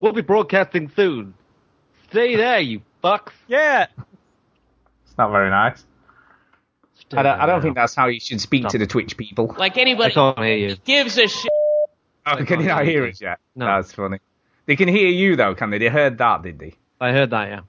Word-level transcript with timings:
We'll 0.00 0.12
be 0.12 0.22
broadcasting 0.22 0.90
soon. 0.94 1.34
Stay 2.10 2.36
there, 2.36 2.60
you 2.60 2.82
fucks. 3.02 3.32
Yeah. 3.48 3.86
It's 5.04 5.18
not 5.18 5.30
very 5.30 5.50
nice. 5.50 5.84
I 7.12 7.22
don't, 7.22 7.40
I 7.40 7.46
don't 7.46 7.62
think 7.62 7.76
that's 7.76 7.94
how 7.94 8.06
you 8.06 8.18
should 8.18 8.40
speak 8.40 8.62
Stop. 8.62 8.72
to 8.72 8.78
the 8.78 8.86
Twitch 8.86 9.16
people. 9.16 9.54
Like 9.56 9.78
I 9.78 9.80
anybody 9.82 10.12
can't 10.12 10.38
hear 10.38 10.56
you. 10.56 10.76
gives 10.84 11.18
a 11.18 11.28
shit. 11.28 11.50
Oh, 12.26 12.44
can 12.44 12.60
you 12.60 12.66
not 12.66 12.84
hear 12.84 13.06
us 13.06 13.20
yet? 13.20 13.38
No. 13.54 13.66
That's 13.66 13.92
funny. 13.92 14.18
They 14.66 14.74
can 14.74 14.88
hear 14.88 15.08
you 15.08 15.36
though, 15.36 15.54
can 15.54 15.70
they? 15.70 15.78
They 15.78 15.88
heard 15.88 16.18
that, 16.18 16.42
did 16.42 16.58
they? 16.58 16.74
I 17.00 17.12
heard 17.12 17.30
that, 17.30 17.48
yeah. 17.48 17.60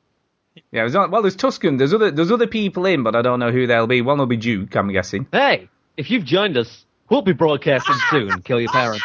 Yeah, 0.71 0.82
it 0.82 0.86
was 0.86 0.96
on, 0.96 1.12
well, 1.12 1.21
there's 1.21 1.36
Tuscan. 1.36 1.78
There's 1.78 1.94
other 1.94 2.09
there's 2.09 2.32
other 2.32 2.48
people 2.48 2.88
in, 2.88 3.04
but 3.04 3.16
I 3.16 3.21
don't 3.21 3.39
know 3.39 3.52
who 3.52 3.68
they'll 3.68 3.86
be. 3.86 4.02
One 4.02 4.18
will 4.18 4.25
be 4.25 4.38
Duke, 4.38 4.75
I'm 4.75 4.91
guessing. 4.91 5.28
Hey, 5.32 5.70
if 5.98 6.09
you've 6.09 6.25
joined 6.25 6.57
us, 6.57 6.86
we'll 7.09 7.21
be 7.21 7.34
broadcasting 7.34 7.96
soon. 8.09 8.41
Kill 8.41 8.59
your 8.59 8.71
parents. 8.71 9.04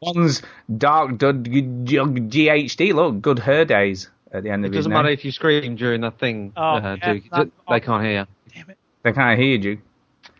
One's 0.00 0.42
Dark 0.76 1.18
Dud 1.18 1.44
GHD. 1.44 2.92
Look, 2.94 3.20
good 3.20 3.40
her 3.40 3.64
days 3.64 4.08
at 4.32 4.42
the 4.44 4.50
end 4.50 4.64
It 4.64 4.68
of 4.68 4.72
his 4.74 4.78
doesn't 4.80 4.90
name. 4.90 4.98
matter 5.02 5.08
if 5.12 5.24
you 5.24 5.32
scream 5.32 5.74
during 5.76 6.02
that 6.02 6.18
thing, 6.18 6.52
Oh, 6.56 6.62
uh, 6.62 6.96
yeah, 7.00 7.12
Duke. 7.14 7.32
not- 7.32 7.48
They 7.68 7.80
can't 7.80 8.04
hear 8.04 8.20
you. 8.20 8.26
Damn 8.54 8.70
it. 8.70 8.78
They 9.02 9.12
can't 9.12 9.38
hear 9.38 9.48
you, 9.48 9.58
Duke. 9.58 9.78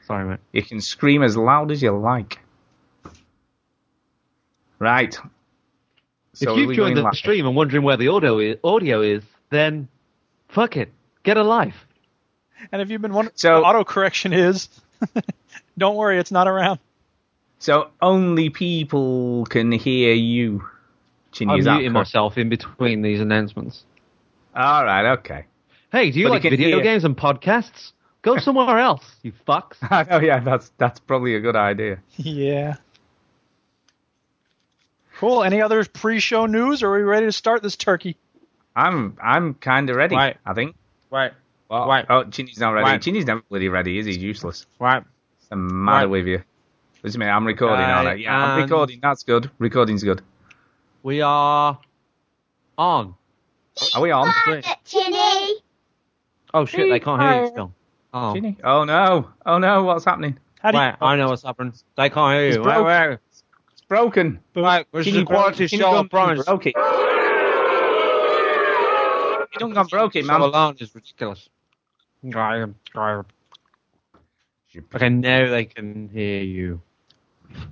Sorry, 0.06 0.24
mate. 0.28 0.40
You 0.52 0.62
can 0.62 0.80
scream 0.80 1.22
as 1.22 1.36
loud 1.36 1.70
as 1.70 1.82
you 1.82 1.90
like. 1.96 2.38
Right. 4.78 5.12
So 6.34 6.50
if 6.52 6.56
are 6.56 6.60
you've 6.60 6.68
we 6.68 6.76
joined 6.76 6.96
the 6.96 7.02
live? 7.02 7.14
stream 7.14 7.46
and 7.46 7.56
wondering 7.56 7.82
where 7.82 7.96
the 7.96 8.08
audio 8.08 8.38
is, 8.38 8.58
audio 8.62 9.00
is, 9.02 9.22
then 9.50 9.88
fuck 10.48 10.76
it. 10.76 10.92
Get 11.24 11.36
a 11.36 11.42
life. 11.42 11.84
And 12.70 12.80
if 12.80 12.90
you've 12.90 13.02
been 13.02 13.12
wondering 13.12 13.36
So- 13.36 13.62
what 13.62 13.74
autocorrection 13.74 14.32
is, 14.36 14.68
don't 15.78 15.96
worry, 15.96 16.18
it's 16.18 16.30
not 16.30 16.46
around. 16.46 16.78
So 17.58 17.90
only 18.00 18.50
people 18.50 19.44
can 19.46 19.72
hear 19.72 20.14
you. 20.14 20.64
Chinny, 21.32 21.52
I'm 21.54 21.64
muting 21.64 21.92
myself 21.92 22.38
in 22.38 22.48
between 22.48 23.02
these 23.02 23.20
announcements. 23.20 23.84
All 24.54 24.84
right, 24.84 25.12
okay. 25.18 25.44
Hey, 25.92 26.10
do 26.10 26.20
you 26.20 26.26
But 26.26 26.32
like 26.32 26.42
video 26.42 26.76
hear- 26.76 26.82
games 26.82 27.04
and 27.04 27.16
podcasts? 27.16 27.92
Go 28.22 28.36
somewhere 28.38 28.78
else, 28.78 29.04
you 29.22 29.32
fucks. 29.46 29.76
oh 30.10 30.20
yeah, 30.20 30.40
that's 30.40 30.70
that's 30.78 31.00
probably 31.00 31.34
a 31.36 31.40
good 31.40 31.56
idea. 31.56 31.98
Yeah. 32.16 32.76
Cool. 35.18 35.42
Any 35.42 35.60
other 35.62 35.84
pre-show 35.84 36.46
news, 36.46 36.82
or 36.82 36.90
are 36.94 36.98
we 36.98 37.02
ready 37.02 37.26
to 37.26 37.32
start 37.32 37.62
this 37.62 37.76
turkey? 37.76 38.16
I'm 38.76 39.16
I'm 39.22 39.54
kind 39.54 39.90
of 39.90 39.96
ready. 39.96 40.14
Right. 40.14 40.36
I 40.46 40.54
think. 40.54 40.76
Right. 41.10 41.32
Well, 41.68 41.86
Right. 41.88 42.06
Oh, 42.08 42.24
Chinny's 42.24 42.58
not 42.60 42.70
ready. 42.70 42.84
Right. 42.84 43.02
Chinny's 43.02 43.26
never 43.26 43.42
bloody 43.48 43.68
ready, 43.68 43.98
is 43.98 44.06
he? 44.06 44.12
He's 44.12 44.22
useless. 44.22 44.66
Right. 44.78 45.02
What's 45.02 45.48
the 45.48 45.56
matter 45.56 46.06
Right. 46.06 46.10
with 46.10 46.26
you? 46.26 46.42
Listen 47.02 47.20
to 47.20 47.26
me, 47.26 47.30
I'm 47.30 47.46
recording, 47.46 47.78
Right, 47.80 47.90
aren't 47.92 48.08
I? 48.08 48.14
Yeah, 48.14 48.36
I'm 48.36 48.62
recording. 48.62 48.98
That's 49.00 49.22
good. 49.22 49.50
Recording's 49.58 50.02
good. 50.02 50.20
We 51.02 51.20
are 51.20 51.78
on. 52.76 53.14
Are 53.94 54.02
we 54.02 54.10
on? 54.10 54.32
Chinny. 54.84 55.54
Oh 56.52 56.64
shit, 56.64 56.90
they 56.90 56.98
can't 56.98 57.22
hear 57.22 57.42
you 57.42 57.48
still. 57.48 57.72
Oh, 58.12 58.34
Chinny? 58.34 58.56
Oh 58.64 58.84
no! 58.84 59.28
Oh 59.46 59.58
no! 59.58 59.84
What's 59.84 60.04
happening? 60.04 60.38
How 60.60 60.72
do 60.72 60.78
you? 60.78 60.84
wait, 60.84 60.94
I 61.00 61.14
know 61.16 61.28
what's 61.28 61.44
happening. 61.44 61.72
They 61.96 62.10
can't 62.10 62.34
hear 62.36 62.48
It's 62.48 62.56
you. 62.56 62.62
broke. 62.64 62.86
Wait, 62.86 63.08
wait. 63.10 63.18
It's 63.30 63.82
broken. 63.88 64.40
Right, 64.56 64.86
this 64.92 65.06
is 65.06 65.12
Chinny 65.12 65.22
a 65.22 65.26
quality 65.26 65.58
broke- 65.58 65.70
Chinny 65.70 65.82
show, 65.82 65.88
I 65.90 65.92
gone 65.92 66.08
promise. 66.08 66.44
broke 66.46 66.66
it. 66.66 66.74
You 69.52 69.58
don't 69.60 69.72
gone 69.74 69.86
broke 69.86 70.16
it, 70.16 70.22
Show 70.24 70.32
man. 70.32 70.40
alone 70.40 70.76
is 70.80 70.94
ridiculous. 70.94 71.48
Graham, 72.28 72.74
Graham. 72.92 73.26
Okay, 74.94 75.08
now 75.08 75.48
they 75.50 75.64
can 75.64 76.08
hear 76.12 76.42
you. 76.42 76.80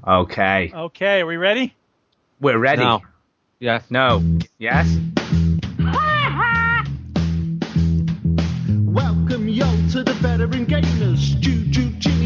Okay, 0.07 0.71
Okay, 0.75 1.21
are 1.21 1.27
we 1.27 1.37
ready? 1.37 1.75
we're 2.41 2.59
ready. 2.59 2.83
No. 2.83 3.03
Yes. 3.59 3.85
No. 3.91 4.23
Yes. 4.59 4.87
Welcome 8.85 9.49
yo 9.49 9.67
to 9.93 10.03
the 10.03 10.15
veteran 10.21 10.67
gamers. 10.67 11.39
Juju, 11.41 11.91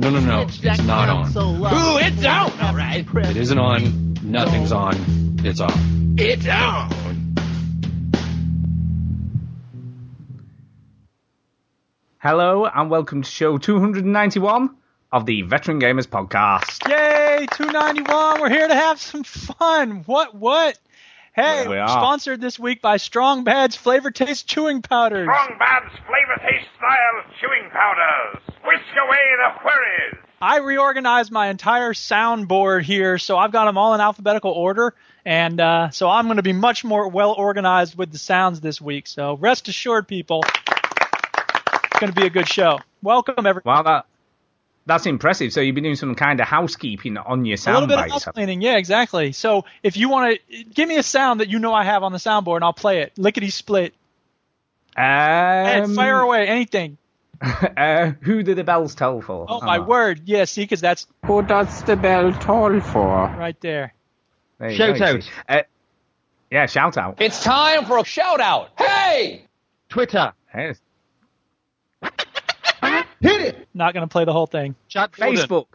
No, 0.00 0.08
no, 0.08 0.18
no. 0.20 0.46
It's 0.48 0.82
not 0.84 1.10
on. 1.10 1.30
So. 1.30 1.50
Ooh, 1.50 1.98
it's 1.98 2.24
on. 2.24 2.58
All 2.58 2.74
right. 2.74 3.06
It 3.06 3.36
isn't 3.36 3.58
on. 3.58 4.14
Nothing's 4.22 4.72
on. 4.72 4.94
It's 5.44 5.60
off. 5.60 5.78
It's 6.16 6.48
on. 6.48 7.34
Hello 12.16 12.64
and 12.64 12.90
welcome 12.90 13.20
to 13.20 13.30
show 13.30 13.58
291 13.58 14.74
of 15.12 15.26
the 15.26 15.42
Veteran 15.42 15.82
Gamers 15.82 16.08
Podcast. 16.08 16.88
Yay, 16.88 17.46
291. 17.52 18.40
We're 18.40 18.48
here 18.48 18.68
to 18.68 18.74
have 18.74 18.98
some 18.98 19.22
fun. 19.22 20.04
What? 20.06 20.34
What? 20.34 20.78
Hey, 21.32 21.68
we 21.68 21.76
are. 21.76 21.88
sponsored 21.88 22.40
this 22.40 22.58
week 22.58 22.82
by 22.82 22.96
Strong 22.96 23.44
Bad's 23.44 23.76
Flavor 23.76 24.10
Taste 24.10 24.48
Chewing 24.48 24.82
Powders. 24.82 25.28
Strong 25.28 25.58
Bad's 25.60 25.94
flavor 26.06 26.50
taste 26.50 26.68
style 26.76 27.32
chewing 27.40 27.70
powders. 27.70 28.42
Whisk 28.64 28.82
away 29.00 29.18
the 29.38 29.64
worries. 29.64 30.16
I 30.42 30.58
reorganized 30.58 31.30
my 31.30 31.46
entire 31.46 31.92
soundboard 31.92 32.82
here, 32.82 33.16
so 33.16 33.38
I've 33.38 33.52
got 33.52 33.66
them 33.66 33.78
all 33.78 33.94
in 33.94 34.00
alphabetical 34.00 34.50
order, 34.50 34.92
and 35.24 35.60
uh, 35.60 35.90
so 35.90 36.08
I'm 36.08 36.26
going 36.26 36.38
to 36.38 36.42
be 36.42 36.52
much 36.52 36.82
more 36.82 37.06
well 37.08 37.32
organized 37.32 37.96
with 37.96 38.10
the 38.10 38.18
sounds 38.18 38.60
this 38.60 38.80
week. 38.80 39.06
So 39.06 39.36
rest 39.36 39.68
assured, 39.68 40.08
people, 40.08 40.42
it's 40.44 42.00
going 42.00 42.12
to 42.12 42.20
be 42.20 42.26
a 42.26 42.30
good 42.30 42.48
show. 42.48 42.80
Welcome, 43.02 43.46
everyone. 43.46 43.62
Wow, 43.64 43.82
that 43.84 44.06
that's 44.90 45.06
impressive. 45.06 45.52
So 45.52 45.60
you've 45.60 45.74
been 45.74 45.84
doing 45.84 45.96
some 45.96 46.14
kind 46.14 46.40
of 46.40 46.46
housekeeping 46.46 47.16
on 47.16 47.44
your 47.44 47.56
sound. 47.56 47.76
A 47.76 47.80
sound 47.80 47.88
little 47.88 48.02
bit 48.02 48.04
of 48.06 48.10
bites. 48.12 48.24
house 48.24 48.34
cleaning, 48.34 48.60
yeah, 48.60 48.76
exactly. 48.76 49.32
So 49.32 49.64
if 49.82 49.96
you 49.96 50.08
want 50.08 50.40
to 50.48 50.64
give 50.64 50.88
me 50.88 50.96
a 50.96 51.02
sound 51.02 51.40
that 51.40 51.48
you 51.48 51.60
know 51.60 51.72
I 51.72 51.84
have 51.84 52.02
on 52.02 52.10
the 52.12 52.18
soundboard, 52.18 52.56
and 52.56 52.64
I'll 52.64 52.72
play 52.72 53.02
it. 53.02 53.16
Lickety 53.16 53.50
split. 53.50 53.94
Um, 54.96 55.04
Ed, 55.04 55.86
fire 55.94 56.18
away, 56.18 56.48
anything. 56.48 56.98
uh, 57.40 58.12
who 58.20 58.42
do 58.42 58.54
the 58.54 58.64
bells 58.64 58.94
toll 58.96 59.22
for? 59.22 59.46
Oh, 59.48 59.60
my 59.60 59.78
word, 59.78 60.22
yeah. 60.24 60.44
See, 60.44 60.62
because 60.62 60.80
that's 60.80 61.06
Who 61.24 61.42
does 61.42 61.82
the 61.84 61.96
bell 61.96 62.32
toll 62.32 62.80
for? 62.80 63.32
right 63.38 63.58
there. 63.60 63.94
there 64.58 64.74
Shout 64.74 64.98
go, 64.98 65.04
out. 65.04 65.30
Uh, 65.48 65.62
yeah, 66.50 66.66
shout 66.66 66.98
out. 66.98 67.20
It's 67.20 67.42
time 67.42 67.86
for 67.86 67.98
a 67.98 68.04
shout 68.04 68.40
out. 68.40 68.70
Hey! 68.76 69.44
Twitter. 69.88 70.32
Yes. 73.20 73.54
Not 73.74 73.94
going 73.94 74.06
to 74.06 74.12
play 74.12 74.24
the 74.24 74.32
whole 74.32 74.46
thing. 74.46 74.74
Chat 74.88 75.12
Gordon. 75.12 75.36
Facebook. 75.36 75.66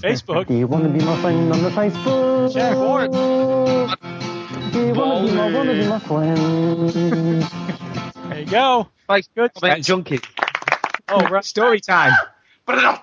Facebook. 0.00 0.46
Do 0.46 0.54
you 0.54 0.66
want 0.66 0.84
to 0.84 0.90
be 0.90 1.04
my 1.04 1.20
friend 1.20 1.52
on 1.52 1.62
the 1.62 1.70
Facebook? 1.70 2.52
Jack 2.52 2.76
Ward. 2.76 3.12
Do 4.72 4.86
you 4.86 4.92
want 4.94 5.26
to 5.26 5.32
be 5.32 5.36
my, 5.36 5.52
want 5.52 5.68
to 5.68 5.74
be 5.74 5.88
my 5.88 5.98
friend? 5.98 7.44
There 8.28 8.40
you 8.40 8.46
go. 8.46 8.88
Facebook. 9.08 9.28
Good. 9.34 9.54
Comment 9.54 9.84
junkie. 9.84 10.20
Oh, 11.08 11.22
right. 11.28 11.42
Story 11.44 11.80
time. 11.80 12.12
My 12.66 13.00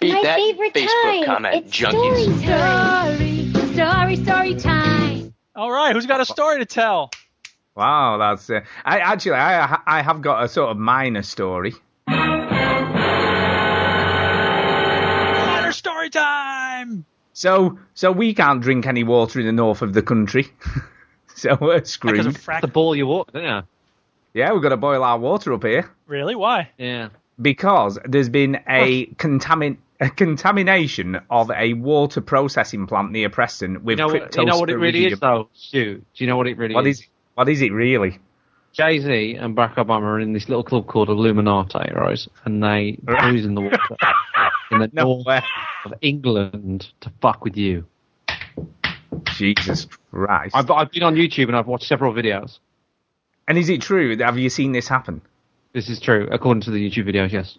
favorite 0.00 0.74
time. 0.74 1.46
it's 1.46 1.74
story. 1.74 2.24
Story, 2.24 3.72
story, 3.72 4.16
story 4.16 4.54
time. 4.56 5.34
All 5.56 5.70
right. 5.72 5.94
Who's 5.94 6.04
got 6.04 6.20
a 6.20 6.26
story 6.26 6.58
to 6.58 6.66
tell? 6.66 7.10
Wow, 7.76 8.18
that's. 8.18 8.48
Uh, 8.50 8.60
I 8.84 8.98
actually, 9.00 9.32
I 9.32 9.78
I 9.86 10.02
have 10.02 10.22
got 10.22 10.44
a 10.44 10.48
sort 10.48 10.70
of 10.70 10.76
minor 10.76 11.22
story. 11.22 11.72
Minor 15.46 15.72
story 15.72 16.10
time. 16.10 17.04
So, 17.32 17.78
so 17.94 18.12
we 18.12 18.32
can't 18.34 18.60
drink 18.60 18.86
any 18.86 19.02
water 19.02 19.40
in 19.40 19.46
the 19.46 19.52
north 19.52 19.82
of 19.82 19.92
the 19.92 20.02
country. 20.02 20.46
so 21.34 21.56
we're 21.60 21.74
Because 21.76 21.90
screwed. 21.90 22.26
of 22.26 22.36
frack. 22.38 22.60
The 22.60 22.68
ball 22.68 22.94
you 22.94 23.06
walk, 23.08 23.30
yeah. 23.34 23.62
Yeah, 24.34 24.52
we've 24.52 24.62
got 24.62 24.68
to 24.70 24.76
boil 24.76 25.02
our 25.04 25.16
water 25.18 25.52
up 25.52 25.62
here 25.62 25.88
Really? 26.08 26.34
Why? 26.34 26.70
Yeah. 26.76 27.08
because 27.40 27.98
there's 28.04 28.28
been 28.28 28.58
a 28.68 29.06
contamin 29.14 29.76
a 30.00 30.10
contamination 30.10 31.20
of 31.30 31.52
a 31.52 31.72
water 31.74 32.20
processing 32.20 32.86
plant 32.88 33.12
near 33.12 33.30
Preston 33.30 33.84
with 33.84 33.98
You 34.00 34.06
know, 34.06 34.12
what, 34.12 34.36
you 34.36 34.44
know 34.44 34.58
what 34.58 34.70
it 34.70 34.76
really 34.76 35.06
is, 35.06 35.20
though, 35.20 35.48
Stu? 35.54 35.98
Do 35.98 36.24
you 36.24 36.26
know 36.26 36.36
what 36.36 36.48
it 36.48 36.58
really 36.58 36.74
What 36.74 36.86
is? 36.86 36.98
is 36.98 37.04
it? 37.04 37.08
What 37.34 37.48
is 37.48 37.62
it 37.62 37.72
really? 37.72 38.18
Jay 38.72 38.98
Z 38.98 39.34
and 39.36 39.56
Barack 39.56 39.74
Obama 39.76 40.02
are 40.02 40.20
in 40.20 40.32
this 40.32 40.48
little 40.48 40.64
club 40.64 40.86
called 40.86 41.08
Illuminati, 41.08 41.92
right? 41.94 42.26
And 42.44 42.62
they 42.62 42.98
cruise 43.06 43.44
in 43.44 43.54
the 43.54 43.60
water 43.60 43.78
in 44.72 44.80
the 44.80 44.90
No 44.92 45.04
north 45.04 45.26
way. 45.26 45.40
of 45.84 45.94
England 46.00 46.88
to 47.00 47.12
fuck 47.20 47.44
with 47.44 47.56
you. 47.56 47.86
Jesus 49.36 49.86
Christ. 50.10 50.54
I've, 50.56 50.70
I've 50.70 50.90
been 50.90 51.02
on 51.04 51.14
YouTube 51.14 51.46
and 51.46 51.56
I've 51.56 51.66
watched 51.68 51.86
several 51.86 52.12
videos. 52.12 52.58
And 53.46 53.58
is 53.58 53.68
it 53.68 53.80
true? 53.82 54.16
Have 54.18 54.38
you 54.38 54.48
seen 54.50 54.72
this 54.72 54.88
happen? 54.88 55.20
This 55.72 55.88
is 55.88 56.00
true, 56.00 56.28
according 56.30 56.62
to 56.62 56.70
the 56.70 56.90
YouTube 56.90 57.08
videos. 57.08 57.30
Yes. 57.32 57.58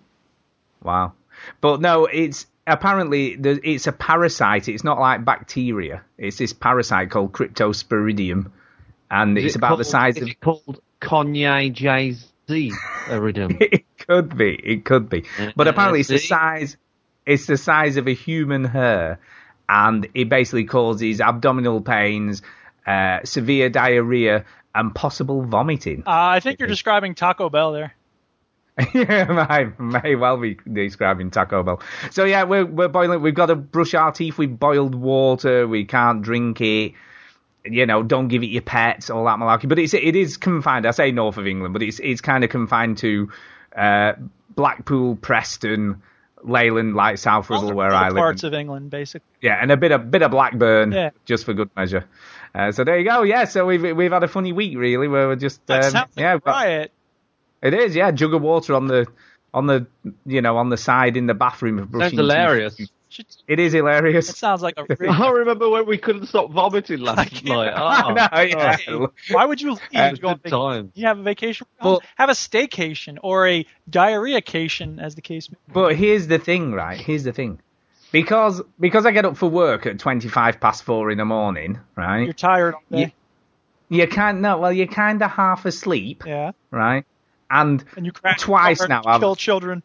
Wow. 0.84 1.14
But 1.62 1.82
no, 1.82 2.06
it's 2.06 2.46
apparently 2.68 3.38
it's 3.42 3.88
a 3.88 3.92
parasite. 3.92 4.68
It's 4.68 4.84
not 4.84 5.00
like 5.00 5.24
bacteria. 5.26 6.04
It's 6.18 6.38
this 6.38 6.54
parasite 6.54 7.10
called 7.10 7.34
Cryptosporidium, 7.34 8.52
and 9.10 9.38
Is 9.38 9.46
it's 9.46 9.56
it 9.56 9.58
about 9.60 9.78
the 9.78 9.84
size 9.84 10.18
is 10.18 10.24
of. 10.24 10.30
it 10.30 10.40
called 10.40 10.82
Kanye 11.02 11.72
Jay 11.72 12.16
Z 12.48 12.72
iridium. 13.10 13.58
it 13.60 13.86
could 14.00 14.38
be. 14.38 14.54
It 14.56 14.86
could 14.86 15.10
be. 15.10 15.26
But 15.56 15.68
apparently, 15.68 16.00
it's 16.02 16.10
the 16.10 16.18
size. 16.20 16.78
It's 17.26 17.48
the 17.48 17.58
size 17.58 17.98
of 17.98 18.08
a 18.08 18.14
human 18.14 18.64
hair, 18.66 19.20
and 19.68 20.08
it 20.14 20.30
basically 20.30 20.66
causes 20.66 21.22
abdominal 21.22 21.82
pains, 21.82 22.42
uh, 22.86 23.20
severe 23.24 23.70
diarrhea, 23.70 24.46
and 24.76 24.94
possible 24.94 25.44
vomiting. 25.44 26.04
Uh, 26.06 26.12
I 26.12 26.40
think 26.40 26.60
you're 26.60 26.68
describing 26.68 27.16
Taco 27.16 27.50
Bell 27.50 27.72
there. 27.72 27.96
yeah, 28.94 29.24
may, 29.80 30.02
may 30.02 30.16
well 30.16 30.38
be 30.38 30.58
describing 30.72 31.32
Taco 31.32 31.64
Bell. 31.64 31.82
So 32.12 32.26
yeah, 32.26 32.44
we're 32.44 32.66
we're 32.66 32.90
boiling. 32.90 33.22
We've 33.22 33.34
got 33.34 33.46
to 33.48 33.56
brush 33.56 33.94
our 33.94 34.12
teeth 34.12 34.38
with 34.38 34.60
boiled 34.60 34.94
water. 34.94 35.68
We 35.68 35.86
can't 35.86 36.22
drink 36.22 36.60
it. 36.62 36.94
You 37.66 37.86
know, 37.86 38.04
don't 38.04 38.28
give 38.28 38.44
it 38.44 38.48
your 38.48 38.62
pets, 38.62 39.10
all 39.10 39.26
that 39.26 39.40
malarkey. 39.40 39.68
But 39.68 39.80
it's 39.80 39.94
it 39.94 40.16
is 40.16 40.38
confined. 40.38 40.86
I 40.86 40.92
say 40.92 41.12
north 41.12 41.38
of 41.38 41.48
England, 41.48 41.74
but 41.74 41.82
it's 41.84 42.00
it's 42.00 42.22
kind 42.22 42.44
of 42.44 42.50
confined 42.50 42.98
to 43.00 43.30
uh, 43.76 44.14
Blackpool, 44.56 45.16
Preston, 45.16 46.02
Leyland, 46.44 46.96
like 46.96 47.18
South 47.18 47.50
All 47.50 47.62
Ribble, 47.62 47.76
where 47.76 47.92
I 47.94 48.10
live. 48.10 48.18
parts 48.18 48.44
of 48.44 48.54
England, 48.54 48.90
basically. 48.92 49.26
Yeah, 49.42 49.58
and 49.62 49.72
a 49.72 49.78
bit 49.78 49.92
of 49.92 50.12
bit 50.12 50.22
of 50.22 50.32
Blackburn, 50.32 50.92
Yeah. 50.92 51.10
just 51.26 51.46
for 51.46 51.54
good 51.54 51.70
measure. 51.76 52.06
Uh, 52.54 52.72
so 52.72 52.84
there 52.84 52.98
you 53.00 53.06
go. 53.06 53.24
Yeah, 53.24 53.46
so 53.46 53.66
we've 53.66 53.82
we've 53.98 54.12
had 54.12 54.24
a 54.24 54.28
funny 54.28 54.54
week 54.54 54.78
really, 54.78 55.08
where 55.08 55.28
we're 55.28 55.36
just 55.36 55.66
That 55.68 55.86
um, 55.86 55.94
like 55.94 56.08
yeah, 56.16 56.32
a 56.32 56.36
we've 56.36 56.44
got- 56.44 56.52
riot. 56.56 56.92
it 57.62 57.74
is, 57.74 57.96
yeah. 57.96 58.12
Jug 58.12 58.34
of 58.34 58.42
water 58.42 58.76
on 58.76 58.88
the 58.88 59.08
on 59.54 59.66
the 59.68 59.88
you 60.26 60.42
know 60.42 60.58
on 60.58 60.70
the 60.70 60.78
side 60.78 61.18
in 61.18 61.26
the 61.26 61.34
bathroom. 61.34 61.80
of 61.80 61.90
brushing 61.92 62.18
Sounds 62.18 62.32
hilarious. 62.32 62.76
teeth. 62.76 62.90
It 63.48 63.60
is 63.60 63.74
hilarious. 63.74 64.30
It 64.30 64.36
sounds 64.38 64.62
like 64.62 64.76
a. 64.78 64.86
Real... 65.00 65.12
I 65.12 65.30
remember 65.30 65.70
when 65.70 65.86
we 65.86 65.98
couldn't 65.98 66.28
stop 66.28 66.52
vomiting 66.52 67.00
last 67.00 67.44
night. 67.44 67.74
I 67.76 68.06
Oh, 68.06 68.14
know, 68.14 68.42
yeah. 68.42 69.06
Why 69.32 69.46
would 69.46 69.62
you 69.62 69.72
leave? 69.72 70.16
To 70.16 70.18
go 70.22 70.28
on 70.30 70.40
time. 70.40 70.92
You 70.96 71.06
have 71.08 71.20
a 71.20 71.24
vacation. 71.24 71.68
Well, 71.82 72.02
have 72.16 72.30
a 72.30 72.34
staycation 72.34 73.18
or 73.22 73.48
a 73.48 73.66
diarrheacation, 73.90 75.02
as 75.02 75.16
the 75.16 75.22
case 75.22 75.50
may 75.50 75.58
be. 75.68 75.74
But 75.74 75.96
here's 75.96 76.28
the 76.28 76.40
thing, 76.40 76.72
right? 76.74 77.00
Here's 77.00 77.24
the 77.24 77.34
thing. 77.34 77.60
Because 78.12 78.62
because 78.80 79.06
I 79.06 79.12
get 79.12 79.26
up 79.26 79.36
for 79.38 79.50
work 79.50 79.86
at 79.86 80.00
twenty 80.00 80.30
five 80.30 80.60
past 80.60 80.84
four 80.84 81.12
in 81.12 81.18
the 81.18 81.26
morning, 81.26 81.80
right? 81.96 82.24
You're 82.24 82.34
tired 82.34 82.76
all 82.76 82.84
day. 82.90 83.14
You, 83.90 84.00
you 84.02 84.08
can't 84.08 84.40
no, 84.42 84.58
well 84.58 84.72
you're 84.72 84.88
kind 84.88 85.22
of 85.22 85.32
half 85.32 85.66
asleep, 85.66 86.24
Yeah. 86.26 86.52
right? 86.72 87.06
And, 87.52 87.84
And 87.96 88.06
you 88.06 88.12
crack 88.12 88.38
twice 88.40 88.80
cover, 88.80 88.90
now 88.90 89.02
I've 89.06 89.20
kill 89.20 89.36
children. 89.36 89.84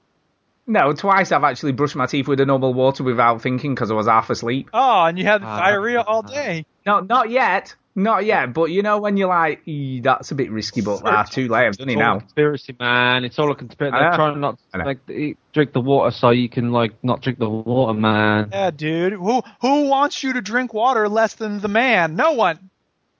No 0.71 0.93
twice 0.93 1.33
I've 1.33 1.45
actually 1.45 1.73
brushed 1.73 1.97
my 1.97 2.07
teeth 2.07 2.29
with 2.29 2.39
the 2.39 2.47
normal 2.47 2.73
water 2.73 3.03
without 3.05 3.43
thinking 3.43 3.75
because 3.75 3.91
I 3.91 3.95
was 3.95 4.07
half 4.07 4.31
asleep. 4.31 4.71
Oh, 4.73 5.05
and 5.05 5.19
you 5.19 5.25
had 5.25 5.43
Ah, 5.43 5.59
diarrhea 5.61 6.01
all 6.01 6.23
day. 6.23 6.65
No, 6.87 7.01
not 7.01 7.29
yet, 7.31 7.75
not 7.95 8.25
yet. 8.25 8.55
But 8.55 8.71
you 8.71 8.83
know 8.83 8.99
when 8.99 9.17
you're 9.17 9.29
like, 9.29 9.61
"Ee, 9.67 10.01
that's 10.01 10.31
a 10.31 10.35
bit 10.35 10.51
risky, 10.51 10.81
but 10.81 11.03
ah, 11.05 11.25
too 11.25 11.49
late. 11.49 11.67
I've 11.67 11.77
done 11.77 11.89
it 11.89 11.93
It's 11.93 11.97
all 12.01 12.03
a 12.11 12.15
now. 12.15 12.19
conspiracy, 12.21 12.77
man. 12.79 13.25
It's 13.25 13.39
all 13.39 13.51
a 13.51 13.55
conspiracy. 13.55 13.97
I 13.97 14.01
They're 14.01 14.15
trying 14.15 14.41
not 14.41 14.59
to 14.75 14.79
like 14.85 15.37
drink 15.53 15.73
the 15.73 15.81
water 15.81 16.11
so 16.11 16.31
you 16.31 16.49
can 16.49 16.73
like 16.73 16.93
not 17.03 17.21
drink 17.21 17.39
the 17.39 17.49
water, 17.51 17.93
man. 17.99 18.49
Yeah, 18.53 18.71
dude. 18.71 19.13
Who 19.15 19.43
who 19.61 19.89
wants 19.89 20.23
you 20.23 20.33
to 20.35 20.41
drink 20.41 20.73
water 20.73 21.09
less 21.09 21.35
than 21.35 21.61
the 21.61 21.69
man? 21.69 22.17
No 22.17 22.33
one. 22.33 22.71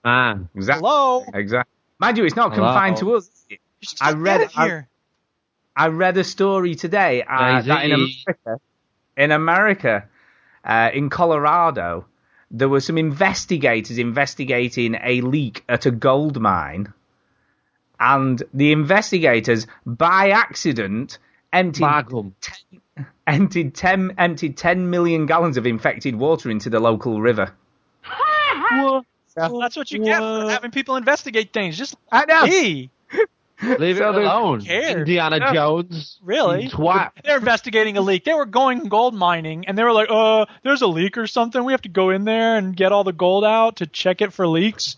Man, 0.03 0.49
Exactly. 0.55 0.81
Hello. 0.87 1.25
Exactly. 1.33 1.71
Mind 1.99 2.17
you, 2.17 2.25
it's 2.25 2.35
not 2.35 2.53
Hello. 2.55 2.65
confined 2.71 2.97
to 2.97 3.13
us. 3.15 3.29
I 4.01 4.13
read 4.13 4.41
it 4.41 4.57
I- 4.57 4.65
here. 4.65 4.87
I 5.75 5.87
read 5.87 6.17
a 6.17 6.23
story 6.23 6.75
today 6.75 7.23
uh, 7.23 7.61
that 7.61 7.85
in 7.85 7.91
America, 7.91 8.61
in 9.17 9.31
America, 9.31 10.09
uh, 10.63 10.89
in 10.93 11.09
Colorado, 11.09 12.05
there 12.49 12.69
were 12.69 12.81
some 12.81 12.97
investigators 12.97 13.97
investigating 13.97 14.97
a 15.01 15.21
leak 15.21 15.63
at 15.69 15.85
a 15.85 15.91
gold 15.91 16.39
mine, 16.39 16.93
and 17.99 18.41
the 18.53 18.71
investigators, 18.71 19.67
by 19.85 20.31
accident, 20.31 21.19
emptied 21.53 21.81
Magnum. 21.81 22.35
emptied 23.27 23.73
ten 23.73 24.13
emptied 24.17 24.57
ten 24.57 24.89
million 24.89 25.25
gallons 25.25 25.57
of 25.57 25.65
infected 25.65 26.15
water 26.15 26.49
into 26.49 26.69
the 26.69 26.79
local 26.79 27.21
river. 27.21 27.53
Well, 28.71 29.05
that's 29.35 29.77
what 29.77 29.91
you 29.91 30.03
get 30.03 30.19
for 30.19 30.49
having 30.49 30.71
people 30.71 30.97
investigate 30.97 31.53
things. 31.53 31.77
Just 31.77 31.95
I 32.11 32.25
know. 32.25 32.45
me. 32.45 32.89
Leave 33.61 33.97
So 33.97 34.09
it 34.09 34.13
there's- 34.13 34.15
alone. 34.15 34.61
Cares. 34.61 34.95
Indiana 34.95 35.37
Yeah. 35.37 35.53
Jones. 35.53 36.19
Really? 36.23 36.67
Twat. 36.69 37.11
They're 37.23 37.37
investigating 37.37 37.97
a 37.97 38.01
leak. 38.01 38.23
They 38.25 38.33
were 38.33 38.45
going 38.45 38.87
gold 38.89 39.13
mining, 39.13 39.65
and 39.67 39.77
they 39.77 39.83
were 39.83 39.93
like, 39.93 40.07
"Uh, 40.09 40.45
there's 40.63 40.81
a 40.81 40.87
leak 40.87 41.17
or 41.17 41.27
something. 41.27 41.63
We 41.63 41.73
have 41.73 41.83
to 41.83 41.89
go 41.89 42.09
in 42.09 42.23
there 42.25 42.57
and 42.57 42.75
get 42.75 42.91
all 42.91 43.03
the 43.03 43.13
gold 43.13 43.43
out 43.45 43.77
to 43.77 43.85
check 43.87 44.21
it 44.21 44.33
for 44.33 44.47
leaks." 44.47 44.97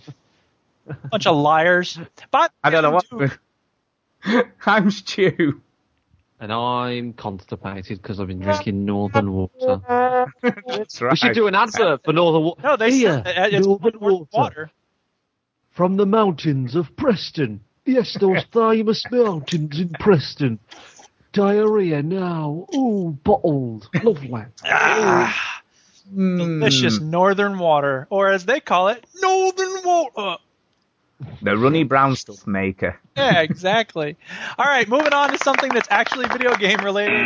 Bunch 1.11 1.27
of 1.27 1.35
liars. 1.35 1.99
But 2.31 2.51
I 2.63 2.69
don't 2.69 2.83
know 2.83 2.91
what. 2.91 3.05
Dude, 3.09 4.49
I'm 4.65 4.91
Stu. 4.91 5.61
And 6.39 6.51
I'm 6.51 7.13
constipated 7.13 8.01
because 8.01 8.19
I've 8.19 8.27
been 8.27 8.39
drinking 8.39 8.83
Northern 8.83 9.31
Water. 9.31 9.81
That's 10.41 11.01
right. 11.01 11.11
We 11.11 11.15
should 11.17 11.33
do 11.35 11.47
an 11.47 11.55
advert 11.55 12.03
for 12.03 12.11
Northern 12.11 12.43
Water. 12.43 12.61
No, 12.63 12.75
they 12.75 12.91
Here, 12.91 13.21
said 13.25 13.53
it's 13.53 13.65
Northern 13.65 13.97
water. 13.99 14.25
Water. 14.33 14.71
From 15.71 15.95
the 15.95 16.05
mountains 16.05 16.75
of 16.75 16.95
Preston. 16.97 17.61
Yes, 17.85 18.17
those 18.19 18.43
famous 18.53 19.05
mountains 19.11 19.79
in 19.79 19.89
Preston. 19.89 20.59
Diarrhea 21.33 22.03
now. 22.03 22.67
Ooh, 22.73 23.17
bottled. 23.23 23.89
Lovely. 24.03 24.43
Ah, 24.65 25.61
delicious 26.13 26.99
Mm, 26.99 27.01
northern 27.01 27.57
water, 27.57 28.07
or 28.09 28.29
as 28.29 28.45
they 28.45 28.59
call 28.59 28.89
it, 28.89 29.05
northern 29.21 29.83
water. 29.83 30.37
the 31.41 31.57
runny 31.57 31.83
brown 31.83 32.15
stuff 32.15 32.45
maker. 32.45 32.99
Yeah, 33.15 33.41
exactly. 33.41 34.17
All 34.57 34.65
right, 34.65 34.87
moving 34.87 35.13
on 35.13 35.31
to 35.31 35.37
something 35.37 35.73
that's 35.73 35.87
actually 35.89 36.27
video 36.27 36.55
game 36.55 36.81
related. 36.83 37.25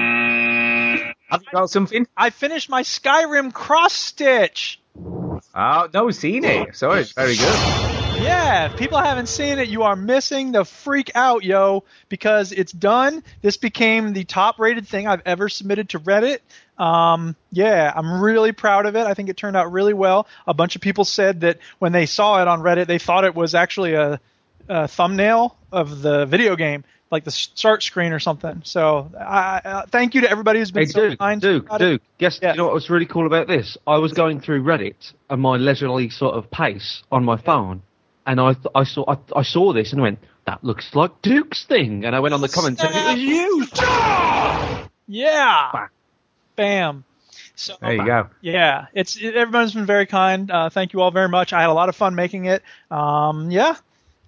Have 1.30 1.42
you 1.42 1.48
got 1.52 1.70
something? 1.70 2.08
I 2.16 2.30
finished 2.30 2.70
my 2.70 2.84
Skyrim 2.84 3.52
cross 3.54 3.94
stitch. 3.94 4.80
Oh, 4.96 5.90
no, 5.94 6.12
seen 6.12 6.46
it. 6.46 6.76
Sorry, 6.76 7.02
it's 7.02 7.14
very 7.14 7.36
good. 7.36 7.87
Yeah, 8.20 8.66
if 8.66 8.78
people 8.78 8.98
haven't 9.00 9.28
seen 9.28 9.60
it, 9.60 9.68
you 9.70 9.84
are 9.84 9.96
missing 9.96 10.52
the 10.52 10.66
freak 10.66 11.12
out, 11.16 11.44
yo, 11.44 11.84
because 12.10 12.52
it's 12.52 12.72
done. 12.72 13.24
This 13.42 13.58
became 13.58 14.14
the 14.14 14.24
top 14.24 14.60
rated 14.60 14.88
thing 14.88 15.08
I've 15.08 15.22
ever 15.26 15.50
submitted 15.50 15.90
to 15.90 16.00
Reddit. 16.00 16.40
Um, 16.78 17.36
yeah, 17.52 17.92
I'm 17.96 18.20
really 18.22 18.52
proud 18.52 18.86
of 18.86 18.96
it. 18.96 19.06
I 19.06 19.14
think 19.14 19.30
it 19.30 19.38
turned 19.38 19.56
out 19.56 19.72
really 19.72 19.94
well. 19.94 20.28
A 20.48 20.54
bunch 20.54 20.76
of 20.76 20.82
people 20.82 21.06
said 21.06 21.42
that 21.42 21.60
when 21.80 21.92
they 21.92 22.06
saw 22.06 22.42
it 22.42 22.48
on 22.48 22.62
Reddit, 22.62 22.88
they 22.88 22.98
thought 23.00 23.24
it 23.24 23.36
was 23.36 23.54
actually 23.56 23.94
a, 23.94 24.20
a 24.68 24.88
thumbnail 24.88 25.56
of 25.72 26.02
the 26.02 26.26
video 26.26 26.56
game, 26.56 26.84
like 27.12 27.24
the 27.24 27.32
start 27.32 27.84
screen 27.84 28.14
or 28.14 28.20
something. 28.20 28.62
So, 28.66 29.12
I, 29.20 29.62
uh, 29.64 29.86
thank 29.88 30.16
you 30.16 30.22
to 30.22 30.30
everybody 30.30 30.60
who's 30.60 30.72
been 30.72 30.84
Hey, 30.86 30.92
so 30.92 31.10
Duke, 31.10 31.20
kind. 31.20 31.42
Duke. 31.42 31.70
Duke, 31.78 32.02
guess 32.18 32.40
Yeah. 32.42 32.52
you 32.52 32.58
know 32.58 32.66
what 32.66 32.74
was 32.74 32.90
really 32.90 33.06
cool 33.06 33.28
about 33.28 33.48
this? 33.48 33.78
I 33.86 33.98
was 33.98 34.14
going 34.14 34.40
through 34.42 34.64
Reddit 34.64 35.14
at 35.30 35.38
my 35.40 35.58
leisurely 35.58 36.10
sort 36.10 36.36
of 36.36 36.50
pace 36.52 37.04
on 37.12 37.24
my 37.24 37.38
phone, 37.38 37.82
and 38.28 38.40
I 38.40 38.56
I 38.76 38.84
saw 38.84 39.06
I, 39.12 39.18
I 39.36 39.42
saw 39.42 39.74
this 39.74 39.94
and 39.94 40.02
went, 40.02 40.20
that 40.46 40.64
looks 40.64 40.94
like 40.94 41.22
Duke's 41.24 41.66
thing, 41.66 42.06
and 42.06 42.16
I 42.16 42.20
went 42.20 42.34
on 42.36 42.42
the 42.42 42.50
comments 42.50 42.84
and 42.84 42.94
it 42.94 43.06
was 43.06 43.18
you. 43.18 43.68
Yeah. 45.08 45.88
Bam. 46.56 47.04
So 47.56 47.76
There 47.82 47.94
you 47.96 48.06
go. 48.06 48.30
Yeah, 48.42 48.86
it's 48.94 49.16
it, 49.16 49.36
everyone's 49.36 49.74
been 49.74 49.86
very 49.88 50.06
kind. 50.06 50.52
Uh, 50.52 50.70
thank 50.70 50.94
you 50.94 51.02
all 51.02 51.10
very 51.12 51.30
much. 51.30 51.54
I 51.54 51.62
had 51.62 51.70
a 51.70 51.74
lot 51.74 51.90
of 51.90 51.96
fun 51.96 52.14
making 52.14 52.46
it. 52.46 52.62
Um, 52.92 53.50
yeah, 53.50 53.76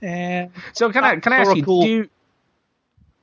and 0.01 0.51
So 0.73 0.91
can 0.91 1.03
I 1.03 1.17
can 1.19 1.33
I 1.33 1.37
ask 1.37 1.49
you? 1.49 1.55
Historical- 1.57 1.81
Did 1.81 1.89
you? 1.89 2.09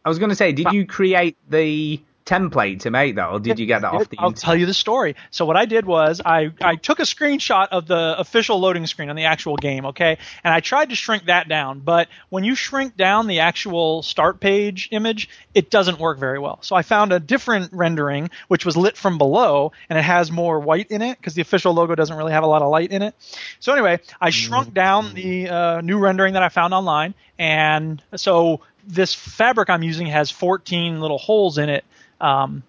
I 0.05 0.09
was 0.09 0.21
going 0.21 0.29
to 0.31 0.37
say, 0.37 0.53
did 0.53 0.73
you 0.73 0.87
create 0.87 1.37
the 1.51 2.01
template 2.27 2.81
to 2.81 2.91
make 2.91 3.15
that, 3.15 3.29
or 3.31 3.39
did 3.39 3.59
you 3.59 3.67
get 3.67 3.83
that 3.83 3.93
off 3.93 4.11
the 4.11 4.19
I'll 4.19 4.29
internet? 4.29 4.43
tell 4.43 4.57
you 4.57 4.67
the 4.67 4.75
story. 4.75 5.15
So 5.31 5.47
what 5.47 5.57
I 5.57 5.65
did 5.65 5.87
was 5.87 6.21
I, 6.25 6.51
I 6.61 6.75
took 6.75 6.99
a 6.99 7.05
screenshot 7.05 7.69
of 7.71 7.87
the 7.87 8.17
official 8.19 8.59
loading 8.59 8.87
screen 8.87 9.09
on 9.09 9.17
the 9.17 9.25
actual 9.25 9.57
game, 9.57 9.87
okay? 9.87 10.19
And 10.43 10.53
I 10.53 10.61
tried 10.61 10.91
to 10.91 10.97
shrink 10.97 11.27
that 11.27 11.49
down, 11.49 11.81
but 11.81 12.09
when 12.29 12.43
you 12.43 12.57
shrink 12.57 12.97
down 12.97 13.29
the 13.29 13.41
actual 13.41 14.03
start 14.03 14.41
page 14.41 14.89
image, 14.91 15.29
it 15.55 15.71
doesn't 15.71 16.01
work 16.01 16.19
very 16.19 16.41
well. 16.41 16.59
So 16.63 16.75
I 16.75 16.83
found 16.83 17.13
a 17.13 17.21
different 17.21 17.73
rendering 17.73 18.31
which 18.49 18.67
was 18.67 18.77
lit 18.77 18.97
from 18.97 19.19
below 19.19 19.73
and 19.89 19.99
it 19.99 20.03
has 20.03 20.33
more 20.33 20.59
white 20.59 20.91
in 20.91 21.03
it 21.03 21.17
because 21.19 21.35
the 21.35 21.43
official 21.43 21.73
logo 21.73 21.95
doesn't 21.95 22.17
really 22.17 22.33
have 22.33 22.43
a 22.43 22.49
lot 22.49 22.63
of 22.63 22.71
light 22.71 22.91
in 22.91 23.03
it. 23.03 23.15
So 23.61 23.73
anyway, 23.73 24.01
I 24.21 24.31
shrunk 24.31 24.75
down 24.75 25.15
the 25.15 25.49
uh, 25.49 25.81
new 25.81 25.99
rendering 25.99 26.35
that 26.35 26.43
I 26.43 26.49
found 26.49 26.75
online 26.75 27.15
and 27.39 28.03
so 28.17 28.61
this 28.87 29.15
fabric 29.15 29.69
I'm 29.69 29.83
using 29.83 30.07
has 30.07 30.31
14 30.31 31.01
little 31.01 31.19
holes 31.19 31.59
in 31.59 31.69
it. 31.69 31.85
Um, 32.21 32.63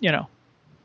you 0.00 0.12
know, 0.12 0.28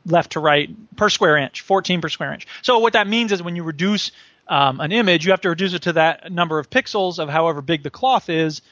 left 0.06 0.32
to 0.32 0.40
right 0.40 0.70
per 0.96 1.08
square 1.08 1.36
inch, 1.36 1.62
14 1.62 2.00
per 2.00 2.08
square 2.08 2.32
inch. 2.32 2.46
So 2.62 2.78
what 2.78 2.94
that 2.94 3.06
means 3.06 3.32
is 3.32 3.42
when 3.42 3.56
you 3.56 3.62
reduce 3.62 4.12
um, 4.48 4.80
an 4.80 4.92
image, 4.92 5.24
you 5.24 5.32
have 5.32 5.40
to 5.42 5.48
reduce 5.48 5.74
it 5.74 5.82
to 5.82 5.94
that 5.94 6.30
number 6.30 6.58
of 6.58 6.70
pixels 6.70 7.18
of 7.18 7.28
however 7.28 7.62
big 7.62 7.82
the 7.82 7.90
cloth 7.90 8.28
is, 8.28 8.62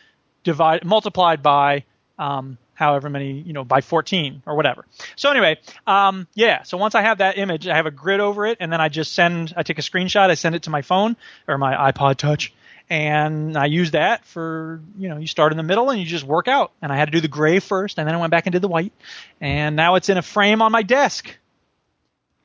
divide 0.45 0.85
multiplied 0.85 1.43
by 1.43 1.85
um, 2.19 2.59
however 2.75 3.09
many, 3.09 3.41
you 3.41 3.53
know, 3.53 3.65
by 3.65 3.81
14 3.81 4.43
or 4.47 4.57
whatever. 4.57 4.85
So 5.17 5.31
anyway, 5.31 5.59
um, 5.87 6.27
yeah. 6.35 6.63
So 6.65 6.77
once 6.77 6.95
I 6.95 7.03
have 7.03 7.19
that 7.19 7.39
image, 7.39 7.67
I 7.67 7.77
have 7.77 7.87
a 7.87 7.91
grid 7.91 8.21
over 8.21 8.47
it, 8.47 8.59
and 8.61 8.73
then 8.73 8.81
I 8.81 8.89
just 8.89 9.13
send, 9.13 9.55
I 9.57 9.63
take 9.63 9.79
a 9.79 9.83
screenshot, 9.83 10.31
I 10.31 10.35
send 10.35 10.55
it 10.55 10.65
to 10.65 10.71
my 10.71 10.83
phone 10.83 11.17
or 11.49 11.59
my 11.59 11.93
iPod 11.93 12.17
Touch, 12.17 12.53
and 12.91 13.57
I 13.57 13.67
use 13.67 13.93
that 13.93 14.25
for, 14.25 14.81
you 14.99 15.09
know, 15.09 15.17
you 15.17 15.27
start 15.27 15.53
in 15.53 15.57
the 15.57 15.63
middle 15.63 15.91
and 15.91 15.99
you 15.99 16.07
just 16.07 16.25
work 16.25 16.49
out. 16.49 16.73
And 16.81 16.93
I 16.93 16.97
had 16.97 17.07
to 17.07 17.13
do 17.13 17.21
the 17.21 17.29
gray 17.29 17.59
first, 17.59 17.99
and 17.99 18.07
then 18.07 18.15
I 18.15 18.19
went 18.19 18.31
back 18.31 18.47
and 18.47 18.53
did 18.53 18.63
the 18.63 18.69
white, 18.69 18.93
and 19.41 19.77
now 19.77 19.95
it's 19.95 20.09
in 20.09 20.19
a 20.19 20.23
frame 20.23 20.63
on 20.63 20.73
my 20.73 20.83
desk. 20.83 21.37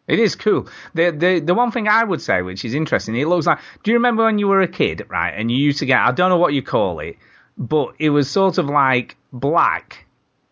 It 0.07 0.19
is 0.19 0.35
cool. 0.35 0.69
The 0.93 1.11
the 1.11 1.39
the 1.39 1.53
one 1.53 1.71
thing 1.71 1.89
I 1.89 2.03
would 2.03 2.21
say, 2.21 2.41
which 2.41 2.63
is 2.63 2.73
interesting, 2.73 3.15
it 3.17 3.27
looks 3.27 3.45
like. 3.45 3.59
Do 3.83 3.91
you 3.91 3.97
remember 3.97 4.23
when 4.23 4.39
you 4.39 4.47
were 4.47 4.61
a 4.61 4.67
kid, 4.67 5.05
right? 5.09 5.31
And 5.31 5.51
you 5.51 5.57
used 5.57 5.79
to 5.79 5.85
get, 5.85 5.99
I 5.99 6.11
don't 6.13 6.29
know 6.29 6.37
what 6.37 6.53
you 6.53 6.61
call 6.61 6.99
it, 6.99 7.17
but 7.57 7.95
it 7.99 8.09
was 8.09 8.29
sort 8.29 8.57
of 8.57 8.67
like 8.67 9.17
black, 9.33 10.05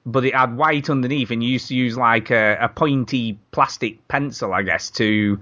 but 0.05 0.25
it 0.25 0.35
had 0.35 0.57
white 0.57 0.89
underneath, 0.89 1.31
and 1.31 1.41
you 1.41 1.49
used 1.51 1.69
to 1.69 1.75
use 1.75 1.95
like 1.97 2.31
a, 2.31 2.57
a 2.59 2.67
pointy 2.67 3.39
plastic 3.51 4.05
pencil, 4.09 4.53
I 4.53 4.63
guess, 4.63 4.89
to 4.91 5.39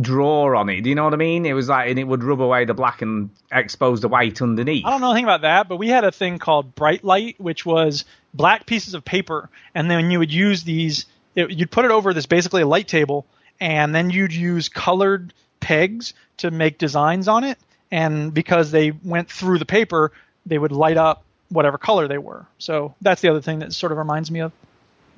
draw 0.00 0.58
on 0.58 0.68
it. 0.68 0.82
Do 0.82 0.88
you 0.88 0.94
know 0.94 1.04
what 1.04 1.14
I 1.14 1.16
mean? 1.16 1.46
It 1.46 1.52
was 1.52 1.68
like, 1.68 1.90
and 1.90 1.98
it 1.98 2.04
would 2.04 2.22
rub 2.22 2.40
away 2.40 2.64
the 2.64 2.74
black 2.74 3.02
and 3.02 3.30
expose 3.50 4.00
the 4.00 4.08
white 4.08 4.40
underneath. 4.42 4.84
I 4.84 4.90
don't 4.90 5.00
know 5.00 5.10
anything 5.10 5.24
about 5.24 5.42
that, 5.42 5.68
but 5.68 5.76
we 5.76 5.88
had 5.88 6.04
a 6.04 6.12
thing 6.12 6.38
called 6.38 6.74
Bright 6.74 7.04
Light, 7.04 7.40
which 7.40 7.64
was 7.64 8.04
black 8.34 8.66
pieces 8.66 8.94
of 8.94 9.04
paper, 9.04 9.48
and 9.74 9.90
then 9.90 10.10
you 10.10 10.18
would 10.18 10.32
use 10.32 10.64
these. 10.64 11.06
It, 11.34 11.50
you'd 11.50 11.70
put 11.70 11.84
it 11.84 11.90
over 11.90 12.12
this 12.14 12.26
basically 12.26 12.62
a 12.62 12.66
light 12.66 12.88
table, 12.88 13.26
and 13.60 13.94
then 13.94 14.10
you'd 14.10 14.34
use 14.34 14.68
colored 14.68 15.32
pegs 15.60 16.14
to 16.38 16.50
make 16.50 16.78
designs 16.78 17.28
on 17.28 17.44
it. 17.44 17.58
And 17.90 18.34
because 18.34 18.70
they 18.70 18.90
went 18.90 19.30
through 19.30 19.58
the 19.58 19.64
paper, 19.64 20.12
they 20.44 20.58
would 20.58 20.72
light 20.72 20.96
up 20.96 21.24
whatever 21.48 21.78
color 21.78 22.08
they 22.08 22.18
were. 22.18 22.46
So 22.58 22.94
that's 23.00 23.22
the 23.22 23.28
other 23.28 23.40
thing 23.40 23.60
that 23.60 23.72
sort 23.72 23.92
of 23.92 23.98
reminds 23.98 24.30
me 24.30 24.40
of. 24.40 24.52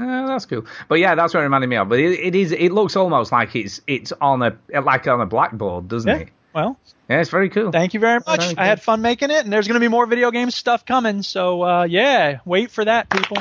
Uh, 0.01 0.27
that's 0.27 0.47
cool. 0.47 0.65
But 0.89 0.97
yeah, 1.01 1.15
that's 1.15 1.35
what 1.35 1.41
it 1.41 1.45
reminded 1.45 1.69
me 1.69 1.77
of. 1.77 1.89
But 1.89 1.99
it, 1.99 2.19
it 2.21 2.35
is. 2.35 2.53
It 2.53 2.71
looks 2.73 2.95
almost 2.97 3.33
like 3.33 3.55
it's 3.57 3.81
it's 3.87 4.13
on 4.21 4.43
a 4.43 4.57
like 4.81 5.07
on 5.09 5.21
a 5.21 5.27
blackboard, 5.27 5.89
doesn't 5.89 6.09
Yeah. 6.09 6.17
it? 6.19 6.29
Well, 6.55 6.79
Yeah, 7.11 7.21
it's 7.21 7.31
very 7.31 7.51
cool. 7.51 7.73
thank 7.73 7.95
you 7.95 8.01
very 8.01 8.21
much. 8.27 8.41
Very 8.43 8.57
I 8.57 8.65
had 8.67 8.83
fun 8.83 9.03
making 9.03 9.31
it, 9.31 9.45
and 9.45 9.53
there's 9.53 9.69
going 9.69 9.75
to 9.75 9.81
be 9.81 9.89
more 9.89 10.07
video 10.07 10.31
game 10.31 10.51
stuff 10.51 10.85
coming. 10.87 11.23
So 11.23 11.63
uh, 11.63 11.85
yeah, 11.85 12.39
wait 12.45 12.71
for 12.71 12.85
that, 12.85 13.11
people. 13.11 13.37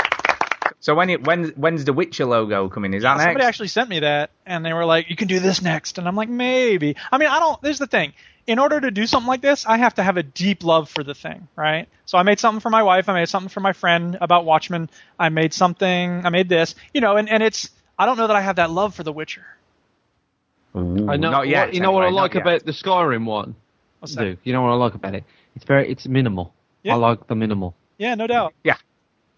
So 0.80 0.94
when 0.94 1.10
it 1.10 1.26
when 1.26 1.46
when's 1.56 1.86
the 1.86 1.94
Witcher 1.94 2.26
logo 2.26 2.70
coming? 2.70 2.94
Is 2.94 3.04
that 3.04 3.14
Somebody 3.18 3.26
next? 3.26 3.32
Somebody 3.34 3.46
actually 3.48 3.68
sent 3.70 3.90
me 3.90 4.00
that, 4.02 4.30
and 4.46 4.66
they 4.66 4.74
were 4.74 4.86
like, 4.86 5.10
"You 5.10 5.16
can 5.16 5.28
do 5.28 5.40
this 5.40 5.62
next," 5.62 5.98
and 5.98 6.08
I'm 6.08 6.16
like, 6.16 6.30
"Maybe." 6.30 6.96
I 7.12 7.18
mean, 7.18 7.30
I 7.30 7.40
don't. 7.40 7.62
There's 7.62 7.80
the 7.80 7.88
thing. 7.88 8.14
In 8.48 8.60
order 8.60 8.80
to 8.80 8.92
do 8.92 9.06
something 9.06 9.28
like 9.28 9.42
this, 9.42 9.66
I 9.66 9.78
have 9.78 9.96
to 9.96 10.04
have 10.04 10.16
a 10.16 10.24
deep 10.24 10.64
love 10.64 10.90
for 10.90 11.04
the 11.04 11.14
thing, 11.14 11.50
right? 11.56 11.90
So 12.06 12.18
I 12.18 12.24
made 12.24 12.40
something 12.40 12.62
for 12.62 12.70
my 12.70 12.82
wife. 12.82 13.10
I 13.10 13.14
made 13.14 13.28
something 13.28 13.50
for 13.50 13.60
my 13.60 13.74
friend 13.74 14.18
about 14.22 14.46
Watchmen. 14.46 14.90
I 15.20 15.28
made 15.30 15.54
something. 15.54 16.26
I 16.26 16.30
made 16.30 16.48
this, 16.48 16.74
you 16.94 17.02
know, 17.02 17.18
and 17.18 17.30
and 17.30 17.44
it's. 17.44 17.70
I 18.00 18.06
don't 18.06 18.18
know 18.18 18.28
that 18.28 18.36
I 18.36 18.42
have 18.42 18.56
that 18.56 18.72
love 18.72 18.96
for 18.96 19.04
The 19.04 19.12
Witcher. 19.12 19.46
I 20.76 20.80
know. 20.80 21.32
Not 21.32 21.48
yet, 21.48 21.68
what, 21.68 21.74
you 21.74 21.82
know 21.82 21.92
what 21.92 22.04
I 22.04 22.10
like 22.10 22.34
not 22.34 22.36
yet. 22.36 22.42
about 22.42 22.66
the 22.66 22.72
Skyrim 22.72 23.26
one, 23.26 23.56
What's 24.00 24.16
that? 24.16 24.24
Duke? 24.24 24.40
You 24.44 24.54
know 24.54 24.62
what 24.62 24.70
I 24.70 24.76
like 24.76 24.94
about 24.94 25.16
it? 25.16 25.24
It's 25.56 25.66
very, 25.66 25.90
it's 25.90 26.08
minimal. 26.08 26.54
Yeah. 26.84 26.94
I 26.94 26.98
like 26.98 27.28
the 27.28 27.36
minimal. 27.36 27.76
Yeah, 27.98 28.16
no 28.16 28.28
doubt. 28.28 28.54
Yeah, 28.64 28.78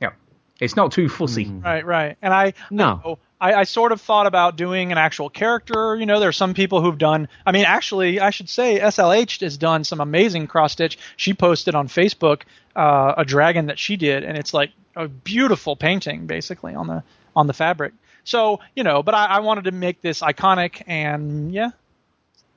yeah. 0.01 0.11
It's 0.59 0.75
not 0.75 0.91
too 0.91 1.07
fussy. 1.07 1.45
Mm. 1.45 1.63
Right, 1.63 1.85
right. 1.85 2.17
And 2.21 2.33
I 2.33 2.53
No. 2.69 3.01
I, 3.05 3.15
I 3.41 3.63
sort 3.63 3.91
of 3.91 4.01
thought 4.01 4.27
about 4.27 4.57
doing 4.57 4.91
an 4.91 4.97
actual 4.97 5.29
character. 5.29 5.95
You 5.95 6.05
know, 6.05 6.19
there 6.19 6.29
are 6.29 6.33
some 6.33 6.53
people 6.53 6.81
who've 6.81 6.97
done. 6.97 7.29
I 7.45 7.51
mean, 7.51 7.65
actually, 7.65 8.19
I 8.19 8.31
should 8.31 8.49
say 8.49 8.79
SLH 8.79 9.41
has 9.41 9.57
done 9.57 9.83
some 9.83 10.01
amazing 10.01 10.47
cross 10.47 10.73
stitch. 10.73 10.97
She 11.15 11.33
posted 11.33 11.73
on 11.73 11.87
Facebook 11.87 12.41
uh, 12.75 13.13
a 13.17 13.23
dragon 13.23 13.67
that 13.67 13.79
she 13.79 13.95
did, 13.95 14.23
and 14.23 14.37
it's 14.37 14.53
like 14.53 14.71
a 14.95 15.07
beautiful 15.07 15.75
painting, 15.75 16.27
basically 16.27 16.75
on 16.75 16.87
the 16.87 17.03
on 17.35 17.47
the 17.47 17.53
fabric. 17.53 17.93
So 18.25 18.59
you 18.75 18.83
know, 18.83 19.03
but 19.03 19.15
I, 19.15 19.25
I 19.25 19.39
wanted 19.39 19.63
to 19.65 19.71
make 19.71 20.01
this 20.01 20.21
iconic, 20.21 20.83
and 20.85 21.53
yeah, 21.53 21.71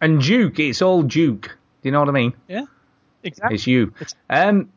And 0.00 0.20
Duke, 0.20 0.58
it's 0.58 0.82
all 0.82 1.02
Duke. 1.02 1.56
Do 1.82 1.88
you 1.88 1.92
know 1.92 2.00
what 2.00 2.08
I 2.08 2.12
mean? 2.12 2.32
yeah, 2.48 2.66
exactly. 3.22 3.54
It's 3.54 3.66
you. 3.66 3.94
Um. 4.28 4.70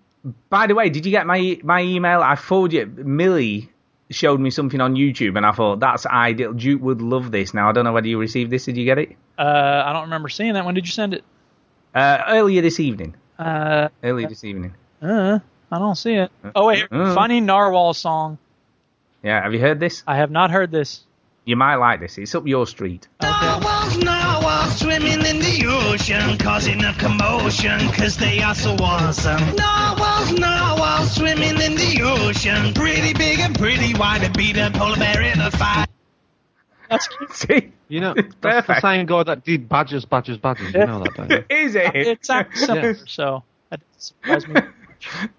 By 0.50 0.66
the 0.66 0.74
way, 0.74 0.90
did 0.90 1.06
you 1.06 1.12
get 1.12 1.28
my 1.28 1.60
my 1.64 1.82
email? 1.82 2.22
I 2.22 2.36
forwarded 2.36 2.98
you. 2.98 3.04
Millie 3.04 3.70
showed 4.12 4.40
me 4.40 4.50
something 4.50 4.80
on 4.82 4.96
YouTube, 4.96 5.36
and 5.38 5.46
I 5.46 5.52
thought 5.52 5.80
that's 5.80 6.06
ideal. 6.06 6.54
Duke 6.54 6.82
would 6.82 7.02
love 7.02 7.32
this. 7.32 7.54
Now 7.54 7.70
I 7.70 7.72
don't 7.72 7.84
know 7.86 7.94
whether 7.94 8.08
you 8.08 8.20
received 8.20 8.52
this. 8.52 8.66
Did 8.66 8.78
you 8.78 8.86
get 8.86 8.98
it? 9.00 9.16
Uh, 9.38 9.84
I 9.86 9.94
don't 9.94 10.04
remember 10.04 10.30
seeing 10.30 10.54
that. 10.54 10.66
When 10.66 10.76
did 10.76 10.86
you 10.86 10.92
send 10.92 11.14
it? 11.14 11.24
Uh, 11.94 12.22
earlier 12.28 12.62
this 12.62 12.80
evening. 12.80 13.16
Uh, 13.40 13.90
Earlier 14.04 14.28
this 14.30 14.44
evening. 14.44 14.74
uh 15.02 15.40
I 15.72 15.80
don't 15.80 15.96
see 15.96 16.14
it. 16.14 16.32
Oh 16.56 16.68
wait, 16.68 16.86
Uh. 16.92 17.14
funny 17.16 17.42
narwhal 17.42 17.94
song. 17.94 18.38
Yeah. 19.24 19.42
Have 19.44 19.54
you 19.54 19.60
heard 19.60 19.80
this? 19.80 20.04
I 20.08 20.18
have 20.18 20.30
not 20.32 20.52
heard 20.52 20.72
this. 20.72 21.04
You 21.46 21.56
might 21.56 21.76
like 21.76 22.00
this. 22.00 22.18
It's 22.18 22.34
up 22.34 22.48
your 22.48 22.66
street. 22.66 23.08
Narwhals, 23.22 23.98
narwhals 23.98 24.80
swimming 24.80 25.24
in 25.26 25.40
the 25.40 25.66
ocean, 25.68 26.38
causing 26.40 26.84
a 26.84 26.94
commotion, 26.94 27.80
cause 27.92 28.18
they 28.18 28.42
are 28.42 28.56
so 28.56 28.76
awesome. 28.80 29.56
Narwhals, 29.56 30.32
narwhals 30.40 31.12
swimming 31.16 31.62
in 31.62 31.76
the 31.76 32.02
ocean, 32.04 32.74
pretty 32.74 33.14
big 33.14 33.40
and 33.40 33.58
pretty 33.58 33.94
wide 33.94 34.24
and 34.24 34.36
beat 34.36 34.58
a 34.58 34.72
polar 34.72 34.96
bear 34.98 35.22
in 35.22 35.40
a 35.40 35.52
fight. 35.52 35.88
That's 36.90 37.08
cute. 37.18 37.34
See, 37.34 37.72
You 37.90 38.00
know, 38.02 38.14
that's 38.16 38.34
the 38.42 38.50
perfect. 38.50 38.82
same 38.82 39.06
guy 39.06 39.24
that 39.24 39.44
did 39.44 39.70
Badgers, 39.70 40.06
Badgers, 40.06 40.40
Badgers. 40.40 40.74
You 40.74 40.80
know 40.88 41.04
that, 41.04 41.14
don't 41.14 41.30
you? 41.30 41.46
Is 41.56 41.76
it? 41.76 41.96
It's 41.96 42.30
actually 42.32 42.66
similar, 42.66 42.92
Yeah. 42.92 43.04
so 43.06 43.44
that 43.70 43.82
doesn't 43.94 44.02
surprise 44.02 44.48
me. 44.48 44.62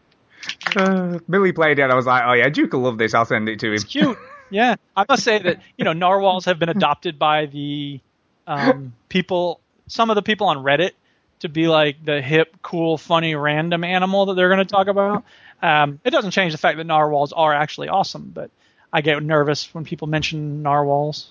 Uh, 0.77 1.19
Millie 1.27 1.51
played 1.51 1.79
it. 1.81 1.83
and 1.83 1.91
I 1.91 1.97
was 1.97 2.07
like, 2.07 2.23
oh 2.25 2.33
yeah, 2.35 2.49
Duke 2.49 2.73
will 2.73 2.81
love 2.81 2.99
this. 2.99 3.15
I'll 3.15 3.25
send 3.25 3.49
it 3.49 3.59
to 3.61 3.67
him. 3.69 3.75
It's 3.75 3.83
cute. 3.83 4.17
Yeah, 4.51 4.77
I 4.97 5.05
must 5.09 5.25
say 5.25 5.39
that 5.39 5.61
you 5.77 5.85
know 5.85 5.93
narwhals 5.93 6.45
have 6.45 6.59
been 6.59 6.69
adopted 6.69 7.19
by 7.19 7.47
the 7.47 8.01
um, 8.47 8.95
people, 9.09 9.61
some 9.89 10.11
of 10.11 10.15
the 10.17 10.23
people 10.23 10.47
on 10.47 10.59
Reddit, 10.59 10.93
to 11.41 11.49
be 11.49 11.69
like 11.69 12.05
the 12.05 12.23
hip, 12.23 12.57
cool, 12.63 12.97
funny, 12.97 13.35
random 13.35 13.85
animal 13.85 14.27
that 14.27 14.35
they're 14.35 14.49
going 14.49 14.59
to 14.59 14.65
talk 14.65 14.87
about. 14.87 15.25
Um, 15.63 16.01
it 16.05 16.11
doesn't 16.11 16.31
change 16.31 16.53
the 16.53 16.59
fact 16.59 16.79
that 16.79 16.85
narwhals 16.85 17.33
are 17.33 17.53
actually 17.53 17.89
awesome, 17.89 18.31
but 18.35 18.51
I 18.93 19.01
get 19.01 19.23
nervous 19.23 19.73
when 19.75 19.85
people 19.85 20.07
mention 20.07 20.63
narwhals. 20.63 21.31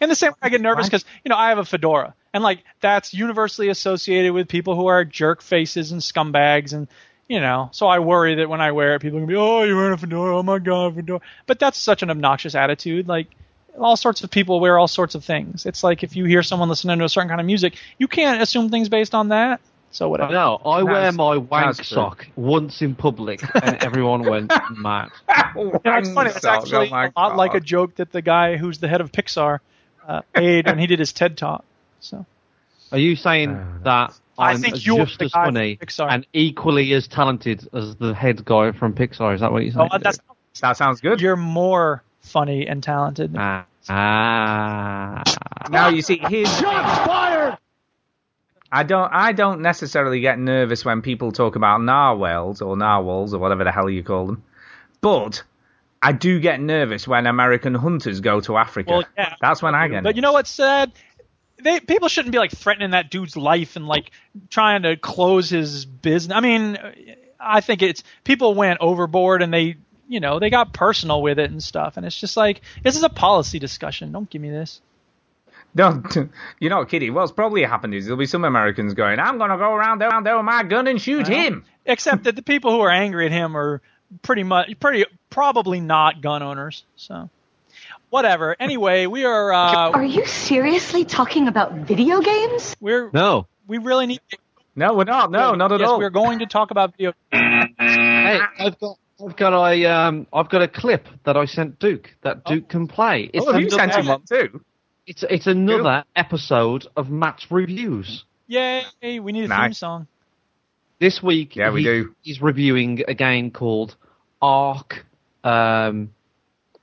And 0.00 0.10
the 0.10 0.16
same 0.16 0.32
way 0.32 0.38
I 0.42 0.48
get 0.48 0.60
nervous 0.60 0.86
because 0.86 1.04
you 1.24 1.28
know 1.28 1.36
I 1.36 1.50
have 1.50 1.58
a 1.58 1.64
fedora, 1.64 2.14
and 2.32 2.42
like 2.42 2.64
that's 2.80 3.14
universally 3.14 3.68
associated 3.68 4.32
with 4.32 4.48
people 4.48 4.74
who 4.74 4.86
are 4.86 5.04
jerk 5.04 5.40
faces 5.40 5.92
and 5.92 6.00
scumbags, 6.00 6.72
and 6.72 6.88
you 7.28 7.40
know, 7.40 7.70
so 7.72 7.86
I 7.86 7.98
worry 8.00 8.36
that 8.36 8.48
when 8.48 8.60
I 8.60 8.72
wear 8.72 8.94
it, 8.94 9.00
people 9.00 9.18
are 9.18 9.20
gonna 9.20 9.32
be, 9.32 9.36
oh, 9.36 9.62
you're 9.62 9.76
wearing 9.76 9.94
a 9.94 9.96
fedora, 9.96 10.36
oh 10.36 10.42
my 10.42 10.58
god, 10.58 10.94
fedora. 10.96 11.20
But 11.46 11.58
that's 11.58 11.78
such 11.78 12.02
an 12.02 12.10
obnoxious 12.10 12.54
attitude. 12.54 13.08
Like 13.08 13.28
all 13.78 13.96
sorts 13.96 14.22
of 14.22 14.30
people 14.30 14.60
wear 14.60 14.78
all 14.78 14.88
sorts 14.88 15.14
of 15.14 15.24
things. 15.24 15.66
It's 15.66 15.82
like 15.82 16.02
if 16.02 16.16
you 16.16 16.24
hear 16.24 16.42
someone 16.42 16.68
listening 16.68 16.98
to 16.98 17.04
a 17.04 17.08
certain 17.08 17.28
kind 17.28 17.40
of 17.40 17.46
music, 17.46 17.76
you 17.98 18.08
can't 18.08 18.40
assume 18.42 18.68
things 18.70 18.88
based 18.88 19.14
on 19.14 19.28
that. 19.28 19.60
So 19.90 20.08
whatever. 20.08 20.32
No, 20.32 20.60
I 20.64 20.82
wear 20.82 20.94
That's- 20.94 21.14
my 21.14 21.36
wank 21.36 21.76
that's 21.76 21.88
sock 21.88 22.26
once 22.34 22.82
in 22.82 22.96
public, 22.96 23.42
and 23.54 23.76
everyone 23.82 24.24
went 24.28 24.52
mad. 24.70 25.10
You 25.54 25.64
know, 25.64 25.80
it's 25.84 26.10
funny. 26.10 26.30
It's 26.30 26.44
actually 26.44 26.90
oh 26.90 26.96
a 26.96 27.12
lot 27.16 27.36
like 27.36 27.54
a 27.54 27.60
joke 27.60 27.94
that 27.96 28.10
the 28.10 28.20
guy 28.20 28.56
who's 28.56 28.78
the 28.78 28.88
head 28.88 29.00
of 29.00 29.12
Pixar 29.12 29.60
uh, 30.06 30.22
made 30.34 30.66
when 30.66 30.80
he 30.80 30.88
did 30.88 30.98
his 30.98 31.12
TED 31.12 31.36
talk. 31.36 31.64
So 32.00 32.26
Are 32.92 32.98
you 32.98 33.16
saying 33.16 33.80
that 33.84 34.18
I 34.38 34.50
I'm 34.52 34.58
think 34.60 34.84
you're 34.86 35.04
just 35.06 35.20
as 35.22 35.32
funny 35.32 35.78
and 36.00 36.26
equally 36.32 36.92
as 36.92 37.08
talented 37.08 37.68
as 37.72 37.96
the 37.96 38.14
head 38.14 38.44
guy 38.44 38.72
from 38.72 38.94
Pixar? 38.94 39.34
Is 39.34 39.40
that 39.40 39.52
what 39.52 39.62
you're 39.62 39.72
saying? 39.72 39.88
oh, 39.92 39.98
that's 39.98 40.18
That 40.60 40.76
sounds 40.76 41.00
good. 41.00 41.20
you're 41.20 41.36
more 41.36 42.02
funny 42.20 42.66
and 42.66 42.82
talented. 42.82 43.32
than- 43.32 43.40
Ah, 43.40 43.66
ah. 43.88 45.22
Now 45.70 45.88
you 45.88 46.02
see, 46.02 46.18
here's 46.18 46.48
Shots 46.58 47.06
fired! 47.06 47.58
I 48.72 48.82
don't 48.82 49.12
I 49.12 49.32
don't 49.32 49.60
necessarily 49.60 50.20
get 50.20 50.38
nervous 50.38 50.84
when 50.84 51.00
people 51.02 51.30
talk 51.32 51.54
about 51.56 51.80
narwhals 51.80 52.60
or 52.60 52.76
narwhals 52.76 53.32
or 53.32 53.38
whatever 53.38 53.62
the 53.64 53.70
hell 53.72 53.88
you 53.88 54.02
call 54.02 54.26
them, 54.26 54.42
but 55.00 55.42
I 56.02 56.12
do 56.12 56.40
get 56.40 56.60
nervous 56.60 57.06
when 57.06 57.26
American 57.26 57.74
hunters 57.74 58.20
go 58.20 58.40
to 58.40 58.56
Africa. 58.56 58.90
Well, 58.90 59.04
yeah. 59.16 59.34
That's 59.40 59.62
when 59.62 59.74
I 59.74 59.88
get. 59.88 60.02
But 60.02 60.16
you 60.16 60.22
know 60.22 60.32
what's 60.32 60.50
sad? 60.50 60.90
They 61.64 61.80
people 61.80 62.08
shouldn't 62.08 62.32
be 62.32 62.38
like 62.38 62.52
threatening 62.52 62.90
that 62.90 63.10
dude's 63.10 63.36
life 63.36 63.76
and 63.76 63.88
like 63.88 64.10
trying 64.50 64.82
to 64.82 64.96
close 64.96 65.48
his 65.48 65.86
business. 65.86 66.36
I 66.36 66.40
mean, 66.40 66.78
I 67.40 67.62
think 67.62 67.80
it's 67.80 68.04
people 68.22 68.54
went 68.54 68.78
overboard 68.80 69.40
and 69.40 69.52
they, 69.52 69.76
you 70.06 70.20
know, 70.20 70.38
they 70.38 70.50
got 70.50 70.74
personal 70.74 71.22
with 71.22 71.38
it 71.38 71.50
and 71.50 71.62
stuff. 71.62 71.96
And 71.96 72.04
it's 72.04 72.20
just 72.20 72.36
like 72.36 72.60
this 72.82 72.96
is 72.96 73.02
a 73.02 73.08
policy 73.08 73.58
discussion. 73.58 74.12
Don't 74.12 74.28
give 74.28 74.42
me 74.42 74.50
this. 74.50 74.82
Don't 75.74 76.30
you 76.60 76.68
know, 76.68 76.84
Kitty? 76.84 77.08
What's 77.08 77.32
probably 77.32 77.62
happened 77.62 77.94
is 77.94 78.04
there'll 78.04 78.18
be 78.18 78.26
some 78.26 78.44
Americans 78.44 78.92
going, 78.92 79.18
"I'm 79.18 79.38
gonna 79.38 79.56
go 79.56 79.72
around 79.72 80.00
there, 80.00 80.10
around 80.10 80.24
there 80.24 80.36
with 80.36 80.44
my 80.44 80.62
gun 80.64 80.86
and 80.86 81.00
shoot 81.00 81.28
Well, 81.28 81.38
him." 81.38 81.64
Except 81.86 82.24
that 82.24 82.36
the 82.36 82.42
people 82.42 82.72
who 82.72 82.80
are 82.80 82.90
angry 82.90 83.26
at 83.26 83.32
him 83.32 83.56
are 83.56 83.80
pretty 84.22 84.42
much 84.42 84.78
pretty 84.80 85.06
probably 85.30 85.80
not 85.80 86.20
gun 86.20 86.42
owners. 86.42 86.84
So 86.96 87.30
whatever. 88.14 88.54
Anyway, 88.60 89.06
we 89.06 89.24
are. 89.24 89.52
Uh, 89.52 89.90
Are 89.90 90.04
you 90.04 90.24
seriously 90.24 91.04
talking 91.04 91.48
about 91.48 91.72
video 91.74 92.20
games? 92.20 92.76
We're 92.80 93.10
no. 93.12 93.48
We 93.66 93.78
really 93.78 94.06
need. 94.06 94.20
No, 94.76 94.94
we're 94.94 95.02
not. 95.04 95.32
No, 95.32 95.54
not 95.54 95.72
at 95.72 95.80
yes, 95.80 95.88
all. 95.88 95.98
we're 95.98 96.10
going 96.10 96.38
to 96.38 96.46
talk 96.46 96.70
about 96.70 96.92
video. 96.92 97.12
Hey, 97.32 98.38
I've 98.60 98.78
got 98.78 98.98
I've 99.24 99.36
got 99.36 99.52
a 99.72 99.84
um 99.86 100.26
I've 100.32 100.48
got 100.48 100.62
a 100.62 100.68
clip 100.68 101.08
that 101.24 101.36
I 101.36 101.44
sent 101.46 101.80
Duke 101.80 102.14
that 102.22 102.44
Duke 102.44 102.68
can 102.68 102.86
play. 102.86 103.30
Oh, 103.34 103.52
have 103.52 103.60
you 103.60 103.66
another- 103.66 103.92
sent 103.92 103.94
him 103.96 104.06
one 104.06 104.22
too? 104.28 104.60
It's 105.08 105.24
it's 105.28 105.46
another 105.48 106.04
episode 106.14 106.86
of 106.96 107.10
Matt's 107.10 107.50
reviews. 107.50 108.24
Yay! 108.46 108.84
We 109.02 109.32
need 109.32 109.40
a 109.40 109.48
theme 109.48 109.48
Nice. 109.48 109.78
song. 109.78 110.06
This 111.00 111.20
week, 111.22 111.56
Yeah, 111.56 111.70
we 111.72 111.80
he- 111.80 111.84
do. 111.84 112.14
He's 112.22 112.40
reviewing 112.40 113.02
a 113.08 113.14
game 113.14 113.50
called 113.50 113.96
Ark. 114.40 115.04
Um, 115.42 116.10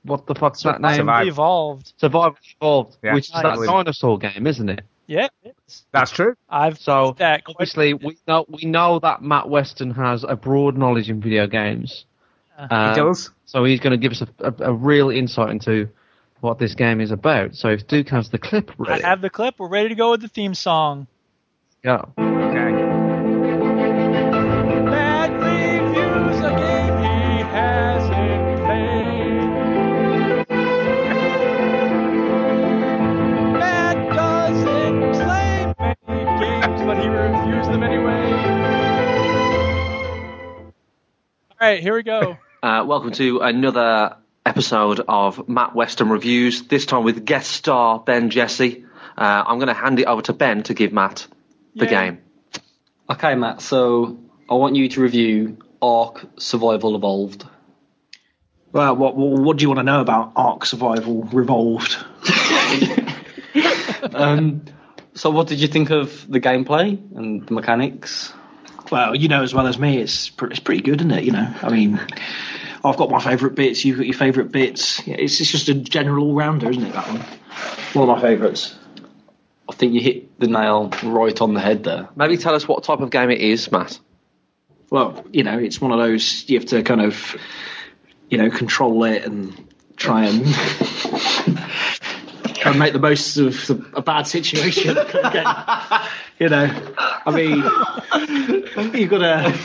what 0.04 0.26
the 0.26 0.34
fuck's 0.34 0.62
that 0.64 0.80
name? 0.80 0.96
Survive. 0.96 1.26
Evolved. 1.28 1.92
Survival 1.96 2.36
Evolved, 2.60 2.96
Yeah, 3.02 3.14
which 3.14 3.26
is 3.26 3.32
that 3.34 3.56
nice. 3.58 3.66
dinosaur 3.66 4.18
game, 4.18 4.46
isn't 4.46 4.68
it? 4.68 4.82
Yeah. 5.06 5.28
That's 5.92 6.10
true. 6.10 6.36
I've 6.48 6.78
So 6.78 7.14
that 7.18 7.42
obviously 7.46 7.92
we 7.94 8.16
know 8.26 8.46
we 8.48 8.64
know 8.64 8.98
that 9.00 9.20
Matt 9.22 9.48
Weston 9.48 9.90
has 9.92 10.24
a 10.26 10.36
broad 10.36 10.76
knowledge 10.78 11.10
in 11.10 11.20
video 11.20 11.46
games. 11.46 12.06
Uh, 12.58 12.66
Um, 12.70 12.94
does. 12.96 13.30
So 13.44 13.64
he's 13.64 13.80
going 13.80 13.90
to 13.90 13.96
give 13.98 14.12
us 14.12 14.22
a, 14.22 14.28
a, 14.46 14.70
a 14.70 14.72
real 14.72 15.10
insight 15.10 15.50
into 15.50 15.88
what 16.40 16.58
this 16.58 16.74
game 16.74 17.00
is 17.00 17.10
about. 17.10 17.54
So 17.56 17.68
if 17.68 17.86
Duke 17.86 18.08
has 18.08 18.30
the 18.30 18.38
clip 18.38 18.70
ready, 18.78 19.02
I 19.04 19.08
have 19.08 19.20
the 19.20 19.30
clip. 19.30 19.56
We're 19.58 19.68
ready 19.68 19.90
to 19.90 19.94
go 19.94 20.12
with 20.12 20.22
the 20.22 20.28
theme 20.28 20.54
song. 20.54 21.06
go. 21.82 22.12
Okay. 22.18 22.81
Right, 41.62 41.80
here 41.80 41.94
we 41.94 42.02
go. 42.02 42.38
Uh, 42.62 42.84
welcome 42.84 43.10
to 43.10 43.40
another 43.40 44.16
episode 44.46 45.00
of 45.08 45.48
Matt 45.48 45.74
Weston 45.74 46.10
Reviews, 46.10 46.68
this 46.68 46.86
time 46.86 47.02
with 47.02 47.24
guest 47.24 47.50
star 47.50 47.98
Ben 47.98 48.30
Jesse. 48.30 48.84
Uh, 49.18 49.42
I'm 49.44 49.58
going 49.58 49.66
to 49.66 49.74
hand 49.74 49.98
it 49.98 50.04
over 50.04 50.22
to 50.22 50.32
Ben 50.32 50.62
to 50.64 50.74
give 50.74 50.92
Matt 50.92 51.26
the 51.74 51.86
Yay. 51.86 51.90
game. 51.90 52.18
Okay, 53.10 53.34
Matt. 53.34 53.62
So 53.62 54.20
I 54.48 54.54
want 54.54 54.76
you 54.76 54.88
to 54.90 55.00
review 55.00 55.58
Ark 55.80 56.24
Survival 56.38 56.94
Evolved. 56.94 57.44
Well, 58.70 58.94
what, 58.94 59.16
what 59.16 59.42
what 59.42 59.56
do 59.56 59.62
you 59.62 59.68
want 59.68 59.80
to 59.80 59.84
know 59.84 60.00
about 60.00 60.32
Ark 60.36 60.64
Survival 60.64 61.24
Revolved? 61.32 61.96
um, 64.14 64.64
so 65.14 65.30
what 65.30 65.48
did 65.48 65.60
you 65.60 65.66
think 65.66 65.90
of 65.90 66.30
the 66.30 66.40
gameplay 66.40 66.96
and 67.16 67.44
the 67.44 67.54
mechanics? 67.54 68.32
Well, 68.92 69.16
you 69.16 69.28
know 69.28 69.42
as 69.42 69.54
well 69.54 69.66
as 69.66 69.78
me, 69.78 69.98
it's 70.02 70.28
pr- 70.28 70.48
it's 70.48 70.60
pretty 70.60 70.82
good, 70.82 71.00
isn't 71.00 71.10
it? 71.10 71.24
You 71.24 71.32
know, 71.32 71.54
I 71.62 71.70
mean, 71.70 71.98
I've 72.84 72.98
got 72.98 73.08
my 73.10 73.20
favourite 73.20 73.54
bits. 73.54 73.86
You've 73.86 73.96
got 73.96 74.04
your 74.06 74.14
favourite 74.14 74.52
bits. 74.52 75.04
Yeah, 75.06 75.16
It's, 75.18 75.40
it's 75.40 75.50
just 75.50 75.70
a 75.70 75.74
general 75.74 76.26
all 76.26 76.34
rounder, 76.34 76.70
isn't 76.70 76.84
it? 76.84 76.92
That 76.92 77.08
one, 77.08 77.20
one 77.94 78.10
of 78.10 78.16
my 78.16 78.20
favourites. 78.20 78.76
I 79.66 79.72
think 79.72 79.94
you 79.94 80.02
hit 80.02 80.38
the 80.38 80.46
nail 80.46 80.92
right 81.04 81.40
on 81.40 81.54
the 81.54 81.60
head 81.60 81.84
there. 81.84 82.10
Maybe 82.16 82.36
tell 82.36 82.54
us 82.54 82.68
what 82.68 82.84
type 82.84 83.00
of 83.00 83.08
game 83.08 83.30
it 83.30 83.40
is, 83.40 83.72
Matt. 83.72 83.98
Well, 84.90 85.24
you 85.32 85.42
know, 85.42 85.58
it's 85.58 85.80
one 85.80 85.92
of 85.92 85.98
those 85.98 86.46
you 86.50 86.58
have 86.58 86.68
to 86.68 86.82
kind 86.82 87.00
of, 87.00 87.34
you 88.28 88.36
know, 88.36 88.50
control 88.50 89.04
it 89.04 89.24
and 89.24 89.72
try 89.96 90.26
and 90.26 90.44
try 92.62 92.70
and 92.70 92.78
make 92.78 92.92
the 92.92 92.98
most 92.98 93.36
of 93.36 93.52
the, 93.66 93.84
a 93.94 94.02
bad 94.02 94.26
situation. 94.26 94.94
kind 95.08 96.08
you 96.38 96.48
know, 96.48 96.94
I 96.98 97.30
mean, 97.30 98.94
you've 98.94 99.10
got 99.10 99.18
to. 99.18 99.58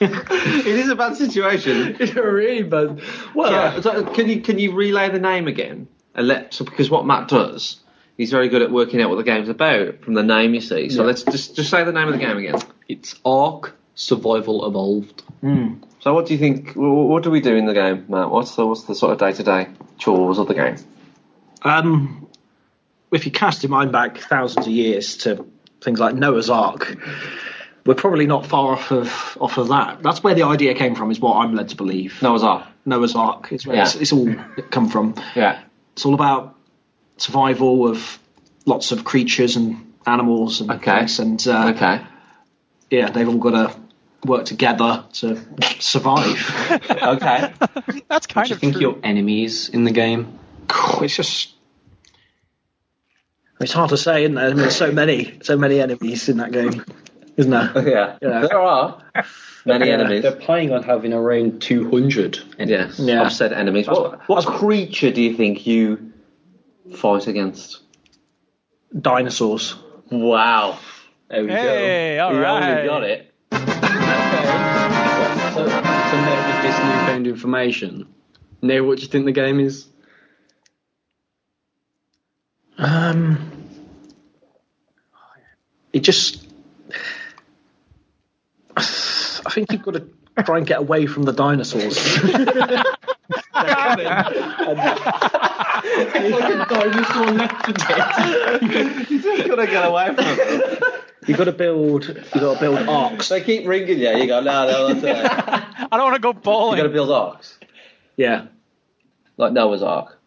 it 0.00 0.66
is 0.66 0.88
a 0.90 0.96
bad 0.96 1.16
situation. 1.16 1.96
It's 2.00 2.14
really 2.14 2.62
bad. 2.62 3.00
Well, 3.34 3.50
Yeah. 3.52 3.80
so 3.80 4.04
can 4.04 4.28
you 4.28 4.40
can 4.42 4.58
you 4.58 4.72
relay 4.74 5.08
the 5.10 5.20
name 5.20 5.46
again? 5.48 5.88
And 6.14 6.28
let 6.28 6.54
so 6.54 6.64
because 6.64 6.90
what 6.90 7.06
Matt 7.06 7.28
does, 7.28 7.76
he's 8.16 8.30
very 8.30 8.48
good 8.48 8.62
at 8.62 8.70
working 8.70 9.00
out 9.02 9.08
what 9.10 9.16
the 9.16 9.24
game's 9.24 9.48
about 9.48 10.00
from 10.02 10.14
the 10.14 10.22
name 10.22 10.54
you 10.54 10.60
see. 10.60 10.88
So 10.90 11.00
Yeah. 11.02 11.06
let's 11.06 11.22
just 11.22 11.56
just 11.56 11.70
say 11.70 11.84
the 11.84 11.92
name 11.92 12.06
of 12.08 12.12
the 12.14 12.20
game 12.20 12.36
again. 12.36 12.60
It's 12.88 13.14
Ark 13.24 13.74
Survival 13.94 14.66
Evolved. 14.66 15.22
So 16.00 16.12
what 16.14 16.26
do 16.26 16.34
you 16.34 16.38
think? 16.38 16.70
wh- 16.70 16.74
wh- 16.74 17.08
What 17.08 17.22
do 17.22 17.30
we 17.30 17.40
do 17.40 17.54
in 17.54 17.64
the 17.66 17.74
game, 17.74 18.04
Matt? 18.08 18.30
What's 18.30 18.54
the 18.56 18.66
what's 18.66 18.84
the 18.84 18.94
sort 18.94 19.12
of 19.12 19.18
day 19.18 19.32
to 19.32 19.42
day 19.42 19.68
chores 19.98 20.38
of 20.38 20.48
the 20.48 20.54
game? 20.54 20.76
Um, 21.62 22.26
if 23.14 23.26
you 23.26 23.32
cast 23.32 23.62
your 23.62 23.70
mind 23.70 23.92
back 23.92 24.18
thousands 24.18 24.66
of 24.66 24.72
years 24.72 25.16
to 25.18 25.46
things 25.80 26.00
like 26.00 26.14
Noah's 26.14 26.50
Ark, 26.50 26.96
we're 27.86 27.94
probably 27.94 28.26
not 28.26 28.46
far 28.46 28.72
off 28.72 28.90
of 28.90 29.36
off 29.40 29.58
of 29.58 29.68
that. 29.68 30.02
That's 30.02 30.22
where 30.22 30.34
the 30.34 30.44
idea 30.44 30.74
came 30.74 30.94
from, 30.94 31.10
is 31.10 31.20
what 31.20 31.36
I'm 31.36 31.54
led 31.54 31.68
to 31.70 31.76
believe. 31.76 32.20
Noah's 32.22 32.42
Ark. 32.42 32.66
Noah's 32.86 33.14
Ark 33.14 33.52
is 33.52 33.66
where 33.66 33.76
Yeah. 33.76 33.82
it's, 33.84 33.94
it's 33.96 34.12
all 34.12 34.34
come 34.70 34.88
from. 34.88 35.14
Yeah. 35.34 35.60
It's 35.94 36.04
all 36.06 36.14
about 36.14 36.56
survival 37.16 37.88
of 37.88 38.18
lots 38.66 38.92
of 38.92 39.04
creatures 39.04 39.56
and 39.56 39.92
animals 40.06 40.60
and 40.60 40.82
things, 40.82 41.18
and 41.20 41.46
uh, 41.46 41.72
okay. 41.74 42.00
yeah, 42.90 43.10
they've 43.10 43.28
all 43.28 43.38
got 43.38 43.50
to 43.72 43.80
work 44.26 44.44
together 44.46 45.04
to 45.14 45.38
survive. 45.80 46.80
okay. 46.90 47.52
That's 48.08 48.26
kind 48.26 48.46
Do 48.46 48.50
you 48.50 48.54
of 48.54 48.60
think 48.60 48.72
true. 48.74 48.80
your 48.82 48.96
enemies 49.02 49.68
in 49.68 49.84
the 49.84 49.92
game? 49.92 50.38
It's 51.00 51.14
just. 51.16 51.53
It's 53.60 53.72
hard 53.72 53.90
to 53.90 53.96
say, 53.96 54.24
isn't 54.24 54.34
there? 54.34 54.46
I 54.46 54.48
mean, 54.48 54.56
there's 54.58 54.76
so 54.76 54.90
many, 54.92 55.38
so 55.42 55.56
many 55.56 55.80
enemies 55.80 56.28
in 56.28 56.38
that 56.38 56.50
game, 56.52 56.84
isn't 57.36 57.50
there? 57.50 57.72
Oh, 57.74 57.80
yeah. 57.80 58.16
Yeah. 58.20 58.40
There 58.48 58.60
are 58.60 59.02
many 59.64 59.86
Yeah. 59.88 59.94
enemies. 59.94 60.22
They're 60.22 60.32
planning 60.32 60.72
on 60.72 60.82
having 60.82 61.12
around 61.12 61.62
200. 61.62 62.40
Yes. 62.58 62.98
Yeah. 62.98 63.22
I've 63.22 63.32
said 63.32 63.52
enemies. 63.52 63.86
What 63.86 64.28
what 64.28 64.44
creature 64.46 65.10
do 65.12 65.22
you 65.22 65.34
think 65.34 65.66
you 65.66 66.12
fight 66.96 67.26
against? 67.28 67.80
Dinosaurs. 69.00 69.76
Wow. 70.10 70.78
There 71.28 71.42
we 71.44 71.50
Hey, 71.50 72.16
go. 72.16 72.24
all 72.26 72.34
You 72.34 72.40
right. 72.42 72.70
only 72.76 72.86
got 72.88 73.04
it. 73.04 73.30
So, 73.52 73.58
so 75.60 75.66
now 75.66 76.46
with 76.46 76.62
this 76.62 76.78
newfound 76.78 77.26
information, 77.28 78.06
now 78.62 78.82
what 78.82 78.96
do 78.98 79.02
you 79.02 79.08
think 79.08 79.24
the 79.24 79.32
game 79.32 79.60
is? 79.60 79.86
Um, 82.78 83.50
it 85.92 86.00
just. 86.00 86.46
I 88.76 89.50
think 89.50 89.70
you've 89.72 89.82
got 89.82 89.94
to 89.94 90.06
try 90.42 90.58
and 90.58 90.66
get 90.66 90.78
away 90.80 91.06
from 91.06 91.22
the 91.22 91.32
dinosaurs. 91.32 91.96
you 99.08 99.20
just 99.20 99.48
gotta 99.48 99.66
get 99.66 99.84
away 99.86 100.06
from 100.06 100.16
it. 100.18 100.82
You've 101.26 101.38
got 101.38 101.44
to 101.44 101.52
build. 101.52 102.06
You've 102.06 102.32
got 102.32 102.54
to 102.54 102.60
build 102.60 102.88
arcs. 102.88 103.28
They 103.28 103.40
keep 103.42 103.66
ringing 103.66 103.98
you. 103.98 104.10
You 104.10 104.26
go, 104.26 104.40
no, 104.40 104.66
no, 104.66 104.92
that's 104.94 105.04
it. 105.04 105.86
I 105.90 105.96
don't 105.96 106.02
want 106.04 106.16
to 106.16 106.20
go 106.20 106.32
bowling. 106.32 106.42
You 106.42 106.42
bowling. 106.42 106.76
gotta 106.78 106.88
build 106.90 107.10
arcs. 107.10 107.58
Yeah, 108.16 108.46
Like 109.36 109.52
Noah's 109.52 109.82
Ark. 109.82 110.18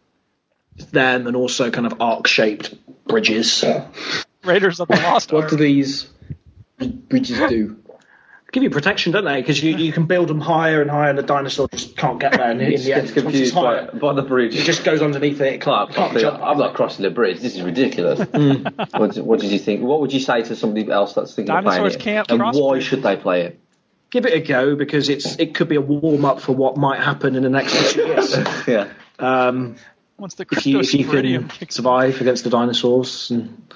Them 0.92 1.28
and 1.28 1.36
also 1.36 1.72
kind 1.72 1.88
of 1.88 2.02
arc-shaped 2.02 2.74
bridges. 3.08 3.64
Raiders 4.44 4.80
of 4.80 4.88
the 4.88 4.96
Lost 4.96 5.32
What 5.32 5.50
do 5.50 5.56
these 5.56 6.08
bridges 6.78 7.38
do? 7.50 7.78
Give 8.54 8.64
you 8.64 8.70
protection, 8.70 9.12
don't 9.12 9.26
they? 9.26 9.42
Because 9.42 9.62
you, 9.62 9.76
you 9.76 9.92
can 9.92 10.06
build 10.06 10.30
them 10.30 10.40
higher 10.40 10.82
and 10.82 10.90
higher, 10.90 11.10
and 11.10 11.18
the 11.20 11.24
dinosaur 11.24 11.68
just 11.68 11.98
can't 11.98 12.18
get 12.18 12.32
there. 12.32 12.50
And 12.50 12.62
in 12.62 12.70
the 12.82 12.94
end, 12.94 13.08
Gets 13.08 13.12
it's 13.12 13.22
confused 13.22 13.54
by, 13.54 13.62
higher, 13.62 13.92
by 13.92 14.14
the 14.14 14.22
bridge. 14.22 14.56
it 14.56 14.64
just 14.64 14.86
goes 14.86 15.02
underneath 15.02 15.42
it. 15.42 15.54
It 15.56 15.62
can't, 15.62 15.94
can't 15.94 16.14
I'm 16.14 16.20
jump. 16.20 16.40
not 16.40 16.74
crossing 16.74 17.04
the 17.04 17.10
bridge. 17.10 17.42
This 17.42 17.56
is 17.56 17.62
ridiculous. 17.62 18.20
what, 18.94 19.14
did- 19.14 19.26
what 19.26 19.42
did 19.42 19.52
you 19.52 19.60
think? 19.60 19.82
What 19.82 20.00
would 20.00 20.14
you 20.14 20.22
say 20.22 20.44
to 20.44 20.56
somebody 20.56 20.90
else 20.90 21.14
that's 21.14 21.36
thinking 21.36 21.54
Dinosaurs 21.54 21.96
of 21.96 22.02
playing 22.02 22.18
it? 22.20 22.28
can't 22.28 22.32
and 22.32 22.40
cross 22.40 22.56
why 22.56 22.72
bridge. 22.76 22.86
should 22.86 23.04
they 23.04 23.18
play 23.18 23.42
it? 23.42 23.60
Give 24.12 24.26
it 24.26 24.34
a 24.34 24.40
go 24.40 24.76
because 24.78 25.10
it's 25.10 25.36
it 25.36 25.54
could 25.54 25.68
be 25.68 25.76
a 25.76 25.82
warm 25.82 26.24
up 26.24 26.40
for 26.40 26.54
what 26.54 26.78
might 26.78 27.02
happen 27.02 27.36
in 27.36 27.44
the 27.44 27.50
next 27.50 27.74
few 27.92 28.06
years. 28.06 28.34
yeah. 28.68 28.88
Um, 29.20 29.76
Once 30.18 30.34
the 30.36 30.46
if 30.52 30.66
you 30.66 30.80
if 30.80 30.94
you 30.94 31.06
can 31.06 31.48
kicks 31.48 31.76
survive 31.76 32.20
against 32.22 32.44
the 32.44 32.50
dinosaurs, 32.50 33.30
and 33.30 33.72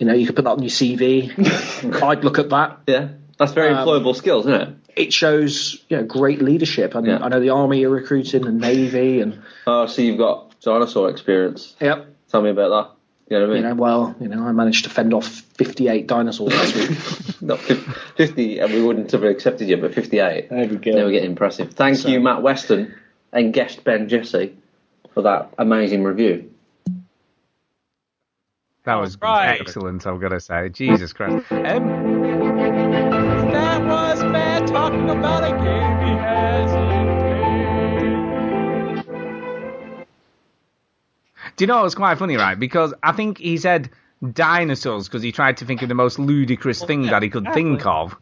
you 0.00 0.06
know 0.06 0.12
you 0.14 0.26
could 0.26 0.34
put 0.36 0.44
that 0.44 0.50
on 0.52 0.62
your 0.62 0.70
CV. 0.70 2.02
I'd 2.02 2.24
look 2.24 2.38
at 2.38 2.50
that. 2.50 2.80
Yeah. 2.88 3.08
That's 3.38 3.52
very 3.52 3.72
Um, 3.72 3.86
employable 3.86 4.14
skills, 4.16 4.46
isn't 4.46 4.60
it? 4.60 4.68
It 4.96 5.12
shows 5.12 5.82
you 5.88 5.96
know 5.98 6.02
great 6.04 6.42
leadership, 6.42 6.94
and 6.96 7.06
Yeah. 7.06 7.18
I 7.22 7.28
know 7.28 7.38
the 7.40 7.50
army 7.50 7.84
are 7.84 7.88
recruiting, 7.90 8.46
and 8.46 8.58
navy, 8.60 9.20
and 9.20 9.38
Oh, 9.66 9.86
so 9.86 10.02
you've 10.02 10.18
got 10.18 10.60
dinosaur 10.60 11.08
experience. 11.08 11.76
yep. 11.80 12.06
Tell 12.30 12.42
me 12.42 12.50
about 12.50 12.68
that. 12.70 12.96
You 13.32 13.38
know 13.38 13.46
what 13.46 13.54
I 13.54 13.56
You 13.58 13.62
know, 13.62 13.74
well, 13.76 14.14
you 14.20 14.26
know, 14.28 14.42
I 14.42 14.50
managed 14.50 14.84
to 14.84 14.90
fend 14.90 15.14
off 15.14 15.26
58 15.28 16.08
dinosaurs 16.08 16.52
last 16.52 16.74
week. 16.74 17.40
Not 17.42 17.60
50, 17.60 18.58
and 18.58 18.72
we 18.72 18.82
wouldn't 18.82 19.12
have 19.12 19.22
accepted 19.22 19.68
you, 19.68 19.76
but 19.76 19.94
58. 19.94 20.50
There 20.50 20.66
we 20.68 20.76
go. 20.76 20.90
Never 20.90 21.12
get 21.12 21.24
impressive. 21.24 21.72
Thank 21.74 21.96
So- 21.98 22.08
you, 22.08 22.18
Matt 22.20 22.42
Weston, 22.42 22.92
and 23.32 23.52
guest 23.54 23.84
Ben 23.84 24.08
Jesse, 24.08 24.56
for 25.22 25.22
for 25.22 25.24
that 25.24 25.54
amazing 25.58 26.04
review. 26.04 26.50
That 28.84 28.94
was 28.94 29.18
right. 29.20 29.60
excellent, 29.60 30.06
I've 30.06 30.20
got 30.20 30.30
to 30.30 30.40
say. 30.40 30.70
Jesus 30.70 31.12
Christ. 31.12 31.44
Um, 31.52 31.60
That 33.52 33.84
was 33.84 34.24
Matt 34.24 34.66
talking 34.68 35.10
about 35.10 35.44
a 35.44 35.50
game 35.50 35.98
he 36.08 36.14
has 36.16 36.70
do 41.56 41.64
you 41.64 41.66
know 41.66 41.82
what's 41.82 41.94
quite 41.94 42.16
funny, 42.18 42.36
right? 42.36 42.58
Because 42.58 42.94
I 43.02 43.12
think 43.12 43.36
he 43.36 43.58
said 43.58 43.90
dinosaurs 44.32 45.08
because 45.08 45.22
he 45.22 45.32
tried 45.32 45.58
to 45.58 45.66
think 45.66 45.82
of 45.82 45.90
the 45.90 45.94
most 45.94 46.18
ludicrous 46.18 46.82
thing 46.82 47.02
that 47.02 47.22
he 47.22 47.28
could 47.28 47.52
think 47.52 47.84
of. 47.84 48.16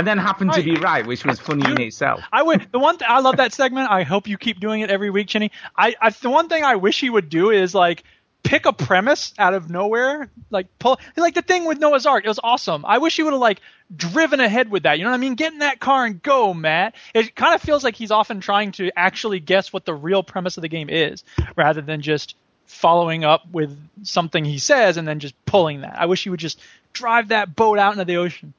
And 0.00 0.06
then 0.06 0.16
happened 0.16 0.54
to 0.54 0.62
be 0.62 0.76
right, 0.76 1.06
which 1.06 1.26
was 1.26 1.38
funny 1.38 1.70
in 1.70 1.78
itself. 1.78 2.22
I 2.32 2.42
would 2.42 2.72
the 2.72 2.78
one 2.78 2.96
th- 2.96 3.06
I 3.06 3.20
love 3.20 3.36
that 3.36 3.52
segment. 3.52 3.90
I 3.90 4.02
hope 4.02 4.28
you 4.28 4.38
keep 4.38 4.58
doing 4.58 4.80
it 4.80 4.88
every 4.90 5.10
week, 5.10 5.28
Chinny. 5.28 5.52
I, 5.76 5.94
I 6.00 6.08
the 6.08 6.30
one 6.30 6.48
thing 6.48 6.64
I 6.64 6.76
wish 6.76 7.00
he 7.00 7.10
would 7.10 7.28
do 7.28 7.50
is 7.50 7.74
like 7.74 8.02
pick 8.42 8.64
a 8.64 8.72
premise 8.72 9.34
out 9.38 9.52
of 9.52 9.68
nowhere, 9.68 10.30
like 10.48 10.68
pull 10.78 10.98
like 11.18 11.34
the 11.34 11.42
thing 11.42 11.66
with 11.66 11.78
Noah's 11.78 12.06
Ark. 12.06 12.24
It 12.24 12.28
was 12.28 12.40
awesome. 12.42 12.86
I 12.86 12.96
wish 12.96 13.16
he 13.16 13.22
would 13.22 13.34
have 13.34 13.42
like 13.42 13.60
driven 13.94 14.40
ahead 14.40 14.70
with 14.70 14.84
that. 14.84 14.98
You 14.98 15.04
know 15.04 15.10
what 15.10 15.16
I 15.16 15.20
mean? 15.20 15.34
Get 15.34 15.52
in 15.52 15.58
that 15.58 15.80
car 15.80 16.06
and 16.06 16.22
go, 16.22 16.54
Matt. 16.54 16.94
It 17.12 17.36
kind 17.36 17.54
of 17.54 17.60
feels 17.60 17.84
like 17.84 17.94
he's 17.94 18.10
often 18.10 18.40
trying 18.40 18.72
to 18.72 18.90
actually 18.96 19.38
guess 19.38 19.70
what 19.70 19.84
the 19.84 19.92
real 19.92 20.22
premise 20.22 20.56
of 20.56 20.62
the 20.62 20.68
game 20.68 20.88
is, 20.88 21.24
rather 21.56 21.82
than 21.82 22.00
just 22.00 22.36
following 22.64 23.22
up 23.22 23.46
with 23.52 23.78
something 24.04 24.46
he 24.46 24.58
says 24.58 24.96
and 24.96 25.06
then 25.06 25.18
just 25.18 25.34
pulling 25.44 25.82
that. 25.82 25.96
I 25.98 26.06
wish 26.06 26.24
he 26.24 26.30
would 26.30 26.40
just 26.40 26.58
drive 26.94 27.28
that 27.28 27.54
boat 27.54 27.78
out 27.78 27.92
into 27.92 28.06
the 28.06 28.16
ocean. 28.16 28.54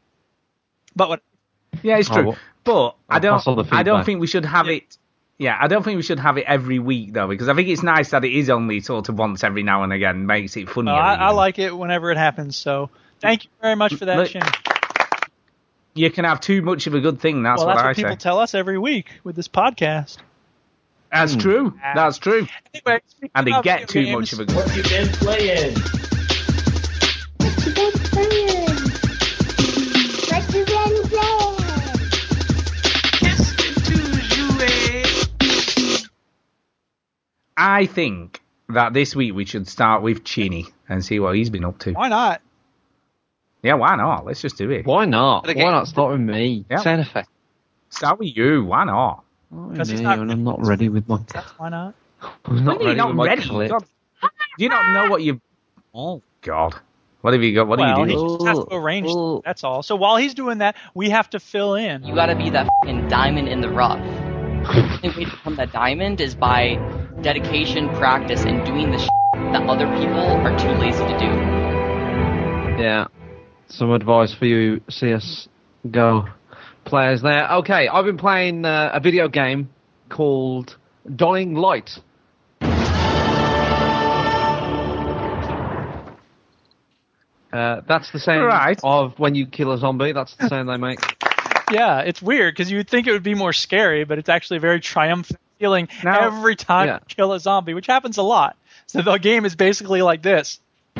But 0.96 1.10
what? 1.10 1.22
Yeah, 1.84 1.98
it's 1.98 2.10
Oh, 2.12 2.14
true. 2.14 2.26
well, 2.26 2.38
but 2.64 2.96
I 3.10 3.20
don't. 3.20 3.38
pass 3.38 3.48
on 3.48 3.58
the 3.58 3.66
I 3.72 3.84
don't 3.84 4.04
think 4.06 4.20
we 4.20 4.28
should 4.28 4.46
have 4.46 4.68
it. 4.70 4.98
Yeah, 5.38 5.58
I 5.60 5.68
don't 5.68 5.82
think 5.84 5.96
we 5.98 6.04
should 6.04 6.20
have 6.20 6.38
it 6.38 6.46
every 6.48 6.78
week 6.78 7.14
though, 7.14 7.28
because 7.28 7.50
I 7.50 7.56
think 7.56 7.68
it's 7.68 7.82
nice 7.82 8.12
that 8.12 8.24
it 8.24 8.32
is 8.32 8.50
only 8.50 8.80
sort 8.82 9.10
of 9.10 9.18
once 9.18 9.44
every 9.44 9.64
now 9.64 9.82
and 9.84 9.92
again. 9.92 10.26
Makes 10.28 10.56
it 10.58 10.70
funnier. 10.70 10.94
Uh, 10.94 10.98
I, 10.98 11.16
I 11.16 11.30
like 11.32 11.58
it 11.58 11.76
whenever 11.76 12.12
it 12.12 12.18
happens. 12.18 12.56
So 12.56 12.90
thank 13.20 13.46
you 13.46 13.50
very 13.62 13.76
much 13.76 13.96
for 13.96 14.06
that, 14.06 14.18
Look, 14.18 14.30
Chinny. 14.30 14.46
You 15.96 16.12
can 16.12 16.26
have 16.26 16.40
too 16.42 16.62
much 16.62 16.86
of 16.88 16.94
a 16.94 17.00
good 17.00 17.20
thing. 17.20 17.42
That's 17.44 17.60
well, 17.60 17.68
what 17.68 17.78
that's 17.78 17.86
I 17.88 17.94
people 17.94 18.12
say. 18.12 18.18
tell 18.18 18.40
us 18.40 18.54
every 18.54 18.78
week 18.78 19.20
with 19.24 19.36
this 19.36 19.48
podcast. 19.48 20.18
That's 21.12 21.36
true. 21.36 21.74
That's 21.96 22.18
true. 22.20 22.48
Anyway, 22.74 23.02
And 23.36 23.48
they 23.48 23.52
get 23.64 23.92
video 23.92 24.14
too 24.14 24.20
much 24.20 24.34
of 24.34 24.40
a 24.40 24.46
good. 24.46 24.56
Thing. 24.56 24.56
What 24.56 24.76
you 24.78 24.84
been 24.84 25.10
playing? 25.10 25.76
What 27.42 28.61
I 37.62 37.86
think 37.86 38.42
that 38.70 38.94
this 38.94 39.16
week 39.16 39.36
we 39.36 39.46
should 39.46 39.68
start 39.68 40.02
with 40.02 40.24
Chinny 40.24 40.68
and 40.90 41.06
see 41.06 41.20
what 41.20 41.36
he's 41.36 41.52
been 41.52 41.64
up 41.64 41.78
to. 41.80 41.92
Why 41.94 42.10
not? 42.10 42.42
Yeah, 43.62 43.76
why 43.76 43.96
not? 43.96 44.26
Let's 44.26 44.42
just 44.42 44.58
do 44.58 44.72
it. 44.72 44.86
Why 44.88 45.06
not? 45.06 45.48
Again. 45.48 45.66
Why 45.66 45.72
not 45.72 45.88
start 45.88 46.14
with 46.14 46.22
me? 46.22 46.66
Yeah. 46.72 46.78
Sound 46.78 47.02
effect. 47.02 47.30
Start 47.90 48.18
with 48.18 48.36
you. 48.36 48.64
Why 48.66 48.86
not? 48.86 49.24
Because 49.72 49.90
he's 49.90 50.00
Me, 50.00 50.06
not- 50.06 50.18
and 50.20 50.32
I'm 50.32 50.44
not 50.44 50.66
ready 50.66 50.90
with 50.90 51.08
my. 51.08 51.20
Why 51.58 51.70
not? 51.70 51.94
I'm 52.46 52.64
not 52.66 52.78
What 52.78 52.80
do 52.82 52.86
ready 52.88 52.98
not 52.98 53.08
with 53.10 53.16
my 53.18 53.26
ready? 53.26 53.42
clip. 53.44 53.70
God. 53.70 53.86
Do 54.58 54.64
you 54.64 54.70
not 54.70 54.94
know 54.94 55.12
what 55.12 55.22
you? 55.22 55.40
Oh 55.94 56.24
God. 56.42 56.74
What 57.22 57.34
have 57.34 57.44
you 57.44 57.54
got? 57.54 57.68
What 57.68 57.78
well, 57.78 57.90
are 57.90 58.06
he 58.08 58.14
you 58.14 58.18
doing? 58.18 58.38
just 58.40 58.48
has 58.48 58.58
to 58.66 58.76
arrange. 58.76 59.44
That's 59.46 59.64
all. 59.64 59.84
So 59.84 59.96
while 59.96 60.18
he's 60.18 60.34
doing 60.34 60.60
that, 60.60 60.76
we 60.96 61.12
have 61.12 61.30
to 61.32 61.40
fill 61.40 61.76
in. 61.76 62.04
You 62.04 62.16
gotta 62.16 62.36
be 62.36 62.50
that 62.50 62.68
fing 62.84 63.08
diamond 63.08 63.48
in 63.50 63.62
the 63.62 63.70
rough. 63.70 64.00
The 64.00 65.00
only 65.04 65.18
way 65.18 65.26
to 65.26 65.32
become 65.32 65.56
that 65.58 65.72
diamond 65.72 66.22
is 66.22 66.34
by 66.34 66.76
dedication, 67.22 67.90
practice, 67.96 68.44
and 68.44 68.66
doing 68.66 68.92
the 68.92 68.98
shit 69.00 69.10
that 69.54 69.64
other 69.70 69.86
people 69.98 70.20
are 70.20 70.58
too 70.58 70.72
lazy 70.80 71.00
to 71.00 71.18
do. 71.20 72.82
Yeah. 72.82 73.08
Some 73.68 73.92
advice 73.92 74.34
for 74.34 74.46
you 74.46 74.82
CSGO 74.90 76.32
players 76.84 77.22
there. 77.22 77.50
Okay, 77.54 77.88
I've 77.88 78.06
been 78.06 78.18
playing 78.18 78.66
uh, 78.66 78.92
a 78.94 79.00
video 79.00 79.28
game 79.28 79.70
called 80.10 80.78
Dying 81.16 81.56
Light. 81.56 82.00
Uh, 87.54 87.82
that's 87.88 88.12
the 88.12 88.20
sound 88.20 88.46
Right. 88.46 88.80
of 88.84 89.20
when 89.20 89.36
you 89.36 89.46
kill 89.46 89.72
a 89.74 89.78
zombie. 89.78 90.14
That's 90.14 90.36
the 90.36 90.48
sound 90.48 90.70
they 90.70 90.78
make. 90.78 91.00
Yeah, 91.72 92.00
it's 92.02 92.22
weird 92.22 92.54
because 92.54 92.70
you 92.70 92.80
would 92.80 92.90
think 92.90 93.08
it 93.08 93.14
would 93.14 93.24
be 93.24 93.34
more 93.34 93.54
scary, 93.54 94.04
but 94.04 94.18
it's 94.20 94.28
actually 94.28 94.60
very 94.60 94.82
triumphant 94.82 95.40
feeling 95.62 95.88
every 96.04 96.56
time 96.56 96.88
Yeah. 96.88 96.96
you 96.96 97.16
kill 97.16 97.34
a 97.34 97.40
zombie, 97.40 97.76
which 97.76 97.86
happens 97.86 98.18
a 98.18 98.24
lot. 98.24 98.58
So 98.88 99.02
the 99.04 99.18
game 99.18 99.46
is 99.46 99.56
basically 99.56 100.02
like 100.02 100.24
this. 100.24 100.60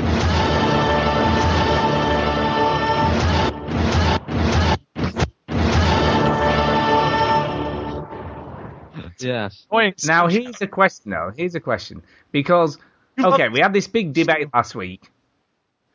Yes. 9.20 9.68
Now 10.06 10.28
here's 10.28 10.62
a 10.62 10.68
question 10.68 11.12
though. 11.12 11.32
Here's 11.36 11.56
a 11.56 11.60
question 11.60 12.02
because 12.32 12.78
okay, 13.20 13.50
we 13.50 13.60
had 13.60 13.72
this 13.74 13.88
big 13.88 14.14
debate 14.14 14.48
last 14.54 14.74
week. 14.76 15.10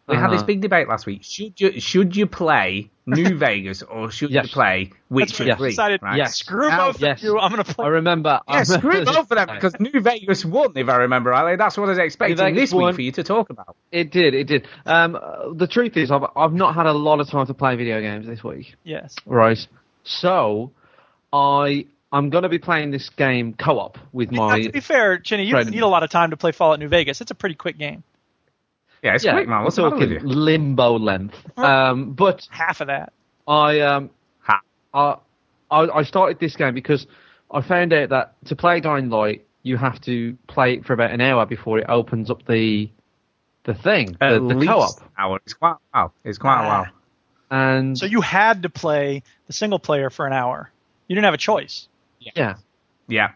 We 0.09 0.15
had 0.15 0.31
this 0.31 0.37
Uh-huh. 0.39 0.47
big 0.47 0.61
debate 0.61 0.89
last 0.89 1.05
week. 1.05 1.25
Should 1.25 1.61
you 1.61 1.81
should 1.81 2.15
you 2.15 2.27
play 2.29 2.91
New 3.07 3.35
Vegas 3.39 3.83
or 3.83 4.11
should 4.13 4.31
you 4.31 4.43
play 4.43 4.93
Witcher 5.11 5.27
That's 5.27 5.39
what 5.41 5.51
I 5.51 5.57
Three? 5.57 5.71
decided. 5.71 6.03
right? 6.03 6.17
Yes. 6.19 6.37
Screw 6.37 6.69
Now- 6.69 6.93
both 6.93 7.03
of 7.03 7.23
you. 7.23 7.39
I'm 7.41 7.51
gonna 7.51 7.65
play. 7.65 7.85
I 7.85 7.89
remember. 7.89 8.41
Yeah, 8.49 8.63
screw 8.63 9.05
both 9.05 9.17
of 9.19 9.29
them 9.31 9.49
because 9.53 9.75
New 9.81 9.99
Vegas 10.01 10.45
won, 10.45 10.73
if 10.77 10.89
I 10.89 10.97
remember 10.99 11.31
rightly. 11.31 11.57
That's 11.57 11.77
what 11.77 11.87
I 11.87 11.89
was 11.89 11.99
expecting 11.99 12.37
Vegas 12.37 12.71
this 12.71 12.73
week 12.75 12.95
for 12.95 13.03
you 13.03 13.11
to 13.13 13.25
talk 13.25 13.51
about. 13.51 13.75
It 13.91 14.13
did. 14.13 14.35
It 14.35 14.45
did. 14.47 14.69
Um, 14.87 15.17
uh, 15.17 15.53
the 15.53 15.67
truth 15.67 15.97
is, 15.97 16.13
I've 16.13 16.25
I've 16.37 16.53
not 16.53 16.75
had 16.77 16.87
a 16.87 16.93
lot 16.93 17.19
of 17.21 17.29
time 17.29 17.47
to 17.47 17.55
play 17.55 17.75
video 17.75 18.01
games 18.01 18.27
this 18.29 18.45
week. 18.45 18.77
Yes. 18.85 19.17
Right. 19.27 19.67
So, 20.05 20.71
I 21.33 21.87
I'm 22.13 22.31
going 22.31 22.45
to 22.45 22.49
be 22.49 22.59
playing 22.59 22.93
this 22.93 23.09
game 23.11 23.55
co-op 23.55 23.99
with 24.13 24.31
my. 24.31 24.63
to 24.63 24.71
be 24.71 24.81
fair, 24.81 25.19
Chinny, 25.19 25.45
you 25.45 25.53
don't 25.53 25.69
need 25.71 25.81
a 25.83 25.89
lot 25.89 26.05
of 26.05 26.11
time 26.11 26.31
to 26.31 26.37
play 26.37 26.53
Fallout 26.53 26.79
New 26.79 26.87
Vegas. 26.89 27.21
It's 27.21 27.33
a 27.33 27.35
pretty 27.35 27.57
quick 27.57 27.77
game. 27.79 28.05
Yeah, 29.03 29.15
it's 29.15 29.25
quick, 29.25 29.49
man. 29.49 29.63
What's 29.65 29.77
the 29.77 29.83
matter 29.83 29.97
with 29.97 30.11
you? 30.11 30.21
limbo 30.21 30.99
length. 30.99 31.37
Um, 31.59 32.13
but 32.13 32.47
half 32.51 32.81
of 32.81 32.89
that. 32.89 33.13
I 33.47 33.81
um, 33.81 34.11
I, 34.93 35.17
I 35.71 35.89
I 35.89 36.03
started 36.03 36.39
this 36.41 36.57
game 36.57 36.75
because 36.75 37.07
I 37.51 37.61
found 37.61 37.93
out 37.93 38.09
that 38.09 38.35
to 38.47 38.57
play 38.57 38.81
Dying 38.81 39.09
Light, 39.11 39.45
you 39.63 39.77
have 39.77 40.01
to 40.03 40.37
play 40.49 40.75
it 40.75 40.85
for 40.85 40.93
about 40.95 41.11
an 41.13 41.21
hour 41.21 41.47
before 41.47 41.79
it 41.79 41.87
opens 41.89 42.31
up 42.31 42.45
the 42.47 42.91
the 43.65 43.75
thing, 43.75 44.17
At 44.21 44.35
the, 44.35 44.41
the 44.41 44.55
least 44.55 44.71
co-op. 44.73 45.11
hour. 45.19 45.41
It's 45.45 45.55
quite 45.55 45.77
wow. 45.95 46.13
It's 46.25 46.39
quite 46.39 46.65
a 46.65 46.69
while. 46.69 46.87
And 47.51 47.97
So 47.97 48.07
you 48.07 48.21
had 48.21 48.63
to 48.65 48.69
play 48.69 49.23
the 49.47 49.53
single 49.53 49.79
player 49.79 50.11
for 50.11 50.27
an 50.27 50.33
hour. 50.33 50.71
You 51.07 51.15
didn't 51.15 51.27
have 51.27 51.35
a 51.35 51.39
choice. 51.39 51.87
yeah, 52.19 52.33
Yeah. 52.35 52.55
Yeah. 53.09 53.29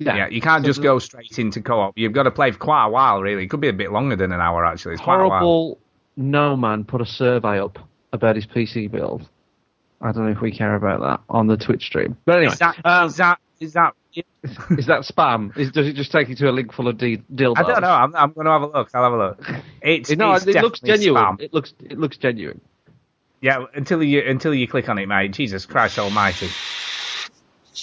Yeah, 0.00 0.28
you 0.28 0.40
can't 0.40 0.64
just 0.64 0.82
go 0.82 0.98
straight 0.98 1.38
into 1.38 1.60
co-op. 1.60 1.96
You've 1.96 2.12
got 2.14 2.22
to 2.22 2.30
play 2.30 2.50
for 2.50 2.58
quite 2.58 2.86
a 2.86 2.88
while, 2.88 3.20
really. 3.20 3.44
It 3.44 3.48
could 3.48 3.60
be 3.60 3.68
a 3.68 3.72
bit 3.72 3.92
longer 3.92 4.16
than 4.16 4.32
an 4.32 4.40
hour, 4.40 4.64
actually. 4.64 4.94
It's 4.94 5.02
quite 5.02 5.16
a 5.16 5.28
while. 5.28 5.28
horrible. 5.40 5.78
No 6.16 6.56
man 6.56 6.84
put 6.84 7.00
a 7.00 7.06
survey 7.06 7.60
up 7.60 7.78
about 8.12 8.34
his 8.36 8.46
PC 8.46 8.90
build. 8.90 9.28
I 10.00 10.12
don't 10.12 10.24
know 10.24 10.32
if 10.32 10.40
we 10.40 10.50
care 10.50 10.74
about 10.74 11.00
that 11.00 11.20
on 11.28 11.46
the 11.46 11.56
Twitch 11.56 11.84
stream. 11.86 12.16
But 12.24 12.38
anyway, 12.38 12.52
Is 12.52 12.58
that, 12.60 12.80
um, 12.84 13.06
is 13.08 13.16
that, 13.16 13.38
is 13.60 13.72
that, 13.74 13.94
is 14.70 14.86
that 14.86 15.02
spam? 15.02 15.56
Is, 15.56 15.70
does 15.70 15.86
it 15.86 15.92
just 15.92 16.10
take 16.10 16.30
you 16.30 16.34
to 16.36 16.48
a 16.48 16.52
link 16.52 16.72
full 16.72 16.88
of 16.88 16.96
d- 16.96 17.22
dildos? 17.32 17.58
I 17.58 17.62
don't 17.62 17.82
know. 17.82 17.88
I'm, 17.88 18.16
I'm 18.16 18.32
going 18.32 18.46
to 18.46 18.50
have 18.50 18.62
a 18.62 18.66
look. 18.66 18.90
I'll 18.94 19.04
have 19.04 19.12
a 19.12 19.16
look. 19.18 19.50
It's, 19.82 20.10
no, 20.16 20.32
it's 20.32 20.46
it 20.46 20.56
looks 20.62 20.80
genuine. 20.80 21.22
spam. 21.22 21.40
It 21.40 21.52
looks 21.52 21.74
it 21.84 21.98
looks 21.98 22.16
genuine. 22.16 22.60
Yeah, 23.42 23.64
until 23.74 24.02
you 24.02 24.22
until 24.26 24.54
you 24.54 24.66
click 24.66 24.88
on 24.88 24.98
it, 24.98 25.06
mate. 25.06 25.32
Jesus 25.32 25.64
Christ 25.66 25.98
Almighty. 25.98 26.48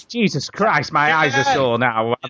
Jesus 0.06 0.50
Christ, 0.50 0.92
my 0.92 1.14
eyes 1.14 1.36
are 1.36 1.44
sore 1.56 1.78
now. 1.78 2.16
I'm, 2.24 2.30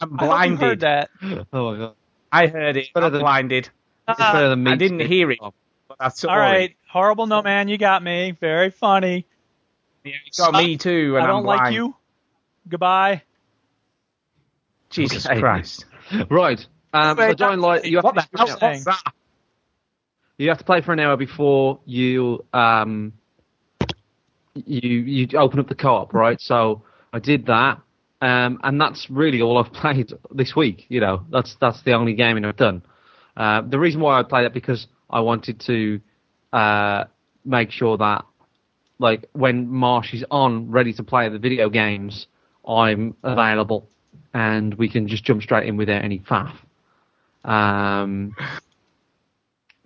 I'm 0.00 0.18
I 0.18 0.48
heard 0.48 0.80
blinded. 0.80 0.80
that. 0.80 1.10
Oh 1.52 1.72
my 1.72 1.78
god! 1.78 1.94
I 2.32 2.46
heard 2.48 2.76
it. 2.76 2.88
I'm 2.94 3.12
blinded. 3.12 3.70
It's 4.08 4.18
better 4.18 4.48
than 4.50 4.62
me. 4.62 4.72
I 4.72 4.76
didn't 4.76 5.00
hear 5.00 5.30
it, 5.30 5.38
but 5.40 5.96
I 5.98 6.08
saw 6.08 6.30
All 6.30 6.38
right, 6.38 6.70
it. 6.70 6.76
horrible 6.90 7.26
no 7.26 7.42
man, 7.42 7.68
you 7.68 7.78
got 7.78 8.02
me. 8.02 8.32
Very 8.40 8.70
funny. 8.70 9.26
Yeah, 10.04 10.14
it 10.24 10.36
got 10.36 10.54
me 10.54 10.76
too, 10.76 11.16
and 11.16 11.24
I 11.24 11.28
don't 11.28 11.40
am 11.40 11.44
like 11.44 11.72
you. 11.72 11.94
Goodbye. 12.68 13.22
Jesus 14.90 15.26
Okay. 15.26 15.40
Christ. 15.40 15.84
Right. 16.30 16.64
Um, 16.92 17.16
Wait, 17.16 17.30
so 17.30 17.34
Dying 17.34 17.58
Light, 17.58 17.84
you 17.84 17.96
have 17.96 18.04
what 18.04 18.14
to 18.14 18.28
the 18.32 18.38
hell 18.38 18.58
saying? 18.58 18.84
that? 18.84 19.02
you 20.38 20.48
have 20.48 20.58
to 20.58 20.64
play 20.64 20.80
for 20.80 20.92
an 20.92 21.00
hour 21.00 21.16
before 21.16 21.80
you 21.84 22.44
um 22.52 23.12
you 24.54 24.88
you 24.90 25.38
open 25.38 25.58
up 25.58 25.68
the 25.68 25.74
co-op, 25.74 26.14
right? 26.14 26.40
So 26.40 26.82
I 27.12 27.18
did 27.18 27.46
that, 27.46 27.80
um, 28.20 28.60
and 28.62 28.80
that's 28.80 29.08
really 29.10 29.42
all 29.42 29.58
I've 29.58 29.72
played 29.80 30.12
this 30.32 30.54
week. 30.56 30.86
You 30.88 31.00
know, 31.00 31.24
that's 31.30 31.56
that's 31.60 31.82
the 31.82 31.92
only 31.92 32.14
gaming 32.14 32.44
I've 32.44 32.56
done. 32.56 32.82
Uh, 33.36 33.62
the 33.62 33.78
reason 33.78 34.00
why 34.00 34.18
I 34.18 34.22
played 34.22 34.44
that 34.44 34.54
because 34.54 34.86
I 35.10 35.20
wanted 35.20 35.60
to 35.60 36.00
uh, 36.52 37.04
make 37.44 37.70
sure 37.70 37.96
that 37.98 38.24
like 38.98 39.28
when 39.32 39.68
Marsh 39.68 40.14
is 40.14 40.24
on, 40.30 40.70
ready 40.70 40.92
to 40.94 41.02
play 41.02 41.28
the 41.28 41.38
video 41.38 41.68
games, 41.68 42.26
I'm 42.66 43.14
available 43.22 43.88
and 44.32 44.74
we 44.74 44.88
can 44.88 45.08
just 45.08 45.24
jump 45.24 45.42
straight 45.42 45.66
in 45.68 45.76
without 45.76 46.04
any 46.04 46.18
faff. 46.20 46.54
Um, 47.44 48.34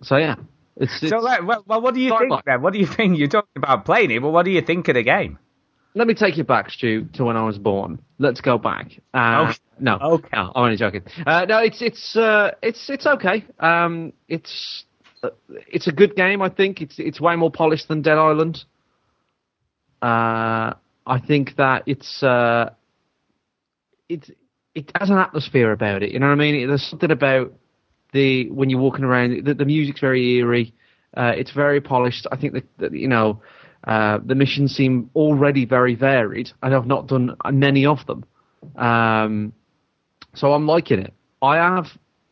so 0.01 0.17
yeah, 0.17 0.35
it's, 0.77 0.91
it's 1.01 1.09
So, 1.09 1.21
well, 1.21 1.63
well, 1.65 1.81
what 1.81 1.93
do 1.93 1.99
you 1.99 2.17
think 2.17 2.29
Mike. 2.29 2.45
then? 2.45 2.61
What 2.61 2.73
do 2.73 2.79
you 2.79 2.87
think? 2.97 3.17
You're 3.17 3.27
talking 3.27 3.49
about 3.55 3.85
playing 3.85 4.11
it, 4.11 4.21
but 4.21 4.29
what 4.29 4.43
do 4.45 4.51
you 4.51 4.61
think 4.61 4.87
of 4.87 4.95
the 4.95 5.03
game? 5.03 5.37
Let 5.93 6.07
me 6.07 6.13
take 6.13 6.37
you 6.37 6.43
back, 6.45 6.69
Stu, 6.69 7.05
to 7.13 7.25
when 7.25 7.35
I 7.35 7.43
was 7.43 7.57
born. 7.57 7.99
Let's 8.17 8.39
go 8.41 8.57
back. 8.57 8.91
Uh, 9.13 9.47
Okay. 9.49 9.57
No, 9.79 9.97
Okay. 10.01 10.29
no, 10.33 10.51
I'm 10.55 10.63
only 10.65 10.77
joking. 10.77 11.01
Uh, 11.25 11.45
no, 11.49 11.57
it's 11.57 11.81
it's 11.81 12.15
uh, 12.15 12.51
it's 12.61 12.89
it's 12.89 13.05
okay. 13.05 13.43
Um, 13.59 14.13
it's 14.29 14.85
uh, 15.23 15.29
it's 15.67 15.87
a 15.87 15.91
good 15.91 16.15
game. 16.15 16.41
I 16.41 16.49
think 16.49 16.81
it's 16.81 16.97
it's 16.99 17.19
way 17.19 17.35
more 17.35 17.51
polished 17.51 17.87
than 17.87 18.01
Dead 18.03 18.17
Island. 18.17 18.63
Uh, 20.01 20.73
I 21.05 21.19
think 21.25 21.55
that 21.57 21.83
it's 21.87 22.23
uh, 22.23 22.69
it 24.07 24.29
it 24.75 24.91
has 24.99 25.09
an 25.09 25.17
atmosphere 25.17 25.71
about 25.71 26.03
it. 26.03 26.11
You 26.11 26.19
know 26.19 26.27
what 26.27 26.33
I 26.33 26.35
mean? 26.51 26.67
There's 26.67 26.83
something 26.85 27.11
about 27.11 27.53
the 28.13 28.49
when 28.49 28.69
you're 28.69 28.79
walking 28.79 29.03
around. 29.03 29.45
The, 29.45 29.53
the 29.53 29.65
music's 29.65 29.99
very 29.99 30.35
eerie. 30.37 30.73
Uh, 31.17 31.33
it's 31.35 31.51
very 31.51 31.81
polished. 31.81 32.27
I 32.31 32.37
think 32.37 32.53
that 32.79 32.93
you 32.93 33.07
know 33.07 33.41
uh, 33.83 34.19
the 34.23 34.35
missions 34.35 34.75
seem 34.75 35.09
already 35.15 35.65
very 35.65 35.95
varied, 35.95 36.51
and 36.61 36.73
I've 36.73 36.87
not 36.87 37.07
done 37.07 37.35
many 37.51 37.85
of 37.85 38.05
them. 38.05 38.25
Um, 38.75 39.53
so 40.33 40.53
I'm 40.53 40.67
liking 40.67 40.99
it. 40.99 41.13
I 41.41 41.57
have 41.57 41.87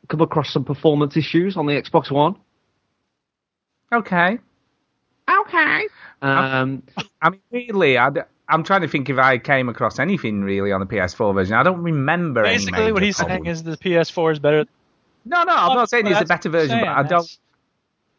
come 0.07 0.21
across 0.21 0.51
some 0.53 0.63
performance 0.63 1.17
issues 1.17 1.57
on 1.57 1.65
the 1.65 1.73
Xbox 1.73 2.11
One. 2.11 2.35
Okay. 3.91 4.37
Okay. 5.29 5.87
Um, 6.21 6.83
I 7.21 7.29
mean, 7.29 7.41
really, 7.51 7.97
I, 7.97 8.09
am 8.47 8.63
trying 8.63 8.81
to 8.81 8.87
think 8.87 9.09
if 9.09 9.17
I 9.17 9.37
came 9.37 9.69
across 9.69 9.99
anything 9.99 10.41
really 10.41 10.71
on 10.71 10.79
the 10.79 10.85
PS4 10.85 11.33
version. 11.33 11.55
I 11.55 11.63
don't 11.63 11.81
remember 11.81 12.43
any 12.43 12.57
Basically, 12.57 12.91
what 12.91 13.01
major 13.01 13.05
he's 13.05 13.17
saying 13.17 13.45
is 13.45 13.63
the 13.63 13.77
PS4 13.77 14.33
is 14.33 14.39
better. 14.39 14.65
No, 15.25 15.43
no, 15.43 15.53
I'm 15.53 15.75
not 15.75 15.89
saying 15.89 16.07
it's 16.07 16.21
a 16.21 16.25
better 16.25 16.49
what 16.49 16.61
I'm 16.61 16.67
version, 16.67 16.79
but 16.79 16.87
I 16.87 17.03
don't. 17.03 17.37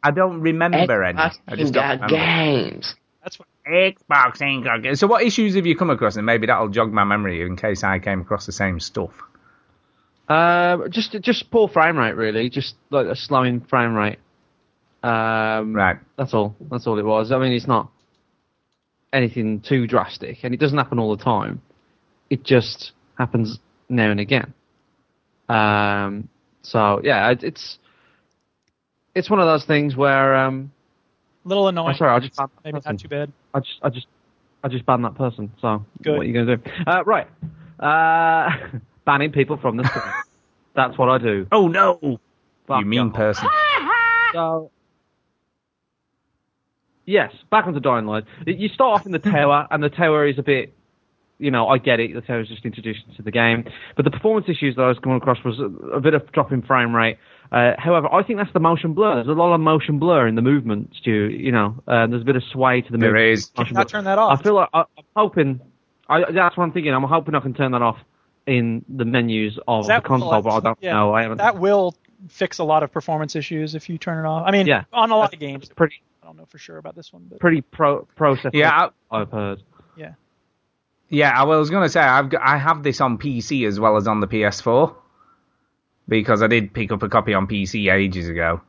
I 0.02 0.10
don't 0.12 0.40
remember 0.40 1.02
any. 1.04 1.18
I 1.18 1.56
just 1.56 1.74
don't 1.74 2.00
remember. 2.00 2.08
games. 2.08 2.96
That's 3.22 3.38
what. 3.38 3.48
Xbox 3.66 4.42
ain't 4.42 4.64
got. 4.64 4.98
So, 4.98 5.06
what 5.06 5.22
issues 5.22 5.54
have 5.54 5.66
you 5.66 5.76
come 5.76 5.90
across? 5.90 6.16
And 6.16 6.26
maybe 6.26 6.46
that'll 6.46 6.68
jog 6.70 6.92
my 6.92 7.04
memory 7.04 7.42
in 7.42 7.56
case 7.56 7.84
I 7.84 7.98
came 7.98 8.22
across 8.22 8.46
the 8.46 8.52
same 8.52 8.80
stuff. 8.80 9.10
uh, 10.28 10.88
just 10.88 11.12
just 11.20 11.50
poor 11.50 11.68
frame 11.68 11.96
rate, 11.98 12.16
really. 12.16 12.48
Just 12.50 12.74
like 12.90 13.06
a 13.06 13.14
slowing 13.16 13.60
frame 13.60 13.94
rate. 13.94 14.18
Um, 15.02 15.74
Right. 15.74 15.98
That's 16.16 16.34
all. 16.34 16.56
That's 16.70 16.86
all 16.86 16.98
it 16.98 17.04
was. 17.04 17.32
I 17.32 17.38
mean, 17.38 17.52
it's 17.52 17.66
not 17.66 17.90
anything 19.12 19.60
too 19.60 19.86
drastic, 19.86 20.38
and 20.42 20.54
it 20.54 20.58
doesn't 20.60 20.78
happen 20.78 20.98
all 20.98 21.14
the 21.16 21.22
time. 21.22 21.60
It 22.30 22.42
just 22.44 22.92
happens 23.18 23.58
now 23.88 24.10
and 24.10 24.20
again. 24.20 24.54
Um, 25.48 26.28
so 26.62 27.00
yeah, 27.04 27.30
it, 27.30 27.42
it's 27.44 27.78
it's 29.14 29.28
one 29.30 29.40
of 29.40 29.46
those 29.46 29.64
things 29.64 29.96
where 29.96 30.36
um, 30.36 30.72
little 31.44 31.68
annoying. 31.68 31.94
Oh, 31.94 31.98
sorry, 31.98 32.14
I 32.14 32.18
just 32.20 32.36
banned 32.36 32.50
that 32.56 32.64
maybe 32.64 32.74
person. 32.78 32.92
not 32.92 33.00
too 33.00 33.08
bad. 33.08 33.32
I 33.54 33.60
just 33.60 33.78
I 33.82 33.88
just 33.90 34.06
I 34.64 34.68
just 34.68 34.86
banned 34.86 35.04
that 35.04 35.14
person. 35.14 35.52
So 35.60 35.84
Good. 36.02 36.12
what 36.16 36.20
are 36.20 36.24
you 36.24 36.32
going 36.34 36.46
to 36.46 36.56
do? 36.56 36.70
Uh, 36.86 37.02
right, 37.04 37.26
uh, 37.78 38.78
banning 39.04 39.32
people 39.32 39.56
from 39.56 39.76
the 39.76 39.84
screen. 39.84 40.04
That's 40.74 40.96
what 40.98 41.08
I 41.08 41.18
do. 41.18 41.46
Oh 41.50 41.68
no! 41.68 42.20
Fuck 42.66 42.80
you 42.80 42.86
mean 42.86 43.08
off. 43.08 43.14
person. 43.14 43.48
So, 44.32 44.70
yes, 47.04 47.32
back 47.50 47.66
onto 47.66 47.80
Dying 47.80 48.06
Light. 48.06 48.22
You 48.46 48.68
start 48.68 49.00
off 49.00 49.06
in 49.06 49.10
the 49.12 49.18
tower, 49.18 49.66
and 49.72 49.82
the 49.82 49.88
tower 49.88 50.24
is 50.24 50.38
a 50.38 50.42
bit, 50.44 50.72
you 51.40 51.50
know, 51.50 51.66
I 51.66 51.78
get 51.78 51.98
it. 51.98 52.14
The 52.14 52.20
tower 52.20 52.38
is 52.38 52.46
just 52.46 52.64
introduced 52.64 53.00
into 53.08 53.22
the 53.22 53.32
game, 53.32 53.64
but 53.96 54.04
the 54.04 54.10
performance 54.12 54.46
issues 54.48 54.76
that 54.76 54.82
I 54.82 54.86
was 54.86 55.00
coming 55.00 55.16
across 55.18 55.38
was 55.44 55.58
a, 55.58 55.64
a 55.96 56.00
bit 56.00 56.14
of 56.14 56.30
drop 56.30 56.52
in 56.52 56.62
frame 56.62 56.94
rate. 56.94 57.16
Uh, 57.52 57.72
however, 57.78 58.12
I 58.12 58.22
think 58.22 58.38
that's 58.38 58.52
the 58.52 58.60
motion 58.60 58.92
blur. 58.94 59.16
There's 59.16 59.26
a 59.28 59.32
lot 59.32 59.52
of 59.52 59.60
motion 59.60 59.98
blur 59.98 60.28
in 60.28 60.36
the 60.36 60.42
movement, 60.42 60.92
Stu. 60.96 61.10
You 61.30 61.50
know, 61.50 61.82
uh, 61.88 62.06
there's 62.06 62.22
a 62.22 62.24
bit 62.24 62.36
of 62.36 62.44
sway 62.44 62.80
to 62.82 62.92
the 62.92 62.98
There 62.98 63.12
movement. 63.12 63.32
is. 63.38 63.46
Can 63.46 63.66
you 63.66 63.72
not 63.72 63.88
turn 63.88 64.04
that 64.04 64.18
off? 64.18 64.38
I 64.38 64.42
feel 64.42 64.54
like 64.54 64.68
I, 64.72 64.80
I'm 64.96 65.04
hoping. 65.16 65.60
I, 66.08 66.30
that's 66.30 66.56
what 66.56 66.64
I'm 66.64 66.72
thinking. 66.72 66.92
I'm 66.94 67.02
hoping 67.02 67.34
I 67.34 67.40
can 67.40 67.54
turn 67.54 67.72
that 67.72 67.82
off 67.82 67.98
in 68.46 68.84
the 68.88 69.04
menus 69.04 69.58
of 69.66 69.84
the 69.84 69.88
That 69.88 70.02
will- 70.08 70.18
console, 70.20 70.42
but 70.42 70.50
I 70.50 70.60
don't 70.60 70.78
yeah, 70.80 70.92
know. 70.92 71.12
I 71.12 71.22
haven't. 71.22 71.38
That 71.38 71.58
will 71.58 71.94
fix 72.28 72.58
a 72.58 72.64
lot 72.64 72.82
of 72.84 72.92
performance 72.92 73.34
issues 73.34 73.74
if 73.74 73.88
you 73.88 73.98
turn 73.98 74.24
it 74.24 74.28
off. 74.28 74.44
I 74.46 74.50
mean, 74.52 74.66
Yeah. 74.66 74.84
on 74.92 75.10
a 75.10 75.16
lot 75.16 75.32
of 75.34 75.40
games. 75.40 75.68
pretty 75.74 76.02
I 76.22 76.26
don't 76.26 76.36
know 76.36 76.46
for 76.46 76.58
sure 76.58 76.76
about 76.78 76.94
this 76.94 77.12
one, 77.12 77.26
but 77.28 77.40
pretty 77.40 77.62
pro 77.62 78.02
process. 78.14 78.52
Yeah, 78.54 78.90
I've 79.10 79.30
heard. 79.32 79.62
yeah. 79.96 80.12
Yeah, 81.08 81.32
I 81.36 81.42
was 81.44 81.70
going 81.70 81.82
to 81.82 81.88
say 81.88 81.98
I've 82.00 82.28
got, 82.30 82.42
I 82.44 82.56
have 82.56 82.84
this 82.84 83.00
on 83.00 83.18
PC 83.18 83.66
as 83.66 83.80
well 83.80 83.96
as 83.96 84.06
on 84.06 84.20
the 84.20 84.28
PS4 84.28 84.94
because 86.10 86.42
I 86.42 86.48
did 86.48 86.74
pick 86.74 86.92
up 86.92 87.02
a 87.02 87.08
copy 87.08 87.32
on 87.32 87.46
PC 87.46 87.90
ages 87.90 88.28
ago. 88.28 88.60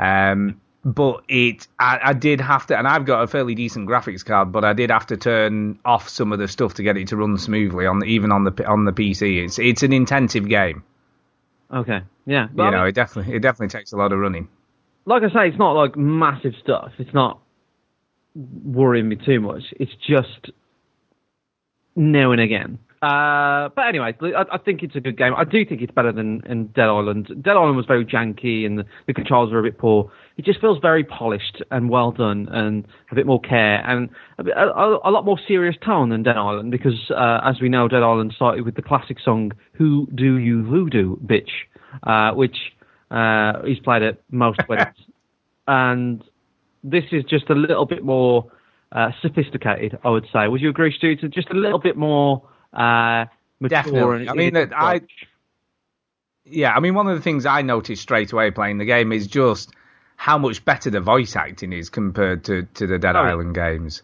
Um, 0.00 0.60
but 0.84 1.22
it, 1.28 1.66
I, 1.78 2.00
I 2.02 2.12
did 2.14 2.40
have 2.40 2.66
to, 2.68 2.78
and 2.78 2.88
I've 2.88 3.04
got 3.06 3.22
a 3.22 3.26
fairly 3.28 3.54
decent 3.54 3.88
graphics 3.88 4.24
card, 4.24 4.52
but 4.52 4.64
I 4.64 4.72
did 4.72 4.90
have 4.90 5.06
to 5.08 5.16
turn 5.16 5.78
off 5.84 6.08
some 6.08 6.32
of 6.32 6.38
the 6.40 6.48
stuff 6.48 6.74
to 6.74 6.82
get 6.82 6.96
it 6.96 7.08
to 7.08 7.16
run 7.16 7.38
smoothly 7.38 7.86
on 7.86 8.00
the, 8.00 8.06
even 8.06 8.32
on 8.32 8.44
the 8.44 8.66
on 8.66 8.84
the 8.84 8.92
PC. 8.92 9.44
It's 9.44 9.58
it's 9.60 9.82
an 9.84 9.92
intensive 9.92 10.48
game. 10.48 10.84
Okay. 11.72 12.00
Yeah. 12.26 12.48
But 12.52 12.62
you 12.62 12.68
I 12.68 12.70
know, 12.70 12.78
mean, 12.78 12.88
it 12.88 12.94
definitely 12.94 13.34
it 13.34 13.40
definitely 13.40 13.76
takes 13.78 13.92
a 13.92 13.96
lot 13.96 14.12
of 14.12 14.18
running. 14.18 14.48
like 15.06 15.22
I 15.24 15.28
say, 15.28 15.48
it's 15.48 15.58
not 15.58 15.72
like 15.72 15.96
massive 15.96 16.54
stuff. 16.62 16.92
It's 16.98 17.14
not 17.14 17.40
worrying 18.34 19.08
me 19.08 19.16
too 19.16 19.40
much. 19.40 19.62
It's 19.72 19.92
just 20.06 20.50
now 21.96 22.32
and 22.32 22.40
again. 22.40 22.78
Uh, 23.02 23.68
but 23.76 23.86
anyway, 23.86 24.14
I, 24.22 24.44
I 24.52 24.58
think 24.58 24.82
it's 24.82 24.96
a 24.96 25.00
good 25.00 25.16
game. 25.16 25.34
I 25.36 25.44
do 25.44 25.64
think 25.64 25.82
it's 25.82 25.92
better 25.92 26.12
than 26.12 26.42
in 26.46 26.68
Dead 26.68 26.88
Island. 26.88 27.30
Dead 27.42 27.56
Island 27.56 27.76
was 27.76 27.86
very 27.86 28.04
janky 28.04 28.64
and 28.64 28.78
the, 28.78 28.84
the 29.06 29.12
controls 29.12 29.52
were 29.52 29.58
a 29.58 29.62
bit 29.62 29.78
poor. 29.78 30.10
It 30.36 30.44
just 30.44 30.60
feels 30.60 30.78
very 30.80 31.04
polished 31.04 31.62
and 31.70 31.90
well 31.90 32.10
done 32.10 32.48
and 32.50 32.86
a 33.10 33.14
bit 33.14 33.26
more 33.26 33.40
care 33.40 33.86
and 33.86 34.08
a, 34.38 34.44
bit, 34.44 34.56
a, 34.56 34.98
a 35.04 35.10
lot 35.10 35.24
more 35.24 35.38
serious 35.46 35.76
tone 35.84 36.08
than 36.08 36.22
Dead 36.22 36.36
Island 36.36 36.70
because, 36.70 37.10
uh, 37.10 37.40
as 37.44 37.60
we 37.60 37.68
know, 37.68 37.88
Dead 37.88 38.02
Island 38.02 38.32
started 38.34 38.64
with 38.64 38.76
the 38.76 38.82
classic 38.82 39.18
song 39.22 39.52
"Who 39.72 40.08
Do 40.14 40.38
You 40.38 40.64
Voodoo, 40.64 41.16
Bitch," 41.16 41.50
uh, 42.02 42.34
which 42.34 42.56
uh, 43.10 43.62
he's 43.64 43.78
played 43.80 44.02
at 44.02 44.18
most 44.30 44.60
weddings 44.68 44.96
and 45.66 46.22
this 46.84 47.04
is 47.12 47.24
just 47.24 47.50
a 47.50 47.54
little 47.54 47.86
bit 47.86 48.04
more 48.04 48.50
uh, 48.92 49.10
sophisticated, 49.20 49.98
I 50.04 50.10
would 50.10 50.26
say. 50.32 50.48
Would 50.48 50.60
you 50.60 50.70
agree, 50.70 50.94
Stu? 50.96 51.16
It's 51.20 51.34
just 51.34 51.50
a 51.50 51.54
little 51.54 51.80
bit 51.80 51.96
more 51.96 52.42
uh, 52.76 53.26
mature. 53.60 53.68
Definitely. 53.82 54.20
and 54.22 54.30
I 54.30 54.32
mean, 54.34 54.56
it's- 54.56 54.72
I. 54.76 55.00
Yeah, 56.48 56.72
I 56.72 56.78
mean, 56.80 56.94
one 56.94 57.08
of 57.08 57.16
the 57.16 57.22
things 57.22 57.44
I 57.44 57.62
noticed 57.62 58.02
straight 58.02 58.32
away 58.32 58.52
playing 58.52 58.78
the 58.78 58.84
game 58.84 59.10
is 59.10 59.26
just 59.26 59.70
how 60.14 60.38
much 60.38 60.64
better 60.64 60.90
the 60.90 61.00
voice 61.00 61.34
acting 61.34 61.72
is 61.72 61.90
compared 61.90 62.44
to, 62.44 62.62
to 62.74 62.86
the 62.86 62.98
Dead 62.98 63.16
Oh, 63.16 63.22
yeah. 63.22 63.28
Island 63.30 63.54
games. 63.54 64.02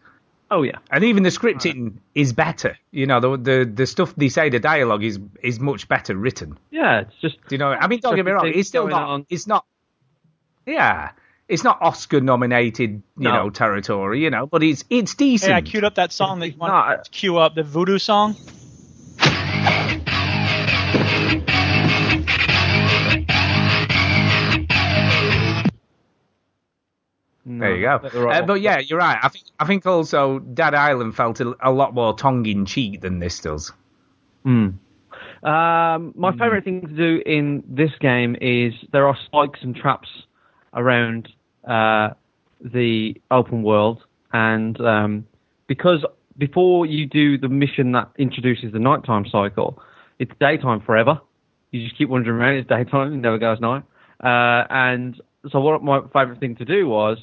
Oh 0.51 0.63
yeah, 0.63 0.79
And 0.91 1.03
even 1.05 1.23
the 1.23 1.31
scripting 1.31 1.95
is 2.15 2.33
better. 2.35 2.77
You 2.91 3.07
know, 3.07 3.21
the, 3.21 3.37
the 3.39 3.65
the 3.65 3.87
stuff 3.87 4.15
they 4.17 4.29
say, 4.29 4.51
the 4.51 4.59
dialogue 4.61 5.03
is 5.03 5.19
is 5.43 5.59
much 5.61 5.89
better 5.89 6.15
written. 6.15 6.59
yeah. 6.71 7.01
It's 7.03 7.15
just 7.23 7.37
Do 7.49 7.55
you 7.55 7.59
know? 7.59 7.71
I 7.73 7.87
mean, 7.87 8.01
don't 8.01 8.17
get 8.17 8.27
me 8.27 8.33
wrong. 8.33 8.51
It's 8.55 8.69
still 8.69 8.87
not. 8.89 9.03
on. 9.09 9.27
It's 9.31 9.47
not. 9.47 9.65
Yeah, 10.67 11.13
it's 11.49 11.65
not 11.65 11.81
Oscar 11.81 12.21
nominated, 12.21 12.91
you 12.91 13.03
No. 13.17 13.35
know, 13.45 13.51
territory. 13.51 14.23
You 14.23 14.29
know, 14.31 14.47
but 14.47 14.63
it's 14.63 14.85
it's 14.91 15.15
decent. 15.15 15.53
Hey, 15.53 15.57
I 15.57 15.63
queued 15.63 15.85
up 15.85 15.95
that 15.95 16.13
song 16.13 16.41
that 16.41 16.51
you 16.51 16.59
want 16.59 17.05
to 17.05 17.11
queue 17.11 17.39
up, 17.39 17.55
the 17.55 17.63
voodoo 17.63 17.99
song. 17.99 18.37
There 27.45 27.75
you 27.77 27.83
go. 27.83 27.99
But 28.03 28.15
all- 28.15 28.31
Uh, 28.33 28.43
but 28.43 28.61
yeah, 28.61 28.79
you're 28.79 28.99
right. 28.99 29.19
I 29.23 29.29
think 29.29 29.45
I 29.59 29.67
think 29.67 29.85
also 29.87 30.39
Dead 30.39 30.75
Island 30.75 31.17
felt 31.17 31.41
a, 31.41 31.55
a 31.61 31.73
lot 31.73 31.93
more 31.95 32.15
tongue 32.17 32.47
in 32.47 32.67
cheek 32.67 33.01
than 33.01 33.19
this 33.19 33.41
does. 33.41 33.73
Hmm. 34.45 34.69
Um, 35.43 36.13
my 36.17 36.31
favourite 36.33 36.65
thing 36.65 36.83
to 36.83 36.87
do 36.95 37.21
in 37.27 37.65
this 37.69 37.91
game 38.01 38.37
is 38.41 38.75
there 38.93 39.07
are 39.09 39.17
spikes 39.27 39.59
and 39.63 39.75
traps 39.75 40.09
around 40.73 41.29
uh, 41.67 42.11
the 42.61 43.21
open 43.31 43.63
world, 43.65 44.05
and 44.33 44.81
um, 44.81 45.27
because 45.67 46.05
before 46.39 46.87
you 46.87 47.07
do 47.07 47.37
the 47.39 47.49
mission 47.49 47.93
that 47.93 48.09
introduces 48.19 48.73
the 48.73 48.79
nighttime 48.79 49.27
cycle, 49.27 49.83
it's 50.21 50.31
daytime 50.41 50.81
forever. 50.81 51.21
You 51.73 51.83
just 51.83 51.99
keep 51.99 52.09
wandering 52.09 52.39
around. 52.41 52.55
It's 52.55 52.69
daytime. 52.69 53.13
It 53.13 53.17
never 53.17 53.39
goes 53.39 53.61
night. 53.61 53.83
Uh, 54.23 54.65
and 54.71 55.21
so 55.51 55.61
what 55.61 55.83
my 55.83 56.01
favourite 56.13 56.39
thing 56.39 56.55
to 56.57 56.65
do 56.65 56.89
was, 56.89 57.19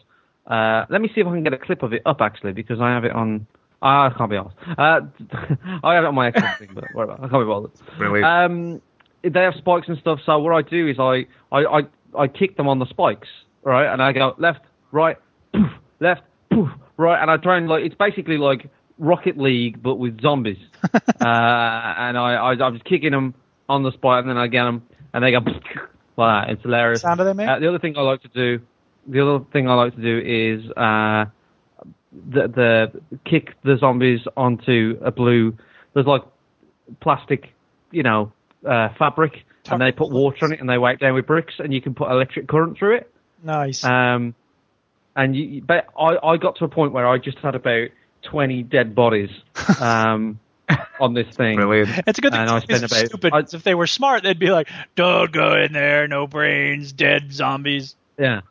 uh, 0.49 0.85
let 0.89 1.01
me 1.01 1.09
see 1.13 1.21
if 1.21 1.27
I 1.27 1.31
can 1.31 1.43
get 1.43 1.53
a 1.53 1.57
clip 1.57 1.83
of 1.83 1.93
it 1.93 2.01
up 2.05 2.21
actually, 2.21 2.53
because 2.53 2.79
I 2.81 2.89
have 2.89 3.05
it 3.05 3.11
on. 3.11 3.47
ah, 3.81 4.09
I 4.13 4.17
can't 4.17 4.29
be 4.29 4.37
honest. 4.37 4.55
Uh, 4.77 5.01
I 5.83 5.95
have 5.95 6.03
it 6.03 6.07
on 6.07 6.15
my 6.15 6.31
Xbox 6.31 6.57
thing, 6.59 6.69
but 6.73 6.85
whatever. 6.93 7.13
I 7.13 7.27
can't 7.29 7.43
be 7.43 7.45
bothered. 7.45 7.71
Brilliant. 7.97 8.25
Um, 8.25 8.81
they 9.23 9.41
have 9.41 9.53
spikes 9.57 9.87
and 9.87 9.97
stuff. 9.99 10.19
So 10.25 10.39
what 10.39 10.53
I 10.53 10.67
do 10.67 10.87
is 10.87 10.97
I 10.99 11.25
I 11.51 11.65
I, 11.65 11.81
I 12.17 12.27
kick 12.27 12.57
them 12.57 12.67
on 12.67 12.79
the 12.79 12.87
spikes, 12.87 13.27
right? 13.63 13.91
And 13.91 14.01
I 14.01 14.11
go 14.11 14.33
left, 14.37 14.61
right, 14.91 15.17
poof, 15.53 15.71
left, 15.99 16.21
poof, 16.51 16.69
right, 16.97 17.21
and 17.21 17.29
I 17.29 17.37
try 17.37 17.57
and 17.57 17.67
like 17.67 17.83
it's 17.83 17.95
basically 17.95 18.37
like 18.37 18.69
Rocket 18.97 19.37
League, 19.37 19.81
but 19.81 19.95
with 19.95 20.21
zombies. 20.21 20.57
uh, 20.93 20.97
and 21.21 22.17
I, 22.17 22.33
I, 22.35 22.53
I 22.53 22.69
was 22.69 22.81
kicking 22.83 23.11
them 23.11 23.33
on 23.67 23.83
the 23.83 23.91
spot, 23.91 24.19
and 24.19 24.29
then 24.29 24.37
I 24.37 24.47
get 24.47 24.63
them, 24.65 24.83
and 25.13 25.23
they 25.23 25.31
go 25.31 25.39
like 25.39 25.63
that. 26.17 26.49
It's 26.49 26.61
hilarious. 26.63 27.01
Sound 27.01 27.17
do 27.17 27.23
they 27.23 27.33
make? 27.33 27.47
Uh, 27.47 27.59
the 27.59 27.69
other 27.69 27.79
thing 27.79 27.97
I 27.97 28.01
like 28.01 28.21
to 28.23 28.27
do, 28.27 28.61
the 29.09 29.21
other 29.25 29.45
thing 29.51 29.67
I 29.69 29.73
like 29.73 29.95
to 29.95 30.01
do 30.01 30.19
is 30.19 30.69
uh, 30.71 31.25
the, 32.11 32.47
the 32.47 33.01
kick 33.25 33.55
the 33.63 33.77
zombies 33.79 34.21
onto 34.37 34.97
a 35.03 35.11
blue. 35.11 35.57
There's 35.93 36.05
like 36.05 36.23
plastic, 37.01 37.53
you 37.91 38.03
know, 38.03 38.31
uh, 38.65 38.89
fabric, 38.97 39.43
and 39.69 39.81
they 39.81 39.91
put 39.91 40.11
water 40.11 40.45
on 40.45 40.53
it, 40.53 40.59
and 40.59 40.69
they 40.69 40.77
wipe 40.77 40.99
down 40.99 41.13
with 41.15 41.25
bricks, 41.27 41.55
and 41.59 41.73
you 41.73 41.81
can 41.81 41.93
put 41.95 42.09
electric 42.11 42.47
current 42.47 42.77
through 42.77 42.97
it. 42.97 43.13
Nice. 43.43 43.83
Um, 43.83 44.35
and 45.15 45.35
you, 45.35 45.61
but 45.61 45.87
I, 45.99 46.17
I 46.23 46.37
got 46.37 46.57
to 46.57 46.65
a 46.65 46.69
point 46.69 46.93
where 46.93 47.07
I 47.07 47.17
just 47.17 47.37
had 47.39 47.55
about 47.55 47.89
20 48.23 48.63
dead 48.63 48.93
bodies 48.95 49.29
um, 49.81 50.39
on 50.99 51.13
this 51.13 51.35
thing. 51.35 51.55
Brilliant. 51.55 51.89
It's 52.05 52.19
a 52.19 52.21
good 52.21 52.31
thing 52.31 52.41
And 52.41 52.49
I 52.49 52.59
zombies 52.59 52.77
spent 52.77 52.83
are 52.83 52.95
about 52.97 53.07
stupid. 53.09 53.31
'cause 53.31 53.53
if 53.53 53.63
they 53.63 53.75
were 53.75 53.87
smart, 53.87 54.23
they'd 54.23 54.37
be 54.39 54.51
like, 54.51 54.69
"Don't 54.95 55.31
go 55.31 55.55
in 55.55 55.73
there, 55.73 56.07
no 56.07 56.27
brains, 56.27 56.91
dead 56.91 57.33
zombies." 57.33 57.95
yeah. 58.17 58.41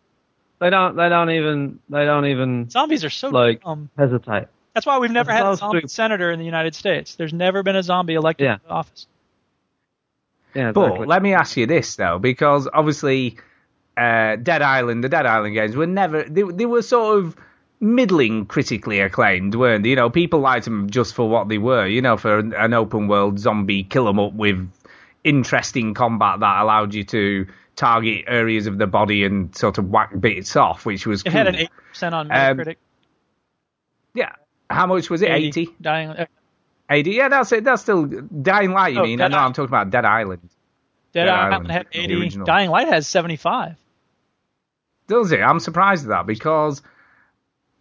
They 0.60 0.70
don't. 0.70 0.96
They 0.96 1.08
don't 1.08 1.30
even. 1.30 1.78
They 1.88 2.04
don't 2.04 2.26
even 2.26 2.68
Zombies 2.70 3.04
are 3.04 3.10
so 3.10 3.28
like 3.28 3.62
dumb. 3.62 3.90
hesitate. 3.96 4.48
That's 4.74 4.86
why 4.86 4.98
we've 4.98 5.10
never 5.10 5.32
had 5.32 5.46
a 5.46 5.56
zombie 5.56 5.78
stupid. 5.78 5.90
senator 5.90 6.30
in 6.30 6.38
the 6.38 6.44
United 6.44 6.74
States. 6.74 7.14
There's 7.16 7.32
never 7.32 7.62
been 7.62 7.76
a 7.76 7.82
zombie 7.82 8.14
elected 8.14 8.44
Yeah. 8.44 8.56
to 8.58 8.68
office. 8.68 9.06
Yeah, 10.54 10.72
But 10.72 11.06
let 11.06 11.22
me 11.22 11.34
ask 11.34 11.56
you 11.56 11.66
this 11.66 11.96
though, 11.96 12.18
because 12.18 12.68
obviously, 12.72 13.36
uh, 13.96 14.36
Dead 14.36 14.62
Island, 14.62 15.04
the 15.04 15.08
Dead 15.08 15.26
Island 15.26 15.54
games 15.54 15.76
were 15.76 15.86
never 15.86 16.22
they, 16.24 16.42
they 16.42 16.66
were 16.66 16.82
sort 16.82 17.18
of 17.18 17.36
middling 17.80 18.46
critically 18.46 19.00
acclaimed, 19.00 19.54
weren't 19.54 19.82
they? 19.84 19.90
You 19.90 19.96
know, 19.96 20.10
people 20.10 20.40
liked 20.40 20.64
them 20.64 20.90
just 20.90 21.14
for 21.14 21.28
what 21.28 21.48
they 21.48 21.58
were. 21.58 21.86
You 21.86 22.02
know, 22.02 22.16
for 22.16 22.38
an, 22.38 22.52
an 22.54 22.72
open 22.74 23.08
world 23.08 23.38
zombie 23.38 23.84
kill 23.84 24.08
'em 24.08 24.18
up 24.18 24.32
with 24.32 24.68
interesting 25.24 25.94
combat 25.94 26.40
that 26.40 26.62
allowed 26.62 26.94
you 26.94 27.04
to 27.04 27.46
target 27.78 28.24
areas 28.26 28.66
of 28.66 28.76
the 28.76 28.86
body 28.86 29.24
and 29.24 29.54
sort 29.56 29.78
of 29.78 29.88
whack 29.88 30.12
bits 30.20 30.56
off, 30.56 30.84
which 30.84 31.06
was 31.06 31.22
It 31.22 31.30
cool. 31.30 31.32
had 31.32 31.46
an 31.46 31.54
eight 31.54 31.70
percent 31.88 32.14
on 32.14 32.26
Um, 32.30 32.58
Metacritic. 32.58 32.76
Yeah. 34.14 34.32
How 34.68 34.86
much 34.86 35.08
was 35.08 35.22
it? 35.22 35.30
80. 35.30 35.46
80? 35.62 35.74
Dying. 35.80 36.08
uh, 36.10 36.26
80? 36.90 37.10
Yeah, 37.12 37.28
that's 37.28 37.52
it. 37.52 37.64
That's 37.64 37.82
still 37.82 38.04
Dying 38.06 38.72
Light, 38.72 38.94
you 38.94 39.00
Oh, 39.00 39.04
mean? 39.04 39.18
Dead 39.18 39.30
no, 39.30 39.38
I'm 39.38 39.52
talking 39.52 39.68
about 39.68 39.90
Dead 39.90 40.04
Island. 40.04 40.42
Dead, 41.12 41.24
Dead 41.24 41.28
Island, 41.30 41.54
Island, 41.54 41.70
had 41.70 41.86
80. 41.92 42.28
Dying 42.44 42.70
Light 42.70 42.88
has 42.88 43.06
75. 43.06 43.76
Does 45.06 45.32
it? 45.32 45.40
I'm 45.40 45.60
surprised 45.60 46.04
at 46.04 46.08
that 46.10 46.26
because 46.26 46.82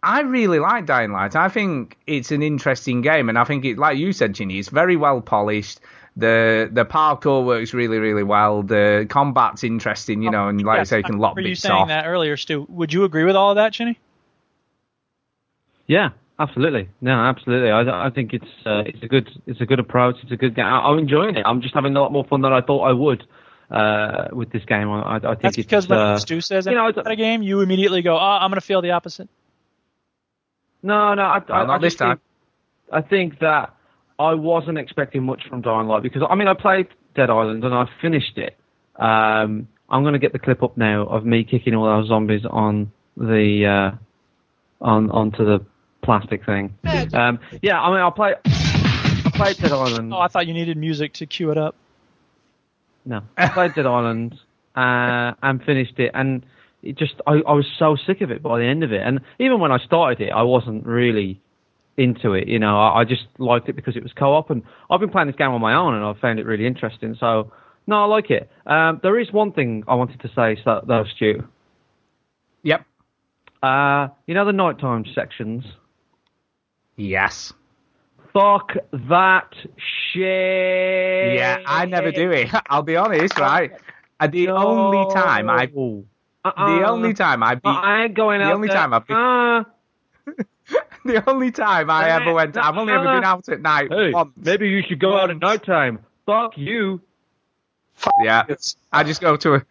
I 0.02 0.20
really 0.22 0.60
like 0.60 0.86
Dying 0.86 1.12
Light. 1.12 1.36
I 1.36 1.48
think 1.48 1.96
it's 2.06 2.30
an 2.30 2.42
interesting 2.42 3.02
game, 3.02 3.28
and 3.28 3.38
I 3.38 3.44
think 3.44 3.64
it, 3.64 3.76
like 3.78 3.98
you 3.98 4.12
said, 4.12 4.34
Chinny, 4.34 4.58
it's 4.58 4.68
very 4.70 4.96
well 4.96 5.20
polished. 5.20 5.80
The 6.18 6.68
the 6.72 6.84
parkour 6.84 7.46
works 7.46 7.72
really, 7.72 7.98
really 7.98 8.24
well. 8.24 8.62
The 8.64 9.06
combat's 9.08 9.62
interesting, 9.62 10.20
you 10.20 10.30
know, 10.30 10.48
and 10.48 10.60
like 10.62 10.74
I 10.74 10.80
Yes, 10.80 10.88
say, 10.88 10.98
you 10.98 11.04
can 11.04 11.18
lock 11.18 11.36
Were 11.36 11.42
you 11.42 11.54
saying 11.54 11.74
off. 11.74 11.88
that 11.88 12.06
earlier, 12.06 12.36
Stu? 12.36 12.66
Would 12.68 12.92
you 12.92 13.04
agree 13.04 13.22
with 13.24 13.36
all 13.36 13.50
of 13.52 13.56
that, 13.56 13.72
Chinny? 13.72 13.98
Yeah, 15.86 16.10
absolutely. 16.38 16.88
No, 17.00 17.12
absolutely. 17.12 17.70
I, 17.70 18.06
I 18.06 18.10
think 18.10 18.34
it's 18.34 18.50
uh, 18.66 18.82
it's 18.84 19.02
a 19.02 19.06
good 19.06 19.30
it's 19.46 19.60
a 19.60 19.66
good 19.66 19.78
approach. 19.78 20.16
It's 20.22 20.32
a 20.32 20.36
good 20.36 20.56
game. 20.56 20.66
I, 20.66 20.80
I'm 20.80 20.98
enjoying 20.98 21.36
it. 21.36 21.44
I'm 21.46 21.62
just 21.62 21.74
having 21.74 21.94
a 21.94 22.00
lot 22.00 22.12
more 22.12 22.24
fun 22.24 22.42
than 22.42 22.52
I 22.52 22.62
thought 22.62 22.82
I 22.82 22.92
would 22.92 23.24
uh, 23.70 24.28
with 24.32 24.50
this 24.50 24.64
game. 24.64 24.90
I, 24.90 25.00
I 25.00 25.16
I 25.16 25.20
think 25.20 25.42
That's 25.42 25.58
it's 25.58 25.66
because 25.66 25.88
when 25.88 25.98
uh, 25.98 26.18
Stu 26.18 26.40
says 26.40 26.66
you 26.66 26.72
know, 26.74 26.88
about 26.88 27.10
a 27.10 27.16
game, 27.16 27.42
you 27.42 27.60
immediately 27.60 28.02
go, 28.02 28.16
"Oh, 28.16 28.20
I'm 28.20 28.50
going 28.50 28.60
to 28.60 28.66
feel 28.66 28.82
the 28.82 28.90
opposite." 28.90 29.28
No, 30.82 31.14
no, 31.14 31.22
I, 31.22 31.38
I, 31.48 31.64
not 31.64 31.70
I 31.70 31.78
this 31.78 31.94
just 31.94 31.98
think, 31.98 32.20
I 32.92 33.00
think 33.02 33.38
that 33.40 33.74
I 34.18 34.34
wasn't 34.34 34.78
expecting 34.78 35.22
much 35.22 35.42
from 35.48 35.62
Dying 35.62 35.86
Light 35.86 36.02
because 36.02 36.22
I 36.28 36.34
mean 36.34 36.48
I 36.48 36.54
played 36.54 36.88
Dead 37.14 37.30
Island 37.30 37.64
and 37.64 37.74
I 37.74 37.86
finished 38.02 38.36
it. 38.36 38.56
Um, 38.96 39.68
I'm 39.88 40.02
going 40.02 40.14
to 40.14 40.18
get 40.18 40.32
the 40.32 40.38
clip 40.38 40.62
up 40.62 40.76
now 40.76 41.06
of 41.06 41.24
me 41.24 41.44
kicking 41.44 41.74
all 41.74 41.84
those 41.84 42.08
zombies 42.08 42.44
on 42.48 42.92
the 43.16 43.66
uh, 43.66 44.84
on 44.84 45.10
onto 45.10 45.44
the 45.44 45.64
plastic 46.02 46.44
thing. 46.44 46.74
Um, 47.12 47.38
yeah, 47.62 47.80
I 47.80 47.90
mean 47.90 48.00
I 48.00 48.10
play 48.10 48.34
I 48.44 49.30
played 49.34 49.56
Dead 49.58 49.72
Island. 49.72 50.12
Oh, 50.12 50.18
I 50.18 50.28
thought 50.28 50.46
you 50.46 50.54
needed 50.54 50.76
music 50.76 51.14
to 51.14 51.26
cue 51.26 51.50
it 51.50 51.58
up. 51.58 51.76
No, 53.04 53.22
I 53.36 53.48
played 53.48 53.74
Dead 53.74 53.86
Island 53.86 54.34
uh, 54.74 55.32
and 55.42 55.62
finished 55.64 55.98
it, 55.98 56.10
and 56.12 56.44
it 56.82 56.96
just 56.96 57.14
I, 57.26 57.34
I 57.46 57.52
was 57.52 57.66
so 57.78 57.96
sick 58.06 58.20
of 58.20 58.30
it 58.30 58.42
by 58.42 58.58
the 58.58 58.64
end 58.64 58.82
of 58.82 58.92
it. 58.92 59.00
And 59.00 59.20
even 59.38 59.60
when 59.60 59.72
I 59.72 59.78
started 59.78 60.20
it, 60.20 60.30
I 60.30 60.42
wasn't 60.42 60.84
really 60.84 61.40
into 61.98 62.32
it. 62.32 62.48
You 62.48 62.58
know, 62.58 62.78
I, 62.78 63.00
I 63.00 63.04
just 63.04 63.26
liked 63.38 63.68
it 63.68 63.76
because 63.76 63.96
it 63.96 64.02
was 64.02 64.12
co-op, 64.12 64.50
and 64.50 64.62
I've 64.90 65.00
been 65.00 65.10
playing 65.10 65.26
this 65.26 65.36
game 65.36 65.50
on 65.50 65.60
my 65.60 65.74
own, 65.74 65.94
and 65.94 66.04
I've 66.04 66.18
found 66.18 66.38
it 66.38 66.46
really 66.46 66.66
interesting. 66.66 67.16
So 67.18 67.52
no, 67.86 68.02
I 68.02 68.04
like 68.04 68.30
it. 68.30 68.50
Um, 68.66 69.00
there 69.02 69.18
is 69.18 69.32
one 69.32 69.52
thing 69.52 69.82
I 69.88 69.94
wanted 69.94 70.20
to 70.20 70.28
say, 70.34 70.60
so, 70.62 70.84
though, 70.86 71.04
Stu. 71.16 71.42
Yep. 72.62 72.84
Uh, 73.62 74.08
you 74.26 74.34
know 74.34 74.44
the 74.44 74.52
nighttime 74.52 75.04
sections. 75.14 75.64
Yes. 76.96 77.52
Fuck 78.32 78.74
that 78.92 79.54
shit. 80.12 81.34
Yeah, 81.34 81.62
I 81.66 81.86
never 81.86 82.12
do 82.12 82.30
it. 82.30 82.50
I'll 82.68 82.82
be 82.82 82.96
honest, 82.96 83.38
right? 83.38 83.72
And 84.20 84.32
the 84.32 84.48
only 84.48 85.12
time 85.14 85.48
I, 85.48 85.66
the 85.66 86.84
only 86.86 87.14
time 87.14 87.42
I 87.42 87.54
beat, 87.54 87.62
I 87.64 88.04
ain't 88.04 88.14
going 88.14 88.42
out. 88.42 88.48
the 88.48 88.54
only 88.54 88.68
there. 88.68 88.76
time 88.76 88.92
I 88.92 88.98
beat, 88.98 89.14
Uh, 89.14 89.64
the 91.14 91.28
only 91.28 91.50
time 91.50 91.90
I 91.90 92.10
ever 92.10 92.32
went, 92.32 92.56
I've 92.56 92.76
only 92.76 92.92
ever 92.92 93.04
been 93.04 93.24
out 93.24 93.48
at 93.48 93.60
night 93.60 93.88
Hey, 93.90 94.12
once. 94.12 94.32
maybe 94.36 94.68
you 94.68 94.82
should 94.86 95.00
go 95.00 95.16
out 95.18 95.30
at 95.30 95.38
night 95.40 95.64
time. 95.64 95.98
Fuck 96.26 96.56
you. 96.56 97.00
Yeah, 98.20 98.44
I 98.92 99.02
just 99.02 99.20
go 99.20 99.36
to 99.36 99.54
a 99.54 99.62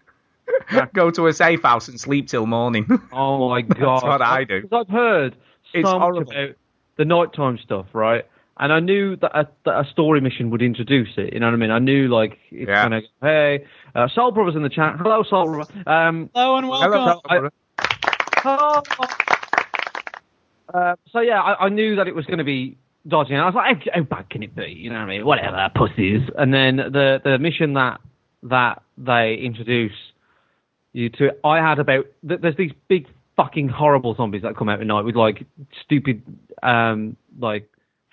go 0.93 1.11
to 1.11 1.27
a 1.27 1.33
safe 1.33 1.61
house 1.63 1.87
and 1.87 1.99
sleep 1.99 2.27
till 2.27 2.45
morning. 2.45 2.85
Oh 3.11 3.49
my 3.49 3.61
god. 3.61 4.01
That's 4.01 4.03
what 4.03 4.21
I 4.21 4.43
do. 4.43 4.61
Because 4.63 4.85
I've 4.87 4.93
heard 4.93 5.35
It's 5.73 5.87
so 5.87 5.99
much 5.99 6.01
horrible. 6.05 6.31
about 6.31 6.55
the 6.97 7.05
nighttime 7.05 7.57
stuff, 7.63 7.85
right? 7.93 8.25
And 8.59 8.73
I 8.73 8.79
knew 8.79 9.15
that 9.17 9.37
a, 9.37 9.47
that 9.65 9.79
a 9.81 9.85
story 9.91 10.19
mission 10.19 10.49
would 10.49 10.61
introduce 10.63 11.09
it. 11.17 11.33
You 11.33 11.39
know 11.39 11.45
what 11.47 11.53
I 11.53 11.57
mean? 11.57 11.71
I 11.71 11.79
knew 11.79 12.07
like 12.07 12.39
it's 12.49 12.67
Yeah. 12.67 12.83
gonna. 12.83 13.01
Hey, 13.21 13.65
uh, 13.93 14.07
Soul 14.13 14.31
Brothers 14.31 14.55
in 14.55 14.63
the 14.63 14.69
chat. 14.69 14.95
Hello, 14.97 15.23
Soul 15.23 15.45
Brother. 15.47 15.73
Um, 15.85 16.29
Hello 16.33 16.55
and 16.57 16.67
welcome. 16.67 16.91
Hello, 16.91 17.21
I- 17.29 17.49
Hello. 18.41 18.81
Uh, 20.73 20.95
so 21.11 21.19
yeah, 21.19 21.41
I, 21.41 21.65
I 21.65 21.69
knew 21.69 21.95
that 21.95 22.07
it 22.07 22.15
was 22.15 22.25
going 22.25 22.39
to 22.39 22.43
be 22.43 22.77
dodging. 23.07 23.37
I 23.37 23.45
was 23.45 23.55
like, 23.55 23.83
how, 23.85 23.91
how 23.95 24.01
bad 24.03 24.29
can 24.29 24.43
it 24.43 24.55
be? 24.55 24.67
You 24.67 24.89
know 24.89 24.97
what 24.97 25.03
I 25.03 25.07
mean? 25.07 25.25
Whatever, 25.25 25.69
pussies. 25.75 26.29
And 26.37 26.53
then 26.53 26.77
the 26.77 27.21
the 27.23 27.37
mission 27.39 27.73
that 27.73 28.01
that 28.43 28.81
they 28.97 29.35
introduce 29.35 29.95
you 30.93 31.09
to, 31.09 31.35
I 31.43 31.57
had 31.57 31.79
about 31.79 32.05
there's 32.23 32.57
these 32.57 32.73
big 32.87 33.07
fucking 33.35 33.69
horrible 33.69 34.15
zombies 34.15 34.41
that 34.41 34.57
come 34.57 34.67
out 34.67 34.81
at 34.81 34.87
night 34.87 35.05
with 35.05 35.15
like 35.15 35.45
stupid 35.83 36.23
um 36.63 37.15
like 37.39 37.69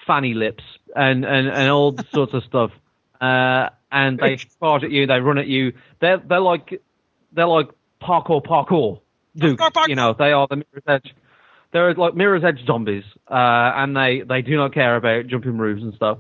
fanny 0.07 0.35
lips 0.35 0.63
and 0.95 1.25
and 1.25 1.49
and 1.49 1.71
all 1.71 1.97
sorts 2.13 2.35
of 2.35 2.45
stuff. 2.45 2.71
Uh, 3.21 3.71
and 3.91 4.19
they 4.19 4.37
charge 4.61 4.85
at 4.85 4.91
you, 4.91 5.07
they 5.07 5.21
run 5.21 5.39
at 5.39 5.47
you. 5.47 5.73
They're 6.01 6.19
they're 6.19 6.41
like 6.41 6.81
they're 7.33 7.47
like 7.47 7.69
parkour 8.03 8.45
parkour. 8.45 9.01
Duke, 9.37 9.59
you 9.89 9.97
know, 9.97 10.15
they 10.17 10.31
are 10.31 10.47
the 10.49 10.57
mirror's 10.57 10.85
edge. 10.87 11.15
They're 11.75 11.93
like 11.95 12.15
mirror's 12.15 12.45
edge 12.45 12.65
zombies, 12.67 13.05
uh, 13.31 13.35
and 13.75 13.95
they 13.97 14.23
they 14.27 14.41
do 14.41 14.57
not 14.57 14.73
care 14.73 14.97
about 14.97 15.27
jumping 15.27 15.59
roofs 15.59 15.83
and 15.83 15.93
stuff. 15.95 16.19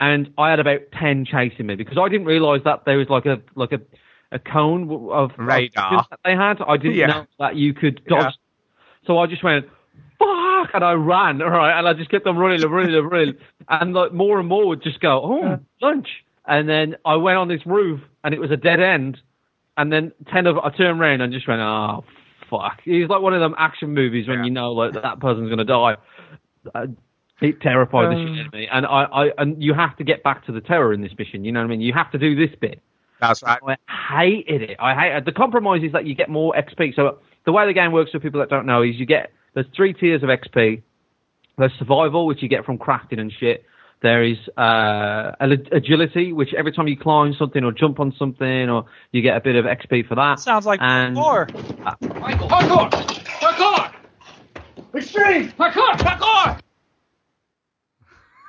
And 0.00 0.32
I 0.38 0.50
had 0.50 0.58
about 0.58 0.80
ten 0.98 1.24
chasing 1.24 1.66
me 1.66 1.76
because 1.76 1.98
I 1.98 2.08
didn't 2.08 2.26
realise 2.26 2.62
that 2.64 2.84
there 2.86 2.96
was 2.98 3.08
like 3.08 3.26
a 3.26 3.40
like 3.54 3.72
a 3.72 3.80
a 4.32 4.38
cone 4.38 4.90
of 4.90 5.10
of 5.10 5.30
Radar. 5.38 5.90
visions 5.90 6.06
that 6.10 6.20
they 6.24 6.34
had. 6.34 6.60
I 6.66 6.76
didn't 6.78 6.96
Yeah. 6.96 7.06
know 7.08 7.26
that 7.38 7.56
you 7.56 7.74
could 7.74 8.02
dodge. 8.06 8.24
Yeah. 8.24 9.06
So 9.06 9.18
I 9.18 9.26
just 9.26 9.44
went 9.44 9.66
fuck, 10.18 10.70
and 10.74 10.82
I 10.82 10.92
ran, 10.92 11.42
all 11.42 11.50
right, 11.50 11.78
and 11.78 11.86
I 11.86 11.92
just 11.92 12.10
kept 12.10 12.26
on 12.26 12.38
running 12.38 12.62
and 12.62 12.72
running 12.72 12.94
and 12.94 13.10
running, 13.10 13.34
and 13.68 13.92
like 13.92 14.12
more 14.14 14.38
and 14.40 14.48
more 14.48 14.66
would 14.66 14.82
just 14.82 15.00
go, 15.00 15.20
oh, 15.22 15.58
lunch, 15.82 16.08
and 16.46 16.66
then 16.68 16.96
I 17.04 17.16
went 17.16 17.36
on 17.36 17.48
this 17.48 17.64
roof, 17.66 18.00
and 18.24 18.32
it 18.34 18.40
was 18.40 18.50
a 18.50 18.56
dead 18.56 18.80
end, 18.80 19.18
and 19.76 19.92
then 19.92 20.12
ten 20.32 20.46
of 20.46 20.56
I 20.58 20.70
turned 20.70 20.98
around 21.00 21.20
and 21.20 21.32
just 21.34 21.46
went, 21.46 21.60
oh 21.60 22.02
fuck, 22.50 22.80
it's 22.84 23.10
like 23.10 23.22
one 23.22 23.34
of 23.34 23.40
them 23.40 23.54
action 23.58 23.92
movies 23.94 24.28
when 24.28 24.44
you 24.44 24.50
know 24.50 24.72
like 24.72 24.94
that 24.94 25.20
person's 25.20 25.48
gonna 25.50 25.64
die. 25.64 25.96
Uh, 26.74 26.86
it 27.40 27.60
terrified 27.60 28.06
the 28.06 28.16
Um. 28.16 28.26
shit 28.36 28.40
out 28.40 28.46
of 28.46 28.52
me, 28.54 28.68
and 28.70 28.86
I, 28.86 29.02
I, 29.04 29.30
and 29.38 29.62
you 29.62 29.74
have 29.74 29.96
to 29.98 30.04
get 30.04 30.22
back 30.22 30.46
to 30.46 30.52
the 30.52 30.60
terror 30.60 30.92
in 30.92 31.02
this 31.02 31.12
mission. 31.18 31.44
You 31.44 31.52
know 31.52 31.60
what 31.60 31.66
I 31.66 31.68
mean? 31.68 31.80
You 31.82 31.92
have 31.92 32.10
to 32.12 32.18
do 32.18 32.34
this 32.34 32.54
bit. 32.58 32.80
That's 33.20 33.42
right. 33.42 33.58
I 33.88 34.26
hated 34.26 34.62
it. 34.62 34.76
I 34.78 34.94
hate 34.94 35.16
it. 35.16 35.24
The 35.24 35.32
compromise 35.32 35.82
is 35.82 35.92
that 35.92 36.06
you 36.06 36.14
get 36.14 36.28
more 36.28 36.54
XP. 36.54 36.94
So 36.94 37.18
the 37.44 37.52
way 37.52 37.66
the 37.66 37.72
game 37.72 37.92
works 37.92 38.10
for 38.10 38.20
people 38.20 38.40
that 38.40 38.48
don't 38.50 38.66
know 38.66 38.82
is 38.82 38.96
you 38.96 39.06
get 39.06 39.32
there's 39.54 39.66
three 39.74 39.92
tiers 39.92 40.22
of 40.22 40.28
XP. 40.28 40.82
There's 41.58 41.72
survival, 41.78 42.26
which 42.26 42.42
you 42.42 42.48
get 42.48 42.64
from 42.66 42.78
crafting 42.78 43.18
and 43.18 43.32
shit. 43.32 43.64
There 44.02 44.22
is 44.22 44.36
uh, 44.58 45.32
agility, 45.40 46.32
which 46.32 46.52
every 46.54 46.70
time 46.72 46.86
you 46.86 46.96
climb 46.98 47.32
something 47.34 47.64
or 47.64 47.72
jump 47.72 47.98
on 47.98 48.12
something, 48.18 48.68
or 48.68 48.84
you 49.10 49.22
get 49.22 49.36
a 49.36 49.40
bit 49.40 49.56
of 49.56 49.64
XP 49.64 50.06
for 50.06 50.14
that. 50.16 50.38
Sounds 50.38 50.66
like 50.66 50.80
and 50.82 51.14
more. 51.14 51.48
Michael, 52.20 52.48
parkour! 52.48 52.90
Parkour! 53.40 53.92
Extreme! 54.94 55.48
Parkour! 55.52 55.92
Parkour! 55.98 56.60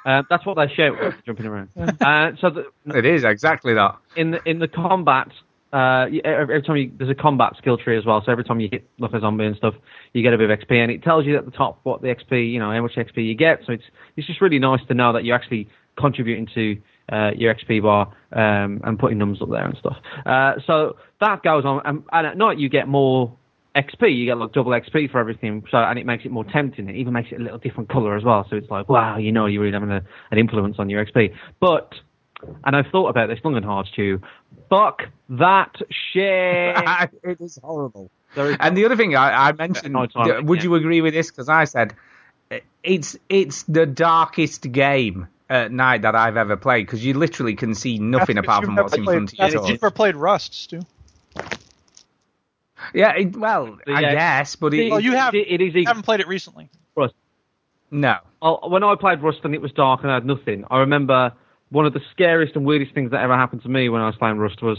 Uh, 0.05 0.23
that's 0.29 0.45
what 0.45 0.55
they 0.55 0.73
shout 0.73 0.95
jumping 1.25 1.45
around. 1.45 1.69
Uh, 2.01 2.31
so 2.39 2.49
the, 2.49 2.97
It 2.97 3.05
is 3.05 3.23
exactly 3.23 3.73
that. 3.73 3.95
in 4.15 4.31
the 4.31 4.41
in 4.49 4.59
the 4.59 4.67
combat, 4.67 5.29
uh, 5.73 6.05
every, 6.23 6.61
time 6.61 6.77
you 6.77 6.91
there's 6.97 7.09
a 7.09 7.15
combat 7.15 7.53
skill 7.57 7.77
tree 7.77 7.97
as 7.97 8.05
well. 8.05 8.21
So 8.25 8.31
every 8.31 8.43
time 8.43 8.59
you 8.59 8.69
hit 8.71 8.87
like 8.99 9.13
a 9.13 9.19
zombie 9.19 9.45
and 9.45 9.55
stuff, 9.57 9.73
you 10.13 10.23
get 10.23 10.33
a 10.33 10.37
bit 10.37 10.49
of 10.49 10.59
XP, 10.59 10.71
and 10.71 10.91
it 10.91 11.03
tells 11.03 11.25
you 11.25 11.37
at 11.37 11.45
the 11.45 11.51
top 11.51 11.79
what 11.83 12.01
the 12.01 12.07
XP, 12.07 12.51
you 12.51 12.59
know, 12.59 12.71
how 12.71 12.81
much 12.81 12.95
XP 12.95 13.25
you 13.25 13.35
get. 13.35 13.59
So 13.65 13.73
it's 13.73 13.83
it's 14.15 14.27
just 14.27 14.41
really 14.41 14.59
nice 14.59 14.79
to 14.87 14.93
know 14.93 15.13
that 15.13 15.25
you're 15.25 15.35
actually 15.35 15.67
contributing 15.97 16.47
to 16.55 16.77
uh, 17.11 17.31
your 17.35 17.53
XP 17.53 17.81
bar 17.81 18.13
um, 18.31 18.81
and 18.83 18.97
putting 18.97 19.17
numbers 19.17 19.41
up 19.41 19.49
there 19.49 19.65
and 19.65 19.77
stuff. 19.77 19.97
Uh, 20.25 20.53
so 20.65 20.97
that 21.19 21.43
goes 21.43 21.65
on, 21.65 21.81
and, 21.85 22.03
and 22.11 22.27
at 22.27 22.37
night 22.37 22.59
you 22.59 22.69
get 22.69 22.87
more 22.87 23.35
XP. 23.75 24.17
You 24.17 24.25
get 24.25 24.37
like 24.37 24.53
double 24.53 24.71
XP 24.71 25.11
for 25.11 25.19
everything. 25.19 25.63
So 25.69 25.77
and 25.77 25.99
it 25.99 26.05
makes 26.05 26.25
it 26.25 26.31
more 26.31 26.45
tempting. 26.45 26.89
It 26.89 26.95
even 26.95 27.13
makes 27.13 27.29
it 27.31 27.39
a 27.39 27.43
little 27.43 27.59
different 27.59 27.89
color 27.89 28.15
as 28.15 28.23
well. 28.23 28.45
So 28.49 28.55
it's 28.55 28.69
like 28.69 28.89
wow, 28.89 29.17
you 29.17 29.31
know, 29.31 29.45
you're 29.45 29.61
really 29.61 29.73
having 29.73 29.91
a, 29.91 30.01
an 30.31 30.37
influence 30.37 30.77
on 30.79 30.89
your 30.89 31.05
XP. 31.05 31.33
But 31.59 31.93
and 32.63 32.75
I've 32.75 32.87
thought 32.87 33.09
about 33.09 33.29
this 33.29 33.39
long 33.43 33.55
and 33.55 33.65
hard, 33.65 33.87
too. 33.95 34.21
Fuck 34.69 35.03
that 35.29 35.75
shit. 35.89 36.77
it 37.23 37.41
is 37.41 37.59
horrible. 37.63 38.11
There 38.35 38.51
is- 38.51 38.57
And 38.59 38.77
the 38.77 38.85
other 38.85 38.95
thing 38.95 39.15
I, 39.15 39.49
I 39.49 39.51
mentioned, 39.53 39.93
no 39.93 40.05
time, 40.05 40.45
would 40.45 40.59
yeah. 40.59 40.63
you 40.63 40.75
agree 40.75 41.01
with 41.01 41.13
this? 41.13 41.31
Because 41.31 41.49
I 41.49 41.63
said 41.65 41.95
uh, 42.51 42.57
it's 42.83 43.17
it's 43.29 43.63
the 43.63 43.85
darkest 43.85 44.71
game 44.71 45.27
at 45.49 45.71
night 45.71 46.01
that 46.01 46.15
I've 46.15 46.37
ever 46.37 46.57
played 46.57 46.85
because 46.85 47.03
you 47.03 47.13
literally 47.13 47.55
can 47.55 47.73
see 47.73 47.99
nothing 47.99 48.37
apart 48.37 48.65
from 48.65 48.75
you've 48.75 48.83
what's 48.83 48.95
in 48.95 49.03
never 49.03 49.11
front 49.13 49.33
of 49.33 49.53
you. 49.53 49.59
You've 49.61 49.81
never 49.81 49.91
played 49.91 50.15
Rust, 50.15 50.53
Stu. 50.53 50.81
Yeah, 52.93 53.13
it, 53.15 53.35
well, 53.35 53.77
I 53.87 54.01
guess, 54.01 54.55
but 54.55 54.73
it, 54.73 54.91
Well, 54.91 54.99
you 54.99 55.13
have. 55.13 55.33
It, 55.33 55.47
it 55.49 55.61
is. 55.61 55.73
You 55.73 55.85
haven't 55.85 56.03
played 56.03 56.19
it 56.19 56.27
recently. 56.27 56.69
Rust. 56.95 57.15
no. 57.91 58.17
Oh, 58.39 58.69
when 58.69 58.83
I 58.83 58.93
played 58.95 59.23
Rust 59.23 59.39
and 59.43 59.55
it 59.55 59.61
was 59.61 59.71
dark 59.71 60.01
and 60.03 60.11
I 60.11 60.15
had 60.15 60.25
nothing, 60.25 60.63
I 60.69 60.79
remember 60.79 61.33
one 61.69 61.85
of 61.85 61.93
the 61.93 62.01
scariest 62.11 62.55
and 62.55 62.65
weirdest 62.65 62.93
things 62.93 63.11
that 63.11 63.21
ever 63.21 63.35
happened 63.35 63.63
to 63.63 63.69
me 63.69 63.89
when 63.89 64.01
I 64.01 64.07
was 64.07 64.15
playing 64.15 64.37
Rust 64.37 64.61
was 64.61 64.77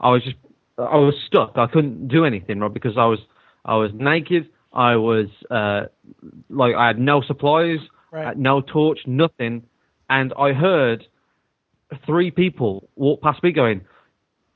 I 0.00 0.10
was 0.10 0.22
just 0.22 0.36
I 0.78 0.96
was 0.96 1.14
stuck. 1.26 1.52
I 1.56 1.66
couldn't 1.66 2.08
do 2.08 2.24
anything, 2.24 2.60
right? 2.60 2.72
Because 2.72 2.96
I 2.96 3.06
was 3.06 3.18
I 3.64 3.76
was 3.76 3.90
naked. 3.94 4.48
I 4.72 4.96
was 4.96 5.26
uh, 5.50 5.86
like 6.48 6.74
I 6.74 6.86
had 6.86 6.98
no 6.98 7.22
supplies, 7.22 7.80
Right. 8.10 8.36
No 8.36 8.60
torch, 8.60 9.00
nothing, 9.06 9.62
and 10.08 10.32
I 10.36 10.52
heard 10.52 11.06
three 12.06 12.30
people 12.30 12.88
walk 12.96 13.22
past 13.22 13.42
me 13.42 13.52
going. 13.52 13.82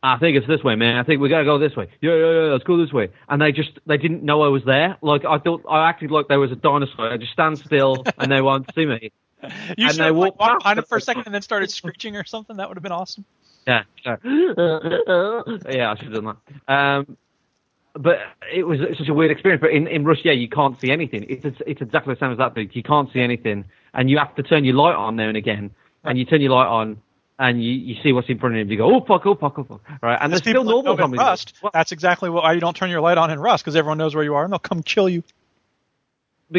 I 0.03 0.19
think 0.19 0.37
it's 0.37 0.47
this 0.47 0.63
way, 0.63 0.75
man. 0.75 0.97
I 0.97 1.05
think 1.05 1.21
we 1.21 1.29
gotta 1.29 1.45
go 1.45 1.59
this 1.59 1.77
way. 1.77 1.89
Yeah, 2.01 2.15
yeah, 2.15 2.33
yeah. 2.33 2.53
Let's 2.53 2.65
go 2.65 2.77
this 2.77 2.93
way. 2.93 3.11
And 3.29 3.41
they 3.41 3.53
just 3.53 3.71
they 3.87 3.97
didn't 3.97 4.23
know 4.23 4.43
I 4.43 4.49
was 4.49 4.63
there. 4.67 4.99
Like 5.03 5.25
I 5.25 5.39
thought 5.39 5.65
I 5.71 5.89
acted 5.89 6.11
like 6.11 6.29
there 6.29 6.41
was 6.41 6.53
a 6.53 6.57
dinosaur. 6.57 7.11
I 7.11 7.17
just 7.17 7.33
stand 7.33 7.59
still 7.59 8.05
and 8.19 8.31
they 8.31 8.43
won't 8.43 8.69
see 8.75 8.87
me. 8.87 9.13
You 9.77 9.87
And 9.87 9.95
should 9.95 10.05
have 10.05 10.17
like, 10.17 10.39
walk 10.39 10.41
walked 10.41 10.63
behind 10.63 10.79
him 10.79 10.85
for 10.89 10.99
a 10.99 11.01
second 11.01 11.25
and 11.27 11.35
then 11.35 11.43
started 11.43 11.71
screeching 11.71 12.17
or 12.17 12.25
something. 12.25 12.57
That 12.57 12.69
would 12.69 12.77
have 12.77 12.83
been 12.83 12.93
awesome. 12.93 13.25
Yeah, 13.67 13.85
yeah, 14.05 14.17
yeah. 14.25 15.91
I 15.91 15.97
should 15.97 16.13
have 16.13 16.23
done 16.23 16.37
that. 16.67 16.73
Um, 16.73 17.17
but 17.95 18.19
it 18.53 18.65
was 18.65 18.81
such 18.99 19.09
a 19.09 19.15
weird 19.15 19.31
experience. 19.31 19.61
But 19.61 19.71
in 19.71 19.87
in 19.87 20.05
Rust, 20.05 20.21
yeah, 20.25 20.33
you 20.33 20.49
can't 20.49 20.79
see 20.81 20.91
anything. 20.91 21.25
It's 21.29 21.45
it's, 21.45 21.81
exactly 21.81 22.15
the 22.15 22.21
same 22.21 22.33
as 22.33 22.39
that. 22.39 22.55
Dude. 22.55 22.75
You 22.75 22.83
can't 22.83 23.11
see 23.13 23.21
anything, 23.21 23.65
and 23.95 24.11
you 24.11 24.19
have 24.19 24.35
to 24.37 24.43
turn 24.43 24.65
your 24.65 24.75
light 24.75 24.95
on 24.95 25.17
now 25.17 25.29
and 25.29 25.37
again. 25.37 25.71
And 26.05 26.19
you 26.19 26.27
turn 26.27 26.43
your 26.43 26.51
light 26.51 26.67
on, 26.67 27.01
and 27.39 27.63
you, 27.65 27.73
you 27.73 27.95
see 28.03 28.13
what's 28.13 28.29
in 28.29 28.39
front 28.39 28.57
of 28.57 28.67
you. 28.67 28.73
You 28.73 28.79
go, 28.79 28.95
oh 28.95 29.01
fuck, 29.07 29.25
oh 29.27 29.35
fuck, 29.35 29.59
oh 29.59 29.65
fuck. 29.65 29.81
Right, 30.03 30.19
and 30.21 30.33
There's 30.33 30.43
still 30.43 30.65
normal 30.65 30.97
zombies. 30.97 31.19
Rust. 31.19 31.55
That's 31.73 31.93
exactly 31.93 32.29
why 32.31 32.53
you 32.53 32.61
don't 32.61 32.77
turn 32.77 32.91
your 32.91 33.01
light 33.01 33.17
on 33.17 33.31
in 33.31 33.41
Rust 33.41 33.65
because 33.65 33.77
everyone 33.77 33.99
knows 33.99 34.15
where 34.15 34.25
you 34.25 34.35
are 34.35 34.45
and 34.45 34.53
they'll 34.53 34.59
come 34.59 34.83
kill 34.83 35.09
you. 35.09 35.23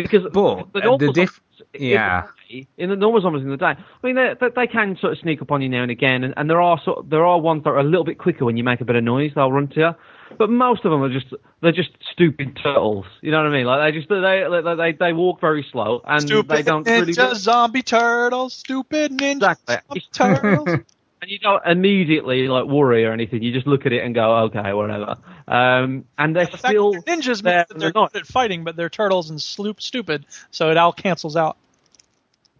Because 0.03 0.23
But 0.31 0.73
the 0.73 0.79
normal 0.81 0.97
the 0.99 1.11
diff- 1.13 1.29
zombies 1.57 1.67
in 1.73 1.81
yeah. 1.83 2.21
the 2.21 2.27
day- 2.27 2.67
in 2.77 2.89
the 2.89 2.95
normal 2.95 3.21
zombies 3.21 3.41
in 3.43 3.49
the 3.49 3.57
day, 3.57 3.65
I 3.75 3.77
mean, 4.03 4.15
they, 4.15 4.33
they, 4.39 4.49
they 4.55 4.67
can 4.67 4.95
sort 5.01 5.13
of 5.13 5.19
sneak 5.19 5.41
up 5.41 5.51
on 5.51 5.61
you 5.61 5.69
now 5.69 5.81
and 5.81 5.89
again, 5.91 6.23
and, 6.23 6.33
and 6.37 6.47
there 6.49 6.61
are 6.61 6.79
sort 6.85 6.99
of, 6.99 7.09
there 7.09 7.25
are 7.25 7.39
ones 7.39 7.63
that 7.63 7.71
are 7.71 7.79
a 7.79 7.83
little 7.83 8.03
bit 8.03 8.17
quicker 8.19 8.45
when 8.45 8.55
you 8.57 8.63
make 8.63 8.81
a 8.81 8.85
bit 8.85 8.95
of 8.95 9.03
noise. 9.03 9.31
They'll 9.35 9.51
run 9.51 9.67
to 9.69 9.79
you, 9.79 9.89
but 10.37 10.49
most 10.51 10.85
of 10.85 10.91
them 10.91 11.01
are 11.01 11.09
just 11.11 11.33
they're 11.61 11.71
just 11.71 11.89
stupid 12.11 12.57
turtles. 12.61 13.05
You 13.21 13.31
know 13.31 13.37
what 13.37 13.47
I 13.47 13.49
mean? 13.57 13.65
Like 13.65 13.91
they 13.93 13.97
just 13.97 14.09
they 14.09 14.19
they 14.19 14.75
they, 14.75 14.91
they 14.91 15.13
walk 15.13 15.41
very 15.41 15.65
slow 15.71 16.01
and 16.05 16.21
Stupid 16.21 16.55
they 16.55 16.61
don't 16.63 16.85
ninja 16.85 16.99
really. 16.99 17.13
do- 17.13 17.35
zombie 17.35 17.81
turtles. 17.81 18.53
Stupid 18.53 19.11
ninja 19.17 19.51
Exactly. 19.53 20.03
turtles. 20.13 20.69
and 21.25 21.31
you 21.31 21.39
don't 21.39 21.65
immediately 21.65 22.47
like 22.47 22.65
worry 22.65 23.03
or 23.03 23.11
anything. 23.11 23.41
You 23.41 23.51
just 23.51 23.65
look 23.65 23.87
at 23.87 23.91
it 23.91 24.03
and 24.03 24.13
go, 24.13 24.35
okay, 24.43 24.73
whatever. 24.73 25.15
Um, 25.47 26.05
and 26.19 26.35
they're 26.35 26.45
the 26.45 26.51
fact 26.51 26.67
still 26.67 26.91
they're 26.91 27.01
ninjas 27.01 27.41
there 27.41 27.65
that 27.67 27.79
they're 27.79 27.91
not. 27.95 28.13
good 28.13 28.21
at 28.21 28.27
fighting, 28.27 28.63
but 28.63 28.75
they're 28.75 28.89
turtles 28.89 29.31
and 29.31 29.41
sloop 29.41 29.81
stupid, 29.81 30.27
so 30.51 30.69
it 30.69 30.77
all 30.77 30.93
cancels 30.93 31.35
out. 31.35 31.57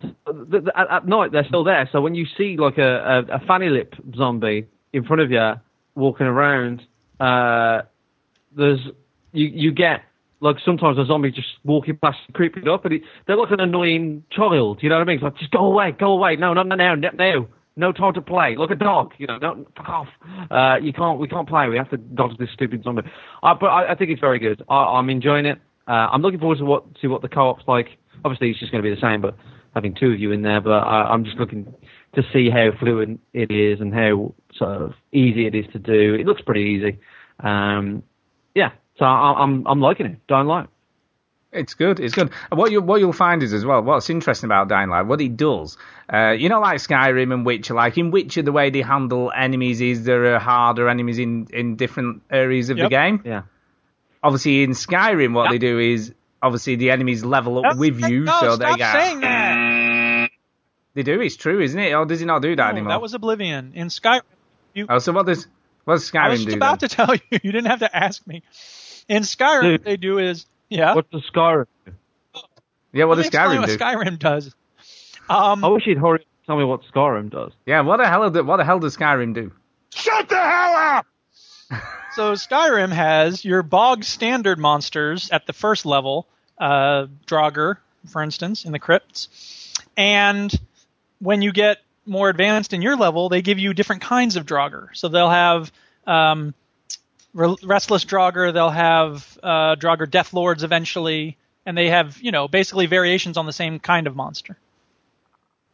at, 0.03 0.91
at 0.91 1.07
night 1.07 1.32
they're 1.32 1.45
still 1.45 1.63
there. 1.63 1.88
So 1.91 2.01
when 2.01 2.16
you 2.16 2.26
see 2.38 2.57
like 2.57 2.80
a, 2.80 3.26
a, 3.30 3.36
a 3.36 3.39
fanny 3.45 3.70
lip 3.70 3.93
zombie 4.16 4.68
in 4.93 5.03
front 5.03 5.22
of 5.22 5.30
you 5.30 5.53
walking 5.93 6.26
around, 6.26 6.82
uh, 7.20 7.84
there's 8.55 8.80
you 9.32 9.45
you 9.45 9.72
get 9.74 10.01
like 10.39 10.55
sometimes 10.66 10.97
a 10.97 11.05
zombie 11.05 11.30
just 11.30 11.49
walking 11.63 11.97
past, 11.97 12.18
creeping 12.34 12.68
up, 12.68 12.84
and 12.86 12.95
it, 12.95 13.01
they're 13.28 13.38
like 13.38 13.51
an 13.51 13.59
annoying 13.59 14.24
child. 14.32 14.82
You 14.82 14.89
know 14.89 14.95
what 14.95 15.03
I 15.03 15.05
mean? 15.05 15.18
It's 15.18 15.24
like 15.24 15.38
just 15.38 15.51
go 15.51 15.66
away, 15.66 15.91
go 15.91 16.13
away. 16.13 16.36
No, 16.36 16.55
no, 16.55 16.63
no, 16.63 16.76
no, 16.76 16.95
no, 16.95 17.47
no. 17.76 17.92
Time 17.92 18.14
to 18.14 18.22
play. 18.22 18.56
Like 18.58 18.72
a 18.72 18.76
dog, 18.76 19.14
you 19.18 19.28
know. 19.28 19.38
No, 19.38 19.66
fuck 19.76 19.90
off. 19.90 20.08
Uh, 20.50 20.76
you 20.82 20.94
can't. 20.94 21.20
We 21.20 21.28
can't 21.28 21.48
play. 21.48 21.68
We 21.68 21.78
have 21.78 21.90
to 21.92 21.98
dodge 21.98 22.38
this 22.38 22.50
stupid 22.54 22.84
zombie. 22.84 23.04
Uh, 23.44 23.54
but 23.60 23.68
I, 23.68 23.92
I 23.92 23.96
think 23.96 24.12
it's 24.12 24.22
very 24.22 24.40
good. 24.40 24.64
I, 24.70 24.76
I'm 24.76 25.10
enjoying 25.10 25.46
it. 25.46 25.60
Uh, 25.88 26.10
I'm 26.12 26.22
looking 26.22 26.40
forward 26.40 26.58
to 26.60 26.66
what 26.66 26.96
to 27.02 27.08
what 27.08 27.22
the 27.22 27.30
co-op's 27.30 27.64
like. 27.68 27.88
Obviously, 28.24 28.50
it's 28.50 28.60
just 28.60 28.72
going 28.72 28.84
to 28.84 28.90
be 28.90 28.96
the 28.96 29.02
same, 29.02 29.22
but 29.22 29.36
having 29.74 29.94
two 29.94 30.12
of 30.12 30.20
you 30.20 30.32
in 30.32 30.42
there. 30.42 30.62
But 30.62 30.72
I, 30.72 31.04
I'm 31.12 31.24
just 31.24 31.38
looking 31.38 31.74
to 32.16 32.24
see 32.34 32.50
how 32.50 32.70
fluent 32.80 33.20
it 33.34 33.52
is 33.52 33.82
and 33.82 33.94
how 33.94 34.34
sort 34.56 34.82
of 34.82 34.94
easy 35.12 35.46
it 35.46 35.54
is 35.54 35.66
to 35.74 35.80
do. 35.80 36.16
It 36.16 36.26
looks 36.26 36.42
pretty 36.42 36.62
easy. 36.62 37.00
Um, 37.42 38.04
yeah, 38.56 38.72
so 38.98 39.06
I, 39.06 39.34
I'm 39.34 39.66
I'm 39.68 39.82
liking 39.82 40.06
it. 40.08 40.20
Don't 40.28 40.48
like. 40.48 40.68
It's 41.56 41.74
good. 41.74 41.99
It's 41.99 42.14
good. 42.14 42.30
And 42.51 42.60
what 42.60 42.72
you 42.72 42.82
what 42.82 42.99
you'll 42.99 43.14
find 43.14 43.41
is 43.43 43.53
as 43.53 43.66
well. 43.66 43.82
What's 43.82 44.10
interesting 44.10 44.47
about 44.47 44.68
Dying 44.68 44.89
Light, 44.89 45.03
what 45.03 45.22
it 45.22 45.36
does, 45.38 45.78
uh, 46.14 46.32
you 46.32 46.49
know, 46.49 46.60
like 46.60 46.78
Skyrim 46.80 47.34
and 47.34 47.45
Witcher. 47.45 47.74
Like 47.74 47.97
in 47.97 48.12
Witcher, 48.12 48.41
the 48.43 48.51
way 48.51 48.70
they 48.70 48.82
handle 48.82 49.32
enemies 49.36 49.82
is 49.82 50.03
there 50.06 50.36
are 50.36 50.39
harder 50.39 50.89
enemies 50.89 51.20
in 51.20 51.47
in 51.51 51.76
different 51.76 52.22
areas 52.30 52.70
of 52.70 52.78
Yep. 52.78 52.86
the 52.86 52.89
game. 52.89 53.22
Yeah. 53.26 53.41
Obviously, 54.24 54.64
in 54.64 54.72
Skyrim, 54.72 55.34
what 55.34 55.43
Yep. 55.45 55.51
they 55.51 55.58
do 55.60 55.80
is 55.80 56.14
obviously 56.41 56.76
the 56.76 56.91
enemies 56.91 57.24
level 57.26 57.58
up 57.60 57.64
That's- 57.64 57.80
with 57.80 57.99
you, 58.10 58.22
no, 58.26 58.39
so 58.39 58.56
stop 58.56 58.72
they 58.72 58.78
get. 58.78 58.91
saying 58.93 59.20
that. 59.22 60.30
They 60.93 61.03
do. 61.03 61.20
It's 61.22 61.36
true, 61.36 61.60
isn't 61.62 61.80
it? 61.80 61.93
Or 61.93 62.06
does 62.06 62.20
he 62.22 62.26
not 62.26 62.41
do 62.41 62.56
that 62.56 62.64
No, 62.66 62.70
anymore? 62.72 62.89
that 62.93 63.01
was 63.01 63.14
Oblivion. 63.14 63.72
In 63.76 63.88
Skyrim, 63.88 64.22
Oh, 64.89 64.99
so 64.99 65.12
what 65.12 65.26
does 65.26 65.47
what 65.86 65.95
does 65.95 66.12
I 66.16 66.30
was 66.30 66.39
just 66.39 66.49
do? 66.49 66.56
about 66.56 66.80
then? 66.80 66.89
to 66.89 66.95
tell 66.95 67.14
you. 67.16 67.22
You 67.43 67.51
didn't 67.51 67.66
have 67.68 67.80
to 67.80 67.95
ask 67.95 68.26
me. 68.26 68.43
In 69.08 69.22
Skyrim, 69.24 69.62
Dude. 69.62 69.72
what 69.82 69.84
they 69.84 69.97
do 69.97 70.18
is 70.18 70.45
yeah. 70.70 70.95
What's 70.95 71.09
the 71.11 71.22
Skyrim? 71.34 71.66
Yeah, 72.93 73.05
what 73.05 73.18
Let 73.18 73.32
does 73.32 73.34
me 73.34 73.39
explain 73.39 73.57
Skyrim 73.57 73.59
what 73.61 73.68
do? 73.68 73.78
Skyrim 73.78 74.20
does. 74.20 74.55
Um, 75.30 75.66
I 75.66 75.68
wish 75.70 75.86
you'd 75.88 75.97
hurry 75.97 76.20
up 76.20 76.22
and 76.22 76.45
tell 76.47 76.57
me 76.57 76.63
what 76.63 76.82
Skyrim 76.93 77.30
does. 77.30 77.51
Yeah, 77.66 77.82
what 77.82 77.97
the 77.97 78.07
hell? 78.07 78.30
do- 78.30 78.43
What 78.43 78.57
the 78.57 78.63
hell 78.66 78.80
does 78.80 78.95
Skyrim 78.95 79.34
do? 79.34 79.51
Shut 79.93 80.30
the 80.30 80.36
hell 80.38 80.76
up! 80.76 81.05
So 82.13 82.34
Skyrim 82.34 82.91
has 82.91 83.43
your 83.43 83.63
bog 83.63 84.03
standard 84.03 84.59
monsters 84.59 85.30
at 85.32 85.45
the 85.47 85.53
first 85.53 85.86
level, 85.86 86.28
uh, 86.57 87.07
Draugr, 87.28 87.78
for 88.07 88.22
instance, 88.22 88.66
in 88.66 88.72
the 88.72 88.80
crypts, 88.80 89.74
and 89.97 90.53
when 91.20 91.41
you 91.41 91.51
get 91.51 91.80
more 92.05 92.30
advanced 92.30 92.72
in 92.74 92.82
your 92.82 92.95
level, 92.95 93.30
they 93.30 93.41
give 93.41 93.57
you 93.57 93.74
different 93.74 94.01
kinds 94.03 94.36
of 94.36 94.45
Draugr. 94.45 94.89
So 94.93 95.07
they'll 95.07 95.30
have 95.30 95.72
um, 96.05 96.53
Re- 97.36 97.56
Restless 97.64 98.04
Draugr, 98.06 98.52
they'll 98.54 98.70
have 98.72 99.38
uh, 99.44 99.76
Draugr 99.76 100.10
Death 100.10 100.34
Lords 100.34 100.64
eventually, 100.64 101.38
and 101.66 101.78
they 101.78 101.90
have 101.90 102.18
you 102.20 102.32
know 102.32 102.48
basically 102.48 102.88
variations 102.88 103.38
on 103.38 103.46
the 103.46 103.54
same 103.54 103.78
kind 103.80 104.08
of 104.08 104.16
monster. 104.16 104.58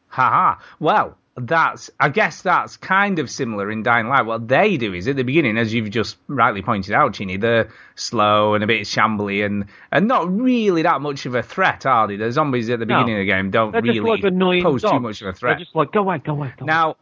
Haha. 0.08 0.60
Well, 0.80 1.18
that's 1.38 1.90
I 2.00 2.10
guess 2.10 2.42
that's 2.42 2.76
kind 2.76 3.18
of 3.20 3.30
similar 3.30 3.72
in 3.72 3.84
Dying 3.84 4.08
Light. 4.10 4.26
What 4.26 4.48
they 4.50 4.76
do 4.76 4.94
is 4.94 5.08
at 5.08 5.16
the 5.16 5.24
beginning, 5.24 5.58
as 5.58 5.74
you've 5.74 5.90
just 5.90 6.18
rightly 6.28 6.62
pointed 6.62 6.94
out, 6.94 7.14
Chinny, 7.14 7.38
they're 7.38 7.70
slow 7.96 8.54
and 8.54 8.64
a 8.64 8.68
bit 8.68 8.82
shambly 8.82 9.46
and 9.46 9.66
and 9.92 10.08
not 10.10 10.30
really 10.30 10.82
that 10.82 11.00
much 11.00 11.26
of 11.26 11.36
a 11.36 11.42
threat, 11.44 11.86
are 11.86 12.08
they? 12.08 12.18
The 12.18 12.32
zombies 12.32 12.70
at 12.70 12.80
the 12.80 12.86
No. 12.86 12.98
beginning 12.98 13.16
of 13.16 13.20
the 13.22 13.32
game 13.32 13.52
don't 13.52 13.72
They're 13.72 13.82
really 13.82 14.00
like 14.02 14.24
annoying 14.26 14.64
pose 14.64 14.82
too 14.82 15.00
much 15.00 15.22
of 15.22 15.28
a 15.30 15.34
threat. 15.34 15.52
They're 15.52 15.56
threat. 15.56 15.60
just 15.60 15.76
like 15.76 15.92
go 15.94 16.02
away, 16.02 16.18
go 16.18 16.34
away, 16.34 16.54
go 16.58 16.64
away. 16.66 16.68
Now, 16.74 16.98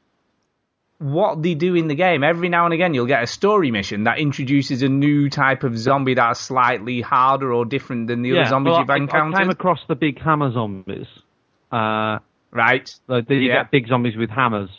what 1.00 1.41
they 1.41 1.54
do 1.56 1.76
in 1.76 1.88
the 1.88 1.95
game, 1.95 2.24
every 2.24 2.50
now 2.50 2.66
and 2.66 2.74
again, 2.74 2.93
you'll 2.93 3.06
get 3.08 3.24
a 3.24 3.28
story 3.28 3.72
mission 3.72 4.04
that 4.04 4.20
introduces 4.20 4.82
a 4.84 4.89
new 4.89 5.30
type 5.30 5.64
of 5.64 5.78
zombie 5.78 6.14
that's 6.14 6.39
slightly 6.39 7.02
harder 7.02 7.52
or 7.54 7.66
different 7.66 8.08
than 8.08 8.22
the 8.22 8.30
yeah, 8.30 8.41
other 8.41 8.50
zombies 8.50 8.72
well, 8.72 8.80
you've 8.82 8.89
I, 8.89 8.95
I 8.95 9.32
came 9.39 9.50
across 9.50 9.80
the 9.88 9.95
big 9.95 10.20
hammer 10.22 10.52
zombies. 10.52 11.08
Uh, 11.72 12.20
right. 12.52 12.93
like, 13.08 13.30
you 13.30 13.38
Yeah. 13.38 13.64
get 13.64 13.72
big 13.72 13.88
zombies 13.88 14.16
with 14.18 14.30
hammers. 14.30 14.70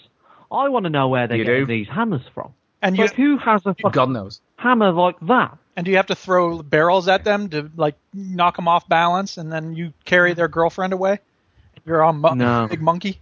I 0.52 0.68
want 0.68 0.84
to 0.84 0.90
know 0.90 1.08
where 1.08 1.26
they're 1.26 1.38
You 1.38 1.44
getting 1.44 1.60
do? 1.62 1.66
these 1.66 1.88
hammers 1.88 2.22
from. 2.34 2.52
And 2.82 2.96
you 2.96 3.04
Like, 3.04 3.14
who 3.14 3.38
has 3.38 3.62
a 3.66 3.74
fucking 3.74 3.90
God 3.92 4.10
knows. 4.10 4.40
hammer 4.56 4.90
like 4.92 5.18
that? 5.22 5.56
and 5.76 5.84
do 5.86 5.90
you 5.92 5.96
have 5.96 6.06
to 6.08 6.14
throw 6.14 6.62
barrels 6.62 7.08
at 7.08 7.24
them 7.24 7.48
to 7.48 7.70
like 7.76 7.94
knock 8.12 8.56
them 8.56 8.68
off 8.68 8.86
balance, 8.88 9.38
and 9.38 9.50
then 9.50 9.74
you 9.74 9.92
carry 10.04 10.34
their 10.34 10.48
girlfriend 10.48 10.92
away? 10.92 11.20
You're 11.86 12.00
a 12.02 12.12
mo- 12.12 12.34
No. 12.34 12.66
big 12.68 12.82
monkey. 12.82 13.18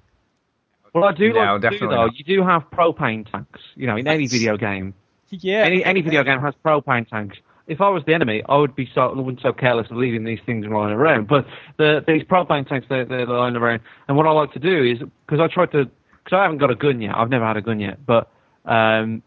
Well, 0.95 1.05
I 1.05 1.13
do 1.13 1.33
No, 1.33 1.41
like 1.57 1.63
to 1.63 1.71
do, 1.71 1.79
though. 1.81 2.07
not. 2.07 2.17
You 2.19 2.25
do 2.25 2.43
have 2.45 2.63
propane 2.71 3.31
tanks, 3.31 3.61
you 3.75 3.87
know, 3.87 3.97
in 3.97 4.07
any 4.07 4.27
video 4.27 4.57
game. 4.57 4.95
Yeah. 5.31 5.65
Any 5.65 5.85
any 5.85 6.01
video 6.01 6.25
game 6.25 6.41
has 6.41 6.55
propane 6.65 7.09
tanks. 7.09 7.37
If 7.67 7.83
I 7.83 7.91
was 7.91 8.03
the 8.07 8.15
enemy, 8.15 8.43
I 8.49 8.57
would 8.57 8.75
be 8.75 8.89
so 8.95 9.13
wouldn't 9.15 9.43
so 9.43 9.53
careless 9.53 9.91
of 9.91 9.99
leaving 9.99 10.25
these 10.25 10.39
things 10.47 10.65
lying 10.67 10.95
around. 10.95 11.29
But 11.29 11.47
the 11.77 12.03
these 12.07 12.23
propane 12.23 12.67
tanks 12.67 12.87
they're, 12.89 13.05
they're 13.05 13.27
lying 13.27 13.57
around, 13.57 13.81
and 14.09 14.17
what 14.17 14.27
I 14.27 14.31
like 14.31 14.53
to 14.53 14.59
do 14.59 14.83
is 14.85 14.99
because 15.27 15.41
I 15.41 15.53
tried 15.53 15.73
to 15.73 15.85
because 16.25 16.37
I 16.39 16.43
haven't 16.43 16.59
got 16.59 16.71
a 16.71 16.75
gun 16.75 17.01
yet. 17.03 17.15
I've 17.15 17.29
never 17.29 17.45
had 17.45 17.59
a 17.59 17.63
gun 17.63 17.79
yet, 17.79 18.05
but 18.07 18.31
um, 18.65 19.23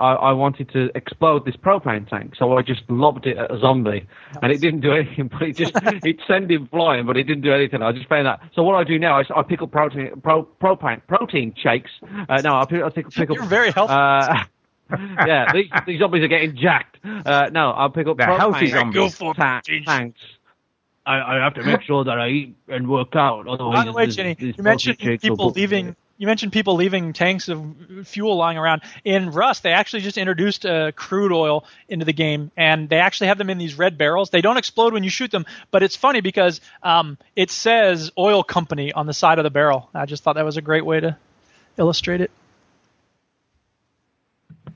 I, 0.00 0.14
I 0.14 0.32
wanted 0.32 0.70
to 0.72 0.90
explode 0.94 1.44
this 1.44 1.56
propane 1.56 2.08
tank, 2.08 2.34
so 2.36 2.56
I 2.56 2.62
just 2.62 2.82
lobbed 2.88 3.26
it 3.26 3.36
at 3.36 3.50
a 3.50 3.58
zombie, 3.60 4.06
and 4.42 4.50
it 4.50 4.60
didn't 4.60 4.80
do 4.80 4.92
anything. 4.92 5.28
But 5.28 5.42
it 5.42 5.56
just 5.56 5.72
it 5.76 6.16
sent 6.26 6.50
him 6.50 6.66
flying, 6.68 7.06
but 7.06 7.16
it 7.16 7.24
didn't 7.24 7.42
do 7.42 7.52
anything. 7.52 7.82
I 7.82 7.92
just 7.92 8.08
found 8.08 8.26
that. 8.26 8.40
So 8.54 8.62
what 8.62 8.76
I 8.76 8.84
do 8.84 8.98
now 8.98 9.20
is 9.20 9.26
I 9.34 9.42
pick 9.42 9.62
up 9.62 9.70
protein 9.70 10.20
pro, 10.22 10.44
propane 10.44 11.02
protein 11.06 11.54
shakes. 11.56 11.90
Uh, 12.02 12.40
no, 12.42 12.56
I 12.56 12.64
pick, 12.64 12.82
I 12.82 12.88
pick, 12.88 13.10
pick 13.10 13.30
up. 13.30 13.36
You're 13.36 13.44
very 13.44 13.70
healthy. 13.70 13.92
Uh, 13.92 14.44
yeah, 15.26 15.52
these, 15.52 15.70
these 15.86 16.00
zombies 16.00 16.24
are 16.24 16.28
getting 16.28 16.56
jacked. 16.56 16.98
Uh, 17.04 17.50
no, 17.52 17.70
I'll 17.70 17.90
pick 17.90 18.06
up 18.06 18.16
They're 18.16 18.26
propane 18.26 18.38
healthy 18.38 18.66
zombies. 18.68 19.18
ta- 19.18 19.60
tanks. 19.84 20.20
I, 21.06 21.36
I 21.36 21.44
have 21.44 21.54
to 21.54 21.62
make 21.62 21.82
sure 21.82 22.04
that 22.04 22.18
I 22.18 22.28
eat 22.28 22.56
and 22.68 22.88
work 22.88 23.14
out. 23.16 23.48
Otherwise, 23.48 23.74
By 23.78 23.84
the 23.84 23.92
way, 23.92 24.06
Chinny, 24.06 24.36
you 24.38 24.54
mentioned 24.62 24.98
protein 24.98 25.18
shakes 25.18 25.28
will 25.28 25.36
people 25.36 25.50
leaving. 25.50 25.96
You 26.20 26.26
mentioned 26.26 26.52
people 26.52 26.74
leaving 26.74 27.14
tanks 27.14 27.48
of 27.48 27.64
fuel 28.04 28.36
lying 28.36 28.58
around. 28.58 28.82
In 29.04 29.30
Rust, 29.30 29.62
they 29.62 29.72
actually 29.72 30.02
just 30.02 30.18
introduced 30.18 30.66
uh, 30.66 30.92
crude 30.92 31.32
oil 31.32 31.64
into 31.88 32.04
the 32.04 32.12
game, 32.12 32.50
and 32.58 32.90
they 32.90 32.98
actually 32.98 33.28
have 33.28 33.38
them 33.38 33.48
in 33.48 33.56
these 33.56 33.78
red 33.78 33.96
barrels. 33.96 34.28
They 34.28 34.42
don't 34.42 34.58
explode 34.58 34.92
when 34.92 35.02
you 35.02 35.08
shoot 35.08 35.30
them, 35.30 35.46
but 35.70 35.82
it's 35.82 35.96
funny 35.96 36.20
because 36.20 36.60
um, 36.82 37.16
it 37.36 37.50
says 37.50 38.10
oil 38.18 38.42
company 38.42 38.92
on 38.92 39.06
the 39.06 39.14
side 39.14 39.38
of 39.38 39.44
the 39.44 39.50
barrel. 39.50 39.88
I 39.94 40.04
just 40.04 40.22
thought 40.22 40.34
that 40.34 40.44
was 40.44 40.58
a 40.58 40.60
great 40.60 40.84
way 40.84 41.00
to 41.00 41.16
illustrate 41.78 42.20
it. 42.20 42.30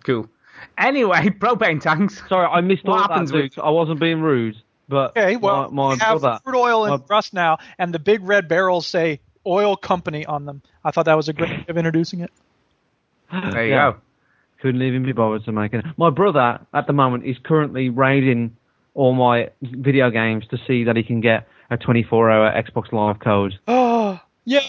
Cool. 0.02 0.30
Anyway, 0.78 1.28
propane 1.38 1.78
tanks. 1.80 2.22
Sorry, 2.26 2.46
I 2.46 2.62
missed 2.62 2.84
What 2.84 2.94
all 2.94 3.08
happens 3.08 3.30
that, 3.32 3.42
with- 3.42 3.58
I 3.58 3.68
wasn't 3.68 4.00
being 4.00 4.22
rude, 4.22 4.56
but 4.88 5.10
Okay, 5.10 5.36
well, 5.36 5.70
my, 5.70 5.88
my 5.88 5.92
we 5.94 5.98
have 5.98 6.20
brother. 6.22 6.40
crude 6.42 6.56
oil 6.58 6.84
in 6.86 6.90
my- 6.92 7.00
Rust 7.08 7.34
now, 7.34 7.58
and 7.78 7.92
the 7.92 7.98
big 7.98 8.22
red 8.22 8.48
barrels 8.48 8.86
say 8.86 9.20
oil 9.46 9.76
company 9.76 10.24
on 10.24 10.46
them. 10.46 10.62
I 10.84 10.90
thought 10.90 11.06
that 11.06 11.16
was 11.16 11.28
a 11.28 11.32
great 11.32 11.50
way 11.50 11.64
of 11.68 11.76
introducing 11.76 12.20
it. 12.20 12.30
There 13.32 13.64
you 13.66 13.72
Yeah. 13.72 13.92
go. 13.92 13.96
Couldn't 14.60 14.82
even 14.82 15.02
be 15.04 15.12
bothered 15.12 15.44
to 15.44 15.52
make 15.52 15.74
it. 15.74 15.84
My 15.96 16.10
brother, 16.10 16.60
at 16.72 16.86
the 16.86 16.92
moment, 16.92 17.24
is 17.24 17.36
currently 17.38 17.88
raiding 17.90 18.56
all 18.94 19.12
my 19.12 19.50
video 19.62 20.10
games 20.10 20.46
to 20.48 20.58
see 20.66 20.84
that 20.84 20.96
he 20.96 21.02
can 21.02 21.20
get 21.20 21.46
a 21.70 21.76
24-hour 21.76 22.52
Xbox 22.62 22.92
Live 22.92 23.18
code. 23.18 23.58
Oh, 23.66 24.20
yeah. 24.44 24.60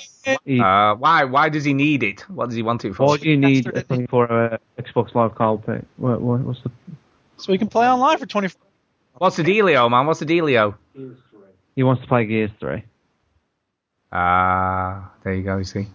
He, 0.44 0.60
Uh, 0.60 0.96
why? 0.96 1.24
Why 1.26 1.50
does 1.50 1.64
he 1.64 1.74
need 1.74 2.02
it? 2.02 2.22
What 2.30 2.48
does 2.48 2.56
he 2.56 2.64
want 2.64 2.84
it 2.86 2.96
for? 2.96 3.06
Why 3.06 3.18
do 3.18 3.30
you 3.30 3.38
need 3.38 3.68
a 3.68 3.84
24-hour 3.84 4.58
Xbox 4.80 5.14
Live 5.14 5.36
code? 5.36 5.86
What, 5.98 6.22
what, 6.22 6.40
what's 6.42 6.62
the? 6.64 6.72
So 7.38 7.52
we 7.52 7.58
can 7.58 7.68
play 7.68 7.88
online 7.88 8.18
for 8.18 8.26
24 8.26 8.60
What's 9.18 9.36
the 9.38 9.44
dealio, 9.44 9.90
man? 9.90 10.08
What's 10.08 10.20
the 10.20 10.26
dealio? 10.26 10.76
He 11.76 11.84
wants 11.84 12.02
to 12.02 12.08
play 12.08 12.26
Gears 12.26 12.52
3. 12.60 12.84
Ah, 14.18 15.12
there 15.24 15.34
you 15.34 15.44
go. 15.44 15.58
You 15.58 15.66
see, 15.66 15.88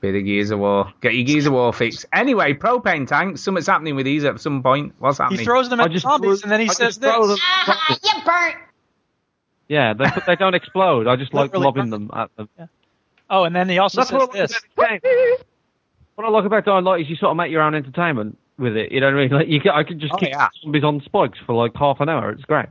bit 0.00 0.14
of 0.14 0.24
Gears 0.24 0.50
of 0.50 0.58
War. 0.58 0.92
Get 1.00 1.14
your 1.14 1.24
Gears 1.24 1.46
of 1.46 1.54
War 1.54 1.72
fix. 1.72 2.04
Anyway, 2.12 2.52
propane 2.52 3.06
tanks. 3.08 3.40
Something's 3.40 3.66
happening 3.66 3.94
with 3.96 4.04
these 4.04 4.24
at 4.24 4.38
some 4.40 4.62
point. 4.62 4.92
What's 4.98 5.16
happening? 5.18 5.38
He 5.40 5.44
throws 5.46 5.70
them 5.70 5.80
at 5.80 5.90
just 5.90 6.02
zombies, 6.02 6.42
and 6.42 6.52
then 6.52 6.60
he 6.60 6.68
I 6.68 6.72
says 6.72 6.98
this. 6.98 7.10
them- 7.16 7.28
you 8.02 8.24
burnt. 8.26 8.56
Yeah, 9.68 9.94
they, 9.94 10.04
they 10.26 10.36
don't 10.36 10.54
explode. 10.54 11.06
I 11.06 11.16
just 11.16 11.32
like 11.32 11.52
Literally 11.52 11.64
lobbing 11.64 11.90
them 11.90 12.10
at 12.12 12.34
them. 12.36 12.48
Oh, 13.30 13.44
and 13.44 13.54
then 13.56 13.68
he 13.68 13.78
also 13.78 14.00
That's 14.00 14.10
says 14.10 14.18
what 14.18 14.34
I 14.36 14.40
this. 14.40 14.52
like 14.52 14.98
about 14.98 15.02
the. 15.02 15.44
What 16.16 16.26
I 16.26 16.30
like 16.30 16.44
about 16.44 16.64
Dying 16.66 16.84
Light 16.84 17.00
is 17.02 17.08
you 17.08 17.16
sort 17.16 17.30
of 17.30 17.36
make 17.38 17.50
your 17.50 17.62
own 17.62 17.74
entertainment 17.74 18.36
with 18.58 18.76
it. 18.76 18.92
You 18.92 19.00
know 19.00 19.06
what 19.06 19.14
I 19.16 19.20
mean? 19.22 19.30
Like 19.30 19.48
you, 19.48 19.60
can, 19.60 19.70
I 19.70 19.84
can 19.84 19.98
just 19.98 20.12
Oh, 20.12 20.18
keep 20.18 20.30
yeah. 20.30 20.48
zombies 20.62 20.84
on 20.84 21.00
spikes 21.06 21.38
for 21.46 21.54
like 21.54 21.72
half 21.76 22.00
an 22.00 22.10
hour. 22.10 22.30
It's 22.32 22.42
great. 22.44 22.66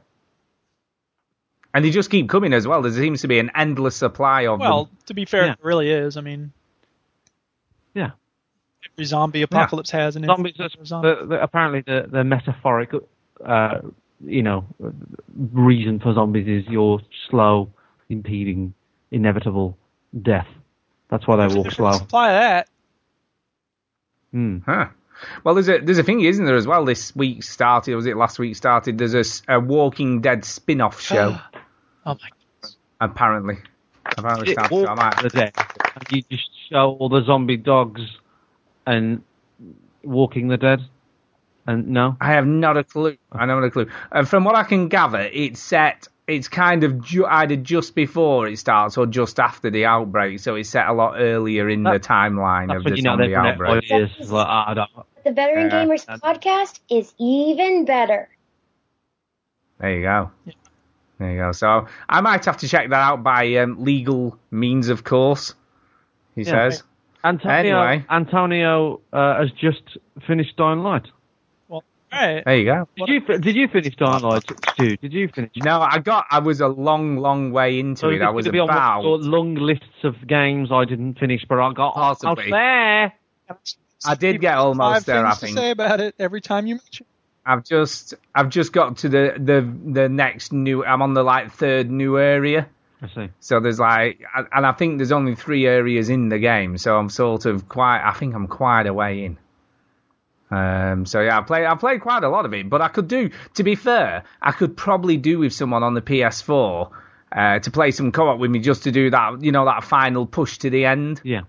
And 1.73 1.85
they 1.85 1.91
just 1.91 2.09
keep 2.09 2.27
coming 2.29 2.53
as 2.53 2.67
well. 2.67 2.81
There 2.81 2.91
seems 2.91 3.21
to 3.21 3.27
be 3.27 3.37
an 3.39 3.51
endless 3.55 3.95
supply 3.95 4.47
of 4.47 4.59
Well, 4.59 4.85
them. 4.85 4.97
to 5.07 5.13
be 5.13 5.25
fair, 5.25 5.45
Yeah. 5.45 5.51
it 5.53 5.59
really 5.61 5.89
is. 5.91 6.17
I 6.17 6.21
mean, 6.21 6.51
Yeah. 7.93 8.11
every 8.93 9.05
zombie 9.05 9.41
apocalypse 9.43 9.91
has 9.91 10.15
an 10.15 10.23
Zombies, 10.25 10.53
instance 10.59 10.73
that's, 10.77 10.89
zombie. 10.89 11.09
the, 11.09 11.25
the, 11.27 11.41
apparently 11.43 11.81
the, 11.81 12.07
the 12.09 12.23
metaphoric, 12.23 12.91
uh, 13.45 13.79
you 14.25 14.41
know, 14.43 14.65
reason 15.53 15.99
for 15.99 16.13
zombies 16.13 16.47
is 16.47 16.67
your 16.71 16.99
slow, 17.29 17.71
impeding, 18.09 18.73
inevitable 19.11 19.77
death. 20.21 20.47
That's 21.09 21.27
why 21.27 21.47
they 21.47 21.55
walk 21.55 21.71
slow. 21.71 21.91
Supply 21.93 22.31
that. 22.31 22.67
Hmm. 24.31 24.57
Huh. 24.65 24.87
Well, 25.43 25.55
there's 25.55 25.69
a 25.69 25.79
there's 25.79 25.97
a 25.97 26.03
thing, 26.03 26.21
isn't 26.21 26.45
there, 26.45 26.55
as 26.55 26.67
well? 26.67 26.85
This 26.85 27.15
week 27.15 27.43
started, 27.43 27.93
or 27.93 27.97
was 27.97 28.05
it 28.05 28.17
last 28.17 28.39
week 28.39 28.55
started? 28.55 28.97
There's 28.97 29.13
a, 29.47 29.53
a 29.55 29.59
Walking 29.59 30.21
Dead 30.21 30.45
spin-off 30.45 31.01
show. 31.09 31.37
Oh 32.05 32.15
my! 32.21 32.69
apparently, 33.01 33.57
apparently 34.17 34.49
It 34.51 34.53
started. 34.53 34.75
So 34.75 34.87
I 34.87 34.95
might- 34.95 35.21
the 35.21 35.29
dead. 35.29 35.53
And 35.95 36.11
you 36.11 36.21
just 36.29 36.49
show 36.69 36.95
all 36.99 37.09
the 37.09 37.23
zombie 37.25 37.57
dogs 37.57 38.01
and 38.85 39.21
walking 40.03 40.47
the 40.47 40.57
dead. 40.57 40.81
And 41.67 41.89
no, 41.89 42.17
I 42.19 42.31
have 42.33 42.47
not 42.47 42.77
a 42.77 42.83
clue. 42.83 43.17
I 43.31 43.39
don't 43.45 43.61
have 43.61 43.63
a 43.63 43.69
clue. 43.69 43.87
And 44.11 44.27
from 44.27 44.43
what 44.43 44.55
I 44.55 44.63
can 44.63 44.87
gather, 44.87 45.19
it's 45.19 45.59
set. 45.59 46.07
It's 46.25 46.47
kind 46.47 46.83
of 46.83 47.03
ju- 47.03 47.25
either 47.25 47.55
just 47.55 47.95
before 47.95 48.47
it 48.47 48.57
starts 48.59 48.97
or 48.97 49.05
just 49.07 49.39
after 49.39 49.69
the 49.71 49.85
outbreak. 49.85 50.39
So 50.39 50.55
it's 50.55 50.69
set 50.69 50.87
a 50.87 50.93
lot 50.93 51.15
earlier 51.19 51.67
in 51.69 51.83
That- 51.83 52.01
the 52.01 52.07
timeline 52.07 52.75
of 52.75 52.83
the 52.83 52.95
zombie 53.01 53.23
they've 53.23 53.31
been 53.31 53.39
out 53.39 53.47
outbreak. 53.47 53.89
like, 53.89 54.47
I 54.47 54.73
don't. 54.75 54.89
The 55.23 55.31
Veteran 55.31 55.69
Yeah. 55.69 55.85
Gamers 55.85 56.05
podcast 56.19 56.79
is 56.89 57.13
even 57.19 57.85
better. 57.85 58.29
There 59.79 59.91
you 59.95 60.01
go. 60.01 60.31
There 61.19 61.31
you 61.31 61.37
go. 61.39 61.51
So 61.51 61.87
I 62.07 62.21
might 62.21 62.45
have 62.45 62.57
to 62.57 62.67
check 62.67 62.89
that 62.89 62.99
out 63.01 63.23
by 63.23 63.55
um, 63.55 63.83
legal 63.83 64.37
means, 64.51 64.89
of 64.89 65.03
course. 65.03 65.53
He 66.35 66.41
Yeah. 66.43 66.69
says. 66.69 66.83
Antonio, 67.23 67.81
Anyway. 67.81 68.05
Antonio 68.09 69.01
uh, 69.11 69.39
has 69.39 69.51
just 69.51 69.81
finished 70.25 70.55
Dying 70.55 70.79
Light. 70.79 71.05
Well, 71.67 71.83
all 72.13 72.19
right. 72.19 72.43
There 72.45 72.55
you 72.57 72.63
go. 72.65 72.87
Did 72.95 73.09
you 73.09 73.19
did 73.39 73.55
you 73.57 73.67
finish 73.67 73.93
Dying 73.97 74.23
Light, 74.23 74.43
Stu? 74.73 74.95
Did 74.95 75.11
you 75.11 75.27
finish? 75.27 75.51
No, 75.57 75.81
I 75.81 75.99
got. 75.99 76.25
I 76.31 76.39
was 76.39 76.61
a 76.61 76.69
long, 76.69 77.17
long 77.17 77.51
way 77.51 77.77
into 77.77 77.99
So 77.99 78.09
it. 78.09 78.15
is 78.17 78.21
I 78.21 78.29
was 78.29 78.47
be 78.47 78.57
about. 78.59 78.99
of 78.99 79.03
your 79.03 79.17
long 79.17 79.55
lists 79.55 80.03
of 80.05 80.15
games 80.27 80.71
I 80.71 80.85
didn't 80.85 81.19
finish, 81.19 81.43
but 81.49 81.59
I 81.59 81.73
got 81.73 81.95
Possibly. 81.95 82.53
I 82.53 83.09
was 83.09 83.13
there. 83.49 83.57
I 84.05 84.15
did 84.15 84.39
get 84.39 84.55
almost 84.57 85.05
Five 85.05 85.05
there. 85.05 85.25
I 85.25 85.33
things 85.35 85.53
to 85.53 85.59
say 85.59 85.71
about 85.71 85.99
it 85.99 86.15
every 86.19 86.41
time 86.41 86.67
you 86.67 86.75
mention. 86.75 87.05
I've 87.45 87.63
just 87.63 88.13
I've 88.35 88.49
just 88.49 88.73
got 88.73 88.97
to 88.97 89.09
the 89.09 89.33
the 89.37 89.91
the 89.91 90.09
next 90.09 90.53
new. 90.53 90.85
I'm 90.85 91.01
on 91.01 91.13
the 91.13 91.23
like 91.23 91.51
third 91.51 91.89
new 91.89 92.17
area. 92.17 92.67
I 93.01 93.07
see. 93.07 93.29
So 93.39 93.59
there's 93.59 93.79
like, 93.79 94.21
and 94.35 94.65
I 94.65 94.73
think 94.73 94.97
there's 94.97 95.11
only 95.11 95.35
three 95.35 95.65
areas 95.65 96.09
in 96.09 96.29
the 96.29 96.37
game. 96.37 96.77
So 96.77 96.97
I'm 96.97 97.09
sort 97.09 97.45
of 97.45 97.67
quite. 97.69 98.07
I 98.07 98.13
think 98.13 98.35
I'm 98.35 98.47
quite 98.47 98.87
a 98.87 98.93
way 98.93 99.25
in. 99.25 99.37
Um. 100.51 101.05
So 101.05 101.21
yeah, 101.21 101.39
I 101.39 101.41
played. 101.41 101.65
I 101.65 101.75
played 101.75 102.01
quite 102.01 102.23
a 102.23 102.29
lot 102.29 102.45
of 102.45 102.53
it, 102.53 102.69
but 102.69 102.81
I 102.81 102.89
could 102.89 103.07
do. 103.07 103.31
To 103.55 103.63
be 103.63 103.75
fair, 103.75 104.23
I 104.41 104.51
could 104.51 104.75
probably 104.75 105.17
do 105.17 105.39
with 105.39 105.53
someone 105.53 105.83
on 105.83 105.93
the 105.93 106.01
PS4 106.01 106.91
uh, 107.31 107.59
to 107.59 107.71
play 107.71 107.91
some 107.91 108.11
co-op 108.11 108.39
with 108.39 108.51
me, 108.51 108.59
just 108.59 108.83
to 108.83 108.91
do 108.91 109.09
that. 109.09 109.41
You 109.41 109.51
know, 109.51 109.65
that 109.65 109.83
final 109.83 110.25
push 110.25 110.57
to 110.59 110.69
the 110.69 110.85
end. 110.85 111.21
Yeah. 111.23 111.41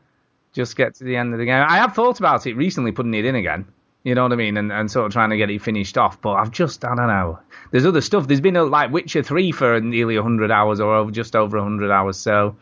Just 0.52 0.76
get 0.76 0.94
to 0.96 1.04
the 1.04 1.16
end 1.16 1.32
of 1.32 1.38
the 1.38 1.44
game. 1.44 1.64
I 1.68 1.76
have 1.76 1.94
thought 1.94 2.18
about 2.18 2.46
it 2.46 2.54
recently, 2.54 2.92
putting 2.92 3.14
it 3.14 3.24
in 3.24 3.34
again. 3.34 3.66
You 4.02 4.14
know 4.14 4.22
what 4.22 4.32
I 4.32 4.36
mean, 4.36 4.56
and 4.56 4.72
and 4.72 4.90
sort 4.90 5.06
of 5.06 5.12
trying 5.12 5.30
to 5.30 5.36
get 5.36 5.50
it 5.50 5.60
finished 5.60 5.98
off. 5.98 6.20
But 6.20 6.32
I've 6.32 6.50
just, 6.50 6.84
I 6.84 6.94
don't 6.94 7.06
know. 7.06 7.38
There's 7.70 7.84
other 7.84 8.00
stuff. 8.00 8.26
There's 8.26 8.40
been 8.40 8.56
a, 8.56 8.64
like 8.64 8.90
Witcher 8.90 9.22
three 9.22 9.52
for 9.52 9.78
nearly 9.80 10.16
100 10.16 10.50
hours 10.50 10.80
or 10.80 10.94
over, 10.94 11.10
just 11.10 11.36
over 11.36 11.58
100 11.58 11.90
hours. 11.90 12.16
So, 12.16 12.56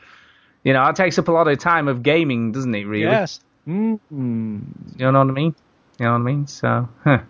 you 0.64 0.72
know, 0.72 0.84
it 0.88 0.96
takes 0.96 1.18
up 1.18 1.28
a 1.28 1.32
lot 1.32 1.46
of 1.46 1.58
time 1.58 1.86
of 1.86 2.02
gaming, 2.02 2.50
doesn't 2.52 2.74
it? 2.74 2.84
Really. 2.84 3.04
Yes. 3.04 3.40
Mm-hmm. 3.68 4.58
You 4.96 5.12
know 5.12 5.18
what 5.18 5.28
I 5.28 5.32
mean? 5.32 5.54
You 6.00 6.06
know 6.06 6.12
what 6.12 6.18
I 6.18 6.22
mean? 6.22 6.46
So, 6.48 6.88
huh. 7.04 7.20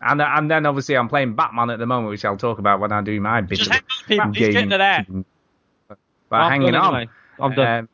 And 0.00 0.22
and 0.22 0.50
then 0.50 0.66
obviously 0.66 0.96
I'm 0.96 1.08
playing 1.08 1.34
Batman 1.34 1.70
at 1.70 1.78
the 1.78 1.86
moment, 1.86 2.10
which 2.10 2.24
I'll 2.24 2.36
talk 2.36 2.58
about 2.58 2.80
when 2.80 2.92
I 2.92 3.02
do 3.02 3.20
my 3.20 3.40
bit. 3.40 3.58
Just 3.58 3.70
hang 3.70 3.80
on, 4.20 4.32
people. 4.32 4.32
He's 4.32 4.48
getting 4.54 4.70
to 4.70 4.78
that. 4.78 5.06
But 6.28 6.48
hanging 6.48 6.74
on. 6.74 6.94
anyway. 6.94 7.10
I'm 7.40 7.54
done. 7.54 7.78
Um, 7.78 7.88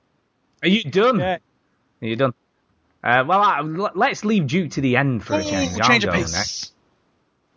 are 0.62 0.68
you 0.68 0.84
done? 0.84 1.20
Okay. 1.20 1.38
Are 2.04 2.06
you 2.06 2.16
done? 2.16 2.34
Uh, 3.02 3.24
well, 3.26 3.40
I, 3.40 3.60
let's 3.94 4.24
leave 4.24 4.46
Duke 4.46 4.70
to 4.72 4.80
the 4.80 4.96
end 4.96 5.24
for 5.24 5.34
a 5.34 5.42
change. 5.42 5.72
Ooh, 5.72 5.80
I'll 5.82 5.88
change 5.88 6.04
of 6.04 6.10
go 6.10 6.16
pace. 6.16 6.32
next. 6.32 6.72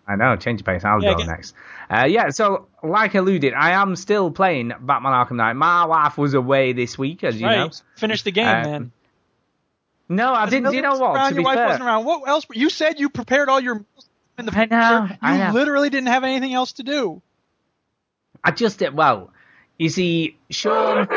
I 0.07 0.15
know, 0.15 0.35
change 0.37 0.61
of 0.61 0.65
pace. 0.65 0.83
I'll 0.85 1.03
Yeah, 1.03 1.11
go 1.13 1.17
get- 1.19 1.27
next. 1.27 1.53
Uh, 1.89 2.05
yeah, 2.07 2.29
so 2.29 2.67
like 2.83 3.13
alluded, 3.15 3.53
I 3.53 3.71
am 3.71 3.95
still 3.95 4.31
playing 4.31 4.69
Batman 4.79 5.11
Arkham 5.13 5.35
Knight. 5.35 5.53
My 5.53 5.85
wife 5.85 6.17
was 6.17 6.33
away 6.33 6.73
this 6.73 6.97
week, 6.97 7.23
as 7.23 7.39
you 7.39 7.45
right. 7.45 7.57
know. 7.57 7.71
Finish 7.97 8.23
the 8.23 8.31
game, 8.31 8.47
Um, 8.47 8.61
man. 8.63 8.91
No, 10.09 10.33
I 10.33 10.49
didn't. 10.49 10.73
You 10.73 10.81
know 10.81 10.97
what? 10.97 11.15
around, 11.15 11.29
To 11.29 11.35
your 11.35 11.43
wife 11.43 11.55
fair, 11.57 11.67
wasn't 11.67 11.85
around. 11.85 12.05
What 12.05 12.27
else? 12.27 12.45
You 12.53 12.69
said 12.69 12.99
you 12.99 13.09
prepared 13.09 13.49
all 13.49 13.59
your 13.59 13.83
in 14.37 14.45
the 14.45 14.51
I 14.55 14.65
know, 14.65 15.07
You 15.33 15.37
know. 15.45 15.51
literally 15.53 15.89
didn't 15.89 16.07
have 16.07 16.23
anything 16.23 16.53
else 16.53 16.73
to 16.73 16.83
do. 16.83 17.21
I 18.43 18.51
just 18.51 18.79
did 18.79 18.93
well. 18.93 19.31
You 19.77 19.89
see, 19.89 20.37
Sean. 20.49 21.07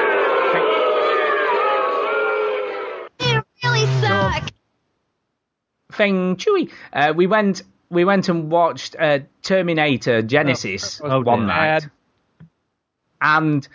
Feng 5.92 6.36
Chui. 6.36 6.70
Uh, 6.92 7.12
we 7.14 7.26
went 7.26 7.62
we 7.90 8.04
went 8.04 8.28
and 8.28 8.50
watched 8.50 8.94
uh, 8.98 9.20
Terminator 9.42 10.22
Genisys 10.22 11.00
Oh, 11.04 11.20
one 11.22 11.40
dear. 11.40 11.46
night, 11.46 11.88
and 13.20 13.66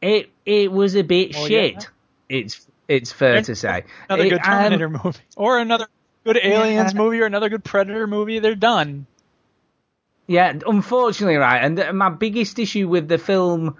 it 0.00 0.30
it 0.46 0.72
was 0.72 0.96
a 0.96 1.02
bit 1.02 1.34
Oh, 1.36 1.46
shit. 1.46 1.74
yeah? 1.74 1.80
It's 2.28 2.66
it's 2.88 3.12
fair 3.12 3.42
to 3.42 3.54
say. 3.54 3.84
Another 4.08 4.24
It- 4.24 4.30
good 4.30 4.38
um, 4.38 4.44
Terminator 4.44 4.88
movie, 4.88 5.18
or 5.36 5.58
another 5.58 5.86
good 6.24 6.38
Aliens 6.42 6.92
Yeah. 6.94 6.98
movie, 6.98 7.20
or 7.20 7.26
another 7.26 7.48
good 7.48 7.64
Predator 7.64 8.06
movie. 8.06 8.38
They're 8.38 8.54
done. 8.54 9.06
Yeah, 10.26 10.52
unfortunately, 10.66 11.36
right. 11.36 11.58
And 11.64 11.76
th- 11.76 11.92
my 11.92 12.10
biggest 12.10 12.58
issue 12.58 12.86
with 12.88 13.08
the 13.08 13.16
film 13.18 13.76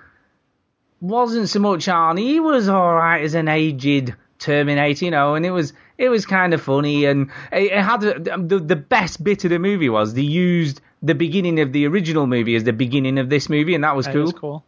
wasn't 1.00 1.48
so 1.50 1.60
much 1.60 1.86
Arnie. 1.86 2.20
He 2.20 2.40
was 2.40 2.68
all 2.68 2.94
right 2.94 3.22
as 3.22 3.34
an 3.34 3.48
aged 3.48 4.14
Terminator, 4.38 5.04
you 5.04 5.10
know, 5.10 5.34
and 5.34 5.44
it 5.44 5.50
was 5.50 5.72
it 5.96 6.08
was 6.08 6.26
kind 6.26 6.54
of 6.54 6.62
funny. 6.62 7.04
And 7.04 7.30
it, 7.52 7.72
it 7.72 7.82
had 7.82 8.00
the 8.00 8.58
the 8.64 8.76
best 8.76 9.22
bit 9.22 9.44
of 9.44 9.50
the 9.50 9.58
movie 9.58 9.88
was 9.88 10.14
they 10.14 10.22
used 10.22 10.80
the 11.02 11.14
beginning 11.14 11.60
of 11.60 11.72
the 11.72 11.86
original 11.86 12.26
movie 12.26 12.56
as 12.56 12.64
the 12.64 12.72
beginning 12.72 13.18
of 13.18 13.28
this 13.30 13.48
movie, 13.48 13.74
and 13.74 13.84
that 13.84 13.96
was 13.96 14.06
That 14.06 14.12
cool. 14.14 14.22
was 14.22 14.32
cool. 14.32 14.64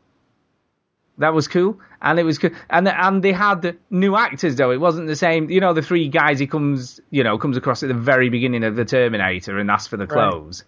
That 1.19 1.35
was 1.35 1.49
cool, 1.49 1.79
and 2.01 2.19
it 2.19 2.23
was 2.23 2.39
cool, 2.39 2.51
and 2.71 2.89
and 2.89 3.23
they 3.23 3.33
had 3.33 3.77
new 3.91 4.17
actors 4.17 4.57
though. 4.57 4.71
It 4.71 4.81
wasn't 4.81 5.07
the 5.07 5.17
same, 5.17 5.51
you 5.51 5.61
know. 5.61 5.75
The 5.75 5.83
three 5.83 6.09
guys 6.09 6.39
he 6.39 6.47
comes, 6.47 6.99
you 7.11 7.25
know, 7.25 7.37
comes 7.37 7.59
across 7.59 7.83
at 7.83 7.89
the 7.89 7.95
very 7.95 8.31
beginning 8.31 8.65
of 8.65 8.75
the 8.75 8.87
Terminator 8.87 9.59
and 9.59 9.71
asks 9.71 9.89
for 9.89 9.99
the 9.99 10.07
Right. 10.07 10.63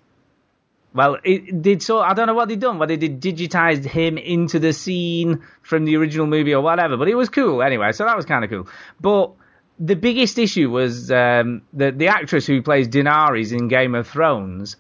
Well, 0.95 1.16
it 1.24 1.62
did 1.62 1.82
so. 1.82 2.01
I 2.01 2.12
don't 2.14 2.26
know 2.26 2.34
what 2.34 2.49
they'd 2.49 2.61
done, 2.61 2.78
whether 2.78 2.97
they 2.97 3.09
digitized 3.09 3.84
him 3.84 4.18
into 4.18 4.59
the 4.59 4.72
scene 4.74 5.43
from 5.62 5.84
the 5.86 5.97
original 5.97 6.26
movie 6.26 6.55
or 6.55 6.61
whatever. 6.62 6.97
But 6.99 7.09
it 7.09 7.14
was 7.14 7.30
cool 7.30 7.62
anyway. 7.62 7.93
So 7.93 8.05
that 8.05 8.16
was 8.16 8.26
kind 8.26 8.45
of 8.45 8.51
cool. 8.51 8.68
But 9.01 9.32
the 9.78 9.97
biggest 9.97 10.38
issue 10.38 10.70
was 10.70 11.11
um, 11.11 11.62
the 11.72 11.93
the 11.93 12.09
actress 12.09 12.47
who 12.47 12.61
plays 12.61 12.88
Daenerys 12.88 13.53
in 13.59 13.68
Game 13.68 13.95
of 13.95 14.07
Thrones 14.07 14.76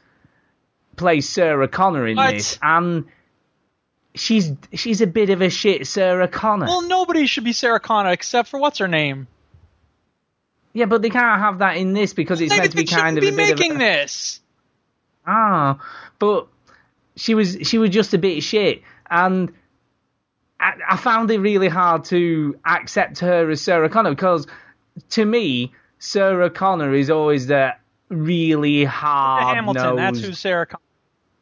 plays 0.96 1.26
Sarah 1.26 1.66
Connor 1.66 2.06
in 2.06 2.16
What? 2.18 2.32
this, 2.32 2.58
and 2.60 3.06
she's 4.14 4.52
she's 4.74 5.00
a 5.00 5.06
bit 5.06 5.30
of 5.30 5.40
a 5.40 5.48
shit 5.48 5.86
Sarah 5.86 6.28
Connor. 6.28 6.66
Well, 6.66 6.82
nobody 6.82 7.24
should 7.26 7.44
be 7.44 7.54
Sarah 7.54 7.80
Connor 7.80 8.10
except 8.10 8.50
for 8.50 8.60
what's 8.60 8.78
her 8.80 8.88
name. 8.88 9.28
yeah, 10.74 10.84
but 10.84 11.00
they 11.00 11.08
can't 11.08 11.40
have 11.40 11.60
that 11.60 11.78
in 11.78 11.94
this 11.94 12.12
because 12.12 12.42
it's 12.42 12.52
They, 12.52 12.58
meant 12.58 12.72
to 12.72 12.76
be 12.76 12.84
kind 12.84 13.16
of 13.16 13.22
be 13.22 13.28
a 13.28 13.32
bit 13.32 13.58
making 13.58 13.70
of 13.72 13.76
a, 13.78 13.80
this. 13.80 14.40
Ah, 15.26 15.78
but 16.18 16.48
she 17.16 17.34
was 17.34 17.58
she 17.62 17.78
was 17.78 17.90
just 17.90 18.14
a 18.14 18.18
bit 18.18 18.38
of 18.38 18.44
shit, 18.44 18.82
and 19.10 19.52
I, 20.58 20.72
I 20.90 20.96
found 20.96 21.30
it 21.30 21.38
really 21.38 21.68
hard 21.68 22.04
to 22.06 22.58
accept 22.64 23.18
her 23.20 23.50
as 23.50 23.60
Sarah 23.60 23.88
Connor 23.88 24.10
because 24.10 24.46
to 25.10 25.24
me, 25.24 25.72
Sarah 25.98 26.50
Connor 26.50 26.94
is 26.94 27.10
always 27.10 27.46
the 27.46 27.74
really 28.08 28.84
hard 28.84 29.56
Hamilton, 29.56 29.96
that's 29.96 30.20
who 30.20 30.32
Sarah 30.32 30.66
Connor. 30.66 30.80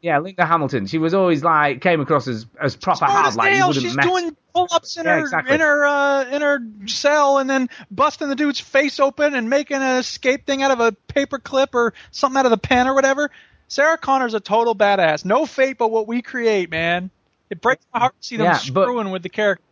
Yeah, 0.01 0.17
Linda 0.17 0.45
Hamilton. 0.47 0.87
She 0.87 0.97
was 0.97 1.13
always 1.13 1.43
like 1.43 1.81
came 1.81 2.01
across 2.01 2.27
as 2.27 2.47
as 2.59 2.75
proper 2.75 2.97
Smart 2.97 3.11
hard, 3.11 3.25
as 3.27 3.35
like 3.35 3.53
you 3.53 3.67
wouldn't 3.67 3.83
she's 3.83 3.95
mess. 3.95 4.05
doing 4.05 4.35
pull-ups 4.53 4.97
in 4.97 5.05
Yeah, 5.05 5.17
her 5.17 5.19
exactly. 5.21 5.53
in 5.53 5.61
her 5.61 5.85
uh, 5.85 6.25
in 6.25 6.41
her 6.41 6.59
cell, 6.87 7.37
and 7.37 7.47
then 7.47 7.69
busting 7.91 8.27
the 8.27 8.35
dude's 8.35 8.59
face 8.59 8.99
open 8.99 9.35
and 9.35 9.47
making 9.47 9.77
an 9.77 9.99
escape 9.99 10.47
thing 10.47 10.63
out 10.63 10.71
of 10.71 10.79
a 10.79 10.91
paper 11.07 11.37
clip 11.37 11.75
or 11.75 11.93
something 12.09 12.39
out 12.39 12.45
of 12.47 12.49
the 12.51 12.57
pen 12.57 12.87
or 12.87 12.95
whatever. 12.95 13.29
Sarah 13.71 13.97
Connor's 13.97 14.33
a 14.33 14.41
total 14.41 14.75
badass. 14.75 15.23
No 15.23 15.45
fate 15.45 15.77
but 15.77 15.91
what 15.91 16.05
we 16.05 16.21
create, 16.21 16.69
man. 16.69 17.09
It 17.49 17.61
breaks 17.61 17.85
my 17.93 18.01
heart 18.01 18.15
to 18.19 18.27
see 18.27 18.35
them 18.35 18.47
Yeah, 18.47 18.59
but- 18.73 18.83
screwing 18.83 19.11
with 19.11 19.23
the 19.23 19.29
character. 19.29 19.63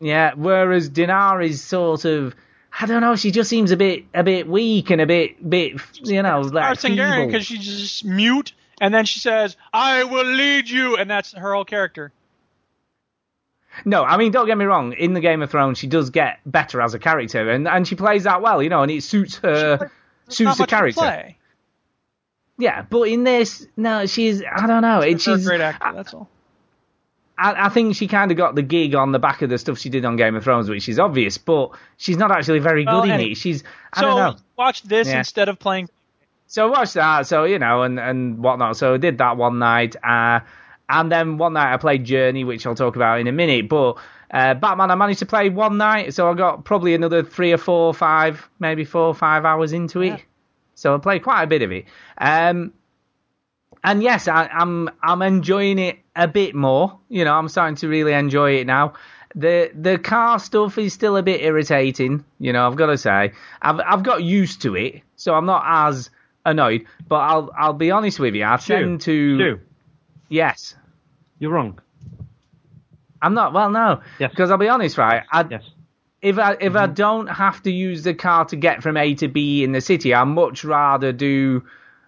Yeah, 0.00 0.32
whereas 0.34 0.90
Daenerys 0.90 1.58
sort 1.58 2.04
of. 2.04 2.34
I 2.78 2.86
don't 2.86 3.02
know. 3.02 3.14
She 3.14 3.30
just 3.30 3.48
seems 3.48 3.70
a 3.70 3.76
bit, 3.76 4.04
a 4.12 4.24
bit 4.24 4.48
weak 4.48 4.90
and 4.90 5.00
a 5.00 5.06
bit, 5.06 5.48
bit, 5.48 5.80
you 6.02 6.22
know, 6.22 6.40
like 6.40 6.76
Targaryen 6.80 7.26
because 7.28 7.46
she's 7.46 7.64
just 7.64 8.04
mute, 8.04 8.52
and 8.80 8.92
then 8.92 9.04
she 9.04 9.20
says, 9.20 9.56
"I 9.72 10.02
will 10.02 10.26
lead 10.26 10.68
you," 10.68 10.96
and 10.96 11.08
that's 11.08 11.32
her 11.32 11.54
whole 11.54 11.64
character. 11.64 12.12
No, 13.84 14.02
I 14.02 14.16
mean, 14.16 14.32
don't 14.32 14.46
get 14.46 14.58
me 14.58 14.64
wrong. 14.64 14.92
In 14.92 15.14
the 15.14 15.20
Game 15.20 15.40
of 15.40 15.52
Thrones, 15.52 15.78
she 15.78 15.86
does 15.86 16.10
get 16.10 16.40
better 16.44 16.82
as 16.82 16.94
a 16.94 16.98
character, 16.98 17.48
and, 17.48 17.68
and 17.68 17.86
she 17.86 17.94
plays 17.94 18.24
that 18.24 18.42
well, 18.42 18.60
you 18.60 18.68
know, 18.70 18.82
and 18.82 18.90
it 18.90 19.04
suits 19.04 19.36
her, 19.36 19.90
suits 20.28 20.58
the 20.58 20.66
character. 20.66 21.34
Yeah, 22.58 22.82
but 22.82 23.02
in 23.02 23.24
this, 23.24 23.66
no, 23.76 24.06
she's, 24.06 24.42
I 24.42 24.66
don't 24.66 24.82
know. 24.82 25.00
It, 25.00 25.20
She's 25.20 25.46
great 25.46 25.60
actor. 25.60 25.92
That's 25.94 26.14
all. 26.14 26.28
I, 27.38 27.66
I 27.66 27.68
think 27.68 27.96
she 27.96 28.08
kind 28.08 28.30
of 28.30 28.38
got 28.38 28.54
the 28.54 28.62
gig 28.62 28.94
on 28.94 29.12
the 29.12 29.18
back 29.18 29.42
of 29.42 29.50
the 29.50 29.58
stuff 29.58 29.78
she 29.78 29.90
did 29.90 30.04
on 30.06 30.16
Game 30.16 30.34
of 30.36 30.44
Thrones, 30.44 30.70
which 30.70 30.88
is 30.88 30.98
obvious, 30.98 31.36
but 31.36 31.72
she's 31.98 32.16
not 32.16 32.30
actually 32.30 32.60
very 32.60 32.86
Well, 32.86 33.02
good 33.02 33.10
in 33.10 33.20
it. 33.20 33.36
She's, 33.36 33.62
I 33.92 34.00
so 34.00 34.06
don't 34.06 34.16
know. 34.16 34.36
watch 34.56 34.82
this 34.84 35.08
Yeah. 35.08 35.18
instead 35.18 35.48
of 35.50 35.58
playing. 35.58 35.90
So 36.46 36.70
watch 36.70 36.94
that, 36.94 37.26
so 37.26 37.44
you 37.44 37.58
know, 37.58 37.82
and 37.82 37.98
and 37.98 38.38
whatnot. 38.38 38.76
So 38.76 38.94
I 38.94 38.98
did 38.98 39.18
that 39.18 39.36
one 39.36 39.58
night, 39.58 39.96
uh, 40.02 40.40
and 40.88 41.10
then 41.10 41.38
one 41.38 41.54
night 41.54 41.74
I 41.74 41.76
played 41.76 42.04
Journey, 42.04 42.44
which 42.44 42.64
I'll 42.66 42.76
talk 42.76 42.94
about 42.94 43.18
in 43.18 43.26
a 43.26 43.32
minute. 43.32 43.68
But 43.68 43.94
uh, 44.30 44.54
Batman, 44.54 44.92
I 44.92 44.94
managed 44.94 45.18
to 45.18 45.26
play 45.26 45.48
one 45.50 45.76
night, 45.76 46.14
so 46.14 46.30
I 46.30 46.34
got 46.34 46.64
probably 46.64 46.94
another 46.94 47.24
three 47.24 47.52
or 47.52 47.58
four, 47.58 47.92
five, 47.92 48.48
maybe 48.60 48.84
four 48.84 49.02
or 49.08 49.14
five 49.14 49.44
hours 49.44 49.72
into 49.72 50.02
it. 50.02 50.22
So 50.76 50.94
I 50.94 50.98
played 50.98 51.24
quite 51.24 51.42
a 51.42 51.46
bit 51.46 51.62
of 51.62 51.72
it. 51.72 51.86
Um, 52.18 52.72
and 53.82 54.02
yes, 54.02 54.28
I, 54.28 54.46
I'm 54.46 54.90
I'm 55.02 55.22
enjoying 55.22 55.78
it 55.78 55.98
a 56.14 56.28
bit 56.28 56.54
more. 56.54 56.98
You 57.08 57.24
know, 57.24 57.34
I'm 57.34 57.48
starting 57.48 57.76
to 57.76 57.88
really 57.88 58.12
enjoy 58.12 58.58
it 58.58 58.66
now. 58.66 58.92
The 59.34 59.70
the 59.74 59.98
car 59.98 60.38
stuff 60.38 60.76
is 60.78 60.92
still 60.92 61.16
a 61.16 61.22
bit 61.22 61.40
irritating. 61.40 62.24
You 62.38 62.52
know, 62.52 62.66
I've 62.66 62.76
got 62.76 62.86
to 62.86 62.98
say, 62.98 63.32
I've 63.60 63.80
I've 63.80 64.02
got 64.02 64.22
used 64.22 64.62
to 64.62 64.76
it, 64.76 65.02
so 65.16 65.34
I'm 65.34 65.46
not 65.46 65.62
as 65.66 66.10
annoyed. 66.44 66.84
But 67.08 67.16
I'll 67.16 67.50
I'll 67.58 67.72
be 67.72 67.90
honest 67.90 68.20
with 68.20 68.34
you, 68.34 68.44
I 68.44 68.56
tend 68.58 69.00
to. 69.02 69.36
Stu, 69.36 69.60
Yes, 70.28 70.74
you're 71.38 71.52
wrong. 71.52 71.80
I'm 73.22 73.34
not. 73.34 73.52
Well, 73.52 73.70
no, 73.70 74.02
Yes. 74.18 74.30
because 74.30 74.50
I'll 74.50 74.58
be 74.58 74.68
honest, 74.68 74.98
right? 74.98 75.22
I, 75.30 75.44
Yes. 75.50 75.62
If 76.22 76.38
I 76.38 76.52
if 76.60 76.72
Mm-hmm. 76.72 76.76
I 76.76 76.86
don't 76.86 77.26
have 77.28 77.62
to 77.62 77.70
use 77.70 78.02
the 78.02 78.14
car 78.14 78.44
to 78.46 78.56
get 78.56 78.82
from 78.82 78.96
A 78.96 79.14
to 79.16 79.28
B 79.28 79.62
in 79.64 79.72
the 79.72 79.80
city, 79.80 80.14
I 80.14 80.24
much 80.24 80.64
rather 80.64 81.12
do 81.12 81.62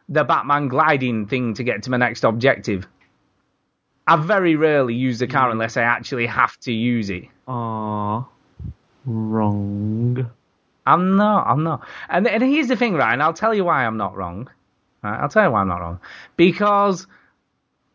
the 0.08 0.24
Batman 0.24 0.68
gliding 0.68 1.26
thing 1.26 1.54
to 1.54 1.62
get 1.64 1.82
to 1.84 1.90
my 1.90 1.96
next 1.98 2.24
objective. 2.24 2.86
I 4.06 4.16
very 4.16 4.56
rarely 4.56 4.94
use 4.94 5.18
the 5.18 5.26
Mm. 5.26 5.32
car 5.32 5.50
unless 5.50 5.76
I 5.76 5.82
actually 5.82 6.26
have 6.26 6.58
to 6.60 6.72
use 6.72 7.10
it. 7.10 7.24
Ah, 7.46 8.26
wrong. 9.04 10.30
I'm 10.86 11.16
not. 11.16 11.46
I'm 11.46 11.62
not. 11.62 11.86
And 12.08 12.26
and 12.26 12.42
here's 12.42 12.68
the 12.68 12.76
thing, 12.76 12.94
right? 12.94 13.12
And 13.12 13.22
I'll 13.22 13.34
tell 13.34 13.54
you 13.54 13.64
why 13.64 13.84
I'm 13.84 13.98
not 13.98 14.16
wrong. 14.16 14.48
Right? 15.02 15.18
I'll 15.20 15.28
tell 15.28 15.44
you 15.44 15.50
why 15.50 15.60
I'm 15.60 15.68
not 15.68 15.80
wrong. 15.80 16.00
Because 16.36 17.06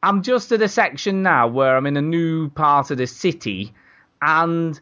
I'm 0.03 0.21
just 0.21 0.51
at 0.51 0.61
a 0.61 0.67
section 0.67 1.23
now 1.23 1.47
where 1.47 1.75
I'm 1.75 1.87
in 1.87 1.97
a 1.97 2.01
new 2.01 2.49
part 2.49 2.91
of 2.91 2.97
the 2.99 3.07
city, 3.07 3.73
and 4.21 4.79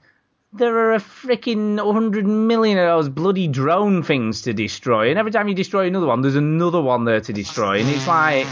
there 0.53 0.75
are 0.75 0.93
a 0.93 0.99
freaking 0.99 1.79
hundred 1.79 2.27
million 2.27 2.77
of 2.77 2.85
those 2.85 3.09
bloody 3.09 3.47
drone 3.47 4.03
things 4.03 4.41
to 4.43 4.53
destroy. 4.53 5.09
And 5.09 5.17
every 5.17 5.31
time 5.31 5.47
you 5.47 5.55
destroy 5.55 5.87
another 5.87 6.07
one, 6.07 6.21
there's 6.21 6.35
another 6.35 6.81
one 6.81 7.05
there 7.05 7.21
to 7.21 7.33
destroy. 7.33 7.79
And 7.79 7.89
it's 7.89 8.07
like, 8.07 8.45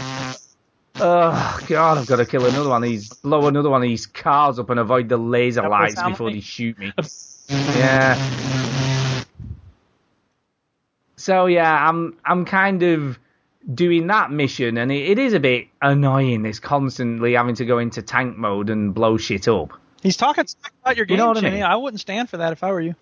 oh 0.96 1.60
god, 1.68 1.98
I've 1.98 2.06
got 2.06 2.16
to 2.16 2.26
kill 2.26 2.46
another 2.46 2.70
one. 2.70 2.82
these 2.82 3.08
blow 3.08 3.46
another 3.48 3.68
one 3.68 3.82
of 3.82 3.88
these 3.88 4.06
cars 4.06 4.58
up 4.58 4.70
and 4.70 4.80
avoid 4.80 5.08
the 5.08 5.18
laser 5.18 5.62
That 5.62 5.70
lights 5.70 6.02
before 6.02 6.30
they 6.30 6.40
shoot 6.40 6.78
me. 6.78 6.92
yeah. 7.48 9.24
So 11.16 11.46
yeah, 11.46 11.86
I'm 11.86 12.16
I'm 12.24 12.46
kind 12.46 12.82
of 12.82 13.18
doing 13.74 14.06
that 14.06 14.30
mission, 14.30 14.78
and 14.78 14.90
it, 14.90 15.10
it 15.10 15.18
is 15.18 15.34
a 15.34 15.40
bit 15.40 15.68
annoying. 15.82 16.42
This 16.42 16.58
constantly 16.60 17.34
having 17.34 17.56
to 17.56 17.66
go 17.66 17.78
into 17.78 18.00
tank 18.00 18.38
mode 18.38 18.70
and 18.70 18.94
blow 18.94 19.18
shit 19.18 19.46
up. 19.48 19.78
He's 20.02 20.16
talking 20.16 20.46
about 20.82 20.96
your 20.96 21.06
game, 21.06 21.14
You 21.14 21.18
game, 21.18 21.26
know 21.26 21.40
what 21.40 21.44
I 21.44 21.50
mean? 21.50 21.62
I 21.62 21.76
wouldn't 21.76 22.00
stand 22.00 22.30
for 22.30 22.38
that 22.38 22.52
if 22.52 22.64
I 22.64 22.70
were 22.70 22.80
you. 22.80 22.94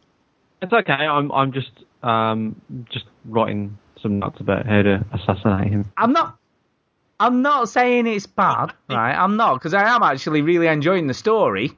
It's 0.61 0.73
okay. 0.73 0.93
I'm 0.93 1.31
I'm 1.33 1.53
just 1.53 1.71
um 2.03 2.61
just 2.91 3.05
writing 3.25 3.79
some 4.03 4.19
nuts 4.19 4.41
about 4.41 4.67
how 4.67 4.83
to 4.83 5.05
assassinate 5.13 5.73
him. 5.73 5.93
I'm 5.97 6.13
not. 6.13 6.37
I'm 7.21 7.43
not 7.43 7.69
saying 7.69 8.07
it's 8.07 8.27
bad, 8.27 8.73
right? 8.89 9.15
I'm 9.15 9.37
not 9.37 9.55
because 9.55 9.75
I 9.75 9.95
am 9.95 10.03
actually 10.03 10.43
really 10.43 10.67
enjoying 10.67 11.07
the 11.07 11.15
story, 11.15 11.73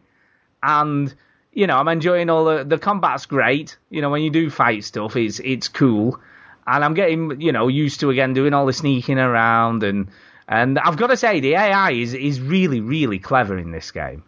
and 0.62 1.14
you 1.52 1.66
know 1.66 1.76
I'm 1.76 1.88
enjoying 1.88 2.30
all 2.30 2.44
the 2.44 2.64
the 2.64 2.78
combat's 2.78 3.26
great. 3.26 3.76
You 3.90 4.00
know 4.00 4.10
when 4.10 4.22
you 4.22 4.30
do 4.30 4.50
fight 4.50 4.84
stuff, 4.84 5.16
it's 5.16 5.38
it's 5.40 5.68
cool, 5.68 6.18
and 6.66 6.84
I'm 6.84 6.94
getting 6.94 7.40
you 7.40 7.52
know 7.52 7.68
used 7.68 8.00
to 8.00 8.10
again 8.10 8.32
doing 8.32 8.54
all 8.54 8.66
the 8.66 8.72
sneaking 8.72 9.18
around 9.18 9.82
and 9.82 10.08
and 10.48 10.78
I've 10.78 10.96
got 10.96 11.08
to 11.08 11.16
say 11.16 11.40
the 11.40 11.54
AI 11.54 11.92
is 11.92 12.14
is 12.14 12.40
really 12.40 12.80
really 12.80 13.18
clever 13.18 13.58
in 13.58 13.70
this 13.70 13.90
game. 13.90 14.24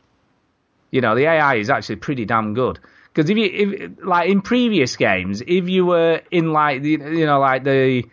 You 0.93 1.01
know 1.01 1.17
the 1.17 1.25
AI 1.27 1.57
is 1.57 1.69
actually 1.71 1.97
pretty 1.97 2.25
damn 2.25 2.55
good. 2.55 2.79
Because 3.13 3.29
if 3.29 3.37
you 3.37 3.45
if 3.53 4.05
like 4.05 4.31
in 4.31 4.41
previous 4.43 4.97
games, 4.97 5.43
if 5.47 5.69
you 5.69 5.85
were 5.87 6.21
in 6.31 6.53
like 6.53 6.83
the 6.83 6.91
you 6.91 7.27
know 7.27 7.41
like 7.41 7.65
the 7.65 8.05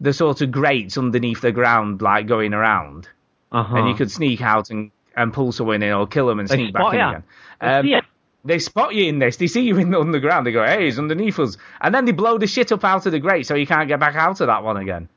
the 0.00 0.12
sort 0.12 0.40
of 0.42 0.52
grates 0.52 0.96
underneath 0.96 1.40
the 1.40 1.50
ground, 1.52 2.00
like 2.02 2.28
going 2.28 2.54
around, 2.54 3.08
Uh-huh. 3.50 3.76
and 3.76 3.88
you 3.88 3.94
could 3.96 4.10
sneak 4.12 4.40
out 4.40 4.70
and, 4.70 4.92
and 5.16 5.32
pull 5.32 5.50
someone 5.50 5.82
in 5.82 5.92
or 5.92 6.06
kill 6.06 6.28
them 6.28 6.38
and 6.38 6.48
They 6.48 6.54
sneak 6.54 6.72
back 6.72 6.82
in 6.94 7.00
again. 7.10 7.22
They 7.60 7.66
Um, 7.66 7.86
ya. 7.86 8.00
They 8.44 8.58
spot 8.60 8.94
you 8.94 9.06
in 9.08 9.18
this. 9.18 9.36
They 9.36 9.48
see 9.48 9.62
you 9.62 9.76
in 9.78 9.90
the 9.90 9.98
underground. 10.00 10.46
They 10.46 10.52
go, 10.52 10.64
"Hey, 10.64 10.84
he's 10.84 10.98
underneath 10.98 11.38
us," 11.40 11.56
and 11.80 11.92
then 11.94 12.04
they 12.04 12.12
blow 12.12 12.38
the 12.38 12.46
shit 12.46 12.70
up 12.70 12.84
out 12.84 13.04
of 13.04 13.12
the 13.12 13.18
grate, 13.18 13.46
so 13.46 13.54
you 13.56 13.66
can't 13.66 13.88
get 13.88 13.98
back 13.98 14.14
out 14.14 14.40
of 14.40 14.46
that 14.46 14.62
one 14.62 14.76
again. 14.76 15.08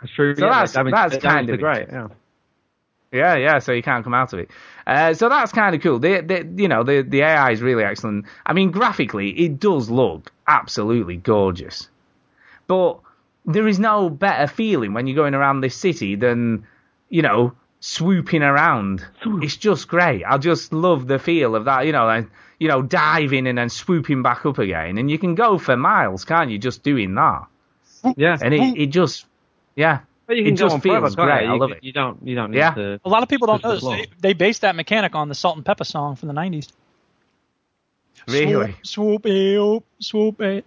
That's 0.00 0.12
true. 0.12 0.34
So 0.36 0.44
yeah, 0.44 0.50
that's- 0.66 0.72
that's 1.12 1.14
kind 1.22 1.48
of 1.50 1.58
great. 1.60 1.88
Yeah. 1.90 2.08
Yeah, 3.10 3.36
yeah. 3.36 3.58
So 3.60 3.72
you 3.72 3.82
can't 3.82 4.04
come 4.04 4.12
out 4.14 4.32
of 4.34 4.38
it. 4.40 4.50
Uh, 4.88 5.12
so 5.12 5.28
that's 5.28 5.52
kind 5.52 5.74
of 5.76 5.82
cool. 5.82 5.98
The, 5.98 6.22
the, 6.22 6.48
you 6.56 6.66
know, 6.66 6.82
the 6.82 7.02
the 7.02 7.20
AI 7.20 7.50
is 7.50 7.60
really 7.60 7.84
excellent. 7.84 8.24
I 8.46 8.54
mean, 8.54 8.70
graphically, 8.70 9.28
it 9.38 9.60
does 9.60 9.90
look 9.90 10.32
absolutely 10.46 11.18
gorgeous. 11.18 11.90
But 12.66 12.98
there 13.44 13.68
is 13.68 13.78
no 13.78 14.08
better 14.08 14.46
feeling 14.46 14.94
when 14.94 15.06
you're 15.06 15.14
going 15.14 15.34
around 15.34 15.60
this 15.60 15.76
city 15.76 16.14
than, 16.14 16.66
you 17.10 17.20
know, 17.20 17.52
swooping 17.80 18.42
around. 18.42 19.04
It's 19.42 19.56
just 19.56 19.88
great. 19.88 20.24
I 20.24 20.38
just 20.38 20.72
love 20.72 21.06
the 21.06 21.18
feel 21.18 21.54
of 21.54 21.66
that. 21.66 21.84
You 21.84 21.92
know, 21.92 22.26
you 22.58 22.68
know, 22.68 22.80
diving 22.80 23.46
and 23.46 23.58
then 23.58 23.68
swooping 23.68 24.22
back 24.22 24.46
up 24.46 24.58
again, 24.58 24.96
and 24.96 25.10
you 25.10 25.18
can 25.18 25.34
go 25.34 25.58
for 25.58 25.76
miles, 25.76 26.24
can't 26.24 26.50
you? 26.50 26.58
Just 26.58 26.82
doing 26.82 27.14
that. 27.14 27.46
Yeah. 28.16 28.38
And 28.40 28.54
it, 28.54 28.78
it 28.78 28.86
just, 28.86 29.26
yeah. 29.76 30.00
But 30.28 30.36
you 30.36 30.44
can 30.44 30.52
it 30.54 30.58
go 30.58 30.64
just 30.66 30.74
on 30.74 30.80
forever, 30.82 31.06
feels 31.06 31.16
great. 31.16 31.44
you? 31.46 31.50
I 31.52 31.56
love 31.56 31.70
can- 31.70 31.78
it. 31.78 31.84
You 31.84 31.92
don't. 31.92 32.18
You 32.28 32.34
don't 32.36 32.50
need 32.52 32.58
Yeah. 32.58 32.74
to. 32.74 33.00
A 33.04 33.08
lot 33.08 33.22
of 33.24 33.28
people 33.30 33.46
don't 33.48 33.64
know 33.64 33.72
this. 33.72 33.80
They, 33.80 33.86
floor. 33.86 34.06
they 34.20 34.32
based 34.34 34.60
that 34.60 34.76
mechanic 34.76 35.14
on 35.16 35.28
the 35.30 35.34
Salt-N-Pepa 35.34 35.86
song 35.86 36.14
from 36.16 36.28
the 36.28 36.34
90s. 36.34 36.68
Really? 38.28 38.76
Swoop, 38.82 39.22
swoop, 39.22 39.22
swoop, 39.26 39.84
swoop 40.00 40.40
it. 40.42 40.64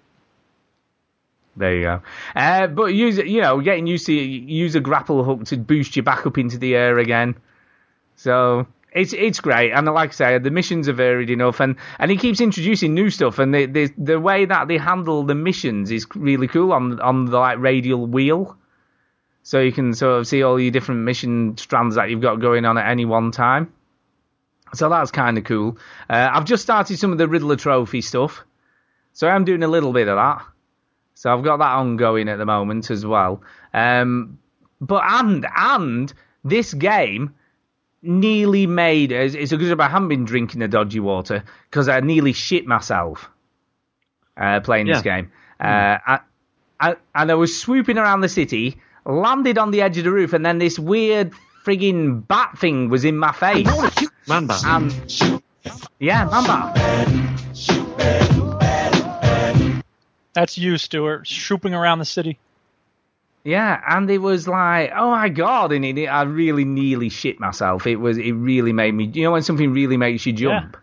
There 1.55 1.75
you 1.75 1.81
go. 1.83 2.01
Uh, 2.35 2.67
but 2.67 2.85
use 2.85 3.17
you 3.17 3.41
know, 3.41 3.59
getting 3.61 3.85
used 3.85 4.05
to 4.07 4.13
use 4.13 4.73
a 4.75 4.79
grapple 4.79 5.23
hook 5.23 5.43
to 5.45 5.57
boost 5.57 5.95
you 5.95 6.01
back 6.01 6.25
up 6.25 6.37
into 6.37 6.57
the 6.57 6.75
air 6.75 6.97
again. 6.97 7.35
So 8.15 8.65
it's 8.93 9.13
it's 9.13 9.41
great, 9.41 9.71
and 9.73 9.85
like 9.87 10.09
I 10.09 10.13
say, 10.13 10.37
the 10.39 10.49
missions 10.49 10.87
are 10.87 10.93
varied 10.93 11.29
enough, 11.29 11.59
and, 11.59 11.75
and 11.99 12.09
he 12.09 12.17
keeps 12.17 12.39
introducing 12.41 12.93
new 12.93 13.09
stuff, 13.09 13.37
and 13.37 13.53
the, 13.53 13.65
the 13.65 13.89
the 13.97 14.19
way 14.19 14.45
that 14.45 14.69
they 14.69 14.77
handle 14.77 15.23
the 15.23 15.35
missions 15.35 15.91
is 15.91 16.07
really 16.15 16.47
cool 16.47 16.71
on 16.71 16.99
on 17.01 17.25
the 17.25 17.37
like 17.37 17.59
radial 17.59 18.07
wheel. 18.07 18.57
So 19.43 19.59
you 19.59 19.71
can 19.71 19.93
sort 19.93 20.19
of 20.19 20.27
see 20.27 20.43
all 20.43 20.59
your 20.59 20.71
different 20.71 21.01
mission 21.01 21.57
strands 21.57 21.95
that 21.95 22.09
you've 22.09 22.21
got 22.21 22.35
going 22.35 22.65
on 22.65 22.77
at 22.77 22.89
any 22.89 23.05
one 23.05 23.31
time. 23.31 23.73
So 24.73 24.89
that's 24.89 25.11
kind 25.11 25.37
of 25.37 25.43
cool. 25.43 25.77
Uh, 26.09 26.29
I've 26.31 26.45
just 26.45 26.63
started 26.63 26.97
some 26.97 27.11
of 27.11 27.17
the 27.17 27.27
Riddler 27.27 27.55
Trophy 27.57 28.01
stuff, 28.01 28.43
so 29.13 29.27
I'm 29.27 29.43
doing 29.43 29.63
a 29.63 29.67
little 29.67 29.91
bit 29.91 30.07
of 30.07 30.15
that. 30.15 30.45
So 31.15 31.35
I've 31.35 31.43
got 31.43 31.57
that 31.57 31.71
ongoing 31.71 32.29
at 32.29 32.37
the 32.37 32.45
moment 32.45 32.89
as 32.89 33.05
well. 33.05 33.41
Um, 33.73 34.39
but 34.79 35.03
and 35.05 35.45
and 35.55 36.13
this 36.43 36.73
game 36.73 37.35
nearly 38.01 38.65
made 38.65 39.11
it's 39.11 39.35
it's 39.35 39.51
a 39.51 39.57
good 39.57 39.69
job 39.69 39.79
I 39.79 39.87
haven't 39.87 40.07
been 40.07 40.25
drinking 40.25 40.59
the 40.59 40.67
dodgy 40.67 40.99
water 40.99 41.43
because 41.69 41.87
I 41.87 41.99
nearly 41.99 42.33
shit 42.33 42.65
myself 42.65 43.29
uh, 44.35 44.59
playing 44.61 44.87
this 44.87 45.01
game. 45.01 45.31
Uh, 45.59 45.97
I, 46.05 46.19
I, 46.79 46.95
and 47.13 47.31
I 47.31 47.35
was 47.35 47.59
swooping 47.59 47.99
around 47.99 48.21
the 48.21 48.29
city, 48.29 48.77
landed 49.05 49.57
on 49.57 49.71
the 49.71 49.81
edge 49.81 49.97
of 49.97 50.03
the 50.03 50.11
roof, 50.11 50.33
and 50.33 50.45
then 50.45 50.57
this 50.59 50.77
weird 50.79 51.31
frigging 51.65 52.27
bat 52.27 52.57
thing 52.57 52.89
was 52.89 53.05
in 53.05 53.17
my 53.17 53.31
face. 53.31 53.67
Man 54.27 54.47
bat. 54.47 54.63
And, 54.65 55.41
yeah, 55.99 56.25
man 56.25 56.43
bat. 56.45 58.21
That's 60.33 60.57
you, 60.57 60.77
Stuart, 60.77 61.27
swooping 61.27 61.73
around 61.73 61.99
the 61.99 62.05
city. 62.05 62.39
Yeah, 63.43 63.81
and 63.87 64.09
it 64.09 64.19
was 64.19 64.47
like, 64.47 64.91
oh 64.95 65.11
my 65.11 65.27
god, 65.29 65.71
and 65.71 65.83
it, 65.83 66.05
I 66.07 66.21
really 66.23 66.63
nearly 66.63 67.09
shit 67.09 67.39
myself. 67.39 67.87
It 67.87 67.97
was, 67.97 68.17
it 68.17 68.31
really 68.33 68.71
made 68.71 68.93
me, 68.93 69.05
you 69.05 69.23
know, 69.23 69.31
when 69.31 69.41
something 69.41 69.73
really 69.73 69.97
makes 69.97 70.25
you 70.25 70.33
jump, 70.33 70.77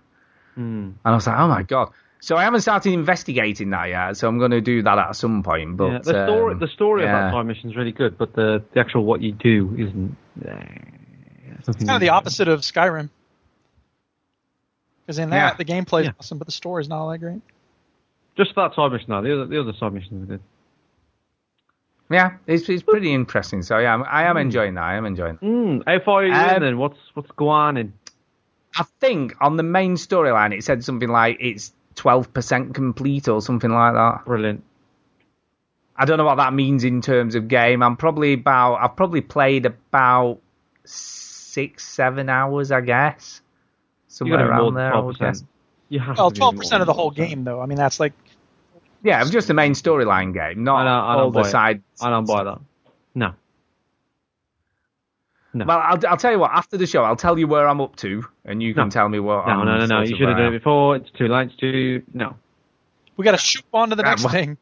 Hmm. 0.54 0.60
and 0.60 0.98
I 1.04 1.14
was 1.14 1.26
like, 1.26 1.38
oh 1.38 1.46
my 1.48 1.62
god. 1.62 1.90
So 2.20 2.36
I 2.36 2.42
haven't 2.42 2.62
started 2.62 2.92
investigating 2.92 3.70
that 3.70 3.88
yet, 3.88 4.16
so 4.16 4.28
I'm 4.28 4.38
going 4.38 4.50
to 4.50 4.60
do 4.60 4.82
that 4.82 4.98
at 4.98 5.12
some 5.16 5.42
point. 5.42 5.76
But 5.76 5.92
yeah, 5.92 5.98
the 5.98 6.26
story, 6.26 6.54
um, 6.54 6.58
the 6.60 6.68
story 6.68 7.02
of 7.04 7.08
yeah. 7.08 7.20
that 7.20 7.30
time 7.30 7.46
mission 7.46 7.70
is 7.70 7.76
really 7.76 7.92
good, 7.92 8.18
but 8.18 8.34
the, 8.34 8.62
the 8.74 8.80
actual 8.80 9.04
what 9.04 9.22
you 9.22 9.32
do 9.32 9.74
isn't. 9.78 10.16
Uh, 10.44 10.64
It's 11.58 11.78
kind 11.78 11.90
of 11.90 12.00
the 12.00 12.08
opposite 12.10 12.48
of 12.48 12.60
Skyrim. 12.60 13.10
Because 15.06 15.18
in 15.18 15.30
that, 15.30 15.36
Yeah. 15.36 15.54
the 15.54 15.64
gameplay 15.64 16.00
is 16.00 16.06
Yeah. 16.06 16.12
awesome, 16.18 16.38
but 16.38 16.46
the 16.46 16.52
story 16.52 16.82
is 16.82 16.88
not 16.88 16.98
all 16.98 17.10
that 17.10 17.18
great. 17.18 17.40
Just 18.36 18.54
that 18.56 18.74
side 18.74 18.92
mission, 18.92 19.06
though. 19.08 19.22
The 19.22 19.32
other, 19.34 19.46
the 19.46 19.60
other 19.60 19.72
side 19.72 19.92
missions 19.92 20.22
are 20.24 20.26
good. 20.26 20.40
Yeah, 22.10 22.36
it's 22.46 22.68
it's 22.68 22.82
pretty 22.82 23.12
interesting. 23.12 23.62
So 23.62 23.78
yeah, 23.78 23.92
I'm, 23.92 24.02
I 24.02 24.24
am 24.24 24.38
enjoying 24.38 24.74
that. 24.74 24.82
I 24.82 24.94
am 24.94 25.04
enjoying. 25.04 25.34
It. 25.34 25.44
Mm, 25.44 25.82
how 25.86 25.98
far 26.04 26.22
are 26.22 26.26
you 26.26 26.32
Um, 26.32 26.56
in 26.56 26.62
then? 26.62 26.78
What's 26.78 26.98
what's 27.14 27.30
going 27.32 27.78
on? 27.78 27.92
I 28.76 28.84
think 29.00 29.34
on 29.40 29.56
the 29.56 29.62
main 29.62 29.96
storyline 29.96 30.56
it 30.56 30.64
said 30.64 30.82
something 30.84 31.08
like 31.10 31.36
it's 31.40 31.72
12% 31.98 32.74
complete 32.74 33.28
or 33.28 33.42
something 33.42 33.70
like 33.70 33.94
that. 33.94 34.24
Brilliant. 34.24 34.62
I 35.96 36.04
don't 36.04 36.16
know 36.16 36.24
what 36.24 36.36
that 36.36 36.54
means 36.54 36.84
in 36.84 37.02
terms 37.02 37.34
of 37.34 37.48
game. 37.48 37.82
I'm 37.82 37.96
probably 37.96 38.34
about 38.34 38.76
I've 38.76 38.94
probably 38.94 39.20
played 39.20 39.66
about 39.66 40.38
six, 40.84 41.86
seven 41.86 42.28
hours, 42.28 42.70
I 42.70 42.80
guess. 42.80 43.40
Somewhere 44.06 44.38
be 44.38 44.44
more 44.44 44.52
around 44.52 44.64
than 44.66 44.74
there, 44.74 44.94
I 44.94 44.98
would 45.00 45.18
guess. 45.18 45.42
You 45.88 45.98
have 45.98 46.16
Well, 46.16 46.30
twelve 46.30 46.56
percent 46.56 46.82
of 46.82 46.86
the 46.86 46.92
whole 46.92 47.10
game, 47.10 47.42
though. 47.42 47.60
I 47.60 47.66
mean, 47.66 47.78
that's 47.78 47.98
like 47.98 48.12
Yeah, 49.02 49.24
just 49.24 49.48
the 49.48 49.54
main 49.54 49.72
storyline 49.72 50.32
game, 50.32 50.62
not 50.62 50.82
I 50.82 50.84
don't, 50.84 50.92
I 50.92 51.12
don't 51.14 51.24
all 51.24 51.30
the 51.32 51.40
buy 51.40 51.50
side. 51.50 51.82
I 52.00 52.10
don't 52.10 52.26
buy 52.26 52.44
that. 52.44 52.60
No. 53.16 53.34
No. 55.54 55.64
Well, 55.64 55.78
I'll, 55.78 55.98
I'll 56.08 56.16
tell 56.16 56.30
you 56.32 56.38
what. 56.38 56.50
After 56.52 56.76
the 56.76 56.86
show, 56.86 57.02
I'll 57.04 57.16
tell 57.16 57.38
you 57.38 57.46
where 57.46 57.66
I'm 57.66 57.80
up 57.80 57.96
to, 57.96 58.24
and 58.44 58.62
you 58.62 58.74
can 58.74 58.84
No. 58.84 58.90
tell 58.90 59.08
me 59.08 59.18
what. 59.18 59.46
No, 59.46 59.52
I'm 59.54 59.66
no, 59.66 59.78
no, 59.78 59.86
no. 59.86 59.86
sort 59.86 60.08
You 60.08 60.16
should 60.16 60.28
have 60.28 60.36
done 60.36 60.48
it 60.54 60.58
before. 60.58 60.96
It's 60.96 61.10
too 61.10 61.26
late 61.28 61.50
to 61.60 62.02
no. 62.12 62.36
we 63.16 63.24
got 63.24 63.32
to 63.32 63.38
shoot 63.38 63.64
on 63.72 63.90
to 63.90 63.96
the 63.96 64.02
next 64.02 64.24
well- 64.24 64.32
thing. 64.32 64.58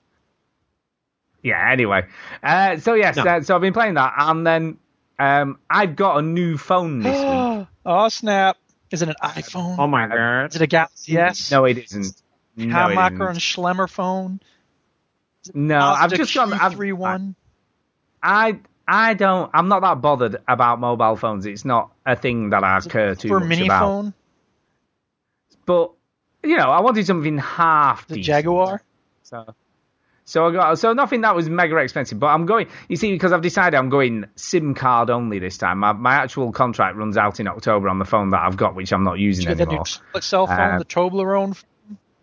Yeah. 1.42 1.70
Anyway, 1.70 2.06
uh, 2.42 2.76
so 2.78 2.94
yes, 2.94 3.16
No. 3.16 3.24
uh, 3.24 3.40
so 3.42 3.54
I've 3.54 3.60
been 3.60 3.72
playing 3.72 3.94
that, 3.94 4.14
and 4.16 4.46
then 4.46 4.78
um, 5.18 5.58
I've 5.68 5.96
got 5.96 6.18
a 6.18 6.22
new 6.22 6.56
phone 6.56 7.00
this 7.00 7.14
week. 7.18 7.68
oh 7.86 8.08
snap! 8.08 8.56
Is 8.90 9.02
it 9.02 9.08
an 9.08 9.14
iPhone? 9.22 9.76
Oh 9.78 9.86
my 9.86 10.06
god. 10.06 10.50
Is 10.50 10.56
it 10.56 10.62
a 10.62 10.66
Galaxy 10.66 11.16
S? 11.18 11.50
No, 11.50 11.64
it 11.64 11.78
isn't. 11.78 12.20
No, 12.56 12.64
it 12.64 12.96
Hammacher 12.96 13.28
and 13.28 13.36
isn't. 13.36 13.42
Schlemmer 13.42 13.88
phone? 13.88 14.40
No, 15.54 15.78
I've 15.78 16.12
just 16.12 16.34
got 16.34 16.52
I've, 16.52 16.74
Q31? 16.74 17.34
I 18.22 18.58
I 18.88 19.14
don't. 19.14 19.50
I'm 19.52 19.68
not 19.68 19.82
that 19.82 20.00
bothered 20.00 20.36
about 20.46 20.78
mobile 20.80 21.16
phones. 21.16 21.46
It's 21.46 21.64
not 21.64 21.92
a 22.04 22.14
thing 22.14 22.50
that 22.50 22.62
I 22.62 22.80
care 22.80 23.14
too 23.14 23.28
for 23.28 23.38
a 23.38 23.40
much 23.40 23.48
mini 23.48 23.66
about. 23.66 23.80
phone? 23.80 24.14
But 25.64 25.92
you 26.44 26.56
know, 26.56 26.70
I 26.70 26.80
wanted 26.80 27.06
something 27.06 27.38
half 27.38 28.06
The. 28.06 28.20
Jaguar? 28.20 28.82
So, 29.24 29.54
so 30.24 30.46
I 30.46 30.52
got 30.52 30.78
so 30.78 30.92
nothing 30.92 31.22
that 31.22 31.34
was 31.34 31.48
mega 31.48 31.76
expensive. 31.78 32.20
But 32.20 32.28
I'm 32.28 32.46
going. 32.46 32.68
You 32.88 32.96
see, 32.96 33.10
because 33.10 33.32
I've 33.32 33.42
decided 33.42 33.76
I'm 33.76 33.88
going 33.88 34.26
SIM 34.36 34.74
card 34.74 35.10
only 35.10 35.40
this 35.40 35.58
time. 35.58 35.78
My 35.78 35.92
my 35.92 36.14
actual 36.14 36.52
contract 36.52 36.96
runs 36.96 37.16
out 37.16 37.40
in 37.40 37.48
October 37.48 37.88
on 37.88 37.98
the 37.98 38.04
phone 38.04 38.30
that 38.30 38.42
I've 38.42 38.56
got, 38.56 38.76
which 38.76 38.92
I'm 38.92 39.02
not 39.02 39.18
using 39.18 39.46
new 39.46 39.62
anymore. 39.62 39.86
split 39.86 40.22
cell 40.22 40.46
phone, 40.46 40.60
Uh, 40.74 40.78
the 40.78 40.84
Toblerone. 40.84 41.60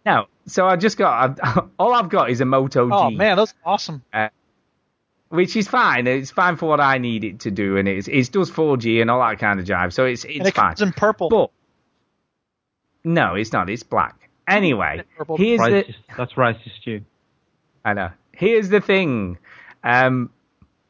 No, 0.05 0.25
so 0.45 0.65
I 0.65 0.75
just 0.77 0.97
got 0.97 1.39
I, 1.41 1.61
all 1.79 1.93
I've 1.93 2.09
got 2.09 2.29
is 2.29 2.39
a 2.39 2.45
Moto 2.45 2.87
G. 2.87 2.93
Oh 2.93 3.09
man, 3.09 3.35
that's 3.35 3.53
awesome. 3.65 4.03
Uh, 4.13 4.29
which 5.33 5.55
is 5.55 5.67
fine. 5.67 6.05
It's 6.05 6.29
fine 6.29 6.57
for 6.57 6.69
what 6.69 6.79
I 6.79 6.99
need 6.99 7.23
it 7.23 7.39
to 7.41 7.51
do, 7.51 7.77
and 7.77 7.87
it's 7.87 8.07
it 8.07 8.31
does 8.31 8.51
4G 8.51 9.01
and 9.01 9.09
all 9.09 9.19
that 9.27 9.39
kind 9.39 9.59
of 9.59 9.65
jive. 9.65 9.91
So 9.91 10.05
it's 10.05 10.23
it's 10.25 10.37
and 10.37 10.47
it 10.47 10.53
fine. 10.53 10.67
comes 10.67 10.81
in 10.83 10.93
purple. 10.93 11.29
But 11.29 11.49
no, 13.03 13.33
it's 13.33 13.51
not. 13.51 13.67
It's 13.67 13.81
black. 13.81 14.29
Anyway, 14.47 15.01
Purple. 15.17 15.37
here's 15.37 15.59
the. 15.59 15.95
That's 16.15 16.33
racist, 16.33 16.85
you. 16.85 17.03
I 17.83 17.93
know. 17.93 18.11
Here's 18.31 18.69
the 18.69 18.79
thing. 18.79 19.39
Um, 19.83 20.29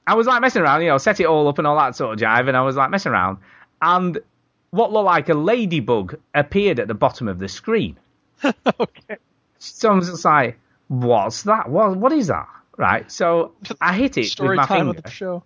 I 0.06 0.16
was 0.16 0.28
like 0.28 0.42
messing 0.42 0.62
around, 0.62 0.82
you 0.82 0.90
know, 0.90 0.98
set 0.98 1.22
it 1.22 1.26
all 1.26 1.48
up 1.48 1.58
and 1.58 1.66
all 1.66 1.78
that 1.78 1.96
sort 1.96 2.14
of 2.14 2.20
jive, 2.20 2.50
and 2.50 2.58
I 2.58 2.64
was 2.64 2.76
like 2.76 2.90
messing 2.90 3.14
around, 3.14 3.38
and 3.82 4.18
what 4.72 4.92
looked 4.92 5.06
like 5.06 5.30
a 5.30 5.36
ladybug 5.36 6.20
appeared 6.36 6.82
at 6.82 6.90
the 6.90 6.94
bottom 6.94 7.30
of 7.30 7.40
the 7.40 7.48
screen. 7.48 7.98
okay. 8.44 9.18
So 9.60 9.92
I 9.92 9.96
was 9.96 10.10
just 10.10 10.26
like, 10.26 10.60
"What's 10.90 11.44
that? 11.44 11.70
What? 11.70 11.96
What 11.96 12.12
is 12.12 12.28
that?" 12.28 12.50
Right. 12.78 13.12
So 13.12 13.54
I 13.80 13.94
hit 13.94 14.18
it 14.18 14.26
Story 14.26 14.50
with 14.50 14.58
my 14.58 14.66
time 14.66 14.86
finger. 14.88 14.98
of 14.98 15.04
the 15.04 15.10
show. 15.12 15.44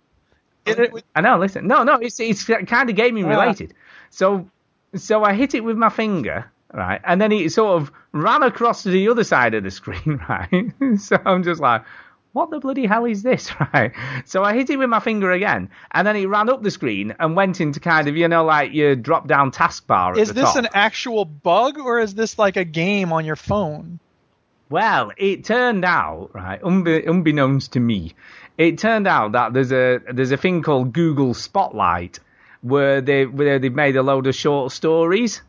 Hit 0.64 0.78
it 0.78 0.92
with 0.92 1.04
I 1.14 1.20
know. 1.20 1.38
Listen, 1.38 1.66
no, 1.66 1.82
no, 1.82 1.94
it's 1.96 2.18
it's 2.20 2.44
kind 2.44 2.90
of 2.90 2.96
gaming 2.96 3.24
Ah. 3.26 3.28
related. 3.30 3.74
So 4.10 4.48
so 4.94 5.22
I 5.24 5.34
hit 5.34 5.54
it 5.54 5.60
with 5.64 5.76
my 5.76 5.90
finger, 5.90 6.50
right, 6.72 7.00
and 7.04 7.20
then 7.20 7.30
it 7.32 7.52
sort 7.52 7.80
of 7.82 7.92
ran 8.12 8.42
across 8.42 8.82
to 8.84 8.90
the 8.90 9.08
other 9.08 9.24
side 9.24 9.52
of 9.54 9.62
the 9.64 9.70
screen, 9.70 10.20
right. 10.28 10.72
so 10.98 11.18
I'm 11.26 11.42
just 11.42 11.60
like, 11.60 11.82
what 12.32 12.48
the 12.50 12.58
bloody 12.58 12.86
hell 12.86 13.04
is 13.04 13.22
this, 13.22 13.50
right? 13.74 13.92
So 14.24 14.42
I 14.42 14.54
hit 14.54 14.70
it 14.70 14.76
with 14.78 14.88
my 14.88 15.00
finger 15.00 15.30
again, 15.30 15.68
and 15.92 16.06
then 16.06 16.16
it 16.16 16.26
ran 16.26 16.48
up 16.48 16.62
the 16.62 16.70
screen 16.70 17.14
and 17.20 17.36
went 17.36 17.60
into 17.60 17.80
kind 17.80 18.08
of 18.08 18.16
you 18.16 18.28
know 18.28 18.44
like 18.44 18.72
your 18.72 18.96
drop 18.96 19.28
down 19.28 19.50
taskbar. 19.52 20.12
At 20.12 20.18
Is 20.18 20.28
the 20.28 20.34
this 20.34 20.44
top. 20.54 20.56
an 20.56 20.68
actual 20.72 21.26
bug 21.26 21.78
or 21.78 21.98
is 22.00 22.14
this 22.14 22.38
like 22.38 22.56
a 22.56 22.64
game 22.64 23.12
on 23.12 23.26
your 23.26 23.36
phone? 23.36 24.00
Well, 24.70 25.12
it 25.16 25.44
turned 25.44 25.84
out, 25.84 26.30
right, 26.34 26.60
unbe- 26.60 27.08
unbeknownst 27.08 27.72
to 27.72 27.80
me, 27.80 28.14
it 28.58 28.78
turned 28.78 29.06
out 29.06 29.32
that 29.32 29.52
there's 29.52 29.72
a 29.72 30.00
there's 30.12 30.32
a 30.32 30.36
thing 30.36 30.62
called 30.62 30.92
Google 30.92 31.32
Spotlight 31.32 32.20
where 32.60 33.00
they 33.00 33.24
where 33.24 33.58
they've 33.58 33.74
made 33.74 33.96
a 33.96 34.02
load 34.02 34.26
of 34.26 34.34
short 34.34 34.72
stories, 34.72 35.40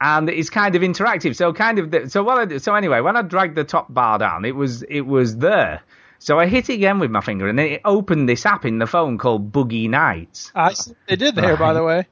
and 0.00 0.28
it's 0.28 0.50
kind 0.50 0.74
of 0.74 0.82
interactive. 0.82 1.34
So 1.34 1.52
kind 1.52 1.78
of 1.78 1.90
the, 1.90 2.10
so 2.10 2.22
what 2.22 2.52
I 2.52 2.58
so 2.58 2.74
anyway, 2.74 3.00
when 3.00 3.16
I 3.16 3.22
dragged 3.22 3.56
the 3.56 3.64
top 3.64 3.92
bar 3.92 4.18
down, 4.18 4.44
it 4.44 4.54
was 4.54 4.82
it 4.82 5.02
was 5.02 5.38
there. 5.38 5.80
So 6.20 6.38
I 6.38 6.46
hit 6.46 6.68
it 6.68 6.74
again 6.74 6.98
with 6.98 7.10
my 7.10 7.20
finger, 7.20 7.48
and 7.48 7.58
then 7.58 7.66
it 7.66 7.80
opened 7.84 8.28
this 8.28 8.44
app 8.44 8.64
in 8.64 8.78
the 8.78 8.86
phone 8.86 9.18
called 9.18 9.52
Buggy 9.52 9.88
Nights. 9.88 10.52
I 10.54 10.74
see 10.74 10.94
they 11.08 11.16
did 11.16 11.34
there, 11.34 11.56
by 11.56 11.72
the 11.72 11.82
way. 11.82 12.06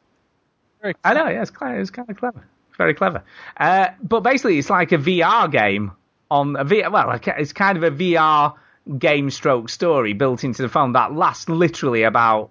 Very 0.81 0.95
I 1.05 1.15
know, 1.15 1.29
yeah, 1.29 1.43
it's, 1.43 1.51
clever, 1.51 1.81
it's 1.81 1.91
kind 1.91 2.09
of 2.09 2.17
clever. 2.17 2.47
It's 2.69 2.77
very 2.77 2.95
clever. 2.95 3.25
Uh, 3.57 3.89
but 4.03 4.21
basically, 4.21 4.59
it's 4.59 4.71
like 4.71 4.93
a 4.93 4.99
VR 4.99 5.51
game 5.51 5.93
on 6.31 6.57
a 6.57 6.65
VR. 6.65 6.91
Well, 6.91 7.19
it's 7.39 7.53
kind 7.53 7.77
of 7.79 7.85
a 7.85 7.91
VR 7.91 8.55
game 8.99 9.31
stroke 9.31 9.69
story 9.69 10.13
built 10.13 10.45
into 10.45 10.63
the 10.63 10.69
phone 10.69 10.93
that 10.93 11.13
lasts 11.15 11.49
literally 11.49 12.03
about 12.05 12.51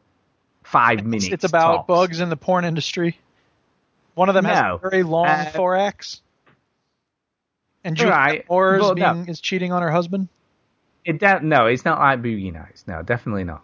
five 0.63 1.05
minutes. 1.05 1.27
It's 1.27 1.43
about 1.43 1.75
tops. 1.77 1.87
bugs 1.87 2.19
in 2.19 2.29
the 2.29 2.35
porn 2.37 2.65
industry. 2.65 3.17
One 4.15 4.29
of 4.29 4.35
them 4.35 4.45
has 4.45 4.57
a 4.83 4.89
very 4.89 5.03
long 5.03 5.27
Uh, 5.27 5.51
thorax. 5.53 6.21
And 7.83 7.95
Juliette 7.95 8.15
Right, 8.17 8.49
Moore 8.49 8.75
is, 8.77 8.81
but 8.81 8.97
no. 8.97 9.13
being, 9.13 9.27
is 9.27 9.39
cheating 9.39 9.71
on 9.71 9.81
her 9.81 9.91
husband. 9.91 10.27
It 11.03 11.19
de- 11.19 11.41
no, 11.41 11.67
it's 11.67 11.85
not 11.85 11.99
like 11.99 12.21
Boogie 12.21 12.51
Nights. 12.51 12.85
No, 12.87 13.03
definitely 13.03 13.43
not. 13.43 13.63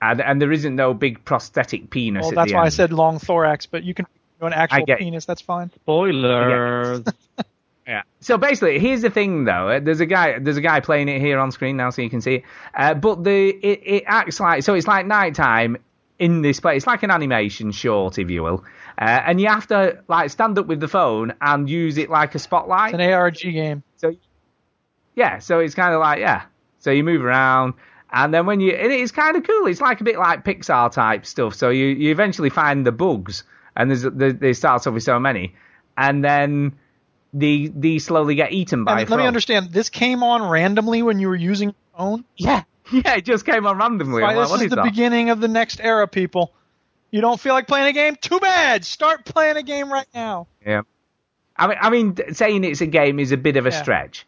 And, 0.00 0.20
and 0.22 0.40
there 0.40 0.50
isn't 0.50 0.74
no 0.74 0.94
big 0.94 1.22
prosthetic 1.26 1.90
penis. 1.90 2.22
Well, 2.22 2.30
at 2.30 2.34
that's 2.36 2.50
the 2.52 2.56
why 2.56 2.64
I 2.64 2.68
said 2.70 2.90
long 2.92 3.18
thorax, 3.18 3.66
but 3.66 3.84
you 3.84 3.92
can 3.92 4.06
do 4.40 4.46
an 4.46 4.54
actual 4.54 4.86
get- 4.86 4.98
penis. 4.98 5.26
That's 5.26 5.42
fine. 5.42 5.70
Spoilers. 5.82 7.04
Yeah. 7.90 8.02
So 8.20 8.38
basically, 8.38 8.78
here's 8.78 9.02
the 9.02 9.10
thing, 9.10 9.46
though. 9.46 9.68
Uh, 9.68 9.80
There's 9.80 9.98
a 9.98 10.06
guy. 10.06 10.38
There's 10.38 10.56
a 10.56 10.60
guy 10.60 10.78
playing 10.78 11.08
it 11.08 11.20
here 11.20 11.40
on 11.40 11.50
screen 11.50 11.76
now, 11.76 11.90
so 11.90 12.02
you 12.02 12.08
can 12.08 12.20
see 12.20 12.36
it. 12.36 12.44
Uh, 12.72 12.94
but 12.94 13.24
the 13.24 13.48
it, 13.48 13.80
it 13.84 14.04
acts 14.06 14.38
like 14.38 14.62
so. 14.62 14.74
It's 14.74 14.86
like 14.86 15.06
nighttime 15.06 15.76
in 16.20 16.40
this 16.40 16.60
place. 16.60 16.76
It's 16.76 16.86
like 16.86 17.02
an 17.02 17.10
animation 17.10 17.72
short, 17.72 18.16
if 18.16 18.30
you 18.30 18.44
will. 18.44 18.64
Uh, 18.96 19.22
and 19.26 19.40
you 19.40 19.48
have 19.48 19.66
to 19.68 19.98
like 20.06 20.30
stand 20.30 20.56
up 20.56 20.66
with 20.66 20.78
the 20.78 20.86
phone 20.86 21.34
and 21.40 21.68
use 21.68 21.98
it 21.98 22.08
like 22.10 22.36
a 22.36 22.38
spotlight. 22.38 22.94
It's 22.94 23.02
an 23.02 23.12
ARG 23.12 23.40
game. 23.40 23.82
So 23.96 24.14
yeah, 25.16 25.40
so 25.40 25.58
it's 25.58 25.74
kind 25.74 25.92
of 25.92 25.98
like 25.98 26.20
yeah. 26.20 26.44
So 26.78 26.92
you 26.92 27.02
move 27.02 27.24
around, 27.24 27.74
and 28.12 28.32
then 28.32 28.46
when 28.46 28.60
you, 28.60 28.70
and 28.70 28.92
it's 28.92 29.10
kind 29.10 29.36
of 29.36 29.42
cool. 29.44 29.66
It's 29.66 29.80
like 29.80 30.00
a 30.00 30.04
bit 30.04 30.16
like 30.16 30.44
Pixar 30.44 30.92
type 30.92 31.26
stuff. 31.26 31.56
So 31.56 31.70
you, 31.70 31.86
you 31.86 32.12
eventually 32.12 32.50
find 32.50 32.86
the 32.86 32.92
bugs, 32.92 33.42
and 33.76 33.90
there's 33.90 34.02
there, 34.02 34.32
there 34.32 34.54
starts 34.54 34.86
off 34.86 34.94
with 34.94 35.02
so 35.02 35.18
many, 35.18 35.56
and 35.96 36.24
then 36.24 36.76
the 37.32 37.72
these 37.74 38.04
slowly 38.06 38.34
get 38.34 38.52
eaten 38.52 38.84
by. 38.84 39.04
Let 39.04 39.18
me 39.18 39.26
understand. 39.26 39.70
This 39.72 39.88
came 39.88 40.22
on 40.22 40.42
randomly 40.42 41.02
when 41.02 41.18
you 41.18 41.28
were 41.28 41.36
using 41.36 41.68
your 41.70 41.76
phone. 41.96 42.24
Yeah, 42.36 42.62
yeah, 42.92 43.16
it 43.16 43.24
just 43.24 43.46
came 43.46 43.66
on 43.66 43.78
randomly. 43.78 44.22
Like, 44.22 44.36
this 44.36 44.50
what 44.50 44.56
is 44.56 44.64
is 44.64 44.70
the 44.70 44.76
that? 44.76 44.84
beginning 44.84 45.30
of 45.30 45.40
the 45.40 45.48
next 45.48 45.80
era, 45.80 46.06
people. 46.08 46.52
You 47.10 47.20
don't 47.20 47.40
feel 47.40 47.54
like 47.54 47.66
playing 47.66 47.88
a 47.88 47.92
game? 47.92 48.14
Too 48.16 48.38
bad. 48.38 48.84
Start 48.84 49.24
playing 49.24 49.56
a 49.56 49.62
game 49.64 49.92
right 49.92 50.06
now. 50.14 50.46
Yeah. 50.64 50.82
I 51.56 51.66
mean, 51.66 51.76
I 51.80 51.90
mean, 51.90 52.34
saying 52.34 52.62
it's 52.64 52.80
a 52.80 52.86
game 52.86 53.18
is 53.18 53.32
a 53.32 53.36
bit 53.36 53.56
of 53.56 53.66
a 53.66 53.70
Yeah. 53.70 53.82
stretch. 53.82 54.26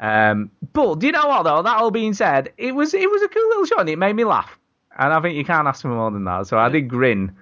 Um, 0.00 0.50
but 0.72 0.96
do 0.96 1.06
you 1.06 1.12
know 1.12 1.28
what 1.28 1.44
though? 1.44 1.62
That 1.62 1.76
all 1.76 1.92
being 1.92 2.12
said, 2.14 2.52
it 2.58 2.74
was 2.74 2.92
it 2.92 3.08
was 3.08 3.22
a 3.22 3.28
cool 3.28 3.48
little 3.50 3.64
show 3.66 3.78
and 3.78 3.88
it 3.88 3.96
made 3.98 4.14
me 4.14 4.24
laugh. 4.24 4.58
And 4.98 5.12
I 5.12 5.20
think 5.20 5.36
you 5.36 5.44
can't 5.44 5.66
ask 5.68 5.82
for 5.82 5.88
more 5.88 6.10
than 6.10 6.24
that. 6.24 6.48
So 6.48 6.58
I 6.58 6.68
did 6.68 6.88
grin 6.88 7.36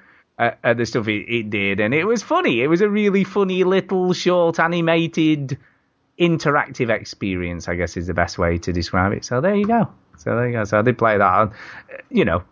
at, 0.46 0.58
at 0.64 0.76
the 0.76 0.86
stuff 0.86 1.08
it, 1.08 1.26
it 1.28 1.50
did, 1.50 1.80
and 1.80 1.92
it 1.94 2.04
was 2.04 2.22
funny. 2.22 2.60
It 2.62 2.68
was 2.68 2.80
a 2.80 2.88
really 2.88 3.24
funny 3.24 3.64
little 3.64 4.12
short 4.12 4.58
animated 4.60 5.58
interactive 6.18 6.90
experience. 6.90 7.68
I 7.68 7.74
guess 7.76 7.96
is 7.96 8.06
the 8.06 8.14
best 8.14 8.38
way 8.38 8.58
to 8.58 8.72
describe 8.72 9.12
it. 9.12 9.24
So 9.24 9.40
there 9.40 9.54
you 9.54 9.66
go. 9.66 9.88
So 10.18 10.36
there 10.36 10.46
you 10.48 10.52
go. 10.58 10.64
So 10.64 10.78
I 10.78 10.82
did 10.82 10.98
play 10.98 11.18
that. 11.18 11.24
uh, 11.24 11.50
You 12.10 12.24
know, 12.24 12.44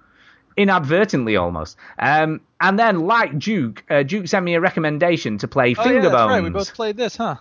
inadvertently 0.56 1.36
almost. 1.36 1.76
Um, 1.98 2.40
and 2.60 2.78
then, 2.78 3.00
like 3.00 3.38
Duke, 3.38 3.84
uh, 3.90 4.02
Duke 4.02 4.28
sent 4.28 4.44
me 4.44 4.54
a 4.54 4.60
recommendation 4.60 5.38
to 5.38 5.48
play 5.48 5.74
Oh, 5.78 5.88
yeah, 5.90 6.00
that's 6.00 6.14
right. 6.14 6.42
We 6.42 6.50
both 6.50 6.74
played 6.74 6.96
this, 6.96 7.16
huh? 7.16 7.36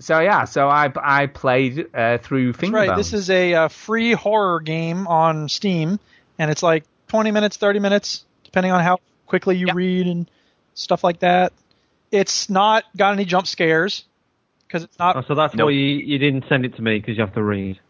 So 0.00 0.18
yeah, 0.18 0.44
so 0.46 0.68
I 0.68 0.90
I 0.96 1.26
played 1.26 1.86
uh, 1.94 2.18
through 2.18 2.52
That's 2.52 2.64
Fingerbones. 2.64 2.88
right. 2.88 2.96
This 2.96 3.12
is 3.12 3.30
a 3.30 3.54
uh, 3.54 3.68
free 3.68 4.12
horror 4.12 4.58
game 4.60 5.06
on 5.06 5.48
Steam, 5.48 6.00
and 6.40 6.50
it's 6.50 6.62
like 6.62 6.84
20 7.08 7.30
minutes, 7.30 7.56
30 7.56 7.78
minutes, 7.78 8.24
depending 8.42 8.72
on 8.72 8.82
how 8.82 8.98
quickly 9.32 9.56
you 9.56 9.72
read 9.72 10.06
and 10.06 10.30
stuff 10.74 11.02
like 11.02 11.20
that. 11.20 11.54
It's 12.10 12.50
not 12.50 12.84
got 12.94 13.14
any 13.14 13.24
jump 13.24 13.46
scares 13.46 14.04
because 14.66 14.84
it's 14.84 14.98
not. 14.98 15.16
Oh, 15.16 15.22
so 15.26 15.34
that's 15.34 15.56
why 15.56 15.70
you, 15.70 15.96
you 15.96 16.18
didn't 16.18 16.44
send 16.50 16.66
it 16.66 16.76
to 16.76 16.82
me 16.82 16.98
because 16.98 17.16
you 17.16 17.24
have 17.24 17.32
to 17.32 17.42
read. 17.42 17.80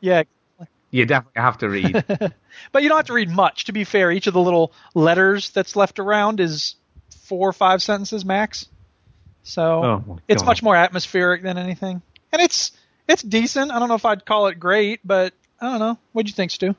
Yeah, 0.00 0.24
you 0.90 1.06
definitely 1.06 1.40
have 1.40 1.56
to 1.58 1.70
read. 1.70 2.04
but 2.72 2.82
you 2.82 2.90
don't 2.90 2.98
have 2.98 3.06
to 3.06 3.14
read 3.14 3.30
much. 3.30 3.64
To 3.64 3.72
be 3.72 3.84
fair, 3.84 4.12
each 4.12 4.26
of 4.26 4.34
the 4.34 4.42
little 4.42 4.74
letters 4.92 5.48
that's 5.52 5.74
left 5.74 5.98
around 5.98 6.38
is 6.38 6.74
four 7.22 7.48
or 7.48 7.54
five 7.54 7.82
sentences 7.82 8.22
max. 8.22 8.66
So 9.42 9.84
Oh, 9.84 10.18
it's 10.28 10.44
much 10.44 10.62
more 10.62 10.76
atmospheric 10.76 11.42
than 11.42 11.56
anything, 11.56 12.02
and 12.30 12.42
it's 12.42 12.72
it's 13.08 13.22
decent. 13.22 13.72
I 13.72 13.78
don't 13.78 13.88
know 13.88 13.94
if 13.94 14.04
I'd 14.04 14.26
call 14.26 14.48
it 14.48 14.60
great, 14.60 15.00
but 15.02 15.32
I 15.62 15.70
don't 15.70 15.80
know. 15.80 15.96
What'd 16.12 16.28
you 16.28 16.34
think, 16.34 16.50
Stu? 16.50 16.74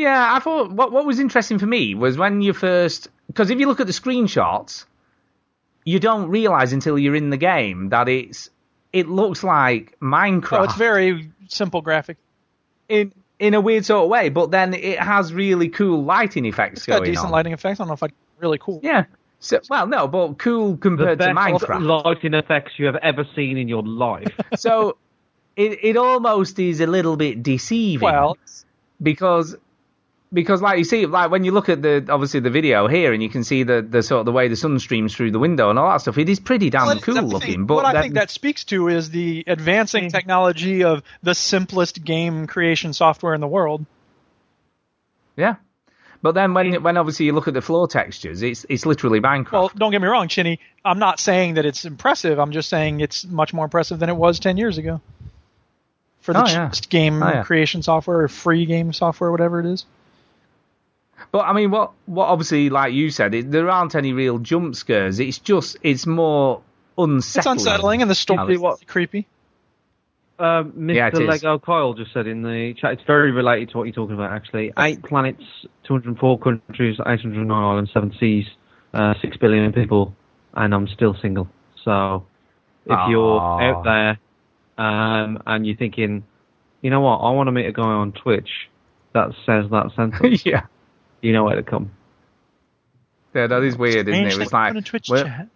Yeah, 0.00 0.34
I 0.34 0.40
thought 0.40 0.70
what 0.72 0.92
what 0.92 1.04
was 1.06 1.20
interesting 1.20 1.58
for 1.58 1.66
me 1.66 1.94
was 1.94 2.16
when 2.16 2.40
you 2.42 2.52
first 2.52 3.08
because 3.26 3.50
if 3.50 3.58
you 3.60 3.66
look 3.66 3.80
at 3.80 3.86
the 3.86 3.92
screenshots, 3.92 4.84
you 5.84 5.98
don't 6.00 6.28
realize 6.28 6.72
until 6.72 6.98
you're 6.98 7.14
in 7.16 7.30
the 7.30 7.36
game 7.36 7.90
that 7.90 8.08
it's 8.08 8.50
it 8.92 9.08
looks 9.08 9.44
like 9.44 9.96
Minecraft. 10.00 10.58
Oh, 10.60 10.62
it's 10.64 10.74
very 10.76 11.30
simple 11.48 11.80
graphic. 11.82 12.16
in 12.88 13.12
in 13.38 13.54
a 13.54 13.60
weird 13.60 13.84
sort 13.86 14.04
of 14.04 14.10
way, 14.10 14.28
but 14.28 14.50
then 14.50 14.74
it 14.74 14.98
has 14.98 15.32
really 15.32 15.68
cool 15.68 16.04
lighting 16.04 16.44
effects 16.44 16.80
It's 16.80 16.86
got 16.86 17.04
decent 17.04 17.26
on. 17.26 17.32
lighting 17.32 17.52
effects. 17.52 17.80
I 17.80 17.84
don't 17.84 17.88
know 17.88 17.94
if 17.94 18.02
I'd 18.02 18.12
really 18.38 18.58
cool. 18.58 18.80
Yeah. 18.82 19.04
So 19.38 19.60
well, 19.70 19.86
no, 19.86 20.06
but 20.08 20.38
cool 20.38 20.72
The 20.72 20.78
compared 20.78 21.18
to 21.20 21.26
Minecraft. 21.28 22.04
lighting 22.04 22.34
effects 22.34 22.72
you 22.78 22.86
have 22.86 22.96
ever 22.96 23.24
seen 23.34 23.56
in 23.56 23.68
your 23.68 23.82
life. 23.82 24.28
so 24.56 24.96
it 25.56 25.78
it 25.82 25.96
almost 25.96 26.58
is 26.58 26.80
a 26.80 26.86
little 26.86 27.16
bit 27.16 27.42
deceiving. 27.42 28.04
Well, 28.04 28.36
because 29.02 29.56
because 30.32 30.62
like 30.62 30.78
you 30.78 30.84
see 30.84 31.06
like 31.06 31.30
when 31.30 31.44
you 31.44 31.50
look 31.52 31.68
at 31.68 31.82
the 31.82 32.06
obviously 32.08 32.40
the 32.40 32.50
video 32.50 32.86
here 32.86 33.12
and 33.12 33.22
you 33.22 33.28
can 33.28 33.42
see 33.44 33.62
the 33.64 33.82
the 33.82 34.02
sort 34.02 34.20
of 34.20 34.26
the 34.26 34.32
way 34.32 34.48
the 34.48 34.56
sun 34.56 34.78
streams 34.78 35.14
through 35.14 35.30
the 35.32 35.38
window 35.38 35.70
and 35.70 35.78
all 35.78 35.90
that 35.90 36.00
stuff 36.00 36.18
it 36.18 36.28
is 36.28 36.38
pretty 36.38 36.70
damn 36.70 36.86
Well, 36.86 36.98
cool 37.00 37.18
I 37.18 37.22
looking 37.22 37.66
but 37.66 37.74
what 37.76 37.84
I 37.84 37.92
then- 37.92 38.02
think 38.02 38.14
that 38.14 38.30
speaks 38.30 38.64
to 38.66 38.88
is 38.88 39.10
the 39.10 39.44
advancing 39.46 40.04
mm-hmm. 40.04 40.16
technology 40.16 40.84
of 40.84 41.02
the 41.22 41.34
simplest 41.34 42.04
game 42.04 42.46
creation 42.46 42.92
software 42.92 43.34
in 43.34 43.40
the 43.40 43.48
world. 43.48 43.84
yeah 45.36 45.56
but 46.22 46.32
then 46.34 46.52
when 46.54 46.66
mm. 46.72 46.82
when 46.82 46.96
obviously 46.96 47.26
you 47.26 47.32
look 47.32 47.48
at 47.48 47.54
the 47.54 47.62
floor 47.62 47.88
textures 47.88 48.42
it's 48.42 48.66
it's 48.68 48.84
literally 48.86 49.20
Minecraft 49.20 49.52
Well, 49.52 49.70
don't 49.74 49.90
get 49.90 50.02
me 50.02 50.08
wrong, 50.08 50.28
Chinny. 50.28 50.60
I'm 50.84 50.98
not 50.98 51.18
saying 51.18 51.54
that 51.54 51.64
it's 51.66 51.84
impressive. 51.86 52.38
I'm 52.38 52.52
just 52.52 52.68
saying 52.68 53.00
it's 53.00 53.24
much 53.24 53.52
more 53.54 53.64
impressive 53.64 53.98
than 53.98 54.08
it 54.10 54.16
was 54.16 54.38
10 54.38 54.56
years 54.58 54.76
ago. 54.78 55.00
For 56.20 56.34
the 56.34 56.42
Oh, 56.44 56.46
yeah. 56.46 56.70
game 56.90 57.22
Oh, 57.22 57.28
yeah. 57.28 57.42
creation 57.42 57.82
software 57.82 58.20
or 58.20 58.28
free 58.28 58.66
game 58.66 58.92
software, 58.92 59.30
whatever 59.30 59.60
it 59.60 59.66
is. 59.66 59.86
But 61.32 61.40
I 61.40 61.52
mean, 61.52 61.70
what 61.70 61.92
what 62.06 62.26
obviously, 62.26 62.70
like 62.70 62.92
you 62.92 63.10
said, 63.10 63.34
it, 63.34 63.50
there 63.50 63.70
aren't 63.70 63.94
any 63.94 64.12
real 64.12 64.38
jump 64.38 64.74
scares. 64.74 65.20
It's 65.20 65.38
just 65.38 65.76
it's 65.82 66.06
more 66.06 66.62
unsettling. 66.98 67.56
It's 67.56 67.66
unsettling 67.66 68.02
and 68.02 68.10
the 68.10 68.14
story 68.14 68.56
Alex. 68.56 68.80
is 68.80 68.86
creepy. 68.88 69.26
Um, 70.40 70.72
Mr. 70.72 70.94
Yeah. 70.94 71.26
Lego 71.26 71.58
Kyle 71.58 71.92
just 71.92 72.14
said 72.14 72.26
in 72.26 72.42
the 72.42 72.74
chat, 72.80 72.94
it's 72.94 73.02
very 73.06 73.30
related 73.30 73.70
to 73.70 73.76
what 73.76 73.84
you're 73.84 73.92
talking 73.92 74.14
about, 74.14 74.32
actually. 74.32 74.72
Eight 74.78 75.02
planets, 75.02 75.42
204 75.84 76.38
countries, 76.38 76.96
809 76.98 77.50
islands, 77.50 77.90
seven 77.92 78.14
seas, 78.18 78.46
uh, 78.94 79.12
six 79.20 79.36
billion 79.36 79.70
people, 79.74 80.16
and 80.54 80.74
I'm 80.74 80.88
still 80.88 81.14
single. 81.20 81.46
So, 81.84 82.24
if 82.86 82.98
you're 83.10 83.38
out 83.38 83.84
there, 83.84 84.18
um, 84.82 85.42
and 85.46 85.66
you're 85.66 85.76
thinking, 85.76 86.24
you 86.80 86.88
know 86.88 87.02
what, 87.02 87.18
I 87.18 87.32
want 87.32 87.48
to 87.48 87.52
meet 87.52 87.66
a 87.66 87.72
guy 87.72 87.82
on 87.82 88.12
Twitch 88.12 88.70
that 89.12 89.32
says 89.44 89.66
that 89.70 89.90
sentence, 89.96 90.46
yeah, 90.46 90.62
you 91.22 91.32
know 91.32 91.44
where 91.44 91.56
to 91.56 91.62
come. 91.62 91.90
yeah, 93.34 93.46
that 93.46 93.62
is 93.62 93.76
weird, 93.76 94.08
isn't 94.08 94.26
it? 94.26 94.38
It's 94.40 94.52
like 94.52 94.70
on 94.70 94.76
a 94.76 94.82
Twitch 94.82 95.06
chat. 95.06 95.48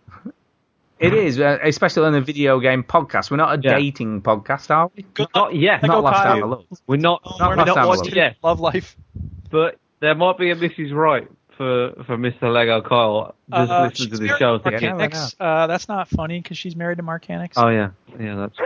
it 0.98 1.12
is, 1.14 1.38
uh, 1.40 1.58
especially 1.62 2.06
on 2.06 2.14
a 2.14 2.20
video 2.20 2.60
game 2.60 2.82
podcast. 2.84 3.30
We're 3.30 3.36
not 3.38 3.58
a 3.58 3.62
Yeah. 3.62 3.78
dating 3.78 4.22
podcast, 4.22 4.70
are 4.70 4.90
we? 4.96 5.04
Not 5.34 5.54
yet. 5.54 5.82
Lego 5.82 5.94
Not 5.94 6.04
last 6.04 6.22
time 6.22 6.42
I 6.44 6.46
looked. 6.46 6.72
We're 6.86 6.96
not, 6.96 7.22
Not 7.24 7.50
we're 7.50 7.56
last 7.56 7.66
not 7.66 7.74
time 7.74 7.84
I 7.84 7.86
one 7.86 7.98
looked. 7.98 8.14
yet. 8.14 8.36
Love 8.42 8.60
life. 8.60 8.96
But 9.50 9.78
there 10.00 10.14
might 10.14 10.38
be 10.38 10.50
a 10.50 10.56
Mrs. 10.56 10.92
Right 10.92 11.28
for, 11.56 11.92
for 12.06 12.16
Mr. 12.16 12.52
Lego 12.52 12.80
Kyle. 12.82 13.34
Just 13.52 13.70
Uh, 13.70 13.82
listen 13.84 14.06
to 14.06 14.10
she's 14.12 14.18
the 14.20 14.38
show. 14.38 14.58
to 14.58 14.62
thinking, 14.70 14.96
Mark 14.96 15.12
Hannix. 15.12 15.36
Uh, 15.38 15.66
that's 15.66 15.88
not 15.88 16.08
funny 16.08 16.40
because 16.40 16.58
she's 16.58 16.74
married 16.76 16.96
to 16.98 17.02
Mark 17.02 17.24
Hannix. 17.26 17.54
Oh 17.56 17.68
yeah, 17.68 17.90
yeah, 18.18 18.34
that's. 18.36 18.58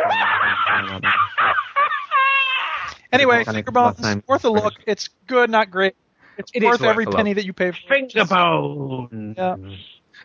anyway, 3.13 3.37
Mark 3.45 3.47
Hannix 3.47 3.69
Fingerbones, 3.71 4.27
worth 4.27 4.45
a 4.45 4.51
look. 4.51 4.75
It's 4.87 5.09
good, 5.27 5.51
not 5.51 5.71
great. 5.71 5.95
It's 6.39 6.51
It 6.55 6.62
is 6.62 6.66
worth 6.66 6.80
worth 6.80 6.91
every 6.91 7.07
penny 7.07 7.32
that 7.34 7.45
you 7.45 7.53
pay 7.53 7.72
for. 7.72 7.93
it. 7.93 8.11
Fingerbone. 8.11 9.36
Yeah. 9.36 9.57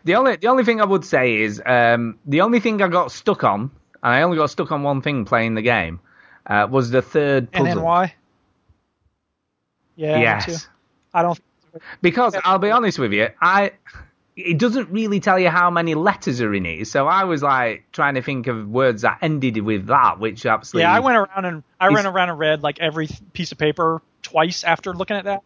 The 0.04 0.14
only 0.16 0.36
the 0.36 0.48
only 0.48 0.64
thing 0.64 0.80
I 0.80 0.84
would 0.84 1.04
say 1.04 1.40
is 1.42 1.62
um, 1.64 2.18
the 2.26 2.40
only 2.40 2.60
thing 2.60 2.80
I 2.82 2.88
got 2.88 3.12
stuck 3.12 3.44
on, 3.44 3.60
and 3.62 3.70
I 4.14 4.22
only 4.22 4.36
got 4.36 4.50
stuck 4.50 4.70
on 4.72 4.82
one 4.82 5.02
thing 5.02 5.24
playing 5.24 5.54
the 5.54 5.62
game, 5.62 6.00
uh, 6.46 6.66
was 6.70 6.90
the 6.90 7.02
third 7.02 7.50
puzzle. 7.52 7.82
NNY. 7.82 8.12
Yeah. 9.96 10.18
yes. 10.18 10.46
too. 10.46 10.68
I 11.12 11.22
don't. 11.22 11.40
Because 12.02 12.36
I'll 12.44 12.58
be 12.58 12.70
honest 12.70 12.98
with 12.98 13.12
you, 13.12 13.28
I 13.40 13.72
it 14.36 14.58
doesn't 14.58 14.90
really 14.90 15.20
tell 15.20 15.38
you 15.38 15.48
how 15.48 15.70
many 15.70 15.94
letters 15.94 16.40
are 16.40 16.52
in 16.54 16.66
it. 16.66 16.88
So 16.88 17.06
I 17.06 17.24
was 17.24 17.42
like 17.42 17.84
trying 17.92 18.14
to 18.14 18.22
think 18.22 18.46
of 18.46 18.68
words 18.68 19.02
that 19.02 19.18
ended 19.22 19.58
with 19.58 19.86
that, 19.86 20.18
which 20.18 20.44
absolutely. 20.44 20.82
Yeah, 20.82 20.92
I 20.94 21.00
went 21.00 21.16
around 21.16 21.44
and 21.44 21.62
I 21.80 21.88
Is- 21.88 21.94
ran 21.94 22.06
around 22.06 22.30
and 22.30 22.38
read 22.38 22.62
like 22.62 22.80
every 22.80 23.08
piece 23.32 23.52
of 23.52 23.58
paper 23.58 24.02
twice 24.22 24.64
after 24.64 24.92
looking 24.92 25.16
at 25.16 25.24
that. 25.24 25.42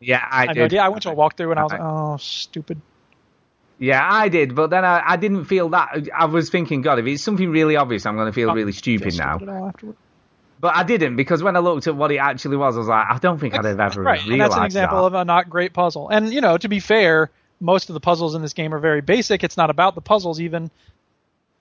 Yeah, 0.00 0.26
I 0.28 0.42
I, 0.42 0.52
did. 0.52 0.62
idea. 0.64 0.82
I 0.82 0.88
went 0.88 1.02
to 1.02 1.10
a 1.10 1.14
walkthrough 1.14 1.50
and 1.50 1.60
I 1.60 1.62
was 1.62 1.72
like, 1.72 1.80
oh, 1.80 2.16
stupid. 2.18 2.80
Yeah, 3.78 4.06
I 4.10 4.28
did, 4.28 4.54
but 4.54 4.70
then 4.70 4.84
I, 4.84 5.02
I 5.04 5.16
didn't 5.16 5.44
feel 5.44 5.68
that. 5.70 6.08
I 6.14 6.24
was 6.24 6.48
thinking, 6.48 6.80
God, 6.80 6.98
if 6.98 7.06
it's 7.06 7.22
something 7.22 7.50
really 7.50 7.76
obvious, 7.76 8.06
I'm 8.06 8.16
going 8.16 8.26
to 8.26 8.32
feel 8.32 8.50
oh, 8.50 8.54
really 8.54 8.72
stupid 8.72 9.16
now. 9.18 9.36
Stupid 9.36 9.52
oh, 9.52 9.68
at. 9.68 9.96
But 10.58 10.74
I 10.74 10.84
didn't 10.84 11.16
because 11.16 11.42
when 11.42 11.56
I 11.56 11.58
looked 11.58 11.86
at 11.86 11.94
what 11.94 12.10
it 12.10 12.16
actually 12.16 12.56
was, 12.56 12.76
I 12.76 12.78
was 12.78 12.88
like, 12.88 13.06
I 13.10 13.18
don't 13.18 13.38
think 13.38 13.54
I'd 13.54 13.64
have 13.66 13.78
ever 13.78 14.02
Right, 14.02 14.20
realized 14.20 14.32
and 14.32 14.40
that's 14.40 14.56
an 14.56 14.64
example 14.64 15.00
that. 15.00 15.06
of 15.06 15.14
a 15.14 15.24
not 15.24 15.50
great 15.50 15.74
puzzle. 15.74 16.08
And 16.08 16.32
you 16.32 16.40
know, 16.40 16.56
to 16.56 16.68
be 16.68 16.80
fair, 16.80 17.30
most 17.60 17.90
of 17.90 17.94
the 17.94 18.00
puzzles 18.00 18.34
in 18.34 18.40
this 18.40 18.54
game 18.54 18.72
are 18.72 18.78
very 18.78 19.02
basic. 19.02 19.44
It's 19.44 19.58
not 19.58 19.68
about 19.68 19.94
the 19.94 20.00
puzzles 20.00 20.40
even. 20.40 20.70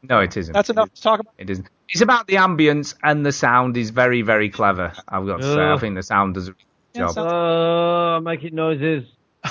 No, 0.02 0.20
it 0.20 0.38
isn't. 0.38 0.54
That's 0.54 0.70
enough 0.70 0.94
to 0.94 1.02
talk 1.02 1.20
about. 1.20 1.34
It 1.38 1.50
isn't. 1.50 1.68
It's 1.90 2.02
about 2.02 2.28
the 2.28 2.36
ambience 2.36 2.96
and 3.04 3.26
the 3.26 3.32
sound 3.32 3.76
is 3.76 3.90
very, 3.90 4.22
very 4.22 4.50
clever. 4.50 4.94
I've 5.08 5.26
got 5.26 5.42
to 5.42 5.54
say, 5.54 5.62
I 5.62 5.78
think 5.78 5.96
the 5.96 6.04
sound 6.04 6.36
does 6.36 6.50
a 6.50 6.56
Yeah, 6.96 7.08
good 7.08 7.16
job. 7.16 7.28
Uh, 7.28 8.20
making 8.22 8.56
noises. 8.56 9.06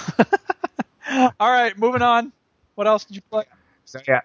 All 1.39 1.51
right, 1.51 1.77
moving 1.79 2.03
on. 2.03 2.33
What 2.75 2.87
else 2.87 3.05
did 3.05 3.17
you 3.17 3.23
play? 3.31 3.45
So 3.85 4.01
yeah, 4.09 4.21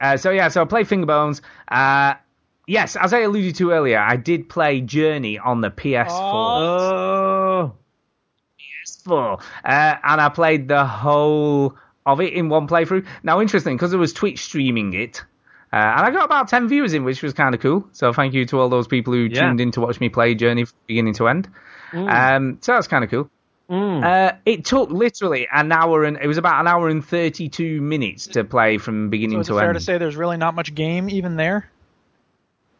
uh, 0.00 0.16
so 0.16 0.30
yeah, 0.30 0.48
so 0.48 0.62
I 0.62 0.64
played 0.66 0.86
Fingerbones. 0.86 1.40
Uh, 1.66 2.14
yes, 2.66 2.94
as 2.96 3.12
I 3.12 3.20
alluded 3.20 3.56
to 3.56 3.72
earlier, 3.72 3.98
I 3.98 4.16
did 4.16 4.48
play 4.48 4.80
Journey 4.80 5.38
on 5.38 5.60
the 5.60 5.70
PS4. 5.70 6.08
Oh. 6.10 7.72
PS4, 8.86 9.40
uh, 9.40 9.40
and 9.64 10.20
I 10.20 10.28
played 10.28 10.68
the 10.68 10.84
whole 10.86 11.76
of 12.06 12.20
it 12.20 12.32
in 12.32 12.48
one 12.48 12.68
playthrough. 12.68 13.06
Now, 13.22 13.40
interesting 13.40 13.76
because 13.76 13.92
it 13.92 13.98
was 13.98 14.12
Twitch 14.12 14.44
streaming 14.44 14.92
it. 14.94 15.24
Uh, 15.72 15.76
and 15.76 16.00
I 16.06 16.10
got 16.10 16.24
about 16.24 16.48
10 16.48 16.68
viewers 16.68 16.94
in, 16.94 17.04
which 17.04 17.22
was 17.22 17.34
kind 17.34 17.54
of 17.54 17.60
cool. 17.60 17.86
So 17.92 18.12
thank 18.14 18.32
you 18.32 18.46
to 18.46 18.58
all 18.58 18.70
those 18.70 18.88
people 18.88 19.12
who 19.12 19.24
Yeah. 19.24 19.42
tuned 19.42 19.60
in 19.60 19.70
to 19.72 19.82
watch 19.82 20.00
me 20.00 20.08
play 20.08 20.34
Journey 20.34 20.64
from 20.64 20.78
beginning 20.86 21.12
to 21.14 21.28
end. 21.28 21.48
Mm. 21.92 22.36
Um, 22.36 22.58
so 22.60 22.72
that's 22.74 22.88
kind 22.88 23.04
of 23.04 23.10
cool. 23.10 23.30
Uh, 23.70 24.32
it 24.46 24.64
took 24.64 24.90
literally 24.90 25.46
an 25.52 25.70
hour 25.72 26.04
and 26.04 26.16
it 26.22 26.26
was 26.26 26.38
about 26.38 26.58
an 26.60 26.66
hour 26.66 26.88
and 26.88 27.04
32 27.04 27.82
minutes 27.82 28.28
to 28.28 28.42
play 28.42 28.78
from 28.78 29.10
beginning 29.10 29.44
So 29.44 29.54
to 29.54 29.60
fair 29.60 29.68
end. 29.70 29.78
to 29.78 29.84
say 29.84 29.98
there's 29.98 30.16
really 30.16 30.38
not 30.38 30.54
much 30.54 30.74
game 30.74 31.10
even 31.10 31.36
there? 31.36 31.70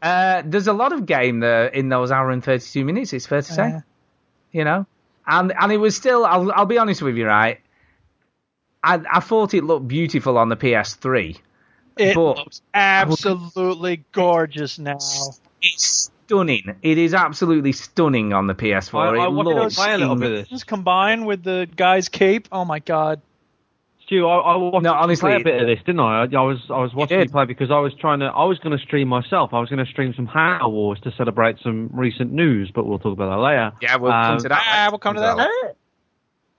Uh, 0.01 0.43
there's 0.47 0.67
a 0.67 0.73
lot 0.73 0.93
of 0.93 1.05
game 1.05 1.41
there 1.41 1.67
in 1.67 1.91
those 1.91 2.11
hour 2.11 2.31
and 2.31 2.43
32 2.43 2.85
minutes. 2.87 3.13
It's 3.13 3.27
fair 3.27 3.43
to 3.43 3.53
say, 3.53 3.63
Uh. 3.73 3.81
you 4.53 4.65
know, 4.65 4.87
and 5.27 5.53
and 5.61 5.73
it 5.73 5.77
was 5.79 5.95
still. 5.97 6.25
I'll 6.25 6.51
I'll 6.53 6.65
be 6.67 6.79
honest 6.79 7.03
with 7.03 7.17
you, 7.17 7.27
right? 7.27 7.61
I 8.83 9.01
I 9.13 9.21
thought 9.21 9.53
it 9.55 9.65
looked 9.65 9.89
beautiful 9.89 10.39
on 10.39 10.49
the 10.49 10.57
PS3. 10.57 11.37
It 11.99 12.15
but 12.15 12.37
looks 12.39 12.63
absolutely 12.73 14.05
gorgeous 14.13 14.79
now. 14.79 14.99
It's 15.61 16.11
stunning. 16.29 16.77
It 16.83 16.99
is 16.99 17.15
absolutely 17.15 17.73
stunning 17.73 18.33
on 18.33 18.47
the 18.47 18.55
PS4. 18.55 19.19
I- 19.19 19.23
I 19.23 19.27
it 19.27 19.33
wanted 19.33 19.55
to 19.55 19.61
looks 19.63 19.75
play 19.77 19.95
a 19.95 19.99
little 19.99 20.17
bit 20.17 20.31
of 20.31 20.37
this. 20.39 20.49
This 20.51 20.65
combined 20.65 21.27
with 21.27 21.43
the 21.43 21.69
guy's 21.77 22.09
cape. 22.09 22.49
Oh 22.53 22.65
my 22.65 22.79
god. 22.81 23.21
Stu, 24.05 24.27
I, 24.27 24.37
I 24.39 24.57
watched 24.57 24.85
No, 24.85 24.93
you 24.93 24.99
honestly, 24.99 25.21
play 25.21 25.37
a 25.37 25.45
bit 25.45 25.61
of 25.61 25.67
this, 25.67 25.79
didn't 25.85 26.01
I? 26.01 26.23
I, 26.23 26.25
I 26.25 26.41
was 26.41 26.59
I 26.71 26.79
was 26.81 26.95
watching 26.95 27.19
you 27.19 27.25
did. 27.25 27.33
play 27.33 27.45
because 27.45 27.71
I 27.71 27.79
was 27.79 27.93
trying 27.95 28.21
to 28.21 28.27
I 28.27 28.45
was 28.45 28.59
going 28.59 28.77
to 28.77 28.83
stream 28.83 29.07
myself. 29.09 29.53
I 29.53 29.61
was 29.61 29.69
going 29.69 29.85
to 29.85 29.91
stream 29.91 30.15
some 30.15 30.27
Halo 30.27 30.69
Wars 30.71 30.99
to 31.05 31.13
celebrate 31.13 31.59
some 31.63 31.91
recent 31.93 32.33
news, 32.33 32.71
but 32.75 32.87
we'll 32.87 32.99
talk 32.99 33.13
about 33.13 33.31
that 33.37 33.43
later. 33.43 33.73
Yeah, 33.83 33.97
we'll 33.97 34.11
come 34.13 34.33
Um, 34.33 34.39
to 34.39 34.49
that. 34.49 34.63
Ah, 34.67 34.89
we'll 34.91 34.99
come 34.99 35.15
to 35.15 35.21
that 35.21 35.37
later. 35.37 35.75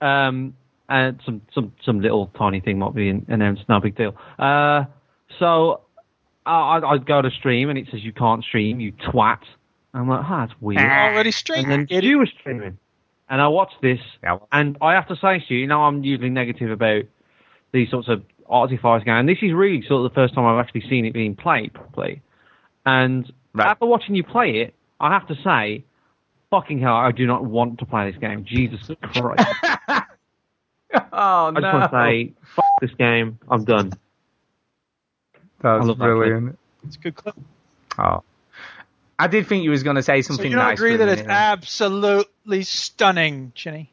Um, 0.00 0.54
and 0.88 1.20
some 1.24 1.42
some 1.54 1.72
some 1.84 2.00
little 2.00 2.26
tiny 2.38 2.60
thing 2.60 2.78
might 2.78 2.94
be 2.94 3.08
in- 3.08 3.26
announced. 3.28 3.64
No 3.68 3.80
big 3.80 3.96
deal. 3.96 4.14
Uh, 4.38 4.84
so 5.38 5.80
I, 6.46 6.76
I'd- 6.76 6.86
I'd 6.86 7.06
go 7.06 7.20
to 7.22 7.30
stream 7.30 7.68
and 7.68 7.78
it 7.78 7.88
says 7.90 8.02
you 8.04 8.12
can't 8.12 8.42
stream, 8.44 8.80
you 8.80 8.92
twat. 8.92 9.38
I'm 9.92 10.08
like, 10.08 10.24
ah, 10.24 10.46
that's 10.46 10.60
weird. 10.60 10.80
Already 10.80 11.32
streamed. 11.32 11.70
And 11.70 11.88
then 11.88 12.02
you 12.02 12.18
were 12.18 12.26
streaming, 12.26 12.78
and 13.28 13.40
I 13.40 13.48
watched 13.48 13.80
this, 13.82 14.00
and 14.52 14.78
I 14.80 14.94
have 14.94 15.08
to 15.08 15.16
say 15.16 15.40
to 15.40 15.54
you, 15.54 15.60
you 15.60 15.66
know, 15.66 15.82
I'm 15.82 16.04
usually 16.04 16.30
negative 16.30 16.70
about 16.70 17.04
these 17.72 17.90
sorts 17.90 18.08
of 18.08 18.22
artifice 18.48 19.04
games. 19.04 19.20
And 19.20 19.28
this 19.28 19.38
is 19.42 19.52
really 19.52 19.82
sort 19.86 20.04
of 20.04 20.10
the 20.10 20.14
first 20.14 20.34
time 20.34 20.44
I've 20.44 20.64
actually 20.64 20.88
seen 20.88 21.04
it 21.04 21.12
being 21.12 21.36
played 21.36 21.72
properly. 21.72 22.22
And 22.84 23.30
after 23.58 23.86
watching 23.86 24.14
you 24.14 24.24
play 24.24 24.60
it, 24.60 24.74
I 25.00 25.12
have 25.12 25.26
to 25.28 25.34
say, 25.42 25.84
fucking 26.50 26.80
hell, 26.80 26.96
I 26.96 27.12
do 27.12 27.26
not 27.26 27.44
want 27.44 27.78
to 27.78 27.86
play 27.86 28.10
this 28.10 28.20
game. 28.20 28.44
Jesus 28.44 28.90
Christ. 29.02 29.46
Oh 31.12 31.52
I 31.54 31.60
just 31.60 31.62
want 31.62 31.90
to 31.92 31.96
say, 31.96 32.32
fuck 32.54 32.64
this 32.80 32.90
game. 32.98 33.38
I'm 33.48 33.64
done. 33.64 33.92
That's 35.62 35.86
love 35.86 35.98
that 35.98 36.04
clip. 36.04 36.16
brilliant. 36.16 36.58
It's 36.86 36.96
a 36.96 36.98
good 36.98 37.14
clip. 37.14 37.36
Oh, 37.98 38.22
I 39.20 39.26
did 39.26 39.46
think 39.46 39.64
you 39.64 39.70
was 39.70 39.82
going 39.82 39.96
to 39.96 40.02
say 40.02 40.22
So 40.22 40.28
something 40.34 40.50
you 40.50 40.56
don't 40.56 40.66
nice. 40.66 40.78
agree 40.78 40.96
that 40.96 41.08
it's 41.08 41.22
minute 41.22 41.32
absolutely 41.34 42.62
stunning, 42.62 43.52
Chinny? 43.54 43.90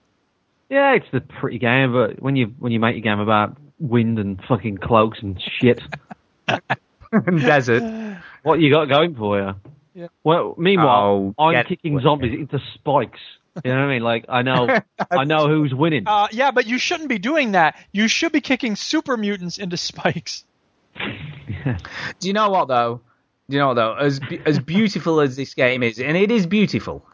Yeah, 0.70 0.96
it's 0.96 1.08
a 1.14 1.22
pretty 1.22 1.60
game, 1.60 1.94
but 1.94 2.22
when 2.22 2.36
you 2.36 2.54
when 2.60 2.72
you 2.72 2.80
make 2.80 2.96
a 2.98 3.00
game 3.02 3.20
about 3.20 3.56
wind 3.80 4.20
and 4.20 4.40
fucking 4.48 4.78
cloaks 4.80 5.20
and 5.22 5.42
shit, 5.60 5.80
and 6.48 6.62
desert. 7.42 7.84
what 8.44 8.60
you 8.60 8.72
got 8.72 8.86
going 8.86 9.16
for 9.16 9.40
you? 9.40 9.54
Yeah. 9.94 10.08
Well, 10.24 10.56
meanwhile, 10.58 11.34
Oh, 11.38 11.44
I'm 11.48 11.54
get- 11.54 11.68
kicking 11.68 12.00
zombies 12.02 12.34
into 12.40 12.60
spikes. 12.76 13.20
You 13.66 13.72
know 13.72 13.78
what 13.80 13.86
I 13.86 13.94
mean? 13.94 14.04
Like 14.04 14.26
I 14.30 14.42
know, 14.44 14.68
I 15.12 15.24
know 15.24 15.48
who's 15.48 15.74
winning. 15.74 16.04
Uh, 16.06 16.28
yeah, 16.32 16.52
but 16.52 16.68
you 16.68 16.78
shouldn't 16.78 17.10
be 17.10 17.18
doing 17.18 17.54
that. 17.54 17.76
You 17.92 18.08
should 18.08 18.32
be 18.32 18.42
kicking 18.42 18.76
super 18.76 19.18
mutants 19.18 19.58
into 19.58 19.78
spikes. 19.78 20.44
Do 22.20 22.28
you 22.28 22.34
know 22.34 22.50
what 22.50 22.68
though? 22.68 23.02
You 23.50 23.60
know 23.60 23.68
what 23.70 23.74
though? 23.76 23.94
As 23.96 24.20
as 24.46 24.60
beautiful 24.60 25.22
as 25.22 25.36
this 25.36 25.54
game 25.54 25.82
is, 25.84 26.00
and 26.00 26.18
it 26.18 26.32
is 26.32 26.46
beautiful, 26.46 27.06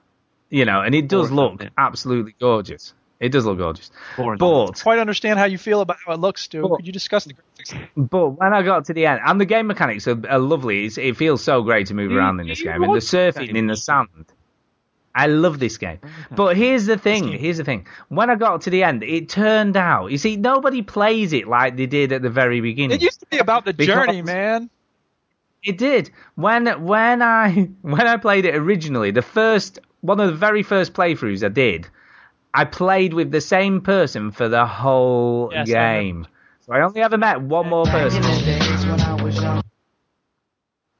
you 0.49 0.65
know, 0.65 0.81
and 0.81 0.95
it 0.95 1.07
does 1.07 1.31
look 1.31 1.61
absolutely 1.77 2.35
gorgeous. 2.39 2.93
It 3.19 3.31
does 3.31 3.45
look 3.45 3.57
gorgeous. 3.59 3.89
But 4.17 4.81
Quite 4.81 4.99
understand 4.99 5.39
how 5.39 5.45
you 5.45 5.57
feel 5.57 5.79
about 5.81 5.97
how 6.05 6.13
it 6.13 6.19
looks, 6.19 6.41
Stu. 6.41 6.67
Could 6.67 6.85
you 6.85 6.91
discuss 6.91 7.23
the 7.25 7.35
graphics? 7.35 7.87
but 7.95 8.29
when 8.29 8.53
I 8.53 8.63
got 8.63 8.85
to 8.85 8.93
the 8.93 9.05
end, 9.05 9.21
and 9.23 9.39
the 9.39 9.45
game 9.45 9.67
mechanics 9.67 10.07
are, 10.07 10.19
are 10.27 10.39
lovely. 10.39 10.85
It's, 10.85 10.97
it 10.97 11.15
feels 11.15 11.43
so 11.43 11.61
great 11.61 11.87
to 11.87 11.93
move 11.93 12.11
You- 12.11 12.17
around 12.17 12.39
in 12.41 12.47
this 12.47 12.61
game, 12.61 12.83
and 12.83 12.93
the 12.93 12.99
surfing 12.99 13.55
in 13.55 13.67
the 13.67 13.77
sand. 13.77 14.07
I 15.15 15.27
love 15.27 15.59
this 15.59 15.77
game. 15.77 15.99
But 16.31 16.57
here's 16.57 16.87
the 16.87 16.97
thing. 16.97 17.27
Here's 17.31 17.57
the 17.59 17.63
thing. 17.63 17.85
When 18.09 18.31
I 18.31 18.35
got 18.35 18.61
to 18.61 18.71
the 18.71 18.83
end, 18.83 19.03
it 19.03 19.29
turned 19.29 19.77
out. 19.77 20.07
You 20.07 20.17
see, 20.17 20.35
nobody 20.37 20.81
plays 20.81 21.33
it 21.33 21.47
like 21.47 21.77
they 21.77 21.85
did 21.85 22.11
at 22.11 22.23
the 22.23 22.31
very 22.31 22.61
beginning. 22.61 22.95
It 22.95 23.03
used 23.03 23.19
to 23.19 23.27
be 23.27 23.37
about 23.37 23.63
the 23.63 23.73
Because- 23.73 24.07
journey, 24.07 24.23
man. 24.23 24.71
It 25.63 25.77
did. 25.77 26.11
When 26.35 26.67
when 26.83 27.21
I 27.21 27.51
when 27.81 28.07
I 28.07 28.17
played 28.17 28.45
it 28.45 28.55
originally, 28.55 29.11
the 29.11 29.21
first 29.21 29.79
one 30.01 30.19
of 30.19 30.27
the 30.27 30.35
very 30.35 30.63
first 30.63 30.93
playthroughs 30.93 31.43
I 31.43 31.49
did, 31.49 31.87
I 32.53 32.65
played 32.65 33.13
with 33.13 33.31
the 33.31 33.41
same 33.41 33.81
person 33.81 34.31
for 34.31 34.49
the 34.49 34.65
whole 34.65 35.49
Yes, 35.53 35.69
I 35.69 35.71
game. 35.71 36.27
So 36.61 36.73
I 36.73 36.81
only 36.81 37.01
ever 37.01 37.17
met 37.17 37.41
one 37.41 37.69
more 37.69 37.85
person. 37.85 38.23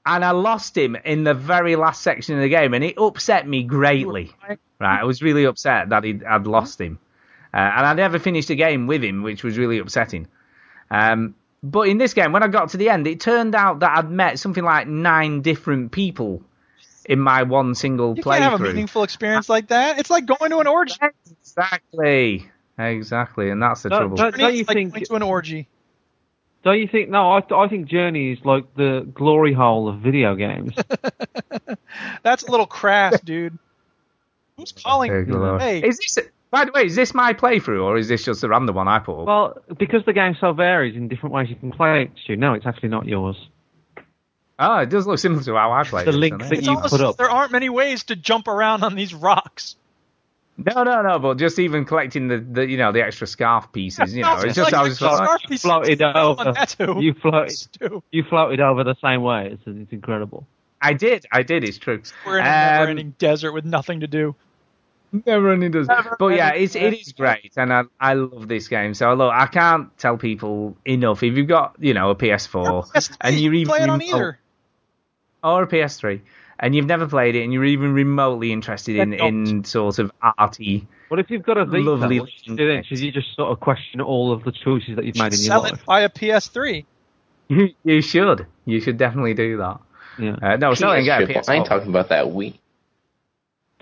And 0.05 0.26
I 0.26 0.32
lost 0.32 0.78
him 0.78 0.97
in 1.05 1.24
the 1.24 1.34
very 1.34 1.78
last 1.78 2.01
section 2.01 2.36
of 2.36 2.41
the 2.41 2.49
game, 2.49 2.74
and 2.74 2.84
it 2.84 2.97
upset 2.97 3.47
me 3.47 3.64
greatly. 3.64 4.34
Right, 4.49 4.59
I 4.99 5.05
was 5.05 5.22
really 5.22 5.45
upset 5.45 5.89
that 5.89 6.03
he'd, 6.03 6.26
I'd 6.26 6.45
lost 6.45 6.82
him, 6.82 6.99
uh, 7.53 7.57
and 7.57 7.86
I 7.86 7.93
never 7.93 8.20
finished 8.20 8.49
a 8.49 8.55
game 8.55 8.86
with 8.86 9.01
him, 9.01 9.24
which 9.24 9.45
was 9.45 9.57
really 9.57 9.78
upsetting. 9.78 10.28
Um, 10.91 11.36
but 11.64 11.88
in 11.88 11.97
this 11.97 12.14
game, 12.14 12.32
when 12.34 12.43
I 12.43 12.47
got 12.49 12.70
to 12.72 12.78
the 12.78 12.89
end, 12.89 13.07
it 13.07 13.20
turned 13.22 13.55
out 13.55 13.80
that 13.80 13.97
I'd 13.97 14.11
met 14.11 14.38
something 14.38 14.64
like 14.64 14.88
nine 14.88 15.41
different 15.41 15.91
people 15.93 16.43
in 17.05 17.20
my 17.20 17.43
one 17.43 17.74
single 17.74 18.16
You 18.16 18.24
can't 18.24 18.43
have 18.43 18.59
a 18.59 18.64
meaningful 18.64 19.03
experience 19.03 19.47
like 19.49 19.70
that. 19.70 19.97
It's 19.99 20.09
like 20.09 20.26
going 20.26 20.51
to 20.51 20.59
an 20.59 20.68
orgy. 20.68 20.95
Exactly, 21.41 22.49
exactly, 22.78 23.49
and 23.49 23.61
that's 23.61 23.84
the 23.84 23.89
Don't- 23.89 23.99
trouble. 23.99 24.18
don't- 24.18 24.38
don't 24.38 24.53
you 24.55 24.64
like 24.68 24.76
think- 24.76 24.93
going 24.93 25.05
to 25.05 25.16
an 25.16 25.22
orgy. 25.24 25.68
Don't 26.64 26.80
you 26.80 26.88
think? 26.88 27.09
No, 27.09 27.30
I, 27.32 27.41
I 27.53 27.68
think 27.68 27.88
Journey 27.88 28.32
is 28.32 28.45
like 28.45 28.74
the 28.76 29.05
glory 29.14 29.51
hole 29.53 29.89
of 29.89 29.99
video 29.99 30.34
games. 30.36 30.74
That's 32.24 32.43
a 32.43 32.51
little 32.51 32.66
crass, 32.68 33.20
dude. 33.20 33.57
Who's 34.55 34.72
calling? 34.72 35.11
Hey, 35.59 35.82
Is 35.82 35.97
this? 35.97 36.20
By 36.54 36.66
the 36.66 36.72
way, 36.72 36.84
is 36.86 36.95
this 36.95 37.16
my 37.16 37.34
playthrough, 37.34 37.84
or 37.84 37.97
is 37.97 38.08
this 38.08 38.24
just 38.24 38.43
a 38.43 38.47
random 38.47 38.76
one 38.76 38.88
I 38.88 38.99
put 38.99 39.22
up? 39.22 39.26
well, 39.26 39.58
because 39.76 40.06
the 40.06 40.14
game 40.14 40.38
so 40.39 40.54
varies 40.54 40.95
in 40.95 41.08
different 41.08 41.34
ways 41.34 41.49
you 41.49 41.56
can 41.56 41.72
play 41.72 42.04
it, 42.04 42.12
Stu. 42.24 42.36
No, 42.36 42.54
it's 42.54 42.68
actually 42.68 42.89
not 42.89 43.08
yours. 43.08 43.36
Oh, 44.60 44.78
it 44.78 44.89
does 44.91 45.08
look 45.08 45.18
similar 45.18 45.41
to 45.45 45.56
how 45.56 45.72
I 45.72 45.84
played 45.84 46.06
The 46.06 46.12
it. 46.12 46.16
link 46.16 46.39
that 46.43 46.54
it? 46.54 46.64
you 46.64 46.78
put 46.78 47.01
up. 47.01 47.18
there 47.18 47.28
aren't 47.28 47.51
many 47.51 47.70
ways 47.70 48.04
to 48.04 48.16
jump 48.16 48.47
around 48.47 48.84
on 48.84 48.93
these 48.93 49.16
rocks. 49.16 49.78
No, 50.56 50.84
no, 50.84 51.01
no, 51.01 51.18
but 51.18 51.39
just 51.39 51.58
even 51.58 51.86
collecting 51.86 52.28
the, 52.28 52.38
the 52.38 52.68
you 52.70 52.78
know, 52.78 52.91
the 52.91 53.01
extra 53.04 53.26
scarf 53.26 53.72
pieces, 53.72 54.16
you 54.16 54.22
know, 54.22 54.36
it's 54.36 54.54
just 54.54 54.72
like 54.72 54.76
I 54.76 54.84
was 54.84 54.99
the 54.99 55.08
just 55.10 55.20
like, 55.22 55.41
piece 55.49 55.62
floated 55.64 56.04
over. 56.04 56.54
You 57.01 57.16
floated. 57.16 57.58
Stu. 57.58 58.04
You 58.12 58.24
floated 58.26 58.60
over 58.60 58.84
the 58.84 58.95
same 59.04 59.24
way. 59.24 59.49
It's, 59.54 59.64
it's 59.66 59.91
incredible. 59.91 60.45
I 60.80 60.93
did, 60.93 61.26
I 61.32 61.41
did, 61.41 61.64
it's 61.64 61.80
true. 61.80 62.04
We're 62.28 62.38
in 62.38 62.45
a 62.45 62.47
Um, 62.47 62.54
never-ending 62.76 63.16
desert 63.18 63.54
with 63.54 63.66
nothing 63.66 64.01
to 64.01 64.08
do. 64.08 64.36
never 65.26 65.49
only 65.49 65.70
does. 65.70 65.88
Never 65.88 66.16
but 66.18 66.36
yeah, 66.36 66.53
it's 66.53 66.76
it 66.76 66.93
is 66.93 67.11
great, 67.11 67.53
and 67.55 67.72
I 67.72 67.84
I 67.99 68.14
love 68.16 68.47
this 68.47 68.68
game. 68.68 68.93
So 68.93 69.14
look, 69.14 69.32
I 69.32 69.45
can't 69.47 69.95
tell 69.97 70.18
people 70.18 70.76
enough. 70.86 71.24
If 71.24 71.38
you've 71.38 71.47
got 71.47 71.76
you 71.80 71.93
know 71.93 72.09
a 72.09 72.16
PS4 72.16 73.16
and 73.22 73.39
you're 73.39 73.53
even 73.53 73.70
play 73.70 73.84
it 73.84 73.89
on 73.89 73.99
remote- 73.99 74.16
either. 74.16 74.39
or 75.43 75.64
a 75.64 75.68
PS3, 75.68 76.22
and 76.59 76.76
you've 76.76 76.88
never 76.88 77.07
played 77.07 77.36
it, 77.36 77.43
and 77.43 77.53
you're 77.53 77.66
even 77.66 77.93
remotely 77.93 78.51
interested 78.51 78.95
in, 78.97 79.14
in 79.14 79.64
sort 79.64 79.99
of 79.99 80.11
arty, 80.22 80.88
What 81.09 81.20
if 81.20 81.30
you've 81.30 81.43
got 81.43 81.57
a 81.57 81.66
Vita? 81.66 81.84
Lovely 81.84 82.20
What 82.20 82.30
should 82.30 82.47
you 82.47 82.55
do 82.55 82.68
then? 82.68 82.84
Should 82.84 82.99
you 82.99 83.11
just 83.11 83.36
sort 83.36 83.51
of 83.51 83.59
question 83.59 84.01
all 84.01 84.32
of 84.32 84.43
the 84.43 84.51
choices 84.51 84.95
that 84.95 85.05
you've 85.05 85.16
made 85.16 85.34
in 85.34 85.39
your 85.39 85.47
Sell 85.47 85.61
life? 85.64 85.74
it. 85.74 85.86
Buy 85.86 86.01
a 86.01 86.09
PS3. 86.09 86.86
you, 87.49 87.70
you 87.84 88.01
should, 88.01 88.47
you 88.66 88.80
should 88.82 88.97
definitely 88.97 89.34
do 89.34 89.57
that. 89.57 89.80
Yeah. 90.18 90.36
Uh, 90.41 90.55
no, 90.57 90.74
so 90.74 90.89
I 90.89 91.01
get 91.01 91.24
a 91.24 91.28
PS4. 91.28 91.49
I 91.49 91.55
ain't 91.55 91.66
talking 91.66 91.89
about 91.89 92.09
that 92.09 92.26
Wii. 92.26 92.57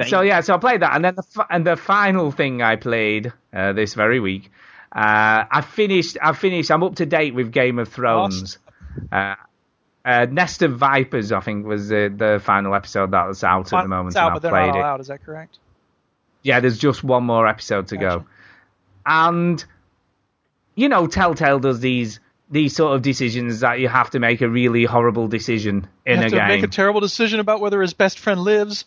So 0.08 0.22
yeah, 0.22 0.42
so 0.42 0.54
I 0.54 0.58
played 0.58 0.82
that, 0.82 0.96
and 0.96 1.04
then 1.04 1.16
the 1.16 1.46
and 1.50 1.66
the 1.66 1.76
final 1.76 2.32
thing 2.32 2.62
I 2.62 2.76
played 2.76 3.32
uh, 3.54 3.74
this 3.74 3.94
very 3.94 4.20
week, 4.20 4.52
uh, 4.92 5.46
I 5.50 5.62
finished. 5.62 6.18
I 6.22 6.34
finished. 6.34 6.72
I'm 6.72 6.84
up 6.84 6.96
to 6.96 7.06
date 7.06 7.34
with 7.34 7.52
Game 7.52 7.80
of 7.80 7.90
Thrones. 7.90 8.58
Uh, 9.12 9.36
uh, 10.04 10.26
Nest 10.30 10.62
of 10.64 10.78
Vipers, 10.78 11.32
I 11.32 11.40
think, 11.42 11.66
was 11.66 11.90
the 11.90 12.14
the 12.16 12.42
final 12.44 12.76
episode 12.76 13.12
that 13.12 13.28
was 13.28 13.44
out 13.44 13.72
at 13.72 13.84
the 13.84 13.88
moment. 13.88 14.10
It's 14.10 14.18
out, 14.18 14.34
and 14.34 14.42
but 14.42 14.42
they're 14.42 14.52
not 14.52 14.76
it. 14.76 14.80
allowed. 14.80 15.00
Is 15.02 15.08
that 15.08 15.24
correct? 15.24 15.60
Yeah, 16.44 16.60
there's 16.60 16.78
just 16.78 17.04
one 17.04 17.24
more 17.24 17.48
episode 17.48 17.88
to 17.90 17.98
go, 17.98 18.26
and 19.06 19.64
you 20.76 20.90
know, 20.90 21.08
Telltale 21.08 21.60
does 21.60 21.80
these 21.80 22.20
these 22.50 22.76
sort 22.76 22.96
of 22.96 23.02
decisions 23.02 23.62
that 23.62 23.80
you 23.80 23.88
have 23.88 24.10
to 24.10 24.20
make 24.20 24.42
a 24.42 24.50
really 24.50 24.84
horrible 24.84 25.28
decision 25.28 25.88
in 26.06 26.16
you 26.16 26.24
have 26.24 26.26
a 26.26 26.30
to 26.30 26.36
game. 26.36 26.48
make 26.48 26.64
a 26.64 26.68
terrible 26.68 27.00
decision 27.00 27.40
about 27.40 27.62
whether 27.62 27.82
his 27.82 27.94
best 27.94 28.20
friend 28.20 28.42
lives 28.42 28.84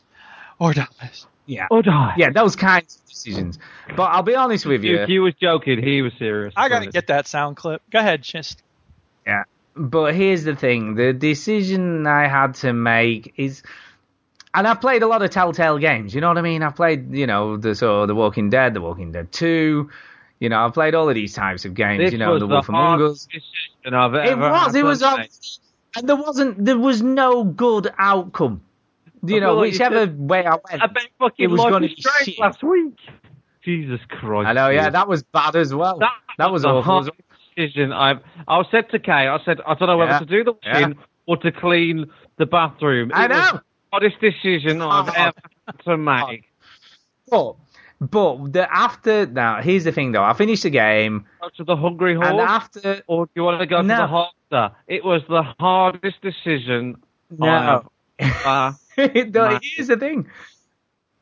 or 0.58 0.72
dies. 0.74 1.26
yeah, 1.46 1.66
Or 1.70 1.82
die. 1.82 2.14
yeah, 2.16 2.30
those 2.30 2.56
kinds 2.56 2.96
of 2.96 3.08
decisions. 3.08 3.58
But 3.96 4.04
I'll 4.04 4.22
be 4.22 4.34
honest 4.34 4.66
with 4.66 4.84
you. 4.84 4.96
If 4.98 5.08
you 5.08 5.22
was 5.22 5.34
joking, 5.34 5.82
he 5.82 6.02
was 6.02 6.12
serious. 6.18 6.54
I 6.56 6.68
gotta 6.68 6.86
get 6.86 7.08
that 7.08 7.26
sound 7.26 7.56
clip. 7.56 7.82
Go 7.90 7.98
ahead, 7.98 8.22
just 8.22 8.62
Yeah. 9.26 9.44
But 9.76 10.14
here's 10.14 10.44
the 10.44 10.54
thing 10.54 10.94
the 10.94 11.12
decision 11.12 12.06
I 12.06 12.28
had 12.28 12.54
to 12.56 12.72
make 12.72 13.34
is. 13.36 13.62
And 14.56 14.68
I've 14.68 14.80
played 14.80 15.02
a 15.02 15.08
lot 15.08 15.20
of 15.20 15.30
Telltale 15.30 15.78
games, 15.78 16.14
you 16.14 16.20
know 16.20 16.28
what 16.28 16.38
I 16.38 16.42
mean? 16.42 16.62
I've 16.62 16.76
played, 16.76 17.12
you 17.12 17.26
know, 17.26 17.56
the 17.56 17.74
sort 17.74 18.02
of 18.02 18.06
The 18.08 18.14
Walking 18.14 18.50
Dead, 18.50 18.72
The 18.72 18.80
Walking 18.80 19.10
Dead 19.10 19.32
2. 19.32 19.90
You 20.38 20.48
know, 20.48 20.64
I've 20.64 20.74
played 20.74 20.94
all 20.94 21.08
of 21.08 21.16
these 21.16 21.34
types 21.34 21.64
of 21.64 21.74
games, 21.74 22.04
This 22.04 22.12
you 22.12 22.18
know, 22.18 22.38
The 22.38 22.46
Wolf 22.46 22.68
Among 22.68 23.02
Us. 23.02 23.26
hardest 23.26 23.30
decision 23.30 23.94
I've 23.94 24.14
It 24.14 24.38
was, 24.38 24.74
it 24.76 24.84
was, 24.84 25.60
and 25.96 26.08
there 26.08 26.14
wasn't, 26.14 26.64
there 26.64 26.78
was 26.78 27.02
no 27.02 27.42
good 27.42 27.92
outcome. 27.98 28.60
You 29.32 29.40
know, 29.40 29.46
feel 29.48 29.56
like 29.56 29.66
you 29.66 29.72
whichever 29.72 29.96
said- 30.06 30.18
way 30.18 30.44
I 30.46 30.50
went, 30.50 30.82
I 30.82 30.86
bet 30.86 31.08
fucking 31.18 31.44
it 31.44 31.46
was 31.50 31.60
going 31.60 31.82
to 31.82 31.88
be 31.88 31.96
shit. 32.24 32.38
last 32.38 32.62
week. 32.62 32.96
Jesus 33.64 34.00
Christ. 34.08 34.46
I 34.48 34.52
know, 34.52 34.68
yeah, 34.68 34.90
that 34.90 35.08
was 35.08 35.22
bad 35.22 35.56
as 35.56 35.74
well. 35.74 35.98
That, 36.38 36.52
was 36.52 36.62
the 36.62 36.68
awful. 36.68 36.98
as 37.00 37.10
decision 37.56 37.92
I've. 37.92 38.18
I 38.46 38.62
said 38.70 38.90
to 38.90 38.98
Kay, 38.98 39.12
I 39.28 39.38
said, 39.44 39.60
I 39.66 39.74
don't 39.74 39.88
know 39.88 39.96
whether 39.96 40.10
Yeah. 40.12 40.18
to 40.18 40.24
do 40.26 40.44
the 40.44 40.52
Yeah. 40.62 40.72
washing 40.72 40.98
or 41.26 41.36
to 41.38 41.50
clean 41.52 42.06
the 42.36 42.44
bathroom. 42.46 43.10
I 43.14 43.24
It 43.24 43.30
was 43.30 43.38
know. 43.38 43.52
the 43.58 43.62
hardest 43.92 44.20
decision 44.20 44.82
I've 44.82 45.08
ever 45.08 45.32
had 45.66 45.78
to 45.86 45.96
make. 45.96 46.44
But, 47.30 47.54
but 48.00 48.52
the 48.52 48.68
after, 48.70 49.24
now, 49.26 49.62
here's 49.62 49.84
the 49.84 49.92
thing 49.92 50.12
though, 50.12 50.24
I 50.24 50.34
finished 50.34 50.64
the 50.64 50.70
game, 50.70 51.24
Go 51.40 51.48
to 51.56 51.64
the 51.64 51.76
Hungry 51.76 52.14
Horse, 52.16 52.28
and 52.28 52.40
after, 52.40 53.02
or 53.06 53.24
do 53.26 53.32
you 53.36 53.44
want 53.44 53.60
to 53.60 53.66
go 53.66 53.80
to 53.80 53.88
the 53.88 54.06
Harder? 54.06 54.74
It 54.86 55.02
was 55.04 55.22
the 55.28 55.42
hardest 55.58 56.20
decision 56.20 56.96
No. 57.30 57.46
I've 57.48 57.84
no, 58.20 58.74
Man. 58.96 59.60
here's 59.62 59.88
the 59.88 59.96
thing. 59.96 60.28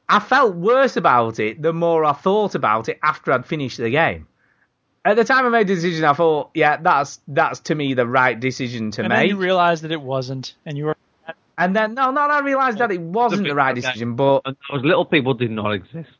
I 0.08 0.18
felt 0.18 0.54
worse 0.54 0.96
about 0.96 1.38
it 1.38 1.62
the 1.62 1.72
more 1.72 2.04
I 2.04 2.12
thought 2.12 2.54
about 2.54 2.88
it 2.88 2.98
after 3.02 3.32
I'd 3.32 3.46
finished 3.46 3.78
the 3.78 3.90
game. 3.90 4.26
At 5.04 5.16
the 5.16 5.24
time 5.24 5.46
I 5.46 5.48
made 5.48 5.66
the 5.66 5.74
decision, 5.74 6.04
I 6.04 6.12
thought, 6.12 6.50
yeah, 6.54 6.76
that's 6.76 7.20
that's 7.26 7.60
to 7.60 7.74
me 7.74 7.94
the 7.94 8.06
right 8.06 8.38
decision 8.38 8.90
to 8.92 9.02
make. 9.02 9.10
and 9.10 9.12
then 9.12 9.28
you 9.28 9.36
realized 9.36 9.82
that 9.82 9.90
it 9.90 10.00
wasn't, 10.00 10.54
and 10.64 10.78
you 10.78 10.84
were 10.84 10.96
and 11.58 11.76
then 11.76 11.94
no, 11.94 12.10
no, 12.10 12.22
I 12.22 12.40
realised 12.40 12.78
that 12.78 12.90
it 12.90 13.00
wasn't 13.00 13.46
the 13.46 13.54
right 13.54 13.74
decision, 13.74 14.14
but 14.16 14.44
those 14.44 14.84
little 14.84 15.04
people 15.04 15.34
did 15.34 15.50
not 15.50 15.72
exist. 15.72 16.10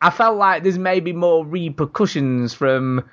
I 0.00 0.10
felt 0.10 0.36
like 0.36 0.62
there's 0.62 0.78
maybe 0.78 1.12
more 1.12 1.44
repercussions 1.44 2.54
from 2.54 3.04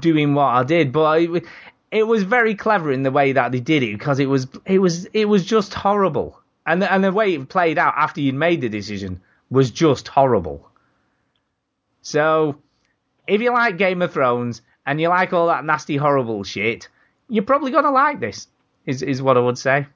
doing 0.00 0.34
what 0.34 0.46
I 0.46 0.64
did, 0.64 0.92
but 0.92 1.22
it, 1.22 1.44
it 1.90 2.02
was 2.04 2.24
very 2.24 2.54
clever 2.54 2.92
in 2.92 3.02
the 3.02 3.10
way 3.10 3.32
that 3.32 3.52
they 3.52 3.60
did 3.60 3.82
it 3.82 3.98
because 3.98 4.18
it 4.18 4.26
was 4.26 4.48
it 4.66 4.78
was 4.78 5.06
it 5.06 5.26
was 5.26 5.44
just 5.44 5.74
horrible, 5.74 6.40
and 6.66 6.82
the, 6.82 6.92
and 6.92 7.02
the 7.02 7.12
way 7.12 7.34
it 7.34 7.48
played 7.48 7.78
out 7.78 7.94
after 7.96 8.20
you'd 8.20 8.34
made 8.34 8.60
the 8.60 8.68
decision 8.68 9.20
was 9.50 9.70
just 9.70 10.08
horrible. 10.08 10.68
So, 12.02 12.56
if 13.26 13.40
you 13.40 13.52
like 13.52 13.78
Game 13.78 14.02
of 14.02 14.12
Thrones 14.12 14.62
and 14.86 15.00
you 15.00 15.08
like 15.08 15.32
all 15.32 15.48
that 15.48 15.64
nasty, 15.64 15.96
horrible 15.96 16.42
shit, 16.44 16.88
you're 17.28 17.44
probably 17.44 17.70
gonna 17.70 17.90
like 17.90 18.20
this. 18.20 18.48
Is 18.84 19.02
is 19.02 19.22
what 19.22 19.36
I 19.36 19.40
would 19.40 19.58
say, 19.58 19.86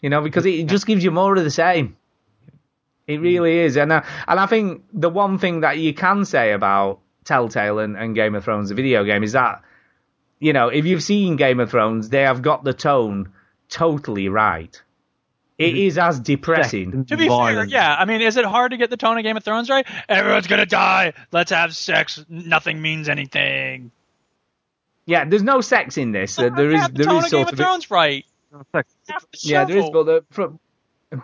you 0.00 0.10
know, 0.10 0.20
because 0.20 0.44
it 0.46 0.66
just 0.66 0.86
gives 0.86 1.04
you 1.04 1.12
more 1.12 1.36
of 1.36 1.44
the 1.44 1.50
same. 1.50 1.96
It 3.06 3.18
hmm. 3.18 3.22
really 3.22 3.58
is, 3.60 3.76
and 3.76 3.92
I, 3.92 4.04
and 4.26 4.40
I 4.40 4.46
think 4.46 4.82
the 4.92 5.10
one 5.10 5.38
thing 5.38 5.60
that 5.60 5.78
you 5.78 5.94
can 5.94 6.24
say 6.24 6.52
about 6.52 6.98
Telltale 7.24 7.78
and, 7.78 7.96
and 7.96 8.14
Game 8.14 8.34
of 8.34 8.44
Thrones, 8.44 8.68
the 8.68 8.74
video 8.74 9.04
game, 9.04 9.22
is 9.22 9.32
that 9.32 9.62
you 10.40 10.52
know 10.52 10.68
if 10.68 10.84
you've 10.84 11.02
seen 11.04 11.36
Game 11.36 11.60
of 11.60 11.70
Thrones, 11.70 12.08
they 12.08 12.22
have 12.22 12.42
got 12.42 12.64
the 12.64 12.74
tone 12.74 13.32
totally 13.68 14.28
right. 14.28 14.82
It 15.58 15.76
is 15.76 15.98
as 15.98 16.18
depressing. 16.18 17.04
To 17.06 17.16
be 17.16 17.28
fair, 17.28 17.64
yeah. 17.64 17.94
I 17.94 18.04
mean, 18.04 18.20
is 18.20 18.36
it 18.36 18.44
hard 18.44 18.72
to 18.72 18.76
get 18.76 18.90
the 18.90 18.96
tone 18.96 19.18
of 19.18 19.22
Game 19.22 19.36
of 19.36 19.44
Thrones 19.44 19.68
right? 19.68 19.86
Everyone's 20.08 20.46
gonna 20.46 20.66
die. 20.66 21.12
Let's 21.30 21.50
have 21.50 21.76
sex. 21.76 22.24
Nothing 22.28 22.80
means 22.82 23.08
anything. 23.08 23.92
Yeah, 25.06 25.24
there's 25.24 25.42
no 25.42 25.60
sex 25.60 25.98
in 25.98 26.12
this. 26.12 26.38
Uh, 26.38 26.50
there 26.50 26.70
is 26.70 26.80
Have 26.80 26.94
the 26.94 27.04
there 27.04 27.06
tone 27.06 27.18
is 27.18 27.24
of 27.24 27.30
Game 27.30 27.40
sort 27.44 27.52
of 27.52 27.60
of 27.60 27.64
Thrones 27.64 27.90
right. 27.90 28.24
yeah, 29.40 29.64
there 29.64 29.78
is, 29.78 29.90
but 29.90 30.04
the, 30.04 30.24
from 30.30 30.58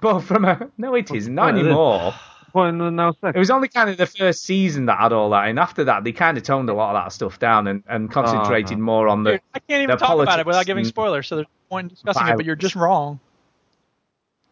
but 0.01 0.21
from 0.21 0.45
a 0.45 0.71
no, 0.79 0.95
it 0.95 1.11
isn't 1.11 1.39
anymore. 1.39 2.15
Well, 2.55 2.73
no, 2.73 2.89
no 2.89 3.13
sex. 3.13 3.37
It 3.37 3.39
was 3.39 3.51
only 3.51 3.69
kind 3.69 3.91
of 3.91 3.99
the 3.99 4.07
first 4.07 4.43
season 4.43 4.87
that 4.87 4.99
had 4.99 5.13
all 5.13 5.31
that, 5.31 5.49
and 5.49 5.59
after 5.59 5.85
that, 5.85 6.05
they 6.05 6.13
kind 6.13 6.37
of 6.37 6.43
toned 6.43 6.69
a 6.71 6.75
lot 6.75 6.97
of 6.97 7.05
that 7.05 7.13
stuff 7.13 7.39
down 7.39 7.67
and, 7.67 7.83
and 7.89 8.11
concentrated 8.11 8.79
no. 8.79 8.85
more 8.85 9.09
on 9.09 9.23
the. 9.23 9.33
Dude, 9.33 9.41
I 9.55 9.59
can't 9.61 9.83
even 9.83 9.99
talk 9.99 10.19
about 10.19 10.41
it 10.41 10.47
without 10.47 10.67
giving 10.67 10.85
spoilers, 10.85 11.29
so 11.29 11.37
there's 11.37 11.47
no 11.47 11.69
point 11.77 11.85
in 11.85 11.89
discussing 11.91 12.27
it. 12.27 12.37
But 12.37 12.47
you're 12.47 12.57
just 12.57 12.75
wrong. 12.75 13.21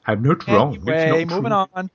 I'm 0.07 0.22
not 0.22 0.46
wrong. 0.46 0.74
It's 0.74 0.86
Anyway, 0.86 1.24
not 1.24 1.30
moving 1.42 1.50
true. 1.52 1.66
on. 1.74 1.90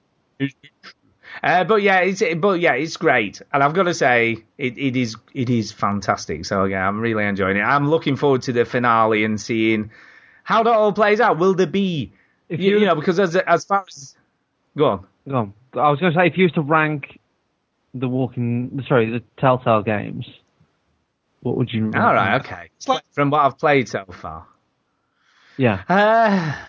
Uh, 1.44 1.64
but 1.64 1.82
yeah, 1.82 2.00
it's 2.00 2.22
but 2.38 2.60
yeah, 2.60 2.74
it's 2.74 2.98
great, 2.98 3.42
and 3.54 3.64
I've 3.64 3.74
got 3.74 3.84
to 3.84 3.94
say, 3.94 4.44
it, 4.58 4.78
it 4.78 4.96
is 4.98 5.16
it 5.34 5.50
is 5.50 5.72
fantastic. 5.72 6.46
So 6.46 6.66
yeah, 6.66 6.86
I'm 6.88 7.00
really 7.00 7.24
enjoying 7.24 7.58
it. 7.58 7.62
I'm 7.62 7.90
looking 7.90 8.18
forward 8.18 8.42
to 8.44 8.54
the 8.54 8.66
finale 8.66 9.24
and 9.24 9.40
seeing 9.40 9.92
how 10.44 10.64
that 10.64 10.74
all 10.74 10.92
plays 10.92 11.22
out. 11.22 11.38
Will 11.40 11.54
there 11.54 11.68
be, 11.68 12.12
If 12.50 12.60
you, 12.60 12.72
you- 12.72 12.80
you 12.80 12.86
know, 12.86 12.96
because 12.96 13.18
as 13.20 13.36
as 13.38 13.64
far 13.66 13.86
as 13.88 14.16
go 14.78 14.86
on, 14.86 15.06
Go 15.30 15.36
on. 15.38 15.54
I 15.74 15.90
was 15.90 16.00
going 16.02 16.12
to 16.14 16.20
say, 16.20 16.28
if 16.28 16.38
you 16.38 16.44
used 16.44 16.56
to 16.56 16.62
rank 16.62 17.18
the 17.94 18.10
Walking, 18.10 18.84
sorry, 18.88 19.10
the 19.12 19.24
Telltale 19.40 19.84
games, 19.84 20.26
what 21.42 21.56
would 21.58 21.72
you? 21.72 21.84
rank 21.86 21.96
all 21.96 22.14
right, 22.14 22.44
them? 22.44 22.70
okay, 22.90 23.00
from 23.14 23.30
what 23.30 23.46
I've 23.46 23.58
played 23.58 23.88
so 23.88 24.04
far. 24.12 24.48
Yeah. 25.58 25.84
Uh, 25.88 26.66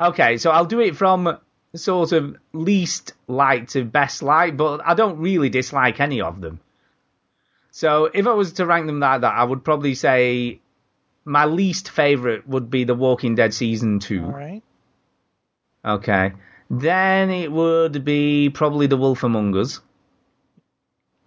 okay, 0.00 0.36
so 0.36 0.50
I'll 0.50 0.66
do 0.66 0.80
it 0.80 0.96
from 0.96 1.38
sort 1.74 2.12
of 2.12 2.36
least 2.52 3.12
like 3.26 3.68
to 3.68 3.84
best 3.84 4.22
like, 4.22 4.56
but 4.56 4.80
I 4.84 4.94
don't 4.94 5.18
really 5.18 5.48
dislike 5.48 6.00
any 6.00 6.20
of 6.20 6.40
them. 6.40 6.60
So 7.70 8.06
if 8.06 8.26
I 8.26 8.32
was 8.32 8.54
to 8.54 8.66
rank 8.66 8.86
them 8.86 9.00
like 9.00 9.20
that, 9.20 9.34
I 9.34 9.44
would 9.44 9.64
probably 9.64 9.94
say 9.94 10.60
my 11.24 11.44
least 11.44 11.90
favorite 11.90 12.48
would 12.48 12.70
be 12.70 12.84
The 12.84 12.94
Walking 12.94 13.34
Dead 13.34 13.52
season 13.52 13.98
two. 13.98 14.24
All 14.24 14.30
right. 14.30 14.62
Okay. 15.84 16.32
Then 16.70 17.30
it 17.30 17.52
would 17.52 18.04
be 18.04 18.50
probably 18.50 18.86
The 18.86 18.96
Wolf 18.96 19.22
Among 19.22 19.54
Us. 19.56 19.80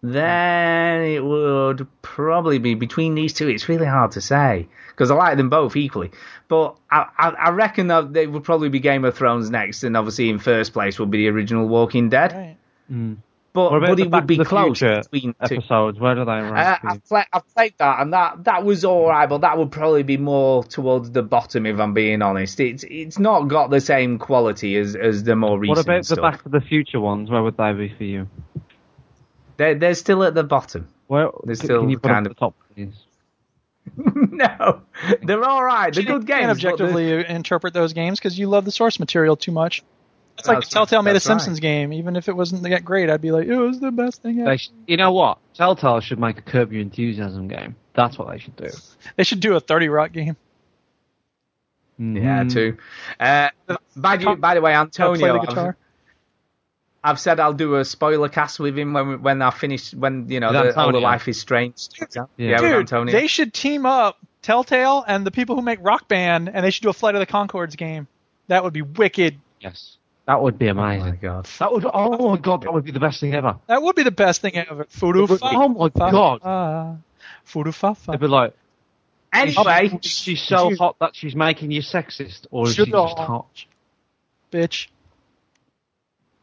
Then 0.01 1.03
it 1.03 1.23
would 1.23 1.87
probably 2.01 2.57
be 2.57 2.73
between 2.73 3.15
these 3.15 3.33
two. 3.33 3.49
It's 3.49 3.67
really 3.67 3.85
hard 3.85 4.11
to 4.11 4.21
say 4.21 4.67
because 4.89 5.11
I 5.11 5.15
like 5.15 5.37
them 5.37 5.49
both 5.49 5.75
equally. 5.75 6.11
But 6.47 6.77
I, 6.89 7.05
I, 7.17 7.29
I 7.29 7.49
reckon 7.49 7.87
that 7.87 8.13
they 8.13 8.25
would 8.25 8.43
probably 8.43 8.69
be 8.69 8.79
Game 8.79 9.03
of 9.03 9.15
Thrones 9.15 9.49
next, 9.49 9.83
and 9.83 9.97
obviously 9.97 10.29
in 10.29 10.39
first 10.39 10.73
place 10.73 10.99
would 10.99 11.11
be 11.11 11.19
the 11.19 11.27
original 11.29 11.67
Walking 11.67 12.09
Dead. 12.09 12.31
Right. 12.31 12.57
Mm. 12.91 13.17
But 13.51 13.79
but 13.79 13.99
it 13.99 14.11
Back 14.11 14.21
would 14.21 14.27
be 14.27 14.37
to 14.37 14.43
the 14.43 14.49
close 14.49 14.77
Future 14.79 15.01
between 15.11 15.33
two. 15.33 15.55
episodes. 15.55 15.99
Where 15.99 16.13
do 16.15 16.23
they 16.23 16.31
Uh, 16.31 16.51
rank? 16.51 16.79
I've, 16.83 17.03
play, 17.05 17.23
I've 17.33 17.53
played 17.55 17.73
that, 17.79 17.99
and 17.99 18.13
that, 18.13 18.43
that 18.43 18.63
was 18.63 18.85
alright, 18.85 19.27
but 19.27 19.41
that 19.41 19.57
would 19.57 19.71
probably 19.71 20.03
be 20.03 20.17
more 20.17 20.63
towards 20.63 21.09
the 21.11 21.23
bottom, 21.23 21.65
if 21.65 21.79
I'm 21.79 21.93
being 21.95 22.21
honest. 22.21 22.59
It's 22.59 22.85
it's 22.87 23.17
not 23.17 23.47
got 23.47 23.71
the 23.71 23.81
same 23.81 24.19
quality 24.19 24.77
as, 24.77 24.95
as 24.95 25.23
the 25.23 25.35
more 25.35 25.57
recent 25.57 25.77
what 25.77 25.85
about 25.85 26.05
the. 26.05 26.21
Back 26.21 26.43
to 26.43 26.49
the 26.49 26.61
Future 26.61 26.99
ones? 27.01 27.29
Where 27.31 27.41
would 27.41 27.57
they 27.57 27.73
be 27.73 27.93
for 27.97 28.03
you? 28.03 28.27
They're, 29.59 29.75
they're 29.75 29.93
still 29.93 30.23
at 30.23 30.33
the 30.33 30.43
bottom. 30.45 30.87
Well, 31.09 31.41
They're 31.43 31.55
can 31.57 31.65
still 31.65 31.89
you 31.89 31.99
put 31.99 32.09
kind 32.11 32.25
up 32.25 32.31
of 32.31 32.35
the 32.37 32.39
top, 32.39 32.55
please? 32.73 32.93
no, 34.31 34.81
they're 35.21 35.43
all 35.43 35.61
right. 35.63 35.93
They're 35.93 36.03
good 36.05 36.21
You 36.21 36.27
can't 36.27 36.41
games. 36.43 36.51
objectively 36.51 37.11
interpret 37.27 37.73
those 37.73 37.91
games 37.91 38.19
because 38.19 38.39
you 38.39 38.47
love 38.47 38.63
the 38.63 38.71
source 38.71 38.99
material 38.99 39.35
too 39.35 39.51
much. 39.51 39.83
It's 40.37 40.47
like 40.47 40.57
That's- 40.59 40.69
Telltale 40.69 41.01
made 41.01 41.11
a 41.11 41.13
that's 41.15 41.25
right. 41.27 41.33
Simpsons 41.41 41.59
game. 41.59 41.91
Even 41.91 42.15
if 42.15 42.29
it 42.29 42.35
wasn't 42.37 42.63
that 42.63 42.85
great, 42.85 43.09
I'd 43.09 43.19
be 43.21 43.31
like, 43.31 43.47
it 43.47 43.57
was 43.57 43.81
the 43.81 43.91
best 43.91 44.21
thing 44.21 44.39
ever. 44.39 44.51
They 44.51 44.57
sh- 44.57 44.69
you 44.87 44.95
know 44.95 45.11
what? 45.11 45.39
Telltale 45.55 45.99
should 45.99 46.19
make 46.19 46.37
a 46.37 46.41
Curb 46.41 46.71
Your 46.71 46.81
Enthusiasm 46.81 47.49
game. 47.49 47.75
That's 47.93 48.17
what 48.17 48.29
they 48.29 48.37
should 48.37 48.55
do. 48.55 48.69
They 49.17 49.25
should 49.25 49.41
do 49.41 49.57
a 49.57 49.59
30 49.59 49.89
Rock 49.89 50.13
game. 50.13 50.37
Yeah, 51.97 52.43
Mm. 52.45 52.53
too. 52.53 52.77
Uh, 53.19 53.49
by, 53.97 54.15
the, 54.15 54.35
by 54.37 54.53
the 54.53 54.61
way, 54.61 54.71
Gotta 54.71 54.89
play 55.17 55.29
Antonio, 55.29 55.45
the 55.45 55.73
I've, 57.03 57.19
said 57.19 57.39
I'll 57.39 57.53
do 57.53 57.75
a 57.75 57.85
spoiler 57.85 58.29
cast 58.29 58.59
with 58.59 58.77
him 58.77 58.93
when 58.93 59.07
we, 59.07 59.15
when 59.15 59.41
I 59.41 59.51
finish 59.51 59.93
when 59.93 60.29
you 60.29 60.39
know 60.39 60.51
the, 60.51 60.77
all 60.79 60.91
the 60.91 60.99
Life 60.99 61.27
is 61.27 61.39
Strange. 61.39 61.87
Yeah, 62.15 62.25
with 62.37 62.59
Dude, 62.61 62.63
Antonio. 62.63 63.11
they 63.11 63.27
should 63.27 63.53
team 63.53 63.85
up 63.85 64.17
Telltale 64.41 65.03
and 65.07 65.25
the 65.25 65.31
people 65.31 65.55
who 65.55 65.61
make 65.61 65.79
Rock 65.81 66.07
Band, 66.07 66.49
and 66.49 66.65
they 66.65 66.71
should 66.71 66.83
do 66.83 66.89
a 66.89 66.93
Flight 66.93 67.15
of 67.15 67.19
the 67.19 67.25
Conchords 67.25 67.75
game. 67.77 68.07
That 68.47 68.63
would 68.63 68.73
be 68.73 68.81
wicked. 68.81 69.39
Yes. 69.59 69.97
That 70.25 70.41
would 70.41 70.59
be 70.59 70.67
amazing. 70.67 71.01
Oh 71.01 71.09
my 71.11 71.15
god. 71.15 71.49
That 71.59 71.71
would. 71.71 71.85
Oh 71.91 72.31
my 72.31 72.37
god, 72.37 72.61
that 72.63 72.73
would 72.73 72.83
be 72.85 72.91
the 72.91 72.99
best 72.99 73.19
thing 73.19 73.33
ever. 73.33 73.57
That 73.67 73.81
would 73.81 73.95
be 73.95 74.03
the 74.03 74.11
best 74.11 74.41
thing 74.41 74.55
ever. 74.57 74.83
Fudu 74.85 75.23
It 75.23 75.29
would- 75.29 75.39
fa- 75.39 75.49
oh 75.53 75.67
my 75.69 75.89
fa- 75.89 76.11
God. 76.11 76.41
fa- 76.41 76.99
Fudu 77.47 77.73
fa 77.73 77.95
fa. 77.95 78.11
They'd 78.11 78.19
be 78.19 78.27
like, 78.27 78.53
Anyway, 79.31 79.99
is 80.03 80.11
she 80.11 80.35
so 80.35 80.75
hot 80.75 80.97
that 80.99 81.15
she's 81.15 81.35
making 81.35 81.71
you 81.71 81.81
sexist, 81.81 82.47
or 82.51 82.67
is 82.67 82.75
she 82.75 82.85
just 82.85 83.17
hot? 83.17 83.65
Bitch. 84.51 84.87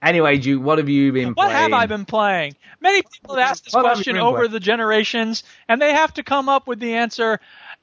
Anyway, 0.03 0.39
Duke, 0.39 0.63
what 0.63 0.79
have 0.79 0.89
you 0.89 1.13
been 1.13 1.29
What 1.29 1.49
playing? 1.49 1.53
have 1.53 1.73
I 1.73 1.87
been 1.87 2.05
playing? 2.05 2.55
Many 2.81 3.03
people 3.03 3.37
have 3.37 3.51
asked 3.51 3.65
this 3.65 3.75
What 3.75 3.83
question 3.85 4.17
over 4.17 4.39
playing? 4.39 4.53
the 4.53 4.61
generations, 4.61 5.43
and 5.69 5.81
they 5.81 5.93
have 5.93 6.15
to 6.15 6.23
come 6.23 6.49
up 6.49 6.67
with 6.67 6.79
the 6.81 6.95
answer 6.95 7.41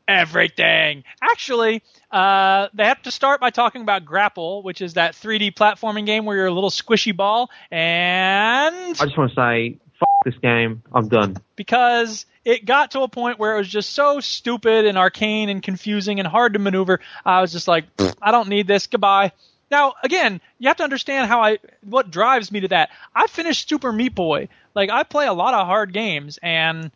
everything. 0.07 1.03
Actually, 1.21 1.81
uh, 2.11 2.67
they 2.73 2.85
have 2.85 3.01
to 3.03 3.11
start 3.11 3.39
by 3.39 3.49
talking 3.49 3.81
about 3.81 4.05
Grapple, 4.05 4.61
which 4.63 4.81
is 4.81 4.95
that 4.95 5.13
3D 5.15 5.53
platforming 5.53 6.05
game 6.05 6.25
where 6.25 6.35
you're 6.37 6.45
a 6.47 6.51
little 6.51 6.69
squishy 6.69 7.15
ball, 7.15 7.49
and 7.71 8.75
I 8.75 9.05
just 9.05 9.17
want 9.17 9.31
to 9.31 9.35
say, 9.35 9.77
fuck 9.99 10.09
this 10.25 10.35
game. 10.41 10.83
I'm 10.93 11.07
done. 11.07 11.37
because 11.55 12.25
it 12.45 12.65
got 12.65 12.91
to 12.91 13.01
a 13.01 13.07
point 13.07 13.39
where 13.39 13.55
it 13.55 13.57
was 13.59 13.69
just 13.69 13.91
so 13.91 14.19
stupid 14.19 14.85
and 14.85 14.97
arcane 14.97 15.47
and 15.49 15.63
confusing 15.63 16.19
and 16.19 16.27
hard 16.27 16.53
to 16.53 16.59
maneuver. 16.59 16.99
I 17.25 17.39
was 17.39 17.53
just 17.53 17.69
like, 17.69 17.85
I 18.21 18.31
don't 18.31 18.49
need 18.49 18.67
this. 18.67 18.87
Goodbye. 18.87 19.31
Now, 19.73 19.95
again, 20.03 20.39
you 20.59 20.67
have 20.67 20.77
to 20.77 20.83
understand 20.83 21.27
how 21.27 21.41
I 21.41 21.57
what 21.81 22.11
drives 22.11 22.51
me 22.51 22.59
to 22.59 22.67
that. 22.67 22.91
I 23.15 23.25
finished 23.25 23.67
Super 23.67 23.91
Meat 23.91 24.13
Boy. 24.13 24.49
Like 24.75 24.91
I 24.91 25.01
play 25.01 25.25
a 25.25 25.33
lot 25.33 25.55
of 25.55 25.65
hard 25.65 25.93
games 25.93 26.37
and 26.43 26.91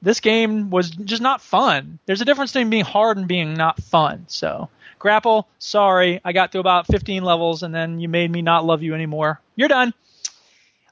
this 0.00 0.20
game 0.20 0.70
was 0.70 0.90
just 0.90 1.20
not 1.20 1.40
fun. 1.40 1.98
There's 2.06 2.20
a 2.20 2.24
difference 2.24 2.52
between 2.52 2.70
being 2.70 2.84
hard 2.84 3.16
and 3.16 3.26
being 3.26 3.54
not 3.54 3.82
fun. 3.82 4.26
So, 4.28 4.68
Grapple, 5.00 5.48
sorry, 5.58 6.20
I 6.24 6.30
got 6.30 6.52
to 6.52 6.60
about 6.60 6.86
15 6.86 7.24
levels 7.24 7.64
and 7.64 7.74
then 7.74 7.98
you 7.98 8.08
made 8.08 8.30
me 8.30 8.42
not 8.42 8.64
love 8.64 8.84
you 8.84 8.94
anymore. 8.94 9.40
You're 9.56 9.66
done. 9.66 9.92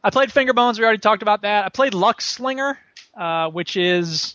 I 0.03 0.11
played 0.11 0.33
Finger 0.33 0.55
Bones. 0.55 0.77
We 0.77 0.85
already 0.85 0.99
talked 0.99 1.23
about 1.23 1.43
that. 1.43 1.65
I 1.65 1.69
played 1.69 1.93
Luckslinger, 1.93 2.79
uh, 3.17 3.49
which 3.51 3.77
is 3.77 4.35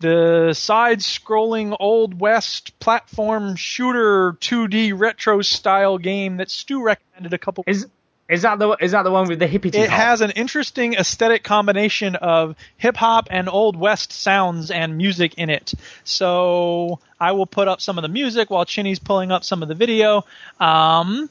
the 0.00 0.52
side-scrolling 0.52 1.76
old 1.80 2.20
west 2.20 2.78
platform 2.78 3.56
shooter 3.56 4.32
2D 4.40 4.98
retro 4.98 5.42
style 5.42 5.98
game 5.98 6.38
that 6.38 6.50
Stu 6.50 6.82
recommended 6.82 7.32
a 7.32 7.38
couple. 7.38 7.64
Is 7.66 7.86
is 8.28 8.42
that 8.42 8.58
the 8.58 8.70
is 8.80 8.92
that 8.92 9.02
the 9.02 9.10
one 9.10 9.28
with 9.28 9.38
the 9.38 9.46
hippie? 9.46 9.74
It 9.74 9.90
hop? 9.90 9.98
has 9.98 10.20
an 10.22 10.30
interesting 10.30 10.94
aesthetic 10.94 11.44
combination 11.44 12.16
of 12.16 12.56
hip 12.78 12.96
hop 12.96 13.28
and 13.30 13.50
old 13.50 13.76
west 13.76 14.12
sounds 14.12 14.70
and 14.70 14.96
music 14.96 15.34
in 15.34 15.50
it. 15.50 15.74
So 16.04 17.00
I 17.20 17.32
will 17.32 17.46
put 17.46 17.68
up 17.68 17.82
some 17.82 17.98
of 17.98 18.02
the 18.02 18.08
music 18.08 18.48
while 18.48 18.64
Chinny's 18.64 18.98
pulling 18.98 19.30
up 19.30 19.44
some 19.44 19.62
of 19.62 19.68
the 19.68 19.74
video. 19.74 20.24
Um, 20.58 21.28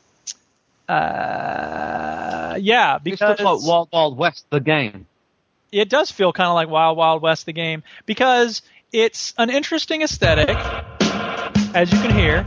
uh, 0.88 2.58
yeah, 2.60 2.96
It's 2.96 3.04
because 3.04 3.38
just 3.38 3.44
like 3.44 3.64
Wild 3.64 3.90
Wild 3.92 4.18
West, 4.18 4.46
the 4.52 4.60
game. 4.60 5.08
It 5.74 5.90
does 5.90 6.12
feel 6.12 6.32
kind 6.32 6.48
of 6.48 6.54
like 6.54 6.70
Wild 6.70 6.98
Wild 6.98 7.22
West 7.22 7.46
the 7.46 7.54
game 7.54 7.84
because 8.06 8.62
it's 8.92 9.34
an 9.38 9.50
interesting 9.50 10.04
aesthetic, 10.04 10.50
as 11.74 11.92
you 11.92 12.00
can 12.00 12.16
hear. 12.16 12.44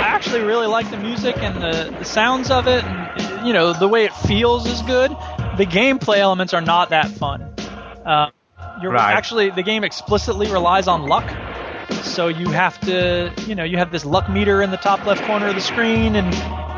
I 0.00 0.10
actually 0.14 0.40
really 0.40 0.66
like 0.66 0.90
the 0.90 0.96
music 0.96 1.36
and 1.36 1.56
the, 1.60 1.94
the 1.98 2.04
sounds 2.04 2.50
of 2.50 2.66
it, 2.66 2.84
and 2.84 3.46
you 3.46 3.52
know 3.52 3.72
the 3.74 3.88
way 3.88 4.04
it 4.04 4.12
feels 4.14 4.66
is 4.66 4.80
good. 4.82 5.10
The 5.58 5.66
gameplay 5.66 6.18
elements 6.18 6.54
are 6.54 6.60
not 6.62 6.90
that 6.90 7.08
fun. 7.10 7.42
Uh, 8.06 8.30
you're 8.82 8.92
Right. 8.92 9.12
actually 9.14 9.50
the 9.50 9.62
game 9.62 9.84
explicitly 9.84 10.50
relies 10.50 10.88
on 10.88 11.02
luck. 11.02 11.30
So 12.02 12.28
you 12.28 12.48
have 12.50 12.80
to, 12.80 13.32
you 13.46 13.54
know, 13.54 13.64
you 13.64 13.78
have 13.78 13.90
this 13.90 14.04
luck 14.04 14.28
meter 14.28 14.62
in 14.62 14.70
the 14.70 14.76
top 14.76 15.06
left 15.06 15.22
corner 15.24 15.48
of 15.48 15.54
the 15.54 15.60
screen, 15.60 16.16
and 16.16 16.28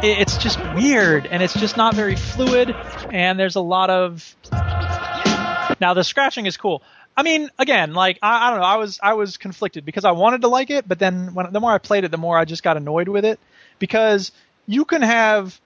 it's 0.04 0.38
just 0.38 0.58
weird, 0.74 1.26
and 1.26 1.42
it's 1.42 1.54
just 1.54 1.76
not 1.76 1.94
very 1.94 2.16
fluid, 2.16 2.74
and 3.10 3.38
there's 3.38 3.56
a 3.56 3.60
lot 3.60 3.90
of. 3.90 4.36
Now 5.80 5.94
the 5.94 6.04
scratching 6.04 6.46
is 6.46 6.56
cool. 6.56 6.82
I 7.16 7.22
mean, 7.22 7.50
again, 7.58 7.92
like 7.92 8.18
I, 8.22 8.48
I 8.48 8.50
don't 8.50 8.60
know, 8.60 8.66
I 8.66 8.76
was 8.76 8.98
I 9.02 9.14
was 9.14 9.36
conflicted 9.36 9.84
because 9.84 10.04
I 10.04 10.12
wanted 10.12 10.42
to 10.42 10.48
like 10.48 10.70
it, 10.70 10.86
but 10.88 10.98
then 10.98 11.34
when 11.34 11.52
the 11.52 11.60
more 11.60 11.72
I 11.72 11.78
played 11.78 12.04
it, 12.04 12.10
the 12.10 12.18
more 12.18 12.38
I 12.38 12.44
just 12.44 12.62
got 12.62 12.76
annoyed 12.76 13.08
with 13.08 13.24
it 13.24 13.38
because 13.78 14.32
you 14.66 14.84
can 14.84 15.02
have 15.02 15.60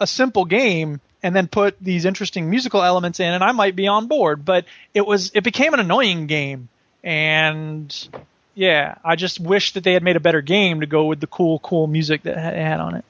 a 0.00 0.06
simple 0.06 0.44
game 0.44 1.00
and 1.22 1.34
then 1.34 1.48
put 1.48 1.76
these 1.80 2.04
interesting 2.04 2.50
musical 2.50 2.82
elements 2.82 3.20
in, 3.20 3.32
and 3.32 3.42
I 3.42 3.52
might 3.52 3.76
be 3.76 3.88
on 3.88 4.06
board. 4.06 4.44
But 4.44 4.64
it 4.94 5.06
was 5.06 5.32
it 5.34 5.44
became 5.44 5.74
an 5.74 5.80
annoying 5.80 6.26
game, 6.26 6.68
and 7.04 8.08
yeah, 8.56 8.96
I 9.04 9.14
just 9.14 9.38
wish 9.38 9.72
that 9.74 9.84
they 9.84 9.92
had 9.92 10.02
made 10.02 10.16
a 10.16 10.20
better 10.20 10.40
game 10.40 10.80
to 10.80 10.86
go 10.86 11.04
with 11.04 11.20
the 11.20 11.26
cool, 11.28 11.60
cool 11.60 11.86
music 11.86 12.22
that 12.24 12.36
it 12.36 12.56
had 12.60 12.80
on 12.80 12.96
it. 12.96 13.04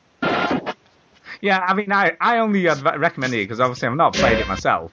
Yeah, 1.40 1.58
I 1.58 1.74
mean, 1.74 1.92
I, 1.92 2.16
I 2.20 2.38
only 2.38 2.66
adv- 2.68 2.98
recommended 3.00 3.38
it 3.38 3.44
because 3.44 3.60
obviously 3.60 3.88
I've 3.88 3.94
not 3.96 4.14
played 4.14 4.38
it 4.38 4.48
myself. 4.48 4.92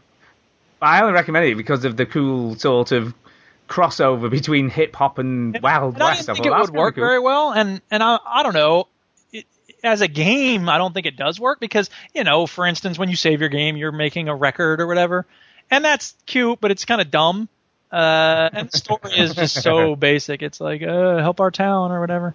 But 0.80 0.88
I 0.88 1.02
only 1.02 1.14
recommend 1.14 1.46
it 1.46 1.56
because 1.56 1.86
of 1.86 1.96
the 1.98 2.06
cool 2.06 2.56
sort 2.56 2.92
of 2.92 3.14
crossover 3.70 4.30
between 4.30 4.70
hip 4.70 4.96
hop 4.96 5.18
and 5.20 5.58
Wild 5.62 5.96
And 5.96 6.04
I 6.04 6.08
West. 6.08 6.26
didn't 6.28 6.36
think 6.38 6.48
thought, 6.50 6.58
it 6.60 6.62
would 6.62 6.78
work 6.78 6.96
cool." 6.96 7.04
very 7.04 7.20
well, 7.20 7.52
and 7.54 7.82
and 7.90 8.04
I 8.04 8.20
I 8.26 8.44
don't 8.44 8.54
know. 8.54 8.88
It, 9.32 9.46
as 9.84 10.02
a 10.02 10.08
game, 10.10 10.68
I 10.68 10.78
don't 10.78 10.94
think 10.94 11.06
it 11.06 11.16
does 11.16 11.40
work 11.40 11.60
because 11.62 11.90
you 12.14 12.24
know, 12.26 12.46
for 12.46 12.68
instance, 12.68 13.00
when 13.00 13.10
you 13.10 13.16
save 13.16 13.40
your 13.40 13.50
game, 13.50 13.78
you're 13.78 13.92
making 13.94 14.28
a 14.28 14.36
record 14.36 14.82
or 14.82 14.88
whatever, 14.88 15.26
and 15.72 15.84
that's 15.86 16.14
cute, 16.26 16.60
but 16.60 16.72
it's 16.72 16.84
kind 16.86 17.00
of 17.00 17.10
dumb. 17.10 17.48
Uh, 17.94 18.50
and 18.52 18.70
the 18.72 18.78
story 18.78 19.12
is 19.18 19.36
just 19.36 19.62
so 19.62 19.96
basic. 20.10 20.42
It's 20.42 20.60
like 20.60 20.82
uh, 20.82 21.20
help 21.20 21.40
our 21.40 21.52
town 21.52 21.92
or 21.92 22.02
whatever, 22.02 22.34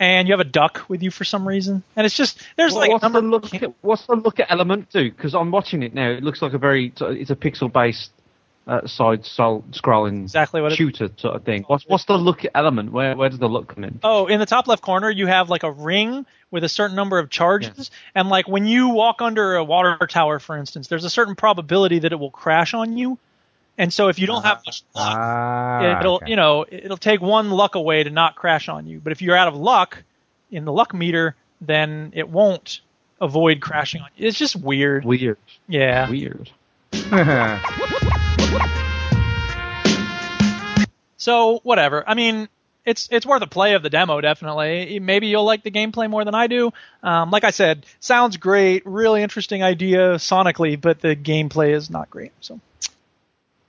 and 0.00 0.26
you 0.26 0.32
have 0.32 0.40
a 0.40 0.50
duck 0.50 0.82
with 0.88 1.02
you 1.02 1.12
for 1.12 1.22
some 1.22 1.46
reason, 1.46 1.84
and 1.94 2.04
it's 2.04 2.16
just 2.16 2.42
there's 2.56 2.72
Well, 2.72 2.80
like 2.80 2.90
what's 3.02 3.12
the 3.12 3.20
look? 3.22 3.54
At, 3.54 3.72
what's 3.82 4.06
the 4.06 4.16
look 4.16 4.40
at 4.40 4.50
element 4.50 4.90
do? 4.90 5.08
Because 5.10 5.34
I'm 5.34 5.52
watching 5.52 5.84
it 5.84 5.94
now. 5.94 6.10
It 6.10 6.24
looks 6.24 6.42
like 6.42 6.54
a 6.54 6.58
very. 6.58 6.92
It's 7.00 7.30
a 7.30 7.36
pixel 7.36 7.72
based 7.72 8.10
uh, 8.66 8.84
side 8.86 9.22
scrolling 9.22 10.22
Exactly 10.22 10.60
what 10.60 10.72
it- 10.72 10.76
shooter 10.76 11.08
sort 11.16 11.36
of 11.36 11.44
thing. 11.44 11.62
What's 11.68 11.86
what's 11.86 12.04
the 12.06 12.18
look 12.18 12.44
at 12.44 12.50
element? 12.54 12.90
Where 12.90 13.16
where 13.16 13.28
does 13.28 13.38
the 13.38 13.48
look 13.48 13.74
come 13.74 13.84
in? 13.84 14.00
Oh, 14.02 14.26
in 14.26 14.40
the 14.40 14.46
top 14.46 14.66
left 14.66 14.82
corner, 14.82 15.08
you 15.08 15.28
have 15.28 15.50
like 15.50 15.62
a 15.62 15.70
ring 15.70 16.26
with 16.50 16.64
a 16.64 16.68
certain 16.68 16.96
number 16.96 17.18
of 17.18 17.30
charges, 17.30 17.90
and 18.14 18.28
like 18.28 18.48
when 18.48 18.66
you 18.66 18.88
walk 18.88 19.22
under 19.22 19.54
a 19.54 19.62
water 19.64 20.04
tower, 20.08 20.40
for 20.40 20.56
instance, 20.56 20.88
there's 20.88 21.04
a 21.04 21.10
certain 21.10 21.36
probability 21.36 22.00
that 22.00 22.12
it 22.12 22.16
will 22.16 22.30
crash 22.30 22.74
on 22.74 22.96
you. 22.96 23.18
And 23.78 23.92
so 23.92 24.08
if 24.08 24.18
you 24.18 24.26
don't 24.26 24.42
have 24.44 24.62
much 24.64 24.82
luck, 24.94 25.16
Ah, 25.18 26.00
it'll 26.00 26.16
okay. 26.16 26.30
you 26.30 26.36
know 26.36 26.64
it'll 26.68 26.96
take 26.96 27.20
one 27.20 27.50
luck 27.50 27.74
away 27.74 28.02
to 28.02 28.10
not 28.10 28.34
crash 28.36 28.68
on 28.68 28.86
you. 28.86 29.00
But 29.00 29.12
if 29.12 29.20
you're 29.22 29.36
out 29.36 29.48
of 29.48 29.54
luck 29.56 30.02
in 30.50 30.64
the 30.64 30.72
luck 30.72 30.94
meter, 30.94 31.34
then 31.60 32.12
it 32.14 32.28
won't 32.28 32.80
avoid 33.20 33.60
crashing 33.60 34.00
on 34.02 34.08
you. 34.16 34.28
It's 34.28 34.38
just 34.38 34.56
weird. 34.56 35.04
Weird. 35.04 35.38
Yeah. 35.68 36.08
Weird. 36.10 36.50
So 41.18 41.60
whatever. 41.64 42.04
I 42.06 42.14
mean, 42.14 42.48
it's 42.84 43.08
it's 43.10 43.26
worth 43.26 43.42
a 43.42 43.46
play 43.48 43.74
of 43.74 43.82
the 43.82 43.90
demo 43.90 44.20
definitely. 44.20 45.00
Maybe 45.00 45.26
you'll 45.26 45.44
like 45.44 45.64
the 45.64 45.70
gameplay 45.72 46.08
more 46.08 46.24
than 46.24 46.34
I 46.36 46.46
do. 46.46 46.72
Um, 47.02 47.30
like 47.32 47.42
I 47.42 47.50
said, 47.50 47.84
sounds 47.98 48.36
great, 48.36 48.86
really 48.86 49.22
interesting 49.22 49.62
idea 49.62 50.14
sonically, 50.16 50.80
but 50.80 51.00
the 51.00 51.16
gameplay 51.16 51.70
is 51.74 51.90
not 51.90 52.10
great. 52.10 52.30
So 52.40 52.60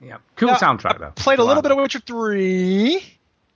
yeah, 0.00 0.18
cool 0.36 0.48
Now, 0.48 0.56
soundtrack 0.56 0.98
though. 0.98 1.12
played 1.14 1.38
a 1.38 1.44
little 1.44 1.62
bit 1.62 1.72
of 1.72 1.78
Witcher 1.78 2.00
three, 2.00 3.02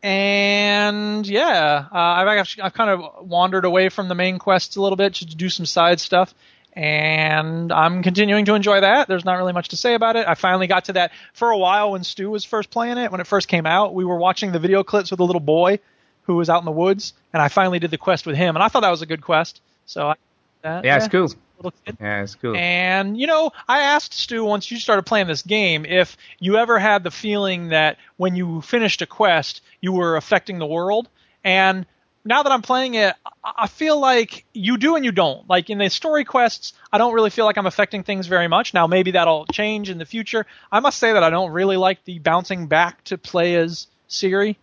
and 0.02 1.26
yeah, 1.26 1.86
uh, 1.90 1.96
I've 1.96 2.28
actually 2.28 2.62
I've 2.64 2.74
kind 2.74 2.90
of 2.90 3.26
wandered 3.26 3.64
away 3.64 3.88
from 3.88 4.08
the 4.08 4.14
main 4.14 4.38
quests 4.38 4.76
a 4.76 4.82
little 4.82 4.96
bit 4.96 5.14
to 5.14 5.26
do 5.26 5.48
some 5.48 5.66
side 5.66 6.00
stuff, 6.00 6.34
and 6.72 7.70
I'm 7.70 8.02
continuing 8.02 8.44
to 8.46 8.54
enjoy 8.54 8.80
that. 8.80 9.06
There's 9.06 9.24
not 9.24 9.34
really 9.34 9.52
much 9.52 9.68
to 9.68 9.76
say 9.76 9.94
about 9.94 10.16
it. 10.16 10.26
I 10.26 10.34
finally 10.34 10.66
got 10.66 10.86
to 10.86 10.94
that 10.94 11.12
for 11.32 11.50
a 11.50 11.58
while 11.58 11.92
when 11.92 12.02
Stu 12.02 12.30
was 12.30 12.44
first 12.44 12.70
playing 12.70 12.98
it. 12.98 13.12
When 13.12 13.20
it 13.20 13.26
first 13.26 13.46
came 13.46 13.66
out, 13.66 13.94
we 13.94 14.04
were 14.04 14.16
watching 14.16 14.50
the 14.50 14.58
video 14.58 14.82
clips 14.82 15.10
with 15.10 15.20
a 15.20 15.24
little 15.24 15.40
boy 15.40 15.78
who 16.24 16.36
was 16.36 16.50
out 16.50 16.58
in 16.58 16.64
the 16.64 16.72
woods, 16.72 17.14
and 17.32 17.42
I 17.42 17.48
finally 17.48 17.78
did 17.78 17.90
the 17.90 17.98
quest 17.98 18.26
with 18.26 18.36
him, 18.36 18.56
and 18.56 18.62
I 18.62 18.68
thought 18.68 18.80
that 18.80 18.90
was 18.90 19.02
a 19.02 19.06
good 19.06 19.22
quest. 19.22 19.60
So 19.86 20.08
I, 20.08 20.14
that, 20.62 20.84
Yeah, 20.84 20.96
it's 20.96 21.08
cool. 21.08 21.28
Little 21.64 21.78
kid. 21.84 21.96
Yeah, 22.00 22.22
it's 22.22 22.34
cool. 22.34 22.56
And 22.56 23.18
you 23.18 23.26
know, 23.26 23.50
I 23.68 23.80
asked 23.80 24.14
Stu 24.14 24.44
once 24.44 24.70
you 24.70 24.78
started 24.78 25.04
playing 25.04 25.26
this 25.26 25.42
game 25.42 25.84
if 25.84 26.16
you 26.38 26.56
ever 26.56 26.78
had 26.78 27.04
the 27.04 27.10
feeling 27.10 27.68
that 27.68 27.98
when 28.16 28.36
you 28.36 28.60
finished 28.62 29.02
a 29.02 29.06
quest, 29.06 29.62
you 29.80 29.92
were 29.92 30.16
affecting 30.16 30.58
the 30.58 30.66
world. 30.66 31.08
And 31.44 31.86
now 32.24 32.42
that 32.42 32.52
I'm 32.52 32.62
playing 32.62 32.94
it, 32.94 33.14
I 33.26 33.30
I 33.44 33.66
feel 33.66 33.98
like 33.98 34.44
you 34.52 34.78
do 34.78 34.96
and 34.96 35.04
you 35.04 35.12
don't. 35.12 35.48
Like 35.48 35.68
in 35.68 35.78
the 35.78 35.90
story 35.90 36.24
quests, 36.24 36.74
I 36.92 36.98
don't 36.98 37.12
really 37.12 37.30
feel 37.30 37.44
like 37.44 37.56
I'm 37.56 37.66
affecting 37.66 38.04
things 38.04 38.26
very 38.26 38.48
much. 38.48 38.72
Now 38.72 38.86
maybe 38.86 39.12
that'll 39.12 39.46
change 39.46 39.90
in 39.90 39.98
the 39.98 40.04
future. 40.04 40.46
I 40.70 40.80
must 40.80 40.98
say 40.98 41.12
that 41.12 41.24
I 41.24 41.30
don't 41.30 41.50
really 41.50 41.76
like 41.76 42.04
the 42.04 42.18
bouncing 42.20 42.66
back 42.66 43.02
to 43.04 43.18
play 43.18 43.56
as 43.56 43.88
Ciri. 44.08 44.56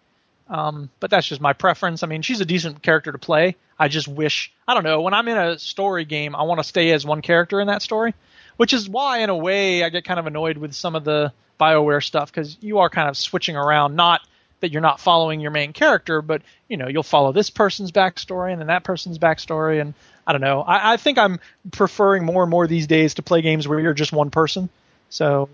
Um, 0.50 0.90
but 1.00 1.12
that's 1.12 1.28
just 1.28 1.42
my 1.42 1.54
preference. 1.54 2.02
I 2.02 2.08
mean, 2.08 2.24
she's 2.24 2.42
a 2.42 2.46
decent 2.46 2.82
character 2.82 3.12
to 3.12 3.18
play. 3.18 3.56
I 3.78 3.88
just 3.88 4.08
wish, 4.08 4.52
I 4.68 4.74
don't 4.74 4.84
know, 4.84 5.02
when 5.02 5.14
I'm 5.14 5.28
in 5.28 5.38
a 5.38 5.60
story 5.60 6.06
game, 6.06 6.36
I 6.36 6.44
want 6.44 6.60
to 6.60 6.64
stay 6.64 6.92
as 6.92 7.06
one 7.06 7.22
character 7.22 7.62
in 7.62 7.68
that 7.68 7.82
story, 7.82 8.14
which 8.58 8.74
is 8.74 8.90
why, 8.90 9.20
in 9.20 9.30
a 9.30 9.38
way, 9.38 9.84
I 9.84 9.90
get 9.90 10.06
kind 10.06 10.20
of 10.20 10.26
annoyed 10.26 10.58
with 10.58 10.74
some 10.74 10.96
of 10.96 11.04
the 11.04 11.32
BioWare 11.60 12.04
stuff 12.04 12.32
because 12.32 12.58
you 12.62 12.80
are 12.80 12.90
kind 12.90 13.10
of 13.10 13.16
switching 13.16 13.56
around. 13.56 13.96
Not 13.96 14.22
that 14.62 14.72
you're 14.72 14.82
not 14.82 15.00
following 15.00 15.40
your 15.40 15.52
main 15.52 15.72
character, 15.72 16.22
but 16.22 16.42
you 16.68 16.78
know, 16.78 16.88
you'll 16.88 17.04
follow 17.04 17.32
this 17.32 17.50
person's 17.50 17.92
backstory 17.92 18.52
and 18.52 18.60
then 18.60 18.68
that 18.68 18.84
person's 18.84 19.18
backstory, 19.18 19.80
and 19.80 19.94
I 20.26 20.32
don't 20.32 20.42
know. 20.42 20.62
I, 20.62 20.94
I 20.94 20.98
think 20.98 21.18
I'm 21.18 21.40
preferring 21.72 22.26
more 22.26 22.44
and 22.44 22.52
more 22.52 22.68
these 22.68 22.88
days 22.88 23.16
to 23.16 23.22
play 23.22 23.42
games 23.42 23.68
where 23.68 23.80
you're 23.80 23.94
just 23.94 24.12
one 24.12 24.30
person. 24.30 24.70
So 25.10 25.50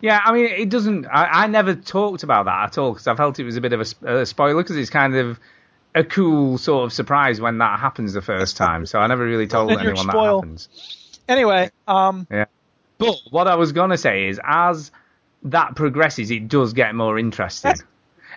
Yeah, 0.00 0.20
I 0.24 0.32
mean, 0.32 0.46
it 0.46 0.68
doesn't. 0.68 1.06
I, 1.06 1.44
I 1.44 1.46
never 1.46 1.74
talked 1.74 2.22
about 2.22 2.44
that 2.46 2.64
at 2.64 2.78
all 2.78 2.92
because 2.92 3.06
I 3.06 3.14
felt 3.14 3.38
it 3.38 3.44
was 3.44 3.56
a 3.56 3.60
bit 3.60 3.72
of 3.72 3.80
a, 4.02 4.20
a 4.20 4.26
spoiler 4.26 4.62
because 4.62 4.76
it's 4.76 4.90
kind 4.90 5.14
of 5.16 5.40
a 5.94 6.04
cool 6.04 6.58
sort 6.58 6.84
of 6.84 6.92
surprise 6.92 7.40
when 7.40 7.58
that 7.58 7.80
happens 7.80 8.12
the 8.12 8.22
first 8.22 8.56
time. 8.56 8.86
So 8.86 8.98
I 8.98 9.06
never 9.06 9.24
really 9.24 9.46
told 9.46 9.70
anyone 9.70 10.06
that 10.06 10.14
happens. 10.14 11.18
anyway, 11.28 11.70
um, 11.88 12.26
Yeah. 12.30 12.46
But 12.98 13.16
what 13.30 13.46
I 13.46 13.56
was 13.56 13.72
gonna 13.72 13.98
say 13.98 14.28
is, 14.28 14.40
as 14.44 14.90
that 15.44 15.76
progresses, 15.76 16.30
it 16.30 16.48
does 16.48 16.72
get 16.72 16.94
more 16.94 17.18
interesting. 17.18 17.74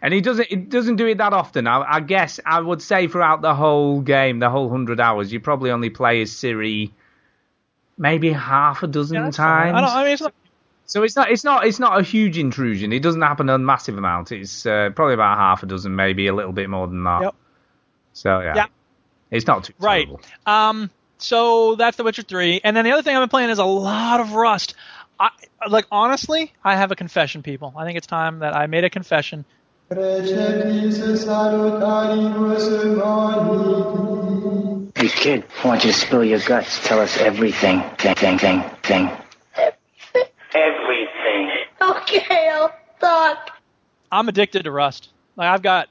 And 0.01 0.13
it 0.13 0.23
doesn't. 0.23 0.47
It 0.49 0.69
doesn't 0.69 0.95
do 0.95 1.07
it 1.07 1.17
that 1.17 1.33
often. 1.33 1.67
I, 1.67 1.95
I 1.95 1.99
guess 1.99 2.39
I 2.45 2.61
would 2.61 2.81
say 2.81 3.07
throughout 3.07 3.41
the 3.41 3.53
whole 3.53 3.99
game, 3.99 4.39
the 4.39 4.49
whole 4.49 4.69
hundred 4.69 5.01
hours, 5.01 5.31
you 5.31 5.41
probably 5.41 5.71
only 5.71 5.89
play 5.89 6.21
as 6.21 6.31
Ciri, 6.31 6.91
maybe 7.97 8.31
half 8.31 8.81
a 8.81 8.87
dozen 8.87 9.15
yeah, 9.17 9.31
times. 9.31 9.75
I 9.75 9.81
don't. 9.81 9.89
I 9.89 10.03
mean, 10.03 10.13
it's 10.13 10.21
not, 10.21 10.33
So 10.89 11.03
it's 11.03 11.15
not 11.15 11.29
it's 11.29 11.43
not 11.43 11.67
it's 11.67 11.77
not 11.77 11.99
a 11.99 12.03
huge 12.03 12.39
intrusion. 12.39 12.91
It 12.91 13.03
doesn't 13.03 13.21
happen 13.21 13.47
a 13.47 13.59
massive 13.59 13.95
amount. 13.99 14.31
It's 14.31 14.65
uh, 14.65 14.89
probably 14.95 15.13
about 15.13 15.37
half 15.37 15.61
a 15.61 15.67
dozen, 15.67 15.95
maybe 15.95 16.25
a 16.25 16.33
little 16.33 16.51
bit 16.51 16.67
more 16.67 16.87
than 16.87 17.03
that. 17.03 17.21
Yep. 17.21 17.35
So 18.13 18.39
yeah, 18.39 18.55
Yeah. 18.55 18.65
it's 19.29 19.45
not 19.45 19.65
too 19.65 19.73
Right. 19.79 20.07
terrible. 20.07 20.21
Um, 20.47 20.89
so 21.19 21.75
that's 21.75 21.95
The 21.95 22.03
Witcher 22.03 22.23
3. 22.23 22.61
And 22.63 22.75
then 22.75 22.85
the 22.85 22.91
other 22.91 23.03
thing 23.03 23.15
I've 23.15 23.21
been 23.21 23.29
playing 23.29 23.51
is 23.51 23.59
a 23.59 23.65
lot 23.65 24.19
of 24.19 24.33
Rust. 24.33 24.73
I, 25.19 25.29
like, 25.67 25.85
honestly, 25.91 26.53
I 26.63 26.75
have 26.75 26.91
a 26.91 26.95
confession, 26.95 27.43
people. 27.43 27.71
I 27.77 27.85
think 27.85 27.95
it's 27.95 28.07
time 28.07 28.39
that 28.39 28.55
I 28.55 28.65
made 28.65 28.83
a 28.83 28.89
confession. 28.89 29.45
Hey 34.95 35.07
kid, 35.07 35.43
I 35.63 35.67
want 35.67 35.85
you 35.85 35.91
to 35.91 35.97
spill 35.97 36.23
your 36.23 36.39
guts. 36.39 36.79
Tell 36.87 36.99
us 36.99 37.17
everything. 37.17 37.83
Thing, 37.99 38.15
thing, 38.15 38.37
thing, 38.39 38.63
thing. 38.81 39.11
Everything. 40.53 41.51
Okay, 41.81 42.49
I'll 42.51 42.73
talk. 42.99 43.51
I'm 44.11 44.27
addicted 44.27 44.63
to 44.63 44.71
Rust. 44.71 45.09
Like, 45.35 45.47
I've 45.49 45.61
got 45.61 45.87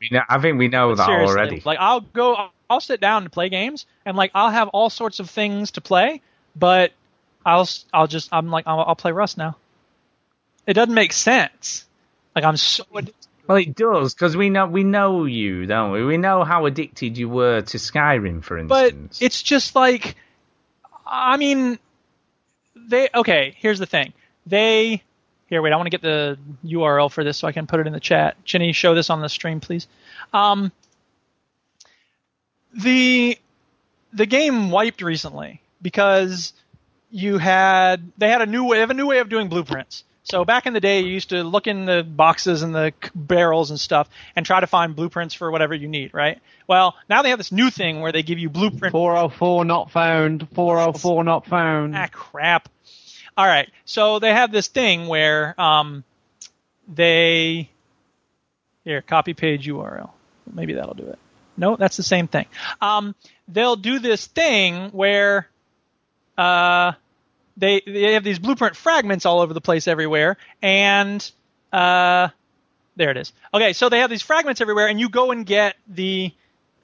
We 0.00 0.08
know, 0.12 0.22
I 0.28 0.38
think 0.40 0.58
we 0.58 0.68
know 0.68 0.94
that 0.94 1.06
seriously. 1.06 1.34
already. 1.36 1.62
Like, 1.64 1.78
I'll 1.80 2.00
go, 2.02 2.50
I'll 2.70 2.80
sit 2.80 3.00
down 3.00 3.22
and 3.24 3.32
play 3.32 3.48
games, 3.48 3.86
and 4.04 4.16
like, 4.16 4.30
I'll 4.34 4.50
have 4.50 4.68
all 4.68 4.90
sorts 4.90 5.18
of 5.20 5.30
things 5.30 5.72
to 5.72 5.80
play, 5.80 6.20
but 6.54 6.92
I'll, 7.44 7.62
s- 7.62 7.84
I'll 7.92 8.06
just, 8.06 8.28
I'm 8.32 8.50
like, 8.50 8.66
I'll, 8.66 8.80
I'll 8.80 8.96
play 8.96 9.12
Rust 9.12 9.38
now. 9.38 9.56
It 10.66 10.74
doesn't 10.74 10.94
make 10.94 11.12
sense. 11.14 11.86
Like, 12.36 12.44
I'm 12.44 12.56
so 12.58 12.84
addicted. 12.94 13.14
Well, 13.46 13.56
it 13.56 13.74
does 13.74 14.12
because 14.12 14.36
we 14.36 14.50
know 14.50 14.66
we 14.66 14.84
know 14.84 15.24
you, 15.24 15.64
don't 15.64 15.90
we? 15.92 16.04
We 16.04 16.18
know 16.18 16.44
how 16.44 16.66
addicted 16.66 17.16
you 17.16 17.30
were 17.30 17.62
to 17.62 17.78
Skyrim, 17.78 18.44
for 18.44 18.58
instance. 18.58 19.18
but 19.18 19.24
it's 19.24 19.42
just 19.42 19.74
like 19.74 20.16
i 21.06 21.38
mean 21.38 21.78
they 22.88 23.08
okay 23.14 23.54
here's 23.58 23.78
the 23.78 23.86
thing 23.86 24.12
they 24.46 25.02
here 25.48 25.62
wait 25.62 25.72
i 25.72 25.76
want 25.76 25.86
to 25.86 25.90
get 25.90 26.02
the 26.02 26.38
url 26.64 27.10
for 27.10 27.22
this 27.22 27.36
so 27.36 27.46
i 27.46 27.52
can 27.52 27.66
put 27.66 27.80
it 27.80 27.86
in 27.86 27.92
the 27.92 28.00
chat 28.00 28.36
Chinny, 28.44 28.72
show 28.72 28.94
this 28.94 29.10
on 29.10 29.20
the 29.20 29.28
stream 29.28 29.60
please 29.60 29.86
um 30.32 30.72
the 32.74 33.38
the 34.12 34.26
game 34.26 34.70
wiped 34.70 35.02
recently 35.02 35.60
because 35.80 36.52
you 37.10 37.38
had 37.38 38.12
they 38.18 38.28
had 38.28 38.42
a 38.42 38.46
new 38.46 38.64
way 38.64 38.78
they 38.78 38.80
have 38.80 38.90
a 38.90 38.94
new 38.94 39.06
way 39.06 39.18
of 39.18 39.28
doing 39.28 39.48
blueprints 39.48 40.04
so 40.24 40.44
back 40.44 40.66
in 40.66 40.74
the 40.74 40.80
day 40.80 41.00
you 41.00 41.08
used 41.08 41.30
to 41.30 41.42
look 41.42 41.66
in 41.66 41.86
the 41.86 42.02
boxes 42.02 42.62
and 42.62 42.74
the 42.74 42.92
barrels 43.14 43.70
and 43.70 43.80
stuff 43.80 44.08
and 44.36 44.44
try 44.44 44.60
to 44.60 44.66
find 44.66 44.94
blueprints 44.94 45.34
for 45.34 45.50
whatever 45.50 45.74
you 45.74 45.88
need 45.88 46.12
right 46.12 46.40
well 46.66 46.94
now 47.08 47.22
they 47.22 47.30
have 47.30 47.38
this 47.38 47.52
new 47.52 47.70
thing 47.70 48.00
where 48.00 48.12
they 48.12 48.22
give 48.22 48.38
you 48.38 48.50
blueprint 48.50 48.92
404 48.92 49.64
not 49.64 49.90
found. 49.90 50.48
404 50.54 51.24
not 51.24 51.46
found. 51.46 51.96
Ah, 51.96 52.08
crap. 52.12 52.68
All 53.38 53.46
right. 53.46 53.70
So 53.84 54.18
they 54.18 54.32
have 54.32 54.50
this 54.50 54.66
thing 54.66 55.06
where 55.06 55.58
um, 55.60 56.02
they 56.92 57.70
here 58.82 59.00
copy 59.00 59.32
page 59.32 59.68
URL. 59.68 60.10
Maybe 60.52 60.72
that'll 60.72 60.94
do 60.94 61.06
it. 61.06 61.18
No, 61.56 61.76
that's 61.76 61.96
the 61.96 62.02
same 62.02 62.26
thing. 62.26 62.46
Um, 62.80 63.14
they'll 63.46 63.76
do 63.76 64.00
this 64.00 64.26
thing 64.26 64.90
where 64.90 65.48
uh, 66.36 66.92
they 67.56 67.80
they 67.86 68.14
have 68.14 68.24
these 68.24 68.40
blueprint 68.40 68.74
fragments 68.74 69.24
all 69.24 69.40
over 69.40 69.54
the 69.54 69.60
place 69.60 69.86
everywhere, 69.86 70.36
and 70.60 71.30
uh, 71.72 72.28
there 72.96 73.10
it 73.12 73.18
is. 73.18 73.32
Okay, 73.54 73.72
so 73.72 73.88
they 73.88 74.00
have 74.00 74.10
these 74.10 74.22
fragments 74.22 74.60
everywhere, 74.60 74.88
and 74.88 74.98
you 74.98 75.08
go 75.08 75.30
and 75.30 75.46
get 75.46 75.76
the 75.86 76.32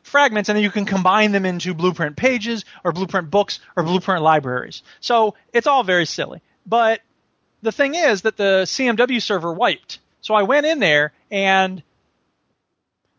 fragments 0.04 0.48
and 0.48 0.56
then 0.56 0.62
you 0.62 0.70
can 0.70 0.84
combine 0.84 1.32
them 1.32 1.44
into 1.44 1.74
blueprint 1.74 2.16
pages 2.16 2.64
or 2.84 2.92
blueprint 2.92 3.30
books 3.30 3.60
or 3.76 3.82
blueprint 3.82 4.22
libraries. 4.22 4.82
So 5.00 5.34
it's 5.52 5.66
all 5.66 5.82
very 5.82 6.06
silly. 6.06 6.40
But 6.66 7.00
the 7.62 7.72
thing 7.72 7.94
is 7.94 8.22
that 8.22 8.36
the 8.36 8.62
CMW 8.64 9.20
server 9.20 9.52
wiped. 9.52 9.98
So 10.20 10.34
I 10.34 10.42
went 10.42 10.66
in 10.66 10.78
there 10.78 11.12
and 11.30 11.82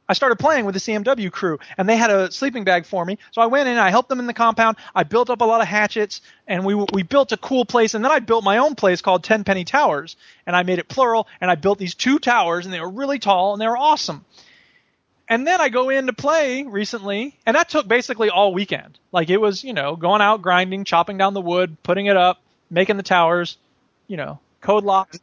I 0.08 0.14
started 0.14 0.38
playing 0.38 0.66
with 0.66 0.76
the 0.76 0.80
CMW 0.80 1.32
crew 1.32 1.60
and 1.78 1.90
they 1.90 1.98
had 1.98 2.12
a 2.12 2.32
sleeping 2.32 2.64
bag 2.64 2.86
for 2.86 3.04
me. 3.04 3.18
So 3.32 3.42
I 3.42 3.48
went 3.48 3.68
in, 3.68 3.78
I 3.78 3.90
helped 3.90 4.10
them 4.10 4.20
in 4.20 4.28
the 4.28 4.34
compound. 4.34 4.78
I 4.94 5.04
built 5.04 5.32
up 5.32 5.42
a 5.42 5.46
lot 5.46 5.62
of 5.62 5.68
hatchets 5.68 6.22
and 6.48 6.64
we 6.64 6.76
we 6.76 7.02
built 7.02 7.32
a 7.32 7.38
cool 7.38 7.66
place 7.66 7.96
and 7.96 8.06
then 8.06 8.12
I 8.12 8.20
built 8.20 8.44
my 8.44 8.60
own 8.60 8.76
place 8.76 9.02
called 9.02 9.24
10 9.24 9.44
Penny 9.44 9.66
Towers 9.66 10.16
and 10.46 10.56
I 10.56 10.64
made 10.64 10.78
it 10.78 10.88
plural 10.88 11.28
and 11.42 11.50
I 11.50 11.56
built 11.56 11.80
these 11.80 11.96
two 11.96 12.20
towers 12.20 12.66
and 12.66 12.74
they 12.74 12.80
were 12.80 12.90
really 12.90 13.18
tall 13.18 13.54
and 13.54 13.62
they 13.62 13.68
were 13.68 13.78
awesome. 13.78 14.24
And 15.28 15.48
then 15.48 15.60
I 15.60 15.70
go 15.70 15.90
in 15.90 16.06
to 16.08 16.14
play 16.14 16.64
recently, 16.64 17.36
and 17.46 17.56
that 17.56 17.70
took 17.70 17.88
basically 17.88 18.30
all 18.30 18.54
weekend. 18.54 19.00
Like 19.12 19.30
it 19.30 19.38
was, 19.38 19.64
you 19.64 19.74
know, 19.74 19.96
going 19.96 20.22
out 20.22 20.42
grinding, 20.42 20.84
chopping 20.84 21.18
down 21.18 21.34
the 21.34 21.42
wood, 21.42 21.78
putting 21.84 22.06
it 22.06 22.16
up, 22.18 22.40
making 22.70 22.98
the 22.98 23.04
towers, 23.04 23.58
you 24.08 24.18
know, 24.18 24.40
code 24.62 24.84
locks. 24.84 25.20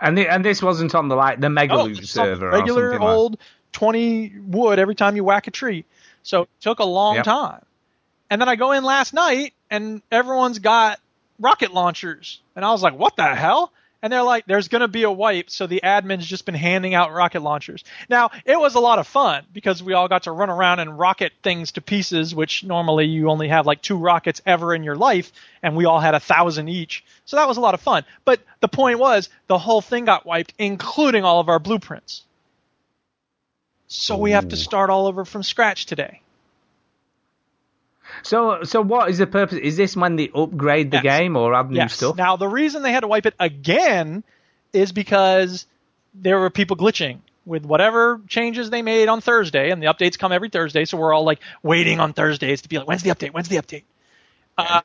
and 0.00 0.18
the, 0.18 0.26
and 0.28 0.44
this 0.44 0.60
wasn't 0.60 0.94
on 0.94 1.08
the 1.08 1.14
like 1.14 1.40
the 1.40 1.46
Megaloot 1.48 1.98
Oh, 1.98 2.02
server, 2.02 2.48
or 2.48 2.52
regular 2.52 2.82
something 2.90 3.00
like- 3.06 3.16
old 3.16 3.38
20 3.72 4.32
wood 4.46 4.78
every 4.78 4.94
time 4.96 5.14
you 5.16 5.22
whack 5.24 5.46
a 5.46 5.50
tree. 5.52 5.84
So 6.24 6.42
it 6.42 6.48
took 6.60 6.78
a 6.80 6.84
long 6.84 7.16
Yep. 7.16 7.24
time. 7.24 7.64
And 8.30 8.40
then 8.40 8.48
I 8.48 8.56
go 8.56 8.72
in 8.72 8.82
last 8.82 9.14
night, 9.14 9.52
and 9.70 10.02
everyone's 10.10 10.58
got 10.58 10.98
rocket 11.38 11.72
launchers, 11.72 12.40
and 12.56 12.64
I 12.64 12.70
was 12.72 12.82
like, 12.82 12.98
what 12.98 13.14
the 13.16 13.24
hell? 13.34 13.72
And 14.04 14.12
they're 14.12 14.22
like, 14.22 14.44
there's 14.44 14.68
going 14.68 14.82
to 14.82 14.88
be 14.88 15.04
a 15.04 15.10
wipe, 15.10 15.48
so 15.48 15.66
the 15.66 15.80
admin's 15.82 16.26
just 16.26 16.44
been 16.44 16.54
handing 16.54 16.92
out 16.92 17.14
rocket 17.14 17.40
launchers. 17.40 17.84
Now, 18.10 18.32
it 18.44 18.60
was 18.60 18.74
a 18.74 18.78
lot 18.78 18.98
of 18.98 19.06
fun 19.06 19.46
because 19.50 19.82
we 19.82 19.94
all 19.94 20.08
got 20.08 20.24
to 20.24 20.30
run 20.30 20.50
around 20.50 20.80
and 20.80 20.98
rocket 20.98 21.32
things 21.42 21.72
to 21.72 21.80
pieces, 21.80 22.34
which 22.34 22.64
normally 22.64 23.06
you 23.06 23.30
only 23.30 23.48
have 23.48 23.64
like 23.64 23.80
two 23.80 23.96
rockets 23.96 24.42
ever 24.44 24.74
in 24.74 24.82
your 24.82 24.94
life, 24.94 25.32
and 25.62 25.74
we 25.74 25.86
all 25.86 26.00
had 26.00 26.14
a 26.14 26.20
thousand 26.20 26.68
each. 26.68 27.02
So 27.24 27.38
that 27.38 27.48
was 27.48 27.56
a 27.56 27.62
lot 27.62 27.72
of 27.72 27.80
fun. 27.80 28.04
But 28.26 28.40
the 28.60 28.68
point 28.68 28.98
was, 28.98 29.30
the 29.46 29.56
whole 29.56 29.80
thing 29.80 30.04
got 30.04 30.26
wiped, 30.26 30.52
including 30.58 31.24
all 31.24 31.40
of 31.40 31.48
our 31.48 31.58
blueprints. 31.58 32.24
So 33.86 34.18
we 34.18 34.32
have 34.32 34.48
to 34.50 34.56
start 34.58 34.90
all 34.90 35.06
over 35.06 35.24
from 35.24 35.42
scratch 35.42 35.86
today. 35.86 36.20
So 38.22 38.62
so 38.64 38.80
what 38.80 39.10
is 39.10 39.18
the 39.18 39.26
purpose? 39.26 39.58
Is 39.58 39.76
this 39.76 39.96
when 39.96 40.16
they 40.16 40.30
upgrade 40.34 40.90
the 40.90 41.00
game 41.00 41.36
or 41.36 41.54
add 41.54 41.70
new 41.70 41.76
Yes. 41.76 41.94
stuff? 41.94 42.16
Now 42.16 42.36
the 42.36 42.48
reason 42.48 42.82
they 42.82 42.92
had 42.92 43.00
to 43.00 43.08
wipe 43.08 43.26
it 43.26 43.34
again 43.38 44.24
is 44.72 44.92
because 44.92 45.66
there 46.14 46.38
were 46.38 46.50
people 46.50 46.76
glitching 46.76 47.18
with 47.46 47.64
whatever 47.64 48.20
changes 48.28 48.70
they 48.70 48.80
made 48.82 49.08
on 49.08 49.20
Thursday, 49.20 49.70
and 49.70 49.82
the 49.82 49.86
updates 49.86 50.18
come 50.18 50.32
every 50.32 50.48
Thursday, 50.48 50.84
so 50.86 50.96
we're 50.96 51.12
all 51.12 51.24
like 51.24 51.40
waiting 51.62 52.00
on 52.00 52.12
Thursdays 52.14 52.62
to 52.62 52.68
be 52.68 52.78
like, 52.78 52.86
when's 52.88 53.02
the 53.02 53.10
update? 53.10 53.32
When's 53.32 53.48
the 53.48 53.56
update? 53.56 53.82
Uh, 54.56 54.80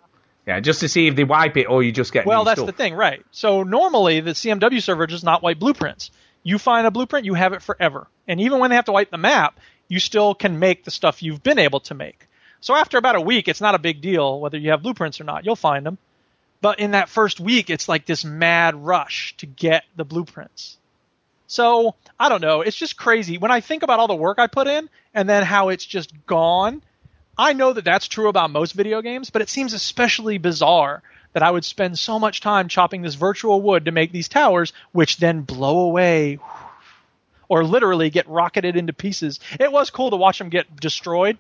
Yeah, 0.46 0.60
just 0.60 0.80
to 0.82 0.90
see 0.90 1.08
if 1.08 1.16
they 1.16 1.24
wipe 1.24 1.56
it 1.58 1.66
or 1.66 1.84
you 1.84 1.92
just 1.92 2.12
get 2.12 2.26
well, 2.26 2.44
that's 2.44 2.60
stuff. 2.60 2.66
the 2.66 2.74
thing, 2.74 2.96
right? 2.96 3.24
So 3.32 3.64
normally 3.64 4.20
the 4.20 4.32
CMW 4.32 4.82
server 4.82 5.08
does 5.08 5.24
not 5.24 5.42
wipe 5.42 5.60
blueprints. 5.60 6.12
You 6.44 6.58
find 6.58 6.86
a 6.88 6.92
blueprint, 6.92 7.26
you 7.26 7.34
have 7.36 7.54
it 7.54 7.62
forever, 7.62 8.08
and 8.28 8.42
even 8.42 8.60
when 8.60 8.70
they 8.72 8.76
have 8.76 8.86
to 8.86 8.92
wipe 8.92 9.12
the 9.12 9.18
map, 9.18 9.60
you 9.88 10.00
still 10.00 10.34
can 10.36 10.60
make 10.60 10.84
the 10.84 10.92
stuff 10.92 11.22
you've 11.24 11.44
been 11.44 11.60
able 11.60 11.80
to 11.82 11.94
make. 11.94 12.26
So 12.62 12.76
after 12.76 12.98
about 12.98 13.16
a 13.16 13.22
week, 13.22 13.48
it's 13.48 13.62
not 13.62 13.76
a 13.76 13.80
big 13.80 14.02
deal 14.02 14.40
whether 14.40 14.58
you 14.58 14.72
have 14.72 14.84
blueprints 14.84 15.22
or 15.22 15.24
not. 15.24 15.46
You'll 15.46 15.56
find 15.56 15.86
them. 15.86 15.98
But 16.62 16.80
in 16.80 16.92
that 16.92 17.10
first 17.10 17.40
week, 17.40 17.70
it's 17.70 17.88
like 17.88 18.06
this 18.06 18.26
mad 18.26 18.76
rush 18.76 19.36
to 19.38 19.46
get 19.46 19.86
the 19.96 20.04
blueprints. 20.04 20.78
So 21.48 21.96
I 22.20 22.30
don't 22.30 22.42
know. 22.42 22.62
It's 22.62 22.76
just 22.76 22.98
crazy. 22.98 23.38
When 23.38 23.52
I 23.52 23.62
think 23.62 23.82
about 23.82 24.00
all 24.00 24.08
the 24.08 24.16
work 24.16 24.40
I 24.40 24.48
put 24.48 24.68
in 24.68 24.90
and 25.14 25.28
then 25.28 25.44
how 25.44 25.70
it's 25.70 25.86
just 25.86 26.14
gone, 26.26 26.84
I 27.38 27.54
know 27.54 27.72
that 27.72 27.86
that's 27.86 28.08
true 28.08 28.28
about 28.28 28.52
most 28.52 28.74
video 28.74 29.02
games, 29.02 29.30
but 29.30 29.42
it 29.42 29.50
seems 29.50 29.74
especially 29.74 30.38
bizarre 30.38 31.02
that 31.34 31.44
I 31.44 31.50
would 31.50 31.64
spend 31.64 31.98
so 31.98 32.20
much 32.20 32.42
time 32.42 32.68
chopping 32.68 33.02
this 33.02 33.16
virtual 33.16 33.62
wood 33.62 33.86
to 33.86 33.92
make 33.92 34.12
these 34.12 34.28
towers, 34.28 34.74
which 34.92 35.18
then 35.18 35.42
blow 35.42 35.80
away 35.80 36.40
or 37.48 37.64
literally 37.64 38.10
get 38.10 38.28
rocketed 38.28 38.76
into 38.76 38.94
pieces. 38.94 39.40
It 39.60 39.72
was 39.72 39.90
cool 39.90 40.10
to 40.10 40.18
watch 40.18 40.38
them 40.38 40.50
get 40.50 40.76
destroyed, 40.80 41.38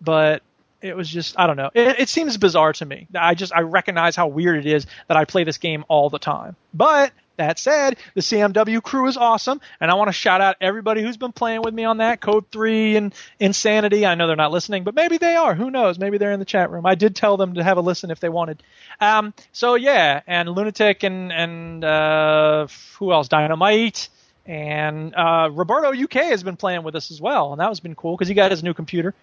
but 0.00 0.42
it 0.80 0.96
was 0.96 1.08
just 1.08 1.38
I 1.38 1.46
don't 1.46 1.56
know. 1.56 1.70
It, 1.74 2.00
it, 2.00 2.08
seems 2.08 2.36
bizarre 2.36 2.72
to 2.74 2.84
me. 2.84 3.08
I 3.14 3.34
just 3.34 3.52
I 3.52 3.60
recognize 3.60 4.16
how 4.16 4.28
weird 4.28 4.64
it 4.64 4.66
is 4.66 4.86
that 5.08 5.16
I 5.16 5.24
play 5.24 5.44
this 5.44 5.58
game 5.58 5.84
all 5.88 6.10
the 6.10 6.18
time. 6.18 6.56
But 6.72 7.12
that 7.36 7.58
said, 7.58 7.96
the 8.14 8.20
CMW 8.20 8.82
crew 8.82 9.06
is 9.06 9.16
awesome, 9.16 9.60
and 9.80 9.90
I 9.90 9.94
want 9.94 10.08
to 10.08 10.12
shout 10.12 10.40
out 10.40 10.56
everybody 10.60 11.02
who's 11.02 11.16
been 11.16 11.32
playing 11.32 11.62
with 11.62 11.72
me 11.72 11.84
on 11.84 11.98
that 11.98 12.20
Code 12.20 12.44
Three 12.50 12.96
and 12.96 13.14
Insanity. 13.40 14.04
I 14.04 14.14
know 14.14 14.26
they're 14.26 14.36
not 14.36 14.52
listening, 14.52 14.84
but 14.84 14.94
maybe 14.94 15.18
they 15.18 15.36
are. 15.36 15.54
Who 15.54 15.70
knows? 15.70 15.98
Maybe 15.98 16.18
they're 16.18 16.32
in 16.32 16.40
the 16.40 16.44
chat 16.44 16.70
room. 16.70 16.84
I 16.84 16.94
did 16.94 17.16
tell 17.16 17.36
them 17.36 17.54
to 17.54 17.64
have 17.64 17.76
a 17.76 17.80
listen 17.80 18.10
if 18.10 18.20
they 18.20 18.28
wanted. 18.28 18.62
Um, 19.00 19.34
so 19.52 19.76
yeah, 19.76 20.22
and 20.26 20.48
Lunatic 20.48 21.02
and 21.04 21.32
and 21.32 21.84
uh, 21.84 22.66
who 22.98 23.12
else? 23.12 23.28
Dynamite. 23.28 24.08
And 24.48 25.14
uh, 25.14 25.50
Roberto 25.52 25.92
UK 25.92 26.30
has 26.30 26.42
been 26.42 26.56
playing 26.56 26.82
with 26.82 26.94
us 26.94 27.10
as 27.10 27.20
well, 27.20 27.52
and 27.52 27.60
that 27.60 27.68
has 27.68 27.80
been 27.80 27.94
cool 27.94 28.16
because 28.16 28.28
he 28.28 28.34
got 28.34 28.50
his 28.50 28.62
new 28.62 28.72
computer. 28.72 29.14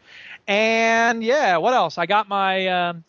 And 0.48 1.24
yeah, 1.24 1.58
what 1.58 1.74
else? 1.74 1.98
I 1.98 2.06
got 2.06 2.30
my. 2.30 2.68
Um, 2.68 3.04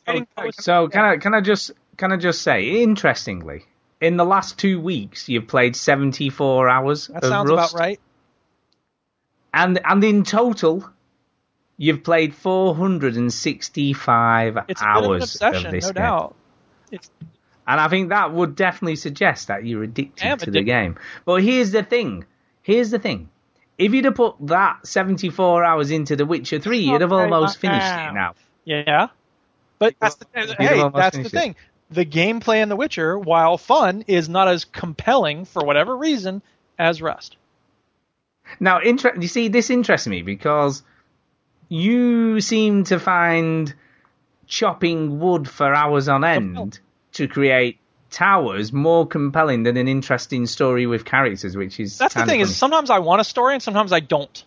so 0.52 0.88
can 0.88 1.04
I 1.04 1.16
can 1.18 1.34
I 1.34 1.40
just 1.40 1.72
can 1.96 2.12
I 2.12 2.16
just 2.16 2.42
say, 2.42 2.82
interestingly, 2.82 3.64
in 4.00 4.16
the 4.16 4.24
last 4.24 4.58
two 4.58 4.80
weeks, 4.80 5.28
you've 5.28 5.46
played 5.46 5.76
seventy 5.76 6.30
four 6.30 6.68
hours. 6.68 7.08
That 7.08 7.24
sounds 7.24 7.50
Rust, 7.50 7.74
about 7.74 7.80
right. 7.80 8.00
And 9.52 9.80
and 9.84 10.02
in 10.02 10.22
total, 10.22 10.88
you've 11.76 12.02
played 12.02 12.34
four 12.34 12.74
hundred 12.74 13.16
and 13.16 13.32
sixty 13.32 13.92
five 13.92 14.56
hours 14.80 15.36
of, 15.36 15.54
of 15.54 15.70
this 15.70 15.86
no 15.86 15.92
game. 15.92 16.02
doubt. 16.02 16.36
It's 16.90 17.10
and 17.66 17.80
I 17.80 17.88
think 17.88 18.10
that 18.10 18.32
would 18.32 18.54
definitely 18.54 18.96
suggest 18.96 19.48
that 19.48 19.66
you're 19.66 19.82
addicted 19.82 20.22
to 20.22 20.32
addicted. 20.34 20.54
the 20.54 20.62
game. 20.62 20.96
But 21.24 21.42
here's 21.42 21.72
the 21.72 21.82
thing. 21.82 22.24
Here's 22.62 22.90
the 22.90 22.98
thing. 22.98 23.28
If 23.78 23.92
you'd 23.92 24.06
have 24.06 24.14
put 24.14 24.36
that 24.46 24.86
74 24.86 25.64
hours 25.64 25.90
into 25.90 26.16
The 26.16 26.24
Witcher 26.24 26.58
3, 26.58 26.78
you'd 26.78 27.00
have 27.02 27.12
almost 27.12 27.58
finished 27.58 27.86
it 27.86 28.14
now. 28.14 28.34
Yeah. 28.64 29.08
But 29.78 29.94
that's 30.00 30.14
the, 30.16 30.26
hey, 30.58 30.90
that's 30.94 31.18
the 31.18 31.28
thing. 31.28 31.56
The 31.90 32.06
gameplay 32.06 32.62
in 32.62 32.68
The 32.68 32.76
Witcher, 32.76 33.18
while 33.18 33.58
fun, 33.58 34.04
is 34.06 34.28
not 34.28 34.48
as 34.48 34.64
compelling 34.64 35.44
for 35.44 35.64
whatever 35.64 35.96
reason 35.96 36.42
as 36.78 37.02
Rust. 37.02 37.36
Now, 38.58 38.80
inter- 38.80 39.14
you 39.20 39.28
see, 39.28 39.48
this 39.48 39.70
interests 39.70 40.06
me 40.06 40.22
because 40.22 40.82
you 41.68 42.40
seem 42.40 42.84
to 42.84 42.98
find 42.98 43.72
chopping 44.46 45.18
wood 45.18 45.48
for 45.48 45.74
hours 45.74 46.08
on 46.08 46.24
oh, 46.24 46.28
end 46.28 46.80
to 47.12 47.28
create 47.28 47.78
towers 48.10 48.72
more 48.72 49.06
compelling 49.06 49.62
than 49.62 49.76
an 49.76 49.88
interesting 49.88 50.46
story 50.46 50.86
with 50.86 51.04
characters, 51.04 51.56
which 51.56 51.80
is 51.80 51.98
that's 51.98 52.14
the 52.14 52.26
thing 52.26 52.40
is 52.40 52.56
sometimes 52.56 52.90
I 52.90 53.00
want 53.00 53.20
a 53.20 53.24
story 53.24 53.54
and 53.54 53.62
sometimes 53.62 53.92
I 53.92 54.00
don't. 54.00 54.44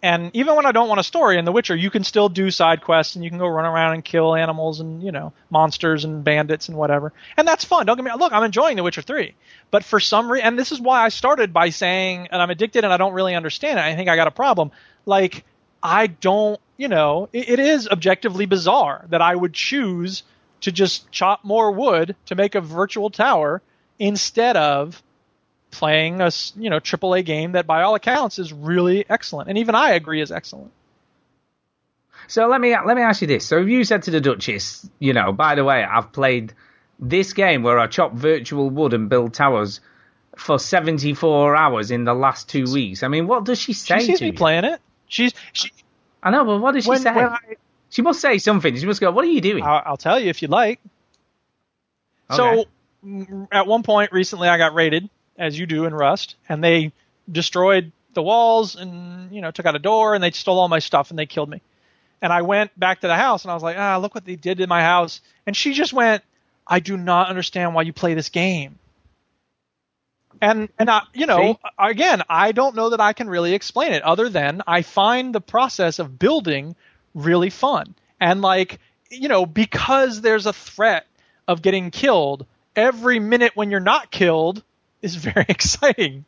And 0.00 0.30
even 0.32 0.54
when 0.54 0.64
I 0.64 0.70
don't 0.70 0.88
want 0.88 1.00
a 1.00 1.04
story 1.04 1.38
in 1.38 1.44
The 1.44 1.50
Witcher, 1.50 1.74
you 1.74 1.90
can 1.90 2.04
still 2.04 2.28
do 2.28 2.52
side 2.52 2.82
quests 2.82 3.16
and 3.16 3.24
you 3.24 3.30
can 3.30 3.38
go 3.40 3.48
run 3.48 3.64
around 3.64 3.94
and 3.94 4.04
kill 4.04 4.36
animals 4.36 4.78
and 4.78 5.02
you 5.02 5.10
know 5.10 5.32
monsters 5.50 6.04
and 6.04 6.22
bandits 6.22 6.68
and 6.68 6.78
whatever, 6.78 7.12
and 7.36 7.48
that's 7.48 7.64
fun. 7.64 7.86
Don't 7.86 7.96
get 7.96 8.04
me 8.04 8.12
look, 8.16 8.32
I'm 8.32 8.44
enjoying 8.44 8.76
The 8.76 8.84
Witcher 8.84 9.02
three, 9.02 9.34
but 9.70 9.84
for 9.84 9.98
some 9.98 10.30
reason, 10.30 10.46
and 10.46 10.58
this 10.58 10.70
is 10.70 10.80
why 10.80 11.04
I 11.04 11.08
started 11.08 11.52
by 11.52 11.70
saying, 11.70 12.28
and 12.30 12.40
I'm 12.40 12.50
addicted 12.50 12.84
and 12.84 12.92
I 12.92 12.96
don't 12.96 13.14
really 13.14 13.34
understand 13.34 13.78
it. 13.78 13.82
I 13.82 13.96
think 13.96 14.08
I 14.08 14.14
got 14.14 14.28
a 14.28 14.32
problem. 14.32 14.70
Like 15.04 15.44
I 15.82 16.06
don't, 16.08 16.60
you 16.76 16.88
know, 16.88 17.28
it, 17.32 17.48
it 17.48 17.58
is 17.58 17.88
objectively 17.88 18.46
bizarre 18.46 19.04
that 19.10 19.22
I 19.22 19.34
would 19.34 19.52
choose 19.52 20.22
to 20.62 20.72
just 20.72 21.10
chop 21.10 21.44
more 21.44 21.70
wood 21.70 22.16
to 22.26 22.34
make 22.34 22.54
a 22.54 22.60
virtual 22.60 23.10
tower 23.10 23.62
instead 23.98 24.56
of 24.56 25.02
playing 25.70 26.20
a 26.20 26.30
you 26.56 26.70
know 26.70 26.80
AAA 26.80 27.24
game 27.24 27.52
that 27.52 27.66
by 27.66 27.82
all 27.82 27.94
accounts 27.94 28.38
is 28.38 28.52
really 28.52 29.04
excellent, 29.08 29.48
and 29.48 29.58
even 29.58 29.74
I 29.74 29.92
agree 29.92 30.20
is 30.20 30.32
excellent. 30.32 30.72
So 32.26 32.46
let 32.46 32.60
me 32.60 32.76
let 32.76 32.96
me 32.96 33.02
ask 33.02 33.20
you 33.20 33.26
this: 33.26 33.46
So 33.46 33.58
if 33.58 33.68
you 33.68 33.84
said 33.84 34.02
to 34.04 34.10
the 34.10 34.20
Duchess, 34.20 34.88
you 34.98 35.12
know, 35.12 35.32
by 35.32 35.54
the 35.54 35.64
way, 35.64 35.84
I've 35.84 36.12
played 36.12 36.52
this 36.98 37.32
game 37.32 37.62
where 37.62 37.78
I 37.78 37.86
chop 37.86 38.12
virtual 38.14 38.70
wood 38.70 38.92
and 38.92 39.08
build 39.08 39.34
towers 39.34 39.80
for 40.36 40.58
74 40.58 41.56
hours 41.56 41.90
in 41.90 42.04
the 42.04 42.14
last 42.14 42.48
two 42.48 42.64
weeks. 42.72 43.02
I 43.02 43.08
mean, 43.08 43.26
what 43.26 43.44
does 43.44 43.58
she 43.58 43.72
say? 43.72 43.98
She 44.00 44.06
sees 44.06 44.20
me 44.20 44.26
you? 44.28 44.32
playing 44.32 44.64
it. 44.64 44.80
She's 45.06 45.32
she. 45.52 45.72
I 46.22 46.30
know, 46.30 46.44
but 46.44 46.58
what 46.58 46.72
does 46.72 46.84
she 46.84 46.90
when, 46.90 47.00
say? 47.00 47.14
when 47.14 47.26
I, 47.26 47.38
she 47.90 48.02
must 48.02 48.20
say 48.20 48.38
something. 48.38 48.76
She 48.76 48.86
must 48.86 49.00
go, 49.00 49.10
"What 49.10 49.24
are 49.24 49.28
you 49.28 49.40
doing?" 49.40 49.64
I'll, 49.64 49.82
I'll 49.84 49.96
tell 49.96 50.18
you 50.18 50.28
if 50.28 50.42
you'd 50.42 50.50
like. 50.50 50.80
Okay. 52.30 52.36
So 52.36 53.46
at 53.50 53.66
one 53.66 53.82
point 53.82 54.12
recently, 54.12 54.48
I 54.48 54.58
got 54.58 54.74
raided, 54.74 55.08
as 55.38 55.58
you 55.58 55.66
do 55.66 55.84
in 55.84 55.94
Rust, 55.94 56.36
and 56.48 56.62
they 56.62 56.92
destroyed 57.30 57.92
the 58.14 58.22
walls 58.22 58.74
and 58.74 59.32
you 59.32 59.40
know 59.40 59.50
took 59.50 59.66
out 59.66 59.76
a 59.76 59.78
door 59.78 60.14
and 60.14 60.22
they 60.22 60.30
stole 60.30 60.58
all 60.58 60.68
my 60.68 60.80
stuff 60.80 61.10
and 61.10 61.18
they 61.18 61.26
killed 61.26 61.48
me. 61.48 61.60
And 62.20 62.32
I 62.32 62.42
went 62.42 62.78
back 62.78 63.00
to 63.00 63.06
the 63.06 63.14
house 63.14 63.44
and 63.44 63.50
I 63.50 63.54
was 63.54 63.62
like, 63.62 63.76
ah, 63.78 63.96
look 63.98 64.14
what 64.14 64.24
they 64.24 64.34
did 64.34 64.58
to 64.58 64.66
my 64.66 64.82
house. 64.82 65.20
And 65.46 65.56
she 65.56 65.72
just 65.72 65.92
went, 65.92 66.24
I 66.66 66.80
do 66.80 66.96
not 66.96 67.28
understand 67.28 67.74
why 67.74 67.82
you 67.82 67.92
play 67.92 68.14
this 68.14 68.28
game. 68.28 68.78
And 70.40 70.68
and 70.78 70.90
I, 70.90 71.02
you 71.14 71.26
know, 71.26 71.54
See? 71.54 71.68
again, 71.78 72.22
I 72.28 72.52
don't 72.52 72.76
know 72.76 72.90
that 72.90 73.00
I 73.00 73.12
can 73.12 73.28
really 73.28 73.54
explain 73.54 73.92
it 73.92 74.02
other 74.02 74.28
than 74.28 74.62
I 74.66 74.82
find 74.82 75.34
the 75.34 75.40
process 75.40 75.98
of 75.98 76.18
building 76.18 76.76
really 77.14 77.50
fun. 77.50 77.94
And 78.20 78.42
like, 78.42 78.80
you 79.10 79.28
know, 79.28 79.46
because 79.46 80.20
there's 80.20 80.46
a 80.46 80.52
threat 80.52 81.06
of 81.46 81.62
getting 81.62 81.90
killed, 81.90 82.46
every 82.76 83.18
minute 83.18 83.52
when 83.54 83.70
you're 83.70 83.80
not 83.80 84.10
killed 84.10 84.62
is 85.02 85.14
very 85.30 85.46
exciting. 85.48 86.24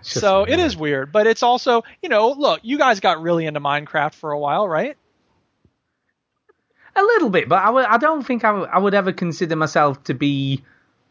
So 0.00 0.44
it 0.44 0.56
weird. 0.56 0.60
is 0.60 0.76
weird, 0.76 1.12
but 1.12 1.26
it's 1.26 1.42
also, 1.42 1.82
you 2.02 2.08
know, 2.08 2.30
look, 2.30 2.60
you 2.62 2.78
guys 2.78 3.00
got 3.00 3.20
really 3.22 3.46
into 3.46 3.60
Minecraft 3.60 4.14
for 4.14 4.32
a 4.32 4.38
while, 4.38 4.66
right? 4.66 4.96
A 6.96 7.02
little 7.02 7.30
bit, 7.30 7.48
but 7.48 7.56
I 7.56 7.94
I 7.94 7.98
don't 7.98 8.22
think 8.22 8.44
I 8.44 8.50
I 8.50 8.78
would 8.78 8.94
ever 8.94 9.12
consider 9.12 9.56
myself 9.56 10.02
to 10.04 10.14
be 10.14 10.62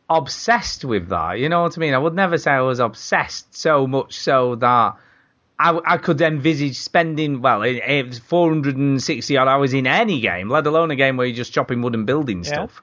obsessed 0.09 0.85
with 0.85 1.09
that. 1.09 1.39
You 1.39 1.49
know 1.49 1.63
what 1.63 1.77
I 1.77 1.79
mean? 1.81 1.93
I 1.93 1.97
would 1.97 2.13
never 2.13 2.37
say 2.37 2.51
I 2.51 2.61
was 2.61 2.79
obsessed 2.79 3.55
so 3.55 3.87
much 3.87 4.19
so 4.19 4.55
that 4.55 4.97
I, 5.61 5.79
I 5.93 5.97
could 5.97 6.19
envisage 6.21 6.77
spending, 6.77 7.41
well, 7.41 7.61
eh, 7.61 7.79
eh, 7.83 7.99
it, 7.99 8.07
it's 8.07 8.19
460 8.19 9.37
odd 9.37 9.47
hours 9.47 9.73
in 9.73 9.85
any 9.85 10.19
game, 10.19 10.49
let 10.49 10.65
alone 10.65 10.89
a 10.89 10.95
game 10.95 11.17
where 11.17 11.27
you're 11.27 11.35
just 11.35 11.53
chopping 11.53 11.81
wood 11.83 11.93
and 11.93 12.05
building 12.07 12.39
Yeah. 12.39 12.53
stuff 12.53 12.81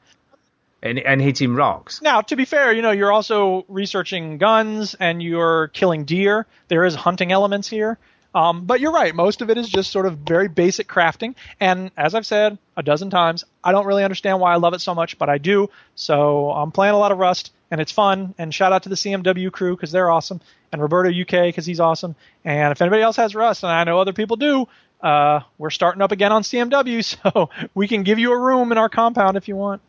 and, 0.81 0.99
and 1.01 1.21
hitting 1.21 1.55
rocks. 1.55 2.01
Now, 2.01 2.21
to 2.21 2.37
be 2.37 2.45
fair, 2.45 2.73
you 2.73 2.83
know, 2.83 2.93
you're 2.93 3.11
also 3.11 3.65
researching 3.69 4.39
guns 4.39 4.95
and 4.95 5.21
you're 5.21 5.69
killing 5.69 6.05
deer. 6.05 6.47
There 6.69 6.85
is 6.85 6.95
hunting 6.95 7.33
elements 7.33 7.67
here. 7.69 7.99
Um, 8.35 8.67
but 8.67 8.81
you're 8.81 8.93
right. 8.93 9.15
Most 9.15 9.41
of 9.41 9.51
it 9.51 9.57
is 9.59 9.69
just 9.69 9.91
sort 9.91 10.07
of 10.07 10.19
very 10.19 10.49
basic 10.49 10.87
crafting. 10.87 11.35
And 11.61 11.91
as 11.97 12.15
I've 12.15 12.27
said 12.27 12.59
a 12.77 12.83
dozen 12.83 13.11
times, 13.11 13.45
I 13.65 13.73
don't 13.73 13.87
really 13.87 14.05
understand 14.05 14.39
why 14.39 14.53
I 14.53 14.57
love 14.57 14.75
it 14.75 14.81
so 14.81 14.95
much, 14.95 15.19
but 15.19 15.29
I 15.29 15.39
do. 15.39 15.71
So 15.95 16.51
I'm 16.51 16.71
playing 16.71 16.95
a 16.95 16.99
lot 16.99 17.11
of 17.11 17.19
Rust, 17.19 17.53
and 17.71 17.81
it's 17.81 17.93
fun. 17.93 18.35
And 18.39 18.53
shout 18.55 18.73
out 18.73 18.83
to 18.83 18.91
the 18.91 18.97
CMW 18.97 19.51
crew 19.51 19.75
because 19.75 19.93
they're 19.93 20.11
awesome, 20.11 20.41
and 20.73 20.83
Roberto 20.83 21.11
UK 21.11 21.49
because 21.49 21.67
he's 21.67 21.81
awesome. 21.81 22.15
And 22.45 22.71
if 22.71 22.83
anybody 22.83 23.03
else 23.03 23.17
has 23.17 23.35
Rust, 23.35 23.63
and 23.63 23.73
I 23.73 23.85
know 23.85 23.99
other 23.99 24.13
people 24.13 24.37
do, 24.37 24.69
uh, 25.01 25.41
we're 25.57 25.71
starting 25.71 26.03
up 26.03 26.13
again 26.13 26.33
on 26.33 26.43
CMW, 26.43 27.03
so 27.23 27.51
we 27.75 27.89
can 27.89 28.03
give 28.03 28.19
you 28.19 28.33
a 28.33 28.39
room 28.39 28.73
in 28.73 28.79
our 28.79 28.89
compound 28.89 29.37
if 29.37 29.49
you 29.49 29.57
want. 29.57 29.81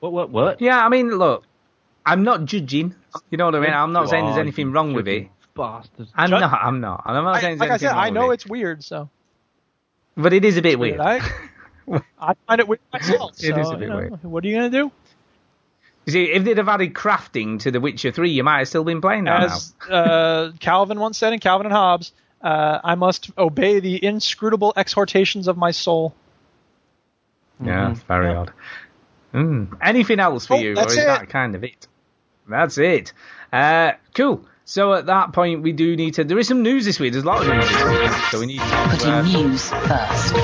What? 0.00 0.12
What? 0.12 0.30
What? 0.30 0.60
Yeah, 0.60 0.84
I 0.84 0.88
mean, 0.88 1.10
look, 1.10 1.44
I'm 2.04 2.24
not 2.24 2.44
judging. 2.44 2.96
You 3.30 3.38
know 3.38 3.46
what 3.46 3.54
I 3.54 3.60
mean? 3.60 3.72
I'm 3.72 3.92
not 3.92 4.02
You 4.02 4.08
saying 4.08 4.24
there's 4.26 4.38
anything 4.38 4.72
wrong 4.72 4.94
with 4.94 5.06
it. 5.06 5.28
Bastard. 5.54 6.08
I'm 6.14 6.30
not. 6.30 6.42
I'm 6.62 6.80
not. 6.80 7.02
I'm 7.04 7.24
not 7.24 7.40
saying 7.40 7.58
there's 7.58 7.70
like 7.70 7.70
I 7.70 7.76
said, 7.76 7.92
I 7.92 8.10
know 8.10 8.28
with 8.28 8.34
it's 8.40 8.46
weird, 8.46 8.82
so. 8.82 9.08
but 10.16 10.32
it 10.32 10.44
is 10.44 10.56
a 10.56 10.62
bit 10.62 10.78
weird. 10.78 11.00
I, 11.00 11.20
I 12.18 12.34
find 12.46 12.60
it 12.60 12.68
weird 12.68 12.80
myself. 12.92 13.32
It 13.42 13.56
is 13.58 13.66
so, 13.66 13.74
a 13.74 13.76
bit 13.76 13.82
you 13.82 13.88
know, 13.88 13.96
weird. 13.96 14.22
What 14.24 14.44
are 14.44 14.48
you 14.48 14.56
gonna 14.56 14.70
do? 14.70 14.90
You 16.06 16.12
see, 16.12 16.24
if 16.32 16.44
they'd 16.44 16.58
have 16.58 16.68
added 16.68 16.94
crafting 16.94 17.60
to 17.60 17.70
The 17.70 17.80
Witcher 17.80 18.10
3, 18.10 18.30
you 18.30 18.42
might 18.42 18.58
have 18.58 18.68
still 18.68 18.82
been 18.82 19.00
playing 19.00 19.24
that 19.24 19.44
As 19.44 19.72
uh, 19.88 20.50
Calvin 20.58 20.98
once 20.98 21.16
said 21.16 21.32
in 21.32 21.38
Calvin 21.38 21.66
and 21.66 21.72
Hobbes, 21.72 22.12
uh, 22.42 22.80
I 22.82 22.96
must 22.96 23.30
obey 23.38 23.78
the 23.78 24.04
inscrutable 24.04 24.72
exhortations 24.74 25.46
of 25.46 25.56
my 25.56 25.70
soul. 25.70 26.12
now. 27.60 27.84
Yeah, 27.84 27.90
it's 27.92 28.02
very 28.02 28.34
odd. 28.34 28.52
Mm. 29.32 29.78
Anything 29.80 30.18
else 30.18 30.46
for 30.46 30.54
Oh, 30.54 30.58
you, 30.58 30.76
or 30.76 30.86
is 30.88 30.96
it. 30.96 31.06
that 31.06 31.28
kind 31.28 31.54
of 31.54 31.62
it? 31.62 31.86
That's 32.48 32.78
it. 32.78 33.12
Uh, 33.52 33.92
cool. 34.14 34.44
So 34.64 34.94
at 34.94 35.06
that 35.06 35.32
point, 35.32 35.62
we 35.62 35.72
do 35.72 35.96
need 35.96 36.14
to. 36.14 36.24
There 36.24 36.38
is 36.38 36.48
some 36.48 36.62
news 36.62 36.84
this 36.84 37.00
week. 37.00 37.12
There's 37.12 37.24
a 37.24 37.26
lot 37.26 37.42
of 37.42 37.48
news 37.48 37.68
this 37.68 37.84
week, 37.84 38.10
so 38.30 38.38
we 38.40 38.46
need 38.46 38.60
to. 38.60 38.86
Putting 38.90 39.08
uh, 39.10 39.22
news 39.22 39.68
first. 39.70 40.34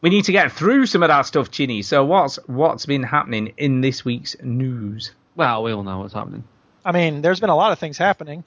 we 0.00 0.10
need 0.10 0.24
to 0.24 0.32
get 0.32 0.52
through 0.52 0.86
some 0.86 1.02
of 1.02 1.08
that 1.08 1.22
stuff, 1.26 1.50
Chinny. 1.50 1.82
So 1.82 2.04
what's 2.04 2.36
what's 2.46 2.86
been 2.86 3.02
happening 3.02 3.52
in 3.58 3.80
this 3.80 4.04
week's 4.04 4.36
news? 4.42 5.12
Well, 5.34 5.62
we 5.62 5.72
all 5.72 5.82
know 5.82 5.98
what's 5.98 6.14
happening. 6.14 6.44
I 6.84 6.92
mean, 6.92 7.20
there's 7.20 7.40
been 7.40 7.50
a 7.50 7.56
lot 7.56 7.72
of 7.72 7.78
things 7.78 7.98
happening. 7.98 8.44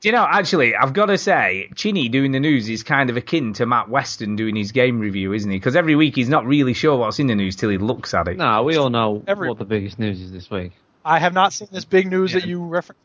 Do 0.00 0.08
you 0.08 0.12
know, 0.12 0.26
actually, 0.28 0.74
I've 0.74 0.94
got 0.94 1.06
to 1.06 1.18
say, 1.18 1.68
Chinny 1.74 2.08
doing 2.08 2.32
the 2.32 2.40
news 2.40 2.68
is 2.70 2.82
kind 2.82 3.10
of 3.10 3.18
akin 3.18 3.52
to 3.54 3.66
Matt 3.66 3.90
Weston 3.90 4.34
doing 4.34 4.56
his 4.56 4.72
game 4.72 4.98
review, 4.98 5.34
isn't 5.34 5.50
he? 5.50 5.58
Because 5.58 5.76
every 5.76 5.94
week 5.94 6.16
he's 6.16 6.28
not 6.30 6.46
really 6.46 6.72
sure 6.72 6.96
what's 6.96 7.18
in 7.18 7.26
the 7.26 7.34
news 7.34 7.54
till 7.54 7.68
he 7.68 7.76
looks 7.76 8.14
at 8.14 8.26
it. 8.26 8.38
No, 8.38 8.62
we 8.62 8.76
all 8.76 8.88
know 8.88 9.22
Every- 9.26 9.48
what 9.48 9.58
the 9.58 9.66
biggest 9.66 9.98
news 9.98 10.20
is 10.20 10.32
this 10.32 10.50
week. 10.50 10.72
I 11.04 11.18
have 11.18 11.32
not 11.32 11.52
seen 11.52 11.68
this 11.72 11.84
big 11.84 12.10
news 12.10 12.32
that 12.32 12.46
you 12.46 12.64
referenced. 12.64 13.02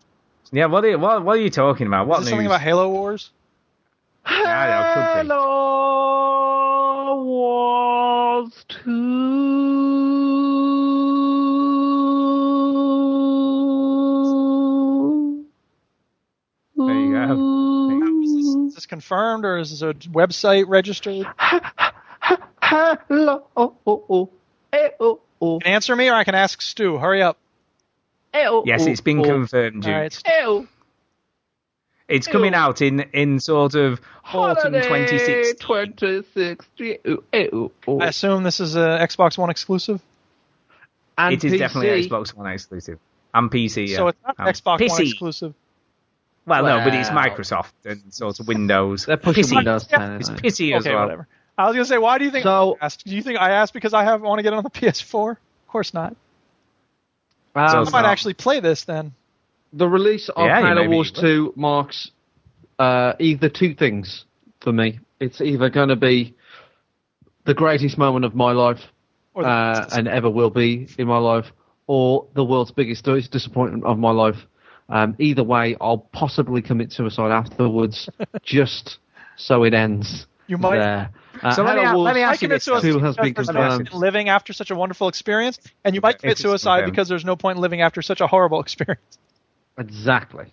Yeah, 0.51 0.65
what 0.67 0.83
are 0.85 0.89
you, 0.89 0.99
what, 0.99 1.23
what 1.23 1.37
are 1.37 1.41
you 1.41 1.49
talking 1.49 1.87
about? 1.87 2.07
What 2.07 2.19
Is 2.19 2.25
this 2.25 2.31
news? 2.33 2.37
something 2.37 2.45
about 2.47 2.61
Halo 2.61 2.89
Wars? 2.89 3.31
Halo 4.25 4.43
Wars 4.43 4.93
could 4.93 5.23
be. 5.23 5.29
Hello 5.29 5.55
was. 7.25 8.51
There 16.77 16.95
you 16.95 17.13
go. 17.13 18.21
Is 18.21 18.33
this, 18.33 18.45
is 18.45 18.75
this 18.75 18.85
confirmed 18.85 19.45
or 19.45 19.57
is 19.57 19.71
this 19.71 19.81
a 19.81 19.93
website 20.09 20.65
registered? 20.67 21.25
Hello. 22.61 23.47
Oh, 23.55 23.75
oh, 23.87 24.03
oh. 24.09 24.29
Eh, 24.73 24.89
oh, 24.99 25.21
oh. 25.41 25.59
Can 25.59 25.71
answer 25.73 25.95
me 25.95 26.09
or 26.09 26.13
I 26.15 26.23
can 26.23 26.35
ask 26.35 26.61
Stu. 26.61 26.97
Hurry 26.97 27.21
up. 27.21 27.37
Oh, 28.47 28.63
Yes, 28.65 28.85
it's 28.85 29.01
been 29.01 29.23
confirmed, 29.23 29.83
Duke. 29.83 29.93
All 29.93 29.99
right. 30.01 30.23
Oh. 30.41 30.67
It's 32.07 32.27
coming 32.27 32.53
Ew. 32.53 32.59
out 32.59 32.81
in, 32.81 32.99
in 33.13 33.39
sort 33.39 33.73
of 33.75 33.99
autumn 34.31 34.73
Holiday 34.73 34.81
2016. 34.83 35.55
2016. 35.57 36.97
Ooh, 37.07 37.23
eh, 37.33 37.47
ooh, 37.53 37.71
ooh. 37.87 37.99
I 37.99 38.07
assume 38.07 38.43
this 38.43 38.59
is 38.59 38.75
a 38.75 38.99
Xbox 39.01 39.37
One 39.37 39.49
exclusive. 39.49 40.01
And 41.17 41.33
It 41.33 41.43
is 41.43 41.53
PC. 41.53 41.57
definitely 41.57 42.07
Xbox 42.07 42.33
One 42.35 42.51
exclusive. 42.51 42.99
And 43.33 43.49
PC, 43.49 43.87
yeah. 43.87 43.97
So 43.97 44.07
it's 44.09 44.19
not 44.23 44.35
Um, 44.39 44.45
Xbox 44.47 44.77
PC. 44.79 44.89
One 44.91 45.01
exclusive. 45.01 45.53
Well, 46.45 46.63
no, 46.63 46.83
but 46.83 46.93
it's 46.93 47.09
Microsoft 47.09 47.71
and 47.85 48.13
sort 48.13 48.39
of 48.39 48.47
Windows. 48.47 49.05
They're 49.05 49.17
pushing 49.17 49.43
Pissy. 49.45 49.55
Windows 49.55 49.87
10. 49.87 50.11
It's 50.17 50.29
anyway. 50.29 50.41
pissy 50.43 50.77
as 50.77 50.85
well. 50.85 51.01
whatever. 51.01 51.27
I 51.57 51.65
was 51.65 51.73
gonna 51.75 51.85
say, 51.85 51.97
why 51.97 52.19
do 52.19 52.25
you 52.25 52.31
think 52.31 52.43
So- 52.43 52.77
I 52.79 52.85
asked? 52.85 53.03
Do 53.05 53.15
you 53.15 53.23
think 53.23 53.39
I 53.39 53.49
asked 53.51 53.73
because 53.73 53.95
I 53.95 54.03
have 54.03 54.21
want 54.21 54.37
to 54.39 54.43
get 54.43 54.53
it 54.53 54.57
on 54.57 54.63
the 54.63 54.69
PS4? 54.69 55.31
Of 55.31 55.37
course 55.69 55.91
not. 55.93 56.15
Um, 57.55 57.69
So 57.69 57.77
I 57.77 57.83
might 57.83 58.01
not. 58.01 58.05
actually 58.05 58.33
play 58.35 58.59
this 58.59 58.83
then. 58.83 59.13
the 59.73 59.87
release 59.87 60.29
of 60.29 60.45
Yeah, 60.47 60.61
Halo 60.61 60.87
Wars 60.89 61.11
will. 61.15 61.21
2 61.21 61.53
marks 61.55 62.11
uh, 62.79 63.13
either 63.19 63.49
two 63.49 63.73
things 63.73 64.25
for 64.61 64.71
me. 64.73 64.99
It's 65.19 65.41
either 65.41 65.69
going 65.69 65.89
to 65.89 65.95
be 65.95 66.33
the 67.45 67.53
greatest 67.53 67.97
moment 67.97 68.25
of 68.25 68.35
my 68.35 68.51
life, 68.51 68.79
uh, 69.35 69.85
and 69.91 70.07
ever 70.07 70.29
will 70.29 70.49
be 70.49 70.87
in 70.97 71.07
my 71.07 71.17
life, 71.17 71.45
or 71.87 72.25
the 72.35 72.43
world's 72.43 72.71
biggest 72.71 73.05
disappointment 73.05 73.83
of 73.85 73.97
my 73.97 74.11
life. 74.11 74.35
Um, 74.89 75.15
either 75.19 75.43
way, 75.43 75.75
I'll 75.81 75.97
possibly 76.13 76.61
commit 76.61 76.91
suicide 76.91 77.31
afterwards, 77.31 78.09
just 78.43 78.97
so 79.37 79.63
it 79.63 79.73
ends. 79.73 80.27
You 80.47 80.57
might- 80.57 80.77
there. 80.79 81.09
Uh, 81.43 81.51
So 81.51 81.63
let 81.63 81.75
me 81.75 81.81
Halo 81.81 81.97
a- 81.97 82.03
let 82.03 82.15
me 82.15 82.21
ask 82.21 82.41
you 82.41 82.47
this, 82.47 82.63
suicide 82.63 82.81
Two 82.87 82.99
has 82.99 83.15
been 83.17 83.33
there's 83.33 83.49
no 83.49 83.53
confirmed. 83.77 83.93
living 83.93 84.29
after 84.29 84.53
such 84.53 84.71
a 84.71 84.75
wonderful 84.75 85.07
experience, 85.09 85.59
and 85.83 85.93
you 85.95 86.01
might 86.01 86.19
commit 86.19 86.37
suicide 86.37 86.85
because 86.85 87.09
there's 87.09 87.25
no 87.25 87.35
point 87.35 87.57
in 87.57 87.61
living 87.61 87.81
after 87.81 88.01
such 88.01 88.21
a 88.21 88.27
horrible 88.27 88.59
experience. 88.65 89.17
Exactly. 89.77 90.45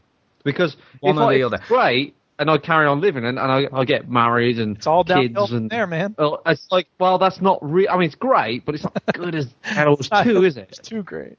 Because 0.44 0.76
One 1.00 1.16
if 1.16 1.22
or 1.22 1.30
I, 1.30 1.34
the 1.36 1.42
other. 1.44 1.56
it's 1.56 1.68
great, 1.68 2.14
and 2.38 2.50
I 2.50 2.58
carry 2.58 2.86
on 2.88 3.00
living, 3.00 3.24
and, 3.24 3.38
and 3.38 3.52
I, 3.52 3.68
I 3.72 3.84
get 3.84 4.10
married, 4.10 4.58
and 4.58 4.76
It's 4.76 4.86
all 4.88 5.04
kids, 5.04 5.14
downhill 5.34 5.46
from 5.46 5.56
and 5.58 5.70
there, 5.70 5.86
man. 5.86 6.14
Well, 6.18 6.42
it's 6.46 6.66
like, 6.72 6.88
well, 6.98 7.18
that's 7.18 7.40
not 7.40 7.58
real. 7.62 7.88
I 7.90 7.96
mean, 7.96 8.06
it's 8.06 8.16
great, 8.16 8.64
but 8.64 8.74
it's 8.74 8.82
not 8.82 9.00
good 9.14 9.34
as 9.36 9.54
Halo 9.62 9.90
Wars 9.90 10.10
not- 10.10 10.24
Two, 10.24 10.42
is 10.44 10.56
it? 10.56 10.66
It's 10.70 10.78
too 10.88 11.04
great. 11.04 11.38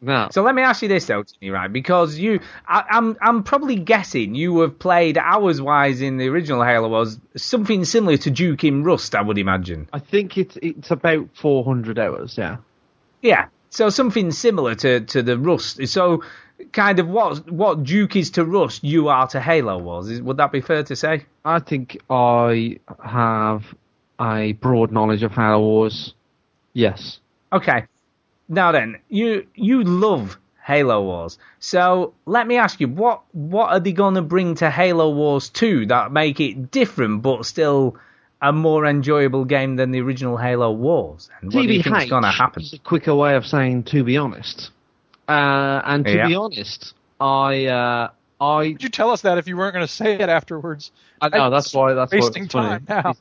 No. 0.00 0.28
So 0.30 0.42
let 0.42 0.54
me 0.54 0.62
ask 0.62 0.82
you 0.82 0.88
this 0.88 1.06
though, 1.06 1.22
Chinny, 1.22 1.50
right? 1.50 1.72
Because 1.72 2.18
you, 2.18 2.40
I, 2.68 2.84
I'm, 2.90 3.16
I'm 3.20 3.42
probably 3.42 3.76
guessing 3.76 4.34
you 4.34 4.60
have 4.60 4.78
played 4.78 5.16
hours-wise 5.16 6.02
in 6.02 6.18
the 6.18 6.28
original 6.28 6.62
Halo 6.62 6.88
Wars 6.88 7.18
something 7.36 7.84
similar 7.84 8.16
to 8.18 8.30
Duke 8.30 8.64
in 8.64 8.84
Rust, 8.84 9.14
I 9.14 9.22
would 9.22 9.38
imagine. 9.38 9.88
I 9.92 9.98
think 9.98 10.36
it's 10.36 10.58
it's 10.60 10.90
about 10.90 11.28
400 11.34 11.98
hours. 11.98 12.36
Yeah. 12.36 12.58
Yeah. 13.22 13.46
So 13.70 13.88
something 13.88 14.30
similar 14.32 14.74
to, 14.76 15.00
to 15.00 15.22
the 15.22 15.38
Rust. 15.38 15.86
So 15.88 16.22
kind 16.72 16.98
of 16.98 17.08
what 17.08 17.50
what 17.50 17.82
Duke 17.82 18.16
is 18.16 18.30
to 18.32 18.44
Rust, 18.44 18.84
you 18.84 19.08
are 19.08 19.26
to 19.28 19.40
Halo 19.40 19.78
Wars. 19.78 20.08
Is, 20.10 20.20
would 20.20 20.36
that 20.36 20.52
be 20.52 20.60
fair 20.60 20.82
to 20.84 20.96
say? 20.96 21.24
I 21.44 21.58
think 21.60 21.98
I 22.10 22.78
have 23.02 23.64
a 24.20 24.52
broad 24.52 24.92
knowledge 24.92 25.22
of 25.22 25.32
Halo 25.32 25.60
Wars. 25.60 26.14
Yes. 26.74 27.20
Okay. 27.52 27.86
Now 28.48 28.72
then, 28.72 29.00
you 29.08 29.46
you 29.54 29.82
love 29.84 30.38
Halo 30.64 31.02
Wars. 31.02 31.38
So 31.58 32.14
let 32.26 32.46
me 32.46 32.56
ask 32.56 32.80
you, 32.80 32.88
what 32.88 33.22
what 33.32 33.70
are 33.70 33.80
they 33.80 33.92
gonna 33.92 34.22
bring 34.22 34.54
to 34.56 34.70
Halo 34.70 35.10
Wars 35.10 35.48
2 35.48 35.86
that 35.86 36.12
make 36.12 36.40
it 36.40 36.70
different 36.70 37.22
but 37.22 37.46
still 37.46 37.96
a 38.42 38.52
more 38.52 38.84
enjoyable 38.86 39.44
game 39.44 39.76
than 39.76 39.90
the 39.90 40.00
original 40.00 40.36
Halo 40.36 40.72
Wars? 40.72 41.30
And 41.40 41.52
what 41.52 41.66
do 41.66 41.72
you 41.72 41.82
think 41.82 42.02
is 42.02 42.10
gonna 42.10 42.30
happen? 42.30 42.62
is 42.62 42.72
a 42.72 42.78
quicker 42.78 43.14
way 43.14 43.34
of 43.36 43.46
saying 43.46 43.84
to 43.84 44.04
be 44.04 44.16
honest. 44.16 44.70
Uh, 45.28 45.80
and 45.84 46.06
to 46.06 46.16
Yeah. 46.16 46.28
be 46.28 46.34
honest, 46.34 46.94
I 47.18 47.66
uh, 47.66 48.10
I 48.40 48.58
Would 48.58 48.82
you 48.82 48.88
tell 48.90 49.10
us 49.10 49.22
that 49.22 49.38
if 49.38 49.48
you 49.48 49.56
weren't 49.56 49.72
going 49.74 49.86
to 49.86 49.92
say 49.92 50.14
it 50.14 50.28
afterwards? 50.28 50.92
I 51.20 51.30
know 51.30 51.50
that's 51.50 51.72
why 51.74 51.94
that's 51.94 52.12
why 52.12 52.18
wasting 52.18 52.44
it's 52.44 52.52
funny. 52.52 52.86
time 52.86 52.86
now. 52.88 53.14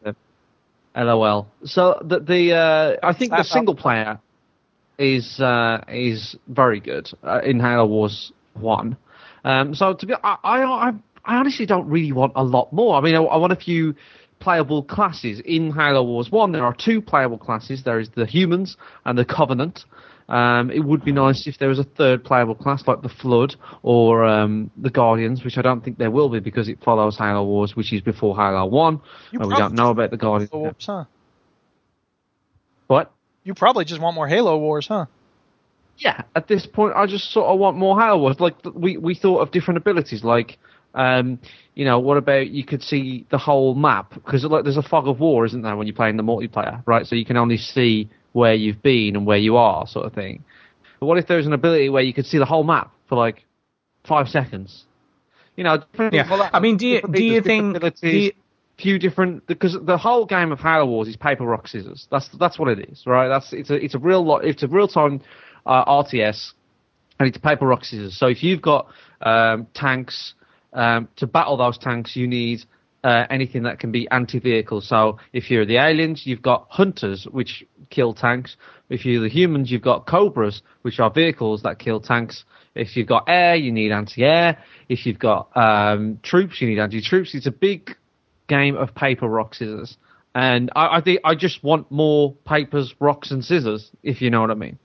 LOL. 0.95 1.47
So 1.65 1.99
the 2.03 2.19
the 2.19 2.53
uh, 2.53 2.95
I 3.01 3.13
think 3.13 3.31
the 3.31 3.43
single 3.43 3.75
player 3.75 4.19
is 4.97 5.39
uh, 5.39 5.83
is 5.87 6.35
very 6.47 6.79
good 6.79 7.09
uh, 7.23 7.41
in 7.43 7.59
Halo 7.59 7.85
Wars 7.85 8.31
One. 8.53 8.97
Um, 9.43 9.75
so 9.75 9.93
to 9.93 10.05
be, 10.05 10.13
I, 10.23 10.37
I 10.43 10.93
I 11.25 11.35
honestly 11.37 11.65
don't 11.65 11.87
really 11.87 12.11
want 12.11 12.33
a 12.35 12.43
lot 12.43 12.71
more. 12.71 12.95
I 12.95 13.01
mean, 13.01 13.15
I, 13.15 13.21
I 13.21 13.37
want 13.37 13.53
a 13.53 13.57
few 13.57 13.95
playable 14.39 14.83
classes 14.83 15.41
in 15.43 15.71
Halo 15.71 16.03
Wars 16.03 16.31
One. 16.31 16.51
There 16.51 16.65
are 16.65 16.75
two 16.75 17.01
playable 17.01 17.37
classes. 17.37 17.83
There 17.83 17.99
is 17.99 18.09
the 18.15 18.25
humans 18.25 18.77
and 19.05 19.17
the 19.17 19.25
Covenant. 19.25 19.85
Um, 20.27 20.71
it 20.71 20.79
would 20.79 21.05
be 21.05 21.11
nice 21.11 21.45
if 21.45 21.59
there 21.59 21.69
was 21.69 21.77
a 21.77 21.83
third 21.83 22.23
playable 22.23 22.55
class 22.55 22.87
like 22.87 23.03
the 23.03 23.09
Flood 23.09 23.55
or 23.83 24.25
um, 24.25 24.71
the 24.75 24.89
Guardians, 24.89 25.43
which 25.43 25.57
I 25.57 25.61
don't 25.61 25.83
think 25.83 25.99
there 25.99 26.09
will 26.09 26.29
be 26.29 26.39
because 26.39 26.67
it 26.67 26.83
follows 26.83 27.17
Halo 27.17 27.43
Wars, 27.43 27.75
which 27.75 27.93
is 27.93 28.01
before 28.01 28.35
Halo 28.35 28.65
One. 28.65 29.01
You 29.31 29.39
and 29.39 29.49
we 29.49 29.55
don't 29.55 29.75
know 29.75 29.91
about 29.91 30.09
the 30.09 30.17
Guardians. 30.17 30.85
Huh? 30.85 31.05
What? 32.87 33.11
You 33.45 33.53
probably 33.53 33.85
just 33.85 34.01
want 34.01 34.15
more 34.15 34.27
Halo 34.27 34.57
Wars, 34.57 34.87
huh? 34.87 35.05
Yeah, 35.97 36.23
at 36.35 36.47
this 36.47 36.65
point, 36.65 36.93
I 36.95 37.05
just 37.05 37.31
sort 37.31 37.45
of 37.45 37.57
want 37.59 37.77
more 37.77 37.97
Halo 37.97 38.17
Wars. 38.17 38.39
Like 38.39 38.55
we 38.73 38.97
we 38.97 39.15
thought 39.15 39.37
of 39.39 39.51
different 39.51 39.77
abilities, 39.77 40.23
like 40.25 40.57
um, 40.93 41.39
you 41.75 41.85
know, 41.85 41.99
what 41.99 42.17
about 42.17 42.49
you 42.49 42.65
could 42.65 42.81
see 42.81 43.25
the 43.29 43.37
whole 43.37 43.75
map 43.75 44.13
because 44.13 44.43
like 44.43 44.63
there's 44.65 44.75
a 44.77 44.81
fog 44.81 45.07
of 45.07 45.19
war, 45.21 45.45
isn't 45.45 45.61
there, 45.61 45.77
when 45.77 45.87
you're 45.87 45.95
playing 45.95 46.17
the 46.17 46.23
multiplayer, 46.23 46.81
right? 46.85 47.05
So 47.05 47.15
you 47.15 47.23
can 47.23 47.37
only 47.37 47.57
see 47.57 48.09
where 48.33 48.53
you've 48.55 48.81
been 48.81 49.15
and 49.15 49.25
where 49.25 49.37
you 49.37 49.55
are, 49.55 49.87
sort 49.87 50.05
of 50.05 50.13
thing. 50.13 50.43
But 50.99 51.05
what 51.05 51.17
if 51.17 51.27
there's 51.27 51.45
an 51.45 51.53
ability 51.53 51.87
where 51.89 52.03
you 52.03 52.13
could 52.13 52.25
see 52.25 52.39
the 52.39 52.45
whole 52.45 52.63
map 52.63 52.91
for 53.07 53.15
like 53.15 53.45
five 54.05 54.27
seconds? 54.27 54.85
You 55.55 55.63
know, 55.63 55.77
different 55.77 56.13
Yeah. 56.13 56.23
people- 56.23 56.49
I 56.51 56.59
mean, 56.59 56.75
do 56.75 56.87
you- 56.87 57.01
do 57.01 57.23
you 57.23 57.41
think- 57.41 57.77
abilities, 57.77 58.01
do 58.01 58.09
you- 58.17 58.31
few 58.77 58.99
different 58.99 59.45
because 59.47 59.77
the 59.81 59.97
whole 59.97 60.25
game 60.25 60.51
of 60.51 60.59
Halo 60.59 60.85
Wars 60.85 61.07
is 61.07 61.15
paper 61.15 61.45
rock 61.45 61.67
scissors. 61.67 62.07
That's 62.11 62.29
that's 62.39 62.59
what 62.59 62.69
it 62.69 62.89
is, 62.89 63.03
right? 63.05 63.27
That's 63.27 63.53
it's 63.53 63.69
a 63.69 63.75
it's 63.75 63.95
a 63.95 63.99
real 63.99 64.25
lot. 64.25 64.45
It's 64.45 64.63
a 64.63 64.67
real 64.67 64.87
time 64.87 65.21
uh, 65.65 65.85
RTS, 65.85 66.53
and 67.19 67.27
it's 67.27 67.37
paper 67.37 67.65
rock 67.65 67.85
scissors. 67.85 68.17
So 68.17 68.27
if 68.27 68.43
you've 68.43 68.61
got 68.61 68.87
um, 69.21 69.67
tanks 69.73 70.33
um, 70.73 71.07
to 71.17 71.27
battle 71.27 71.57
those 71.57 71.77
tanks, 71.77 72.15
you 72.15 72.27
need 72.27 72.65
uh, 73.05 73.27
anything 73.29 73.63
that 73.63 73.79
can 73.79 73.91
be 73.91 74.07
anti-vehicle. 74.09 74.81
So 74.81 75.19
if 75.31 75.49
you're 75.49 75.65
the 75.65 75.77
aliens, 75.77 76.23
you've 76.25 76.41
got 76.41 76.65
hunters 76.69 77.27
which 77.31 77.63
kill 77.89 78.13
tanks. 78.13 78.57
If 78.89 79.05
you're 79.05 79.21
the 79.21 79.29
humans, 79.29 79.71
you've 79.71 79.83
got 79.83 80.07
cobras 80.07 80.63
which 80.81 80.99
are 80.99 81.11
vehicles 81.11 81.61
that 81.63 81.79
kill 81.79 81.99
tanks. 81.99 82.43
If 82.73 82.97
you've 82.97 83.07
got 83.07 83.23
air, 83.27 83.55
you 83.55 83.71
need 83.71 83.91
anti-air. 83.91 84.57
If 84.89 85.05
you've 85.05 85.19
got 85.19 85.55
um, 85.55 86.19
troops, 86.23 86.59
you 86.59 86.67
need 86.67 86.79
anti-troops. 86.79 87.35
It's 87.35 87.45
a 87.45 87.51
big 87.51 87.95
game 88.47 88.75
of 88.75 88.93
paper, 88.95 89.27
rock, 89.27 89.55
scissors. 89.55 89.97
And 90.33 90.71
I, 90.75 90.97
I 90.97 91.01
think 91.01 91.21
I 91.23 91.35
just 91.35 91.63
want 91.63 91.89
more 91.91 92.33
papers, 92.33 92.93
rocks, 92.99 93.31
and 93.31 93.43
scissors, 93.43 93.91
if 94.03 94.21
you 94.21 94.29
know 94.29 94.41
what 94.41 94.51
I 94.51 94.55
mean. 94.55 94.77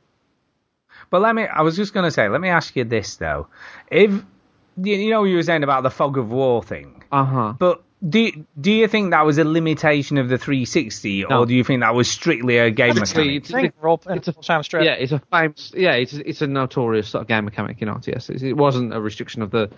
But 1.10 1.22
let 1.22 1.34
me. 1.34 1.44
I 1.44 1.62
was 1.62 1.76
just 1.76 1.92
going 1.92 2.04
to 2.04 2.10
say. 2.10 2.28
Let 2.28 2.40
me 2.40 2.48
ask 2.48 2.76
you 2.76 2.84
this 2.84 3.16
though. 3.16 3.48
If 3.90 4.10
you 4.12 4.94
you 4.96 5.10
know 5.10 5.24
you 5.24 5.36
were 5.36 5.42
saying 5.42 5.64
about 5.64 5.82
the 5.82 5.90
fog 5.90 6.18
of 6.18 6.30
war 6.30 6.62
thing, 6.62 7.02
Uh 7.10 7.24
huh. 7.24 7.54
but 7.58 7.82
do 8.08 8.30
do 8.60 8.70
you 8.70 8.86
think 8.86 9.10
that 9.10 9.26
was 9.26 9.36
a 9.38 9.44
limitation 9.44 10.18
of 10.18 10.28
the 10.28 10.38
360, 10.38 11.24
or 11.24 11.46
do 11.46 11.54
you 11.54 11.64
think 11.64 11.80
that 11.80 11.94
was 11.94 12.08
strictly 12.08 12.58
a 12.58 12.70
game 12.70 12.96
Actually, 12.96 13.38
mechanic? 13.38 13.42
it's, 13.42 13.74
it's, 13.74 13.82
Roll 13.82 14.00
it's 14.06 14.28
a 14.28 14.32
time 14.32 14.62
stretch. 14.62 14.84
Yeah, 14.84 14.92
it's 14.92 15.12
a 15.12 15.20
famous. 15.32 15.72
Yeah, 15.76 15.94
it's 15.94 16.12
it's 16.12 16.42
a 16.42 16.46
notorious 16.46 17.08
sort 17.08 17.22
of 17.22 17.28
game 17.28 17.44
mechanic 17.44 17.82
in 17.82 17.88
RTS. 17.88 18.30
It, 18.30 18.42
it 18.42 18.52
wasn't 18.56 18.94
a 18.94 19.00
restriction 19.00 19.42
of 19.42 19.50
the 19.50 19.68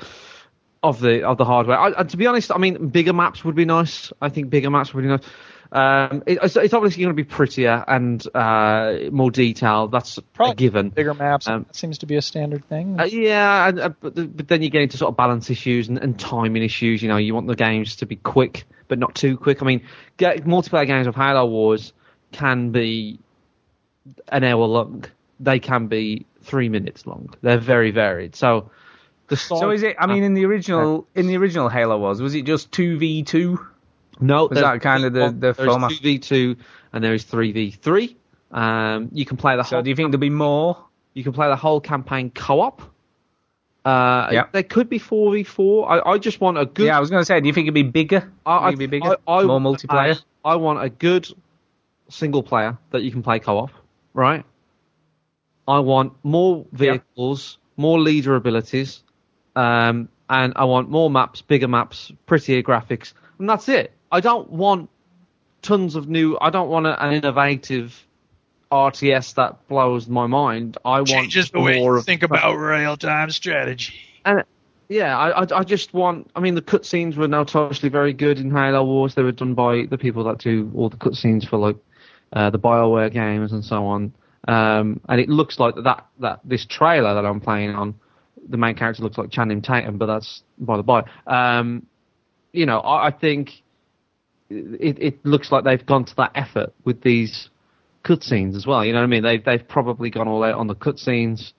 of 0.83 1.01
the 1.01 1.23
of 1.25 1.39
the 1.39 1.45
hardware. 1.45 1.79
I, 1.79 1.93
I- 2.01 2.05
to 2.05 2.17
be 2.17 2.27
honest, 2.27 2.51
I 2.53 2.59
mean, 2.59 2.89
bigger 2.89 3.13
maps 3.13 3.45
would 3.45 3.55
be 3.55 3.65
nice. 3.65 4.13
I 4.21 4.29
think 4.29 4.51
bigger 4.51 4.71
maps 4.71 4.93
would 4.95 5.03
be 5.03 5.09
nice. 5.09 5.23
Um, 5.75 6.23
it, 6.27 6.39
it's, 6.43 6.55
it's 6.57 6.75
obviously 6.75 7.03
going 7.03 7.17
to 7.17 7.23
be 7.23 7.25
prettier 7.25 7.83
and 7.89 8.23
uh, 8.35 9.09
more 9.11 9.31
detailed. 9.31 9.91
That's 9.91 10.19
a 10.39 10.55
given. 10.55 10.91
Bigger 10.91 11.15
maps. 11.15 11.49
Um, 11.49 11.65
that 11.67 11.75
seems 11.75 11.97
to 11.99 12.07
be 12.07 12.17
a 12.17 12.21
standard 12.23 12.69
thing. 12.69 13.01
Uh, 13.01 13.05
yeah, 13.05 13.69
and, 13.69 13.81
uh, 13.81 13.89
but, 14.01 14.37
but 14.37 14.49
then 14.49 14.61
you 14.63 14.69
get 14.69 14.83
into 14.83 14.99
sort 14.99 15.09
of 15.09 15.17
balance 15.17 15.49
issues 15.49 15.89
and, 15.89 15.97
and 15.97 16.21
timing 16.21 16.63
issues. 16.63 17.03
You 17.03 17.09
know, 17.09 17.17
you 17.17 17.33
want 17.35 17.47
the 17.47 17.57
games 17.57 17.97
to 17.97 18.07
be 18.07 18.17
quick, 18.17 18.65
but 18.89 18.99
not 18.99 19.15
too 19.15 19.39
quick. 19.39 19.63
I 19.63 19.65
mean, 19.65 19.87
get, 20.19 20.45
multiplayer 20.45 20.87
games 20.87 21.07
of 21.07 21.15
Halo 21.15 21.47
Wars 21.47 21.95
can 22.33 22.71
be 22.71 23.19
an 24.29 24.45
hour 24.45 24.67
long. 24.67 25.07
They 25.41 25.59
can 25.59 25.87
be 25.87 26.27
three 26.43 26.69
minutes 26.69 27.07
long. 27.07 27.33
They're 27.41 27.57
very 27.57 27.93
varied. 27.93 28.37
So, 28.37 28.71
the 29.33 29.37
So 29.37 29.71
is 29.71 29.83
it? 29.83 29.97
I 29.99 30.07
mean, 30.07 30.23
in 30.23 30.35
the 30.35 30.45
original 30.47 31.07
in 31.15 31.27
the 31.27 31.37
original 31.37 31.69
Halo 31.69 31.99
Wars 31.99 32.21
was 32.21 32.35
it 32.35 32.45
just 32.45 32.71
two 32.73 32.99
v 32.99 33.23
two? 33.23 33.59
No, 34.21 34.47
was 34.47 34.59
that 34.61 34.81
kind 34.81 35.05
of 35.05 35.13
the 35.13 35.31
the 35.31 35.53
there's 35.53 35.57
format? 35.69 35.91
two 35.91 35.97
v 36.03 36.19
two 36.19 36.57
and 36.93 37.03
there 37.03 37.15
is 37.15 37.25
three 37.25 37.53
v 37.53 37.71
three. 37.71 38.17
Um, 38.51 39.09
you 39.13 39.25
can 39.25 39.37
play 39.37 39.57
the 39.57 39.63
So 39.65 39.77
whole. 39.77 39.83
do 39.83 39.91
you 39.91 39.97
think 39.97 40.11
there'll 40.11 40.21
be 40.21 40.31
more? 40.31 40.77
You 41.15 41.25
can 41.25 41.33
play 41.33 41.49
the 41.49 41.57
whole 41.57 41.81
campaign 41.81 42.31
co-op. 42.31 42.83
Uh, 43.85 44.29
Yeah. 44.31 44.45
There 44.53 44.63
could 44.63 44.89
be 44.89 44.99
four 44.99 45.33
v 45.33 45.43
four. 45.43 45.91
I 45.91 46.13
I 46.13 46.19
just 46.19 46.41
want 46.41 46.59
a 46.59 46.67
good. 46.67 46.87
Yeah, 46.87 46.97
I 46.97 47.01
was 47.01 47.11
going 47.11 47.21
to 47.23 47.27
say, 47.27 47.41
do 47.41 47.47
you 47.49 47.53
think 47.55 47.65
it'd 47.67 47.75
be 47.75 47.83
bigger? 47.83 48.31
I, 48.47 48.59
Think 48.59 48.69
it'd 48.69 48.79
be 48.91 48.99
bigger, 48.99 49.17
I, 49.27 49.39
I, 49.39 49.45
more 49.45 49.61
multiplayer. 49.61 50.21
I, 50.45 50.53
I 50.53 50.57
want 50.57 50.83
a 50.83 50.89
good 50.91 51.27
single 52.09 52.43
player 52.43 52.77
that 52.91 53.03
you 53.03 53.11
can 53.11 53.23
play 53.23 53.39
co-op, 53.41 53.71
right? 54.15 54.45
I 55.67 55.79
want 55.79 56.13
more 56.23 56.67
vehicles, 56.73 57.59
more 57.77 57.99
leader 58.01 58.35
abilities, 58.37 59.03
um, 59.57 60.09
and 60.29 60.53
I 60.57 60.65
want 60.65 60.89
more 60.89 61.11
maps, 61.11 61.43
bigger 61.43 61.69
maps, 61.69 62.11
prettier 62.27 62.63
graphics, 62.63 63.13
and 63.39 63.49
that's 63.49 63.69
it. 63.69 63.93
I 64.11 64.21
don't 64.21 64.51
want 64.51 64.89
tons 65.63 65.95
of 65.95 66.09
new. 66.09 66.39
I 66.41 66.51
don't 66.51 66.69
want 66.69 66.87
a, 66.87 67.03
an 67.05 67.15
innovative 67.15 68.07
RTS 68.71 69.35
that 69.35 69.69
blows 69.69 70.09
my 70.09 70.27
mind. 70.27 70.79
I 70.85 70.99
want 70.99 71.09
Changes 71.09 71.51
the 71.51 71.61
way 71.61 71.79
more 71.81 71.95
you 71.95 71.99
of- 71.99 72.05
think 72.07 72.23
about 72.23 72.55
real 72.55 72.97
time 72.97 73.31
strategy. 73.31 73.95
and 74.25 74.45
yeah, 74.89 75.17
I, 75.17 75.43
I 75.43 75.47
I 75.61 75.65
just 75.65 75.95
want. 75.95 76.31
I 76.37 76.41
mean, 76.41 76.55
the 76.55 76.63
cutscenes 76.63 77.17
were 77.17 77.29
notoriously 77.29 77.89
very 77.89 78.13
good 78.13 78.39
in 78.39 78.51
Halo 78.51 78.85
Wars. 78.85 79.15
They 79.15 79.23
were 79.23 79.33
done 79.33 79.55
by 79.55 79.87
the 79.89 79.97
people 79.99 80.25
that 80.25 80.39
do 80.39 80.71
all 80.75 80.89
the 80.91 80.97
cutscenes 80.99 81.49
for 81.49 81.57
like 81.59 81.77
uh, 82.33 82.51
the 82.51 82.59
Bioware 82.59 83.11
games 83.13 83.53
and 83.53 83.65
so 83.65 83.87
on. 83.87 84.13
Um, 84.49 85.01
and 85.09 85.21
it 85.21 85.29
looks 85.29 85.59
like 85.59 85.75
that 85.85 86.07
that 86.21 86.41
this 86.45 86.67
trailer 86.67 87.15
that 87.15 87.25
I'm 87.25 87.41
playing 87.41 87.75
on, 87.75 87.95
the 88.49 88.57
main 88.57 88.75
character 88.75 89.03
looks 89.03 89.19
like 89.19 89.31
Channing 89.31 89.63
Tatum, 89.63 89.99
but 89.99 90.07
that's 90.07 90.43
by 90.59 90.77
the 90.77 90.83
by. 90.83 91.05
Um, 91.27 91.87
you 92.53 92.67
know, 92.67 92.81
I, 92.81 93.09
I 93.09 93.11
think 93.11 93.51
it, 94.51 94.99
it 95.01 95.25
looks 95.25 95.51
like 95.53 95.65
they've 95.65 95.85
gone 95.85 96.05
to 96.05 96.17
that 96.17 96.33
effort 96.35 96.73
with 96.85 97.03
these 97.03 97.49
cutscenes 98.05 98.57
as 98.57 98.67
well. 98.67 98.85
You 98.85 98.93
know 98.93 98.99
what 98.99 99.05
I 99.05 99.09
mean? 99.09 99.23
They've 99.23 99.45
they've 99.45 99.67
probably 99.67 100.11
gone 100.11 100.29
all 100.29 100.45
out 100.45 100.55
on 100.55 100.67
the 100.67 100.75
cutscenes. 100.75 101.53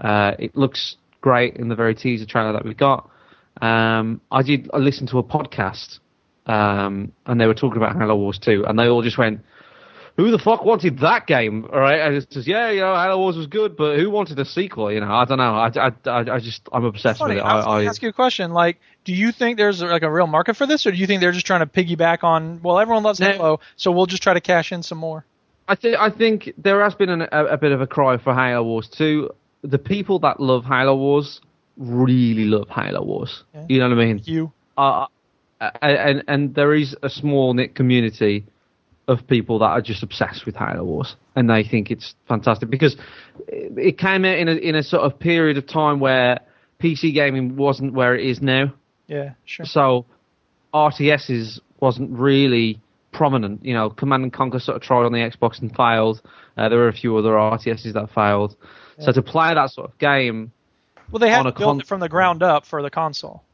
Uh, 0.00 0.32
it 0.38 0.56
looks 0.56 0.96
great 1.20 1.56
in 1.56 1.68
the 1.68 1.74
very 1.74 1.94
teaser 1.94 2.26
trailer 2.26 2.52
that 2.52 2.64
we 2.64 2.74
got. 2.74 3.10
Um, 3.60 4.20
I 4.30 4.42
did 4.42 4.70
I 4.72 4.78
listened 4.78 5.08
to 5.10 5.18
a 5.18 5.24
podcast, 5.24 5.98
um, 6.46 7.12
and 7.26 7.40
they 7.40 7.46
were 7.46 7.54
talking 7.54 7.76
about 7.76 7.96
Halo 7.96 8.16
Wars 8.16 8.38
2, 8.38 8.64
and 8.66 8.78
they 8.78 8.86
all 8.86 9.02
just 9.02 9.18
went, 9.18 9.40
"Who 10.18 10.30
the 10.30 10.38
fuck 10.38 10.64
wanted 10.64 10.98
that 10.98 11.26
game?" 11.26 11.64
All 11.72 11.80
right, 11.80 12.00
and 12.00 12.14
it 12.14 12.30
says, 12.30 12.46
"Yeah, 12.46 12.70
you 12.70 12.80
know, 12.80 12.94
Halo 12.94 13.18
Wars 13.18 13.36
was 13.36 13.46
good, 13.46 13.76
but 13.76 13.98
who 13.98 14.10
wanted 14.10 14.38
a 14.38 14.44
sequel?" 14.44 14.92
You 14.92 15.00
know, 15.00 15.10
I 15.10 15.24
don't 15.24 15.38
know. 15.38 15.54
I, 15.54 15.70
I, 15.74 15.92
I, 16.10 16.34
I 16.34 16.38
just 16.40 16.68
I'm 16.70 16.84
obsessed 16.84 17.22
with 17.22 17.32
it. 17.32 17.40
I 17.40 17.60
I, 17.60 17.80
I, 17.80 17.84
ask 17.84 18.02
you 18.02 18.10
a 18.10 18.12
question. 18.12 18.52
Like, 18.52 18.78
do 19.04 19.14
you 19.14 19.32
think 19.32 19.56
there's 19.56 19.80
like 19.80 20.02
a 20.02 20.10
real 20.10 20.26
market 20.26 20.56
for 20.56 20.66
this, 20.66 20.86
or 20.86 20.90
do 20.90 20.98
you 20.98 21.06
think 21.06 21.22
they're 21.22 21.32
just 21.32 21.46
trying 21.46 21.60
to 21.60 21.66
piggyback 21.66 22.24
on? 22.24 22.60
Well, 22.62 22.78
everyone 22.78 23.04
loves 23.04 23.18
Halo, 23.18 23.60
so 23.76 23.92
we'll 23.92 24.06
just 24.06 24.22
try 24.22 24.34
to 24.34 24.40
cash 24.40 24.72
in 24.72 24.82
some 24.82 24.98
more. 24.98 25.24
I 25.68 25.76
think 25.76 25.96
I 25.98 26.10
think 26.10 26.52
there 26.58 26.82
has 26.82 26.94
been 26.94 27.10
an, 27.10 27.22
a, 27.30 27.44
a 27.44 27.56
bit 27.56 27.72
of 27.72 27.80
a 27.80 27.86
cry 27.86 28.16
for 28.16 28.34
Halo 28.34 28.62
Wars 28.64 28.88
2. 28.88 29.30
The 29.62 29.78
people 29.78 30.18
that 30.20 30.40
love 30.40 30.64
Halo 30.64 30.96
Wars 30.96 31.40
really 31.76 32.44
love 32.44 32.68
Halo 32.68 33.04
Wars. 33.04 33.44
You 33.68 33.78
know 33.78 33.88
what 33.88 33.98
I 33.98 34.04
mean? 34.04 34.22
You. 34.24 34.52
Uh, 34.76 35.06
and 35.60 36.24
and 36.28 36.54
there 36.54 36.74
is 36.74 36.96
a 37.02 37.10
small 37.10 37.54
knit 37.54 37.74
community 37.74 38.46
of 39.08 39.26
people 39.26 39.58
that 39.60 39.64
are 39.66 39.80
just 39.80 40.02
obsessed 40.04 40.46
with 40.46 40.54
Halo 40.54 40.84
Wars, 40.84 41.16
and 41.34 41.48
they 41.50 41.64
think 41.64 41.90
it's 41.90 42.14
fantastic 42.28 42.70
because 42.70 42.96
it 43.48 43.98
came 43.98 44.24
out 44.24 44.38
in 44.38 44.48
a 44.48 44.52
in 44.52 44.74
a 44.76 44.82
sort 44.82 45.02
of 45.02 45.18
period 45.18 45.56
of 45.58 45.66
time 45.66 45.98
where 45.98 46.38
PC 46.80 47.12
gaming 47.14 47.56
wasn't 47.56 47.94
where 47.94 48.14
it 48.14 48.24
is 48.24 48.40
now. 48.40 48.72
Yeah, 49.08 49.30
sure. 49.46 49.66
So 49.66 50.04
RTSs 50.74 51.60
wasn't 51.80 52.10
really 52.10 52.80
prominent. 53.12 53.64
You 53.64 53.74
know, 53.74 53.90
Command 53.90 54.22
and 54.24 54.32
Conquer 54.32 54.58
sort 54.60 54.76
of 54.76 54.82
tried 54.82 55.04
on 55.06 55.12
the 55.12 55.18
Xbox 55.18 55.60
and 55.60 55.74
failed. 55.74 56.20
Uh, 56.56 56.68
there 56.68 56.78
were 56.78 56.88
a 56.88 56.92
few 56.92 57.16
other 57.16 57.30
RTSs 57.30 57.92
that 57.94 58.10
failed. 58.14 58.56
So 59.00 59.12
to 59.12 59.22
play 59.22 59.54
that 59.54 59.70
sort 59.70 59.90
of 59.90 59.98
game, 59.98 60.50
Well, 61.12 61.20
they 61.20 61.30
had 61.30 61.44
built 61.44 61.54
con- 61.56 61.80
it 61.80 61.86
from 61.86 62.00
the 62.00 62.08
ground 62.08 62.42
up 62.42 62.66
for 62.66 62.82
the 62.82 62.90
console. 62.90 63.44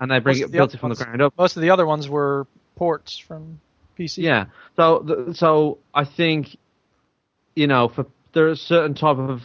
and 0.00 0.10
they 0.10 0.18
bring 0.18 0.38
Most 0.38 0.48
it 0.48 0.52
built 0.52 0.74
it 0.74 0.80
from 0.80 0.88
the 0.90 0.96
ground 0.96 1.20
up. 1.20 1.34
Most 1.36 1.56
of 1.56 1.62
the 1.62 1.70
other 1.70 1.84
ones 1.86 2.08
were 2.08 2.46
ports 2.76 3.18
from 3.18 3.60
PC. 3.98 4.18
Yeah. 4.18 4.46
So 4.76 5.32
so 5.34 5.78
I 5.94 6.04
think 6.04 6.56
you 7.54 7.66
know 7.66 7.88
for 7.88 8.06
there's 8.32 8.60
a 8.60 8.64
certain 8.64 8.94
type 8.94 9.18
of 9.18 9.42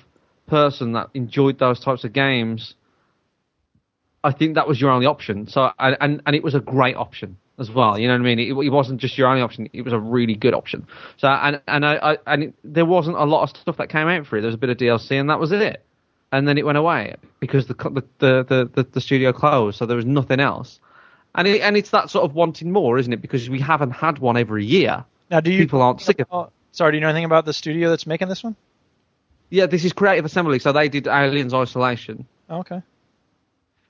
person 0.48 0.94
that 0.94 1.10
enjoyed 1.14 1.60
those 1.60 1.80
types 1.80 2.04
of 2.04 2.14
games. 2.14 2.76
I 4.24 4.34
think 4.34 4.56
that 4.56 4.68
was 4.68 4.82
your 4.82 4.92
only 4.92 5.06
option. 5.06 5.48
So 5.48 5.72
and 5.80 5.98
and, 6.02 6.22
and 6.26 6.36
it 6.36 6.44
was 6.44 6.56
a 6.56 6.60
great 6.60 6.96
option 6.96 7.38
as 7.60 7.70
well. 7.70 8.00
You 8.00 8.08
know 8.08 8.14
what 8.14 8.22
I 8.22 8.36
mean? 8.36 8.40
It, 8.40 8.66
it 8.66 8.70
wasn't 8.72 9.00
just 9.00 9.18
your 9.18 9.28
only 9.28 9.42
option. 9.42 9.70
It 9.74 9.84
was 9.84 9.94
a 9.94 10.00
really 10.00 10.36
good 10.36 10.54
option. 10.54 10.88
So 11.18 11.28
and 11.28 11.62
and 11.68 11.86
I, 11.86 11.96
I 11.96 12.18
and 12.26 12.44
it, 12.44 12.54
there 12.64 12.86
wasn't 12.86 13.18
a 13.18 13.26
lot 13.26 13.44
of 13.44 13.50
stuff 13.50 13.78
that 13.78 13.90
came 13.90 14.08
out 14.08 14.26
for 14.26 14.38
it. 14.38 14.42
There 14.42 14.48
was 14.48 14.56
a 14.56 14.60
bit 14.60 14.70
of 14.70 14.78
DLC 14.78 15.20
and 15.20 15.30
that 15.30 15.40
was 15.40 15.52
it. 15.52 15.86
And 16.32 16.48
then 16.48 16.58
it 16.58 16.66
went 16.66 16.78
away 16.78 17.16
because 17.40 17.68
the 17.68 17.74
the 18.20 18.44
the, 18.44 18.70
the, 18.74 18.84
the 18.84 19.02
studio 19.02 19.34
closed. 19.34 19.78
So 19.78 19.86
there 19.86 19.98
was 19.98 20.06
nothing 20.06 20.40
else. 20.40 20.80
And 21.36 21.48
it, 21.48 21.62
and 21.62 21.78
it's 21.78 21.92
that 21.92 22.10
sort 22.10 22.26
of 22.26 22.34
wanting 22.34 22.72
more, 22.72 22.98
isn't 22.98 23.12
it? 23.14 23.22
Because 23.22 23.50
we 23.50 23.60
haven't 23.60 23.92
had 23.92 24.20
one 24.20 24.36
every 24.38 24.66
year. 24.66 25.06
Now, 25.30 25.40
do 25.42 25.52
you 25.52 25.60
People 25.60 25.82
aren't 25.82 26.02
sick 26.02 26.20
of. 26.22 26.28
Oh, 26.32 26.50
sorry, 26.72 26.92
do 26.94 26.98
you 26.98 27.02
know 27.02 27.10
anything 27.10 27.26
about 27.26 27.46
the 27.46 27.54
studio 27.54 27.90
that's 27.90 28.08
making 28.08 28.30
this 28.30 28.44
one? 28.44 28.56
Yeah, 29.52 29.68
this 29.68 29.86
is 29.86 29.94
Creative 29.94 30.26
Assembly. 30.26 30.60
So 30.60 30.72
they 30.72 30.90
did 30.90 31.08
Aliens 31.08 31.54
Isolation, 31.54 32.26
Oh, 32.50 32.60
okay. 32.60 32.82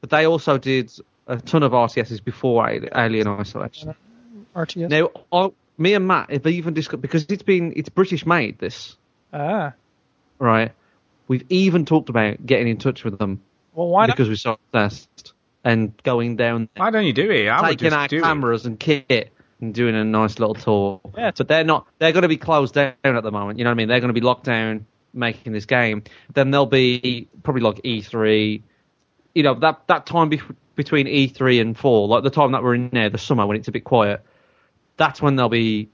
but 0.02 0.10
they 0.10 0.26
also 0.26 0.58
did 0.58 0.92
a 1.28 1.38
ton 1.38 1.64
of 1.64 1.72
RTSs 1.72 2.24
before 2.24 2.70
Alien 2.70 3.28
Isolation. 3.28 3.96
RTS. 4.56 4.90
Now, 4.90 5.10
I, 5.32 5.52
me 5.78 5.94
and 5.94 6.08
Matt 6.08 6.32
have 6.32 6.46
even 6.48 6.74
discussed 6.74 7.02
because 7.02 7.26
it's 7.30 7.44
been 7.44 7.74
it's 7.76 7.90
British 7.90 8.26
made. 8.26 8.60
This 8.60 8.96
Ah. 9.32 9.74
right. 10.40 10.72
We've 11.28 11.46
even 11.50 11.86
talked 11.86 12.10
about 12.10 12.44
getting 12.46 12.68
in 12.68 12.78
touch 12.78 13.04
with 13.04 13.18
them 13.20 13.42
Well, 13.76 13.88
why 13.88 14.08
not? 14.08 14.16
because 14.18 14.28
we're 14.28 14.36
so 14.36 14.58
obsessed 14.74 15.34
and 15.64 15.96
going 16.04 16.36
down. 16.36 16.70
Why 16.76 16.90
don't 16.90 17.06
you 17.06 17.14
do 17.14 17.30
it? 17.32 17.48
I 17.48 17.62
would 17.62 17.70
taking 17.80 17.86
just 17.90 17.96
our 17.96 18.08
do 18.08 18.18
it. 18.18 18.24
cameras 18.24 18.66
and 18.66 18.80
kit 18.80 19.32
and 19.62 19.74
doing 19.74 19.96
a 19.96 20.04
nice 20.04 20.40
little 20.40 20.56
tour. 20.56 21.02
Yeah. 21.18 21.32
But 21.36 21.48
they're 21.48 21.64
not. 21.64 21.88
They're 22.00 22.12
going 22.12 22.24
to 22.24 22.30
be 22.30 22.38
closed 22.38 22.74
down 22.74 22.94
at 23.04 23.24
the 23.24 23.32
moment. 23.32 23.60
You 23.60 23.66
know 23.66 23.72
what 23.72 23.76
I 23.76 23.78
mean? 23.78 23.88
They're 23.88 24.00
going 24.00 24.14
to 24.14 24.20
be 24.20 24.26
locked 24.26 24.46
down 24.46 24.86
making 25.14 25.54
this 25.54 25.66
game. 25.66 26.04
Then 26.34 26.52
there'll 26.52 26.66
be 26.66 27.28
probably 27.44 27.62
like 27.62 27.78
E3. 27.84 28.62
You 29.36 29.44
know 29.44 29.54
that 29.56 29.88
that 29.88 30.06
time 30.06 30.30
be- 30.30 30.42
between 30.76 31.08
E3 31.08 31.62
and 31.62 31.78
fall, 31.78 32.08
like 32.08 32.24
the 32.24 32.30
time 32.30 32.54
that 32.54 32.64
we're 32.64 32.76
in 32.76 32.90
there, 32.90 33.10
the 33.10 33.18
summer 33.18 33.46
when 33.46 33.58
it's 33.58 33.68
a 33.68 33.72
bit 33.72 33.84
quiet. 33.84 34.22
That's 34.98 35.22
when 35.22 35.36
they'll 35.36 35.50
be, 35.50 35.90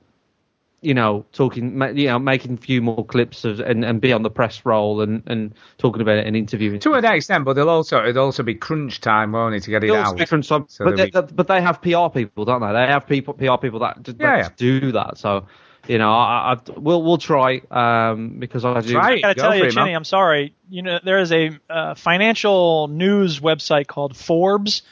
you 0.86 0.94
know, 0.94 1.26
talking, 1.32 1.82
you 1.98 2.07
know, 2.07 2.20
making 2.20 2.53
a 2.53 2.57
few 2.57 2.82
more 2.82 3.03
clips 3.03 3.44
of, 3.44 3.60
and, 3.60 3.84
and 3.84 3.99
be 3.99 4.14
on 4.14 4.22
the 4.22 4.30
press 4.30 4.66
roll 4.66 5.02
and, 5.02 5.24
and 5.26 5.56
talking 5.78 6.02
about 6.02 6.18
it 6.20 6.28
and 6.28 6.36
interviewing. 6.36 6.80
To 6.82 6.94
an 6.94 7.03
extent, 7.06 7.44
but 7.44 7.53
they'll 7.53 7.70
also 7.70 8.06
it'll 8.06 8.26
also 8.26 8.44
be 8.44 8.56
crunch 8.56 9.02
time, 9.02 9.32
won't 9.32 9.56
it, 9.56 9.64
to 9.64 9.72
get 9.72 9.84
it 9.84 9.88
They'll 9.88 9.98
out? 9.98 10.16
speak 10.16 10.28
from 10.28 10.44
some, 10.44 10.68
So 10.70 10.86
but, 10.86 10.95
there'll 10.95 11.12
they, 11.12 11.34
but 11.34 11.48
they 11.48 11.62
have 11.62 11.82
PR 11.82 12.10
people, 12.14 12.45
don't 12.45 12.62
they? 12.62 12.72
They 12.72 12.88
have 12.88 13.07
people, 13.07 13.34
PR 13.34 13.57
people 13.57 13.80
that, 13.80 14.03
that 14.03 14.16
Yeah, 14.20 14.44
just 14.44 14.56
do 14.57 14.91
that. 14.91 15.18
So, 15.18 15.48
you 15.88 15.98
know, 15.98 16.12
I, 16.12 16.53
I, 16.53 16.57
we'll 16.78 17.02
we'll 17.02 17.18
try 17.18 17.62
um, 17.72 18.40
because 18.40 18.64
I 18.64 18.82
do. 18.82 18.98
I 18.98 19.22
gotta 19.22 19.36
tell 19.36 19.56
you, 19.56 19.72
Chinny, 19.72 19.94
I'm 19.94 20.03
sorry. 20.03 20.56
You 20.70 20.82
know, 20.84 20.99
there 21.03 21.20
is 21.20 21.32
a 21.32 21.52
uh, 21.70 21.95
financial 21.95 22.88
news 22.88 23.40
website 23.40 23.88
called 23.88 24.16
Forbes, 24.16 24.84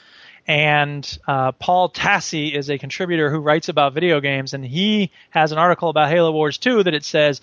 and 0.47 1.17
uh, 1.27 1.53
Paul 1.53 1.89
Tassi 1.89 2.53
is 2.53 2.69
a 2.69 2.77
contributor 2.77 3.29
who 3.29 3.39
writes 3.39 3.69
about 3.69 3.93
video 3.93 4.19
games, 4.19 4.53
and 4.53 4.65
he 4.65 5.11
has 5.29 5.51
an 5.51 5.57
article 5.57 5.89
about 5.89 6.09
Halo 6.09 6.31
Wars 6.31 6.57
2 6.57 6.83
that 6.83 6.93
it 6.93 7.05
says 7.05 7.41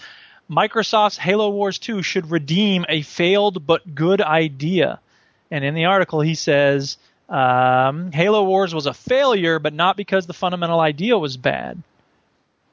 Microsoft's 0.50 1.16
Halo 1.16 1.50
Wars 1.50 1.78
2 1.78 2.02
should 2.02 2.30
redeem 2.30 2.84
a 2.88 3.02
failed 3.02 3.66
but 3.66 3.94
good 3.94 4.20
idea. 4.20 5.00
And 5.50 5.64
in 5.64 5.74
the 5.74 5.86
article, 5.86 6.20
he 6.20 6.34
says 6.34 6.98
Um, 7.28 8.10
Halo 8.12 8.42
Wars 8.44 8.74
was 8.74 8.86
a 8.86 8.92
failure, 8.92 9.60
but 9.60 9.72
not 9.72 9.96
because 9.96 10.26
the 10.26 10.32
fundamental 10.34 10.80
idea 10.80 11.16
was 11.16 11.36
bad. 11.36 11.80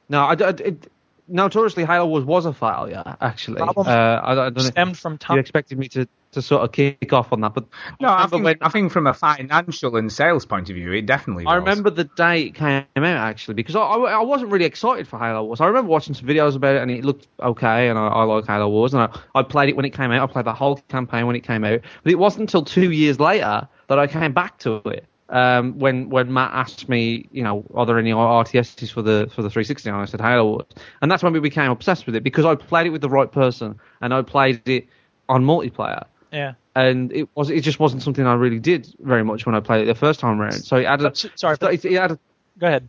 No, 0.08 0.22
I, 0.24 0.32
I, 0.32 0.48
it, 0.50 0.90
notoriously 1.28 1.84
Halo 1.84 2.06
Wars 2.06 2.24
was 2.24 2.44
a 2.44 2.52
failure. 2.52 3.16
Actually, 3.20 3.60
uh, 3.60 3.64
I, 3.86 4.32
I 4.32 4.34
don't 4.34 4.56
know. 4.56 4.62
stemmed 4.64 4.98
from 4.98 5.18
You 5.30 5.38
expected 5.38 5.78
me 5.78 5.88
to, 5.90 6.08
to 6.38 6.42
sort 6.42 6.62
of 6.62 6.72
kick 6.72 7.12
off 7.12 7.32
on 7.32 7.40
that, 7.42 7.54
but 7.54 7.64
No, 8.00 8.08
I 8.08 8.12
remember 8.24 8.30
think, 8.36 8.44
when- 8.44 8.56
I 8.62 8.68
think 8.70 8.92
from 8.92 9.06
a 9.06 9.14
financial 9.14 9.96
and 9.96 10.12
sales 10.12 10.46
point 10.46 10.70
of 10.70 10.76
view, 10.76 10.92
it 10.92 11.06
definitely 11.06 11.46
I 11.46 11.58
was. 11.58 11.62
remember 11.68 11.90
the 11.90 12.04
day 12.04 12.42
it 12.44 12.54
came 12.54 12.84
out 12.96 13.04
actually 13.04 13.54
because 13.54 13.76
I, 13.76 13.80
I, 13.80 14.12
I 14.12 14.22
wasn't 14.22 14.50
really 14.52 14.64
excited 14.64 15.06
for 15.08 15.18
Halo 15.18 15.44
Wars. 15.44 15.60
I 15.60 15.66
remember 15.66 15.90
watching 15.90 16.14
some 16.14 16.26
videos 16.26 16.54
about 16.56 16.76
it 16.76 16.82
and 16.82 16.90
it 16.90 17.04
looked 17.04 17.26
okay, 17.40 17.88
and 17.88 17.98
I, 17.98 18.06
I 18.08 18.22
like 18.24 18.46
Halo 18.46 18.68
Wars, 18.68 18.94
and 18.94 19.02
I, 19.02 19.08
I 19.34 19.42
played 19.42 19.68
it 19.68 19.76
when 19.76 19.84
it 19.84 19.90
came 19.90 20.10
out. 20.12 20.22
I 20.28 20.32
played 20.32 20.46
the 20.46 20.54
whole 20.54 20.76
campaign 20.88 21.26
when 21.26 21.36
it 21.36 21.42
came 21.44 21.64
out, 21.64 21.80
but 22.02 22.12
it 22.12 22.18
wasn't 22.18 22.42
until 22.42 22.62
two 22.64 22.90
years 22.92 23.18
later 23.20 23.66
that 23.88 23.98
I 23.98 24.06
came 24.06 24.32
back 24.32 24.58
to 24.60 24.76
it. 24.86 25.04
Um, 25.30 25.78
when 25.78 26.08
when 26.08 26.32
Matt 26.32 26.52
asked 26.54 26.88
me, 26.88 27.28
you 27.32 27.42
know, 27.42 27.62
are 27.74 27.84
there 27.84 27.98
any 27.98 28.12
RTSs 28.12 28.90
for 28.90 29.02
the 29.02 29.28
for 29.34 29.42
the 29.42 29.50
360? 29.50 29.90
And 29.90 29.98
I 29.98 30.06
said 30.06 30.22
Halo 30.22 30.44
Wars, 30.46 30.64
and 31.02 31.10
that's 31.10 31.22
when 31.22 31.34
we 31.34 31.40
became 31.40 31.70
obsessed 31.70 32.06
with 32.06 32.14
it 32.16 32.22
because 32.24 32.46
I 32.46 32.54
played 32.54 32.86
it 32.86 32.90
with 32.90 33.02
the 33.02 33.10
right 33.10 33.30
person 33.30 33.78
and 34.00 34.14
I 34.14 34.22
played 34.22 34.66
it 34.66 34.86
on 35.28 35.44
multiplayer 35.44 36.04
Yeah. 36.32 36.54
and 36.76 37.12
it 37.12 37.28
was 37.34 37.50
it 37.50 37.62
just 37.62 37.78
wasn't 37.80 38.02
something 38.02 38.26
I 38.26 38.34
really 38.34 38.58
did 38.60 38.86
very 39.00 39.24
much 39.24 39.46
when 39.46 39.54
I 39.54 39.60
played 39.60 39.82
it 39.82 39.86
the 39.86 39.94
first 39.94 40.20
time 40.20 40.40
around. 40.40 40.52
So 40.64 40.76
it 40.76 40.86
had 40.86 41.02
a, 41.02 41.12
sorry, 41.14 41.56
it, 41.60 41.84
it 41.84 41.92
had 41.92 42.18
Go 42.58 42.66
ahead. 42.66 42.88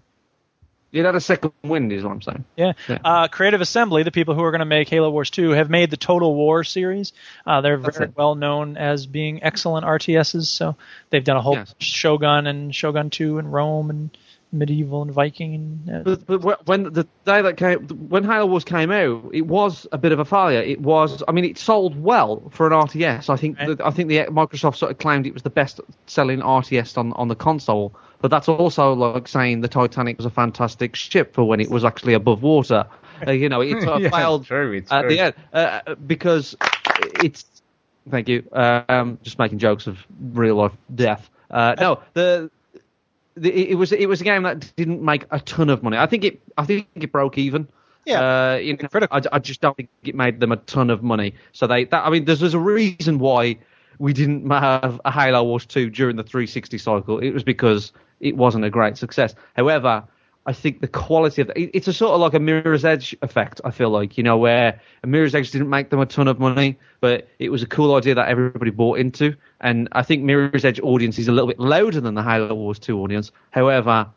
it 0.91 1.05
had 1.05 1.15
a 1.15 1.21
second 1.21 1.53
wind, 1.63 1.91
is 1.93 2.03
what 2.03 2.11
I'm 2.11 2.21
saying. 2.21 2.43
Yeah. 2.57 2.73
Uh, 3.03 3.27
Creative 3.27 3.61
Assembly, 3.61 4.01
the 4.03 4.11
people 4.11 4.33
who 4.33 4.43
are 4.43 4.51
going 4.51 4.59
to 4.59 4.65
make 4.65 4.89
Halo 4.89 5.09
Wars 5.11 5.29
2, 5.29 5.51
have 5.51 5.69
made 5.69 5.91
the 5.91 5.97
Total 5.97 6.33
War 6.33 6.63
series. 6.63 7.13
Uh, 7.45 7.61
they're 7.61 7.77
That's 7.77 7.97
very 7.97 8.09
it. 8.09 8.17
well 8.17 8.33
known 8.35 8.75
as 8.77 9.05
being 9.05 9.43
excellent 9.43 9.85
RTSs. 9.85 10.47
So 10.47 10.75
they've 11.11 11.23
done 11.23 11.37
a 11.37 11.41
whole 11.41 11.55
Yes. 11.55 11.75
Shogun 11.79 12.47
and 12.47 12.73
Shogun 12.75 13.09
2 13.11 13.37
and 13.37 13.53
Rome 13.53 13.89
and 13.91 14.17
Medieval 14.51 15.03
and 15.03 15.11
Viking. 15.11 15.53
And, 15.87 16.07
uh, 16.07 16.15
But, 16.25 16.41
but 16.41 16.67
when 16.67 16.83
the 16.91 17.03
day 17.25 17.41
that 17.41 17.57
came, 17.57 17.87
when 17.87 18.23
Halo 18.23 18.47
Wars 18.47 18.63
came 18.63 18.91
out, 18.91 19.29
it 19.33 19.45
was 19.47 19.85
a 19.91 19.97
bit 19.97 20.11
of 20.11 20.19
a 20.19 20.25
failure. 20.25 20.61
It 20.61 20.81
was, 20.81 21.23
I 21.27 21.31
mean, 21.31 21.45
it 21.45 21.57
sold 21.57 22.01
well 22.01 22.49
for 22.51 22.65
an 22.67 22.73
RTS. 22.73 23.29
I 23.29 23.35
think, 23.35 23.57
that, 23.59 23.79
I 23.85 23.91
think 23.91 24.09
the 24.09 24.19
Microsoft 24.25 24.77
sort 24.77 24.91
of 24.91 24.97
claimed 24.97 25.27
it 25.27 25.33
was 25.33 25.43
the 25.43 25.49
best 25.49 25.79
selling 26.07 26.39
RTS 26.39 26.97
on 26.97 27.13
on 27.13 27.27
the 27.27 27.35
console. 27.35 27.93
But 28.21 28.31
that's 28.31 28.49
also 28.49 28.93
like 28.93 29.27
saying 29.27 29.61
the 29.61 29.67
Titanic 29.67 30.17
was 30.17 30.25
a 30.25 30.29
fantastic 30.31 30.95
ship 30.95 31.33
for 31.33 31.43
when 31.47 31.59
it 31.59 31.69
was 31.69 31.85
actually 31.85 32.13
above 32.13 32.41
water. 32.41 32.85
Uh, 33.27 33.31
you 33.31 33.49
know, 33.49 33.59
it 33.59 33.81
sort 33.81 33.95
of 33.95 34.01
Yeah, 34.01 34.09
failed 34.11 34.45
true, 34.45 34.71
it's 34.71 34.89
at 34.93 35.01
true. 35.01 35.09
the 35.09 35.19
end 35.19 35.33
uh, 35.51 35.95
because 36.07 36.55
it's. 37.21 37.43
Thank 38.09 38.29
you. 38.29 38.47
Um, 38.53 39.19
just 39.23 39.37
making 39.37 39.59
jokes 39.59 39.87
of 39.87 39.99
real 40.31 40.55
life 40.55 40.71
death. 40.95 41.29
Uh, 41.51 41.75
no, 41.77 41.99
the 42.13 42.49
it 43.45 43.75
was 43.75 43.91
it 43.91 44.07
was 44.07 44.21
a 44.21 44.23
game 44.23 44.43
that 44.43 44.71
didn't 44.75 45.01
make 45.01 45.25
a 45.31 45.39
ton 45.39 45.69
of 45.69 45.83
money. 45.83 45.97
I 45.97 46.05
think 46.05 46.23
it 46.23 46.41
I 46.57 46.65
think 46.65 46.87
it 46.95 47.11
broke 47.11 47.37
even. 47.37 47.67
Yeah, 48.05 48.53
uh, 48.53 48.55
you 48.55 48.77
know, 48.77 49.07
I, 49.11 49.21
I 49.31 49.39
just 49.39 49.61
don't 49.61 49.75
think 49.75 49.89
it 50.03 50.15
made 50.15 50.39
them 50.39 50.51
a 50.51 50.57
ton 50.57 50.89
of 50.89 51.03
money. 51.03 51.33
So 51.51 51.67
they 51.67 51.85
that 51.85 52.05
I 52.05 52.09
mean, 52.09 52.25
there's, 52.25 52.39
there's 52.39 52.53
a 52.53 52.59
reason 52.59 53.19
why 53.19 53.57
we 53.99 54.13
didn't 54.13 54.49
have 54.49 54.99
a 55.03 55.11
Halo 55.11 55.43
Wars 55.43 55.65
2 55.65 55.89
during 55.89 56.15
the 56.15 56.23
360 56.23 56.77
cycle. 56.77 57.19
It 57.19 57.31
was 57.31 57.43
because 57.43 57.91
it 58.21 58.35
wasn't 58.37 58.63
a 58.63 58.69
great 58.69 58.97
success. 58.97 59.35
However, 59.55 60.03
I 60.45 60.53
think 60.53 60.81
the 60.81 60.87
quality 60.87 61.41
of 61.41 61.47
the, 61.47 61.75
it's 61.75 61.87
a 61.87 61.93
sort 61.93 62.13
of 62.13 62.21
like 62.21 62.33
a 62.33 62.39
Mirror's 62.39 62.85
Edge 62.85 63.15
effect. 63.21 63.61
I 63.63 63.71
feel 63.71 63.89
like 63.89 64.17
you 64.17 64.23
know 64.23 64.37
where 64.37 64.81
a 65.03 65.07
Mirror's 65.07 65.35
Edge 65.35 65.51
didn't 65.51 65.69
make 65.69 65.89
them 65.89 65.99
a 65.99 66.05
ton 66.05 66.27
of 66.27 66.39
money, 66.39 66.77
but 67.01 67.27
it 67.37 67.49
was 67.49 67.61
a 67.61 67.67
cool 67.67 67.93
idea 67.95 68.15
that 68.15 68.29
everybody 68.29 68.71
bought 68.71 68.99
into. 68.99 69.35
And 69.59 69.89
I 69.91 70.03
think 70.03 70.23
Mirror's 70.23 70.65
Edge 70.65 70.79
audience 70.79 71.19
is 71.19 71.27
a 71.27 71.31
little 71.31 71.47
bit 71.47 71.59
louder 71.59 72.01
than 72.01 72.15
the 72.15 72.23
Halo 72.23 72.55
Wars 72.55 72.79
2 72.79 72.99
audience. 72.99 73.31
However, 73.51 74.07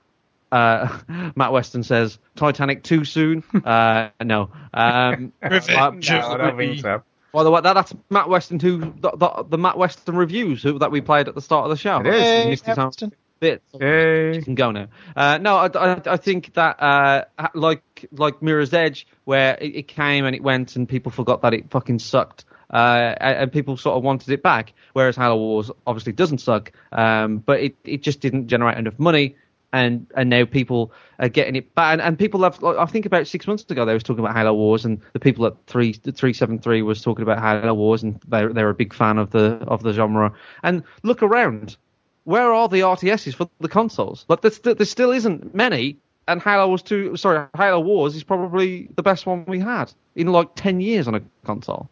uh, 0.52 0.98
Matt 1.34 1.52
Weston 1.52 1.82
says 1.82 2.18
Titanic 2.36 2.82
too 2.82 3.04
soon. 3.04 3.42
Uh, 3.64 4.10
no. 4.22 4.50
Um, 4.74 5.32
Revenge 5.42 6.10
No, 6.10 6.18
I 6.18 6.36
don't 6.36 6.56
think 6.56 6.80
so. 6.80 7.02
By 7.32 7.44
the 7.44 7.50
way, 7.50 7.60
that, 7.60 7.72
that's 7.72 7.94
Matt 8.10 8.28
Weston, 8.28 8.60
who 8.60 8.78
the, 8.78 9.10
the, 9.12 9.44
the 9.50 9.58
Matt 9.58 9.78
Weston 9.78 10.16
reviews 10.16 10.62
who, 10.62 10.78
that 10.80 10.90
we 10.90 11.00
played 11.00 11.28
at 11.28 11.34
the 11.34 11.40
start 11.40 11.64
of 11.64 11.70
the 11.70 11.76
show. 11.76 12.00
It 12.00 12.06
is. 12.06 12.60
Hey, 12.62 13.12
You 13.42 13.58
missed 13.58 13.72
his 13.72 13.80
Matt 13.80 13.98
own 13.98 14.08
Weston. 14.08 14.30
bit. 14.30 14.36
You 14.36 14.42
can 14.42 14.54
go 14.54 14.70
now. 14.70 14.88
Uh, 15.16 15.38
no, 15.38 15.56
I, 15.56 15.66
I, 15.74 16.00
I 16.06 16.16
think 16.16 16.54
that 16.54 16.82
uh, 16.82 17.24
like 17.54 18.08
like 18.12 18.42
Mirror's 18.42 18.72
Edge, 18.72 19.06
where 19.24 19.56
it, 19.60 19.76
it 19.76 19.88
came 19.88 20.24
and 20.24 20.34
it 20.34 20.42
went, 20.42 20.76
and 20.76 20.88
people 20.88 21.12
forgot 21.12 21.42
that 21.42 21.54
it 21.54 21.70
fucking 21.70 21.98
sucked. 21.98 22.44
Uh, 22.70 23.14
and 23.20 23.38
and 23.38 23.52
people 23.52 23.76
sort 23.76 23.96
of 23.96 24.02
wanted 24.02 24.30
it 24.30 24.42
back, 24.42 24.72
whereas 24.94 25.14
Halo 25.14 25.36
Wars 25.36 25.70
obviously 25.86 26.12
doesn't 26.12 26.38
suck, 26.38 26.72
um, 26.90 27.38
but 27.38 27.60
it, 27.60 27.76
it 27.84 28.02
just 28.02 28.20
didn't 28.20 28.46
generate 28.48 28.78
enough 28.78 28.98
money, 28.98 29.36
and 29.74 30.06
and 30.16 30.30
now 30.30 30.46
people 30.46 30.92
are 31.18 31.28
getting 31.28 31.54
it 31.54 31.74
back. 31.74 31.92
And, 31.92 32.00
and 32.00 32.18
people 32.18 32.42
have, 32.44 32.62
like, 32.62 32.78
I 32.78 32.86
think 32.86 33.04
about 33.04 33.26
six 33.26 33.46
months 33.46 33.70
ago, 33.70 33.84
they 33.84 33.92
was 33.92 34.02
talking 34.02 34.24
about 34.24 34.34
Halo 34.34 34.54
Wars, 34.54 34.86
and 34.86 35.02
the 35.12 35.20
people 35.20 35.44
at 35.44 35.66
three 35.66 35.92
three 35.92 36.32
seven 36.32 36.60
three 36.60 36.80
was 36.80 37.02
talking 37.02 37.24
about 37.24 37.40
Halo 37.40 37.74
Wars, 37.74 38.02
and 38.04 38.18
they 38.26 38.46
they're 38.46 38.70
a 38.70 38.74
big 38.74 38.94
fan 38.94 39.18
of 39.18 39.30
the 39.30 39.62
of 39.66 39.82
the 39.82 39.92
genre. 39.92 40.32
And 40.62 40.84
look 41.02 41.22
around, 41.22 41.76
where 42.24 42.52
are 42.52 42.68
the 42.68 42.80
RTSs 42.80 43.34
for 43.34 43.48
the 43.60 43.68
consoles? 43.68 44.24
Like 44.28 44.40
there, 44.40 44.50
st- 44.50 44.78
there 44.78 44.86
still 44.86 45.10
isn't 45.10 45.54
many, 45.54 45.98
and 46.28 46.40
Halo 46.40 46.68
Wars 46.68 46.82
two, 46.82 47.16
sorry, 47.16 47.46
Halo 47.56 47.80
Wars 47.80 48.14
is 48.14 48.22
probably 48.22 48.88
the 48.94 49.02
best 49.02 49.26
one 49.26 49.44
we 49.46 49.60
had 49.60 49.92
in 50.14 50.28
like 50.28 50.54
ten 50.54 50.80
years 50.80 51.08
on 51.08 51.14
a 51.14 51.22
console. 51.44 51.88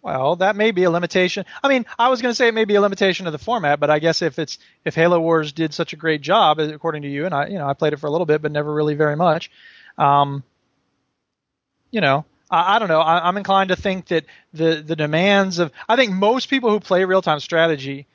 Well, 0.00 0.36
that 0.36 0.56
may 0.56 0.70
be 0.70 0.84
a 0.84 0.90
limitation. 0.90 1.44
I 1.62 1.68
mean, 1.68 1.84
I 1.98 2.08
was 2.08 2.22
going 2.22 2.30
to 2.30 2.34
say 2.34 2.48
it 2.48 2.54
may 2.54 2.64
be 2.64 2.76
a 2.76 2.80
limitation 2.80 3.26
of 3.26 3.32
the 3.32 3.38
format, 3.38 3.80
but 3.80 3.90
I 3.90 3.98
guess 3.98 4.22
if 4.22 4.38
it's 4.38 4.58
if 4.84 4.94
Halo 4.94 5.18
Wars 5.20 5.52
did 5.52 5.74
such 5.74 5.92
a 5.92 5.96
great 5.96 6.20
job, 6.20 6.60
according 6.60 7.02
to 7.02 7.08
you, 7.08 7.26
and 7.26 7.34
I, 7.34 7.48
you 7.48 7.58
know, 7.58 7.68
I 7.68 7.74
played 7.74 7.92
it 7.92 7.98
for 7.98 8.06
a 8.06 8.10
little 8.10 8.26
bit, 8.26 8.40
but 8.40 8.52
never 8.52 8.72
really 8.72 8.94
very 8.94 9.16
much. 9.16 9.50
Um, 9.98 10.44
you 11.90 12.00
know, 12.00 12.24
I, 12.50 12.76
I 12.76 12.78
don't 12.78 12.88
know. 12.88 13.00
I, 13.00 13.26
I'm 13.26 13.36
inclined 13.36 13.70
to 13.70 13.76
think 13.76 14.06
that 14.06 14.24
the 14.52 14.82
the 14.86 14.96
demands 14.96 15.58
of 15.58 15.72
I 15.88 15.96
think 15.96 16.12
most 16.12 16.48
people 16.48 16.70
who 16.70 16.80
play 16.80 17.04
real 17.04 17.22
time 17.22 17.40
strategy 17.40 18.06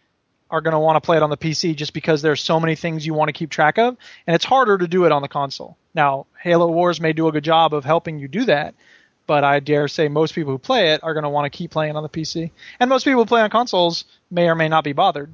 are 0.53 0.61
going 0.61 0.73
to 0.73 0.79
want 0.79 0.95
to 0.95 1.01
play 1.01 1.17
it 1.17 1.23
on 1.23 1.31
the 1.31 1.37
PC 1.37 1.75
just 1.75 1.93
because 1.93 2.21
there's 2.21 2.39
so 2.39 2.59
many 2.59 2.75
things 2.75 3.03
you 3.07 3.15
want 3.15 3.27
to 3.27 3.33
keep 3.33 3.49
track 3.49 3.79
of, 3.79 3.97
and 4.27 4.35
it's 4.35 4.45
harder 4.45 4.77
to 4.77 4.87
do 4.87 5.05
it 5.05 5.11
on 5.11 5.23
the 5.23 5.27
console. 5.27 5.77
Now, 5.95 6.27
Halo 6.39 6.67
Wars 6.67 7.01
may 7.01 7.11
do 7.11 7.27
a 7.27 7.31
good 7.31 7.43
job 7.43 7.73
of 7.73 7.83
helping 7.83 8.19
you 8.19 8.27
do 8.27 8.45
that, 8.45 8.75
but 9.25 9.43
I 9.43 9.59
dare 9.59 9.87
say 9.87 10.09
most 10.09 10.35
people 10.35 10.53
who 10.53 10.59
play 10.59 10.93
it 10.93 11.03
are 11.03 11.15
going 11.15 11.23
to 11.23 11.29
want 11.29 11.51
to 11.51 11.57
keep 11.57 11.71
playing 11.71 11.95
on 11.95 12.03
the 12.03 12.09
PC, 12.09 12.51
and 12.79 12.87
most 12.87 13.03
people 13.03 13.21
who 13.21 13.25
play 13.25 13.41
on 13.41 13.49
consoles 13.49 14.05
may 14.29 14.47
or 14.47 14.53
may 14.53 14.69
not 14.69 14.83
be 14.83 14.93
bothered. 14.93 15.33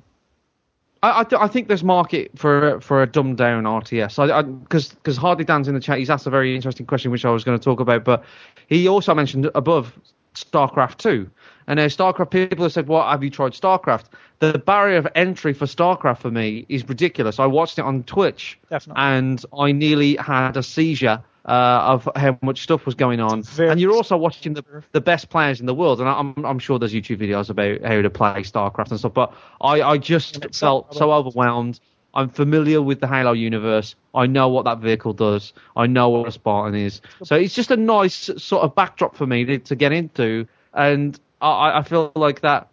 I, 1.03 1.19
I, 1.19 1.23
th- 1.25 1.41
I 1.41 1.47
think 1.49 1.67
there's 1.67 1.83
market 1.83 2.31
for 2.37 2.79
for 2.79 3.01
a 3.03 3.07
dumbed 3.07 3.37
down 3.37 3.63
RTS. 3.63 4.61
Because 4.63 4.89
because 4.89 5.17
Hardy 5.17 5.43
Dan's 5.43 5.67
in 5.67 5.73
the 5.73 5.81
chat, 5.81 5.97
he's 5.97 6.09
asked 6.09 6.27
a 6.27 6.29
very 6.29 6.55
interesting 6.55 6.85
question 6.85 7.11
which 7.11 7.25
I 7.25 7.29
was 7.29 7.43
going 7.43 7.59
to 7.59 7.63
talk 7.63 7.81
about, 7.81 8.05
but 8.05 8.23
he 8.67 8.87
also 8.87 9.13
mentioned 9.13 9.49
above 9.53 9.97
StarCraft 10.35 10.97
2. 10.97 11.29
And 11.69 11.77
now 11.77 11.85
StarCraft 11.85 12.31
people 12.31 12.63
have 12.63 12.73
said, 12.73 12.87
"What 12.87 13.07
have 13.09 13.23
you 13.23 13.29
tried 13.29 13.51
StarCraft?" 13.53 14.05
The 14.39 14.57
barrier 14.57 14.97
of 14.97 15.07
entry 15.13 15.53
for 15.53 15.65
StarCraft 15.65 16.17
for 16.17 16.31
me 16.31 16.65
is 16.67 16.89
ridiculous. 16.89 17.39
I 17.39 17.45
watched 17.45 17.77
it 17.77 17.83
on 17.83 18.01
Twitch, 18.03 18.57
Definitely. 18.71 19.01
and 19.01 19.45
I 19.57 19.71
nearly 19.71 20.15
had 20.15 20.57
a 20.57 20.63
seizure 20.63 21.21
uh, 21.45 21.51
of 21.51 22.09
how 22.15 22.39
much 22.41 22.63
stuff 22.63 22.87
was 22.87 22.95
going 22.95 23.19
on. 23.19 23.43
And 23.59 23.79
you're 23.79 23.93
also 23.93 24.17
watching 24.17 24.55
the 24.55 24.63
the 24.93 25.01
best 25.01 25.29
players 25.29 25.59
in 25.59 25.67
the 25.67 25.75
world, 25.75 25.99
and 25.99 26.09
I'm 26.09 26.33
I'm 26.43 26.57
sure 26.57 26.79
there's 26.79 26.93
YouTube 26.93 27.17
videos 27.17 27.51
about 27.51 27.81
how 27.83 28.01
to 28.01 28.09
play 28.09 28.41
StarCraft 28.41 28.89
and 28.89 28.99
stuff. 28.99 29.13
But 29.13 29.31
I 29.61 29.83
I 29.83 29.97
just 29.99 30.55
felt 30.55 30.95
so 30.95 31.11
overwhelmed. 31.11 31.79
I'm 32.15 32.29
familiar 32.29 32.81
with 32.81 32.99
the 32.99 33.07
Halo 33.07 33.33
universe. 33.33 33.93
I 34.15 34.25
know 34.25 34.49
what 34.49 34.65
that 34.65 34.79
vehicle 34.79 35.13
does. 35.13 35.53
I 35.75 35.85
know 35.85 36.09
what 36.09 36.27
a 36.27 36.31
Spartan 36.31 36.73
is. 36.73 37.01
So 37.23 37.35
it's 37.35 37.53
just 37.53 37.69
a 37.69 37.77
nice 37.77 38.31
sort 38.37 38.63
of 38.63 38.73
backdrop 38.73 39.15
for 39.15 39.27
me 39.27 39.45
to, 39.45 39.59
to 39.59 39.75
get 39.75 39.91
into, 39.91 40.47
and 40.73 41.19
I, 41.41 41.79
I 41.79 41.83
feel 41.83 42.11
like 42.15 42.41
that. 42.41 42.69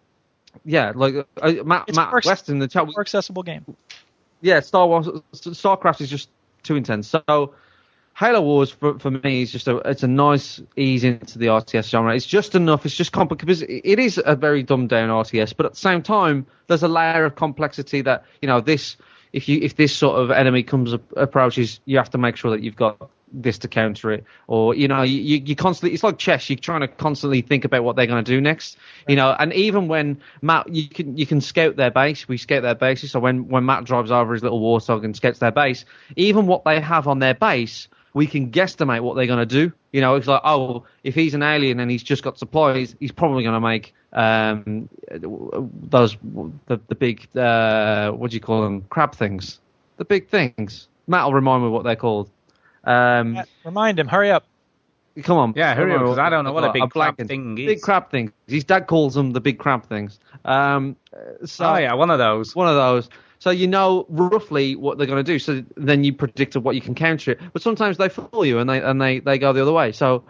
Yeah, 0.65 0.93
like 0.95 1.15
uh, 1.41 1.53
Matt, 1.65 1.85
It's 1.89 1.97
Matt 1.97 2.11
more, 2.11 2.21
West 2.25 2.49
in 2.49 2.59
the 2.59 2.69
chat. 2.69 2.87
more 2.87 3.01
accessible 3.01 3.43
game. 3.43 3.65
Yeah, 4.41 4.61
Star 4.61 4.87
Wars, 4.87 5.07
StarCraft 5.33 6.01
is 6.01 6.11
just 6.11 6.29
too 6.63 6.77
intense. 6.77 7.09
So 7.09 7.55
Halo 8.17 8.41
Wars 8.41 8.71
for, 8.71 8.99
for 8.99 9.11
me 9.11 9.43
is 9.43 9.53
just 9.53 9.69
a 9.69 9.77
it's 9.79 10.03
a 10.03 10.09
nice 10.09 10.61
ease 10.77 11.05
into 11.05 11.39
the 11.39 11.47
RTS 11.47 11.91
genre. 11.91 12.15
It's 12.15 12.27
just 12.27 12.55
enough. 12.55 12.87
It's 12.87 12.97
just 12.97 13.13
complicated 13.13 13.47
because 13.47 13.63
it 13.63 13.99
is 13.99 14.21
a 14.25 14.35
very 14.35 14.63
dumbed 14.63 14.89
down 14.89 15.11
RTS, 15.11 15.55
but 15.57 15.67
at 15.67 15.73
the 15.73 15.79
same 15.79 16.03
time, 16.03 16.47
there's 16.67 16.83
a 16.83 16.89
layer 16.89 17.27
of 17.27 17.37
complexity 17.37 18.01
that 18.03 18.25
you 18.41 18.49
know 18.49 18.61
this. 18.61 18.97
If 19.33 19.49
you 19.49 19.59
if 19.61 19.77
this 19.77 19.95
sort 19.95 20.19
of 20.19 20.31
enemy 20.31 20.63
comes 20.63 20.95
up, 20.95 21.03
approaches, 21.17 21.81
you 21.85 21.99
have 21.99 22.11
to 22.11 22.19
make 22.19 22.37
sure 22.37 22.51
that 22.53 22.63
you've 22.63 22.77
got 22.77 23.11
this 23.33 23.59
to 23.59 23.69
counter 23.69 24.13
it, 24.13 24.25
or 24.47 24.75
you 24.75 24.89
know 24.89 25.03
you 25.03 25.39
you 25.39 25.57
constantly 25.57 25.95
it's 25.95 26.03
like 26.03 26.19
chess. 26.19 26.49
You're 26.49 26.59
trying 26.59 26.81
to 26.81 26.89
constantly 26.89 27.43
think 27.43 27.65
about 27.65 27.85
what 27.85 27.97
they're 27.97 28.07
going 28.07 28.25
to 28.25 28.31
do 28.31 28.41
next. 28.41 28.77
You 29.09 29.17
know, 29.17 29.35
and 29.39 29.53
even 29.53 29.89
when 29.89 30.21
Matt, 30.43 30.69
you 30.73 30.89
can 30.89 31.17
you 31.17 31.27
can 31.27 31.41
scout 31.41 31.77
their 31.77 31.91
base. 31.91 32.29
We 32.29 32.37
scout 32.37 32.63
their 32.63 32.75
bases. 32.75 33.11
So 33.11 33.21
when 33.21 33.49
when 33.49 33.65
Matt 33.65 33.85
drives 33.85 34.11
over 34.11 34.33
his 34.33 34.43
little 34.43 34.61
warthog 34.61 35.05
and 35.05 35.15
scouts 35.15 35.39
their 35.39 35.53
base, 35.53 35.85
even 36.17 36.47
what 36.47 36.65
they 36.65 36.81
have 36.81 37.09
on 37.09 37.19
their 37.19 37.35
base 37.35 37.89
we 38.17 38.27
can 38.27 38.51
guesstimate 38.51 39.03
what 39.03 39.15
they're 39.15 39.27
going 39.27 39.47
to 39.47 39.67
do. 39.67 39.71
You 39.93 40.01
know, 40.01 40.15
it's 40.15 40.27
like, 40.27 40.41
oh, 40.43 40.85
if 41.05 41.15
he's 41.15 41.35
an 41.35 41.43
alien 41.43 41.81
and 41.81 41.91
he's 41.91 42.03
just 42.03 42.23
got 42.23 42.39
supplies, 42.39 42.97
he's 42.99 43.13
probably 43.13 43.43
going 43.43 43.53
to 43.55 43.61
make 43.61 43.93
um, 44.15 44.89
those 45.11 46.17
the 46.67 46.81
the 46.89 46.95
big 46.95 47.29
uh, 47.37 48.11
what 48.13 48.31
do 48.31 48.35
you 48.35 48.41
call 48.41 48.63
them? 48.63 48.81
Crab 48.89 49.15
things. 49.15 49.61
The 49.99 50.07
big 50.07 50.31
things. 50.31 50.89
Matt 51.07 51.27
will 51.27 51.35
remind 51.35 51.63
me 51.63 51.69
what 51.69 51.85
they're 51.85 51.95
called. 51.95 52.31
Um, 52.87 53.39
Remind 53.65 53.99
him. 53.99 54.09
Hurry 54.09 54.31
up. 54.31 54.45
Come 55.23 55.39
on. 55.39 55.53
Yeah, 55.57 55.75
hurry 55.75 55.95
up, 55.95 56.03
'cause 56.03 56.19
I 56.19 56.29
don't 56.29 56.45
know 56.45 56.53
what 56.53 56.65
a 56.65 56.69
I'm 56.69 56.73
big 56.75 56.91
crab 56.91 57.17
blanking. 57.17 57.29
thing 57.29 57.59
is. 57.59 57.67
Big 57.67 57.81
crab 57.81 58.11
thing. 58.11 58.33
His 58.47 58.65
dad 58.65 58.87
calls 58.87 59.15
them 59.15 59.33
the 59.33 59.41
big 59.41 59.59
crab 59.59 59.87
things. 59.87 60.21
Um, 60.45 60.97
so 61.45 61.65
Oh 61.65 61.77
yeah, 61.77 61.95
one 61.95 62.11
of 62.11 62.19
those. 62.19 62.55
one 62.55 62.69
of 62.69 62.75
those. 62.77 63.09
So 63.39 63.51
you 63.51 63.67
know 63.67 64.05
roughly 64.09 64.77
what 64.77 64.99
they're 64.99 65.07
going 65.07 65.25
to 65.25 65.33
do. 65.33 65.39
So 65.39 65.63
then 65.77 66.05
you 66.05 66.13
predict 66.13 66.55
what 66.57 66.75
you 66.75 66.81
can 66.83 66.95
counter 66.95 67.33
it. 67.33 67.41
But 67.53 67.63
sometimes 67.63 67.97
they 67.97 68.09
fool 68.11 68.45
you 68.45 68.59
and 68.59 68.69
they 68.69 68.81
and 68.81 69.01
they, 69.01 69.21
they 69.21 69.39
go 69.39 69.53
the 69.55 69.63
other 69.63 69.73
way. 69.73 69.93
So 69.93 70.25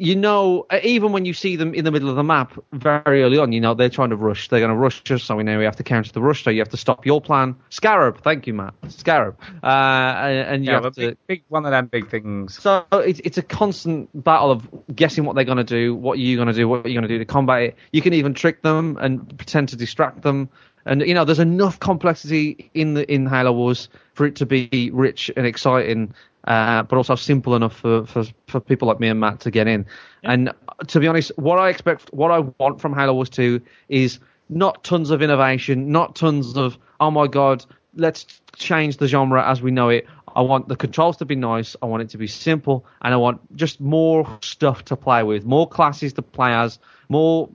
you 0.00 0.16
know, 0.16 0.66
uh, 0.70 0.80
even 0.82 1.12
when 1.12 1.26
you 1.26 1.34
see 1.34 1.56
them 1.56 1.74
in 1.74 1.84
the 1.84 1.90
middle 1.90 2.08
of 2.08 2.16
the 2.16 2.24
map 2.24 2.58
very 2.72 3.22
early 3.22 3.36
on, 3.36 3.52
you 3.52 3.60
know 3.60 3.74
they're 3.74 3.90
trying 3.90 4.08
to 4.10 4.16
rush. 4.16 4.48
They're 4.48 4.60
going 4.60 4.70
to 4.70 4.76
rush 4.76 5.02
us, 5.10 5.22
so 5.22 5.36
we 5.36 5.42
know 5.42 5.58
we 5.58 5.64
have 5.64 5.76
to 5.76 5.82
counter 5.82 6.10
the 6.10 6.22
rush. 6.22 6.42
So 6.42 6.48
you 6.48 6.60
have 6.60 6.70
to 6.70 6.78
stop 6.78 7.04
your 7.04 7.20
plan. 7.20 7.54
Scarab, 7.68 8.22
thank 8.22 8.46
you, 8.46 8.54
Matt. 8.54 8.72
Scarab, 8.88 9.36
uh, 9.62 9.66
and, 9.66 10.64
you 10.64 10.70
Yeah, 10.72 10.80
have 10.80 10.94
to. 10.94 11.08
big, 11.08 11.18
big 11.26 11.44
one 11.48 11.66
of 11.66 11.70
them 11.72 11.86
big 11.88 12.08
things. 12.08 12.58
So 12.58 12.86
it's 12.92 13.20
it's 13.24 13.36
a 13.36 13.42
constant 13.42 14.08
battle 14.24 14.50
of 14.50 14.66
guessing 14.94 15.24
what 15.24 15.36
they're 15.36 15.44
going 15.44 15.58
to 15.58 15.64
do, 15.64 15.94
what 15.94 16.18
you're 16.18 16.36
going 16.36 16.48
to 16.48 16.54
do, 16.54 16.66
what 16.66 16.86
you're 16.86 16.94
going 16.98 17.08
to 17.08 17.14
do 17.14 17.18
to 17.18 17.26
combat 17.26 17.62
it. 17.62 17.76
You 17.92 18.00
can 18.00 18.14
even 18.14 18.32
trick 18.32 18.62
them 18.62 18.96
and 19.02 19.36
pretend 19.36 19.68
to 19.68 19.76
distract 19.76 20.22
them. 20.22 20.48
And 20.86 21.02
you 21.02 21.12
know, 21.12 21.26
there's 21.26 21.38
enough 21.38 21.78
complexity 21.78 22.70
in 22.72 22.94
the 22.94 23.12
in 23.12 23.26
Halo 23.26 23.52
Wars 23.52 23.90
for 24.14 24.24
it 24.26 24.36
to 24.36 24.46
be 24.46 24.90
rich 24.92 25.30
and 25.36 25.46
exciting, 25.46 26.14
uh, 26.44 26.82
but 26.84 26.96
also 26.96 27.14
simple 27.14 27.54
enough 27.54 27.76
for, 27.76 28.06
for 28.06 28.24
for 28.46 28.60
people 28.60 28.88
like 28.88 29.00
me 29.00 29.08
and 29.08 29.20
Matt 29.20 29.40
to 29.40 29.50
get 29.50 29.66
in. 29.66 29.86
And 30.22 30.52
to 30.88 31.00
be 31.00 31.06
honest, 31.06 31.32
what 31.36 31.58
I 31.58 31.68
expect, 31.68 32.12
what 32.12 32.30
I 32.30 32.40
want 32.58 32.80
from 32.80 32.94
Halo 32.94 33.14
Wars 33.14 33.30
2 33.30 33.60
is 33.88 34.18
not 34.48 34.82
tons 34.84 35.10
of 35.10 35.22
innovation, 35.22 35.92
not 35.92 36.16
tons 36.16 36.56
of 36.56 36.78
oh 37.00 37.10
my 37.10 37.26
god, 37.26 37.64
let's 37.94 38.40
change 38.56 38.98
the 38.98 39.08
genre 39.08 39.46
as 39.48 39.62
we 39.62 39.70
know 39.70 39.88
it. 39.88 40.06
I 40.34 40.42
want 40.42 40.68
the 40.68 40.76
controls 40.76 41.16
to 41.18 41.24
be 41.24 41.34
nice. 41.34 41.74
I 41.82 41.86
want 41.86 42.02
it 42.02 42.10
to 42.10 42.18
be 42.18 42.26
simple, 42.26 42.86
and 43.02 43.12
I 43.12 43.16
want 43.16 43.56
just 43.56 43.80
more 43.80 44.38
stuff 44.42 44.84
to 44.86 44.96
play 44.96 45.22
with, 45.22 45.44
more 45.44 45.68
classes 45.68 46.12
to 46.14 46.22
play 46.22 46.52
as, 46.54 46.78
more 47.08 47.48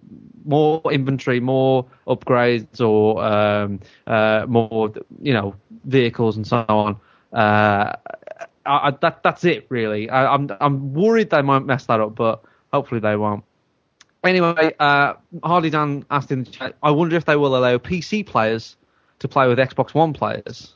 more 0.45 0.81
inventory, 0.91 1.39
more 1.39 1.85
upgrades, 2.07 2.81
or 2.81 3.23
um, 3.23 3.79
uh, 4.07 4.45
more 4.47 4.91
you 5.21 5.33
know 5.33 5.55
vehicles 5.85 6.35
and 6.35 6.45
so 6.45 6.65
on. 6.67 6.97
Uh, 7.31 7.93
I, 8.65 8.87
I, 8.87 8.91
that 9.01 9.23
that's 9.23 9.43
it 9.45 9.65
really. 9.69 10.09
I, 10.09 10.33
I'm 10.33 10.49
I'm 10.59 10.93
worried 10.93 11.29
they 11.29 11.41
might 11.41 11.59
mess 11.65 11.85
that 11.85 11.99
up, 11.99 12.15
but 12.15 12.43
hopefully 12.73 12.99
they 13.01 13.15
won't. 13.15 13.43
Anyway, 14.23 14.73
uh, 14.79 15.13
Harley 15.43 15.69
Dan 15.69 16.03
asked 16.09 16.31
in 16.31 16.43
the 16.43 16.49
chat. 16.51 16.75
I 16.81 16.91
wonder 16.91 17.15
if 17.15 17.25
they 17.25 17.35
will 17.35 17.55
allow 17.55 17.77
PC 17.77 18.25
players 18.25 18.75
to 19.19 19.27
play 19.27 19.47
with 19.47 19.59
Xbox 19.59 19.93
One 19.93 20.13
players. 20.13 20.73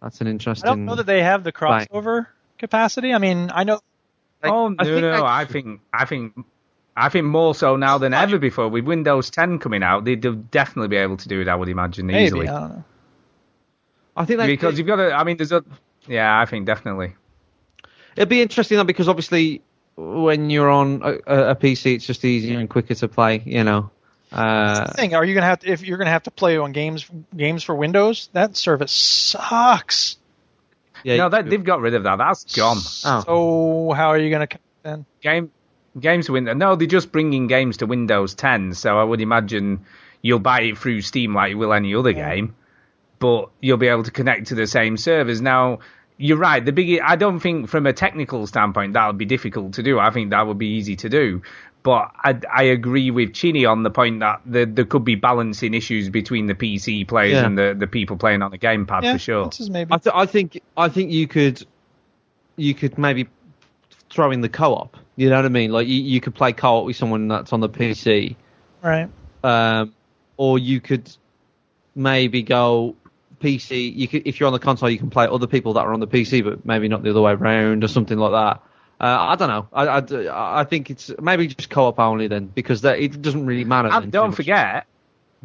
That's 0.00 0.20
an 0.20 0.26
interesting. 0.26 0.66
I 0.68 0.72
don't 0.74 0.84
know 0.86 0.94
that 0.96 1.06
they 1.06 1.22
have 1.22 1.44
the 1.44 1.52
Right. 1.60 1.88
crossover 1.90 2.26
capacity. 2.58 3.12
I 3.12 3.18
mean, 3.18 3.50
I 3.54 3.64
know. 3.64 3.80
oh 4.42 4.68
no, 4.68 4.76
I 4.78 4.84
think 4.84 5.00
no, 5.02 5.12
they- 5.12 5.22
I 5.22 5.44
think, 5.44 5.80
I 5.92 6.04
think, 6.06 6.34
I 6.96 7.08
think 7.10 7.26
more 7.26 7.54
so 7.54 7.76
now 7.76 7.98
than 7.98 8.14
ever 8.14 8.38
before. 8.38 8.68
With 8.68 8.84
Windows 8.84 9.30
10 9.30 9.58
coming 9.58 9.82
out, 9.82 10.04
they'd 10.04 10.20
they'll 10.22 10.34
definitely 10.34 10.88
be 10.88 10.96
able 10.96 11.16
to 11.18 11.28
do 11.28 11.40
it. 11.40 11.48
I 11.48 11.54
would 11.54 11.68
imagine 11.68 12.06
Maybe 12.06 12.24
easily. 12.24 12.48
I 12.48 12.60
don't 12.60 12.68
know. 12.70 12.84
I 14.16 14.24
think 14.24 14.38
they, 14.38 14.46
because 14.46 14.78
you've 14.78 14.86
got 14.86 14.96
to. 14.96 15.12
I 15.12 15.24
mean, 15.24 15.36
there's 15.36 15.52
a. 15.52 15.64
Yeah, 16.06 16.40
I 16.40 16.46
think 16.46 16.66
definitely. 16.66 17.14
It'd 18.16 18.28
be 18.28 18.42
interesting 18.42 18.78
though 18.78 18.84
because 18.84 19.08
obviously 19.08 19.62
when 19.96 20.50
you're 20.50 20.70
on 20.70 21.02
a, 21.02 21.12
a 21.26 21.50
a 21.50 21.56
PC, 21.56 21.94
it's 21.94 22.06
just 22.06 22.24
easier 22.24 22.58
and 22.58 22.68
quicker 22.68 22.94
to 22.94 23.08
play. 23.08 23.42
You 23.44 23.64
know. 23.64 23.90
Uh, 24.32 24.90
thing. 24.92 25.14
Are 25.14 25.24
you 25.24 25.34
gonna 25.34 25.46
have 25.46 25.60
to 25.60 25.68
if 25.70 25.82
you're 25.82 25.98
gonna 25.98 26.10
have 26.10 26.24
to 26.24 26.30
play 26.30 26.56
on 26.56 26.72
games 26.72 27.06
games 27.36 27.62
for 27.62 27.74
Windows? 27.74 28.28
That 28.32 28.56
service 28.56 28.92
sucks. 28.92 30.16
yeah, 31.04 31.16
no, 31.16 31.28
that, 31.28 31.48
they've 31.48 31.62
got 31.62 31.80
rid 31.80 31.94
of 31.94 32.02
that. 32.04 32.16
That's 32.16 32.56
gone. 32.56 32.78
Oh. 33.04 33.22
So 33.90 33.94
how 33.94 34.08
are 34.08 34.18
you 34.18 34.30
gonna 34.30 34.48
then? 34.82 35.06
Game 35.20 35.50
games 35.98 36.26
to 36.26 36.32
Windows. 36.32 36.56
No, 36.56 36.76
they're 36.76 36.86
just 36.86 37.12
bringing 37.12 37.46
games 37.46 37.78
to 37.78 37.86
Windows 37.86 38.34
10. 38.34 38.74
So 38.74 38.98
I 38.98 39.04
would 39.04 39.20
imagine 39.20 39.84
you'll 40.22 40.40
buy 40.40 40.62
it 40.62 40.78
through 40.78 41.02
Steam 41.02 41.34
like 41.34 41.50
you 41.50 41.58
will 41.58 41.72
any 41.72 41.94
other 41.94 42.12
game, 42.12 42.56
but 43.24 43.48
you'll 43.62 43.78
be 43.78 43.88
able 43.88 44.02
to 44.02 44.10
connect 44.10 44.48
to 44.48 44.54
the 44.54 44.66
same 44.66 44.98
servers. 44.98 45.40
Now, 45.40 45.78
you're 46.18 46.36
right. 46.36 46.62
The 46.62 46.72
big. 46.72 47.00
I 47.00 47.16
don't 47.16 47.40
think 47.40 47.70
from 47.70 47.86
a 47.86 47.92
technical 47.94 48.46
standpoint 48.46 48.92
that 48.92 49.06
would 49.06 49.16
be 49.16 49.24
difficult 49.24 49.72
to 49.74 49.82
do. 49.82 49.98
I 49.98 50.10
think 50.10 50.28
that 50.30 50.46
would 50.46 50.58
be 50.58 50.68
easy 50.76 50.94
to 50.96 51.08
do. 51.08 51.40
But 51.82 52.10
I, 52.22 52.38
I 52.52 52.62
agree 52.64 53.10
with 53.10 53.32
Chinny 53.32 53.64
on 53.64 53.82
the 53.82 53.90
point 53.90 54.20
that 54.20 54.42
there, 54.44 54.66
there 54.66 54.84
could 54.84 55.04
be 55.06 55.14
balancing 55.14 55.72
issues 55.72 56.10
between 56.10 56.46
the 56.46 56.54
PC 56.54 57.08
players 57.08 57.32
Yeah. 57.32 57.46
and 57.46 57.56
the, 57.56 57.74
the 57.78 57.86
people 57.86 58.16
playing 58.18 58.42
on 58.42 58.50
the 58.50 58.58
gamepad 58.58 59.04
Yeah, 59.04 59.12
for 59.14 59.18
sure. 59.18 59.50
maybe. 59.70 59.90
I, 59.90 59.96
th- 59.96 60.14
I 60.14 60.26
think 60.26 60.60
I 60.76 60.88
think 60.90 61.10
you 61.10 61.26
could 61.26 61.64
you 62.56 62.74
could 62.74 62.98
maybe 62.98 63.26
throw 64.10 64.30
in 64.32 64.42
the 64.42 64.50
co-op. 64.50 64.98
You 65.16 65.30
know 65.30 65.36
what 65.36 65.46
I 65.46 65.48
mean? 65.48 65.72
Like 65.72 65.88
you, 65.88 66.02
you 66.02 66.20
could 66.20 66.34
play 66.34 66.52
co-op 66.52 66.84
with 66.84 66.96
someone 66.96 67.28
that's 67.28 67.52
on 67.54 67.60
the 67.60 67.70
PC, 67.70 68.36
Right. 68.82 69.08
um, 69.42 69.94
or 70.36 70.58
you 70.58 70.80
could 70.82 71.10
maybe 71.94 72.42
go 72.42 72.96
PC. 73.44 73.94
You 73.94 74.08
could 74.08 74.26
if 74.26 74.40
you're 74.40 74.46
on 74.46 74.52
the 74.52 74.58
console, 74.58 74.88
you 74.90 74.98
can 74.98 75.10
play 75.10 75.26
other 75.26 75.46
people 75.46 75.74
that 75.74 75.80
are 75.80 75.92
on 75.92 76.00
the 76.00 76.06
PC, 76.06 76.42
but 76.42 76.64
maybe 76.64 76.88
not 76.88 77.02
the 77.02 77.10
other 77.10 77.20
way 77.20 77.32
around 77.32 77.84
or 77.84 77.88
something 77.88 78.18
like 78.18 78.32
that. 78.32 78.62
Uh, 79.00 79.18
I 79.20 79.36
don't 79.36 79.48
know. 79.48 79.68
I, 79.72 79.86
I, 79.86 80.60
I 80.60 80.64
think 80.64 80.88
it's 80.90 81.10
maybe 81.20 81.48
just 81.48 81.68
co-op 81.68 81.98
only 81.98 82.28
then 82.28 82.46
because 82.46 82.82
that, 82.82 83.00
it 83.00 83.20
doesn't 83.20 83.44
really 83.44 83.64
matter. 83.64 83.88
And 83.92 84.10
don't 84.12 84.32
forget, 84.32 84.86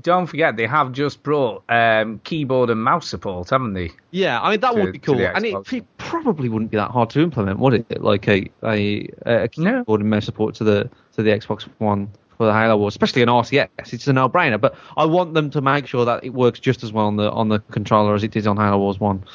don't 0.01 0.27
forget 0.27 0.55
they 0.55 0.67
have 0.67 0.91
just 0.91 1.23
brought 1.23 1.63
um, 1.67 2.19
keyboard 2.23 2.69
and 2.69 2.81
mouse 2.81 3.09
support, 3.09 3.49
haven't 3.49 3.73
they? 3.73 3.89
Yeah, 4.11 4.39
I 4.39 4.51
mean 4.51 4.59
that 4.61 4.73
to- 4.75 4.81
would 4.81 4.93
be 4.93 4.99
cool, 4.99 5.19
and 5.19 5.45
it 5.45 5.65
p- 5.65 5.83
probably 5.97 6.47
wouldn't 6.47 6.71
be 6.71 6.77
that 6.77 6.91
hard 6.91 7.09
to 7.11 7.21
implement, 7.21 7.59
would 7.59 7.73
it? 7.73 8.01
Like 8.01 8.27
a 8.27 8.49
a, 8.63 9.09
a 9.25 9.47
keyboard 9.47 10.01
and 10.01 10.09
mouse 10.09 10.25
support 10.25 10.55
to 10.55 10.63
the 10.63 10.89
to 11.15 11.23
the 11.23 11.31
Xbox 11.31 11.63
One 11.79 12.09
for 12.39 12.45
the 12.45 12.53
Halo 12.53 12.77
Wars, 12.77 12.93
especially 12.93 13.21
an 13.21 13.27
RTS. 13.27 13.67
It's 13.91 14.07
a 14.07 14.13
no-brainer. 14.13 14.61
But 14.61 14.75
I 14.95 15.05
want 15.05 15.33
them 15.33 15.49
to 15.49 15.59
make 15.61 15.85
sure 15.87 16.05
that 16.05 16.23
it 16.23 16.29
works 16.29 16.57
just 16.61 16.83
as 16.85 16.93
well 16.93 17.05
on 17.07 17.17
the 17.17 17.29
on 17.29 17.49
the 17.49 17.59
controller 17.59 18.15
as 18.15 18.23
it 18.23 18.31
did 18.31 18.47
on 18.47 18.55
Halo 18.55 18.77
Wars 18.77 18.97
One. 18.97 19.25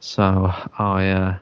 So 0.00 0.50
I 0.78 1.08
uh, 1.10 1.38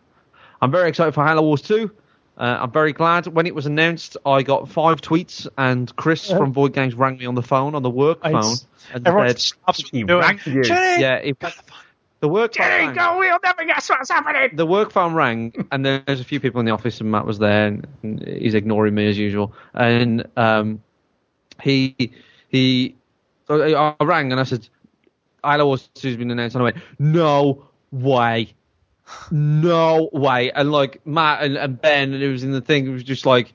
I'm 0.60 0.72
very 0.72 0.88
excited 0.88 1.14
for 1.14 1.24
Halo 1.24 1.42
Wars 1.42 1.62
Two. 1.62 1.92
Uh, 2.36 2.58
I'm 2.60 2.72
very 2.72 2.92
glad 2.92 3.28
when 3.28 3.46
it 3.46 3.54
was 3.54 3.66
announced. 3.66 4.16
I 4.26 4.42
got 4.42 4.68
five 4.68 5.00
tweets, 5.00 5.46
and 5.56 5.94
Chris 5.94 6.28
Yeah. 6.28 6.38
from 6.38 6.52
Void 6.52 6.72
Games 6.74 6.94
rang 6.96 7.18
me 7.18 7.24
on 7.26 7.36
the 7.36 7.42
phone 7.42 7.76
on 7.76 7.84
the 7.84 7.88
work 7.88 8.18
I 8.22 8.32
phone 8.32 8.56
and 8.92 9.04
said, 9.04 9.84
He 9.92 10.02
rang 10.02 10.40
you. 10.44 10.64
Jenny! 10.64 11.00
"Yeah, 11.02 11.14
it, 11.18 11.38
the 12.18 12.28
work 12.28 12.56
phone 12.56 12.94
go, 12.94 13.18
we'll 13.18 13.38
never 13.44 13.64
guess 13.64 13.88
what's 13.88 14.10
happening. 14.10 14.56
the 14.56 14.66
work 14.66 14.90
phone 14.90 15.14
rang, 15.14 15.66
and 15.70 15.86
there's 15.86 16.20
a 16.20 16.24
few 16.24 16.40
people 16.40 16.58
in 16.58 16.66
the 16.66 16.72
office, 16.72 17.00
and 17.00 17.12
Matt 17.12 17.26
was 17.26 17.38
there, 17.38 17.68
and 17.68 17.86
and 18.02 18.26
he's 18.26 18.54
ignoring 18.54 18.94
me 18.94 19.06
as 19.08 19.16
usual. 19.16 19.54
And 19.72 20.26
um, 20.36 20.82
he 21.62 22.12
he, 22.48 22.96
so 23.46 23.94
I 24.00 24.04
rang 24.04 24.32
and 24.32 24.40
I 24.40 24.44
said, 24.44 24.68
"Halo 25.44 25.66
Wars 25.66 25.88
2's 25.94 26.16
been 26.16 26.30
announced," 26.30 26.54
and 26.54 26.62
I 26.62 26.64
went, 26.64 26.76
"No 26.98 27.66
way, 27.90 28.54
no 29.30 30.10
way!" 30.12 30.50
And 30.52 30.72
like 30.72 31.06
Matt 31.06 31.42
and, 31.42 31.56
and 31.56 31.80
Ben, 31.80 32.12
and 32.14 32.22
it 32.22 32.28
was 32.28 32.44
in 32.44 32.52
the 32.52 32.60
thing, 32.60 32.86
it 32.86 32.90
was 32.90 33.04
just 33.04 33.26
like. 33.26 33.52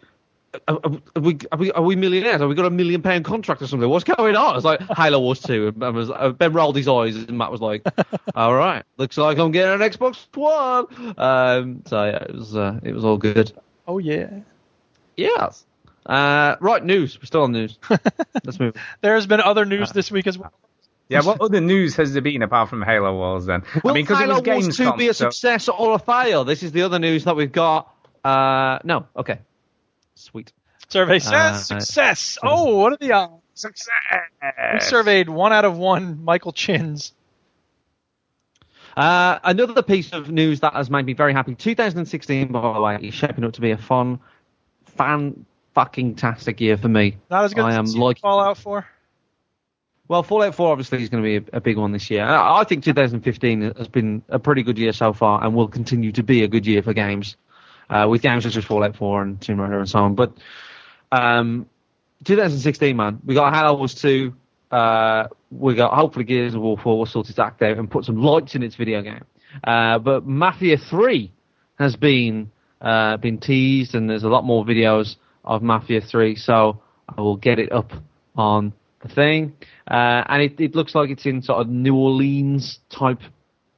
Are, 0.67 0.81
are, 1.15 1.21
we, 1.21 1.37
are, 1.53 1.57
we, 1.57 1.71
are 1.71 1.81
we 1.81 1.95
millionaires? 1.95 2.41
Have 2.41 2.49
we 2.49 2.55
got 2.55 2.65
a 2.65 2.69
million 2.69 3.01
pound 3.01 3.23
contract 3.23 3.61
or 3.61 3.67
something? 3.67 3.87
What's 3.87 4.03
going 4.03 4.35
on? 4.35 4.57
It's 4.57 4.65
like 4.65 4.81
Halo 4.97 5.21
Wars 5.21 5.39
2. 5.39 5.67
And 5.67 5.79
Ben, 5.79 5.93
was, 5.93 6.09
uh, 6.09 6.31
ben 6.31 6.51
rolled 6.51 6.75
his 6.75 6.89
eyes 6.89 7.15
and 7.15 7.37
Matt 7.37 7.53
was 7.53 7.61
like, 7.61 7.87
all 8.35 8.53
right, 8.53 8.83
looks 8.97 9.17
like 9.17 9.37
I'm 9.37 9.51
getting 9.53 9.81
an 9.81 9.89
Xbox 9.89 10.27
One. 10.35 11.13
Um, 11.17 11.83
so 11.85 12.03
yeah, 12.03 12.23
it 12.23 12.35
was 12.35 12.53
uh, 12.53 12.77
it 12.83 12.93
was 12.93 13.05
all 13.05 13.15
good. 13.17 13.53
Oh 13.87 13.97
yeah. 13.97 14.41
Yes. 15.15 15.65
Uh, 16.05 16.55
right, 16.59 16.83
news. 16.83 17.17
We're 17.19 17.25
still 17.25 17.43
on 17.43 17.51
news. 17.51 17.77
Let's 18.43 18.59
move. 18.59 18.75
There 19.01 19.15
has 19.15 19.27
been 19.27 19.39
other 19.41 19.65
news 19.65 19.91
this 19.91 20.11
week 20.11 20.27
as 20.27 20.37
well. 20.37 20.51
Yeah, 21.09 21.21
what 21.23 21.41
other 21.41 21.59
news 21.59 21.95
has 21.97 22.13
there 22.13 22.21
been 22.21 22.41
apart 22.41 22.69
from 22.69 22.81
Halo 22.81 23.13
Wars 23.13 23.45
then? 23.45 23.63
Will 23.83 23.91
I 23.91 23.93
mean, 23.95 24.03
because 24.05 24.19
it 24.21 24.27
Halo 24.27 24.39
was 24.39 24.65
Wars 24.65 24.77
2 24.77 24.93
be 24.93 25.09
a 25.09 25.13
so- 25.13 25.29
success 25.29 25.67
or 25.67 25.95
a 25.95 25.99
fail? 25.99 26.45
This 26.45 26.63
is 26.63 26.71
the 26.71 26.83
other 26.83 26.99
news 26.99 27.25
that 27.25 27.35
we've 27.35 27.51
got. 27.51 27.93
Uh, 28.23 28.79
no. 28.83 29.07
Okay. 29.15 29.39
Sweet. 30.15 30.53
Survey 30.87 31.19
says 31.19 31.33
Uh, 31.33 31.79
success. 31.79 32.37
Oh, 32.43 32.77
what 32.77 32.93
are 32.93 32.97
the 32.97 33.11
odds? 33.13 33.33
Success. 33.53 33.89
We 34.73 34.79
surveyed 34.79 35.29
one 35.29 35.51
out 35.53 35.65
of 35.65 35.77
one 35.77 36.23
Michael 36.23 36.51
Chins. 36.53 37.13
Uh, 38.95 39.39
another 39.43 39.81
piece 39.81 40.11
of 40.11 40.29
news 40.31 40.61
that 40.61 40.73
has 40.73 40.89
made 40.89 41.05
me 41.05 41.13
very 41.13 41.33
happy. 41.33 41.55
2016, 41.55 42.51
by 42.51 42.73
the 42.73 42.81
way, 42.81 42.97
is 43.01 43.13
shaping 43.13 43.43
up 43.43 43.53
to 43.53 43.61
be 43.61 43.71
a 43.71 43.77
fun, 43.77 44.19
fan 44.97 45.45
fucking 45.73 46.15
tastic 46.15 46.59
year 46.61 46.77
for 46.77 46.87
me. 46.87 47.17
Not 47.29 47.45
as 47.45 47.53
good 47.53 47.65
I 47.65 47.69
as 47.69 47.95
am 47.95 47.99
like 47.99 48.19
Fallout 48.19 48.57
4. 48.57 48.85
Well, 50.07 50.23
Fallout 50.23 50.55
4 50.55 50.71
obviously 50.71 51.01
is 51.01 51.09
going 51.09 51.23
to 51.23 51.39
be 51.39 51.49
a, 51.53 51.57
a 51.57 51.61
big 51.61 51.77
one 51.77 51.93
this 51.93 52.09
year. 52.09 52.25
I, 52.25 52.61
I 52.61 52.63
think 52.65 52.83
2015 52.83 53.73
has 53.77 53.87
been 53.87 54.23
a 54.27 54.39
pretty 54.39 54.63
good 54.63 54.77
year 54.77 54.91
so 54.91 55.13
far 55.13 55.43
and 55.43 55.55
will 55.55 55.69
continue 55.69 56.11
to 56.13 56.23
be 56.23 56.43
a 56.43 56.47
good 56.47 56.67
year 56.67 56.83
for 56.83 56.93
games, 56.93 57.37
uh, 57.89 58.07
with 58.09 58.21
games 58.21 58.43
such 58.43 58.57
as 58.57 58.65
Fallout 58.65 58.97
4 58.97 59.21
and 59.21 59.41
Tomb 59.41 59.61
Raider 59.61 59.79
and 59.79 59.89
so 59.89 59.99
on. 59.99 60.15
But 60.15 60.33
um, 61.11 61.67
2016, 62.25 62.95
man. 62.95 63.19
We 63.25 63.35
got 63.35 63.53
Halo 63.53 63.77
Wars 63.77 63.93
2. 63.95 64.33
Uh, 64.69 65.27
we 65.49 65.75
got 65.75 65.93
hopefully 65.93 66.25
Gears 66.25 66.55
of 66.55 66.61
War 66.61 66.77
4 66.77 66.97
will 66.97 67.05
sort 67.05 67.29
its 67.29 67.39
act 67.39 67.61
out 67.61 67.77
and 67.77 67.89
put 67.89 68.05
some 68.05 68.21
lights 68.21 68.55
in 68.55 68.63
its 68.63 68.75
video 68.75 69.01
game. 69.01 69.23
Uh, 69.63 69.99
but 69.99 70.25
Mafia 70.25 70.77
3 70.77 71.31
has 71.77 71.95
been 71.95 72.51
uh, 72.79 73.17
been 73.17 73.37
teased, 73.37 73.95
and 73.95 74.09
there's 74.09 74.23
a 74.23 74.29
lot 74.29 74.43
more 74.43 74.65
videos 74.65 75.17
of 75.43 75.61
Mafia 75.61 76.01
3. 76.01 76.35
So 76.35 76.81
I 77.09 77.21
will 77.21 77.37
get 77.37 77.59
it 77.59 77.71
up 77.71 77.91
on 78.35 78.73
the 79.01 79.09
thing. 79.09 79.53
Uh, 79.89 80.23
and 80.27 80.41
it, 80.41 80.59
it 80.59 80.75
looks 80.75 80.95
like 80.95 81.09
it's 81.09 81.25
in 81.25 81.41
sort 81.41 81.61
of 81.61 81.69
New 81.69 81.95
Orleans 81.95 82.79
type 82.89 83.21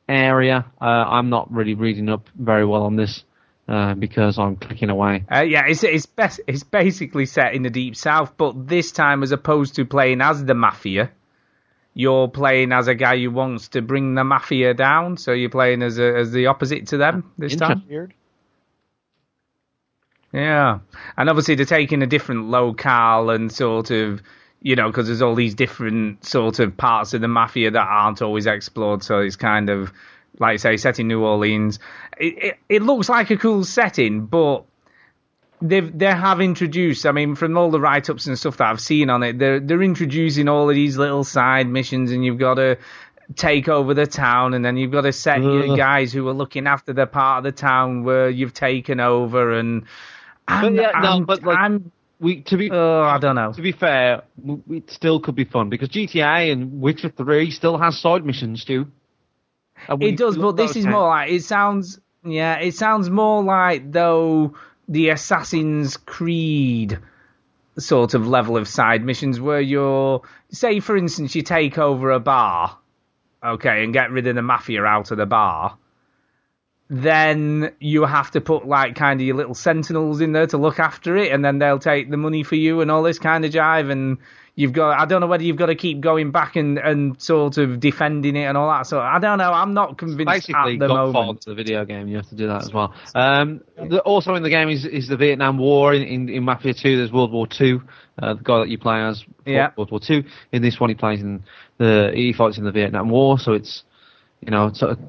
area. 0.08 0.66
Uh, 0.82 0.86
I'm 0.86 1.30
not 1.30 1.52
really 1.52 1.74
reading 1.74 2.10
up 2.10 2.30
very 2.36 2.66
well 2.66 2.84
on 2.84 2.96
this 2.96 3.24
uh, 3.68 3.94
because 3.96 4.38
I'm 4.38 4.58
clicking 4.58 4.90
away. 4.90 5.24
Uh, 5.32 5.42
yeah, 5.42 5.64
it's 5.68 5.84
it's 5.84 6.06
best 6.06 6.42
it's 6.48 6.64
basically 6.64 7.26
set 7.26 7.54
in 7.54 7.64
the 7.64 7.70
deep 7.70 7.96
south, 7.96 8.36
but 8.38 8.68
this 8.68 8.92
time 8.92 9.24
as 9.24 9.32
opposed 9.32 9.76
to 9.76 9.86
playing 9.86 10.22
as 10.22 10.44
the 10.44 10.54
mafia, 10.54 11.12
you're 11.94 12.28
playing 12.28 12.72
as 12.72 12.88
a 12.88 12.96
guy 12.96 13.18
who 13.18 13.32
wants 13.32 13.70
to 13.70 13.82
bring 13.82 14.16
the 14.16 14.24
mafia 14.24 14.74
down. 14.74 15.18
So 15.18 15.32
you're 15.32 15.50
playing 15.50 15.82
as 15.82 15.98
a, 15.98 16.18
as 16.18 16.32
the 16.32 16.48
opposite 16.48 16.88
to 16.88 16.98
them 16.98 17.32
this 17.38 17.56
time. 17.56 17.84
Weird. 17.88 18.14
Yeah, 20.34 20.80
and 21.16 21.30
obviously 21.30 21.56
they're 21.56 21.66
taking 21.66 22.02
a 22.02 22.08
different 22.08 22.50
locale 22.50 23.30
and 23.30 23.52
sort 23.52 23.92
of, 23.92 24.22
you 24.62 24.76
know, 24.76 24.88
because 24.88 25.06
there's 25.06 25.22
all 25.22 25.36
these 25.36 25.54
different 25.54 26.26
sort 26.26 26.60
of 26.60 26.76
parts 26.76 27.14
of 27.14 27.22
the 27.22 27.28
mafia 27.28 27.70
that 27.70 27.88
aren't 27.88 28.22
always 28.22 28.48
explored. 28.48 29.04
So 29.04 29.20
it's 29.20 29.36
kind 29.36 29.70
of, 29.70 29.94
like 30.40 30.54
I 30.54 30.56
say, 30.58 30.78
set 30.78 31.00
in 31.00 31.08
New 31.08 31.24
Orleans. 31.24 31.78
It, 32.18 32.44
it, 32.44 32.60
it 32.68 32.82
looks 32.82 33.10
like 33.10 33.30
a 33.30 33.38
cool 33.38 33.64
setting, 33.64 34.26
but 34.26 34.64
they've 35.62 35.98
they 35.98 36.08
have 36.08 36.42
introduced. 36.42 37.06
I 37.06 37.12
mean, 37.12 37.36
from 37.36 37.56
all 37.56 37.70
the 37.70 37.80
write 37.80 38.10
ups 38.10 38.26
and 38.26 38.38
stuff 38.38 38.58
that 38.58 38.70
I've 38.70 38.82
seen 38.82 39.12
on 39.12 39.22
it, 39.22 39.38
they're 39.38 39.60
they're 39.60 39.84
introducing 39.84 40.48
all 40.48 40.68
of 40.68 40.76
these 40.76 40.98
little 40.98 41.24
side 41.24 41.68
missions, 41.68 42.12
and 42.12 42.26
you've 42.26 42.40
got 42.40 42.56
to 42.56 42.78
take 43.36 43.70
over 43.70 43.94
the 43.94 44.08
town, 44.08 44.56
and 44.56 44.66
then 44.66 44.78
you've 44.78 44.92
got 44.92 45.02
to 45.02 45.14
set 45.14 45.44
your 45.44 45.64
mm-hmm. 45.64 45.76
guys 45.76 46.12
who 46.12 46.28
are 46.28 46.34
looking 46.34 46.66
after 46.66 46.92
the 46.92 47.06
part 47.06 47.40
of 47.40 47.44
the 47.44 47.52
town 47.52 48.04
where 48.04 48.30
you've 48.30 48.54
taken 48.54 49.00
over, 49.00 49.54
and 49.54 49.86
I'm, 50.48 50.76
But 50.76 50.82
yeah, 50.82 51.00
no, 51.02 51.22
but 51.22 51.44
like, 51.44 51.58
I'm 51.58 51.92
we 52.20 52.42
to 52.44 52.58
be 52.58 52.72
oh, 52.72 53.02
I 53.02 53.18
don't 53.20 53.36
know. 53.36 53.52
to 53.54 53.62
be 53.62 53.72
fair, 53.72 54.24
it 54.70 54.90
still 54.90 55.20
could 55.20 55.36
be 55.36 55.46
fun 55.46 55.70
because 55.70 55.90
GTA 55.90 56.52
and 56.52 56.82
Witcher 56.82 57.10
3 57.10 57.52
still 57.52 57.78
has 57.78 58.00
side 58.00 58.26
missions 58.26 58.64
too. 58.66 58.88
It 60.00 60.18
does, 60.18 60.38
but 60.38 60.56
this 60.56 60.76
is 60.76 60.86
more 60.86 61.10
like 61.10 61.32
it 61.32 61.44
sounds. 61.44 62.00
Yeah, 62.24 62.60
it 62.60 62.74
sounds 62.74 63.10
more 63.10 63.44
like 63.44 63.92
though 63.92 64.56
the 64.88 65.10
Assassin's 65.10 65.98
Creed 65.98 67.00
sort 67.78 68.14
of 68.14 68.28
level 68.28 68.56
of 68.56 68.68
side 68.68 69.04
missions 69.04 69.40
where 69.40 69.62
you're, 69.62 70.22
say, 70.52 70.80
for 70.80 70.96
instance, 70.96 71.36
you 71.36 71.42
take 71.42 71.78
over 71.78 72.12
a 72.12 72.20
bar, 72.20 72.78
okay, 73.44 73.84
and 73.84 73.94
get 73.94 74.12
rid 74.12 74.28
of 74.28 74.36
the 74.36 74.42
mafia 74.42 74.84
out 74.84 75.12
of 75.12 75.18
the 75.18 75.26
bar. 75.26 75.78
Then 76.90 77.74
you 77.80 78.06
have 78.06 78.32
to 78.32 78.42
put 78.42 78.68
like 78.68 78.96
kind 78.96 79.20
of 79.20 79.26
your 79.26 79.36
little 79.36 79.56
sentinels 79.56 80.22
in 80.22 80.34
there 80.34 80.48
to 80.48 80.58
look 80.58 80.80
after 80.80 81.18
it, 81.18 81.32
and 81.32 81.44
then 81.44 81.60
they'll 81.60 81.80
take 81.80 82.10
the 82.12 82.18
money 82.18 82.44
for 82.44 82.56
you 82.56 82.82
and 82.82 82.92
all 82.92 83.04
this 83.04 83.20
kind 83.20 83.46
of 83.46 83.52
jive. 83.52 83.90
And 83.90 84.18
you've 84.56 84.74
got, 84.74 85.00
I 85.00 85.06
don't 85.06 85.22
know 85.22 85.28
whether 85.28 85.44
you've 85.44 85.58
got 85.58 85.68
to 85.68 85.76
keep 85.76 86.02
going 86.02 86.32
back 86.32 86.56
and, 86.56 86.78
and 86.78 87.20
sort 87.22 87.58
of 87.58 87.80
defending 87.80 88.36
it 88.36 88.44
and 88.44 88.58
all 88.58 88.70
that. 88.70 88.86
So 88.86 89.00
I 89.00 89.18
don't 89.20 89.38
know. 89.40 89.52
I'm 89.52 89.74
not 89.74 89.98
convinced 89.98 90.28
basically 90.32 90.74
at 90.74 90.80
the 90.80 90.88
moment. 90.88 91.42
to 91.42 91.50
the 91.50 91.56
video 91.56 91.86
game. 91.86 92.08
You 92.08 92.18
have 92.18 92.30
to 92.30 92.36
do 92.36 92.48
that 92.48 92.62
as 92.64 92.74
well. 92.74 92.94
Um, 93.16 93.62
the, 93.76 94.00
also 94.02 94.36
in 94.36 94.44
the 94.44 94.50
game 94.50 94.70
is, 94.70 94.86
is 94.86 95.08
the 95.08 95.18
Vietnam 95.18 95.58
War. 95.58 95.94
In, 95.94 96.04
in, 96.04 96.30
in 96.30 96.44
Mafia 96.44 96.74
2, 96.74 96.98
there's 96.98 97.12
World 97.12 97.32
War 97.32 97.48
2. 97.48 97.82
Uh, 98.22 98.34
the 98.36 98.44
guy 98.44 98.60
that 98.60 98.70
you 98.70 98.78
play 98.78 99.02
as 99.02 99.26
Yeah. 99.46 99.72
World 99.76 99.90
War 99.90 100.00
2. 100.00 100.24
In 100.52 100.62
this 100.62 100.80
one, 100.80 100.90
he 100.90 100.96
plays 100.96 101.22
in 101.22 101.44
the 101.80 102.12
he 102.14 102.34
fights 102.34 102.60
in 102.60 102.66
the 102.66 102.72
Vietnam 102.72 103.10
War. 103.10 103.40
So 103.40 103.54
it's 103.54 103.84
you 104.42 104.52
know 104.52 104.72
sort 104.74 104.92
of 104.92 105.00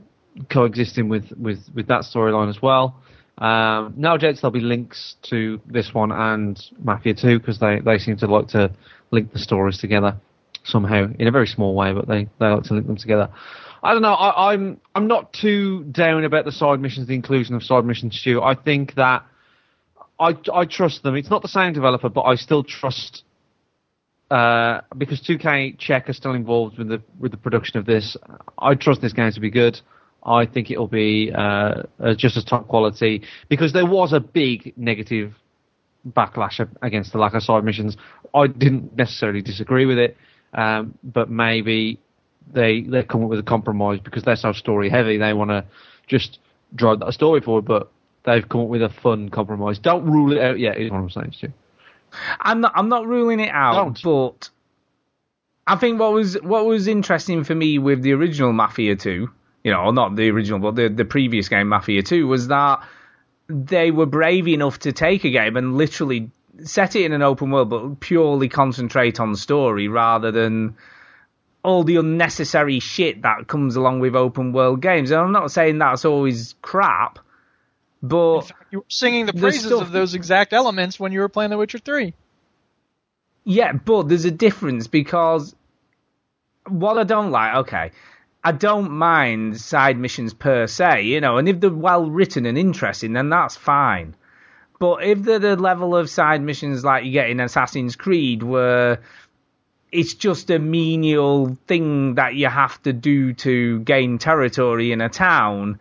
coexisting 0.50 1.08
with 1.08 1.30
with 1.36 1.60
with 1.74 1.86
that 1.88 2.02
storyline 2.02 2.48
as 2.48 2.60
well. 2.60 3.00
Um, 3.38 3.94
no 3.96 4.16
doubt 4.16 4.36
there'll 4.40 4.52
be 4.52 4.60
links 4.60 5.16
to 5.22 5.60
this 5.66 5.92
one 5.92 6.12
and 6.12 6.60
Mafia 6.78 7.14
2 7.14 7.40
because 7.40 7.58
they, 7.58 7.80
they 7.80 7.98
seem 7.98 8.16
to 8.18 8.28
like 8.28 8.46
to 8.48 8.70
link 9.10 9.32
the 9.32 9.40
stories 9.40 9.78
together 9.78 10.16
somehow 10.62 11.08
in 11.18 11.26
a 11.26 11.32
very 11.32 11.48
small 11.48 11.74
way, 11.74 11.92
but 11.92 12.06
they, 12.06 12.28
they 12.38 12.46
like 12.46 12.62
to 12.64 12.74
link 12.74 12.86
them 12.86 12.96
together. 12.96 13.28
I 13.82 13.92
don't 13.92 14.02
know. 14.02 14.14
I, 14.14 14.52
I'm 14.52 14.80
I'm 14.94 15.08
not 15.08 15.32
too 15.34 15.84
down 15.84 16.24
about 16.24 16.46
the 16.46 16.52
side 16.52 16.80
missions, 16.80 17.06
the 17.06 17.14
inclusion 17.14 17.54
of 17.54 17.62
side 17.62 17.84
missions. 17.84 18.18
Stu, 18.18 18.40
I 18.40 18.54
think 18.54 18.94
that 18.94 19.24
I 20.18 20.34
I 20.52 20.64
trust 20.64 21.02
them. 21.02 21.16
It's 21.16 21.28
not 21.28 21.42
the 21.42 21.48
same 21.48 21.74
developer, 21.74 22.08
but 22.08 22.22
I 22.22 22.36
still 22.36 22.64
trust 22.64 23.24
uh, 24.30 24.80
because 24.96 25.20
2K 25.20 25.78
Czech 25.78 26.08
are 26.08 26.14
still 26.14 26.32
involved 26.32 26.78
with 26.78 26.88
the 26.88 27.02
with 27.20 27.30
the 27.30 27.36
production 27.36 27.78
of 27.78 27.84
this. 27.84 28.16
I 28.58 28.74
trust 28.74 29.02
this 29.02 29.12
game 29.12 29.30
to 29.32 29.40
be 29.40 29.50
good. 29.50 29.78
I 30.24 30.46
think 30.46 30.70
it'll 30.70 30.88
be 30.88 31.32
uh, 31.32 31.82
uh, 32.00 32.14
just 32.14 32.36
as 32.36 32.44
top 32.44 32.68
quality 32.68 33.22
because 33.48 33.72
there 33.72 33.86
was 33.86 34.12
a 34.12 34.20
big 34.20 34.72
negative 34.76 35.34
backlash 36.06 36.66
against 36.82 37.12
the 37.12 37.18
lack 37.18 37.34
of 37.34 37.42
side 37.42 37.64
missions. 37.64 37.96
I 38.34 38.46
didn't 38.46 38.96
necessarily 38.96 39.42
disagree 39.42 39.86
with 39.86 39.98
it, 39.98 40.16
um, 40.52 40.98
but 41.02 41.30
maybe 41.30 42.00
they 42.52 42.82
they 42.82 43.02
come 43.02 43.24
up 43.24 43.30
with 43.30 43.38
a 43.38 43.44
compromise 43.44 44.00
because 44.00 44.22
they're 44.22 44.36
so 44.36 44.52
story 44.52 44.88
heavy. 44.90 45.18
They 45.18 45.32
want 45.32 45.50
to 45.50 45.64
just 46.06 46.38
drive 46.74 47.00
that 47.00 47.12
story 47.12 47.40
forward, 47.40 47.64
but 47.64 47.90
they've 48.24 48.46
come 48.48 48.62
up 48.62 48.68
with 48.68 48.82
a 48.82 48.88
fun 48.88 49.28
compromise. 49.30 49.78
Don't 49.78 50.04
rule 50.04 50.32
it 50.32 50.40
out 50.42 50.58
yet. 50.58 50.78
Is 50.78 50.90
what 50.90 50.98
I'm 50.98 51.10
saying, 51.10 51.32
Stu. 51.32 51.52
I'm 52.40 52.60
not. 52.60 52.72
I'm 52.74 52.88
not 52.88 53.06
ruling 53.06 53.40
it 53.40 53.50
out, 53.50 54.00
but 54.02 54.50
I 55.66 55.76
think 55.76 55.98
what 56.00 56.12
was 56.12 56.34
what 56.42 56.66
was 56.66 56.86
interesting 56.88 57.44
for 57.44 57.54
me 57.54 57.78
with 57.78 58.02
the 58.02 58.12
original 58.12 58.52
Mafia 58.52 58.96
2, 58.96 59.28
you 59.64 59.72
know, 59.72 59.90
not 59.90 60.14
the 60.14 60.30
original, 60.30 60.60
but 60.60 60.76
the 60.76 60.88
the 60.88 61.04
previous 61.04 61.48
game 61.48 61.68
Mafia 61.68 62.02
2, 62.02 62.26
was 62.28 62.48
that 62.48 62.82
they 63.48 63.90
were 63.90 64.06
brave 64.06 64.46
enough 64.46 64.78
to 64.80 64.92
take 64.92 65.24
a 65.24 65.30
game 65.30 65.56
and 65.56 65.76
literally 65.76 66.30
set 66.62 66.94
it 66.96 67.04
in 67.04 67.12
an 67.12 67.22
open 67.22 67.50
world, 67.50 67.70
but 67.70 67.98
purely 68.00 68.48
concentrate 68.48 69.18
on 69.20 69.34
story 69.34 69.88
rather 69.88 70.30
than 70.30 70.76
all 71.62 71.82
the 71.82 71.96
unnecessary 71.96 72.78
shit 72.78 73.22
that 73.22 73.46
comes 73.48 73.74
along 73.76 73.98
with 74.00 74.14
open 74.14 74.52
world 74.52 74.80
games. 74.82 75.10
And 75.10 75.20
I'm 75.20 75.32
not 75.32 75.50
saying 75.50 75.78
that's 75.78 76.04
always 76.04 76.54
crap, 76.62 77.18
but 78.02 78.50
You 78.70 78.80
were 78.80 78.84
singing 78.88 79.26
the 79.26 79.32
The 79.32 79.40
praises 79.40 79.64
stuff- 79.66 79.80
of 79.82 79.92
those 79.92 80.14
exact 80.14 80.52
elements 80.52 81.00
when 81.00 81.10
you 81.12 81.20
were 81.20 81.28
playing 81.30 81.50
The 81.50 81.56
Witcher 81.58 81.78
3. 81.78 82.12
Yeah, 83.44 83.72
but 83.72 84.08
there's 84.08 84.24
a 84.26 84.30
difference 84.30 84.86
because 84.86 85.54
what 86.68 86.98
I 86.98 87.04
don't 87.04 87.30
like, 87.30 87.56
okay, 87.56 87.90
I 88.44 88.52
don't 88.52 88.90
mind 88.90 89.58
side 89.58 89.98
missions 89.98 90.34
per 90.34 90.66
se, 90.66 91.04
you 91.04 91.20
know, 91.20 91.38
and 91.38 91.48
if 91.48 91.60
they're 91.60 91.70
well 91.70 92.10
written 92.10 92.44
and 92.44 92.58
interesting, 92.58 93.14
then 93.14 93.30
that's 93.30 93.56
fine. 93.56 94.14
But 94.78 95.02
if 95.02 95.22
they're 95.22 95.38
the 95.38 95.56
level 95.56 95.96
of 95.96 96.10
side 96.10 96.42
missions 96.42 96.84
like 96.84 97.06
you 97.06 97.12
get 97.12 97.30
in 97.30 97.40
Assassin's 97.40 97.96
Creed, 97.96 98.42
where 98.42 99.00
it's 99.90 100.12
just 100.12 100.50
a 100.50 100.58
menial 100.58 101.56
thing 101.66 102.16
that 102.16 102.34
you 102.34 102.48
have 102.48 102.82
to 102.82 102.92
do 102.92 103.32
to 103.34 103.80
gain 103.80 104.18
territory 104.18 104.92
in 104.92 105.00
a 105.00 105.08
town, 105.08 105.80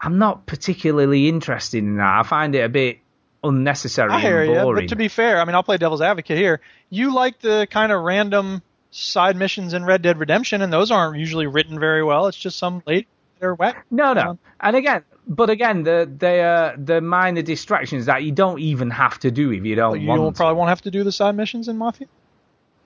I'm 0.00 0.18
not 0.18 0.44
particularly 0.44 1.28
interested 1.28 1.78
in 1.78 1.96
that. 1.96 2.18
I 2.18 2.22
find 2.24 2.54
it 2.54 2.60
a 2.64 2.68
bit 2.68 2.98
unnecessary 3.42 4.10
I 4.10 4.20
hear 4.20 4.42
and 4.42 4.52
you, 4.52 4.74
but 4.74 4.88
to 4.88 4.96
be 4.96 5.08
fair, 5.08 5.40
I 5.40 5.44
mean, 5.46 5.54
I'll 5.54 5.62
play 5.62 5.78
devil's 5.78 6.02
advocate 6.02 6.36
here. 6.36 6.60
You 6.90 7.14
like 7.14 7.40
the 7.40 7.66
kind 7.70 7.90
of 7.90 8.02
random 8.02 8.62
side 8.90 9.36
missions 9.36 9.72
in 9.74 9.84
Red 9.84 10.02
Dead 10.02 10.18
Redemption, 10.18 10.62
and 10.62 10.72
those 10.72 10.90
aren't 10.90 11.18
usually 11.18 11.46
written 11.46 11.78
very 11.78 12.02
well. 12.02 12.26
It's 12.26 12.36
just 12.36 12.58
some 12.58 12.82
late 12.86 13.06
they're 13.38 13.54
wet. 13.54 13.76
No, 13.90 14.12
no. 14.12 14.20
Um, 14.30 14.38
and 14.60 14.76
again, 14.76 15.02
but 15.26 15.48
again, 15.48 15.82
the 15.82 16.10
they 16.18 16.42
are 16.42 16.76
the 16.76 17.00
minor 17.00 17.40
distractions 17.42 18.06
that 18.06 18.22
you 18.22 18.32
don't 18.32 18.58
even 18.60 18.90
have 18.90 19.18
to 19.20 19.30
do 19.30 19.50
if 19.52 19.64
you 19.64 19.74
don't 19.76 20.00
You 20.00 20.08
want. 20.08 20.36
probably 20.36 20.56
won't 20.58 20.68
have 20.68 20.82
to 20.82 20.90
do 20.90 21.04
the 21.04 21.12
side 21.12 21.34
missions 21.36 21.66
in 21.68 21.78
Mafia. 21.78 22.06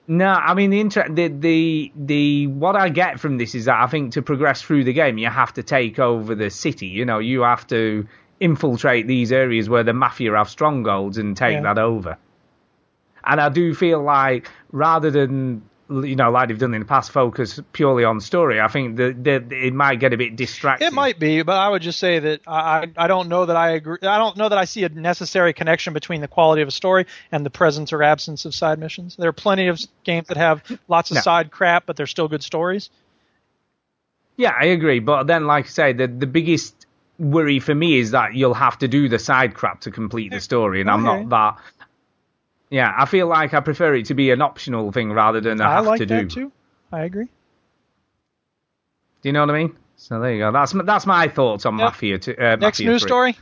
No, 0.07 0.27
I 0.29 0.53
mean 0.55 0.71
the, 0.71 0.81
inter- 0.81 1.09
the 1.09 1.29
the 1.29 1.93
the 1.97 2.47
what 2.49 2.77
I 2.77 2.91
get 2.91 3.19
from 3.19 3.39
this 3.39 3.55
is 3.55 3.65
that 3.65 3.81
I 3.83 3.87
think 3.87 4.13
to 4.13 4.23
progress 4.23 4.61
through 4.63 4.85
the 4.85 4.93
game 4.93 5.17
you 5.19 5.29
have 5.29 5.55
to 5.55 5.63
take 5.63 5.99
over 5.99 6.35
the 6.35 6.51
city. 6.51 6.87
You 6.89 7.05
know, 7.07 7.19
you 7.21 7.41
have 7.41 7.67
to 7.69 8.07
infiltrate 8.39 9.07
these 9.07 9.33
areas 9.33 9.69
where 9.69 9.83
the 9.83 9.95
mafia 9.95 10.37
have 10.37 10.51
strongholds 10.51 11.17
and 11.19 11.37
take 11.37 11.55
Yeah. 11.55 11.63
that 11.63 11.79
over. 11.79 12.19
And 13.25 13.41
I 13.41 13.49
do 13.49 13.75
feel 13.75 14.03
like 14.03 14.51
rather 14.71 15.11
than 15.11 15.63
you 15.91 16.17
know 16.17 16.31
like 16.31 16.49
they've 16.49 16.59
done 16.59 16.73
in 16.75 16.81
the 16.81 16.87
past, 16.87 17.11
focus 17.11 17.61
purely 17.73 18.05
on 18.05 18.21
story. 18.21 18.61
I 18.61 18.69
think 18.69 18.97
that, 18.97 19.53
it 19.53 19.75
might 19.75 20.01
get 20.01 20.13
a 20.13 20.17
bit 20.17 20.35
distracting. 20.37 20.87
It 20.87 20.93
might 20.95 21.19
be, 21.19 21.43
but 21.43 21.57
I 21.57 21.69
would 21.69 21.83
just 21.83 21.99
say 21.99 22.19
that 22.19 22.41
I 22.47 22.91
I 22.97 23.07
don't 23.07 23.29
know 23.29 23.47
that 23.47 23.57
I 23.57 23.71
agree. 23.71 23.99
I 24.03 24.19
don't 24.19 24.37
know 24.37 24.49
that 24.49 24.57
I 24.59 24.65
see 24.65 24.85
a 24.85 24.89
necessary 24.89 25.53
connection 25.53 25.93
between 25.93 26.21
the 26.21 26.29
quality 26.29 26.63
of 26.63 26.69
a 26.69 26.73
story 26.73 27.07
and 27.31 27.45
the 27.45 27.51
presence 27.51 27.93
or 27.93 28.03
absence 28.03 28.45
of 28.45 28.55
side 28.55 28.79
missions. 28.79 29.17
There 29.17 29.29
are 29.29 29.33
plenty 29.33 29.69
of 29.69 29.81
games 30.05 30.29
that 30.29 30.37
have 30.39 30.63
lots 30.89 31.11
of 31.11 31.17
No. 31.17 31.21
side 31.21 31.51
crap, 31.51 31.87
but 31.87 31.97
they're 31.97 32.07
still 32.07 32.29
good 32.29 32.43
stories. 32.43 32.91
Yeah, 34.37 34.55
I 34.59 34.67
agree. 34.67 34.99
But 35.01 35.27
then, 35.27 35.47
like 35.47 35.67
I 35.67 35.69
say, 35.69 35.93
the 35.93 36.07
the 36.07 36.27
biggest 36.27 36.87
worry 37.19 37.61
for 37.61 37.75
me 37.75 37.99
is 37.99 38.11
that 38.11 38.35
you'll 38.35 38.55
have 38.55 38.77
to 38.79 38.89
do 38.89 39.09
the 39.09 39.19
side 39.21 39.55
crap 39.55 39.83
to 39.83 39.91
complete 39.91 40.33
the 40.33 40.41
story, 40.41 40.81
and 40.81 40.91
I'm 40.91 41.05
not 41.05 41.29
that. 41.29 41.59
Yeah, 42.75 42.93
I 42.99 43.07
feel 43.07 43.29
like 43.29 43.55
I 43.55 43.61
prefer 43.61 43.95
it 43.95 44.07
to 44.07 44.15
be 44.15 44.33
an 44.33 44.43
optional 44.43 44.91
thing 44.91 45.13
rather 45.13 45.41
than 45.41 45.61
a 45.61 45.65
I 45.65 45.73
have 45.75 45.87
like 45.87 46.01
to 46.01 46.07
that 46.07 46.29
do. 46.29 46.29
too. 46.29 46.53
I 46.91 47.03
agree. 47.05 47.27
Do 49.23 49.29
you 49.29 49.33
know 49.33 49.43
what 49.47 49.51
I 49.55 49.59
mean? 49.63 49.77
So 49.95 50.19
there 50.19 50.33
you 50.33 50.41
go. 50.41 50.51
That's 50.51 50.73
that's 50.85 51.07
my 51.07 51.29
thoughts 51.29 51.67
on 51.67 51.75
Mafia. 51.75 52.19
To, 52.19 52.33
uh, 52.37 52.57
Next 52.57 52.81
Mafia 52.81 52.91
news 52.91 53.03
3. 53.03 53.09
story. 53.09 53.37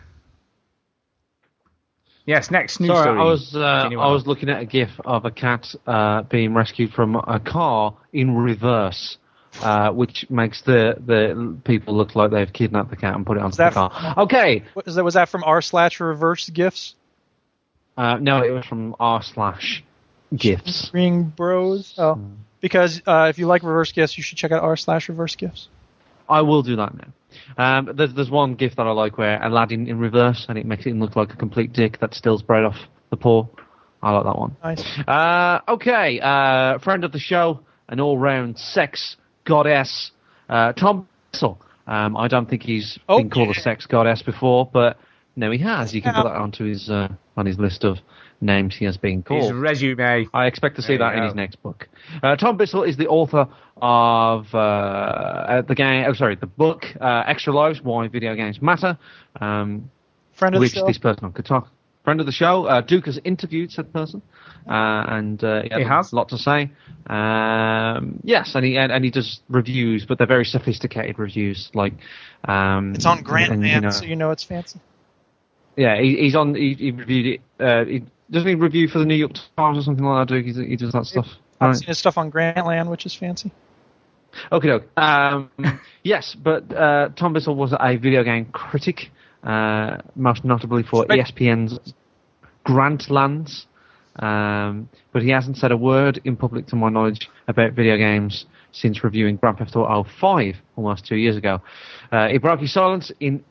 Yes, 2.26 2.50
next 2.50 2.78
news 2.78 2.90
Sorry, 2.90 3.02
story. 3.04 3.20
I 3.20 3.24
was 3.24 3.56
uh, 3.56 3.88
I 3.98 4.12
was 4.12 4.26
looking 4.26 4.50
at 4.50 4.60
a 4.60 4.66
GIF 4.66 4.90
of 5.04 5.24
a 5.24 5.30
cat 5.30 5.74
uh, 5.86 6.22
being 6.22 6.52
rescued 6.54 6.92
from 6.92 7.16
a 7.16 7.40
car 7.40 7.96
in 8.12 8.36
reverse, 8.36 9.16
uh, 9.62 9.90
which 9.92 10.26
makes 10.30 10.60
the 10.62 10.96
the 11.04 11.56
people 11.64 11.96
look 11.96 12.14
like 12.14 12.30
they've 12.30 12.52
kidnapped 12.52 12.90
the 12.90 12.96
cat 12.96 13.16
and 13.16 13.24
put 13.26 13.38
it 13.38 13.42
onto 13.42 13.56
the 13.56 13.62
that- 13.64 13.72
car. 13.72 14.14
Okay, 14.18 14.62
What, 14.74 14.86
is 14.86 14.94
that, 14.96 15.04
was 15.04 15.14
that 15.14 15.30
from 15.30 15.42
r 15.42 15.60
slash 15.62 15.98
reverse 16.00 16.48
gifts? 16.50 16.94
Uh, 17.96 18.16
no, 18.18 18.42
it 18.42 18.50
was 18.50 18.64
from 18.64 18.96
r 18.98 19.22
slash 19.22 19.84
gifs. 20.34 20.90
Ring 20.92 21.32
Bros. 21.36 21.94
Oh, 21.98 22.20
because 22.60 23.02
uh, 23.06 23.26
if 23.28 23.38
you 23.38 23.46
like 23.46 23.62
reverse 23.62 23.92
gifts, 23.92 24.16
you 24.16 24.22
should 24.22 24.38
check 24.38 24.52
out 24.52 24.62
r 24.62 24.76
slash 24.76 25.08
reverse 25.08 25.36
gifts. 25.36 25.68
I 26.28 26.42
will 26.42 26.62
do 26.62 26.76
that 26.76 26.94
now. 26.94 27.12
Um, 27.56 27.90
there's 27.94 28.14
there's 28.14 28.30
one 28.30 28.54
GIF 28.54 28.76
that 28.76 28.86
I 28.86 28.90
like 28.92 29.18
where 29.18 29.42
Aladdin 29.42 29.88
in 29.88 29.98
reverse 29.98 30.46
and 30.48 30.58
it 30.58 30.66
makes 30.66 30.84
him 30.84 31.00
look 31.00 31.16
like 31.16 31.32
a 31.32 31.36
complete 31.36 31.72
dick 31.72 31.98
that 32.00 32.14
stills 32.14 32.42
bread 32.42 32.64
off 32.64 32.76
the 33.10 33.16
poor. 33.16 33.48
I 34.02 34.10
like 34.12 34.24
that 34.24 34.38
one. 34.38 34.56
Nice. 34.64 34.84
Uh, 35.06 35.60
okay, 35.68 36.18
uh, 36.20 36.78
friend 36.78 37.04
of 37.04 37.12
the 37.12 37.20
show, 37.20 37.60
an 37.88 38.00
all-round 38.00 38.58
sex 38.58 39.16
goddess, 39.44 40.10
uh, 40.48 40.72
Tom 40.72 41.08
Bissell. 41.30 41.60
Um, 41.86 42.16
I 42.16 42.28
don't 42.28 42.48
think 42.48 42.62
he's 42.62 42.98
been 43.06 43.30
called 43.30 43.50
a 43.50 43.60
sex 43.60 43.86
goddess 43.86 44.22
before, 44.22 44.68
but 44.72 44.98
no, 45.36 45.50
he 45.50 45.58
has. 45.58 45.94
You 45.94 46.02
can 46.02 46.14
put 46.14 46.24
that 46.24 46.36
onto 46.36 46.64
his 46.64 46.90
uh, 46.90 47.08
on 47.36 47.46
his 47.46 47.58
list 47.58 47.84
of 47.84 47.98
names 48.40 48.76
he 48.76 48.84
has 48.84 48.96
been 48.96 49.22
called. 49.22 49.42
His 49.42 49.52
resume. 49.52 50.28
I 50.34 50.46
expect 50.46 50.76
to 50.76 50.82
see 50.82 50.96
There 50.96 50.98
that 50.98 51.14
you 51.14 51.22
in 51.22 51.24
his 51.26 51.34
next 51.34 51.62
book. 51.62 51.88
Uh, 52.22 52.36
Tom 52.36 52.56
Bissell 52.56 52.82
is 52.82 52.96
the 52.96 53.08
author 53.08 53.48
of 53.80 54.46
uh, 54.52 54.58
uh, 54.58 55.62
the 55.62 55.74
game. 55.74 56.04
Oh, 56.06 56.12
sorry, 56.12 56.36
the 56.36 56.46
book 56.46 56.84
uh, 57.00 57.24
Extra 57.26 57.54
Lives: 57.54 57.80
Why 57.82 58.08
Video 58.08 58.34
Games 58.34 58.60
Matter. 58.60 58.98
Um, 59.40 59.90
Friend 60.34 60.54
of 60.54 60.60
the 60.60 60.64
which 60.64 60.72
show. 60.72 60.86
this 60.86 60.98
person 60.98 61.32
could 61.32 61.46
talk. 61.46 61.68
Friend 62.04 62.18
of 62.18 62.26
the 62.26 62.32
show, 62.32 62.64
uh, 62.64 62.80
Duke 62.80 63.06
has 63.06 63.20
interviewed 63.24 63.70
said 63.70 63.92
person, 63.92 64.22
uh, 64.66 65.04
and 65.06 65.42
uh, 65.44 65.62
He 65.62 65.84
has? 65.84 66.12
a 66.12 66.16
lot 66.16 66.30
to 66.30 66.38
say. 66.38 66.72
Um, 67.06 68.18
yes, 68.24 68.56
and 68.56 68.64
he 68.64 68.76
and, 68.76 68.90
and 68.90 69.04
he 69.04 69.10
does 69.12 69.40
reviews, 69.48 70.04
but 70.04 70.18
they're 70.18 70.26
very 70.26 70.44
sophisticated 70.44 71.20
reviews. 71.20 71.70
Like 71.74 71.94
um, 72.44 72.94
It's 72.96 73.06
on 73.06 73.22
Grantland, 73.22 73.52
and, 73.52 73.66
you 73.66 73.80
know, 73.80 73.90
so 73.90 74.04
you 74.04 74.16
know 74.16 74.32
it's 74.32 74.42
fancy. 74.42 74.80
Yeah, 75.76 76.00
he, 76.00 76.16
he's 76.16 76.34
on. 76.34 76.54
He, 76.54 76.74
he 76.74 76.90
reviewed 76.90 77.26
it. 77.26 77.62
Uh, 77.62 77.84
he, 77.84 78.04
doesn't 78.30 78.48
he 78.48 78.54
review 78.54 78.88
for 78.88 78.98
the 78.98 79.04
New 79.04 79.14
York 79.14 79.32
Times 79.56 79.78
or 79.78 79.82
something 79.82 80.04
like 80.04 80.26
that? 80.28 80.34
Duke, 80.34 80.46
he, 80.46 80.52
he 80.70 80.76
does 80.76 80.92
that 80.92 81.04
stuff. 81.06 81.26
I've 81.60 81.68
Right. 81.68 81.76
seen 81.76 81.88
his 81.88 81.98
stuff 81.98 82.18
on 82.18 82.30
Grantland, 82.30 82.90
which 82.90 83.06
is 83.06 83.14
fancy. 83.14 83.52
Okay, 84.50 84.68
doke. 84.68 84.98
Um, 84.98 85.50
yes, 86.02 86.34
but 86.42 86.72
uh, 86.74 87.10
Tom 87.16 87.34
Bissell 87.34 87.54
was 87.54 87.74
a 87.78 87.96
video 87.96 88.24
game 88.24 88.46
critic, 88.46 89.10
uh, 89.44 89.98
most 90.16 90.44
notably 90.44 90.82
for 90.82 91.04
ESPN's 91.06 91.78
Grantlands. 92.66 93.66
Um, 94.16 94.88
but 95.12 95.22
he 95.22 95.30
hasn't 95.30 95.56
said 95.56 95.72
a 95.72 95.76
word 95.76 96.20
in 96.24 96.36
public, 96.36 96.66
to 96.68 96.76
my 96.76 96.88
knowledge, 96.90 97.30
about 97.48 97.72
video 97.72 97.96
games 97.96 98.44
since 98.72 99.02
reviewing 99.04 99.36
Grand 99.36 99.58
Theft 99.58 99.74
Auto 99.76 100.06
5 100.20 100.54
almost 100.76 101.06
two 101.06 101.16
years 101.16 101.36
ago. 101.36 101.60
Uh, 102.10 102.28
he 102.28 102.38
broke 102.38 102.60
his 102.60 102.72
silence 102.72 103.10
in 103.20 103.42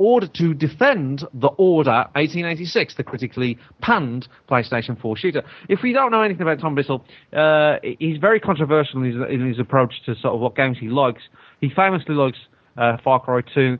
order 0.00 0.26
to 0.26 0.54
defend 0.54 1.24
the 1.34 1.48
Order 1.48 2.06
1886, 2.14 2.94
the 2.96 3.04
critically 3.04 3.58
panned 3.82 4.26
PlayStation 4.50 5.00
4 5.00 5.16
shooter. 5.16 5.42
If 5.68 5.80
we 5.82 5.92
don't 5.92 6.10
know 6.10 6.22
anything 6.22 6.42
about 6.42 6.58
Tom 6.58 6.74
Bissell, 6.74 7.04
uh, 7.34 7.76
he's 7.98 8.16
very 8.18 8.40
controversial 8.40 9.02
in 9.02 9.12
his, 9.12 9.16
in 9.30 9.46
his 9.46 9.58
approach 9.58 9.92
to 10.06 10.14
sort 10.14 10.34
of 10.34 10.40
what 10.40 10.56
games 10.56 10.78
he 10.80 10.88
likes. 10.88 11.22
He 11.60 11.68
famously 11.68 12.14
likes 12.14 12.38
uh, 12.78 12.96
Far 13.04 13.20
Cry 13.20 13.42
2, 13.54 13.78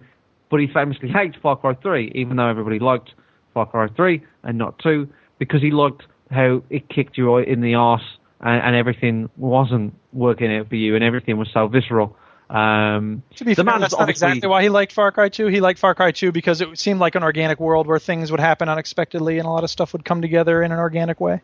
but 0.50 0.60
he 0.60 0.66
famously 0.72 1.08
hates 1.08 1.36
Far 1.42 1.56
Cry 1.56 1.74
3, 1.74 2.12
even 2.14 2.36
though 2.36 2.48
everybody 2.48 2.78
liked 2.78 3.14
Far 3.54 3.64
Cry 3.64 3.88
3 3.88 4.22
and 4.44 4.58
not 4.58 4.78
2, 4.80 5.08
because 5.38 5.62
he 5.62 5.70
liked 5.70 6.02
how 6.30 6.62
it 6.68 6.88
kicked 6.90 7.16
you 7.16 7.38
in 7.38 7.62
the 7.62 7.74
arse 7.74 8.18
and, 8.42 8.62
and 8.62 8.76
everything 8.76 9.30
wasn't 9.38 9.94
working 10.12 10.54
out 10.54 10.68
for 10.68 10.76
you 10.76 10.94
and 10.94 11.02
everything 11.02 11.38
was 11.38 11.48
so 11.52 11.66
visceral. 11.66 12.14
Um, 12.50 13.22
To 13.36 13.44
be 13.44 13.54
the 13.54 13.62
fair, 13.62 13.78
that's 13.78 13.96
not 13.96 14.10
exactly 14.10 14.48
why 14.48 14.62
he 14.62 14.68
liked 14.68 14.92
Far 14.92 15.12
Cry 15.12 15.28
2. 15.28 15.46
He 15.46 15.60
liked 15.60 15.78
Far 15.78 15.94
Cry 15.94 16.10
2 16.10 16.32
because 16.32 16.60
it 16.60 16.76
seemed 16.78 16.98
like 16.98 17.14
an 17.14 17.22
organic 17.22 17.60
world 17.60 17.86
where 17.86 18.00
things 18.00 18.32
would 18.32 18.40
happen 18.40 18.68
unexpectedly 18.68 19.38
and 19.38 19.46
a 19.46 19.50
lot 19.50 19.62
of 19.62 19.70
stuff 19.70 19.92
would 19.92 20.04
come 20.04 20.20
together 20.20 20.62
in 20.62 20.72
an 20.72 20.78
organic 20.78 21.20
way. 21.20 21.40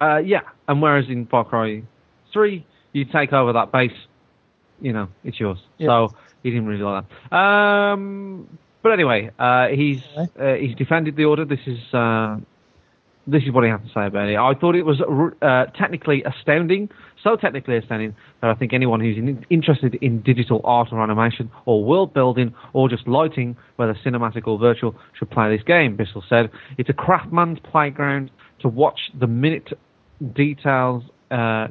Uh, 0.00 0.18
yeah, 0.18 0.42
and 0.68 0.80
whereas 0.80 1.06
in 1.08 1.26
Far 1.26 1.44
Cry 1.44 1.82
3, 2.32 2.64
you 2.92 3.04
take 3.04 3.32
over 3.32 3.52
that 3.54 3.72
base, 3.72 3.92
you 4.80 4.92
know, 4.92 5.08
it's 5.24 5.38
yours. 5.40 5.58
Yeah. 5.78 5.88
So 5.88 6.14
he 6.44 6.50
didn't 6.50 6.66
really 6.66 6.82
like 6.82 7.04
that. 7.30 7.36
Um, 7.36 8.58
but 8.82 8.92
anyway, 8.92 9.30
uh, 9.38 9.68
he's 9.68 10.02
uh, 10.16 10.54
he's 10.54 10.74
defended 10.76 11.16
the 11.16 11.24
order. 11.24 11.44
This 11.44 11.60
is 11.66 11.78
uh, 11.92 12.38
this 13.30 13.42
is 13.44 13.52
what 13.52 13.64
he 13.64 13.70
had 13.70 13.82
to 13.82 13.92
say 13.92 14.06
about 14.06 14.28
it. 14.28 14.36
I 14.36 14.54
thought 14.54 14.74
it 14.74 14.84
was 14.84 15.00
uh, 15.42 15.66
technically 15.78 16.22
astounding, 16.24 16.88
so 17.22 17.36
technically 17.36 17.76
astounding 17.76 18.14
that 18.40 18.50
I 18.50 18.54
think 18.54 18.72
anyone 18.72 19.00
who's 19.00 19.16
in, 19.16 19.44
interested 19.50 19.94
in 19.96 20.22
digital 20.22 20.60
art 20.64 20.88
or 20.92 21.02
animation 21.02 21.50
or 21.66 21.84
world 21.84 22.12
building 22.12 22.54
or 22.72 22.88
just 22.88 23.06
lighting, 23.06 23.56
whether 23.76 23.94
cinematic 24.04 24.46
or 24.46 24.58
virtual, 24.58 24.94
should 25.18 25.30
play 25.30 25.54
this 25.54 25.64
game. 25.64 25.96
Bissell 25.96 26.24
said 26.28 26.50
it's 26.78 26.88
a 26.88 26.94
craftsman's 26.94 27.58
playground 27.60 28.30
to 28.60 28.68
watch 28.68 29.10
the 29.18 29.26
minute 29.26 29.72
details 30.34 31.04
uh, 31.30 31.68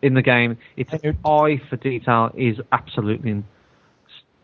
in 0.00 0.14
the 0.14 0.22
game. 0.22 0.56
Its 0.76 0.92
eye 1.24 1.60
for 1.68 1.76
detail 1.76 2.32
is 2.36 2.56
absolutely 2.72 3.42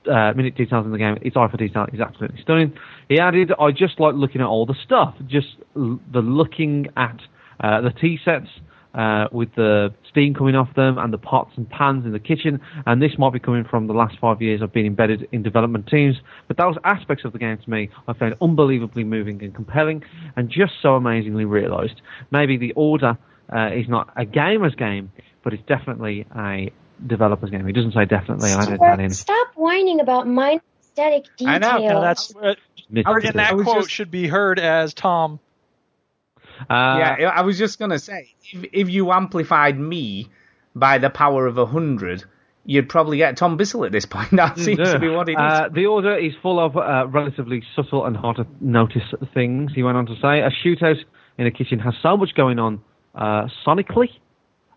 uh, 0.08 0.32
minute 0.34 0.56
details 0.56 0.84
in 0.84 0.92
the 0.92 0.98
game. 0.98 1.18
Its 1.22 1.36
eye 1.36 1.48
for 1.48 1.56
detail 1.56 1.86
is 1.92 2.00
absolutely 2.00 2.40
stunning. 2.42 2.72
He 3.08 3.18
added, 3.18 3.52
"I 3.58 3.70
just 3.70 4.00
like 4.00 4.14
looking 4.14 4.40
at 4.40 4.46
all 4.46 4.66
the 4.66 4.76
stuff, 4.84 5.14
just 5.26 5.56
l- 5.76 6.00
the 6.12 6.20
looking 6.20 6.88
at 6.96 7.20
uh, 7.60 7.80
the 7.80 7.90
tea 7.90 8.18
sets." 8.24 8.48
Uh, 8.94 9.28
with 9.30 9.54
the 9.54 9.94
steam 10.10 10.32
coming 10.32 10.56
off 10.56 10.74
them 10.74 10.96
and 10.96 11.12
the 11.12 11.18
pots 11.18 11.52
and 11.56 11.68
pans 11.68 12.06
in 12.06 12.12
the 12.12 12.18
kitchen, 12.18 12.58
and 12.86 13.02
this 13.02 13.12
might 13.18 13.32
be 13.34 13.38
coming 13.38 13.62
from 13.62 13.86
the 13.86 13.92
last 13.92 14.16
five 14.18 14.40
years 14.40 14.60
I've 14.62 14.72
been 14.72 14.86
embedded 14.86 15.28
in 15.30 15.42
development 15.42 15.86
teams. 15.88 16.16
But 16.48 16.56
those 16.56 16.74
aspects 16.84 17.24
of 17.24 17.32
the 17.32 17.38
game 17.38 17.58
to 17.58 17.70
me 17.70 17.90
I 18.08 18.14
found 18.14 18.34
unbelievably 18.40 19.04
moving 19.04 19.44
and 19.44 19.54
compelling, 19.54 20.02
and 20.36 20.48
just 20.48 20.72
so 20.82 20.94
amazingly 20.96 21.44
realised. 21.44 22.00
Maybe 22.32 22.56
the 22.56 22.72
order 22.72 23.18
uh, 23.54 23.70
is 23.74 23.88
not 23.88 24.10
a 24.16 24.24
gamer's 24.24 24.74
game, 24.74 25.12
but 25.44 25.52
it's 25.52 25.62
definitely 25.66 26.26
a 26.36 26.72
developer's 27.06 27.50
game. 27.50 27.66
He 27.66 27.72
doesn't 27.72 27.92
say 27.92 28.04
definitely, 28.04 28.52
and 28.52 28.60
I 28.60 28.66
did 28.66 28.80
that 28.80 29.00
in. 29.00 29.10
Stop 29.10 29.48
whining 29.54 30.00
about 30.00 30.26
minor 30.26 30.60
aesthetic 30.80 31.24
details. 31.36 31.54
I 31.54 31.58
know. 31.58 31.78
Yeah, 31.78 32.00
that's 32.00 32.34
uh, 32.34 32.54
Mr. 32.92 33.24
and 33.26 33.38
that 33.38 33.52
I 33.52 33.62
quote 33.62 33.76
just- 33.78 33.90
should 33.90 34.10
be 34.10 34.26
heard 34.26 34.58
as 34.58 34.94
Tom. 34.94 35.40
Uh, 36.68 36.96
yeah, 37.20 37.32
I 37.32 37.42
was 37.42 37.56
just 37.56 37.78
gonna 37.78 38.00
say, 38.00 38.34
if, 38.52 38.64
if 38.72 38.88
you 38.88 39.12
amplified 39.12 39.78
me 39.78 40.28
by 40.74 40.98
the 40.98 41.08
power 41.08 41.46
of 41.46 41.56
a 41.56 41.66
hundred, 41.66 42.24
you'd 42.64 42.88
probably 42.88 43.18
get 43.18 43.36
Tom 43.36 43.56
Bissell 43.56 43.84
at 43.84 43.92
this 43.92 44.06
point. 44.06 44.30
That 44.32 44.58
seems 44.58 44.78
to 44.90 44.98
be 44.98 45.08
what 45.08 45.28
it 45.28 45.32
is. 45.32 45.38
Uh, 45.38 45.68
the 45.72 45.86
order 45.86 46.16
is 46.16 46.32
full 46.42 46.58
of 46.58 46.76
uh, 46.76 47.06
relatively 47.08 47.62
subtle 47.76 48.04
and 48.06 48.16
hard 48.16 48.36
to 48.38 48.46
notice 48.60 49.04
things. 49.32 49.70
He 49.72 49.84
went 49.84 49.96
on 49.96 50.06
to 50.06 50.14
say, 50.16 50.40
a 50.40 50.50
shootout 50.50 50.96
in 51.38 51.46
a 51.46 51.52
kitchen 51.52 51.78
has 51.78 51.94
so 52.02 52.16
much 52.16 52.34
going 52.34 52.58
on 52.58 52.82
uh, 53.14 53.46
sonically, 53.64 54.08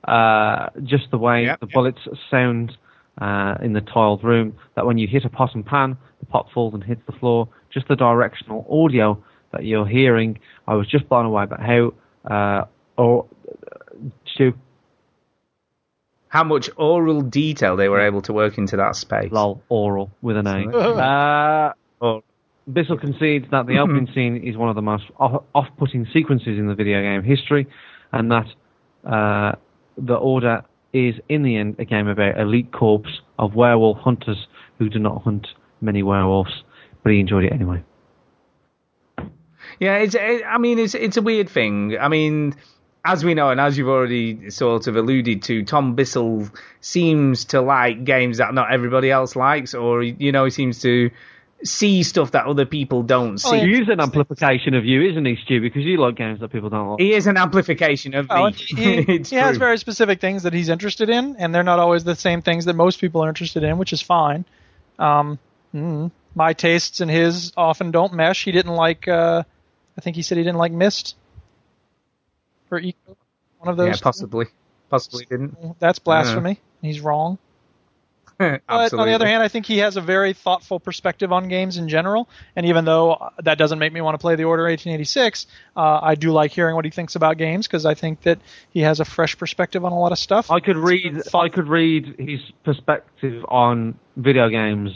uh, 0.05 0.69
just 0.83 1.11
the 1.11 1.17
way 1.17 1.49
the 1.59 1.67
bullets 1.67 1.99
sound 2.29 2.77
uh, 3.19 3.55
in 3.61 3.73
the 3.73 3.81
tiled 3.81 4.23
room, 4.23 4.55
that 4.75 4.85
when 4.85 4.97
you 4.97 5.07
hit 5.07 5.25
a 5.25 5.29
pot 5.29 5.53
and 5.55 5.65
pan, 5.65 5.97
the 6.19 6.25
pot 6.25 6.47
falls 6.53 6.73
and 6.73 6.83
hits 6.83 7.01
the 7.05 7.11
floor. 7.13 7.47
Just 7.71 7.87
the 7.87 7.95
directional 7.95 8.65
audio 8.69 9.23
that 9.51 9.65
you're 9.65 9.87
hearing. 9.87 10.39
I 10.67 10.75
was 10.75 10.87
just 10.87 11.07
blown 11.07 11.25
away 11.25 11.45
by 11.45 11.57
how, 11.57 11.93
uh, 12.33 12.65
or, 12.97 13.27
Stu, 14.25 14.53
How 16.27 16.43
much 16.43 16.69
oral 16.77 17.21
detail 17.21 17.75
they 17.75 17.89
were 17.89 18.01
able 18.01 18.21
to 18.23 18.33
work 18.33 18.57
into 18.57 18.77
that 18.77 18.95
space. 18.95 19.31
Lol, 19.31 19.61
oral 19.69 20.11
with 20.21 20.37
an 20.37 20.47
A. 20.47 20.69
uh, 20.69 21.73
Bissell 22.71 22.97
concedes 22.97 23.47
that 23.51 23.67
the 23.67 23.79
opening 23.79 24.07
scene 24.15 24.37
is 24.37 24.55
one 24.55 24.69
of 24.69 24.75
the 24.75 24.81
most 24.81 25.05
off- 25.17 25.43
off-putting 25.53 26.07
sequences 26.13 26.59
in 26.59 26.67
the 26.67 26.75
video 26.75 27.01
game 27.01 27.23
history, 27.23 27.67
and 28.11 28.31
that 28.31 28.47
uh, 29.05 29.55
the 29.97 30.15
Order 30.15 30.63
is, 30.93 31.15
in 31.29 31.43
the 31.43 31.57
end, 31.57 31.75
a 31.79 31.85
game 31.85 32.07
about 32.07 32.39
elite 32.39 32.71
corps 32.71 33.21
of 33.39 33.55
werewolf 33.55 33.97
hunters 33.99 34.47
who 34.77 34.89
do 34.89 34.99
not 34.99 35.23
hunt 35.23 35.47
many 35.79 36.03
werewolves, 36.03 36.63
but 37.03 37.11
he 37.11 37.19
enjoyed 37.19 37.45
it 37.45 37.53
anyway. 37.53 37.83
Yeah, 39.79 39.97
it's. 39.97 40.15
It, 40.15 40.43
I 40.45 40.57
mean, 40.57 40.79
it's 40.79 40.95
it's 40.95 41.17
a 41.17 41.21
weird 41.21 41.49
thing. 41.49 41.97
I 41.99 42.07
mean, 42.07 42.55
as 43.03 43.23
we 43.23 43.33
know, 43.33 43.49
and 43.49 43.59
as 43.59 43.77
you've 43.77 43.87
already 43.87 44.49
sort 44.49 44.87
of 44.87 44.95
alluded 44.95 45.43
to, 45.43 45.63
Tom 45.63 45.95
Bissell 45.95 46.49
seems 46.81 47.45
to 47.45 47.61
like 47.61 48.03
games 48.03 48.37
that 48.37 48.53
not 48.53 48.71
everybody 48.71 49.09
else 49.09 49.35
likes, 49.35 49.73
or 49.73 50.03
you 50.03 50.31
know, 50.31 50.45
he 50.45 50.51
seems 50.51 50.81
to 50.81 51.09
see 51.63 52.03
stuff 52.03 52.31
that 52.31 52.45
other 52.45 52.65
people 52.65 53.03
don't 53.03 53.37
see. 53.37 53.59
He 53.59 53.81
is 53.81 53.89
an 53.89 53.99
amplification 53.99 54.73
of 54.73 54.85
you, 54.85 55.09
isn't 55.09 55.25
he, 55.25 55.35
Stu? 55.43 55.61
Because 55.61 55.83
you 55.83 55.97
like 55.97 56.15
games 56.15 56.39
that 56.39 56.49
people 56.49 56.69
don't 56.69 56.89
like. 56.91 56.99
He 56.99 57.13
is 57.13 57.27
an 57.27 57.37
amplification 57.37 58.13
of 58.13 58.27
Well, 58.29 58.51
me. 58.51 58.97
and 58.97 59.07
he, 59.07 59.17
he 59.23 59.35
has 59.35 59.57
very 59.57 59.77
specific 59.77 60.19
things 60.21 60.43
that 60.43 60.53
he's 60.53 60.69
interested 60.69 61.09
in, 61.09 61.35
and 61.37 61.53
they're 61.53 61.63
not 61.63 61.79
always 61.79 62.03
the 62.03 62.15
same 62.15 62.41
things 62.41 62.65
that 62.65 62.75
most 62.75 62.99
people 62.99 63.23
are 63.23 63.29
interested 63.29 63.63
in, 63.63 63.77
which 63.77 63.93
is 63.93 64.01
fine. 64.01 64.45
Um, 64.99 65.39
mm, 65.73 66.11
my 66.35 66.53
tastes 66.53 67.01
and 67.01 67.09
his 67.11 67.53
often 67.57 67.91
don't 67.91 68.13
mesh. 68.13 68.43
He 68.43 68.51
didn't 68.51 68.75
like. 68.75 69.07
Uh, 69.07 69.43
I 69.97 70.01
think 70.01 70.15
he 70.15 70.21
said 70.21 70.37
he 70.37 70.43
didn't 70.43 70.57
like 70.59 70.71
Myst 70.71 71.15
or 72.69 72.79
Ico. 72.79 72.95
One 73.59 73.69
of 73.69 73.77
those. 73.77 73.87
yeah, 73.87 73.93
two. 73.93 74.03
possibly, 74.03 74.45
possibly 74.89 75.25
didn't. 75.25 75.79
That's 75.79 75.99
blasphemy. 75.99 76.59
He's 76.81 77.01
wrong. 77.01 77.37
But 78.67 78.93
on 78.93 79.07
the 79.07 79.13
other 79.13 79.27
hand, 79.27 79.43
I 79.43 79.47
think 79.47 79.65
he 79.65 79.79
has 79.79 79.97
a 79.97 80.01
very 80.01 80.33
thoughtful 80.33 80.79
perspective 80.79 81.31
on 81.31 81.47
games 81.47 81.77
in 81.77 81.89
general. 81.89 82.27
And 82.55 82.65
even 82.65 82.85
though 82.85 83.29
that 83.43 83.57
doesn't 83.57 83.79
make 83.79 83.93
me 83.93 84.01
want 84.01 84.15
to 84.15 84.17
play 84.17 84.35
the 84.35 84.45
Order 84.45 84.63
1886, 84.63 85.47
uh, 85.75 85.99
I 86.01 86.15
do 86.15 86.31
like 86.31 86.51
hearing 86.51 86.75
what 86.75 86.85
he 86.85 86.91
thinks 86.91 87.15
about 87.15 87.37
games 87.37 87.67
because 87.67 87.85
I 87.85 87.93
think 87.93 88.21
that 88.21 88.39
he 88.71 88.81
has 88.81 88.99
a 88.99 89.05
fresh 89.05 89.37
perspective 89.37 89.85
on 89.85 89.91
a 89.91 89.99
lot 89.99 90.11
of 90.11 90.19
stuff. 90.19 90.49
I 90.49 90.59
could 90.59 90.77
read. 90.77 91.21
I 91.33 91.49
could 91.49 91.67
read 91.67 92.15
his 92.17 92.39
perspective 92.63 93.45
on 93.47 93.97
video 94.15 94.49
games 94.49 94.91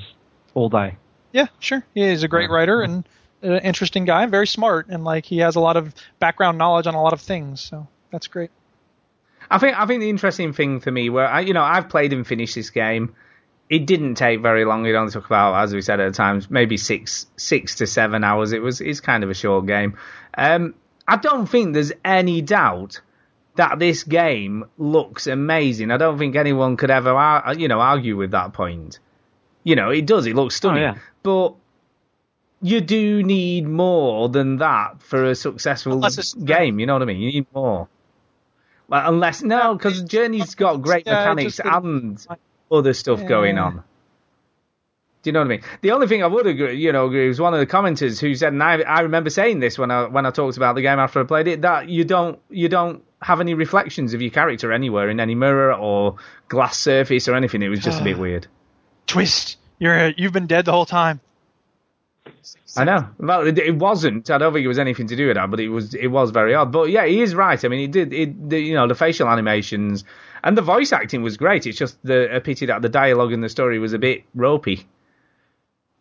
all 0.53 0.69
day. 0.69 0.97
Yeah, 1.31 1.47
sure. 1.59 1.85
He's 1.93 2.23
a 2.23 2.27
great 2.27 2.49
writer 2.49 2.81
and 2.81 3.07
an 3.41 3.59
interesting 3.59 4.05
guy, 4.05 4.26
very 4.26 4.47
smart, 4.47 4.88
and 4.89 5.03
like 5.03 5.26
he 5.26 5.39
has 5.39 5.55
a 5.55 5.59
lot 5.59 5.77
of 5.77 5.93
background 6.19 6.57
knowledge 6.57 6.88
on 6.88 6.95
a 6.95 7.01
lot 7.01 7.13
of 7.13 7.22
things. 7.22 7.61
So 7.61 7.88
that's 8.11 8.27
great. 8.27 8.51
I 9.49 9.59
think 9.59 9.77
I 9.77 9.85
think 9.85 10.01
the 10.01 10.09
interesting 10.09 10.53
thing 10.53 10.80
for 10.80 10.91
me, 10.91 11.09
where 11.09 11.27
I, 11.27 11.41
you 11.41 11.53
know, 11.53 11.63
I've 11.63 11.89
played 11.89 12.13
and 12.13 12.26
finished 12.26 12.55
this 12.55 12.69
game. 12.69 13.15
It 13.70 13.88
didn't 13.88 14.16
take 14.16 14.42
very 14.42 14.64
long. 14.64 14.86
It 14.86 14.94
only 14.94 15.12
took 15.12 15.26
about, 15.26 15.56
as 15.64 15.74
we 15.74 15.82
said 15.82 16.00
at 16.00 16.12
the 16.12 16.16
times, 16.16 16.50
maybe 16.52 16.78
six 16.78 17.26
six 17.36 17.76
to 17.76 17.88
seven 17.88 18.24
hours. 18.24 18.52
It 18.52 18.62
was 18.62 18.80
it's 18.82 19.00
kind 19.02 19.24
of 19.24 19.30
a 19.30 19.34
short 19.34 19.66
game. 19.66 19.98
Um, 20.38 20.76
I 21.08 21.18
don't 21.18 21.48
think 21.48 21.74
there's 21.74 21.92
any 22.04 22.42
doubt 22.42 23.02
that 23.56 23.80
this 23.80 24.04
game 24.04 24.66
looks 24.78 25.28
amazing. 25.28 25.90
I 25.90 25.98
don't 25.98 26.18
think 26.20 26.36
anyone 26.36 26.78
could 26.78 26.92
ever, 26.92 27.42
you 27.58 27.68
know, 27.68 27.80
argue 27.80 28.18
with 28.18 28.32
that 28.32 28.54
point. 28.54 29.00
You 29.64 29.76
know, 29.76 29.90
it 29.90 30.06
does. 30.06 30.28
It 30.28 30.36
looks 30.36 30.56
stunning. 30.56 30.84
yeah. 30.84 30.96
But 31.24 31.56
you 32.62 32.82
do 32.82 33.24
need 33.24 33.68
more 33.68 34.30
than 34.30 34.58
that 34.58 35.02
for 35.02 35.24
a 35.26 35.34
successful 35.36 36.02
game. 36.44 36.80
You 36.80 36.86
know 36.86 36.94
what 36.94 37.02
I 37.02 37.06
mean? 37.06 37.20
You 37.20 37.32
need 37.32 37.48
more. 37.54 37.88
Well, 38.88 39.10
unless 39.10 39.42
no, 39.42 39.74
because 39.74 40.04
Journey's 40.04 40.54
got 40.54 40.82
great 40.84 41.08
Yeah, 41.08 41.14
mechanics 41.34 41.58
just 41.58 41.64
didn't- 41.64 42.26
and 42.30 42.38
other 42.72 42.94
stuff 42.94 43.26
going 43.26 43.58
on. 43.58 43.84
Do 45.26 45.30
you 45.30 45.32
know 45.34 45.40
what 45.40 45.46
I 45.46 45.50
mean? 45.50 45.62
The 45.82 45.92
only 45.92 46.08
thing 46.08 46.22
I 46.22 46.28
would 46.28 46.46
agree, 46.46 46.76
you 46.76 46.92
know, 46.92 47.08
agree 47.08 47.28
was 47.28 47.40
one 47.40 47.56
of 47.56 47.60
the 47.60 47.66
commenters 47.66 48.22
who 48.22 48.36
said, 48.36 48.54
and 48.54 48.62
I, 48.62 48.82
I 48.82 49.00
remember 49.00 49.32
saying 49.32 49.60
this 49.60 49.76
when 49.80 49.90
I 49.90 50.06
when 50.06 50.24
I 50.24 50.30
talked 50.30 50.56
about 50.56 50.76
the 50.76 50.84
game 50.84 51.00
after 51.00 51.20
I 51.20 51.24
played 51.24 51.48
it, 51.48 51.64
that 51.64 51.90
you 51.90 52.04
don't 52.04 52.40
you 52.52 52.70
don't 52.70 53.04
have 53.24 53.42
any 53.42 53.56
reflections 53.56 54.14
of 54.14 54.22
your 54.22 54.30
character 54.30 54.72
anywhere 54.72 55.10
in 55.10 55.20
any 55.20 55.34
mirror 55.34 55.74
or 55.74 56.18
glass 56.48 56.78
surface 56.78 57.28
or 57.28 57.34
anything. 57.34 57.64
It 57.64 57.70
was 57.70 57.80
just 57.80 58.02
a 58.02 58.04
bit 58.04 58.18
weird. 58.20 58.46
Twist. 59.08 59.58
You're 59.80 60.10
you've 60.10 60.32
been 60.32 60.46
dead 60.46 60.66
the 60.66 60.72
whole 60.72 60.86
time. 60.86 61.22
I 62.78 62.84
know. 62.84 63.08
Well, 63.18 63.48
it, 63.48 63.58
it 63.58 63.76
wasn't. 63.76 64.30
I 64.30 64.38
don't 64.38 64.54
think 64.54 64.64
it 64.64 64.68
was 64.68 64.80
anything 64.80 65.08
to 65.08 65.16
do 65.16 65.28
with 65.28 65.38
that, 65.38 65.50
but 65.50 65.60
it 65.60 65.70
was. 65.70 65.96
It 65.96 66.08
was 66.08 66.32
very 66.32 66.54
odd. 66.54 66.72
But 66.72 66.90
yeah, 66.90 67.06
he 67.06 67.22
is 67.22 67.34
right. 67.34 67.64
I 67.64 67.68
mean, 67.68 67.80
it 67.80 67.92
did. 67.92 68.14
It, 68.14 68.50
the, 68.50 68.60
you 68.60 68.76
know, 68.76 68.88
the 68.88 68.96
facial 68.96 69.28
animations 69.28 70.04
and 70.45 70.55
the 70.55 70.61
voice 70.61 70.93
acting 70.93 71.23
was 71.23 71.35
great. 71.35 71.65
It's 71.65 71.77
just 71.77 71.97
the 72.03 72.34
a 72.34 72.39
pity 72.39 72.67
that 72.67 72.81
the 72.81 72.88
dialogue 72.88 73.34
and 73.34 73.43
the 73.43 73.49
story 73.49 73.80
was 73.80 73.93
a 73.93 73.99
bit 73.99 74.23
ropey. 74.35 74.88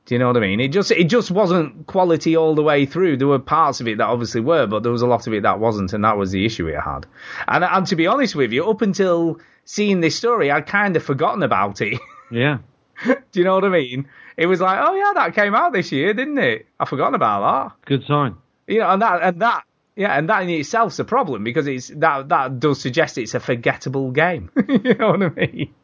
Do 0.04 0.14
you 0.14 0.18
know 0.18 0.26
what 0.26 0.36
I 0.36 0.40
mean? 0.40 0.60
It 0.60 0.68
just 0.68 0.90
it 0.90 1.04
just 1.04 1.30
wasn't 1.30 1.86
quality 1.86 2.36
all 2.36 2.54
the 2.54 2.62
way 2.62 2.84
through. 2.84 3.16
There 3.16 3.26
were 3.26 3.38
parts 3.38 3.80
of 3.80 3.88
it 3.88 3.98
that 3.98 4.06
obviously 4.06 4.42
were, 4.42 4.66
but 4.66 4.82
there 4.82 4.92
was 4.92 5.00
a 5.00 5.06
lot 5.06 5.26
of 5.26 5.32
it 5.32 5.44
that 5.44 5.58
wasn't, 5.58 5.94
and 5.94 6.04
that 6.04 6.18
was 6.18 6.30
the 6.30 6.44
issue 6.44 6.68
it 6.68 6.78
had. 6.78 7.06
And 7.48 7.64
and 7.64 7.86
to 7.86 7.96
be 7.96 8.06
honest 8.06 8.34
with 8.34 8.52
you, 8.52 8.68
up 8.68 8.82
until 8.82 9.40
seeing 9.64 10.00
this 10.00 10.14
story, 10.14 10.50
I'd 10.50 10.66
kind 10.66 10.94
of 10.94 11.02
forgotten 11.02 11.42
about 11.42 11.80
it. 11.80 11.98
Yeah. 12.30 12.58
Do 13.04 13.14
you 13.34 13.44
know 13.44 13.54
what 13.54 13.64
I 13.64 13.68
mean? 13.68 14.08
It 14.36 14.46
was 14.46 14.60
like, 14.60 14.78
oh 14.80 14.94
yeah, 14.94 15.12
that 15.14 15.34
came 15.34 15.54
out 15.54 15.72
this 15.72 15.92
year, 15.92 16.14
didn't 16.14 16.38
it? 16.38 16.66
I've 16.80 16.88
forgotten 16.88 17.14
about 17.14 17.40
that. 17.68 17.86
Good 17.86 18.06
sign. 18.06 18.36
You 18.66 18.80
know, 18.80 18.88
and 18.88 19.02
that 19.02 19.22
and 19.22 19.42
that 19.42 19.64
yeah, 19.96 20.16
and 20.16 20.28
that 20.28 20.42
in 20.42 20.50
itself's 20.50 20.98
a 20.98 21.04
problem 21.04 21.44
because 21.44 21.66
it's 21.66 21.88
that 21.88 22.28
that 22.28 22.58
does 22.58 22.80
suggest 22.80 23.16
it's 23.18 23.34
a 23.34 23.40
forgettable 23.40 24.10
game. 24.10 24.50
you 24.68 24.94
know 24.94 25.10
what 25.10 25.22
I 25.22 25.28
mean? 25.28 25.74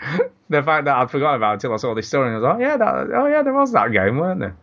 the 0.48 0.62
fact 0.62 0.86
that 0.86 0.96
I'd 0.96 1.10
forgotten 1.10 1.36
about 1.36 1.52
it 1.52 1.54
until 1.54 1.74
I 1.74 1.76
saw 1.76 1.94
this 1.94 2.08
story 2.08 2.28
and 2.28 2.36
I 2.36 2.38
was 2.38 2.44
like, 2.44 2.56
oh 2.56 2.60
yeah, 2.60 2.76
that, 2.78 3.10
oh 3.14 3.26
yeah, 3.26 3.42
there 3.42 3.52
was 3.52 3.72
that 3.72 3.92
game, 3.92 4.16
weren't 4.16 4.40
there? 4.40 4.56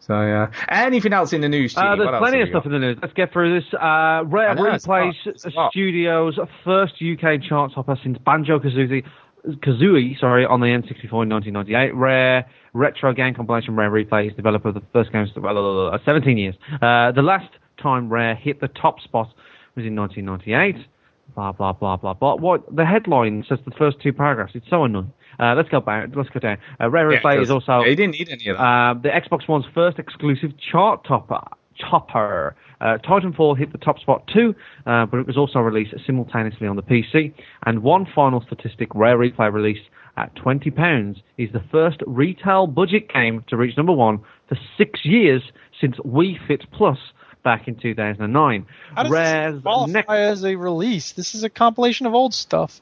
So 0.00 0.20
yeah. 0.20 0.50
Anything 0.68 1.12
else 1.12 1.32
in 1.32 1.40
the 1.40 1.48
news? 1.48 1.76
Uh, 1.76 1.96
there's 1.96 2.18
plenty 2.18 2.42
of 2.42 2.48
stuff 2.48 2.66
in 2.66 2.72
the 2.72 2.78
news. 2.78 2.98
Let's 3.00 3.14
get 3.14 3.32
through 3.32 3.60
this. 3.60 3.72
Uh, 3.72 4.22
Rare 4.26 4.54
know, 4.54 4.62
Replays 4.62 4.88
lot, 4.88 5.14
it's 5.26 5.44
a 5.44 5.50
lot. 5.50 5.72
Studios' 5.72 6.38
first 6.64 6.94
UK 7.02 7.42
chart 7.48 7.72
topper 7.72 7.96
since 8.02 8.18
Banjo 8.18 8.58
Kazooie, 8.58 9.04
Kazooie, 9.46 10.18
sorry, 10.18 10.44
on 10.44 10.60
the 10.60 10.66
N64 10.66 11.22
in 11.22 11.28
1998. 11.28 11.94
Rare 11.94 12.46
retro 12.72 13.12
game 13.12 13.34
compilation. 13.34 13.76
Rare 13.76 13.90
Replays, 13.90 14.34
developer 14.34 14.68
of 14.68 14.74
the 14.74 14.82
first 14.92 15.12
games, 15.12 15.30
well, 15.36 15.90
uh, 15.94 15.98
17 16.04 16.36
years. 16.36 16.56
Uh, 16.80 17.12
the 17.12 17.22
last 17.22 17.48
time 17.82 18.08
Rare 18.08 18.34
hit 18.34 18.60
the 18.60 18.68
top 18.68 19.00
spot 19.00 19.28
was 19.74 19.84
in 19.86 19.96
1998. 19.96 20.86
Blah 21.34 21.52
blah 21.52 21.72
blah 21.72 21.96
blah 21.96 22.14
blah. 22.14 22.34
What 22.36 22.74
the 22.74 22.84
headline 22.84 23.44
says 23.48 23.58
the 23.64 23.70
first 23.72 23.96
two 24.02 24.12
paragraphs. 24.12 24.52
It's 24.54 24.68
so 24.68 24.84
annoying. 24.84 25.12
Uh, 25.40 25.54
let's 25.56 25.68
go 25.70 25.80
back. 25.80 26.10
Let's 26.14 26.28
go 26.28 26.40
down. 26.40 26.58
Uh, 26.78 26.90
Rare 26.90 27.10
Yeah, 27.10 27.20
Replay 27.20 27.42
is 27.42 27.50
also 27.50 27.82
he 27.84 27.94
didn't 27.94 28.12
need 28.18 28.28
any 28.28 28.48
of 28.48 28.58
that. 28.58 28.62
uh, 28.62 28.94
the 28.94 29.08
Xbox 29.08 29.48
One's 29.48 29.64
first 29.74 29.98
exclusive 29.98 30.50
chart 30.58 31.04
topper. 31.06 31.40
Topper. 31.80 32.54
Uh, 32.80 32.98
Titanfall 32.98 33.56
hit 33.56 33.72
the 33.72 33.78
top 33.78 33.98
spot 33.98 34.26
too, 34.32 34.54
uh, 34.86 35.06
but 35.06 35.18
it 35.20 35.26
was 35.26 35.36
also 35.38 35.60
released 35.60 35.94
simultaneously 36.04 36.66
on 36.66 36.76
the 36.76 36.82
PC. 36.82 37.32
And 37.64 37.82
one 37.82 38.06
final 38.14 38.42
statistic: 38.42 38.88
Rare 38.94 39.16
Replay 39.16 39.50
released 39.52 39.88
at 40.18 40.34
twenty 40.36 40.70
pounds 40.70 41.18
is 41.38 41.50
the 41.52 41.62
first 41.70 41.98
retail 42.06 42.66
budget 42.66 43.08
game 43.12 43.42
to 43.48 43.56
reach 43.56 43.76
number 43.76 43.92
one 43.92 44.18
for 44.48 44.58
six 44.76 45.00
years 45.04 45.42
since 45.80 45.96
Wii 46.04 46.36
Fit 46.46 46.64
Plus 46.72 46.98
back 47.42 47.68
in 47.68 47.76
2009. 47.76 48.66
How 48.94 49.02
does 49.02 49.12
Rare's 49.12 49.54
this 49.54 49.62
qualify 49.62 49.92
next 49.92 50.10
as 50.10 50.44
a 50.44 50.56
release? 50.56 51.12
This 51.12 51.34
is 51.34 51.44
a 51.44 51.50
compilation 51.50 52.06
of 52.06 52.14
old 52.14 52.34
stuff. 52.34 52.80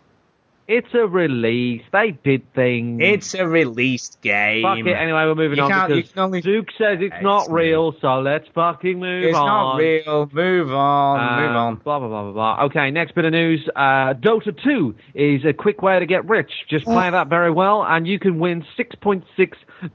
It's 0.72 0.94
a 0.94 1.04
release. 1.04 1.82
They 1.92 2.12
did 2.12 2.52
things. 2.54 3.00
It's 3.02 3.34
a 3.34 3.44
released 3.46 4.20
game. 4.22 4.62
Fuck 4.62 4.78
it. 4.78 4.92
Anyway, 4.92 5.24
we're 5.24 5.34
moving 5.34 5.58
You 5.58 5.64
on 5.64 5.70
can't- 5.70 5.90
you 5.90 5.96
because 5.96 6.12
can 6.12 6.22
only- 6.22 6.40
Duke 6.42 6.68
says 6.78 6.98
it's 7.00 7.20
not 7.22 7.50
real, 7.50 7.92
so 8.00 8.20
let's 8.20 8.46
fucking 8.54 9.00
move 9.00 9.24
It's 9.24 9.36
on. 9.36 9.80
It's 9.80 10.06
not 10.06 10.12
real. 10.14 10.30
Move 10.32 10.72
on. 10.72 11.18
Uh, 11.20 11.40
move 11.40 11.56
on. 11.56 11.74
Blah 11.74 11.98
blah 11.98 12.08
blah 12.08 12.22
blah 12.22 12.32
blah. 12.56 12.64
Okay, 12.66 12.92
next 12.92 13.16
bit 13.16 13.24
of 13.24 13.32
news. 13.32 13.68
Uh, 13.74 14.14
Dota 14.14 14.56
2 14.62 14.94
is 15.14 15.44
a 15.44 15.52
quick 15.52 15.82
way 15.82 15.98
to 15.98 16.06
get 16.06 16.28
rich. 16.28 16.52
Just 16.68 16.84
play 16.84 17.10
that 17.10 17.26
very 17.26 17.50
well, 17.50 17.82
and 17.82 18.06
you 18.06 18.20
can 18.20 18.38
win 18.38 18.64
6.6 18.76 19.24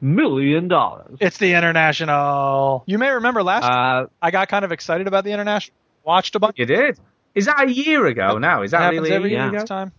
million 0.02 0.68
dollars. 0.68 1.18
It's 1.22 1.38
the 1.38 1.54
international. 1.54 2.84
You 2.86 2.98
may 2.98 3.12
remember 3.12 3.44
last 3.44 3.64
Uh, 3.64 4.00
year, 4.02 4.10
I 4.22 4.32
got 4.32 4.50
kind 4.50 4.66
of 4.66 4.72
excited 4.74 5.08
about 5.08 5.24
the 5.24 5.32
international. 5.32 5.74
Watched 6.04 6.36
a 6.36 6.40
bunch. 6.40 6.60
You 6.60 6.66
did. 6.66 7.00
Is 7.34 7.46
that 7.46 7.62
a 7.68 7.72
year 7.72 8.06
ago 8.08 8.38
now? 8.38 8.62
Is 8.62 8.72
that 8.72 8.82
happens 8.82 9.02
really 9.02 9.12
a 9.12 9.16
every 9.16 9.30
year 9.32 9.40
year 9.40 9.56
ago? 9.56 9.66
time. 9.66 9.92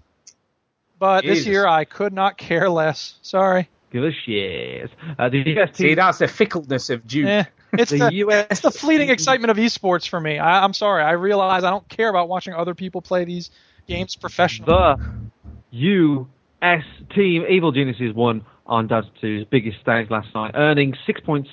But 0.98 1.24
this 1.24 1.46
year 1.46 1.66
I 1.66 1.84
could 1.84 2.12
not 2.12 2.38
care 2.38 2.68
less. 2.70 3.16
Sorry. 3.22 3.68
Give 3.92 4.04
us 4.04 4.14
shit. 4.24 4.90
Uh, 5.18 5.28
the 5.28 5.38
UST. 5.38 5.76
See, 5.76 5.94
that's 5.94 6.18
the 6.18 6.28
fickleness 6.28 6.90
of 6.90 7.06
Duke. 7.06 7.26
Eh, 7.26 7.44
it's 7.72 7.90
The 7.90 7.98
the, 7.98 8.14
US 8.14 8.46
it's 8.50 8.60
the 8.60 8.70
fleeting 8.70 9.10
excitement 9.10 9.50
of 9.50 9.56
esports 9.56 10.08
for 10.08 10.20
me. 10.20 10.38
I, 10.38 10.64
I'm 10.64 10.72
sorry. 10.72 11.02
I 11.02 11.12
realize 11.12 11.64
I 11.64 11.70
don't 11.70 11.88
care 11.88 12.08
about 12.08 12.28
watching 12.28 12.54
other 12.54 12.74
people 12.74 13.02
play 13.02 13.24
these 13.24 13.50
games 13.86 14.16
professionally. 14.16 14.72
The 14.72 14.96
US 15.72 16.84
team 17.14 17.44
Evil 17.48 17.72
Geniuses 17.72 18.14
won 18.14 18.44
on 18.66 18.88
Dota 18.88 19.08
2's 19.22 19.46
biggest 19.50 19.80
stage 19.80 20.10
last 20.10 20.28
night, 20.34 20.52
earning 20.54 20.94
6.6 21.08 21.46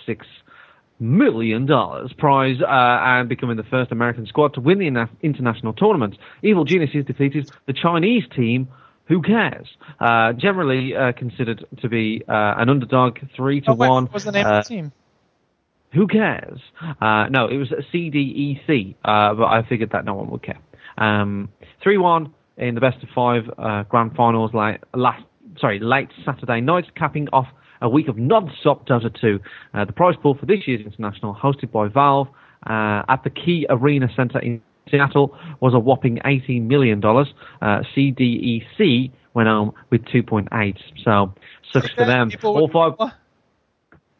million 1.00 1.66
dollars 1.66 2.14
prize 2.18 2.62
uh, 2.62 2.66
and 2.68 3.28
becoming 3.28 3.58
the 3.58 3.64
first 3.64 3.92
American 3.92 4.26
squad 4.26 4.54
to 4.54 4.62
win 4.62 4.80
the 4.80 5.10
international 5.22 5.74
tournament. 5.74 6.18
Evil 6.42 6.64
Geniuses 6.66 7.06
defeated 7.06 7.50
the 7.68 7.74
Chinese 7.74 8.24
team. 8.36 8.70
Who 9.08 9.22
cares? 9.22 9.68
Uh, 10.00 10.34
generally 10.34 10.96
uh, 10.96 11.12
considered 11.12 11.66
to 11.82 11.90
be 11.90 12.24
uh, 12.28 12.56
an 12.58 12.70
underdog, 12.70 13.20
three 13.36 13.62
to 13.62 13.72
Oh, 13.72 13.76
wait, 13.76 13.90
one. 13.90 14.04
what 14.06 14.14
was 14.14 14.24
the 14.24 14.32
name 14.32 14.46
Uh, 14.46 14.60
of 14.60 14.64
the 14.66 14.70
team? 14.70 14.92
who 15.92 16.08
cares? 16.08 16.60
Uh, 17.02 17.28
no, 17.30 17.48
it 17.48 17.58
was 17.58 17.70
CDEC, 17.94 18.96
uh, 19.06 19.34
but 19.36 19.46
I 19.46 19.62
figured 19.68 19.92
that 19.92 20.06
no 20.06 20.16
one 20.16 20.30
would 20.32 20.42
care. 20.42 20.58
Um, 20.98 21.50
3-1 21.86 22.32
in 22.58 22.76
the 22.76 22.82
best 22.82 23.04
of 23.04 23.10
five 23.14 23.44
uh, 23.58 23.84
grand 23.84 24.16
finals 24.16 24.54
late, 24.54 24.80
last, 24.96 25.24
sorry, 25.60 25.80
late 25.80 26.10
Saturday 26.26 26.62
night, 26.62 26.86
capping 26.96 27.28
off 27.34 27.48
a 27.82 27.90
week 27.90 28.08
of 28.08 28.18
non-stop 28.18 28.88
Dota 28.88 29.14
2. 29.22 29.40
Uh, 29.74 29.86
the 29.86 29.92
prize 29.92 30.16
pool 30.22 30.36
for 30.40 30.46
this 30.46 30.66
year's 30.68 30.82
international, 30.86 31.36
hosted 31.36 31.72
by 31.72 31.88
Valve 31.90 32.28
uh, 32.68 33.04
at 33.10 33.24
the 33.24 33.30
Key 33.30 33.66
Arena 33.70 34.08
Center 34.16 34.40
in 34.40 34.62
Seattle, 34.90 35.38
was 35.60 35.74
a 35.74 35.80
whopping 35.80 36.18
$18 36.26 36.64
million. 36.64 37.04
Uh, 37.04 37.14
CDEC 37.96 39.12
went 39.34 39.48
home 39.48 39.74
with 39.90 40.04
2.8. 40.06 40.78
So, 41.04 41.34
sucks 41.72 41.90
for 41.92 42.06
them. 42.06 42.32
All 42.44 42.70
five. 42.70 42.94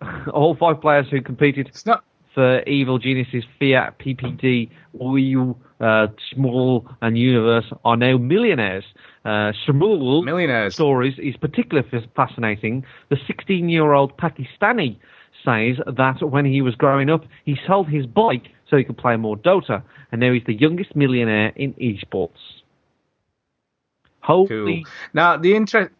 all 0.34 0.56
five 0.56 0.82
players 0.82 1.08
who 1.10 1.22
competed 1.22 1.72
not- 1.86 2.04
for 2.34 2.62
Evil 2.64 2.98
Geniuses, 2.98 3.44
Fiat, 3.60 4.00
PPD, 4.00 4.68
Wii 5.00 5.30
U, 5.30 5.56
uh, 5.80 6.08
Sumail, 6.36 6.84
and 7.02 7.16
Universe 7.16 7.66
are 7.86 7.96
now 7.96 8.18
millionaires. 8.18 8.86
Uh, 9.24 9.52
Sumail 9.68 10.24
millionaires. 10.26 10.74
stories 10.74 11.14
is 11.20 11.36
particularly 11.38 11.88
f- 11.94 12.04
fascinating. 12.16 12.84
The 13.10 13.18
16-year-old 13.18 14.18
Pakistani 14.18 14.98
says 15.46 15.78
that 15.86 16.28
when 16.28 16.46
he 16.46 16.64
was 16.64 16.74
growing 16.74 17.12
up, 17.12 17.24
he 17.46 17.56
sold 17.68 17.88
his 17.88 18.08
bike 18.08 18.48
so 18.70 18.78
he 18.78 18.84
could 18.84 18.98
play 18.98 19.18
more 19.18 19.38
Dota, 19.38 19.84
and 20.12 20.22
now 20.22 20.32
he's 20.32 20.44
the 20.46 20.54
youngest 20.54 20.96
millionaire 20.96 21.52
in 21.56 21.74
esports. 21.74 22.32
Cool. 24.26 24.48
Holy 24.48 24.86
Now 25.14 25.38
the 25.38 25.56
interest, 25.56 25.92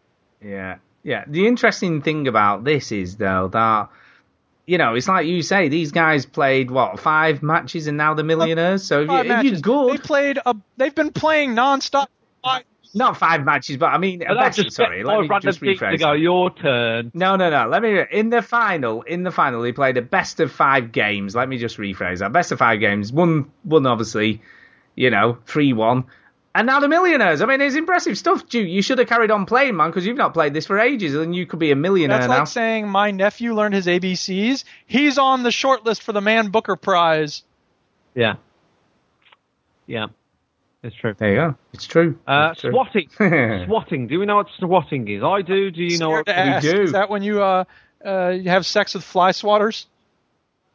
yeah, 0.42 0.78
yeah. 1.02 1.24
The 1.26 1.46
interesting 1.46 2.02
thing 2.02 2.26
about 2.26 2.64
this 2.64 2.90
is 2.90 3.16
though 3.16 3.48
that 3.48 3.90
you 4.66 4.78
know 4.78 4.94
it's 4.94 5.08
like 5.08 5.26
you 5.26 5.42
say 5.42 5.68
these 5.68 5.92
guys 5.92 6.24
played 6.24 6.70
what 6.70 6.98
five 7.00 7.42
matches 7.42 7.86
and 7.86 7.96
now 7.98 8.14
they're 8.14 8.24
millionaires. 8.24 8.82
So 8.82 9.02
if, 9.02 9.10
you, 9.10 9.32
if 9.32 9.44
you're 9.44 9.60
good, 9.60 9.94
They 9.94 9.98
played. 9.98 10.38
A, 10.44 10.56
they've 10.76 10.94
been 10.94 11.12
playing 11.12 11.54
nonstop. 11.54 12.06
not 12.94 13.16
five 13.16 13.44
matches, 13.44 13.76
but 13.76 13.86
I 13.86 13.98
mean, 13.98 14.20
But 14.26 14.34
best, 14.36 14.58
just 14.58 14.76
sorry, 14.76 14.98
get 14.98 15.06
let 15.06 15.14
five 15.14 15.22
me 15.22 15.28
random 15.28 15.52
just 15.52 15.60
rephrase. 15.60 15.98
go. 15.98 16.12
that. 16.12 16.18
Your 16.20 16.50
turn. 16.54 17.10
No, 17.14 17.36
no, 17.36 17.50
no. 17.50 17.68
Let 17.68 17.82
me 17.82 18.00
in 18.10 18.30
the 18.30 18.42
final. 18.42 19.02
In 19.02 19.22
the 19.24 19.30
final, 19.32 19.62
they 19.62 19.72
played 19.72 19.96
a 19.96 20.02
best 20.02 20.40
of 20.40 20.52
five 20.52 20.92
games. 20.92 21.34
Let 21.34 21.48
me 21.48 21.58
just 21.58 21.76
rephrase 21.78 22.20
that. 22.20 22.32
Best 22.32 22.52
of 22.52 22.58
five 22.58 22.80
games. 22.80 23.12
One, 23.12 23.50
one 23.64 23.86
obviously, 23.86 24.42
you 24.94 25.10
know, 25.10 25.38
three 25.46 25.72
one, 25.72 26.04
and 26.54 26.66
now 26.68 26.78
the 26.78 26.88
millionaires. 26.88 27.42
I 27.42 27.46
mean, 27.46 27.60
it's 27.60 27.74
impressive 27.74 28.16
stuff. 28.16 28.48
Dude, 28.48 28.68
you 28.68 28.80
should 28.80 28.98
have 28.98 29.08
carried 29.08 29.32
on 29.32 29.44
playing, 29.44 29.74
man, 29.76 29.90
because 29.90 30.06
you've 30.06 30.16
not 30.16 30.32
played 30.34 30.54
this 30.54 30.66
for 30.66 30.78
ages, 30.78 31.14
and 31.16 31.34
you 31.34 31.46
could 31.46 31.58
be 31.58 31.72
a 31.72 31.76
millionaire 31.76 32.18
That's 32.18 32.30
now. 32.30 32.38
like 32.38 32.46
saying 32.48 32.88
my 32.88 33.10
nephew 33.10 33.54
learned 33.54 33.74
his 33.74 33.86
ABCs. 33.88 34.62
He's 34.86 35.18
on 35.18 35.42
the 35.42 35.50
short 35.50 35.84
list 35.84 36.02
for 36.04 36.12
the 36.12 36.20
Man 36.20 36.50
Booker 36.50 36.76
Prize. 36.76 37.42
Yeah. 38.14 38.36
Yeah. 39.86 40.06
It's 40.84 40.94
true. 40.94 41.14
There 41.16 41.30
you 41.30 41.36
go. 41.36 41.54
It's 41.72 41.86
true. 41.86 42.18
Uh, 42.26 42.50
It's 42.52 42.60
true. 42.60 42.70
swatting. 42.72 43.08
swatting. 43.66 44.06
Do 44.06 44.20
we 44.20 44.26
know 44.26 44.36
what 44.36 44.48
swatting 44.58 45.08
is? 45.08 45.22
I 45.22 45.40
do. 45.40 45.70
Do 45.70 45.82
you 45.82 45.98
know 45.98 46.10
what 46.10 46.26
To 46.26 46.38
ask, 46.38 46.66
Is 46.66 46.92
that 46.92 47.08
when 47.08 47.22
you 47.22 47.42
uh, 47.42 47.64
uh 48.04 48.28
you 48.28 48.50
have 48.50 48.66
sex 48.66 48.94
with 48.94 49.02
fly 49.02 49.30
swatters? 49.30 49.86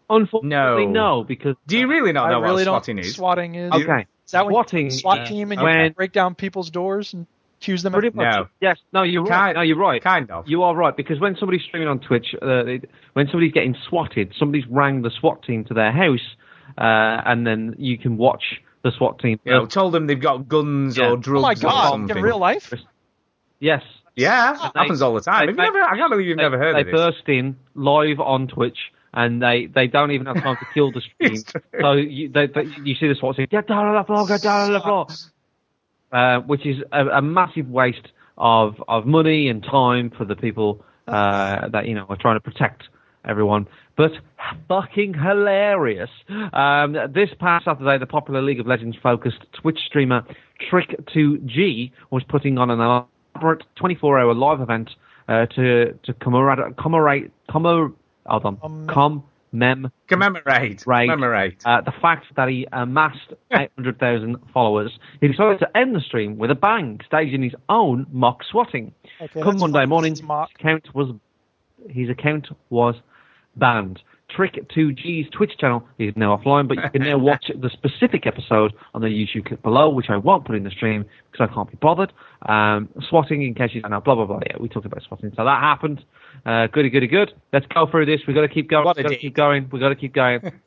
Unfortunately, 0.09 0.87
No. 0.87 1.17
no, 1.19 1.23
because 1.23 1.55
Do 1.67 1.77
you 1.77 1.87
really 1.87 2.11
not 2.11 2.29
I 2.29 2.31
know 2.31 2.41
really 2.41 2.65
what 2.65 2.65
don't 2.65 2.83
swatting 2.85 2.97
is? 2.97 3.15
swatting 3.15 3.55
is. 3.55 3.71
Okay. 3.71 4.07
Is 4.25 4.31
that 4.31 4.45
when 4.45 4.53
Swatting, 4.53 4.85
you 4.85 4.91
SWAT 4.91 5.19
uh, 5.19 5.25
team 5.25 5.51
and 5.51 5.61
you 5.61 5.93
break 5.93 6.11
down 6.11 6.33
people's 6.33 6.71
doors 6.71 7.13
and 7.13 7.27
accuse 7.59 7.83
them 7.83 7.93
Pretty 7.93 8.09
much. 8.11 8.35
No. 8.35 8.47
Yes. 8.61 8.77
No, 8.91 9.03
you're 9.03 9.23
right. 9.23 9.53
No, 9.53 9.61
you're 9.61 9.77
right. 9.77 10.01
Kind 10.01 10.31
of. 10.31 10.47
You 10.47 10.63
are 10.63 10.75
right 10.75 10.95
because 10.95 11.19
when 11.19 11.35
somebody's 11.35 11.63
streaming 11.63 11.87
on 11.87 11.99
Twitch, 11.99 12.35
uh, 12.41 12.63
they, 12.63 12.81
when 13.13 13.27
somebody's 13.27 13.53
getting 13.53 13.75
swatted, 13.87 14.33
somebody's 14.39 14.65
rang 14.67 15.01
the 15.03 15.11
SWAT 15.19 15.43
team 15.43 15.65
to 15.65 15.73
their 15.75 15.91
house, 15.91 16.25
uh, 16.77 17.21
and 17.25 17.45
then 17.45 17.75
you 17.77 17.97
can 17.97 18.17
watch 18.17 18.61
the 18.83 18.91
SWAT 18.91 19.19
team. 19.19 19.39
You 19.43 19.51
know, 19.53 19.65
told 19.65 19.93
them 19.93 20.07
they've 20.07 20.19
got 20.19 20.47
guns 20.47 20.97
Yeah. 20.97 21.11
or 21.11 21.17
drugs 21.17 21.39
Oh 21.39 21.41
my 21.41 21.53
god! 21.55 22.11
In 22.11 22.21
real 22.21 22.39
life? 22.39 22.73
Yes. 23.59 23.83
Yeah, 24.15 24.53
They- 24.53 24.79
happens 24.81 25.01
all 25.01 25.13
the 25.13 25.21
time. 25.21 25.47
they- 25.47 25.53
never, 25.53 25.81
I 25.81 25.95
can't 25.97 26.09
believe 26.11 26.27
you've 26.27 26.37
they, 26.37 26.43
never 26.43 26.57
heard 26.57 26.75
they 26.75 26.81
of 26.81 26.85
this. 26.87 26.93
burst 26.95 27.27
in 27.29 27.55
live 27.75 28.19
on 28.19 28.47
Twitch 28.47 28.77
and 29.13 29.41
they, 29.41 29.65
they 29.67 29.87
don't 29.87 30.11
even 30.11 30.25
have 30.27 30.41
time 30.41 30.57
to 30.57 30.65
kill 30.73 30.91
the 30.91 31.01
stream. 31.15 31.37
So 31.79 31.93
you, 31.93 32.29
they, 32.29 32.47
they, 32.47 32.65
you 32.83 32.95
see 32.95 33.07
the 33.07 33.15
SWAT 33.15 33.37
team, 33.37 33.47
get 33.49 33.67
down 33.67 33.85
on 33.85 33.95
the 33.95 34.03
floor, 34.03 34.27
get 34.27 34.41
down 34.41 34.67
on 34.67 34.73
the 34.73 34.81
floor. 34.81 35.07
Uh, 36.11 36.39
which 36.41 36.65
is 36.65 36.77
a, 36.91 37.05
a 37.07 37.21
massive 37.21 37.69
waste 37.69 38.07
of, 38.37 38.81
of 38.87 39.05
money 39.05 39.47
and 39.47 39.63
time 39.63 40.09
for 40.09 40.25
the 40.25 40.35
people 40.35 40.83
uh, 41.07 41.67
that, 41.69 41.87
you 41.87 41.93
know, 41.95 42.05
are 42.09 42.17
trying 42.17 42.35
to 42.35 42.39
protect 42.41 42.83
everyone. 43.25 43.67
But 43.97 44.11
fucking 44.67 45.13
hilarious. 45.13 46.09
Um, 46.53 46.93
this 47.13 47.29
past 47.39 47.65
Saturday, 47.65 47.97
the 47.97 48.05
popular 48.05 48.41
League 48.41 48.59
of 48.59 48.67
Legends 48.67 48.97
focused 49.01 49.45
Twitch 49.61 49.79
streamer 49.87 50.23
Trick2G 50.71 51.91
was 52.11 52.23
putting 52.27 52.57
on 52.57 52.69
an 52.69 52.79
elaborate 52.79 53.63
24 53.75 54.19
hour 54.19 54.33
live 54.33 54.61
event 54.61 54.89
uh, 55.27 55.45
to, 55.47 55.93
to 56.03 56.13
commemorate, 56.15 56.77
commemorate, 56.77 57.31
commemorate, 57.49 57.93
hold 58.25 58.45
on, 58.45 58.57
commem, 58.87 59.91
Commemorate. 60.07 60.83
Right. 60.85 61.09
Commemorate. 61.09 61.57
uh, 61.65 61.81
the 61.81 61.93
fact 62.01 62.25
that 62.35 62.47
he 62.49 62.67
amassed 62.71 63.33
800,000 63.51 64.37
followers, 64.53 64.91
he 65.21 65.27
decided 65.27 65.59
to 65.59 65.77
end 65.77 65.95
the 65.95 66.01
stream 66.01 66.37
with 66.37 66.51
a 66.51 66.55
bang, 66.55 66.99
staging 67.05 67.41
his 67.43 67.53
own 67.67 68.05
mock 68.11 68.43
swatting. 68.49 68.93
Okay, 69.21 69.41
Come 69.41 69.57
Monday 69.57 69.85
morning, 69.85 70.13
This 70.13 70.19
is 70.19 70.25
mock. 70.25 70.49
his 70.49 70.55
account 70.59 70.95
was 70.95 71.15
his 71.89 72.09
account 72.09 72.47
was 72.69 72.95
banned. 73.59 74.01
Trick2G's 74.35 75.29
Twitch 75.31 75.53
channel 75.59 75.87
is 75.97 76.13
now 76.15 76.37
offline, 76.37 76.67
but 76.67 76.77
you 76.77 76.89
can 76.91 77.01
now 77.01 77.17
watch 77.17 77.45
the 77.61 77.69
specific 77.69 78.27
episode 78.27 78.73
on 78.93 79.01
the 79.01 79.07
YouTube 79.07 79.47
clip 79.47 79.61
below, 79.63 79.89
which 79.89 80.05
I 80.09 80.17
won't 80.17 80.45
put 80.45 80.55
in 80.55 80.63
the 80.63 80.69
stream 80.69 81.05
because 81.31 81.49
I 81.49 81.53
can't 81.53 81.69
be 81.69 81.77
bothered. 81.81 82.13
Um, 82.47 82.89
swatting, 83.09 83.41
in 83.41 83.55
case 83.55 83.71
you 83.73 83.81
don't 83.81 83.91
know, 83.91 84.01
blah 84.01 84.15
blah 84.15 84.25
blah. 84.25 84.39
Yeah, 84.47 84.57
we 84.59 84.69
talked 84.69 84.85
about 84.85 85.01
swatting, 85.03 85.31
so 85.35 85.43
that 85.45 85.59
happened. 85.61 86.03
Uh, 86.45 86.67
goody 86.67 86.89
goody 86.89 87.07
good. 87.07 87.33
Let's 87.51 87.65
go 87.67 87.87
through 87.89 88.05
this. 88.05 88.21
We've 88.27 88.35
got 88.35 88.41
to 88.41 88.49
keep 88.49 88.69
going. 88.69 88.85
We've 88.85 89.03
got 89.03 89.09
to 89.09 89.17
keep 89.17 89.35
going. 89.35 89.67
We've 89.71 89.81
got 89.81 89.89
to 89.89 89.95
keep 89.95 90.13
going. 90.13 90.41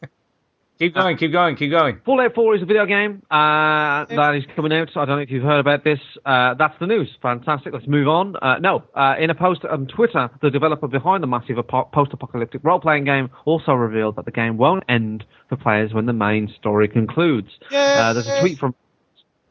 Keep 0.82 0.94
going, 0.94 1.16
keep 1.16 1.30
going, 1.30 1.54
keep 1.54 1.70
going. 1.70 2.00
Fallout 2.04 2.34
4 2.34 2.56
is 2.56 2.62
a 2.62 2.64
video 2.64 2.86
game 2.86 3.22
uh, 3.30 4.04
that 4.06 4.34
is 4.34 4.42
coming 4.56 4.72
out. 4.72 4.88
I 4.96 5.04
don't 5.04 5.14
know 5.14 5.22
if 5.22 5.30
you've 5.30 5.44
heard 5.44 5.60
about 5.60 5.84
this. 5.84 6.00
Uh, 6.26 6.54
that's 6.54 6.74
the 6.80 6.88
news. 6.88 7.08
Fantastic. 7.22 7.72
Let's 7.72 7.86
move 7.86 8.08
on. 8.08 8.34
Uh, 8.42 8.58
no, 8.58 8.82
uh, 8.96 9.14
in 9.16 9.30
a 9.30 9.34
post 9.36 9.64
on 9.64 9.86
Twitter, 9.86 10.28
the 10.40 10.50
developer 10.50 10.88
behind 10.88 11.22
the 11.22 11.28
massive 11.28 11.56
apo- 11.56 11.88
post-apocalyptic 11.92 12.62
role-playing 12.64 13.04
game 13.04 13.30
also 13.44 13.74
revealed 13.74 14.16
that 14.16 14.24
the 14.24 14.32
game 14.32 14.56
won't 14.56 14.82
end 14.88 15.24
for 15.48 15.54
players 15.54 15.94
when 15.94 16.06
the 16.06 16.12
main 16.12 16.52
story 16.58 16.88
concludes. 16.88 17.50
Uh, 17.70 18.12
there's 18.12 18.26
a 18.26 18.40
tweet 18.40 18.58
from 18.58 18.74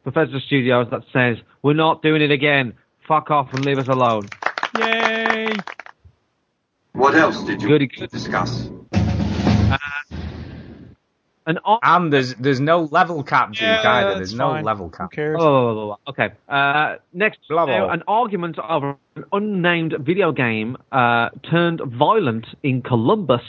Bethesda 0.04 0.38
Studios 0.38 0.88
that 0.90 1.00
says, 1.14 1.38
"We're 1.62 1.72
not 1.72 2.02
doing 2.02 2.20
it 2.20 2.30
again. 2.30 2.74
Fuck 3.08 3.30
off 3.30 3.54
and 3.54 3.64
leave 3.64 3.78
us 3.78 3.88
alone." 3.88 4.28
Yay! 4.78 5.50
What 6.92 7.14
else 7.14 7.42
did 7.44 7.62
you 7.62 7.68
Goody 7.68 7.86
good. 7.86 8.10
discuss? 8.10 8.68
An 11.46 11.58
ar- 11.64 11.80
And 11.82 12.12
there's 12.12 12.34
there's 12.36 12.60
no 12.60 12.82
level 12.92 13.22
cap, 13.24 13.50
Duke, 13.52 13.62
Yeah, 13.62 13.82
either. 13.90 14.08
that's 14.10 14.18
There's 14.18 14.34
no 14.34 14.50
fine. 14.50 14.64
level 14.64 14.88
Who 14.88 14.96
cap. 14.96 15.10
cares? 15.12 15.36
Blah, 15.36 15.50
blah, 15.50 15.62
blah, 15.62 15.74
blah, 15.74 15.96
blah. 16.14 16.24
Okay. 16.26 16.34
Uh, 16.48 16.96
next, 17.12 17.40
Blah, 17.48 17.66
blah. 17.66 17.78
now, 17.78 17.88
an 17.90 18.02
argument 18.06 18.58
over 18.60 18.96
an 19.16 19.24
unnamed 19.32 19.94
video 20.00 20.30
game 20.32 20.76
uh, 20.92 21.30
turned 21.50 21.80
violent 21.84 22.46
in 22.62 22.80
Columbus, 22.82 23.42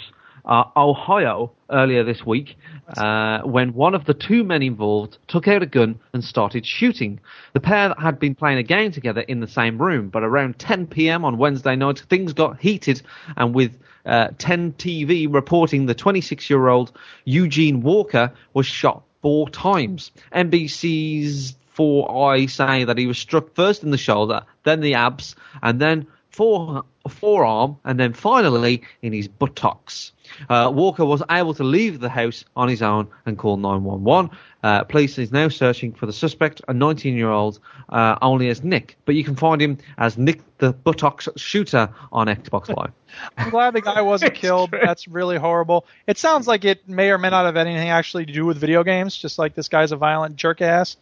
uh, 0.45 0.63
Ohio, 0.75 1.51
earlier 1.69 2.03
this 2.03 2.25
week, 2.25 2.55
uh, 2.97 3.41
when 3.43 3.73
one 3.73 3.93
of 3.95 4.05
the 4.05 4.13
two 4.13 4.43
men 4.43 4.61
involved 4.63 5.17
took 5.27 5.47
out 5.47 5.61
a 5.61 5.65
gun 5.67 5.99
and 6.13 6.23
started 6.23 6.65
shooting. 6.65 7.19
The 7.53 7.59
pair 7.59 7.93
had 7.99 8.19
been 8.19 8.33
playing 8.35 8.57
a 8.57 8.63
game 8.63 8.91
together 8.91 9.21
in 9.21 9.39
the 9.39 9.47
same 9.47 9.77
room, 9.81 10.09
but 10.09 10.23
around 10.23 10.57
10 10.59 10.87
p.m. 10.87 11.23
on 11.23 11.37
Wednesday 11.37 11.75
night, 11.75 12.01
things 12.09 12.33
got 12.33 12.59
heated, 12.59 13.01
and 13.37 13.53
with 13.55 13.71
uh, 14.05 14.29
10 14.37 14.73
TV 14.73 15.33
reporting 15.33 15.85
the 15.85 15.95
26-year-old 15.95 16.91
Eugene 17.25 17.81
Walker 17.81 18.31
was 18.53 18.65
shot 18.65 19.03
four 19.21 19.49
times. 19.49 20.11
NBC's 20.33 21.55
4i 21.77 22.49
say 22.49 22.83
that 22.83 22.97
he 22.97 23.07
was 23.07 23.17
struck 23.17 23.53
first 23.55 23.83
in 23.83 23.91
the 23.91 23.97
shoulder, 23.97 24.43
then 24.63 24.81
the 24.81 24.93
abs, 24.93 25.35
and 25.61 25.79
then 25.79 26.07
fore, 26.33 26.83
forearm, 27.07 27.77
and 27.85 27.99
then 27.99 28.11
finally 28.11 28.81
in 29.03 29.13
his 29.13 29.27
buttocks. 29.27 30.11
Uh, 30.49 30.71
Walker 30.73 31.05
was 31.05 31.21
able 31.29 31.53
to 31.53 31.63
leave 31.63 31.99
the 31.99 32.09
house 32.09 32.43
on 32.55 32.67
his 32.67 32.81
own 32.81 33.07
and 33.27 33.37
call 33.37 33.57
911. 33.57 34.35
Uh, 34.63 34.83
police 34.83 35.19
is 35.19 35.31
now 35.31 35.47
searching 35.47 35.93
for 35.93 36.07
the 36.07 36.13
suspect, 36.13 36.59
a 36.67 36.73
19-year-old, 36.73 37.59
uh, 37.89 38.17
only 38.23 38.49
as 38.49 38.63
Nick, 38.63 38.97
but 39.05 39.13
you 39.13 39.23
can 39.23 39.35
find 39.35 39.61
him 39.61 39.77
as 39.99 40.17
Nick 40.17 40.41
the 40.57 40.73
Buttocks 40.73 41.29
Shooter 41.35 41.87
on 42.11 42.27
Xbox 42.27 42.75
Live. 42.75 42.91
I'm 43.37 43.51
glad 43.51 43.75
the 43.75 43.81
guy 43.81 44.01
wasn't 44.01 44.33
killed. 44.33 44.71
That's 44.71 45.07
really 45.07 45.37
horrible. 45.37 45.85
It 46.07 46.17
sounds 46.17 46.47
like 46.47 46.65
it 46.65 46.89
may 46.89 47.11
or 47.11 47.19
may 47.19 47.29
not 47.29 47.45
have 47.45 47.57
anything 47.57 47.89
actually 47.89 48.25
to 48.25 48.33
do 48.33 48.45
with 48.45 48.57
video 48.57 48.83
games, 48.83 49.15
just 49.15 49.37
like 49.37 49.53
this 49.53 49.69
guy's 49.69 49.91
a 49.91 49.97
violent 49.97 50.35
jerk 50.35 50.61
ass. 50.61 50.97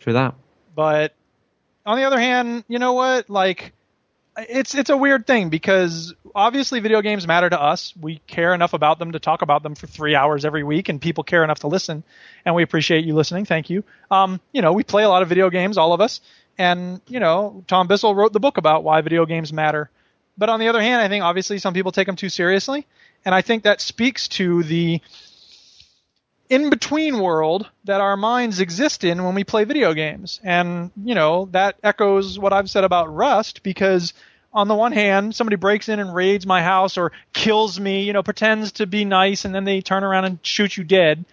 True 0.00 0.14
that. 0.14 0.34
But 0.74 1.12
on 1.84 1.98
the 1.98 2.04
other 2.04 2.18
hand, 2.18 2.64
you 2.68 2.78
know 2.78 2.94
what? 2.94 3.28
Like, 3.28 3.72
it's 4.36 4.74
it's 4.74 4.90
a 4.90 4.96
weird 4.96 5.26
thing 5.26 5.50
because 5.50 6.14
obviously 6.34 6.80
video 6.80 7.02
games 7.02 7.26
matter 7.26 7.50
to 7.50 7.60
us. 7.60 7.92
We 8.00 8.20
care 8.26 8.54
enough 8.54 8.72
about 8.72 8.98
them 8.98 9.12
to 9.12 9.18
talk 9.18 9.42
about 9.42 9.62
them 9.62 9.74
for 9.74 9.86
three 9.86 10.14
hours 10.14 10.44
every 10.44 10.64
week, 10.64 10.88
and 10.88 11.00
people 11.00 11.24
care 11.24 11.44
enough 11.44 11.60
to 11.60 11.66
listen. 11.66 12.02
And 12.44 12.54
we 12.54 12.62
appreciate 12.62 13.04
you 13.04 13.14
listening. 13.14 13.44
Thank 13.44 13.68
you. 13.68 13.84
Um, 14.10 14.40
you 14.52 14.62
know, 14.62 14.72
we 14.72 14.84
play 14.84 15.02
a 15.02 15.08
lot 15.08 15.22
of 15.22 15.28
video 15.28 15.50
games, 15.50 15.76
all 15.76 15.92
of 15.92 16.00
us, 16.00 16.20
and 16.56 17.00
you 17.06 17.20
know, 17.20 17.64
Tom 17.66 17.88
Bissell 17.88 18.14
wrote 18.14 18.32
the 18.32 18.40
book 18.40 18.56
about 18.56 18.84
why 18.84 19.00
video 19.02 19.26
games 19.26 19.52
matter. 19.52 19.90
But 20.38 20.48
on 20.48 20.60
the 20.60 20.68
other 20.68 20.80
hand, 20.80 21.02
I 21.02 21.08
think 21.08 21.24
obviously 21.24 21.58
some 21.58 21.74
people 21.74 21.92
take 21.92 22.06
them 22.06 22.16
too 22.16 22.30
seriously, 22.30 22.86
and 23.24 23.34
I 23.34 23.42
think 23.42 23.64
that 23.64 23.80
speaks 23.82 24.28
to 24.28 24.62
the 24.62 25.02
in 26.52 26.68
between 26.68 27.18
world 27.18 27.66
that 27.84 28.02
our 28.02 28.14
minds 28.14 28.60
exist 28.60 29.04
in 29.04 29.24
when 29.24 29.34
we 29.34 29.42
play 29.42 29.64
video 29.64 29.94
games. 29.94 30.38
And, 30.44 30.90
you 31.02 31.14
know, 31.14 31.48
that 31.52 31.76
echoes 31.82 32.38
what 32.38 32.52
I've 32.52 32.68
said 32.68 32.84
about 32.84 33.14
Rust 33.14 33.62
because 33.62 34.12
on 34.52 34.68
the 34.68 34.74
one 34.74 34.92
hand, 34.92 35.34
somebody 35.34 35.56
breaks 35.56 35.88
in 35.88 35.98
and 35.98 36.14
raids 36.14 36.44
my 36.44 36.62
house 36.62 36.98
or 36.98 37.12
kills 37.32 37.80
me, 37.80 38.02
you 38.02 38.12
know, 38.12 38.22
pretends 38.22 38.72
to 38.72 38.86
be 38.86 39.06
nice 39.06 39.46
and 39.46 39.54
then 39.54 39.64
they 39.64 39.80
turn 39.80 40.04
around 40.04 40.26
and 40.26 40.40
shoot 40.42 40.76
you 40.76 40.84
dead. 40.84 41.24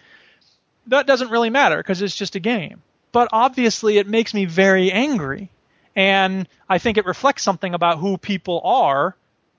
That 0.86 1.06
doesn't 1.06 1.30
really 1.30 1.50
matter 1.50 1.76
because 1.76 2.00
it's 2.00 2.16
just 2.16 2.34
a 2.34 2.40
game. 2.40 2.80
But 3.12 3.28
obviously, 3.30 3.98
it 3.98 4.08
makes 4.08 4.32
me 4.32 4.46
very 4.46 4.90
angry. 4.90 5.50
And 5.94 6.48
I 6.66 6.78
think 6.78 6.96
it 6.96 7.04
reflects 7.04 7.42
something 7.42 7.74
about 7.74 7.98
who 7.98 8.16
people 8.16 8.62
are, 8.64 9.14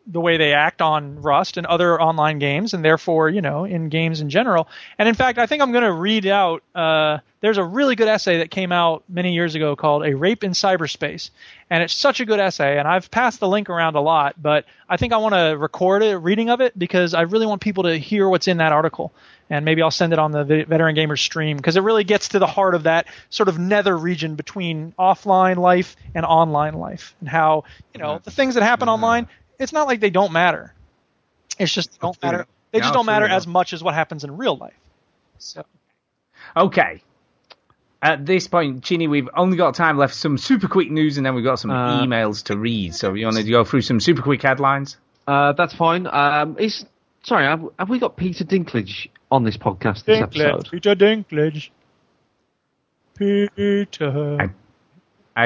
the 0.07 0.19
way 0.19 0.37
they 0.37 0.53
act 0.53 0.81
on 0.81 1.21
Rust 1.21 1.57
and 1.57 1.67
other 1.67 2.01
online 2.01 2.39
games, 2.39 2.73
and 2.73 2.83
therefore, 2.83 3.29
you 3.29 3.41
know, 3.41 3.65
in 3.65 3.89
games 3.89 4.21
in 4.21 4.29
general. 4.29 4.67
And 4.97 5.07
in 5.07 5.15
fact, 5.15 5.37
I 5.37 5.45
think 5.45 5.61
I'm 5.61 5.71
going 5.71 5.83
to 5.83 5.91
read 5.91 6.25
out. 6.25 6.63
Uh, 6.73 7.19
there's 7.41 7.57
a 7.57 7.63
really 7.63 7.95
good 7.95 8.07
essay 8.07 8.37
that 8.39 8.51
came 8.51 8.71
out 8.71 9.03
many 9.09 9.33
years 9.33 9.55
ago 9.55 9.75
called 9.75 10.05
"A 10.05 10.15
Rape 10.15 10.43
in 10.43 10.51
Cyberspace," 10.51 11.29
and 11.69 11.83
it's 11.83 11.93
such 11.93 12.19
a 12.19 12.25
good 12.25 12.39
essay. 12.39 12.77
And 12.77 12.87
I've 12.87 13.09
passed 13.11 13.39
the 13.39 13.47
link 13.47 13.69
around 13.69 13.95
a 13.95 14.01
lot, 14.01 14.41
but 14.41 14.65
I 14.89 14.97
think 14.97 15.13
I 15.13 15.17
want 15.17 15.33
to 15.35 15.57
record 15.57 16.03
a 16.03 16.17
reading 16.17 16.49
of 16.49 16.61
it 16.61 16.77
because 16.77 17.13
I 17.13 17.21
really 17.21 17.45
want 17.45 17.61
people 17.61 17.83
to 17.83 17.97
hear 17.97 18.27
what's 18.29 18.47
in 18.47 18.57
that 18.57 18.71
article. 18.71 19.13
And 19.49 19.65
maybe 19.65 19.81
I'll 19.81 19.91
send 19.91 20.13
it 20.13 20.19
on 20.19 20.31
the 20.31 20.45
Veteran 20.45 20.95
Gamers 20.95 21.19
stream 21.19 21.57
because 21.57 21.75
it 21.75 21.81
really 21.81 22.05
gets 22.05 22.29
to 22.29 22.39
the 22.39 22.47
heart 22.47 22.73
of 22.73 22.83
that 22.83 23.07
sort 23.29 23.49
of 23.49 23.59
nether 23.59 23.97
region 23.97 24.35
between 24.35 24.93
offline 24.97 25.57
life 25.57 25.97
and 26.15 26.25
online 26.25 26.75
life, 26.75 27.15
and 27.19 27.27
how 27.27 27.65
you 27.93 27.99
know 27.99 28.19
the 28.23 28.31
things 28.31 28.55
that 28.55 28.63
happen 28.63 28.87
online. 28.87 29.27
It's 29.61 29.71
not 29.71 29.87
like 29.87 29.99
they 29.99 30.09
don't 30.09 30.31
matter. 30.33 30.73
It's 31.59 31.73
just 31.73 31.91
they 31.91 31.97
don't 32.01 32.21
matter. 32.23 32.45
They 32.71 32.79
just 32.79 32.89
Yeah, 32.89 32.93
don't 32.93 33.05
matter 33.05 33.27
as 33.27 33.45
much 33.47 33.73
as 33.73 33.83
what 33.83 33.93
happens 33.93 34.23
in 34.23 34.35
real 34.35 34.57
life. 34.57 34.73
So 35.37 35.63
Okay. 36.57 37.03
At 38.01 38.25
this 38.25 38.47
point, 38.47 38.83
Chinny, 38.83 39.07
we've 39.07 39.29
only 39.35 39.57
got 39.57 39.75
time 39.75 39.97
left 39.97 40.13
for 40.13 40.17
some 40.19 40.37
super 40.39 40.67
quick 40.67 40.89
news, 40.89 41.17
and 41.17 41.25
then 41.25 41.35
we've 41.35 41.43
got 41.43 41.59
some 41.59 41.69
Uh, 41.69 42.03
emails 42.03 42.45
to 42.45 42.57
read. 42.57 42.95
So 42.95 43.13
you 43.13 43.25
want 43.27 43.37
to 43.37 43.43
go 43.43 43.63
through 43.63 43.81
some 43.81 43.99
super 43.99 44.23
quick 44.23 44.41
headlines? 44.41 44.97
Uh, 45.27 45.53
that's 45.53 45.75
fine. 45.75 46.07
Um, 46.07 46.57
is 46.57 46.83
sorry, 47.21 47.45
have, 47.45 47.63
have 47.77 47.89
we 47.89 47.99
got 47.99 48.17
Peter 48.17 48.43
Dinklage 48.43 49.07
on 49.29 49.43
this 49.43 49.55
podcast 49.57 50.05
this 50.05 50.19
episode? 50.19 50.67
Peter 50.71 50.95
Dinklage. 50.95 51.69
Peter. 53.15 54.37
I 54.41 54.49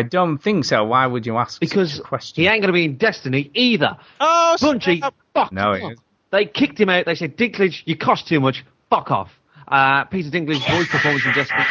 don't 0.04 0.38
think 0.38 0.66
so. 0.66 0.84
Why 0.84 1.06
would 1.08 1.26
you 1.26 1.38
ask? 1.38 1.60
Because 1.60 2.02
he 2.36 2.48
ain't 2.48 2.62
going 2.62 2.68
to 2.68 2.74
be 2.74 2.86
in 2.86 2.98
Destiny 2.98 3.52
either. 3.54 3.98
Oh, 4.20 4.58
Bungie, 4.60 5.02
fuck 5.34 5.52
No, 5.52 5.74
off. 5.74 5.94
They 6.32 6.46
kicked 6.46 6.80
him 6.80 6.90
out. 6.90 7.06
They 7.06 7.16
said, 7.16 7.38
Dinklage, 7.38 7.84
you 7.86 7.96
cost 7.96 8.28
too 8.28 8.40
much. 8.40 8.66
Fuck 8.90 9.12
off. 9.12 9.32
Uh, 9.68 10.06
Peter 10.06 10.30
Dinklage's 10.30 10.66
voice 10.68 10.88
performance 10.88 11.26
in 11.26 11.34
Destiny 11.34 11.64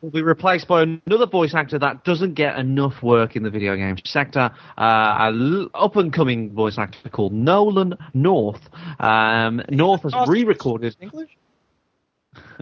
will 0.00 0.10
be 0.10 0.22
replaced 0.22 0.68
by 0.68 0.82
another 0.82 1.26
voice 1.26 1.54
actor 1.54 1.78
that 1.78 2.04
doesn't 2.04 2.34
get 2.34 2.58
enough 2.58 3.02
work 3.02 3.36
in 3.36 3.42
the 3.42 3.50
video 3.50 3.76
game 3.76 3.96
sector. 4.04 4.50
Uh, 4.76 5.32
a 5.32 5.66
up 5.74 5.96
and 5.96 6.12
coming 6.12 6.52
voice 6.52 6.78
actor 6.78 7.08
called 7.08 7.32
Nolan 7.32 7.94
North. 8.14 8.60
Um, 9.00 9.62
North 9.70 10.02
has 10.02 10.14
re-recorded. 10.28 10.96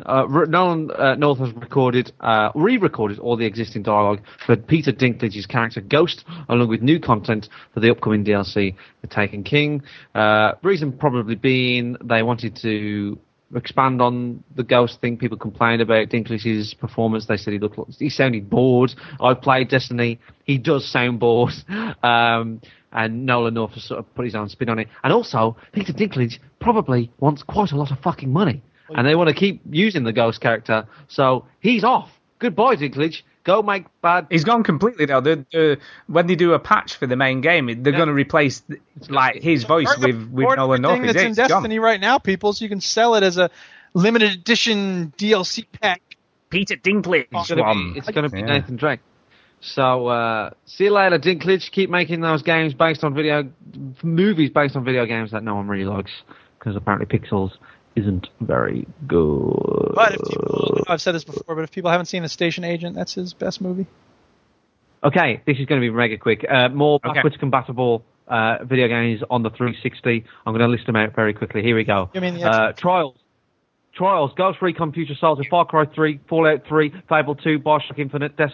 Uh, 0.04 0.26
Nolan 0.48 0.90
uh, 0.90 1.14
North 1.14 1.38
has 1.38 1.52
recorded, 1.54 2.12
uh, 2.20 2.50
re-recorded 2.54 3.18
all 3.18 3.36
the 3.36 3.46
existing 3.46 3.82
dialogue 3.82 4.20
for 4.44 4.56
Peter 4.56 4.92
Dinklage's 4.92 5.46
character 5.46 5.80
Ghost, 5.80 6.24
along 6.48 6.68
with 6.68 6.82
new 6.82 7.00
content 7.00 7.48
for 7.72 7.80
the 7.80 7.90
upcoming 7.90 8.24
DLC, 8.24 8.74
The 9.00 9.06
Taken 9.06 9.42
King. 9.42 9.82
Uh, 10.14 10.52
reason 10.62 10.92
probably 10.92 11.34
being 11.34 11.96
they 12.02 12.22
wanted 12.22 12.56
to 12.62 13.18
expand 13.54 14.02
on 14.02 14.42
the 14.54 14.64
Ghost 14.64 15.00
thing. 15.00 15.16
People 15.16 15.38
complained 15.38 15.80
about 15.80 16.08
Dinklage's 16.08 16.74
performance. 16.74 17.26
They 17.26 17.36
said 17.36 17.52
he 17.52 17.58
looked, 17.58 17.78
he 17.98 18.10
sounded 18.10 18.50
bored. 18.50 18.94
I've 19.20 19.40
played 19.40 19.68
Destiny. 19.68 20.18
He 20.44 20.58
does 20.58 20.90
sound 20.90 21.20
bored. 21.20 21.54
Um, 22.02 22.60
and 22.92 23.26
Nolan 23.26 23.54
North 23.54 23.72
has 23.72 23.84
sort 23.84 23.98
of 23.98 24.14
put 24.14 24.24
his 24.24 24.34
own 24.34 24.48
spin 24.48 24.68
on 24.68 24.78
it. 24.78 24.88
And 25.02 25.12
also, 25.12 25.56
Peter 25.72 25.92
Dinklage 25.92 26.38
probably 26.60 27.10
wants 27.18 27.42
quite 27.42 27.72
a 27.72 27.76
lot 27.76 27.90
of 27.90 27.98
fucking 27.98 28.32
money 28.32 28.62
and 28.94 29.06
they 29.06 29.14
want 29.14 29.28
to 29.28 29.34
keep 29.34 29.60
using 29.70 30.04
the 30.04 30.12
ghost 30.12 30.40
character. 30.40 30.86
So 31.08 31.46
he's 31.60 31.84
off. 31.84 32.10
Good 32.38 32.54
Goodbye, 32.54 32.76
Dinklage. 32.76 33.22
Go 33.44 33.62
make 33.62 33.84
bad. 34.02 34.26
He's 34.28 34.44
gone 34.44 34.62
completely 34.64 35.06
now. 35.06 35.20
The, 35.20 35.46
the, 35.52 35.78
when 36.08 36.26
they 36.26 36.34
do 36.34 36.52
a 36.52 36.58
patch 36.58 36.96
for 36.96 37.06
the 37.06 37.14
main 37.16 37.40
game, 37.40 37.66
they're 37.82 37.92
going 37.92 38.08
to 38.08 38.12
replace 38.14 38.62
like 39.08 39.36
his 39.40 39.64
voice 39.64 39.86
Or 39.88 40.00
the- 40.00 40.06
with 40.08 40.30
with 40.30 40.46
or 40.46 40.56
Nolan 40.56 40.82
North. 40.82 40.96
everything 40.96 41.14
that's 41.14 41.24
in 41.24 41.30
It's 41.30 41.38
gone. 41.38 41.62
Destiny 41.62 41.78
right 41.78 42.00
now, 42.00 42.18
people, 42.18 42.52
so 42.52 42.64
you 42.64 42.68
can 42.68 42.80
sell 42.80 43.14
it 43.14 43.22
as 43.22 43.38
a 43.38 43.48
limited 43.94 44.32
edition 44.32 45.12
DLC 45.16 45.64
pack. 45.80 46.02
Peter 46.50 46.76
Dinklage. 46.76 47.26
It's 47.32 47.48
going 47.50 47.64
to 47.64 47.92
be, 47.94 47.98
it's 47.98 48.10
gonna 48.10 48.28
be 48.28 48.40
Yeah. 48.40 48.46
Nathan 48.46 48.76
Drake. 48.76 49.00
So 49.60 50.06
uh, 50.08 50.50
see 50.66 50.84
you 50.84 50.92
later, 50.92 51.18
Dinklage. 51.18 51.70
Keep 51.70 51.88
making 51.90 52.20
those 52.20 52.42
games 52.42 52.74
based 52.74 53.02
on 53.04 53.14
video, 53.14 53.48
movies 54.02 54.50
based 54.50 54.76
on 54.76 54.84
video 54.84 55.06
games 55.06 55.30
that 55.30 55.42
no 55.42 55.54
one 55.54 55.66
really 55.68 55.84
likes 55.86 56.10
because 56.58 56.76
apparently 56.76 57.06
Pixels 57.18 57.52
isn't 57.96 58.28
very 58.40 58.86
good. 59.06 59.92
But 59.94 60.14
if 60.14 60.20
people, 60.28 60.84
I've 60.86 61.00
said 61.00 61.14
this 61.14 61.24
before, 61.24 61.54
but 61.54 61.64
if 61.64 61.70
people 61.72 61.90
haven't 61.90 62.06
seen 62.06 62.22
The 62.22 62.28
Station 62.28 62.62
Agent, 62.64 62.94
that's 62.94 63.14
his 63.14 63.32
best 63.34 63.60
movie. 63.60 63.86
Okay, 65.02 65.40
this 65.46 65.58
is 65.58 65.66
going 65.66 65.80
to 65.80 65.86
be 65.86 65.90
mega 65.94 66.18
quick. 66.18 66.44
Uh, 66.48 66.68
more 66.68 67.00
Okay. 67.04 67.14
backwards 67.14 67.36
compatible 67.38 68.04
uh, 68.28 68.58
video 68.64 68.88
games 68.88 69.22
on 69.30 69.42
the 69.42 69.50
360. 69.50 70.24
I'm 70.46 70.52
going 70.52 70.60
to 70.60 70.68
list 70.68 70.86
them 70.86 70.96
out 70.96 71.14
very 71.14 71.32
quickly. 71.32 71.62
Here 71.62 71.76
we 71.76 71.84
go. 71.84 72.10
You 72.14 72.20
mean 72.20 72.34
the 72.34 72.44
uh, 72.50 72.72
Trials. 72.72 73.16
Trials, 73.94 74.30
Ghost 74.36 74.60
Recon 74.60 74.92
Future 74.92 75.14
Soldier, 75.18 75.44
Far 75.48 75.64
Cry 75.64 75.86
3, 75.86 76.20
Fallout 76.28 76.66
3, 76.68 76.92
Fable 77.08 77.34
2, 77.34 77.58
Bioshock 77.60 77.98
Infinite, 77.98 78.36
Des- 78.36 78.52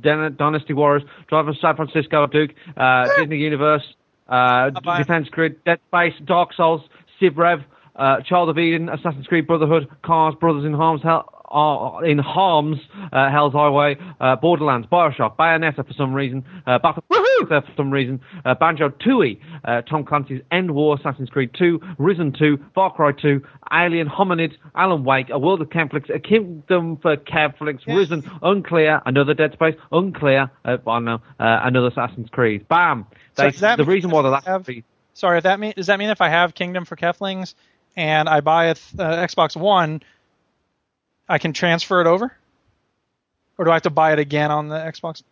Den- 0.00 0.34
Dynasty 0.38 0.72
Warriors, 0.72 1.02
Driver 1.28 1.52
San 1.60 1.76
Francisco, 1.76 2.26
Duke, 2.26 2.52
uh, 2.74 3.06
Disney 3.18 3.36
Universe, 3.36 3.82
uh, 4.30 4.70
Defense 4.96 5.28
Grid, 5.28 5.62
Dead 5.64 5.78
Space, 5.88 6.14
Dark 6.24 6.54
Souls, 6.54 6.80
Civ 7.20 7.36
Rev, 7.36 7.60
uh, 7.98 8.20
Child 8.22 8.48
of 8.50 8.58
Eden, 8.58 8.88
Assassin's 8.88 9.26
Creed 9.26 9.46
Brotherhood, 9.46 9.88
Cars, 10.02 10.34
Brothers 10.40 10.64
in 10.64 10.72
Harm's 10.72 11.02
Hell, 11.02 11.34
uh, 11.50 11.98
in 12.04 12.18
Harm's 12.18 12.78
uh, 13.12 13.30
Hell's 13.30 13.52
Highway, 13.54 13.96
uh, 14.20 14.36
Borderlands, 14.36 14.86
Bioshock, 14.90 15.36
Bayonetta 15.36 15.86
for 15.86 15.92
some 15.94 16.12
reason, 16.14 16.44
uh, 16.66 16.78
Battle 16.78 17.02
for 17.08 17.62
some 17.76 17.90
reason, 17.90 18.20
uh, 18.44 18.54
Banjo 18.54 18.90
Tooie, 18.90 19.38
uh, 19.64 19.82
Tom 19.82 20.04
Clancy's 20.04 20.42
End 20.50 20.70
War, 20.72 20.96
Assassin's 20.98 21.30
Creed 21.30 21.50
2, 21.58 21.80
Risen 21.98 22.32
2, 22.38 22.58
Far 22.74 22.92
Cry 22.92 23.12
2, 23.12 23.40
Alien 23.72 24.08
Hominid, 24.08 24.54
Alan 24.74 25.04
Wake, 25.04 25.30
A 25.30 25.38
World 25.38 25.62
of 25.62 25.70
Conflicts, 25.70 26.10
A 26.10 26.18
Kingdom 26.18 26.96
for 26.98 27.16
Conflicts, 27.16 27.86
Risen, 27.86 28.28
Unclear, 28.42 29.00
another 29.06 29.34
Dead 29.34 29.52
Space, 29.52 29.74
Unclear, 29.92 30.50
uh, 30.64 30.76
I 30.86 30.94
don't 30.94 31.04
know, 31.04 31.20
uh, 31.40 31.60
another 31.62 31.88
Assassin's 31.88 32.28
Creed. 32.30 32.68
Bam! 32.68 33.06
So 33.36 33.44
They, 33.44 33.50
that 33.58 33.78
the 33.78 33.84
reason 33.84 34.10
why 34.10 34.22
the 34.22 34.30
last 34.30 34.46
have- 34.46 34.68
Sorry, 35.14 35.38
if 35.38 35.44
that 35.44 35.58
mean 35.58 35.72
does 35.74 35.88
that 35.88 35.98
mean 35.98 36.10
if 36.10 36.20
I 36.20 36.28
have 36.28 36.54
Kingdom 36.54 36.84
for 36.84 36.94
Keflings 36.94 37.54
and 37.98 38.28
I 38.28 38.40
buy 38.40 38.66
a 38.66 38.74
th- 38.74 38.98
uh, 39.00 39.26
Xbox 39.26 39.56
One, 39.56 40.02
I 41.28 41.38
can 41.38 41.52
transfer 41.52 42.00
it 42.00 42.06
over, 42.06 42.32
or 43.58 43.64
do 43.64 43.70
I 43.70 43.74
have 43.74 43.82
to 43.82 43.90
buy 43.90 44.12
it 44.12 44.18
again 44.20 44.50
on 44.50 44.68
the 44.68 44.76
Xbox? 44.76 45.22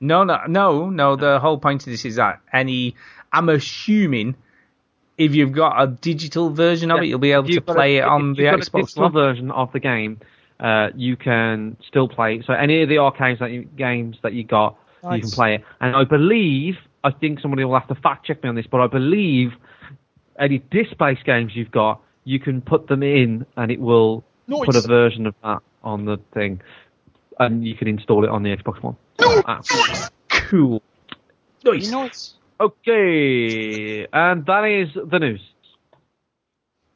No, 0.00 0.22
no, 0.22 0.38
no, 0.46 0.90
no. 0.90 1.16
The 1.16 1.40
whole 1.40 1.58
point 1.58 1.82
of 1.82 1.90
this 1.90 2.04
is 2.04 2.16
that 2.16 2.40
any. 2.52 2.94
I'm 3.32 3.48
assuming 3.48 4.36
if 5.16 5.34
you've 5.34 5.52
got 5.52 5.82
a 5.82 5.86
digital 5.88 6.50
version 6.50 6.90
of 6.90 7.00
it, 7.02 7.06
you'll 7.06 7.18
be 7.18 7.32
able 7.32 7.44
to 7.44 7.52
You've 7.52 7.66
got 7.66 7.74
play 7.76 7.96
a- 7.96 8.02
it 8.04 8.08
on 8.08 8.30
if 8.32 8.36
the 8.36 8.42
you've 8.44 8.52
got 8.52 8.60
a 8.60 8.70
Xbox 8.70 8.80
digital 8.86 9.02
One. 9.04 9.12
version 9.12 9.50
of 9.50 9.72
the 9.72 9.80
game. 9.80 10.20
Uh, 10.60 10.88
you 10.94 11.16
can 11.16 11.76
still 11.86 12.08
play. 12.08 12.36
it. 12.36 12.44
So 12.46 12.52
any 12.52 12.82
of 12.82 12.88
the 12.88 12.98
arcades 12.98 13.38
that 13.40 13.50
you, 13.50 13.62
games 13.64 14.16
that 14.22 14.32
you 14.34 14.44
got, 14.44 14.76
you 15.12 15.20
can 15.20 15.30
play 15.30 15.54
it. 15.56 15.64
And 15.80 15.94
I 15.96 16.04
believe, 16.04 16.74
I 17.04 17.10
think 17.12 17.40
somebody 17.40 17.64
will 17.64 17.78
have 17.78 17.88
to 17.88 17.94
fact 17.94 18.26
check 18.26 18.42
me 18.42 18.48
on 18.48 18.54
this, 18.56 18.66
but 18.70 18.80
I 18.80 18.88
believe 18.88 19.52
any 20.38 20.58
disc-based 20.58 21.24
games 21.24 21.52
you've 21.54 21.70
got, 21.70 22.00
you 22.24 22.38
can 22.38 22.60
put 22.60 22.86
them 22.88 23.02
in, 23.02 23.46
and 23.56 23.70
it 23.70 23.80
will 23.80 24.24
Nice. 24.46 24.64
put 24.66 24.76
a 24.76 24.80
version 24.82 25.26
of 25.26 25.34
that 25.42 25.58
on 25.82 26.04
the 26.04 26.18
thing, 26.34 26.60
and 27.38 27.66
you 27.66 27.74
can 27.74 27.88
install 27.88 28.24
it 28.24 28.30
on 28.30 28.42
the 28.42 28.56
Xbox 28.56 28.82
One. 28.82 28.96
Ah, 29.20 29.60
cool. 30.28 30.82
Nice. 31.64 31.86
You 31.86 31.90
know 31.90 32.04
it's 32.04 32.34
Okay, 32.60 34.04
and 34.12 34.44
that 34.46 34.64
is 34.64 34.88
the 34.94 35.18
news. 35.20 35.40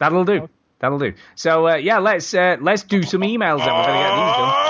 That'll 0.00 0.24
do. 0.24 0.48
That'll 0.80 0.98
do. 0.98 1.14
So 1.36 1.68
uh, 1.68 1.74
yeah, 1.76 1.98
let's 1.98 2.34
uh, 2.34 2.56
let's 2.60 2.82
do 2.82 3.04
some 3.04 3.20
emails. 3.20 3.58
Then 3.58 3.68
we're 3.72 3.84
gonna 3.84 4.61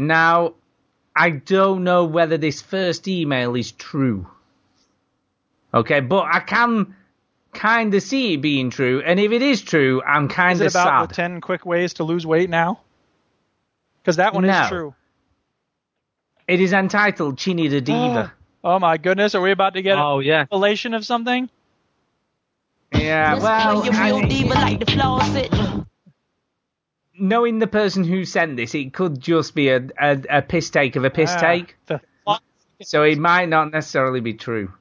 Now, 0.00 0.54
I 1.14 1.28
don't 1.30 1.84
know 1.84 2.04
whether 2.06 2.38
this 2.38 2.62
first 2.62 3.06
email 3.06 3.54
is 3.54 3.70
true. 3.72 4.26
Okay, 5.74 6.00
but 6.00 6.24
I 6.24 6.40
can 6.40 6.96
kind 7.52 7.92
of 7.94 8.02
see 8.02 8.32
it 8.34 8.38
being 8.40 8.70
true, 8.70 9.02
and 9.04 9.20
if 9.20 9.30
it 9.30 9.42
is 9.42 9.60
true, 9.60 10.02
I'm 10.02 10.26
is 10.26 10.32
kind 10.32 10.60
it 10.60 10.66
of 10.66 10.72
about 10.72 11.02
sad. 11.02 11.10
the 11.10 11.14
ten 11.14 11.40
quick 11.42 11.66
ways 11.66 11.94
to 11.94 12.04
lose 12.04 12.26
weight 12.26 12.48
now? 12.48 12.80
Because 14.02 14.16
that 14.16 14.32
one 14.32 14.46
No. 14.46 14.62
is 14.62 14.68
true. 14.68 14.94
It 16.48 16.60
is 16.60 16.72
entitled 16.72 17.36
Chinny 17.36 17.68
the 17.68 17.80
Diva. 17.82 18.32
Oh 18.64 18.78
my 18.78 18.96
goodness, 18.96 19.34
are 19.34 19.42
we 19.42 19.50
about 19.50 19.74
to 19.74 19.82
get 19.82 19.98
Oh, 19.98 20.20
a 20.20 20.24
yeah. 20.24 20.38
revelation 20.50 20.94
of 20.94 21.04
something? 21.04 21.50
Yeah, 22.94 23.38
well, 23.38 23.84
you 23.84 23.92
real 23.92 24.16
I- 24.16 25.84
knowing 27.20 27.58
the 27.58 27.66
person 27.66 28.04
who 28.04 28.24
sent 28.24 28.56
this, 28.56 28.74
it 28.74 28.92
could 28.92 29.20
just 29.20 29.54
be 29.54 29.68
a, 29.68 29.82
a, 30.00 30.20
a 30.30 30.42
piss 30.42 30.70
take 30.70 30.96
of 30.96 31.04
a 31.04 31.10
piss 31.10 31.30
Ah, 31.34 31.40
take. 31.40 31.76
the- 31.86 32.00
So 32.82 33.02
it 33.02 33.18
might 33.18 33.48
not 33.48 33.70
necessarily 33.72 34.20
be 34.20 34.34
true. 34.34 34.72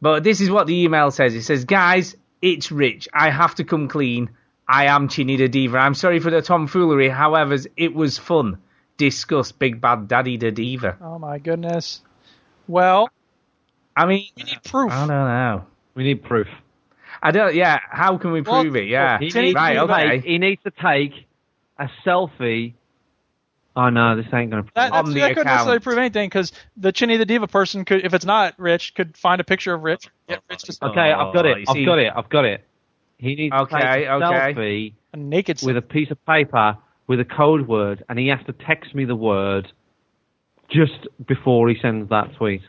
But 0.00 0.22
this 0.24 0.40
is 0.40 0.50
what 0.50 0.66
the 0.66 0.82
email 0.84 1.10
says. 1.10 1.34
It 1.34 1.42
says, 1.42 1.64
guys, 1.64 2.16
it's 2.40 2.70
Rich. 2.72 3.08
I 3.12 3.30
have 3.30 3.54
to 3.56 3.64
come 3.64 3.88
clean. 3.88 4.30
I 4.68 4.86
am 4.86 5.08
Chinny 5.08 5.36
the 5.36 5.48
Diva. 5.48 5.78
I'm 5.78 5.94
sorry 5.94 6.20
for 6.20 6.30
the 6.30 6.40
tomfoolery. 6.42 7.08
However, 7.08 7.56
it 7.76 7.94
was 7.94 8.16
fun. 8.18 8.58
Discuss 8.96 9.50
Big 9.52 9.80
Bad 9.80 10.06
Daddy 10.08 10.36
the 10.36 10.50
Diva. 10.52 10.96
Oh 11.00 11.18
my 11.18 11.38
goodness. 11.38 12.00
Well, 12.68 13.08
I 13.96 14.06
mean, 14.06 14.26
we 14.36 14.44
need 14.44 14.62
proof. 14.64 14.92
I 14.92 14.98
don't 15.00 15.08
know. 15.08 15.66
We 15.94 16.04
need 16.04 16.22
proof. 16.22 16.46
I 17.22 17.30
don't. 17.32 17.54
Yeah. 17.54 17.78
How 17.90 18.18
can 18.18 18.32
we 18.32 18.40
Well, 18.42 18.62
prove 18.62 18.76
it? 18.76 18.86
Yeah. 18.86 19.18
He 19.18 19.30
needs, 19.30 19.54
right. 19.54 19.74
to 19.74 19.82
Okay. 19.82 20.08
take, 20.10 20.24
he 20.24 20.38
needs 20.38 20.62
to 20.62 20.70
take 20.70 21.26
a 21.78 21.88
selfie. 22.06 22.74
Oh 23.74 23.88
no, 23.88 24.16
this 24.16 24.26
ain't 24.32 24.50
gonna. 24.50 24.64
That, 24.74 24.92
On 24.92 25.04
that's, 25.04 25.14
the 25.14 25.20
that 25.20 25.28
couldn't 25.30 25.46
necessarily 25.46 25.80
prove 25.80 25.98
anything 25.98 26.28
because 26.28 26.52
the 26.76 26.92
Chinny 26.92 27.16
the 27.16 27.24
Diva 27.24 27.46
person 27.46 27.84
could, 27.86 28.04
if 28.04 28.12
it's 28.12 28.24
not 28.26 28.58
Rich, 28.58 28.94
could 28.94 29.16
find 29.16 29.40
a 29.40 29.44
picture 29.44 29.72
of 29.72 29.82
Rich. 29.82 30.08
Get 30.28 30.42
Rich 30.50 30.62
to 30.64 30.84
Okay, 30.86 31.00
I've 31.12 31.32
got 31.32 31.46
Oh, 31.46 31.50
it. 31.50 31.68
I've 31.68 31.86
got 31.86 31.98
it. 31.98 32.12
I've 32.14 32.28
got 32.28 32.44
it. 32.44 32.66
He 33.16 33.34
needs 33.34 33.54
to 33.54 33.66
take 33.66 33.82
a 33.82 34.12
okay. 34.12 34.24
selfie 34.54 34.92
a 35.14 35.16
naked. 35.16 35.60
with 35.62 35.76
a 35.76 35.82
piece 35.82 36.10
of 36.10 36.24
paper 36.26 36.76
with 37.06 37.20
a 37.20 37.24
code 37.24 37.66
word, 37.66 38.04
and 38.08 38.18
he 38.18 38.28
has 38.28 38.40
to 38.46 38.52
text 38.52 38.94
me 38.94 39.04
the 39.04 39.16
word 39.16 39.72
just 40.70 41.06
before 41.26 41.68
he 41.68 41.76
sends 41.80 42.08
that 42.10 42.34
tweet. 42.36 42.62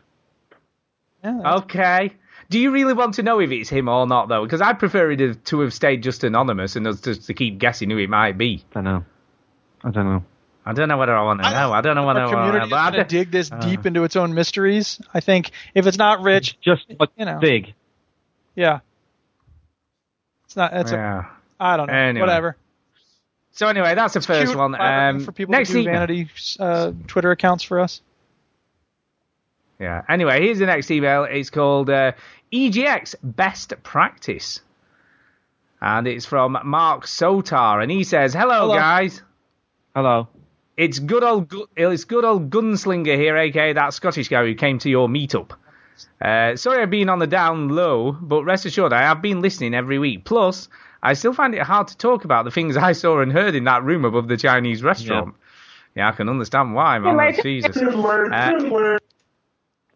Yeah, 1.23 1.37
that's- 1.43 1.61
Okay. 1.63 2.13
Do 2.49 2.59
you 2.59 2.71
really 2.71 2.93
want 2.93 3.15
to 3.15 3.23
know 3.23 3.39
if 3.39 3.51
it's 3.51 3.69
him 3.69 3.87
or 3.89 4.05
not, 4.07 4.27
though? 4.29 4.43
Because 4.43 4.61
I'd 4.61 4.79
prefer 4.79 5.11
it 5.11 5.17
to- 5.17 5.35
to 5.35 5.59
have 5.61 5.73
stayed 5.73 6.03
just 6.03 6.23
anonymous 6.23 6.75
and 6.75 6.85
us 6.87 7.01
just 7.01 7.27
to 7.27 7.33
keep 7.33 7.57
guessing 7.57 7.89
who 7.89 7.97
it 7.97 8.09
might 8.09 8.37
be. 8.37 8.63
I 8.71 8.73
don't 8.75 8.83
know. 8.83 9.05
I 9.83 9.89
don't 9.91 10.05
know. 10.05 10.23
I 10.65 10.71
don't 10.73 10.87
know 10.87 10.97
whether 10.97 11.15
I 11.15 11.23
want 11.23 11.41
to 11.43 11.49
know. 11.49 11.73
I 11.73 11.81
don't 11.81 11.95
know 11.95 12.05
whether 12.05 12.21
I 12.21 12.23
want 12.23 12.31
to 12.31 12.35
community 12.37 12.59
know. 12.59 12.65
is 12.65 12.69
But 12.69 12.93
I 12.93 12.97
to 12.97 13.03
dig 13.03 13.31
this 13.31 13.51
uh. 13.51 13.57
deep 13.61 13.85
into 13.85 14.03
its 14.05 14.15
own 14.15 14.33
mysteries. 14.33 15.01
I 15.13 15.19
think 15.19 15.51
if 15.75 15.87
it's 15.87 15.97
not 15.97 16.21
Rich, 16.21 16.57
Just 16.61 16.85
You 17.17 17.25
know. 17.25 17.39
big. 17.39 17.73
yeah, 18.55 18.79
it's 20.45 20.55
not. 20.55 20.73
It's 20.73 20.91
a, 20.91 20.95
yeah. 20.95 21.25
I 21.59 21.77
don't 21.77 21.87
know. 21.87 21.93
Anyway. 21.93 22.21
Whatever. 22.21 22.55
So 23.51 23.67
anyway, 23.67 23.93
that's 23.95 24.13
the 24.13 24.21
first 24.21 24.47
Cute, 24.47 24.57
one. 24.57 24.73
flattering 24.73 25.17
Um, 25.17 25.25
for 25.25 25.31
people 25.31 25.51
next 25.51 25.69
to 25.69 25.75
do 25.75 25.83
vanity 25.83 26.29
uh, 26.59 26.91
Twitter 27.07 27.31
accounts 27.31 27.63
for 27.63 27.79
us. 27.79 28.01
Yeah. 29.79 30.01
Anyway, 30.07 30.41
here's 30.41 30.59
the 30.59 30.65
next 30.65 30.89
email. 30.91 31.23
It's 31.25 31.49
called 31.49 31.89
uh, 31.89 32.13
EGX 32.51 33.15
Best 33.23 33.73
Practice, 33.83 34.61
and 35.81 36.07
it's 36.07 36.25
from 36.25 36.57
Mark 36.63 37.05
Sotar, 37.05 37.81
and 37.81 37.91
he 37.91 38.03
says, 38.03 38.33
"Hello, 38.33 38.61
Hello. 38.67 38.75
guys. 38.75 39.21
Hello. 39.95 40.27
It's 40.75 40.99
good 40.99 41.23
old 41.23 41.49
gu- 41.49 41.67
it's 41.75 42.05
good 42.05 42.25
old 42.25 42.49
gunslinger 42.49 43.15
here, 43.15 43.37
aka 43.37 43.73
that 43.73 43.93
Scottish 43.93 44.27
guy 44.29 44.43
who 44.45 44.55
came 44.55 44.79
to 44.79 44.89
your 44.89 45.07
meetup. 45.07 45.51
Uh, 46.19 46.55
sorry 46.55 46.81
I've 46.81 46.89
been 46.89 47.09
on 47.09 47.19
the 47.19 47.27
down 47.27 47.69
low, 47.69 48.11
but 48.11 48.43
rest 48.43 48.65
assured 48.65 48.93
I 48.93 49.01
have 49.03 49.21
been 49.21 49.41
listening 49.41 49.75
every 49.75 49.99
week. 49.99 50.25
Plus, 50.25 50.67
I 51.03 51.13
still 51.13 51.33
find 51.33 51.53
it 51.53 51.61
hard 51.61 51.89
to 51.89 51.97
talk 51.97 52.25
about 52.25 52.45
the 52.45 52.51
things 52.51 52.75
I 52.77 52.93
saw 52.93 53.21
and 53.21 53.31
heard 53.31 53.53
in 53.53 53.65
that 53.65 53.83
room 53.83 54.03
above 54.05 54.27
the 54.27 54.37
Chinese 54.37 54.81
restaurant. 54.81 55.35
Yeah, 55.95 56.09
I 56.09 56.11
can 56.13 56.27
understand 56.29 56.73
why, 56.73 56.97
man. 56.97 57.15
Jesus. 57.43 57.77
Uh, 57.77 58.97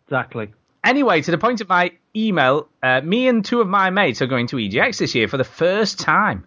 Exactly. 0.07 0.53
Anyway, 0.83 1.21
to 1.21 1.31
the 1.31 1.37
point 1.37 1.61
of 1.61 1.67
my 1.67 1.91
email, 2.15 2.67
uh, 2.81 3.01
me 3.01 3.27
and 3.27 3.43
two 3.43 3.59
of 3.61 3.67
my 3.67 3.89
mates 3.89 4.21
are 4.21 4.27
going 4.27 4.47
to 4.47 4.55
EGX 4.55 4.97
this 4.97 5.15
year 5.15 5.27
for 5.27 5.37
the 5.37 5.43
first 5.43 5.99
time. 5.99 6.45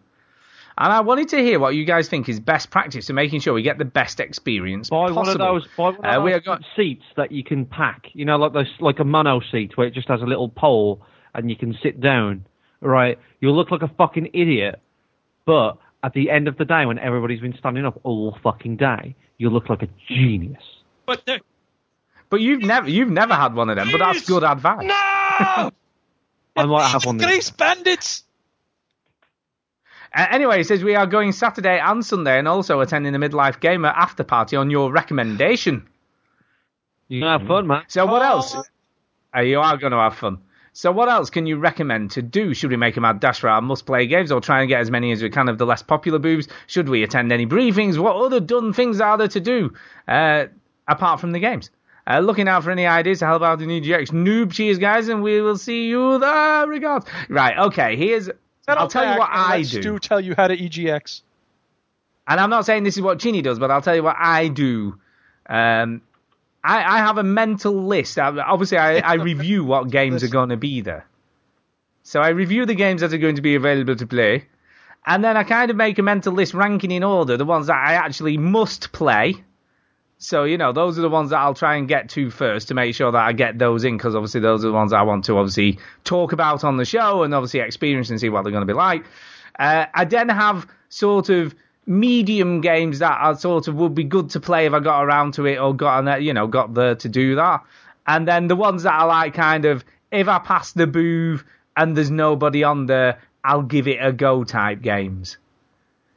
And 0.79 0.91
I 0.91 1.01
wanted 1.01 1.29
to 1.31 1.37
hear 1.37 1.59
what 1.59 1.75
you 1.75 1.85
guys 1.85 2.09
think 2.09 2.27
is 2.29 2.41
best 2.41 2.71
practice 2.71 3.09
for 3.09 3.13
making 3.13 3.41
sure 3.41 3.53
we 3.53 3.61
get 3.61 3.77
the 3.77 3.85
best 3.85 4.19
experience 4.19 4.89
Buy 4.89 5.09
possible. 5.09 5.17
one 5.17 5.29
of 5.29 5.39
those. 5.39 5.69
Buy 5.77 5.91
one 5.91 6.07
Uh, 6.07 6.23
we 6.23 6.33
have 6.33 6.43
got 6.43 6.63
seats 6.75 7.05
that 7.17 7.33
you 7.33 7.45
can 7.45 7.67
pack. 7.67 8.07
You 8.15 8.25
know, 8.25 8.37
like 8.37 8.55
those, 8.55 8.73
like 8.81 8.99
a 8.99 9.05
mono 9.05 9.41
seat 9.53 9.77
where 9.77 9.87
it 9.87 9.93
just 9.93 10.09
has 10.09 10.23
a 10.23 10.27
little 10.27 10.49
pole 10.49 11.03
and 11.35 11.51
you 11.51 11.57
can 11.57 11.77
sit 11.83 12.01
down. 12.01 12.47
Right? 12.81 13.19
You'll 13.41 13.57
look 13.57 13.71
like 13.71 13.83
a 13.83 13.89
fucking 13.89 14.31
idiot, 14.33 14.81
but 15.45 15.77
at 16.03 16.15
the 16.15 16.31
end 16.31 16.49
of 16.49 16.57
the 16.57 16.65
day, 16.65 16.87
when 16.87 16.99
everybody's 16.99 17.41
been 17.41 17.57
standing 17.59 17.85
up 17.85 18.01
all 18.05 18.39
fucking 18.43 18.77
day, 18.77 19.15
you 19.37 19.51
look 19.51 19.69
like 19.69 19.83
a 19.83 19.89
genius. 20.09 20.63
But 21.05 21.27
there, 21.27 21.41
But 22.31 22.41
you've 22.41 22.63
never 22.63 22.89
you've 22.89 23.11
never 23.11 23.35
had 23.35 23.55
one 23.55 23.69
of 23.71 23.77
them, 23.77 23.91
but 23.91 23.99
that's 23.99 24.27
good 24.27 24.45
advice. 24.45 24.85
no, 24.85 24.95
I 26.57 26.65
might 26.65 26.89
have 26.89 27.05
one. 27.05 27.17
this 27.17 27.27
Grace 27.27 27.51
Bandits. 27.51 28.23
Uh, 30.15 30.27
anyway, 30.31 30.59
he 30.59 30.65
says 30.65 30.83
we 30.83 30.95
are 30.95 31.07
going 31.07 31.33
Saturday 31.33 31.79
and 31.79 32.05
Sunday 32.05 32.39
and 32.39 32.49
also 32.49 32.81
attending 32.81 33.13
the 33.13 33.19
Midlife 33.19 33.61
Gamer 33.61 33.89
after 33.89 34.25
party 34.25 34.57
on 34.57 34.71
your 34.71 34.91
recommendation. 34.93 35.89
You 37.09 37.21
can 37.21 37.41
have 37.41 37.49
fun, 37.49 37.67
man. 37.67 37.83
So 37.89 38.07
what 38.07 38.23
else? 38.23 38.57
Uh, 39.37 39.41
you 39.41 39.61
are 39.61 39.77
going 39.77 39.93
to 39.93 39.99
have 39.99 40.17
fun. 40.17 40.39
So 40.73 40.93
what 40.93 41.09
else 41.09 41.31
can 41.31 41.47
you 41.47 41.57
recommend 41.59 42.13
to 42.13 42.23
do? 42.23 42.55
Should 42.55 42.71
we 42.71 42.77
make 42.77 42.97
a 42.97 43.01
mad 43.01 43.19
dash 43.19 43.41
for 43.41 43.49
our 43.49 43.61
must-play 43.61 44.07
games 44.07 44.31
or 44.31 44.41
try 44.41 44.61
and 44.61 44.69
get 44.69 44.81
as 44.81 44.91
many 44.91 45.11
as 45.11 45.21
we 45.23 45.31
can 45.31 45.49
of 45.49 45.59
the 45.59 45.67
less 45.67 45.83
popular 45.83 46.21
boobs? 46.21 46.47
Should 46.69 46.89
we 46.89 47.03
attend 47.03 47.33
any 47.33 47.47
briefings? 47.47 47.99
What 47.99 48.15
other 48.17 48.39
done 48.39 48.73
things 48.73 49.01
are 49.01 49.19
there 49.19 49.29
to 49.29 49.41
do 49.41 49.73
uh, 50.07 50.47
apart 50.87 51.21
from 51.21 51.33
the 51.33 51.41
games? 51.41 51.71
Uh, 52.07 52.19
looking 52.21 52.49
out 52.49 52.65
for 52.65 52.71
any 52.71 52.87
ideas 52.87 53.21
to 53.21 53.27
help 53.27 53.43
out 53.43 53.59
the 53.59 53.67
new 53.67 53.81
GX 53.81 54.11
noob 54.11 54.53
cheers, 54.53 54.79
guys, 54.79 55.09
and 55.09 55.23
we 55.23 55.41
will 55.41 55.59
see 55.59 55.89
you 55.89 56.19
there. 56.19 56.67
Regards. 56.67 57.07
Right, 57.29 57.57
okay, 57.59 57.97
here's... 57.97 58.31
I'll 58.67 58.89
tell 58.89 59.13
you 59.13 59.19
what 59.19 59.29
I 59.33 59.59
do. 59.63 59.81
Stu 59.81 59.99
tell 59.99 60.21
you 60.21 60.35
how 60.37 60.47
to 60.47 60.57
EGX. 60.57 61.23
And 62.29 62.39
I'm 62.39 62.51
not 62.51 62.65
saying 62.65 62.85
this 62.85 62.97
is 62.97 63.03
what 63.03 63.19
Chinny 63.19 63.43
does, 63.43 63.59
but 63.59 63.71
I'll 63.71 63.83
tell 63.83 63.97
you 63.97 64.05
what 64.05 64.17
I 64.19 64.47
do. 64.49 64.99
Um, 65.49 66.03
I, 66.63 66.79
I 66.79 66.99
have 66.99 67.19
a 67.19 67.23
mental 67.23 67.75
list. 67.87 68.19
I, 68.19 68.29
obviously, 68.39 68.79
I, 68.79 68.99
I 68.99 69.15
review 69.31 69.65
what 69.65 69.91
games 69.91 70.23
are 70.23 70.29
going 70.29 70.51
to 70.51 70.57
be 70.57 70.81
there. 70.81 71.07
So 72.03 72.21
I 72.21 72.29
review 72.29 72.67
the 72.67 72.75
games 72.75 73.01
that 73.01 73.13
are 73.13 73.19
going 73.19 73.37
to 73.37 73.43
be 73.43 73.55
available 73.55 73.97
to 73.97 74.07
play, 74.07 74.47
and 75.07 75.25
then 75.25 75.37
I 75.37 75.45
kind 75.45 75.71
of 75.71 75.77
make 75.77 75.99
a 75.99 76.03
mental 76.03 76.33
list 76.33 76.55
ranking 76.55 76.91
in 76.91 77.03
order 77.03 77.37
the 77.37 77.45
ones 77.45 77.67
that 77.67 77.77
I 77.77 77.95
actually 77.95 78.37
must 78.37 78.93
play. 78.93 79.45
So 80.23 80.45
you 80.45 80.59
know, 80.59 80.73
those 80.73 80.99
are 80.99 81.03
the 81.03 81.09
ones 81.09 81.31
that 81.31 81.39
I'll 81.39 81.55
try 81.55 81.77
and 81.77 81.89
get 81.89 82.11
to 82.11 82.31
first 82.31 82.69
to 82.69 82.75
make 82.75 82.95
sure 82.95 83.11
that 83.11 83.23
I 83.23 83.33
get 83.33 83.59
those 83.59 83.85
in, 83.85 83.97
because 83.97 84.15
obviously 84.15 84.41
those 84.41 84.63
are 84.63 84.69
the 84.69 84.75
ones 84.75 84.93
I 84.93 85.01
want 85.01 85.25
to 85.25 85.39
obviously 85.39 85.79
talk 86.05 86.33
about 86.33 86.63
on 86.63 86.77
the 86.77 86.85
show 86.85 87.23
and 87.23 87.35
obviously 87.35 87.61
experience 87.61 88.11
and 88.11 88.21
see 88.21 88.29
what 88.29 88.43
they're 88.43 88.53
going 88.53 88.67
to 88.67 88.73
be 88.73 88.77
like. 88.77 89.07
Uh, 89.59 89.87
I 89.95 90.05
then 90.05 90.29
have 90.29 90.67
sort 90.91 91.31
of 91.31 91.55
medium 91.87 92.61
games 92.61 92.99
that 92.99 93.19
I 93.19 93.33
sort 93.33 93.67
of 93.67 93.77
would 93.77 93.95
be 93.95 94.05
good 94.05 94.29
to 94.31 94.41
play 94.41 94.67
if 94.67 94.75
I 94.75 94.81
got 94.81 95.03
around 95.03 95.35
to 95.35 95.47
it 95.47 95.57
or 95.57 95.75
got 95.75 96.07
on 96.07 96.23
you 96.23 96.35
know 96.35 96.47
got 96.47 96.75
there 96.75 96.97
to 96.97 97.09
do 97.09 97.37
that. 97.37 97.65
And 98.07 98.29
then 98.29 98.47
the 98.47 98.57
ones 98.57 98.83
that 98.83 98.93
I 98.93 99.05
like 99.05 99.33
kind 99.33 99.65
of 99.65 99.87
if 100.13 100.29
I 100.29 100.39
pass 100.39 100.73
the 100.73 100.87
booth 100.87 101.45
and 101.79 101.97
there's 101.97 102.11
nobody 102.11 102.63
on 102.63 102.85
there, 102.85 103.21
I'll 103.43 103.63
give 103.63 103.89
it 103.89 103.97
a 104.03 104.13
go 104.13 104.45
type 104.45 104.83
games. 104.83 105.39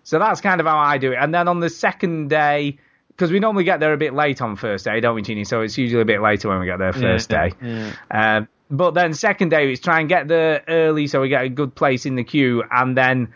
So 0.04 0.20
that's 0.20 0.42
kind 0.42 0.60
of 0.60 0.68
how 0.68 0.78
I 0.78 0.98
do 0.98 1.14
it. 1.14 1.20
And 1.22 1.34
then 1.34 1.48
on 1.48 1.62
the 1.62 1.70
second 1.70 2.30
day, 2.30 2.80
because 3.16 3.32
we 3.32 3.40
normally 3.40 3.64
get 3.64 3.80
there 3.80 3.94
a 3.94 3.98
bit 3.98 4.14
late 4.14 4.42
on 4.42 4.56
first 4.56 4.86
day, 4.86 5.00
don't 5.00 5.16
we, 5.16 5.22
Genie? 5.22 5.44
So 5.46 5.62
it's 5.62 5.78
usually 5.78 6.02
a 6.02 6.06
bit 6.06 6.22
later 6.22 6.50
when 6.50 6.60
we 6.60 6.66
get 6.66 6.80
there 6.80 6.94
first 6.94 7.32
Yeah, 7.32 7.50
day. 7.50 7.56
yeah. 7.62 8.38
Um, 8.38 8.48
but 8.72 8.92
then 8.96 9.14
second 9.14 9.50
day 9.50 9.72
is 9.72 9.80
try 9.80 10.00
and 10.00 10.10
get 10.10 10.28
there 10.28 10.64
early 10.68 11.06
so 11.08 11.22
we 11.22 11.30
get 11.30 11.44
a 11.46 11.50
good 11.50 11.76
place 11.76 12.06
in 12.06 12.16
the 12.16 12.24
queue, 12.24 12.64
and 12.72 12.98
then 12.98 13.34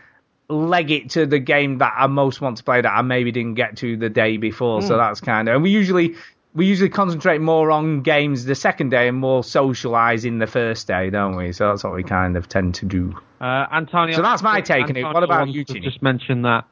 leg 0.50 0.92
it 0.92 1.10
to 1.12 1.26
the 1.26 1.40
game 1.40 1.78
that 1.80 1.94
I 1.98 2.08
most 2.08 2.40
want 2.42 2.58
to 2.58 2.64
play 2.64 2.82
that 2.82 2.92
I 2.92 3.02
maybe 3.02 3.32
didn't 3.32 3.56
get 3.56 3.78
to 3.78 3.98
the 3.98 4.10
day 4.10 4.38
before. 4.38 4.82
So 4.82 4.94
Hmm. 4.94 5.00
that's 5.00 5.22
kind 5.22 5.48
of 5.50 5.56
and 5.56 5.64
we 5.64 5.70
usually 5.70 6.16
we 6.56 6.66
usually 6.66 6.90
concentrate 6.90 7.40
more 7.40 7.70
on 7.70 8.02
games 8.02 8.46
the 8.46 8.56
second 8.56 8.90
day 8.90 9.08
and 9.10 9.18
more 9.18 9.42
socialise 9.42 10.26
in 10.26 10.40
the 10.40 10.48
first 10.48 10.88
day, 10.88 11.12
don't 11.12 11.36
we? 11.36 11.52
So 11.52 11.68
that's 11.68 11.84
what 11.84 11.94
we 11.94 12.02
kind 12.04 12.36
of 12.36 12.50
tend 12.50 12.74
to 12.76 12.86
do. 12.86 13.16
Uh, 13.40 13.68
Antonio. 13.72 14.16
So 14.16 14.24
that's 14.24 14.42
my 14.42 14.62
take 14.62 14.86
on 14.86 14.96
it. 14.96 15.04
What 15.04 15.22
about 15.22 15.50
you, 15.50 15.64
Just 15.66 16.02
mention 16.02 16.42
that 16.44 16.66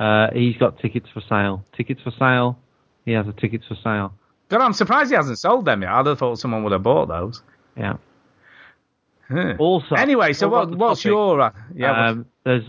uh, 0.00 0.28
he's 0.32 0.56
got 0.56 0.78
tickets 0.78 1.08
for 1.12 1.20
sale. 1.28 1.62
Tickets 1.76 2.00
for 2.02 2.10
sale. 2.18 2.58
He 3.04 3.12
has 3.12 3.28
a 3.28 3.32
tickets 3.32 3.66
for 3.68 3.76
sale. 3.76 4.14
God, 4.48 4.62
I'm 4.62 4.72
surprised 4.72 5.10
he 5.10 5.16
hasn't 5.16 5.38
sold 5.38 5.66
them 5.66 5.82
yet. 5.82 5.92
I'd 5.92 6.06
have 6.06 6.18
thought 6.18 6.38
someone 6.38 6.64
would 6.64 6.72
have 6.72 6.82
bought 6.82 7.08
those. 7.08 7.42
Yeah. 7.76 7.98
Huh. 9.28 9.54
Also, 9.58 9.94
Anyway, 9.94 10.32
so 10.32 10.48
what, 10.48 10.52
we're 10.56 10.62
on 10.62 10.70
the 10.72 10.76
what's 10.78 11.00
topic, 11.02 11.10
your 11.10 11.40
uh, 11.40 11.50
yeah? 11.74 12.08
um, 12.08 12.26
there's. 12.44 12.64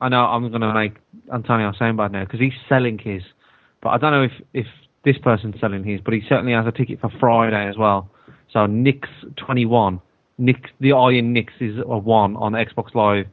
I 0.00 0.08
know 0.08 0.24
I'm 0.24 0.48
going 0.50 0.60
to 0.60 0.74
make 0.74 0.94
Antonio 1.32 1.72
sound 1.78 1.96
bad 1.96 2.12
now 2.12 2.24
because 2.24 2.40
he's 2.40 2.52
selling 2.68 2.98
his, 2.98 3.22
but 3.80 3.90
I 3.90 3.98
don't 3.98 4.10
know 4.10 4.22
if 4.24 4.32
if 4.52 4.66
this 5.04 5.16
person's 5.18 5.58
selling 5.60 5.84
his, 5.84 6.00
but 6.00 6.12
he 6.12 6.22
certainly 6.28 6.52
has 6.52 6.66
a 6.66 6.72
ticket 6.72 7.00
for 7.00 7.10
Friday 7.20 7.68
as 7.68 7.78
well. 7.78 8.10
So 8.52 8.66
Nix 8.66 9.08
21, 9.36 10.00
Nix 10.38 10.60
the 10.80 10.92
I 10.92 11.12
in 11.12 11.32
Nix 11.32 11.52
is 11.60 11.78
a 11.78 11.96
one 11.96 12.36
on 12.36 12.52
Xbox 12.52 12.94
Live. 12.94 13.26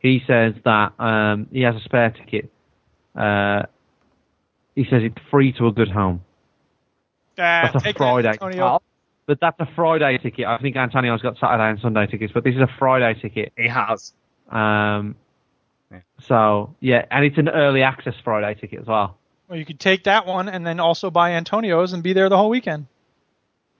He 0.00 0.20
says 0.26 0.54
that 0.64 0.92
um, 1.00 1.46
he 1.52 1.62
has 1.62 1.76
a 1.76 1.80
spare 1.80 2.10
ticket. 2.10 2.50
Uh, 3.18 3.62
he 4.74 4.84
says 4.84 5.02
it's 5.02 5.16
free 5.30 5.52
to 5.54 5.66
a 5.66 5.72
good 5.72 5.90
home. 5.90 6.22
Ah, 7.38 7.70
That's 7.72 7.84
a 7.86 7.92
Friday. 7.94 8.36
That, 8.40 8.80
but 9.26 9.38
that's 9.40 9.60
a 9.60 9.68
Friday 9.74 10.18
ticket. 10.18 10.46
I 10.46 10.58
think 10.58 10.76
Antonio's 10.76 11.20
got 11.20 11.36
Saturday 11.38 11.70
and 11.70 11.80
Sunday 11.80 12.06
tickets, 12.06 12.32
but 12.32 12.44
this 12.44 12.54
is 12.54 12.60
a 12.60 12.68
Friday 12.78 13.18
ticket. 13.20 13.52
He 13.56 13.68
has. 13.68 14.12
Um, 14.50 15.16
so 16.20 16.74
yeah, 16.80 17.04
and 17.10 17.24
it's 17.24 17.38
an 17.38 17.48
early 17.48 17.82
access 17.82 18.14
Friday 18.22 18.58
ticket 18.60 18.80
as 18.80 18.86
well. 18.86 19.18
Well, 19.48 19.58
you 19.58 19.64
could 19.64 19.80
take 19.80 20.04
that 20.04 20.26
one 20.26 20.48
and 20.48 20.66
then 20.66 20.78
also 20.80 21.10
buy 21.10 21.32
Antonio's 21.32 21.92
and 21.92 22.02
be 22.02 22.12
there 22.12 22.28
the 22.28 22.36
whole 22.36 22.50
weekend. 22.50 22.86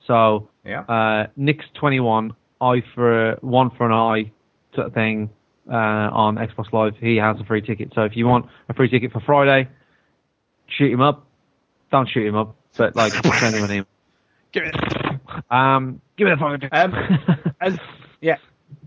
So 0.06 0.48
Yeah. 0.64 0.80
uh, 0.80 1.26
Nick's 1.36 1.66
21, 1.74 2.34
I 2.60 2.82
for 2.94 3.36
one 3.40 3.70
for 3.70 3.86
an 3.86 3.92
eye 3.92 4.32
sort 4.74 4.86
of 4.86 4.94
thing 4.94 5.30
uh, 5.68 5.74
on 5.74 6.36
Xbox 6.36 6.72
Live. 6.72 6.96
He 6.98 7.16
has 7.16 7.38
a 7.40 7.44
free 7.44 7.62
ticket. 7.62 7.92
So 7.94 8.02
if 8.02 8.16
you 8.16 8.26
want 8.26 8.46
a 8.68 8.74
free 8.74 8.88
ticket 8.88 9.12
for 9.12 9.20
Friday, 9.20 9.68
shoot 10.66 10.92
him 10.92 11.00
up. 11.00 11.26
Don't 11.90 12.08
shoot 12.08 12.26
him 12.26 12.36
up, 12.36 12.56
but 12.76 12.94
like 12.96 13.12
send 13.40 13.54
him 13.54 13.64
an 13.64 13.70
email. 13.70 13.86
Give 14.52 14.64
it. 14.64 14.74
Um, 15.50 16.00
give 16.16 16.26
me 16.26 16.34
the 16.34 16.36
fucking. 16.38 16.68
Um, 16.72 17.54
and- 17.60 17.80
yeah. 18.20 18.36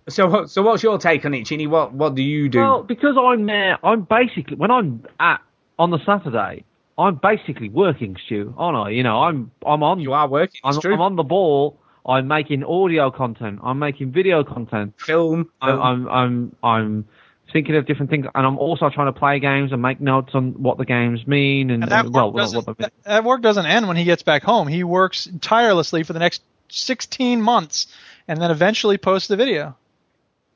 So, 0.10 0.46
so 0.48 0.62
what's 0.64 0.82
your 0.84 0.98
take 0.98 1.24
on 1.26 1.34
it, 1.34 1.46
Chinny? 1.46 1.68
What, 1.68 1.94
what 1.94 2.16
do 2.16 2.24
you 2.24 2.50
do? 2.50 2.60
Well, 2.60 2.84
because 2.84 3.16
I'm 3.18 3.46
there, 3.46 3.78
I'm 3.86 4.02
basically 4.02 4.58
when 4.58 4.72
I'm 4.72 5.06
at 5.20 5.42
on 5.78 5.92
the 5.92 6.00
Saturday, 6.06 6.66
I'm 6.98 7.16
basically 7.22 7.70
working, 7.70 8.18
Stu, 8.26 8.54
aren't 8.58 8.78
I? 8.78 8.90
You 8.90 9.04
know, 9.04 9.22
I'm 9.22 9.52
I'm 9.66 9.84
on. 9.84 10.00
You 10.00 10.14
are 10.14 10.28
working. 10.28 10.60
I'm, 10.64 10.80
true. 10.82 10.94
I'm 10.94 11.02
on 11.02 11.16
the 11.16 11.24
ball. 11.24 11.80
I'm 12.06 12.28
making 12.28 12.64
audio 12.64 13.12
content. 13.12 13.60
I'm 13.64 13.80
making 13.80 14.12
video 14.12 14.44
content. 14.44 14.94
Film. 14.98 15.50
I'm 15.62 15.82
I'm 15.82 16.08
I'm, 16.10 16.56
I'm 16.64 17.08
thinking 17.54 17.76
of 17.76 17.86
different 17.86 18.10
things, 18.10 18.26
and 18.34 18.48
I'm 18.48 18.58
also 18.58 18.90
trying 18.90 19.14
to 19.14 19.20
play 19.20 19.40
games 19.40 19.72
and 19.72 19.82
make 19.82 20.00
notes 20.00 20.32
on 20.34 20.54
what 20.62 20.78
the 20.78 20.86
games 20.86 21.28
mean, 21.28 21.70
and, 21.70 21.84
And 21.84 21.92
that 21.92 22.06
uh, 22.06 22.10
well, 22.10 22.26
work 22.28 22.34
well, 22.36 22.46
doesn't- 22.46 22.68
what 22.68 22.78
they 22.78 22.84
mean. 22.86 22.92
That 23.04 23.24
work 23.24 23.42
doesn't 23.42 23.66
end 23.66 23.88
when 23.88 23.98
he 23.98 24.04
gets 24.04 24.24
back 24.24 24.44
home. 24.44 24.68
He 24.68 24.84
works 24.84 25.30
tirelessly 25.42 26.04
for 26.04 26.14
the 26.14 26.20
next 26.20 26.42
16 26.70 27.42
months 27.42 27.88
and 28.28 28.42
then 28.42 28.50
eventually 28.52 28.98
posts 28.98 29.28
the 29.28 29.36
video. 29.36 29.76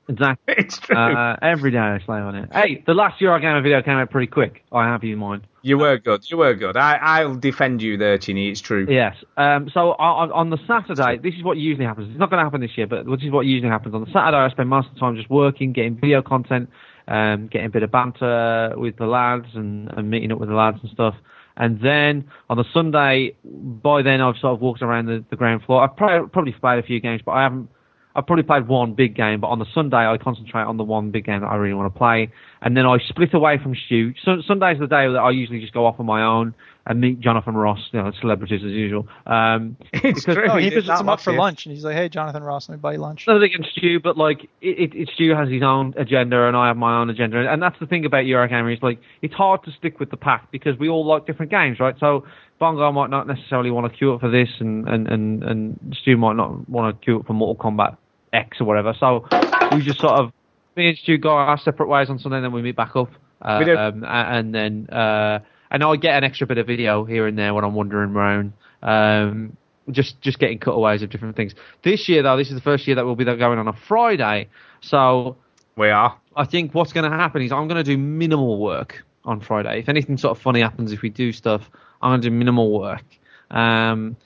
Exactly. 0.08 0.56
It's 0.66 0.78
true. 0.80 0.96
Uh, 0.96 1.36
every 1.42 1.72
day 1.72 1.78
I 1.78 2.00
slay 2.06 2.20
on 2.20 2.36
it. 2.36 2.50
Hey, 2.54 2.84
the 2.86 2.94
last 2.94 3.20
year 3.20 3.34
I 3.34 3.40
game 3.40 3.56
a 3.56 3.62
video 3.62 3.82
came 3.82 3.98
out 3.98 4.10
pretty 4.10 4.28
quick. 4.28 4.64
I 4.72 4.86
have 4.86 5.04
you 5.04 5.14
in 5.14 5.20
mind. 5.20 5.44
You 5.64 5.78
were 5.78 5.98
good. 5.98 6.30
You 6.30 6.38
were 6.38 6.54
good. 6.54 6.78
I, 6.78 6.96
I'll 6.96 7.36
defend 7.36 7.82
you 7.82 7.98
there, 7.98 8.18
Chinny. 8.18 8.50
It's 8.50 8.62
true. 8.62 8.86
Yes. 8.90 9.16
Um, 9.36 9.70
so 9.74 9.94
on, 9.94 10.32
on 10.32 10.50
the 10.52 10.60
Saturday, 10.68 11.18
this 11.18 11.34
is 11.36 11.44
what 11.44 11.58
usually 11.58 11.86
happens. 11.86 12.10
It's 12.10 12.20
not 12.20 12.30
going 12.30 12.40
to 12.40 12.44
happen 12.44 12.62
this 12.62 12.78
year, 12.78 12.88
but 12.88 13.06
this 13.06 13.24
is 13.24 13.32
what 13.32 13.46
usually 13.48 13.70
happens. 13.70 13.96
On 13.96 14.02
the 14.06 14.12
Saturday, 14.12 14.38
I 14.38 14.50
spend 14.50 14.70
most 14.70 14.88
of 14.90 14.94
the 14.94 15.00
time 15.00 15.16
just 15.16 15.30
working, 15.30 15.74
getting 15.74 15.96
video 16.00 16.22
content, 16.22 16.70
um, 17.08 17.48
getting 17.48 17.68
a 17.68 17.72
bit 17.72 17.84
of 17.84 17.92
banter 17.92 18.76
with 18.78 18.98
the 18.98 19.08
lads 19.08 19.48
and, 19.56 19.92
and 19.98 20.10
meeting 20.10 20.32
up 20.32 20.40
with 20.40 20.50
the 20.50 20.56
lads 20.56 20.78
and 20.82 20.92
stuff. 20.92 21.16
And 21.58 21.80
then 21.82 22.30
on 22.50 22.58
the 22.58 22.66
Sunday, 22.74 23.36
by 23.44 24.02
then 24.02 24.22
I've 24.22 24.38
sort 24.38 24.54
of 24.54 24.62
walked 24.62 24.82
around 24.82 25.08
the, 25.08 25.24
the 25.30 25.36
ground 25.36 25.64
floor. 25.64 25.82
I've 25.84 25.96
probably, 25.96 26.30
probably 26.30 26.52
played 26.54 26.80
a 26.80 26.84
few 26.84 27.00
games, 27.00 27.22
but 27.26 27.32
I 27.32 27.44
haven't. 27.44 27.70
I've 28.16 28.26
probably 28.26 28.44
played 28.44 28.68
one 28.68 28.94
big 28.94 29.14
game, 29.16 29.42
but 29.42 29.48
on 29.48 29.60
the 29.60 29.66
Sunday 29.74 29.98
I 29.98 30.18
concentrate 30.18 30.64
on 30.64 30.78
the 30.78 30.84
one 30.86 31.12
big 31.12 31.26
game 31.26 31.42
that 31.42 31.48
I 31.48 31.56
really 31.56 31.74
want 31.74 31.94
to 31.94 31.98
play, 31.98 32.32
and 32.62 32.76
then 32.78 32.86
I 32.86 32.98
split 33.10 33.34
away 33.34 33.58
from 33.62 33.76
Stu. 33.76 34.14
Sun 34.24 34.44
Sunday's 34.48 34.80
the 34.80 34.88
day 34.88 35.08
that 35.12 35.20
I 35.20 35.32
usually 35.32 35.60
just 35.60 35.74
go 35.74 35.86
off 35.86 36.00
on 36.00 36.06
my 36.06 36.24
own 36.24 36.56
and 36.88 37.02
meet 37.02 37.20
Jonathan 37.20 37.56
Ross, 37.56 37.80
you 37.92 38.02
know, 38.02 38.12
celebrities 38.22 38.62
as 38.64 38.70
usual. 38.72 39.08
Um, 39.26 39.76
It's 39.94 40.24
because- 40.24 40.36
true. 40.36 40.58
He 40.60 40.70
visits 40.70 41.00
him 41.00 41.10
up 41.10 41.20
for 41.20 41.34
lunch, 41.34 41.66
and 41.66 41.76
he's 41.76 41.84
like, 41.84 41.96
"Hey, 41.96 42.08
Jonathan 42.10 42.44
Ross, 42.44 42.70
let 42.70 42.76
me 42.76 42.80
buy 42.80 42.94
you 42.94 43.00
lunch." 43.00 43.26
nothing 43.28 43.44
against 43.44 43.72
Stu, 43.72 44.00
but 44.00 44.18
like 44.18 44.44
it, 44.62 44.94
it, 44.94 44.96
it, 44.96 45.10
Stu 45.16 45.36
has 45.36 45.50
his 45.50 45.64
own 45.64 45.94
agenda 45.98 46.48
and 46.48 46.56
I 46.56 46.68
have 46.68 46.78
my 46.78 47.02
own 47.02 47.10
agenda, 47.10 47.52
and 47.52 47.62
that's 47.62 47.78
the 47.80 47.86
thing 47.86 48.06
about 48.06 48.24
Eurogamer 48.26 48.74
is 48.74 48.82
like 48.82 49.00
it's 49.22 49.34
hard 49.34 49.64
to 49.66 49.72
stick 49.72 50.00
with 50.00 50.10
the 50.10 50.18
pack 50.18 50.52
because 50.52 50.78
we 50.80 50.88
all 50.88 51.06
like 51.06 51.26
different 51.26 51.52
games, 51.52 51.80
right? 51.82 51.96
So 52.00 52.26
Bongo 52.60 52.90
might 52.94 53.10
not 53.10 53.28
necessarily 53.28 53.72
want 53.72 53.92
to 53.92 53.98
queue 53.98 54.14
up 54.14 54.22
for 54.22 54.30
this, 54.30 54.50
and 54.60 54.88
and 54.88 55.08
and, 55.08 55.44
and 55.44 55.98
Stu 56.02 56.16
might 56.16 56.38
not 56.38 56.70
want 56.70 56.98
to 56.98 57.04
queue 57.04 57.20
up 57.20 57.26
for 57.28 57.34
Mortal 57.34 57.56
Kombat 57.56 57.98
X 58.36 58.60
or 58.62 58.66
whatever. 58.66 58.94
So 59.00 59.26
we 59.72 59.82
just 59.82 60.00
sort 60.00 60.20
of 60.20 60.32
me 60.76 60.90
and 60.90 60.98
Stu 60.98 61.18
go 61.18 61.30
our 61.30 61.58
separate 61.58 61.88
ways 61.88 62.10
on 62.10 62.20
Sunday, 62.20 62.38
and 62.38 62.46
then 62.46 62.52
we 62.52 62.62
meet 62.62 62.76
back 62.76 62.96
up, 62.96 63.10
uh, 63.42 63.58
We 63.60 63.66
do. 63.66 63.78
um, 63.78 64.04
and 64.06 64.54
then 64.54 64.88
uh, 64.92 65.40
and 65.72 65.84
I 65.84 65.96
get 65.96 66.18
an 66.18 66.24
extra 66.24 66.46
bit 66.48 66.58
of 66.58 66.68
video 66.68 67.06
here 67.06 67.28
and 67.28 67.38
there 67.38 67.54
when 67.54 67.64
I'm 67.64 67.74
wandering 67.74 68.12
around. 68.12 68.54
Um, 68.84 69.58
just 69.92 70.20
just 70.22 70.40
getting 70.40 70.60
cutaways 70.60 71.02
of 71.02 71.10
different 71.10 71.36
things. 71.36 71.54
This 71.84 72.10
year 72.10 72.24
though, 72.24 72.38
this 72.38 72.50
is 72.50 72.56
the 72.56 72.62
first 72.62 72.88
year 72.88 72.96
that 72.96 73.06
we'll 73.06 73.16
be 73.16 73.26
going 73.26 73.60
on 73.60 73.68
a 73.68 73.74
Friday. 73.88 74.50
So 74.82 75.38
We 75.78 75.90
are. 75.90 76.18
I 76.36 76.46
think 76.46 76.74
what's 76.74 76.92
going 76.94 77.10
to 77.10 77.16
happen 77.16 77.42
is 77.42 77.52
I'm 77.52 77.68
going 77.68 77.84
to 77.84 77.90
do 77.90 77.98
minimal 77.98 78.60
work 78.60 79.04
on 79.24 79.42
Friday. 79.42 79.80
If 79.80 79.90
anything 79.90 80.18
sort 80.18 80.38
of 80.38 80.42
funny 80.44 80.62
happens, 80.62 80.92
if 80.92 81.02
we 81.02 81.10
do 81.10 81.32
stuff, 81.32 81.70
I'm 82.02 82.12
going 82.12 82.22
to 82.22 82.30
do 82.30 82.36
minimal 82.36 82.80
work. 82.80 83.04
Um, 83.52 84.18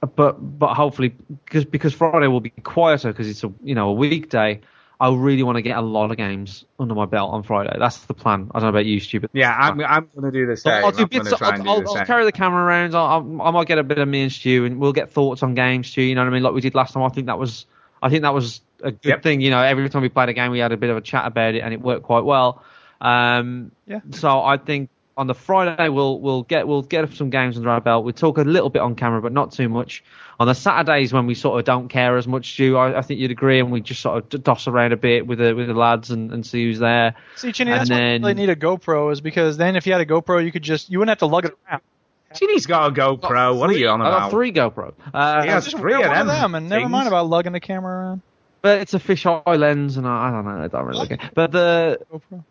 but 0.00 0.32
but 0.58 0.74
hopefully 0.74 1.14
because 1.44 1.64
because 1.64 1.94
Friday 1.94 2.26
will 2.26 2.40
be 2.40 2.50
quieter 2.50 3.08
because 3.12 3.28
it's 3.28 3.44
a 3.44 3.52
you 3.62 3.74
know 3.74 3.88
a 3.88 3.92
weekday. 3.92 4.60
I 5.00 5.14
really 5.14 5.44
want 5.44 5.56
to 5.56 5.62
get 5.62 5.76
a 5.76 5.80
lot 5.80 6.10
of 6.10 6.16
games 6.16 6.64
under 6.80 6.92
my 6.92 7.06
belt 7.06 7.32
on 7.32 7.44
Friday. 7.44 7.76
That's 7.78 7.98
the 8.06 8.14
plan. 8.14 8.50
I 8.52 8.58
don't 8.58 8.64
know 8.64 8.70
about 8.70 8.84
you, 8.84 8.98
stupid. 8.98 9.30
Yeah, 9.32 9.54
I'm, 9.56 9.80
I'm 9.80 10.08
going 10.12 10.32
to 10.32 10.36
do 10.36 10.44
the 10.44 10.56
same. 10.56 10.84
I'll 10.84 10.90
do 10.90 11.06
bits. 11.06 11.22
going 11.22 11.30
to 11.30 11.36
try 11.36 11.50
I'll, 11.50 11.62
do 11.62 11.88
I'll, 11.88 11.98
I'll 11.98 12.04
carry 12.04 12.24
the 12.24 12.32
camera 12.32 12.64
around. 12.64 12.96
I'll, 12.96 13.06
I'll, 13.06 13.42
I 13.42 13.50
might 13.52 13.68
get 13.68 13.78
a 13.78 13.84
bit 13.84 13.98
of 13.98 14.08
me 14.08 14.22
and 14.22 14.32
Stu, 14.32 14.64
and 14.64 14.80
we'll 14.80 14.92
get 14.92 15.12
thoughts 15.12 15.44
on 15.44 15.54
games, 15.54 15.86
Stu. 15.88 16.02
You 16.02 16.16
know 16.16 16.22
what 16.22 16.30
I 16.30 16.32
mean? 16.32 16.42
Like 16.42 16.52
we 16.52 16.60
did 16.60 16.74
last 16.74 16.94
time. 16.94 17.04
I 17.04 17.10
think 17.10 17.28
that 17.28 17.38
was, 17.38 17.64
I 18.02 18.08
think 18.10 18.22
that 18.22 18.34
was 18.34 18.60
a 18.82 18.90
good 18.90 19.08
Yep. 19.08 19.22
thing. 19.22 19.40
You 19.40 19.50
know, 19.50 19.62
every 19.62 19.88
time 19.88 20.02
we 20.02 20.08
played 20.08 20.30
a 20.30 20.32
game, 20.32 20.50
we 20.50 20.58
had 20.58 20.72
a 20.72 20.76
bit 20.76 20.90
of 20.90 20.96
a 20.96 21.00
chat 21.00 21.26
about 21.28 21.54
it, 21.54 21.60
and 21.60 21.72
it 21.72 21.80
worked 21.80 22.02
quite 22.02 22.24
well. 22.24 22.64
Um, 23.00 23.70
Yeah. 23.86 24.00
So 24.10 24.42
I 24.42 24.56
think 24.56 24.90
on 25.18 25.26
the 25.26 25.34
Friday 25.34 25.88
we'll 25.90 26.18
we'll 26.20 26.44
get 26.44 26.66
we'll 26.66 26.80
get 26.82 27.12
some 27.12 27.28
games 27.28 27.56
under 27.58 27.68
our 27.68 27.80
belt. 27.80 28.04
We'll 28.04 28.14
talk 28.14 28.38
a 28.38 28.42
little 28.42 28.70
bit 28.70 28.80
on 28.80 28.94
camera, 28.94 29.20
but 29.20 29.32
not 29.32 29.52
too 29.52 29.68
much. 29.68 30.02
On 30.40 30.46
the 30.46 30.54
Saturdays 30.54 31.12
when 31.12 31.26
we 31.26 31.34
sort 31.34 31.58
of 31.58 31.64
don't 31.66 31.88
care 31.88 32.16
as 32.16 32.26
much, 32.28 32.52
Stu, 32.52 32.76
I, 32.76 32.98
I 32.98 33.02
think 33.02 33.18
you'd 33.20 33.32
agree, 33.32 33.58
and 33.58 33.70
we 33.72 33.80
just 33.80 34.00
sort 34.00 34.18
of 34.18 34.28
d- 34.30 34.38
doss 34.38 34.68
around 34.68 34.92
a 34.92 34.96
bit 34.96 35.26
with 35.26 35.38
the 35.40 35.52
with 35.54 35.66
the 35.66 35.74
lads 35.74 36.10
and, 36.10 36.32
and 36.32 36.46
see 36.46 36.64
who's 36.64 36.78
there. 36.78 37.16
See, 37.36 37.50
Chinny, 37.52 37.72
And 37.72 37.80
that's 37.80 37.90
why 37.90 37.96
you 37.96 38.20
really 38.20 38.34
need 38.34 38.48
a 38.48 38.56
GoPro 38.56 39.12
is 39.12 39.20
because 39.20 39.56
then 39.56 39.74
if 39.76 39.86
you 39.86 39.92
had 39.92 40.00
a 40.00 40.06
GoPro, 40.06 40.42
you 40.44 40.52
could 40.52 40.62
just 40.62 40.88
you 40.90 41.00
wouldn't 41.00 41.10
have 41.10 41.18
to 41.18 41.26
lug 41.26 41.44
it 41.46 41.58
around. 41.68 41.82
Chinny's 42.34 42.66
got 42.66 42.90
a 42.90 42.94
GoPro. 42.94 43.58
What 43.58 43.70
are 43.70 43.72
you 43.72 43.88
on 43.88 44.00
about? 44.00 44.12
I 44.12 44.18
got 44.20 44.30
three 44.30 44.52
GoPro. 44.52 44.92
Uh, 45.12 45.42
He 45.42 45.48
has 45.48 45.64
Just 45.64 45.78
three 45.78 45.94
wear 45.96 46.06
of 46.06 46.12
them. 46.14 46.28
of 46.28 46.40
them, 46.40 46.54
and 46.54 46.68
never 46.68 46.82
things. 46.82 46.90
mind 46.92 47.08
about 47.08 47.26
lugging 47.26 47.52
the 47.52 47.60
camera 47.60 48.00
around. 48.06 48.22
But 48.60 48.80
it's 48.82 48.92
a 48.94 48.98
fisheye 48.98 49.58
lens, 49.58 49.96
and 49.96 50.06
I, 50.06 50.28
I 50.28 50.30
don't 50.30 50.44
know. 50.44 50.62
I 50.62 50.68
don't 50.68 50.84
really 50.84 51.08
care. 51.08 51.30
But 51.34 51.52
the 51.52 51.98
GoPro. 52.12 52.44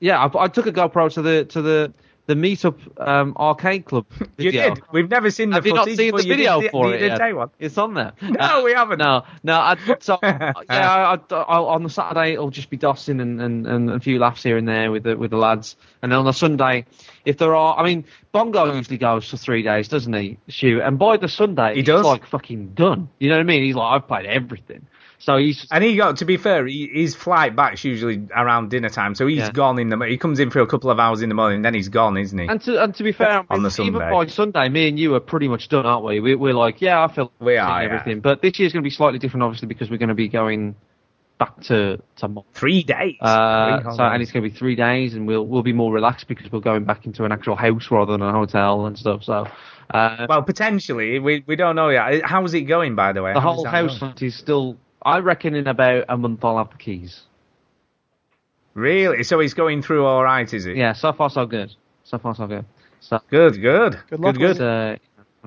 Yeah, 0.00 0.24
I, 0.24 0.44
I 0.44 0.48
took 0.48 0.66
a 0.66 0.72
GoPro 0.72 1.12
to 1.14 1.22
the 1.22 1.44
to 1.46 1.62
the 1.62 1.92
the 2.26 2.34
meetup 2.34 2.76
um, 3.00 3.34
arcade 3.38 3.86
club. 3.86 4.04
You 4.36 4.52
did. 4.52 4.82
We've 4.92 5.08
never 5.08 5.30
seen 5.30 5.48
the 5.48 5.56
Have 5.56 5.66
you 5.66 5.72
not 5.72 5.84
footage. 5.86 5.96
seen 5.96 6.14
the 6.14 6.22
did 6.22 6.28
video 6.28 6.60
the- 6.60 6.68
for 6.68 6.92
it? 6.94 6.98
did 6.98 7.18
yet? 7.18 7.34
one. 7.34 7.48
It's 7.58 7.78
on 7.78 7.94
there. 7.94 8.12
No, 8.22 8.62
we 8.64 8.72
haven't. 8.74 8.98
No, 8.98 9.24
no. 9.42 9.54
I, 9.54 9.76
so 10.00 10.18
yeah, 10.22 10.52
I, 10.68 11.16
on 11.56 11.82
the 11.84 11.88
Saturday 11.88 12.34
it'll 12.34 12.50
just 12.50 12.68
be 12.68 12.76
dusting 12.76 13.20
and, 13.20 13.40
and, 13.40 13.66
and 13.66 13.90
a 13.90 13.98
few 13.98 14.18
laughs 14.18 14.42
here 14.42 14.58
and 14.58 14.68
there 14.68 14.92
with 14.92 15.04
the 15.04 15.16
with 15.16 15.30
the 15.30 15.38
lads, 15.38 15.74
and 16.02 16.12
then 16.12 16.18
on 16.18 16.26
the 16.26 16.32
Sunday, 16.32 16.84
if 17.24 17.38
there 17.38 17.54
are, 17.56 17.78
I 17.78 17.82
mean, 17.84 18.04
Bongo 18.30 18.74
usually 18.74 18.98
goes 18.98 19.28
for 19.30 19.38
three 19.38 19.62
days, 19.62 19.88
doesn't 19.88 20.12
he? 20.12 20.36
Shoot, 20.48 20.82
and 20.82 20.98
by 20.98 21.16
the 21.16 21.28
Sunday 21.28 21.70
He 21.70 21.76
he's 21.80 21.86
does. 21.86 22.04
like 22.04 22.26
fucking 22.26 22.74
done. 22.74 23.08
You 23.18 23.30
know 23.30 23.36
what 23.36 23.40
I 23.40 23.44
mean? 23.44 23.62
He's 23.64 23.74
like, 23.74 23.90
I've 24.02 24.06
played 24.06 24.26
everything. 24.26 24.86
So 25.20 25.36
he's 25.36 25.66
And 25.70 25.82
he 25.82 25.96
got 25.96 26.18
to 26.18 26.24
be 26.24 26.36
fair, 26.36 26.64
he, 26.66 26.88
his 26.92 27.14
flight 27.16 27.56
back's 27.56 27.82
usually 27.82 28.22
around 28.34 28.70
dinner 28.70 28.88
time, 28.88 29.14
so 29.16 29.26
he's 29.26 29.38
Yeah. 29.38 29.50
gone 29.50 29.78
in 29.80 29.88
the. 29.88 29.98
He 30.06 30.16
comes 30.16 30.38
in 30.38 30.50
for 30.50 30.60
a 30.60 30.66
couple 30.66 30.90
of 30.90 31.00
hours 31.00 31.22
in 31.22 31.28
the 31.28 31.34
morning, 31.34 31.56
and 31.56 31.64
then 31.64 31.74
he's 31.74 31.88
gone, 31.88 32.16
isn't 32.16 32.38
he? 32.38 32.46
And 32.46 32.60
to 32.62 32.82
and 32.82 32.94
to 32.94 33.02
be 33.02 33.10
fair, 33.12 33.44
On 33.50 33.62
the 33.62 33.68
even 33.80 33.94
Sunday. 33.94 34.10
by 34.10 34.26
Sunday, 34.26 34.68
me 34.68 34.88
and 34.88 34.98
you 34.98 35.14
are 35.16 35.20
pretty 35.20 35.48
much 35.48 35.68
done, 35.68 35.86
aren't 35.86 36.04
we? 36.04 36.20
we 36.20 36.34
we're 36.36 36.54
like, 36.54 36.80
yeah, 36.80 37.02
I 37.02 37.08
feel 37.08 37.32
We 37.40 37.56
like 37.56 37.62
are, 37.68 37.82
yeah. 37.82 37.86
everything. 37.88 38.20
But 38.20 38.42
this 38.42 38.58
year's 38.60 38.72
going 38.72 38.82
to 38.82 38.86
be 38.86 38.94
slightly 38.94 39.18
different, 39.18 39.42
obviously, 39.42 39.66
because 39.66 39.90
we're 39.90 39.96
going 39.98 40.08
to 40.10 40.14
be 40.14 40.28
going 40.28 40.76
back 41.38 41.60
to 41.62 41.98
to 42.16 42.28
Mo- 42.28 42.46
Three 42.54 42.84
days. 42.84 43.16
uh, 43.20 43.80
Three 43.82 43.92
so 43.96 44.02
and 44.04 44.22
it's 44.22 44.30
going 44.30 44.44
to 44.44 44.48
be 44.50 44.56
three 44.56 44.76
days, 44.76 45.14
and 45.14 45.26
we'll 45.26 45.44
we'll 45.46 45.62
be 45.64 45.72
more 45.72 45.92
relaxed 45.92 46.28
because 46.28 46.50
we're 46.52 46.60
going 46.60 46.84
back 46.84 47.06
into 47.06 47.24
an 47.24 47.32
actual 47.32 47.56
house 47.56 47.90
rather 47.90 48.12
than 48.12 48.22
a 48.22 48.30
hotel 48.32 48.86
and 48.86 48.96
stuff. 48.96 49.24
So 49.24 49.48
uh, 49.92 50.26
well, 50.28 50.42
potentially, 50.42 51.18
we 51.18 51.42
we 51.44 51.56
don't 51.56 51.74
know 51.76 51.88
yet. 51.88 52.22
How's 52.24 52.54
it 52.54 52.62
going, 52.62 52.94
by 52.94 53.12
the 53.12 53.22
way? 53.22 53.32
the 53.34 53.40
How's 53.40 53.56
whole 53.56 53.64
house 53.66 53.98
going? 53.98 54.14
is 54.20 54.36
still. 54.36 54.76
I 55.02 55.18
reckon 55.18 55.54
in 55.54 55.66
about 55.66 56.04
a 56.08 56.16
month 56.16 56.44
I'll 56.44 56.58
have 56.58 56.70
the 56.70 56.76
keys. 56.76 57.22
Really? 58.74 59.22
So 59.24 59.40
it's 59.40 59.54
going 59.54 59.82
through 59.82 60.04
all 60.06 60.22
right, 60.22 60.52
is 60.52 60.66
it? 60.66 60.76
Yeah, 60.76 60.92
so 60.92 61.12
far 61.12 61.30
so 61.30 61.46
good. 61.46 61.74
So 62.04 62.18
far 62.18 62.34
so 62.34 62.46
good. 62.46 62.64
So 63.00 63.20
Good, 63.30 63.60
good, 63.60 63.98
Good 64.10 64.20
luck 64.20 64.36
good, 64.36 64.56
good. 64.58 64.60
uh, 64.60 64.96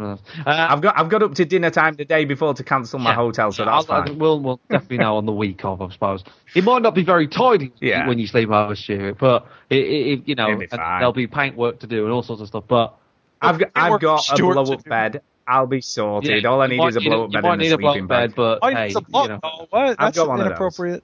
uh, 0.02 0.18
I've 0.46 0.82
got 0.82 0.98
I've 0.98 1.10
got 1.10 1.22
up 1.22 1.36
to 1.36 1.46
dinner 1.46 1.70
time 1.70 1.96
the 1.96 2.06
day 2.06 2.24
before 2.24 2.54
to 2.54 2.64
cancel 2.64 2.98
my 2.98 3.12
Yeah. 3.12 3.16
hotel, 3.16 3.52
so 3.52 3.66
that's 3.66 3.90
I'll- 3.90 4.06
fine. 4.06 4.18
We'll, 4.18 4.40
we'll 4.40 4.60
definitely 4.70 5.00
know 5.00 5.18
on 5.18 5.26
the 5.26 5.34
week 5.34 5.64
of, 5.66 5.82
I 5.82 5.90
suppose. 5.90 6.24
It 6.56 6.64
might 6.64 6.82
not 6.82 6.96
be 6.96 7.04
very 7.04 7.28
tidy 7.28 7.72
Yeah. 7.82 8.08
when 8.08 8.18
you 8.18 8.26
sleep 8.26 8.50
over, 8.50 8.74
Stuart, 8.76 9.18
but 9.20 9.48
it, 9.70 9.80
it, 9.80 10.08
it- 10.20 10.28
you 10.28 10.36
know, 10.36 10.56
be 10.56 10.68
there'll 10.72 11.12
be 11.12 11.28
paint 11.28 11.58
work 11.58 11.80
to 11.82 11.88
do 11.88 12.06
and 12.06 12.14
all 12.14 12.24
sorts 12.24 12.42
of 12.42 12.48
stuff. 12.48 12.64
But 12.68 12.96
I've 13.42 13.60
got 13.60 13.72
I've 13.76 14.00
got 14.00 14.20
a 14.20 14.36
Stuart 14.36 14.54
blow 14.54 14.66
to 14.66 14.74
up 14.74 14.84
do. 14.84 14.90
bed. 14.90 15.22
I'll 15.48 15.68
be 15.68 15.82
sorted. 15.82 16.44
yeah, 16.44 16.50
all 16.50 16.61
I 16.61 16.68
need 16.68 16.78
might 16.78 16.90
is 16.90 16.95
a 16.95 17.00
need 17.00 17.10
blow 17.10 17.24
up 17.26 17.30
you 17.30 17.34
bed 17.34 17.44
might 17.44 17.53
and 17.53 17.61
a 17.61 17.64
need 17.66 17.72
a 17.74 17.78
blow 17.78 17.92
sleeping 17.94 18.03
up 18.06 18.10
bed, 18.10 18.30
bag. 18.30 18.36
but 18.36 18.60
hey, 18.74 18.86
it's 18.88 18.95
a 18.95 19.00
you 19.00 19.28
know. 19.28 19.40
Oh, 19.44 19.68
what? 19.70 19.95
I've 20.00 20.14
got 20.16 20.28
one 20.28 20.40
of 20.40 20.45
those. 20.45 20.52
inappropriate. 20.52 21.03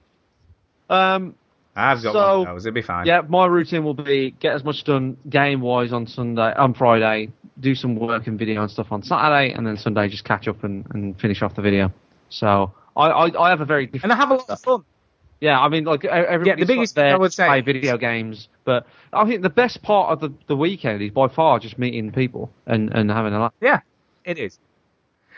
Um, 0.89 1.35
I've 1.75 2.01
got 2.01 2.13
So- 2.13 2.39
one 2.39 2.47
of 2.47 2.55
those. 2.55 2.65
It'll 2.65 2.73
be 2.75 2.81
fine. 2.81 3.05
yeah, 3.05 3.21
my 3.27 3.45
routine 3.45 3.83
will 3.83 3.93
be 3.93 4.31
get 4.39 4.53
as 4.55 4.63
much 4.63 4.83
done 4.83 5.17
game 5.29 5.61
wise 5.61 5.93
on 5.93 6.07
Sunday, 6.07 6.53
on 6.53 6.73
Friday, 6.73 7.29
do 7.59 7.75
some 7.75 7.95
work 7.95 8.27
and 8.27 8.37
video 8.39 8.61
and 8.61 8.71
stuff 8.71 8.91
on 8.91 9.03
Saturday, 9.03 9.53
and 9.53 9.65
then 9.65 9.77
Sunday 9.77 10.07
just 10.07 10.23
catch 10.23 10.47
up 10.47 10.63
and, 10.63 10.85
and 10.91 11.19
finish 11.19 11.41
off 11.41 11.55
the 11.55 11.61
video. 11.61 11.91
So 12.29 12.73
I, 12.95 13.07
I, 13.07 13.43
I 13.45 13.49
have 13.49 13.61
a 13.61 13.65
very 13.65 13.85
different 13.85 14.11
and 14.11 14.13
I 14.13 14.15
have 14.15 14.31
a 14.31 14.35
lot 14.35 14.49
of 14.49 14.59
fun. 14.59 14.83
Yeah, 15.39 15.59
I 15.59 15.69
mean, 15.69 15.83
like 15.83 16.03
everybody's 16.03 16.67
the 16.67 16.73
biggest 16.73 16.97
like, 16.97 17.03
there 17.03 17.09
thing 17.09 17.15
I 17.15 17.17
would 17.19 17.33
say- 17.33 17.45
play 17.47 17.61
video 17.61 17.97
games, 17.97 18.49
but 18.63 18.87
I 19.13 19.23
think 19.27 19.43
the 19.43 19.49
best 19.51 19.83
part 19.83 20.11
of 20.11 20.19
the, 20.19 20.33
the 20.47 20.55
weekend 20.57 21.01
is 21.03 21.11
by 21.11 21.27
far 21.27 21.59
just 21.59 21.77
meeting 21.77 22.11
people 22.11 22.49
and, 22.65 22.91
and 22.91 23.11
having 23.11 23.33
a 23.33 23.39
laugh. 23.39 23.53
Yeah, 23.61 23.81
it 24.27 24.37
is. 24.37 24.59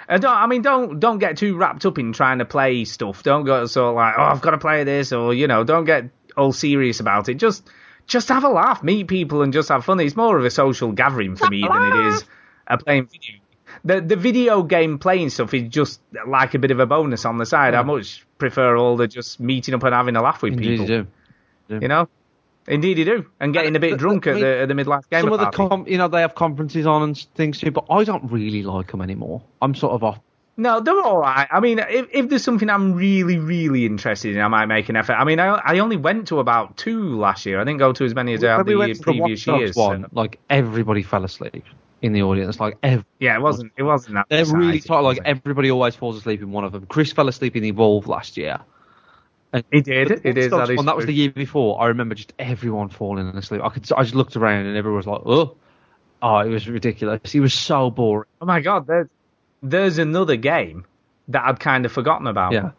Uh, 0.08 0.18
don't, 0.18 0.36
I 0.36 0.48
mean, 0.48 0.62
don't 0.62 1.00
don't 1.00 1.20
get 1.20 1.38
too 1.38 1.56
wrapped 1.56 1.86
up 1.86 2.00
in 2.00 2.14
trying 2.14 2.40
to 2.40 2.46
play 2.46 2.86
stuff. 2.86 3.24
Don't 3.24 3.46
go 3.46 3.66
sort 3.66 3.96
like, 3.96 4.16
oh, 4.18 4.24
I've 4.24 4.42
got 4.42 4.52
to 4.52 4.58
play 4.58 4.84
this, 4.84 5.12
or 5.12 5.34
you 5.34 5.48
know, 5.48 5.64
don't 5.64 5.86
get 5.86 6.10
all 6.36 6.52
serious 6.52 7.00
about 7.00 7.30
it. 7.30 7.36
Just 7.36 7.70
just 8.08 8.30
have 8.30 8.44
a 8.44 8.50
laugh, 8.50 8.82
meet 8.82 9.08
people, 9.08 9.42
and 9.42 9.54
just 9.54 9.70
have 9.70 9.86
fun. 9.86 10.00
It's 10.00 10.16
more 10.16 10.38
of 10.38 10.46
a 10.46 10.50
social 10.50 10.92
gathering 10.92 11.36
for 11.36 11.48
me 11.50 11.62
than 11.62 11.86
it 11.86 12.06
is 12.08 12.26
a 12.68 12.78
playing 12.78 13.08
video. 13.08 13.40
The 13.84 14.02
the 14.02 14.16
video 14.16 14.64
game 14.64 15.00
playing 15.00 15.30
stuff 15.30 15.54
is 15.54 15.70
just 15.70 16.02
like 16.26 16.54
a 16.54 16.60
bit 16.60 16.72
of 16.72 16.80
a 16.80 16.86
bonus 16.86 17.26
on 17.26 17.38
the 17.38 17.46
side. 17.46 17.76
I 17.76 17.84
much 17.84 18.26
prefer 18.38 18.76
all 18.78 18.98
the 18.98 19.08
just 19.08 19.40
meeting 19.40 19.76
up 19.76 19.84
and 19.84 19.94
having 19.94 20.16
a 20.16 20.22
laugh 20.22 20.42
with 20.42 20.54
Indeed 20.54 20.80
people. 20.80 20.90
you 20.90 21.08
do. 21.68 21.80
You 21.82 21.88
know, 21.88 22.10
indeed 22.70 22.98
you 22.98 23.06
do, 23.06 23.26
and 23.40 23.54
getting 23.54 23.76
a 23.76 23.80
bit 23.80 23.98
drunk 23.98 24.28
at 24.28 24.36
the 24.40 24.60
at 24.60 24.68
the 24.68 24.74
midlife 24.74 25.10
game. 25.10 25.22
Some 25.22 25.34
of 25.34 25.40
the 25.40 25.50
com- 25.50 25.86
you 25.88 25.98
know 25.98 26.08
they 26.08 26.22
have 26.22 26.36
conferences 26.36 26.86
on 26.86 27.04
and 27.04 27.18
things 27.36 27.60
too, 27.60 27.72
but 27.72 27.86
I 27.90 28.04
don't 28.04 28.32
really 28.32 28.64
like 28.64 28.92
them 28.92 29.02
anymore. 29.02 29.44
I'm 29.62 29.76
sort 29.76 29.94
of 29.94 30.04
off. 30.04 30.20
No, 30.60 30.82
they're 30.82 31.00
all 31.02 31.18
right. 31.18 31.48
I 31.50 31.62
mean, 31.62 31.80
if, 31.80 32.08
if 32.12 32.28
there's 32.28 32.44
something 32.44 32.70
I'm 32.70 32.94
really, 32.94 33.38
really 33.38 33.86
interested 33.86 34.36
in, 34.36 34.42
I 34.42 34.50
might 34.50 34.66
make 34.66 34.90
an 34.90 34.98
effort. 34.98 35.14
I 35.14 35.24
mean, 35.24 35.40
I, 35.40 35.54
I 35.64 35.80
only 35.80 35.96
went 35.96 36.28
to 36.28 36.40
about 36.40 36.76
two 36.76 37.18
last 37.18 37.46
year. 37.46 37.62
I 37.62 37.64
didn't 37.64 37.80
go 37.80 37.94
to 37.94 38.04
as 38.04 38.14
many 38.14 38.34
as 38.34 38.44
I 38.44 38.58
had 38.58 38.66
the 38.66 38.76
went 38.76 38.94
to 38.94 39.00
the 39.00 39.04
previous 39.04 39.48
years. 39.48 39.74
one, 39.78 40.08
like 40.12 40.38
everybody 40.50 41.02
fell 41.02 41.24
asleep 41.24 41.64
in 42.02 42.12
the 42.12 42.24
audience. 42.24 42.60
Like 42.60 42.78
ev- 42.84 43.06
yeah, 43.20 43.36
it 43.36 43.42
wasn't. 43.42 43.72
It 43.78 43.84
wasn't 43.84 44.16
that. 44.16 44.26
they're 44.28 44.46
really 44.46 44.82
tight. 44.82 45.00
Like 45.00 45.20
everybody 45.24 45.72
always 45.72 45.96
falls 45.96 46.18
asleep 46.18 46.42
in 46.42 46.52
one 46.52 46.66
of 46.66 46.74
them. 46.74 46.86
Chris 46.88 47.14
fell 47.14 47.30
asleep 47.30 47.56
in 47.56 47.64
Evolve 47.64 48.08
last 48.08 48.36
year. 48.36 48.60
And 49.52 49.64
he 49.72 49.82
did. 49.82 50.12
It 50.24 50.38
is. 50.38 50.52
That 50.52 50.70
is 50.70 50.84
that 50.86 50.96
was 50.96 51.06
the 51.06 51.14
year 51.14 51.32
before. 51.32 51.82
I 51.82 51.88
remember 51.88 52.14
just 52.16 52.34
everyone 52.38 52.90
falling 52.90 53.28
asleep. 53.30 53.62
I 53.64 53.70
could. 53.70 53.92
I 53.92 54.04
just 54.04 54.16
looked 54.16 54.36
around 54.36 54.68
and 54.68 54.78
everyone 54.78 54.98
was 54.98 55.08
like, 55.08 55.22
"Oh, 55.26 55.56
oh, 56.22 56.38
it 56.40 56.50
was 56.50 56.68
ridiculous." 56.68 57.32
He 57.32 57.40
was 57.40 57.54
so 57.54 57.90
boring. 57.90 58.28
Oh 58.42 58.46
my 58.46 58.60
god, 58.62 58.86
there's 58.86 59.08
there's 59.64 59.98
another 59.98 60.36
game 60.36 60.86
that 61.30 61.44
I'd 61.46 61.60
kind 61.60 61.86
of 61.86 61.92
forgotten 61.92 62.28
about. 62.28 62.54
Yeah. 62.54 62.72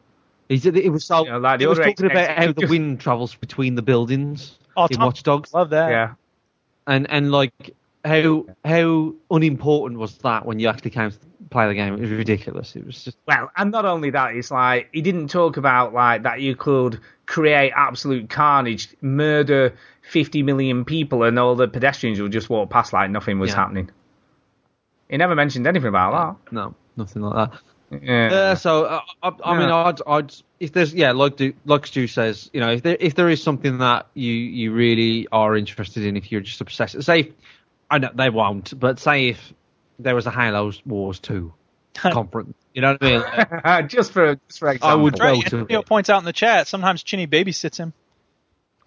He 0.49 0.57
it 0.57 0.93
was 0.93 1.05
so. 1.05 1.25
You 1.25 1.33
know, 1.33 1.39
like 1.39 1.59
the 1.59 1.65
he 1.65 1.69
was 1.69 1.79
talking 1.79 2.07
about 2.07 2.37
how 2.37 2.45
it 2.45 2.57
the 2.57 2.67
wind 2.67 3.01
travels 3.01 3.35
between 3.35 3.75
the 3.75 3.83
buildings 3.83 4.57
Oh, 4.77 4.85
in 4.85 4.97
Tom- 4.97 5.07
Watch 5.07 5.23
Dogs. 5.23 5.53
Love 5.53 5.71
that. 5.71 5.91
Yeah. 5.91 6.15
and 6.87 7.09
and 7.11 7.31
like 7.33 7.53
how 8.05 8.47
how 8.65 9.15
unimportant 9.31 9.99
was 9.99 10.17
that 10.19 10.47
when 10.47 10.59
you 10.59 10.69
actually 10.69 10.91
came 10.91 11.11
to 11.11 11.19
play 11.51 11.67
the 11.69 11.75
game? 11.75 11.95
It 11.95 12.01
was 12.01 12.11
ridiculous. 12.11 12.77
It 12.77 12.87
was 12.87 13.05
just 13.05 13.17
Well, 13.27 13.51
and 13.57 13.71
not 13.71 13.85
only 13.85 14.11
that, 14.11 14.35
it's 14.35 14.51
like 14.51 14.89
he 14.93 15.03
didn't 15.03 15.29
talk 15.29 15.57
about 15.57 15.93
like 15.93 16.23
that 16.23 16.41
you 16.41 16.57
could 16.57 17.01
create 17.27 17.73
absolute 17.77 18.29
carnage, 18.31 18.89
murder 19.01 19.75
50 20.03 20.43
million 20.43 20.85
people, 20.85 21.23
and 21.25 21.39
all 21.39 21.55
the 21.55 21.69
pedestrians 21.69 22.21
would 22.21 22.33
just 22.33 22.49
walk 22.51 22.71
past 22.71 22.93
like 22.93 23.11
nothing 23.11 23.39
was 23.39 23.51
Yeah. 23.51 23.57
happening. 23.57 23.91
He 25.09 25.17
never 25.17 25.35
mentioned 25.35 25.67
anything 25.67 25.89
about 25.89 26.39
that. 26.47 26.53
no, 26.53 26.75
nothing 26.97 27.23
like 27.23 27.51
that. 27.51 27.61
Yeah. 28.03 28.31
Yeah, 28.31 28.55
so 28.55 28.85
uh, 28.85 29.01
I, 29.25 29.33
I 29.45 29.59
mean, 29.59 29.69
I'd, 29.69 29.99
I'd 30.07 30.33
if 30.61 30.73
there's 30.73 30.95
yeah, 30.95 31.11
like 31.11 31.37
Du- 31.37 31.55
like 31.65 31.87
Stu 31.89 32.07
says, 32.07 32.49
you 32.53 32.61
know, 32.61 32.71
if 32.71 32.83
there 32.83 32.97
if 33.01 33.17
there 33.17 33.29
is 33.29 33.43
something 33.43 33.79
that 33.79 34.07
you 34.15 34.33
you 34.33 34.73
really 34.73 35.27
are 35.33 35.57
interested 35.57 36.05
in, 36.05 36.17
if 36.17 36.31
you're 36.31 36.41
just 36.41 36.61
obsessed, 36.61 37.03
say, 37.03 37.33
I 37.91 37.99
know 37.99 38.11
they 38.15 38.31
won't, 38.31 38.79
but 38.79 38.99
say 39.01 39.29
if 39.29 39.53
there 39.99 40.15
was 40.15 40.27
a 40.27 40.31
Halo 40.31 40.73
Wars 40.87 41.19
two 41.19 41.53
conference, 41.95 42.55
you 42.73 42.83
know 42.83 42.97
what 43.01 43.03
I 43.03 43.81
mean? 43.81 43.89
just 43.89 44.13
for 44.13 44.37
just 44.49 44.59
for 44.59 44.69
example. 44.71 44.89
I 44.89 44.95
would 44.95 45.19
Right, 45.19 45.35
go 45.45 45.51
to 45.51 45.57
Antonio 45.59 45.81
it. 45.81 45.87
points 45.87 46.09
out 46.11 46.19
in 46.19 46.25
the 46.25 46.33
chat 46.33 46.69
sometimes 46.69 47.03
Chinny 47.03 47.27
babysits 47.27 47.79
him. 47.79 47.93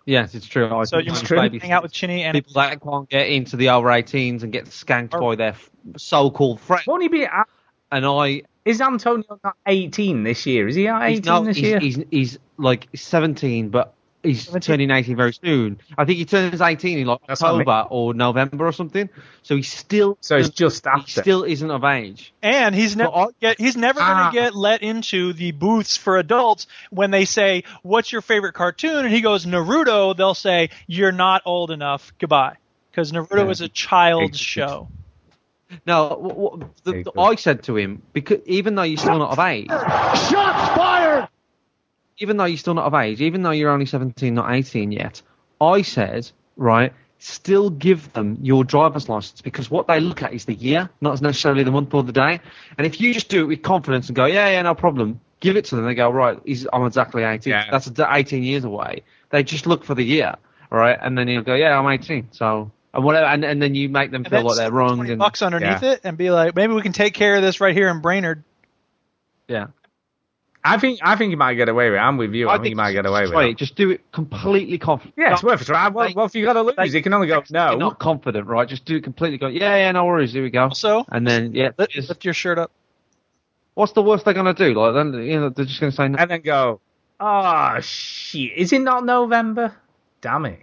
Yes, 0.06 0.36
it's 0.36 0.46
true. 0.46 0.74
I 0.74 0.84
So 0.84 0.98
you 0.98 1.12
it's 1.12 1.22
can 1.22 1.60
hang 1.60 1.72
out 1.72 1.84
with 1.84 1.94
Chinny 1.94 2.24
and 2.24 2.36
people 2.36 2.54
that 2.54 2.82
can't 2.82 3.10
get 3.10 3.28
into 3.30 3.56
the 3.56 3.70
over 3.70 3.88
18s 3.88 4.44
and 4.44 4.52
get 4.52 4.66
skanked 4.66 5.12
by 5.12 5.36
their 5.36 5.56
so-called 5.98 6.60
friends. 6.60 6.86
Won't 6.88 7.04
he 7.04 7.08
be? 7.08 7.26
At, 7.26 7.48
And 7.92 8.06
I 8.06 8.44
is 8.66 8.82
Antonio 8.82 9.40
not 9.44 9.56
18 9.66 10.24
this 10.24 10.46
year? 10.46 10.68
Is 10.68 10.76
he 10.76 10.88
at 10.88 11.02
18 11.02 11.16
he's, 11.16 11.26
no, 11.26 11.44
this 11.46 11.58
he's, 11.58 11.66
year? 11.66 11.80
he's 11.80 12.00
he's 12.12 12.40
like 12.58 12.88
17, 12.96 13.70
but 13.70 13.94
he's 14.24 14.48
turning 14.62 14.90
18 14.90 15.16
very 15.16 15.34
soon. 15.34 15.80
I 15.98 16.06
think 16.06 16.18
he 16.18 16.26
turns 16.26 16.62
18 16.62 16.98
in 17.00 17.06
like 17.08 17.20
That's 17.28 17.42
what 17.42 17.50
I 17.50 17.52
mean. 17.58 17.68
October 17.68 17.88
or 17.94 18.14
November 18.14 18.66
or 18.66 18.72
something. 18.72 19.10
So 19.44 19.56
he's 19.56 19.72
still 19.72 20.18
so 20.22 20.38
it's 20.38 20.50
just 20.50 20.86
he 21.06 21.12
still 21.12 21.44
isn't 21.44 21.70
of 21.70 21.84
age. 21.84 22.34
And 22.42 22.74
he's 22.74 22.96
never 22.96 23.28
get 23.42 23.60
he's 23.60 23.76
never 23.78 24.00
Ah. 24.02 24.32
gonna 24.32 24.34
get 24.34 24.56
let 24.56 24.82
into 24.82 25.34
the 25.34 25.52
booths 25.52 25.98
for 25.98 26.18
adults 26.18 26.68
when 26.90 27.12
they 27.12 27.26
say, 27.26 27.64
"What's 27.84 28.12
your 28.12 28.22
favorite 28.22 28.54
cartoon?" 28.54 29.06
and 29.06 29.14
he 29.14 29.22
goes 29.22 29.46
Naruto. 29.46 30.16
They'll 30.16 30.34
say, 30.34 30.70
"You're 30.88 31.12
not 31.12 31.42
old 31.46 31.70
enough. 31.72 32.14
Goodbye," 32.20 32.56
because 32.92 33.12
Naruto 33.12 33.50
is 33.52 33.62
a 33.62 33.68
child's 33.70 34.40
show. 34.40 34.88
No, 35.88 36.10
what, 36.20 36.38
what, 36.38 36.76
the, 36.84 37.04
the- 37.04 37.20
I 37.20 37.34
said 37.34 37.64
to 37.64 37.76
him 37.76 38.04
because 38.14 38.38
even 38.46 38.76
though 38.76 38.84
you're 38.84 38.98
still 38.98 39.18
not 39.18 39.32
of 39.32 39.40
age, 39.40 39.68
Shots 39.70 40.30
fired! 40.78 40.93
Even 42.18 42.38
though 42.38 42.46
you're 42.46 42.58
still 42.58 42.74
not 42.74 42.86
of 42.86 42.94
age, 42.94 43.22
even 43.22 43.42
though 43.44 43.52
you're 43.52 43.72
only 43.72 43.86
17, 43.86 44.34
not 44.34 44.52
18 44.52 44.92
yet, 44.92 45.22
I 45.60 45.82
said, 45.82 46.30
right, 46.58 46.94
still 47.20 47.70
give 47.70 48.12
them 48.14 48.38
your 48.42 48.64
driver's 48.64 49.08
license 49.10 49.42
because 49.42 49.72
what 49.72 49.88
they 49.88 50.00
look 50.00 50.22
at 50.24 50.34
is 50.34 50.46
the 50.46 50.54
year, 50.54 50.90
not 51.02 51.22
necessarily 51.22 51.64
the 51.64 51.72
month 51.72 51.94
or 51.94 52.04
the 52.04 52.12
day. 52.12 52.40
And 52.78 52.86
if 52.86 53.00
you 53.00 53.14
just 53.14 53.30
do 53.30 53.42
it 53.44 53.48
with 53.48 53.62
confidence 53.62 54.08
and 54.08 54.16
go, 54.16 54.26
yeah, 54.26 54.50
yeah, 54.50 54.62
no 54.62 54.76
problem, 54.76 55.20
give 55.40 55.56
it 55.56 55.66
to 55.66 55.76
them, 55.76 55.86
they 55.86 55.96
go, 55.96 56.10
right, 56.10 56.38
he's, 56.46 56.68
I'm 56.72 56.86
exactly 56.86 57.24
18. 57.24 57.52
Yeah. 57.52 57.70
That's 57.72 57.90
18 57.98 58.44
years 58.44 58.64
away. 58.66 59.04
They 59.30 59.44
just 59.44 59.66
look 59.66 59.84
for 59.86 59.96
the 59.96 60.04
year, 60.04 60.36
right? 60.70 60.98
And 61.02 61.18
then 61.18 61.28
you'll 61.28 61.44
go, 61.44 61.56
yeah, 61.56 61.78
I'm 61.80 61.88
18. 61.88 62.30
So, 62.32 62.72
and 62.94 63.04
whatever, 63.04 63.26
and, 63.26 63.44
and 63.44 63.62
then 63.62 63.74
you 63.74 63.90
make 63.90 64.12
them 64.12 64.24
And 64.24 64.30
feel 64.30 64.40
then 64.40 64.46
like 64.46 64.58
they're 64.58 64.72
wrong. 64.72 65.10
And, 65.10 65.18
bucks 65.18 65.42
underneath 65.42 65.82
Yeah. 65.82 65.94
it 65.94 66.02
and 66.04 66.18
be 66.18 66.30
like, 66.30 66.56
maybe 66.56 66.74
we 66.74 66.82
can 66.82 66.92
take 66.94 67.14
care 67.14 67.36
of 67.38 67.42
this 67.42 67.60
right 67.62 67.74
here 67.76 67.90
in 67.90 68.02
Brainerd. 68.02 68.44
yeah. 69.48 69.68
I 70.66 70.80
think 70.80 71.00
I 71.04 71.18
think 71.18 71.32
he 71.32 71.36
might 71.36 71.56
get 71.56 71.68
away 71.68 71.90
with 71.90 71.98
it. 71.98 72.02
I'm 72.02 72.16
with 72.18 72.34
you. 72.34 72.48
I, 72.50 72.56
think 72.56 72.68
he 72.68 72.76
might 72.76 72.94
get 72.94 73.06
away 73.06 73.24
with 73.24 73.32
Right, 73.32 73.50
it. 73.50 73.58
just 73.58 73.76
do 73.76 73.90
it 73.92 74.02
completely 74.14 74.78
confident. 74.78 75.16
Yeah, 75.18 75.34
it's 75.34 75.44
worth 75.44 75.62
a 75.62 75.66
try. 75.66 75.90
Well, 75.90 76.10
well 76.16 76.26
if 76.26 76.36
you 76.36 76.46
got 76.46 76.54
to 76.54 76.62
lose, 76.62 76.94
you 76.94 77.04
can 77.04 77.14
only 77.14 77.28
go 77.28 77.44
You're 77.50 77.72
no. 77.72 77.76
not 77.78 78.00
confident, 78.00 78.48
right? 78.48 78.68
Just 78.68 78.86
do 78.86 78.96
it 78.96 79.04
completely. 79.04 79.38
Go, 79.38 79.48
yeah, 79.48 79.76
yeah, 79.76 79.92
no 79.92 80.06
worries. 80.06 80.32
Here 80.32 80.42
we 80.42 80.50
go. 80.50 80.70
So 80.70 81.06
And 81.10 81.28
then, 81.28 81.54
yeah, 81.54 81.72
lift, 81.78 81.92
just- 81.92 82.08
lift 82.10 82.24
your 82.24 82.34
shirt 82.34 82.58
up. 82.58 82.72
what's 83.74 83.92
the 83.92 84.02
worst 84.02 84.24
they're 84.24 84.34
gonna 84.34 84.54
do? 84.54 84.74
Like, 84.74 84.94
then 84.94 85.14
you 85.22 85.40
know, 85.40 85.50
they're 85.50 85.66
just 85.66 85.80
gonna 85.82 85.92
say 85.92 86.08
no. 86.08 86.18
and 86.18 86.32
then 86.32 86.42
go, 86.42 86.80
oh 87.20 87.80
shit, 87.82 88.54
is 88.56 88.72
it 88.72 88.82
not 88.82 89.06
November? 89.06 89.76
Damn 90.22 90.46
it. 90.46 90.60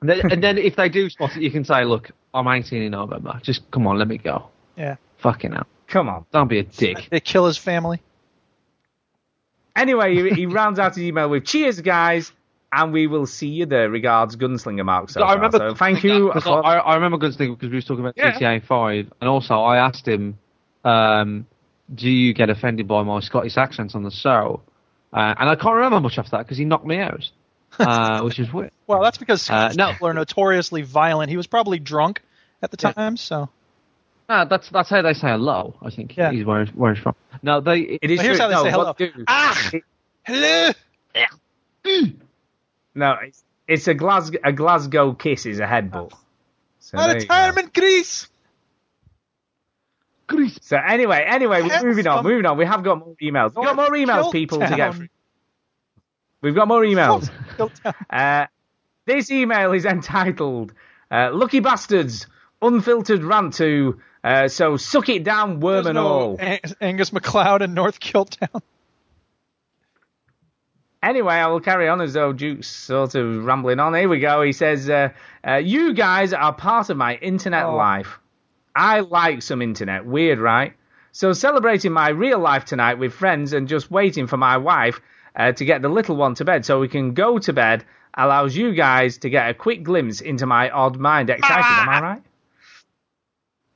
And 0.00 0.08
then, 0.08 0.32
and 0.32 0.42
then 0.42 0.56
if 0.58 0.76
they 0.76 0.88
do 0.88 1.10
spot 1.10 1.36
it, 1.36 1.42
you 1.42 1.50
can 1.50 1.64
say, 1.64 1.84
look, 1.84 2.10
I'm 2.32 2.48
18 2.48 2.82
in 2.82 2.92
November. 2.92 3.40
Just 3.42 3.70
come 3.70 3.86
on, 3.86 3.98
let 3.98 4.08
me 4.08 4.16
go. 4.18 4.48
Yeah. 4.76 4.96
Fucking 5.18 5.52
hell. 5.52 5.66
Come 5.86 6.08
on. 6.08 6.24
Don't 6.32 6.48
be 6.48 6.58
a 6.58 6.62
dick. 6.62 7.08
They 7.10 7.20
kill 7.20 7.46
his 7.46 7.56
family. 7.58 8.00
Anyway, 9.76 10.14
he, 10.14 10.30
he 10.34 10.46
rounds 10.46 10.78
out 10.78 10.94
his 10.94 11.04
email 11.04 11.28
with 11.28 11.44
cheers, 11.44 11.80
guys, 11.80 12.32
and 12.72 12.92
we 12.92 13.06
will 13.06 13.26
see 13.26 13.48
you 13.48 13.66
there. 13.66 13.90
Regards, 13.90 14.36
Gunslinger 14.36 14.84
Mark. 14.84 15.10
So, 15.10 15.22
I 15.22 15.34
remember. 15.34 15.58
So 15.58 15.74
thank 15.74 16.04
you. 16.04 16.30
I, 16.32 16.76
I 16.78 16.94
remember 16.94 17.18
Gunslinger 17.18 17.58
because 17.58 17.70
we 17.70 17.76
was 17.76 17.84
talking 17.84 18.04
about 18.04 18.14
Yeah. 18.16 18.32
GTA 18.38 18.64
5, 18.66 19.12
and 19.20 19.28
also 19.28 19.54
I 19.54 19.78
asked 19.78 20.06
him, 20.06 20.38
um, 20.84 21.46
"Do 21.94 22.08
you 22.08 22.34
get 22.34 22.50
offended 22.50 22.86
by 22.86 23.02
my 23.02 23.20
Scottish 23.20 23.56
accents 23.56 23.94
on 23.94 24.02
the 24.04 24.10
show?" 24.10 24.60
Uh, 25.12 25.34
and 25.38 25.48
I 25.48 25.54
can't 25.56 25.74
remember 25.74 26.00
much 26.00 26.18
after 26.18 26.32
that 26.32 26.38
because 26.44 26.58
he 26.58 26.64
knocked 26.64 26.86
me 26.86 26.98
out, 26.98 27.30
uh, 27.78 28.20
which 28.22 28.38
is 28.38 28.52
weird. 28.52 28.70
Well, 28.86 29.00
that's 29.02 29.18
because 29.18 29.42
Uh, 29.48 29.70
Scottish 29.70 29.76
no. 29.76 29.92
people 29.92 30.08
are 30.08 30.14
notoriously 30.14 30.82
violent. 30.82 31.30
He 31.30 31.36
was 31.36 31.46
probably 31.46 31.78
drunk 31.78 32.20
at 32.62 32.70
the 32.70 32.76
Yeah. 32.80 32.92
time, 32.92 33.16
so 33.16 33.48
No, 34.28 34.44
that's 34.46 34.68
that's 34.70 34.88
how 34.88 35.02
they 35.02 35.12
say 35.14 35.28
hello. 35.28 35.74
I 35.82 35.90
think 35.90 36.16
Yeah. 36.16 36.30
he's 36.32 36.44
where, 36.44 36.64
where 36.66 36.94
he's 36.94 37.02
from. 37.02 37.14
No, 37.42 37.60
they. 37.60 37.80
It 37.80 38.10
is 38.10 38.18
Well, 38.18 38.26
here's 38.26 38.38
true. 38.38 38.42
how 38.44 38.48
they 38.48 38.54
no, 38.54 38.70
say 38.70 38.76
what 38.76 38.96
hello. 38.98 39.12
do- 39.16 39.24
Ah! 39.28 39.70
hello. 40.22 40.72
No, 42.94 43.16
it's, 43.22 43.44
it's 43.66 43.88
a 43.88 43.94
Glasgow 43.94 44.38
a 44.44 44.52
Glasgow 44.52 45.12
kiss 45.14 45.46
is 45.46 45.58
a 45.58 45.66
headbutt. 45.66 46.12
So, 46.78 46.98
Out 46.98 47.06
there 47.08 47.16
of 47.16 47.22
you 47.22 47.28
go. 47.28 47.34
time 47.34 47.58
in 47.58 47.70
Greece. 47.74 48.28
so 50.62 50.76
anyway, 50.76 51.24
anyway, 51.28 51.62
we're 51.62 51.82
moving 51.82 52.06
on, 52.06 52.22
moving 52.24 52.46
on. 52.46 52.56
We 52.56 52.64
have 52.66 52.82
got 52.82 52.98
more 53.00 53.14
emails. 53.20 53.54
We've 53.54 53.64
got 53.66 53.76
more 53.76 53.90
emails, 53.90 54.32
people, 54.32 54.58
to 54.60 54.74
get 54.76 54.94
through. 54.94 55.08
We've 56.40 56.54
got 56.54 56.68
more 56.68 56.82
emails. 56.82 57.30
Uh, 58.10 58.46
this 59.06 59.30
email 59.30 59.72
is 59.72 59.84
entitled 59.84 60.72
uh, 61.10 61.30
"Lucky 61.32 61.60
Bastards." 61.60 62.26
Unfiltered 62.62 63.22
rant 63.22 63.54
to 63.54 64.00
uh, 64.24 64.48
so 64.48 64.76
suck 64.76 65.08
it 65.10 65.22
down, 65.22 65.60
worm 65.60 65.74
There's 65.84 65.86
and 65.88 65.94
no 65.96 66.06
all. 66.06 66.36
Ang- 66.40 66.60
Angus 66.80 67.10
McLeod 67.10 67.60
in 67.62 67.74
North 67.74 68.00
Killtown. 68.00 68.62
Anyway, 71.02 71.34
I 71.34 71.46
will 71.48 71.60
carry 71.60 71.86
on 71.88 72.00
as 72.00 72.14
though 72.14 72.32
Duke's 72.32 72.66
sort 72.66 73.14
of 73.14 73.44
rambling 73.44 73.78
on. 73.78 73.92
Here 73.94 74.08
we 74.08 74.20
go. 74.20 74.40
He 74.40 74.52
says, 74.52 74.88
uh, 74.88 75.10
uh, 75.46 75.56
"You 75.56 75.92
guys 75.92 76.32
are 76.32 76.52
part 76.54 76.88
of 76.88 76.96
my 76.96 77.16
internet 77.16 77.66
Oh. 77.66 77.76
life. 77.76 78.18
I 78.74 79.00
like 79.00 79.42
some 79.42 79.60
internet. 79.60 80.06
Weird, 80.06 80.38
right? 80.38 80.72
So 81.12 81.32
celebrating 81.34 81.92
my 81.92 82.08
real 82.08 82.38
life 82.38 82.64
tonight 82.64 82.94
with 82.98 83.12
friends 83.12 83.52
and 83.52 83.68
just 83.68 83.90
waiting 83.90 84.26
for 84.26 84.36
my 84.38 84.56
wife 84.56 85.00
uh, 85.36 85.52
to 85.52 85.64
get 85.64 85.82
the 85.82 85.88
little 85.90 86.16
one 86.16 86.34
to 86.36 86.44
bed 86.44 86.64
so 86.64 86.80
we 86.80 86.88
can 86.88 87.12
go 87.12 87.38
to 87.38 87.52
bed 87.52 87.84
allows 88.16 88.56
you 88.56 88.72
guys 88.74 89.18
to 89.18 89.28
get 89.30 89.50
a 89.50 89.54
quick 89.54 89.82
glimpse 89.82 90.20
into 90.22 90.46
my 90.46 90.70
odd 90.70 90.96
mind. 90.96 91.28
Excited, 91.30 91.64
am 91.64 91.88
I 91.88 92.00
right? 92.00 92.22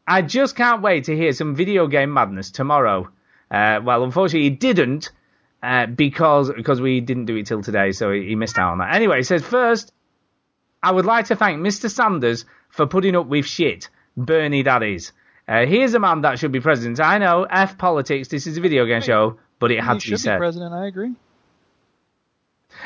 I 0.08 0.22
just 0.22 0.56
can't 0.56 0.80
wait 0.82 1.04
to 1.04 1.14
hear 1.16 1.32
some 1.32 1.54
video 1.54 1.86
game 1.86 2.12
madness 2.14 2.50
tomorrow. 2.50 3.10
Uh, 3.50 3.80
well, 3.84 4.02
unfortunately, 4.04 4.44
he 4.48 4.56
didn't 4.56 5.10
uh, 5.62 5.86
because 5.86 6.50
because 6.50 6.80
we 6.80 7.00
didn't 7.00 7.26
do 7.26 7.36
it 7.36 7.46
till 7.46 7.62
today, 7.62 7.92
so 7.92 8.10
he, 8.12 8.28
he 8.28 8.34
missed 8.34 8.58
out 8.58 8.72
on 8.72 8.78
that. 8.78 8.94
Anyway, 8.94 9.18
he 9.18 9.22
says 9.22 9.42
first, 9.42 9.92
I 10.82 10.92
would 10.92 11.04
like 11.06 11.26
to 11.26 11.36
thank 11.36 11.58
Mr. 11.60 11.90
Sanders 11.90 12.44
for 12.70 12.86
putting 12.86 13.16
up 13.16 13.26
with 13.26 13.44
shit. 13.46 13.90
Bernie, 14.16 14.62
that 14.62 14.82
is. 14.82 15.12
Uh, 15.46 15.64
here's 15.66 15.94
a 15.94 15.98
man 15.98 16.22
that 16.22 16.38
should 16.38 16.52
be 16.52 16.60
president. 16.60 17.00
I 17.00 17.18
know, 17.18 17.44
F 17.44 17.78
politics. 17.78 18.28
This 18.28 18.46
is 18.46 18.58
a 18.58 18.60
video 18.60 18.86
game 18.86 19.00
show, 19.02 19.38
but 19.58 19.70
it 19.70 19.82
had 19.82 20.00
to 20.00 20.10
be 20.10 20.16
said. 20.16 20.38
president. 20.38 20.72
I 20.74 20.86
agree. 20.86 21.14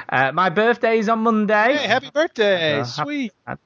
Uh, 0.08 0.32
my 0.32 0.48
birthday 0.48 0.98
is 0.98 1.08
on 1.08 1.20
Monday. 1.20 1.76
Hey, 1.76 1.86
happy 1.86 2.10
birthday! 2.12 2.80
Uh, 2.80 2.84
happy- 2.84 2.90
Sweet. 2.90 3.32
happy 3.46 3.60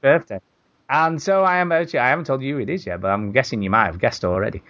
birthday. 0.00 0.40
And 0.88 1.20
so 1.20 1.42
I 1.42 1.58
am 1.58 1.72
actually, 1.72 2.00
I 2.00 2.10
haven't 2.10 2.26
told 2.26 2.42
you 2.42 2.56
who 2.56 2.62
it 2.62 2.68
is 2.68 2.86
yet, 2.86 3.00
but 3.00 3.10
I'm 3.10 3.32
guessing 3.32 3.62
you 3.62 3.70
might 3.70 3.86
have 3.86 3.98
guessed 3.98 4.24
already. 4.24 4.62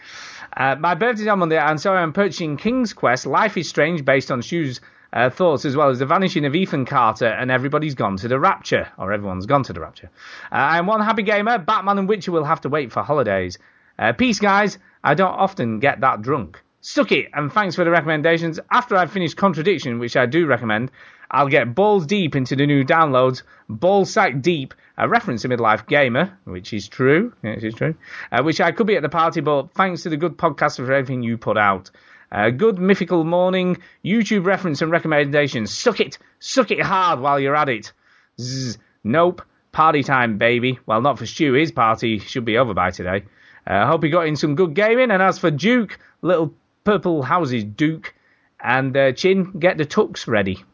Uh, 0.57 0.76
my 0.78 0.94
birthday's 0.94 1.26
on 1.26 1.41
Monday, 1.41 1.59
and 1.59 1.81
so 1.81 1.93
I'm 1.93 2.12
purchasing 2.12 2.57
King's 2.57 2.93
Quest, 2.93 3.26
Life 3.26 3.57
is 3.57 3.68
Strange, 3.68 4.05
based 4.05 4.31
on 4.31 4.41
Stu's 4.41 4.81
uh, 5.12 5.31
thoughts, 5.31 5.65
as 5.65 5.76
well 5.76 5.91
as 5.91 5.99
the 5.99 6.07
vanishing 6.07 6.44
of 6.44 6.55
Ethan 6.55 6.86
Carter, 6.86 7.26
and 7.26 7.51
everybody's 7.51 7.94
gone 7.94 8.17
to 8.18 8.28
the 8.28 8.39
Rapture, 8.39 8.89
or 8.97 9.12
everyone's 9.12 9.47
gone 9.47 9.65
to 9.65 9.73
the 9.73 9.81
Rapture. 9.81 10.10
Uh, 10.52 10.57
I'm 10.57 10.86
one 10.86 11.01
happy 11.01 11.23
gamer. 11.23 11.59
Batman 11.59 11.99
and 11.99 12.09
Witcher 12.09 12.33
will 12.33 12.44
have 12.44 12.60
to 12.62 12.68
wait 12.68 12.93
for 12.93 13.02
holidays. 13.02 13.59
Uh, 13.99 14.12
peace, 14.12 14.39
guys. 14.39 14.78
I 15.02 15.15
don't 15.15 15.34
often 15.34 15.81
get 15.81 16.01
that 16.01 16.23
drunk. 16.23 16.62
Suck 16.81 17.12
it, 17.12 17.31
and 17.33 17.52
thanks 17.52 17.75
for 17.75 17.84
the 17.84 17.91
recommendations. 17.91 18.60
After 18.70 18.97
I've 18.97 19.10
finished 19.10 19.36
Contradiction, 19.36 19.99
which 19.99 20.17
I 20.17 20.26
do 20.26 20.47
recommend, 20.47 20.91
I'll 21.31 21.49
get 21.49 21.75
balls 21.75 22.07
deep 22.07 22.36
into 22.36 22.57
the 22.57 22.67
new 22.67 22.84
downloads. 22.84 23.43
Ball 23.68 24.05
sack 24.05 24.41
deep, 24.41 24.75
a 24.97 25.08
reference 25.08 25.42
to 25.42 25.48
midlife 25.48 25.86
gamer, 25.86 26.39
which 26.44 26.73
is 26.73 26.89
true, 26.89 27.32
yes, 27.42 27.60
it's 27.62 27.76
true. 27.76 27.94
Uh, 28.31 28.42
which 28.42 28.60
I 28.60 28.73
could 28.73 28.86
be 28.86 28.97
at 28.97 29.02
the 29.02 29.08
party, 29.08 29.40
but 29.40 29.73
thanks 29.73 30.02
to 30.02 30.08
the 30.08 30.16
good 30.16 30.36
podcast 30.36 30.76
for 30.76 30.92
everything 30.92 31.23
you 31.23 31.36
put 31.36 31.56
out. 31.56 31.90
Uh, 32.31 32.50
good 32.50 32.78
mythical 32.78 33.24
morning, 33.24 33.78
YouTube 34.05 34.44
reference 34.44 34.82
and 34.82 34.90
recommendations. 34.90 35.73
Suck 35.73 36.00
it, 36.00 36.18
suck 36.40 36.70
it 36.70 36.81
hard 36.81 37.20
while 37.20 37.39
you're 37.39 37.56
at 37.56 37.68
it. 37.68 37.92
Zzz, 38.40 38.78
nope, 39.05 39.42
party 39.73 40.02
time, 40.02 40.39
baby. 40.39 40.78
Well, 40.86 41.00
not 41.00 41.18
for 41.18 41.26
Stu. 41.26 41.52
His 41.52 41.70
party 41.70 42.18
should 42.18 42.44
be 42.44 42.58
over 42.58 42.74
by 42.74 42.90
today. 42.90 43.24
I 43.66 43.78
uh, 43.78 43.86
hope 43.86 44.05
you 44.05 44.10
got 44.10 44.26
in 44.26 44.36
some 44.36 44.56
good 44.56 44.74
gaming. 44.74 45.10
And 45.10 45.23
as 45.23 45.39
for 45.39 45.50
Duke, 45.50 45.98
little 46.23 46.55
purple 46.84 47.23
houses, 47.23 47.64
Duke, 47.64 48.14
and 48.60 48.97
uh, 48.97 49.12
Chin, 49.12 49.52
get 49.58 49.78
the 49.78 49.86
tux 49.86 50.26
ready. 50.26 50.64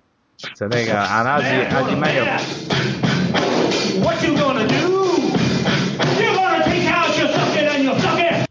So 0.54 0.68
there 0.68 0.80
you 0.80 0.86
go. 0.86 0.96
And 0.96 1.28
as 1.28 1.44
you, 1.44 1.78
as 1.78 1.90
you 1.90 1.96
may 1.96 2.12
have, 2.12 2.99
What 4.04 4.22
you 4.22 4.34
gonna 4.36 4.66
do? 4.66 4.76
You're 6.20 6.34
gonna 6.34 6.64
take 6.64 6.86
out 6.86 7.16
your 7.18 7.28
sucker 7.28 7.58
and 7.60 7.84
your 7.84 7.98
sucker. 7.98 8.46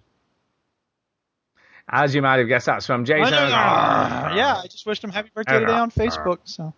as 1.91 2.13
you 2.15 2.21
might 2.21 2.37
have 2.37 2.47
guessed, 2.47 2.67
that's 2.67 2.85
from 2.85 3.03
Jason. 3.05 3.33
yeah, 3.33 4.61
I 4.63 4.67
just 4.67 4.85
wished 4.85 5.03
him 5.03 5.09
happy 5.09 5.29
birthday 5.33 5.59
today 5.59 5.73
on 5.73 5.91
Facebook. 5.91 6.39
So, 6.45 6.73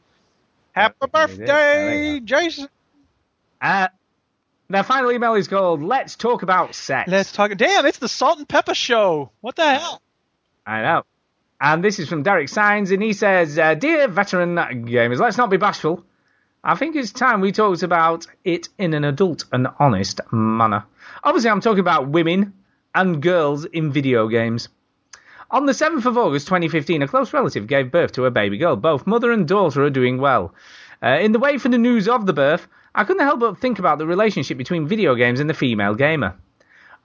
happy 0.72 1.08
birthday, 1.12 2.20
Jason. 2.24 2.68
Uh, 3.62 3.90
their 4.70 4.84
final 4.84 5.12
email 5.12 5.36
is 5.36 5.48
called 5.48 5.84
"Let's 5.84 6.16
Talk 6.16 6.44
About 6.44 6.74
Sex." 6.74 7.10
Let's 7.12 7.32
talk. 7.32 7.56
Damn, 7.58 7.86
it's 7.86 8.00
the 8.00 8.08
Salt-N-Pepa 8.10 8.74
Show. 8.74 9.32
What 9.42 9.56
the 9.56 9.76
hell? 9.76 10.02
I 10.66 10.82
know. 10.82 11.04
And 11.60 11.84
this 11.84 12.00
is 12.00 12.10
from 12.10 12.24
Derek 12.24 12.50
Signs, 12.50 12.90
and 12.90 13.04
he 13.04 13.14
says, 13.14 13.60
uh, 13.60 13.76
Dear 13.76 14.08
veteran 14.08 14.56
gamers, 14.56 15.20
let's 15.20 15.38
not 15.38 15.52
be 15.52 15.58
bashful. 15.58 16.04
I 16.64 16.76
think 16.76 16.96
it's 16.96 17.12
time 17.12 17.42
we 17.42 17.52
talked 17.52 17.82
about 17.82 18.28
it 18.44 18.70
in 18.78 18.94
an 18.94 19.04
adult 19.04 19.46
and 19.52 19.68
honest 19.80 20.22
manner. 20.32 20.84
Obviously, 21.24 21.50
I'm 21.50 21.60
talking 21.60 21.80
about 21.80 22.10
women 22.10 22.54
and 22.94 23.20
girls 23.20 23.66
in 23.66 23.92
video 23.92 24.28
games. 24.28 24.70
On 25.50 25.66
the 25.66 25.72
7th 25.72 26.06
of 26.06 26.20
August 26.20 26.46
2015, 26.46 27.02
a 27.02 27.08
close 27.08 27.34
relative 27.34 27.66
gave 27.66 27.92
birth 27.92 28.12
to 28.12 28.26
a 28.26 28.32
baby 28.32 28.60
girl. 28.60 28.76
Both 28.76 29.08
mother 29.08 29.32
and 29.32 29.48
daughter 29.48 29.84
are 29.84 29.90
doing 29.90 30.20
well. 30.20 30.54
Uh, 31.02 31.18
in 31.20 31.32
the 31.32 31.40
wait 31.40 31.62
for 31.62 31.70
the 31.70 31.80
news 31.80 32.08
of 32.08 32.28
the 32.28 32.34
birth, 32.34 32.68
I 32.94 33.06
couldn't 33.06 33.26
help 33.26 33.40
but 33.40 33.58
think 33.58 33.80
about 33.80 33.98
the 33.98 34.06
relationship 34.06 34.60
between 34.60 34.88
video 34.88 35.16
games 35.16 35.40
and 35.40 35.50
the 35.50 35.56
female 35.56 35.96
gamer. 35.96 36.36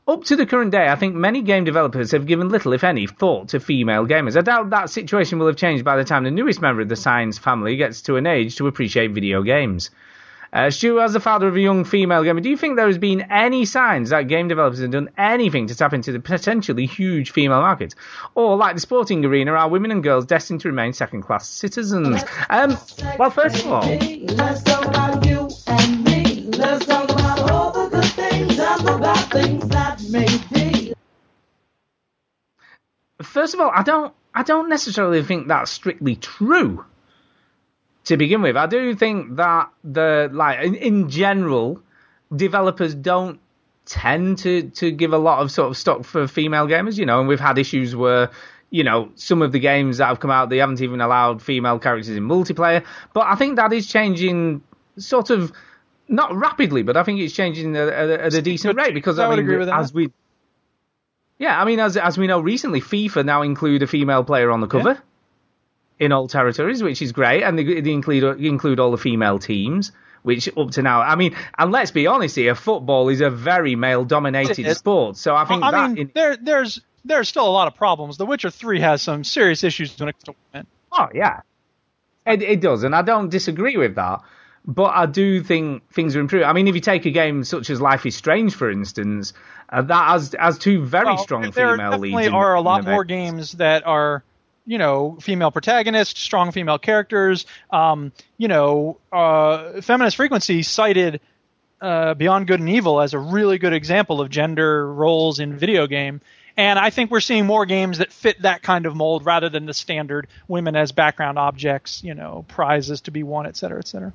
Up 0.09 0.23
to 0.23 0.36
the 0.36 0.47
current 0.47 0.70
day, 0.70 0.86
I 0.86 0.94
think 0.94 1.17
many 1.17 1.43
game 1.43 1.65
developers 1.65 2.12
have 2.12 2.26
given 2.26 2.49
little, 2.49 2.73
if 2.73 2.85
any, 2.85 3.09
thought 3.09 3.49
to 3.49 3.59
female 3.59 4.07
gamers. 4.07 4.36
I 4.36 4.41
doubt 4.41 4.70
that 4.70 4.89
situation 4.89 5.41
will 5.41 5.49
have 5.49 5.57
changed 5.57 5.85
by 5.85 5.97
the 5.97 6.05
time 6.05 6.23
the 6.23 6.31
newest 6.31 6.62
member 6.62 6.81
of 6.81 6.89
the 6.89 6.94
Science 6.94 7.39
family 7.39 7.76
gets 7.76 8.02
to 8.02 8.15
an 8.15 8.25
age 8.25 8.55
to 8.57 8.68
appreciate 8.68 9.10
video 9.10 9.43
games. 9.43 9.91
Uh, 10.52 10.70
Stu, 10.70 11.01
as 11.01 11.12
the 11.12 11.18
father 11.18 11.49
of 11.49 11.57
a 11.57 11.60
young 11.60 11.85
female 11.85 12.23
gamer, 12.23 12.41
do 12.41 12.49
you 12.49 12.57
think 12.57 12.76
there 12.76 12.86
has 12.86 12.99
been 12.99 13.23
any 13.33 13.65
signs 13.65 14.10
that 14.10 14.28
game 14.28 14.47
developers 14.47 14.78
have 14.78 14.93
done 14.93 15.10
anything 15.18 15.67
to 15.67 15.75
tap 15.75 15.93
into 15.93 16.12
the 16.12 16.20
potentially 16.20 16.86
huge 16.86 17.33
female 17.33 17.60
market? 17.60 17.97
Or, 18.36 18.57
like 18.57 18.76
the 18.76 18.81
sporting 18.81 19.25
arena, 19.25 19.55
are 19.55 19.68
women 19.68 19.91
and 19.91 20.05
girls 20.05 20.25
destined 20.25 20.60
to 20.60 20.68
remain 20.68 20.93
second 20.93 21.23
class 21.23 21.49
citizens? 21.49 22.23
Um, 22.49 22.78
well, 23.18 23.31
first 23.31 23.67
of 23.67 23.73
all, 23.73 23.83
things 29.36 29.68
that 29.68 30.02
may 30.10 30.26
be. 30.52 30.94
first 33.23 33.55
of 33.55 33.60
all, 33.60 33.70
I 33.74 33.82
don't, 33.82 34.15
I 34.34 34.42
don't 34.42 34.68
necessarily 34.68 35.23
think 35.23 35.48
that's 35.48 35.70
strictly 35.70 36.16
true. 36.16 36.84
To 38.05 38.16
begin 38.16 38.40
with, 38.40 38.56
I 38.56 38.66
do 38.66 38.94
think 38.94 39.36
that 39.36 39.68
the 39.82 40.31
like 40.32 40.65
in, 40.65 40.76
in 40.76 41.10
general, 41.10 41.82
developers 42.34 42.94
don't 42.94 43.40
tend 43.84 44.39
to 44.39 44.70
to 44.70 44.92
give 44.92 45.12
a 45.12 45.18
lot 45.18 45.40
of 45.40 45.50
sort 45.50 45.70
of 45.70 45.76
stock 45.76 46.05
for 46.05 46.28
female 46.28 46.68
gamers. 46.68 46.98
You 46.98 47.05
know, 47.05 47.18
and 47.18 47.28
we've 47.28 47.40
had 47.40 47.58
issues 47.58 47.97
where 47.97 48.31
you 48.70 48.84
know 48.84 49.10
some 49.16 49.42
of 49.42 49.50
the 49.50 49.58
games 49.58 49.98
that 49.98 50.06
have 50.06 50.20
come 50.20 50.31
out 50.31 50.50
they 50.50 50.58
haven't 50.58 50.81
even 50.81 51.00
allowed 51.00 51.42
female 51.42 51.81
characters 51.81 52.16
in 52.16 52.23
multiplayer. 52.23 52.84
But 53.12 53.26
I 53.26 53.34
think 53.34 53.56
that 53.56 53.73
is 53.73 53.89
changing, 53.89 54.62
sort 54.98 55.31
of. 55.31 55.52
Not 56.09 56.35
rapidly, 56.36 56.83
but 56.83 56.97
I 56.97 57.02
think 57.02 57.20
it's 57.20 57.35
changing 57.35 57.75
at, 57.76 57.89
at, 57.89 58.10
at 58.10 58.35
a 58.35 58.43
decent 58.43 58.76
rate 58.76 58.94
because 58.94 59.18
I 59.18 59.25
I, 59.25 59.28
would 59.28 59.36
mean, 59.39 59.47
agree 59.47 59.59
with 59.59 59.68
that. 59.68 59.81
as 59.81 59.93
we 59.93 60.10
yeah, 61.39 61.60
I 61.60 61.65
mean, 61.65 61.81
as 61.81 61.97
as 61.97 62.17
we 62.17 62.26
know 62.26 62.41
recently, 62.41 62.81
FIFA 62.81 63.25
now 63.25 63.43
include 63.43 63.83
a 63.83 63.86
female 63.86 64.25
player 64.25 64.51
on 64.51 64.60
the 64.60 64.67
cover 64.67 64.99
in 65.99 66.12
all 66.12 66.28
territories, 66.28 66.83
which 66.83 67.02
is 67.02 67.12
great, 67.12 67.43
and 67.43 67.59
they, 67.59 67.81
they 67.81 67.93
include 67.93 68.41
include 68.41 68.81
all 68.81 68.91
the 68.91 68.99
female 68.99 69.39
teams. 69.39 69.93
Which 70.23 70.49
up 70.57 70.73
to 70.73 70.83
now, 70.83 71.02
I 71.02 71.15
mean, 71.15 71.36
and 71.57 71.70
let's 71.70 71.93
be 71.93 72.09
honest 72.09 72.35
here, 72.35 72.57
football 72.57 73.09
is 73.10 73.20
a 73.20 73.31
very 73.31 73.76
male-dominated 73.76 74.75
sport. 74.76 75.17
So 75.17 75.36
I 75.36 75.44
think 75.44 75.62
I 75.62 75.86
mean, 75.86 75.99
in, 75.99 76.10
there, 76.15 76.36
there's 76.36 76.81
there's 77.05 77.28
still 77.28 77.47
a 77.47 77.51
lot 77.51 77.68
of 77.68 77.76
problems. 77.76 78.17
The 78.17 78.26
Witcher 78.26 78.51
Three 78.51 78.81
has 78.81 79.02
some 79.02 79.23
serious 79.23 79.62
issues 79.62 79.97
when 80.01 80.09
it 80.09 80.15
comes 80.15 80.25
to 80.25 80.35
women. 80.52 80.67
Oh 80.91 81.09
yeah, 81.15 81.43
it, 82.26 82.43
it 82.43 82.60
does, 82.60 82.83
and 82.83 82.94
I 82.94 83.02
don't 83.02 83.28
disagree 83.28 83.76
with 83.76 83.94
that. 83.94 84.23
But 84.67 84.95
I 84.97 85.07
do 85.07 85.43
think 85.43 85.89
things 85.93 86.17
are 86.17 86.20
improving. 86.20 86.49
I 86.49 86.53
mean, 86.53 86.67
if 86.67 86.75
you 86.75 86.81
take 86.81 87.07
a 87.07 87.11
game 87.11 87.45
such 87.45 87.70
as 87.70 87.81
Life 87.81 88.05
is 88.05 88.17
Strange, 88.17 88.55
for 88.55 88.69
instance, 88.70 89.33
uh, 89.69 89.83
that 89.83 90.09
has 90.11 90.35
has 90.39 90.59
two 90.59 90.85
very 90.85 91.05
Well, 91.07 91.19
strong 91.19 91.43
there 91.43 91.53
female 91.53 91.77
definitely 91.93 92.12
leads. 92.15 92.27
in- 92.28 92.35
are 92.35 92.55
a 92.55 92.61
lot 92.61 92.85
more 92.85 93.05
games 93.05 93.53
that 93.53 93.86
are 93.86 94.25
you 94.67 94.78
know 94.78 95.17
female 95.20 95.53
protagonists 95.53 96.20
strong 96.20 96.51
female 96.51 96.78
characters 96.78 97.47
um, 97.70 98.11
you 98.39 98.49
know 98.49 98.99
uh, 99.12 99.81
feminist 99.81 100.17
frequency 100.17 100.65
cited 100.65 101.20
uh, 101.81 102.15
beyond 102.15 102.49
good 102.49 102.59
and 102.59 102.69
evil 102.69 103.01
as 103.01 103.15
a 103.15 103.19
really 103.19 103.59
good 103.59 103.73
example 103.73 104.20
of 104.20 104.28
gender 104.28 104.93
roles 104.93 105.39
in 105.39 105.57
video 105.57 105.86
game 105.86 106.20
and 106.57 106.81
i 106.81 106.91
think 106.91 107.12
we're 107.12 107.20
seeing 107.20 107.47
more 107.47 107.65
games 107.65 107.99
that 107.99 108.11
fit 108.12 108.43
that 108.43 108.61
kind 108.62 108.86
of 108.86 108.97
mold 108.97 109.25
rather 109.25 109.49
than 109.49 109.67
the 109.67 109.75
standard 109.75 110.27
women 110.49 110.75
as 110.75 110.91
background 110.91 111.39
objects 111.39 112.03
you 112.03 112.15
know 112.15 112.45
prizes 112.49 113.03
to 113.03 113.12
be 113.12 113.23
won 113.23 113.47
et 113.47 113.57
cetera 113.57 113.78
et 113.78 113.86
cetera 113.86 114.12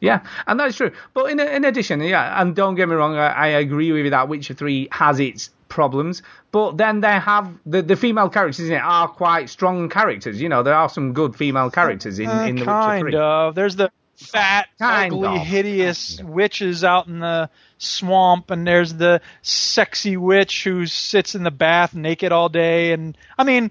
Yeah, 0.00 0.20
and 0.46 0.58
that's 0.58 0.76
true. 0.76 0.92
But 1.14 1.30
in 1.30 1.40
in 1.40 1.64
addition, 1.64 2.00
yeah, 2.00 2.40
and 2.40 2.56
don't 2.56 2.74
get 2.74 2.88
me 2.88 2.94
wrong, 2.94 3.16
I, 3.16 3.28
I 3.28 3.46
agree 3.48 3.92
with 3.92 4.04
you 4.04 4.10
that 4.10 4.28
Witcher 4.28 4.54
Three 4.54 4.88
has 4.92 5.20
its 5.20 5.50
problems, 5.68 6.22
but 6.52 6.76
then 6.78 7.00
they 7.00 7.12
have 7.18 7.52
the 7.66 7.82
the 7.82 7.96
female 7.96 8.28
characters 8.30 8.66
in 8.68 8.74
it 8.76 8.82
are 8.82 9.08
quite 9.08 9.50
strong 9.50 9.88
characters. 9.88 10.40
You 10.40 10.48
know, 10.48 10.62
there 10.62 10.74
are 10.74 10.88
some 10.88 11.12
good 11.12 11.36
female 11.36 11.70
characters 11.70 12.18
in 12.18 12.28
Uh, 12.28 12.44
in 12.44 12.56
the 12.56 12.62
Witcher 12.62 12.64
kind 12.64 13.02
Three. 13.02 13.16
of. 13.16 13.54
There's 13.54 13.76
the 13.76 13.90
fat, 14.16 14.68
Kind 14.78 15.12
ugly, 15.12 15.36
of. 15.36 15.46
hideous 15.46 16.20
witches 16.22 16.82
out 16.84 17.06
in 17.06 17.20
the 17.20 17.48
swamp, 17.78 18.50
and 18.50 18.66
there's 18.66 18.94
the 18.94 19.20
sexy 19.42 20.16
witch 20.16 20.64
who 20.64 20.86
sits 20.86 21.34
in 21.34 21.42
the 21.42 21.50
bath 21.50 21.94
naked 21.94 22.30
all 22.32 22.48
day. 22.48 22.92
And 22.92 23.16
I 23.38 23.44
mean, 23.44 23.70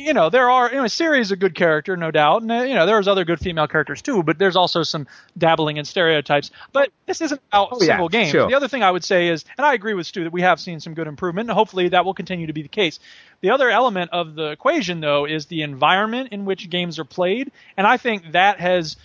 you 0.00 0.12
know, 0.14 0.30
there 0.30 0.50
are, 0.50 0.70
you 0.70 0.76
know, 0.76 0.84
Ciri 0.84 1.20
is 1.20 1.30
a 1.30 1.36
good 1.36 1.54
character, 1.54 1.96
no 1.96 2.10
doubt, 2.10 2.42
and 2.42 2.50
uh, 2.50 2.62
you 2.62 2.74
know, 2.74 2.86
there's 2.86 3.06
other 3.08 3.24
good 3.24 3.38
female 3.40 3.66
characters 3.66 4.02
too, 4.02 4.22
but 4.22 4.38
there's 4.38 4.56
also 4.56 4.82
some 4.82 5.06
dabbling 5.38 5.76
in 5.76 5.84
stereotypes. 5.84 6.50
But 6.72 6.90
this 7.06 7.20
isn't 7.20 7.40
about 7.50 7.68
Oh, 7.72 7.82
yeah, 7.82 8.06
games. 8.10 8.30
sure. 8.30 8.48
The 8.48 8.54
other 8.54 8.68
thing 8.68 8.82
I 8.82 8.90
would 8.90 9.04
say 9.04 9.28
is, 9.28 9.44
and 9.56 9.64
I 9.64 9.74
agree 9.74 9.94
with 9.94 10.06
Stu 10.06 10.24
that 10.24 10.32
we 10.32 10.42
have 10.42 10.58
seen 10.60 10.80
some 10.80 10.94
good 10.94 11.06
improvement, 11.06 11.48
and 11.48 11.54
hopefully 11.56 11.88
that 11.90 12.04
will 12.04 12.14
continue 12.14 12.46
to 12.48 12.52
be 12.52 12.62
the 12.62 12.68
case. 12.68 12.98
The 13.42 13.50
other 13.50 13.70
element 13.70 14.10
of 14.12 14.34
the 14.34 14.50
equation, 14.50 15.00
though, 15.00 15.24
is 15.26 15.46
the 15.46 15.62
environment 15.62 16.30
in 16.32 16.44
which 16.44 16.68
games 16.70 16.98
are 16.98 17.04
played, 17.04 17.52
and 17.76 17.86
I 17.86 17.96
think 17.96 18.32
that 18.32 18.60
has 18.60 18.96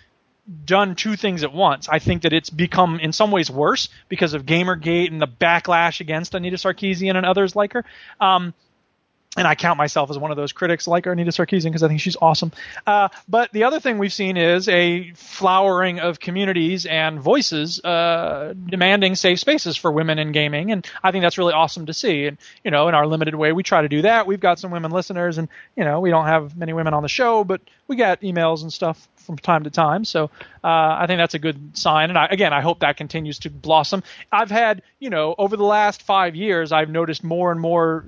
done 0.65 0.93
two 0.95 1.15
things 1.15 1.43
at 1.43 1.51
once. 1.51 1.90
I 1.90 1.98
think 1.99 2.22
that 2.22 2.32
it's 2.33 2.51
become 2.51 2.99
in 2.99 3.11
some 3.11 3.32
ways 3.32 3.49
worse 3.49 3.90
because 4.09 4.33
of 4.35 4.45
Gamergate 4.45 5.11
and 5.11 5.19
the 5.19 5.27
backlash 5.27 6.01
against 6.01 6.35
Anita 6.35 6.57
Sarkeesian 6.57 7.15
and 7.15 7.25
others 7.25 7.56
like 7.56 7.74
her. 7.74 7.83
Um, 8.22 8.53
and 9.35 9.47
I 9.47 9.55
count 9.55 9.77
myself 9.77 10.09
as 10.09 10.17
one 10.17 10.31
of 10.31 10.38
those 10.38 10.53
critics 10.53 10.88
like 10.88 11.05
Anita 11.05 11.31
Sarkeesian 11.31 11.65
because 11.65 11.83
I 11.83 11.88
think 11.88 11.99
she's 11.99 12.17
awesome. 12.22 12.51
Uh, 12.85 13.09
but 13.27 13.51
the 13.51 13.64
other 13.64 13.80
thing 13.80 13.97
we've 13.97 14.14
seen 14.14 14.38
is 14.38 14.67
a 14.69 15.11
flowering 15.14 15.99
of 15.99 16.19
communities 16.19 16.85
and 16.85 17.19
voices 17.19 17.83
uh, 17.83 18.53
demanding 18.65 19.15
safe 19.15 19.39
spaces 19.39 19.75
for 19.77 19.91
women 19.91 20.19
in 20.19 20.31
gaming, 20.31 20.72
and 20.72 20.88
I 21.03 21.11
think 21.11 21.23
that's 21.23 21.38
really 21.38 21.53
awesome 21.53 21.85
to 21.88 21.93
see. 21.93 22.25
And 22.25 22.38
you 22.64 22.72
know, 22.72 22.88
in 22.88 22.95
our 22.95 23.07
limited 23.07 23.35
way, 23.35 23.51
we 23.51 23.64
try 23.64 23.81
to 23.81 23.89
do 23.89 24.03
that. 24.03 24.27
We've 24.27 24.39
got 24.39 24.59
some 24.59 24.72
women 24.72 24.91
listeners, 24.91 25.38
and 25.38 25.49
you 25.75 25.83
know, 25.83 25.99
we 25.99 26.09
don't 26.09 26.27
have 26.27 26.57
many 26.57 26.73
women 26.73 26.93
on 26.93 27.03
the 27.03 27.09
show, 27.09 27.43
but 27.43 27.61
we 27.88 27.95
get 27.95 28.22
emails 28.22 28.61
and 28.61 28.72
stuff 28.72 29.07
from 29.25 29.38
time 29.38 29.64
to 29.64 29.69
time. 29.69 30.05
So 30.05 30.25
uh, 30.64 30.97
I 30.99 31.05
think 31.07 31.17
that's 31.17 31.33
a 31.33 31.39
good 31.39 31.77
sign. 31.77 32.09
And 32.09 32.17
I, 32.17 32.27
again, 32.30 32.53
I 32.53 32.61
hope 32.61 32.80
that 32.80 32.97
continues 32.97 33.39
to 33.39 33.49
blossom. 33.49 34.03
I've 34.31 34.51
had, 34.51 34.81
you 34.99 35.09
know, 35.09 35.35
over 35.38 35.57
the 35.57 35.64
last 35.64 36.03
five 36.03 36.35
years, 36.35 36.72
I've 36.72 36.89
noticed 36.89 37.23
more 37.23 37.51
and 37.51 37.59
more 37.59 38.05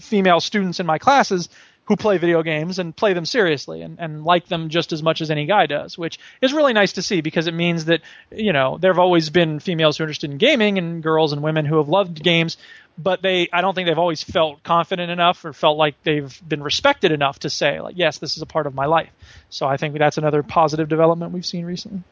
female 0.00 0.40
students 0.40 0.80
in 0.80 0.86
my 0.86 0.98
classes 0.98 1.48
who 1.88 1.96
play 1.96 2.18
video 2.18 2.42
games 2.42 2.78
and 2.78 2.94
play 2.94 3.14
them 3.14 3.24
seriously 3.24 3.80
and, 3.80 3.98
and 3.98 4.22
like 4.22 4.46
them 4.46 4.68
just 4.68 4.92
as 4.92 5.02
much 5.02 5.22
as 5.22 5.30
any 5.30 5.46
guy 5.46 5.64
does, 5.64 5.96
which 5.96 6.18
is 6.42 6.52
really 6.52 6.74
nice 6.74 6.92
to 6.92 7.02
see 7.02 7.22
because 7.22 7.46
it 7.46 7.54
means 7.54 7.86
that, 7.86 8.02
you 8.30 8.52
know, 8.52 8.76
there 8.76 8.92
have 8.92 8.98
always 8.98 9.30
been 9.30 9.58
females 9.58 9.96
who 9.96 10.04
are 10.04 10.06
interested 10.06 10.30
in 10.30 10.36
gaming 10.36 10.76
and 10.76 11.02
girls 11.02 11.32
and 11.32 11.42
women 11.42 11.64
who 11.64 11.78
have 11.78 11.88
loved 11.88 12.22
games, 12.22 12.58
but 12.98 13.22
they, 13.22 13.48
I 13.50 13.62
don't 13.62 13.74
think 13.74 13.88
they've 13.88 13.98
always 13.98 14.22
felt 14.22 14.62
confident 14.62 15.10
enough 15.10 15.42
or 15.46 15.54
felt 15.54 15.78
like 15.78 15.94
they've 16.02 16.38
been 16.46 16.62
respected 16.62 17.10
enough 17.10 17.38
to 17.38 17.50
say, 17.50 17.80
like, 17.80 17.96
yes, 17.96 18.18
this 18.18 18.36
is 18.36 18.42
a 18.42 18.46
part 18.46 18.66
of 18.66 18.74
my 18.74 18.84
life. 18.84 19.10
So 19.48 19.66
I 19.66 19.78
think 19.78 19.96
that's 19.96 20.18
another 20.18 20.42
positive 20.42 20.90
development 20.90 21.32
we've 21.32 21.46
seen 21.46 21.64
recently. 21.64 22.02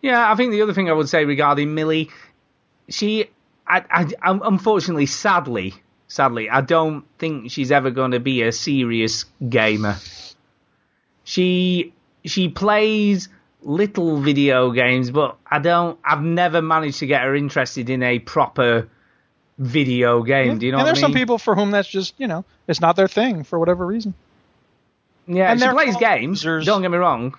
Yeah, 0.00 0.30
I 0.30 0.36
think 0.36 0.52
the 0.52 0.62
other 0.62 0.74
thing 0.74 0.88
I 0.88 0.92
would 0.92 1.08
say 1.08 1.24
regarding 1.24 1.74
Millie, 1.74 2.10
she, 2.88 3.30
I, 3.66 3.82
I, 3.90 4.38
unfortunately, 4.44 5.06
sadly, 5.06 5.74
sadly, 6.08 6.50
I 6.50 6.60
don't 6.62 7.04
think 7.18 7.50
she's 7.50 7.70
ever 7.70 7.90
going 7.90 8.10
to 8.10 8.20
be 8.20 8.42
a 8.42 8.52
serious 8.52 9.24
gamer. 9.48 9.96
She, 11.24 11.92
she 12.24 12.48
plays 12.48 13.28
little 13.62 14.20
video 14.20 14.70
games, 14.72 15.10
but 15.10 15.36
I 15.46 15.58
don't, 15.58 15.98
I've 16.04 16.22
never 16.22 16.62
managed 16.62 16.98
to 17.00 17.06
get 17.06 17.22
her 17.22 17.34
interested 17.34 17.90
in 17.90 18.02
a 18.02 18.18
proper 18.18 18.88
video 19.58 20.22
game. 20.22 20.58
Do 20.58 20.66
you 20.66 20.72
know 20.72 20.78
and 20.78 20.84
what 20.84 20.88
I 20.88 20.92
there's 20.92 21.02
mean? 21.02 21.12
some 21.12 21.12
people 21.12 21.38
for 21.38 21.54
whom 21.54 21.70
that's 21.70 21.88
just, 21.88 22.14
you 22.18 22.26
know, 22.26 22.44
it's 22.66 22.80
not 22.80 22.96
their 22.96 23.08
thing 23.08 23.44
for 23.44 23.58
whatever 23.58 23.84
reason. 23.84 24.14
Yeah, 25.26 25.50
And 25.52 25.60
she 25.60 25.68
plays 25.68 25.96
games. 25.96 26.42
Don't 26.42 26.80
get 26.82 26.90
me 26.90 26.96
wrong. 26.96 27.36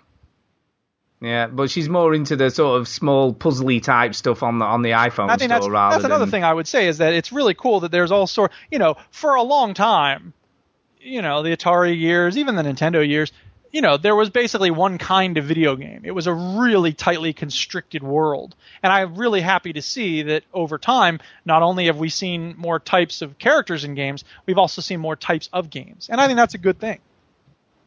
Yeah, 1.21 1.47
but 1.47 1.69
she's 1.69 1.89
more 1.89 2.13
into 2.13 2.37
the 2.37 2.49
sort 2.49 2.79
of 2.79 2.87
small 2.87 3.33
puzzly 3.33 3.83
type 3.83 4.15
stuff 4.15 4.41
on 4.41 4.59
the 4.59 4.65
on 4.65 4.83
the 4.83 4.91
iPhone 4.91 5.29
I 5.29 5.35
think 5.35 5.51
store 5.51 5.59
that's, 5.59 5.67
rather 5.67 5.95
that's 5.95 6.05
another 6.05 6.25
than 6.25 6.31
thing 6.31 6.43
I 6.45 6.53
would 6.53 6.67
say 6.67 6.87
is 6.87 6.99
that 6.99 7.13
it's 7.13 7.33
really 7.33 7.53
cool 7.53 7.81
that 7.81 7.91
there's 7.91 8.11
all 8.11 8.25
sort, 8.25 8.53
you 8.71 8.79
know, 8.79 8.95
for 9.11 9.35
a 9.35 9.43
long 9.43 9.73
time, 9.73 10.33
you 11.01 11.21
know, 11.21 11.43
the 11.43 11.55
Atari 11.55 11.99
years, 11.99 12.37
even 12.37 12.55
the 12.55 12.63
Nintendo 12.63 13.05
years, 13.05 13.33
you 13.71 13.81
know, 13.81 13.97
there 13.97 14.15
was 14.15 14.29
basically 14.29 14.71
one 14.71 14.97
kind 14.97 15.37
of 15.37 15.45
video 15.45 15.75
game. 15.75 16.01
It 16.03 16.11
was 16.11 16.27
a 16.27 16.33
really 16.33 16.93
tightly 16.93 17.33
constricted 17.33 18.01
world. 18.01 18.55
And 18.81 18.91
I'm 18.91 19.15
really 19.15 19.41
happy 19.41 19.73
to 19.73 19.81
see 19.81 20.23
that 20.23 20.43
over 20.53 20.77
time, 20.77 21.19
not 21.45 21.61
only 21.61 21.85
have 21.85 21.97
we 21.97 22.09
seen 22.09 22.55
more 22.57 22.79
types 22.79 23.21
of 23.21 23.37
characters 23.37 23.83
in 23.83 23.93
games, 23.93 24.23
we've 24.45 24.57
also 24.57 24.81
seen 24.81 24.99
more 24.99 25.15
types 25.15 25.49
of 25.53 25.69
games. 25.69 26.07
And 26.09 26.19
I 26.19 26.27
think 26.27 26.37
that's 26.37 26.55
a 26.55 26.59
good 26.59 26.79
thing. 26.79 26.99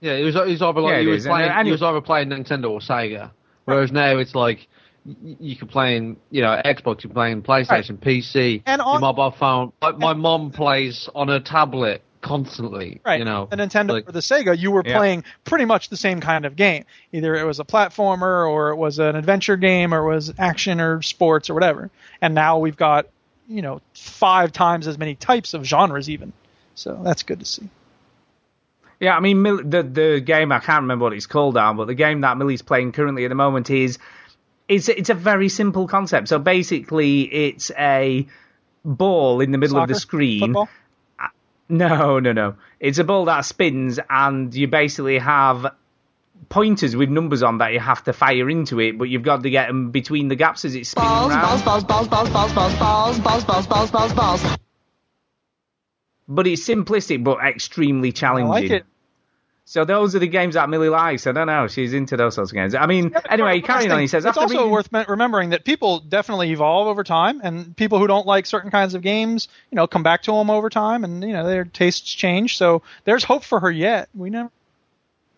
Yeah, 0.02 0.12
it 0.14 0.24
was, 0.24 0.34
it 0.36 0.46
was 0.46 0.60
either 0.62 0.80
like 0.80 0.92
Yeah, 0.92 0.98
you, 0.98 1.08
was 1.10 1.24
playing, 1.26 1.50
and 1.50 1.66
you 1.66 1.72
was 1.72 1.82
either 1.82 2.00
playing 2.02 2.28
Nintendo 2.28 2.70
or 2.70 2.80
Sega, 2.80 3.30
whereas 3.64 3.90
now 3.92 4.18
it's 4.18 4.34
like 4.34 4.68
you 5.04 5.56
can 5.56 5.68
play 5.68 5.96
in, 5.96 6.16
you 6.30 6.42
know, 6.42 6.60
Xbox, 6.64 7.02
you 7.04 7.08
can 7.08 7.14
play 7.14 7.30
in 7.32 7.42
PlayStation, 7.42 7.98
PC, 7.98 8.62
And 8.66 8.80
your 8.80 8.86
on- 8.88 9.00
mobile 9.00 9.30
phone. 9.30 9.72
Like 9.80 9.98
my 9.98 10.12
mom 10.12 10.50
plays 10.50 11.08
on 11.14 11.28
her 11.28 11.40
tablet 11.40 12.02
constantly. 12.20 13.00
Right. 13.04 13.18
You 13.18 13.24
know, 13.24 13.46
the 13.50 13.56
Nintendo 13.56 13.90
like- 13.90 14.08
or 14.08 14.12
the 14.12 14.20
Sega, 14.20 14.56
you 14.58 14.70
were 14.70 14.82
Yeah. 14.84 14.96
playing 14.98 15.24
pretty 15.44 15.64
much 15.64 15.88
the 15.88 15.96
same 15.96 16.20
kind 16.20 16.44
of 16.44 16.54
game. 16.56 16.84
Either 17.12 17.34
it 17.34 17.44
was 17.44 17.58
a 17.58 17.64
platformer 17.64 18.48
or 18.48 18.70
it 18.70 18.76
was 18.76 18.98
an 19.00 19.16
adventure 19.16 19.56
game 19.56 19.92
or 19.92 20.08
it 20.10 20.14
was 20.14 20.32
action 20.38 20.80
or 20.80 21.02
sports 21.02 21.50
or 21.50 21.54
whatever. 21.54 21.90
And 22.20 22.32
now 22.34 22.58
we've 22.58 22.76
got, 22.76 23.06
you 23.48 23.62
know, 23.62 23.80
five 23.94 24.52
times 24.52 24.86
as 24.86 24.98
many 24.98 25.14
types 25.16 25.52
of 25.54 25.64
genres 25.64 26.08
even. 26.08 26.32
So 26.76 27.00
that's 27.02 27.22
good 27.24 27.40
to 27.40 27.44
see. 27.44 27.68
Yeah, 29.02 29.16
I 29.16 29.20
mean, 29.20 29.42
Mill- 29.42 29.64
the 29.64 29.82
the 29.82 30.22
game 30.24 30.52
I 30.52 30.60
can't 30.60 30.82
remember 30.82 31.06
what 31.06 31.12
it's 31.12 31.26
called 31.26 31.56
now, 31.56 31.74
but 31.74 31.88
the 31.88 31.94
game 31.94 32.20
that 32.20 32.38
Millie's 32.38 32.62
playing 32.62 32.92
currently 32.92 33.24
at 33.24 33.30
the 33.30 33.34
moment 33.34 33.68
is 33.68 33.98
it's 34.68 34.88
it's 34.88 35.10
a 35.10 35.14
very 35.14 35.48
simple 35.48 35.88
concept. 35.88 36.28
So 36.28 36.38
basically, 36.38 37.22
it's 37.22 37.72
a 37.76 38.28
ball 38.84 39.40
in 39.40 39.50
the 39.50 39.58
middle 39.58 39.76
of 39.78 39.88
the 39.88 39.96
screen. 39.96 40.38
Football? 40.38 40.68
No, 41.68 42.20
no, 42.20 42.32
no. 42.32 42.54
It's 42.78 42.98
a 42.98 43.04
ball 43.04 43.24
that 43.24 43.40
spins, 43.44 43.98
and 44.08 44.54
you 44.54 44.68
basically 44.68 45.18
have 45.18 45.74
pointers 46.48 46.94
with 46.94 47.08
numbers 47.08 47.42
on 47.42 47.58
that 47.58 47.72
you 47.72 47.80
have 47.80 48.04
to 48.04 48.12
fire 48.12 48.48
into 48.48 48.78
it, 48.78 48.98
but 48.98 49.08
you've 49.08 49.24
got 49.24 49.42
to 49.42 49.50
get 49.50 49.66
them 49.66 49.90
between 49.90 50.28
the 50.28 50.36
gaps 50.36 50.64
as 50.64 50.76
it's 50.76 50.90
spinning 50.90 51.08
Balls, 51.08 51.32
around. 51.32 51.64
balls, 51.64 51.84
balls, 51.84 52.08
balls, 52.08 52.30
balls, 52.30 52.52
balls, 52.52 52.52
balls, 52.52 52.78
balls, 52.78 53.18
balls, 53.18 53.44
balls, 53.44 53.66
balls, 53.66 53.90
balls, 53.90 54.12
balls. 54.12 54.58
But 56.28 56.46
it's 56.46 56.62
simplistic, 56.68 57.24
but 57.24 57.38
extremely 57.40 58.12
challenging. 58.12 58.70
it. 58.70 58.84
So 59.64 59.84
those 59.84 60.14
are 60.16 60.18
the 60.18 60.26
games 60.26 60.54
that 60.54 60.68
Millie 60.68 60.88
likes. 60.88 61.26
I 61.26 61.32
don't 61.32 61.46
know. 61.46 61.68
She's 61.68 61.94
into 61.94 62.16
those 62.16 62.34
sorts 62.34 62.50
of 62.50 62.54
games. 62.54 62.74
I 62.74 62.86
mean, 62.86 63.14
anyway, 63.30 63.60
carrying 63.60 63.92
on. 63.92 64.00
He 64.00 64.08
says 64.08 64.24
it's 64.24 64.36
also 64.36 64.54
reading- 64.56 64.70
worth 64.70 64.88
remembering 65.08 65.50
that 65.50 65.64
people 65.64 66.00
definitely 66.00 66.50
evolve 66.50 66.88
over 66.88 67.04
time, 67.04 67.40
and 67.44 67.76
people 67.76 67.98
who 67.98 68.06
don't 68.08 68.26
like 68.26 68.44
certain 68.46 68.70
kinds 68.70 68.94
of 68.94 69.02
games, 69.02 69.48
you 69.70 69.76
know, 69.76 69.86
come 69.86 70.02
back 70.02 70.22
to 70.24 70.32
them 70.32 70.50
over 70.50 70.68
time, 70.68 71.04
and 71.04 71.22
you 71.22 71.32
know 71.32 71.46
their 71.46 71.64
tastes 71.64 72.12
change. 72.12 72.58
So 72.58 72.82
there's 73.04 73.22
hope 73.24 73.44
for 73.44 73.60
her 73.60 73.70
yet. 73.70 74.08
We 74.14 74.30
never. 74.30 74.50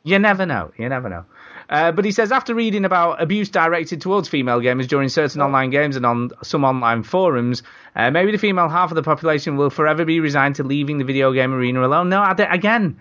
You 0.05 0.19
never 0.19 0.47
know. 0.47 0.73
You 0.77 0.89
never 0.89 1.09
know. 1.09 1.25
Uh, 1.69 1.93
but 1.93 2.05
he 2.05 2.13
says 2.13 2.31
after 2.31 2.55
reading 2.55 2.85
about 2.85 3.23
abuse 3.23 3.49
directed 3.49 4.01
towards 4.01 4.29
female 4.29 4.61
gamers 4.61 4.87
during 4.87 5.09
certain 5.09 5.41
online 5.41 5.71
games 5.71 5.97
and 5.97 6.05
on 6.05 6.31
some 6.43 6.63
online 6.65 7.03
forums, 7.03 7.63
uh, 7.97 8.11
maybe 8.11 8.33
the 8.33 8.39
female 8.39 8.69
half 8.69 8.91
of 8.91 8.97
the 8.97 9.03
population 9.03 9.57
will 9.57 9.71
forever 9.71 10.05
be 10.05 10.21
resigned 10.21 10.57
to 10.57 10.63
leaving 10.63 10.99
the 10.99 11.05
video 11.05 11.33
game 11.33 11.55
arena 11.55 11.87
alone. 11.87 12.11
No, 12.11 12.21
I 12.21 12.33
again, 12.51 12.99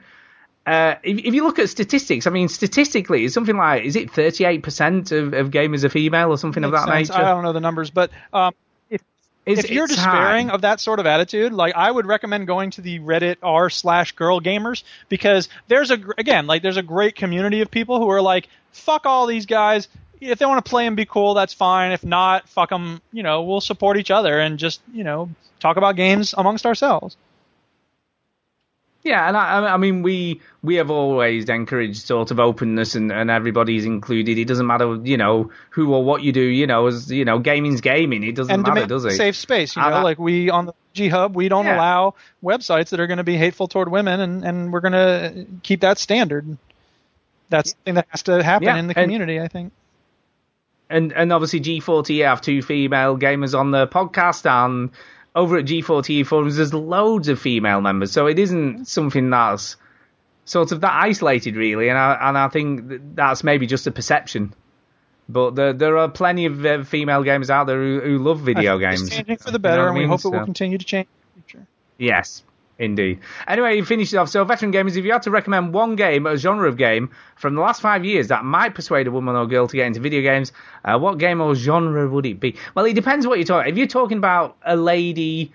uh, 0.65 0.95
if, 1.03 1.17
if 1.19 1.33
you 1.33 1.43
look 1.43 1.59
at 1.59 1.69
statistics, 1.69 2.25
I 2.25 2.29
mean, 2.29 2.47
statistically, 2.47 3.25
it's 3.25 3.33
something 3.33 3.57
like 3.57 3.83
is 3.83 3.95
it 3.95 4.11
38% 4.11 5.11
of, 5.11 5.33
of 5.33 5.51
gamers 5.51 5.83
are 5.83 5.89
female 5.89 6.29
or 6.29 6.37
something 6.37 6.63
of 6.63 6.71
that 6.71 6.87
sense. 6.87 7.09
nature? 7.09 7.21
I 7.21 7.31
don't 7.31 7.43
know 7.43 7.53
the 7.53 7.59
numbers, 7.59 7.89
but 7.89 8.11
um, 8.31 8.53
if, 8.89 9.01
It's- 9.45 9.65
if 9.65 9.71
you're 9.71 9.87
despairing 9.87 10.47
high. 10.47 10.53
of 10.55 10.61
that 10.61 10.79
sort 10.79 10.99
of 10.99 11.05
attitude, 11.05 11.51
like 11.51 11.75
I 11.75 11.91
would 11.91 12.05
recommend 12.05 12.47
going 12.47 12.71
to 12.71 12.81
the 12.81 12.99
Reddit 12.99 13.37
r 13.43 13.69
slash 13.69 14.13
girl 14.13 14.39
gamers 14.39 14.83
because 15.09 15.49
there's 15.67 15.91
a 15.91 15.97
again 16.17 16.47
like 16.47 16.61
there's 16.61 16.77
a 16.77 16.83
great 16.83 17.15
community 17.15 17.59
of 17.61 17.69
people 17.69 17.99
who 17.99 18.09
are 18.09 18.21
like 18.21 18.47
fuck 18.71 19.05
all 19.05 19.27
these 19.27 19.45
guys. 19.45 19.87
If 20.21 20.39
they 20.39 20.45
want 20.45 20.63
to 20.63 20.69
play 20.69 20.87
and 20.87 20.95
be 20.95 21.03
cool, 21.05 21.33
that's 21.33 21.53
fine. 21.53 21.91
If 21.91 22.05
not, 22.05 22.47
fuck 22.47 22.69
them. 22.69 23.01
You 23.11 23.23
know, 23.23 23.43
we'll 23.43 23.59
support 23.59 23.97
each 23.97 24.11
other 24.11 24.39
and 24.39 24.57
just 24.57 24.79
you 24.93 25.03
know 25.03 25.29
talk 25.59 25.75
about 25.75 25.97
games 25.97 26.33
amongst 26.37 26.65
ourselves. 26.65 27.17
Yeah, 29.03 29.27
and 29.27 29.35
I, 29.35 29.73
I 29.73 29.77
mean, 29.77 30.01
we 30.01 30.39
we 30.61 30.75
have 30.75 30.89
always 30.89 31.49
encouraged 31.49 32.05
sort 32.07 32.31
of 32.31 32.39
openness, 32.39 32.95
and, 32.95 33.11
and 33.11 33.29
everybody's 33.29 33.83
included. 33.83 34.37
It 34.37 34.45
doesn't 34.45 34.65
matter, 34.65 34.95
you 35.03 35.17
know, 35.17 35.51
who 35.71 35.93
or 35.93 36.05
what 36.05 36.23
you 36.23 36.31
do. 36.31 36.39
You 36.41 36.67
know, 36.67 36.87
as 36.87 37.11
you 37.11 37.25
know, 37.25 37.37
gaming's 37.39 37.81
gaming. 37.81 38.23
It 38.23 38.35
doesn't 38.35 38.53
and 38.53 38.63
matter, 38.63 38.85
does 38.85 39.03
it? 39.03 39.11
safe 39.17 39.35
space. 39.35 39.75
You 39.75 39.81
And 39.81 39.91
know, 39.91 39.97
I- 39.97 40.03
like 40.03 40.19
we 40.19 40.49
on 40.49 40.67
the 40.67 40.73
G 40.93 41.09
Hub, 41.09 41.35
we 41.35 41.49
don't 41.49 41.65
Yeah. 41.65 41.75
allow 41.75 42.15
websites 42.41 42.89
that 42.89 43.01
are 43.01 43.07
going 43.07 43.17
to 43.17 43.23
be 43.25 43.35
hateful 43.35 43.67
toward 43.67 43.89
women, 43.91 44.21
and, 44.21 44.45
and 44.45 44.71
we're 44.71 44.79
going 44.79 44.93
to 44.93 45.47
keep 45.63 45.81
that 45.81 45.97
standard. 45.97 46.57
That's 47.49 47.71
something 47.71 47.95
that 47.95 48.07
has 48.09 48.23
to 48.23 48.41
happen 48.41 48.67
Yeah, 48.67 48.77
in 48.77 48.87
the 48.87 48.97
and- 48.97 49.03
community, 49.03 49.41
I 49.41 49.49
think. 49.49 49.73
and 50.89 51.11
and 51.13 51.33
obviously 51.33 51.59
G40 51.59 52.25
have 52.25 52.39
two 52.41 52.61
female 52.61 53.17
gamers 53.17 53.57
on 53.57 53.71
the 53.71 53.85
podcast, 53.87 54.45
and 54.49 54.91
over 55.35 55.57
at 55.57 55.65
G40 55.65 56.25
forums, 56.25 56.57
there's 56.57 56.73
loads 56.73 57.27
of 57.27 57.39
female 57.39 57.81
members. 57.81 58.11
So 58.11 58.27
it 58.27 58.37
isn't 58.39 58.85
something 58.85 59.29
that's 59.29 59.75
sort 60.45 60.71
of 60.71 60.81
that 60.81 60.93
isolated, 60.93 61.55
really. 61.55 61.89
And 61.89 61.97
I 61.97 62.17
and 62.21 62.37
I 62.37 62.47
think 62.49 63.15
that's 63.15 63.43
maybe 63.43 63.65
just 63.67 63.87
a 63.87 63.91
perception. 63.91 64.53
But 65.29 65.55
there 65.55 65.73
there 65.73 65.97
are 65.97 66.09
plenty 66.09 66.45
of 66.45 66.65
uh, 66.65 66.83
female 66.83 67.23
gamers 67.23 67.49
out 67.49 67.65
there 67.65 67.81
who, 67.81 68.01
who 68.01 68.17
love 68.19 68.41
video 68.41 68.77
games. 68.77 69.01
It's 69.01 69.15
changing 69.15 69.37
for 69.37 69.51
the 69.51 69.59
better, 69.59 69.81
what 69.81 69.85
I 69.85 69.87
and 69.89 69.95
we 69.95 70.01
mean? 70.01 70.09
hope 70.09 70.25
it 70.25 70.29
will 70.29 70.45
continue 70.45 70.77
to 70.77 70.85
change 70.85 71.07
in 71.07 71.41
the 71.41 71.51
future. 71.51 71.67
Yes, 71.97 72.43
Indeed. 72.79 73.19
Anyway, 73.47 73.75
he 73.75 73.81
finishes 73.83 74.15
off. 74.15 74.29
So, 74.29 74.43
veteran 74.45 74.73
gamers, 74.73 74.97
if 74.97 75.05
you 75.05 75.11
had 75.11 75.21
to 75.23 75.31
recommend 75.31 75.73
one 75.73 75.95
game, 75.95 76.25
a 76.25 76.35
genre 76.37 76.67
of 76.67 76.75
game 76.75 77.11
from 77.35 77.53
the 77.55 77.61
last 77.61 77.81
five 77.81 78.03
years 78.03 78.29
that 78.29 78.43
might 78.43 78.73
persuade 78.73 79.05
a 79.07 79.11
woman 79.11 79.35
or 79.35 79.45
girl 79.45 79.67
to 79.67 79.75
get 79.77 79.85
into 79.87 79.99
video 79.99 80.21
games, 80.21 80.51
uh, 80.83 80.97
what 80.97 81.19
game 81.19 81.39
or 81.39 81.53
genre 81.53 82.09
would 82.09 82.25
it 82.25 82.39
be? 82.39 82.55
Well, 82.73 82.85
it 82.85 82.93
depends 82.93 83.27
what 83.27 83.37
you're 83.37 83.45
talking. 83.45 83.71
If 83.71 83.77
you're 83.77 83.87
talking 83.87 84.17
about 84.17 84.57
a 84.65 84.75
lady 84.75 85.53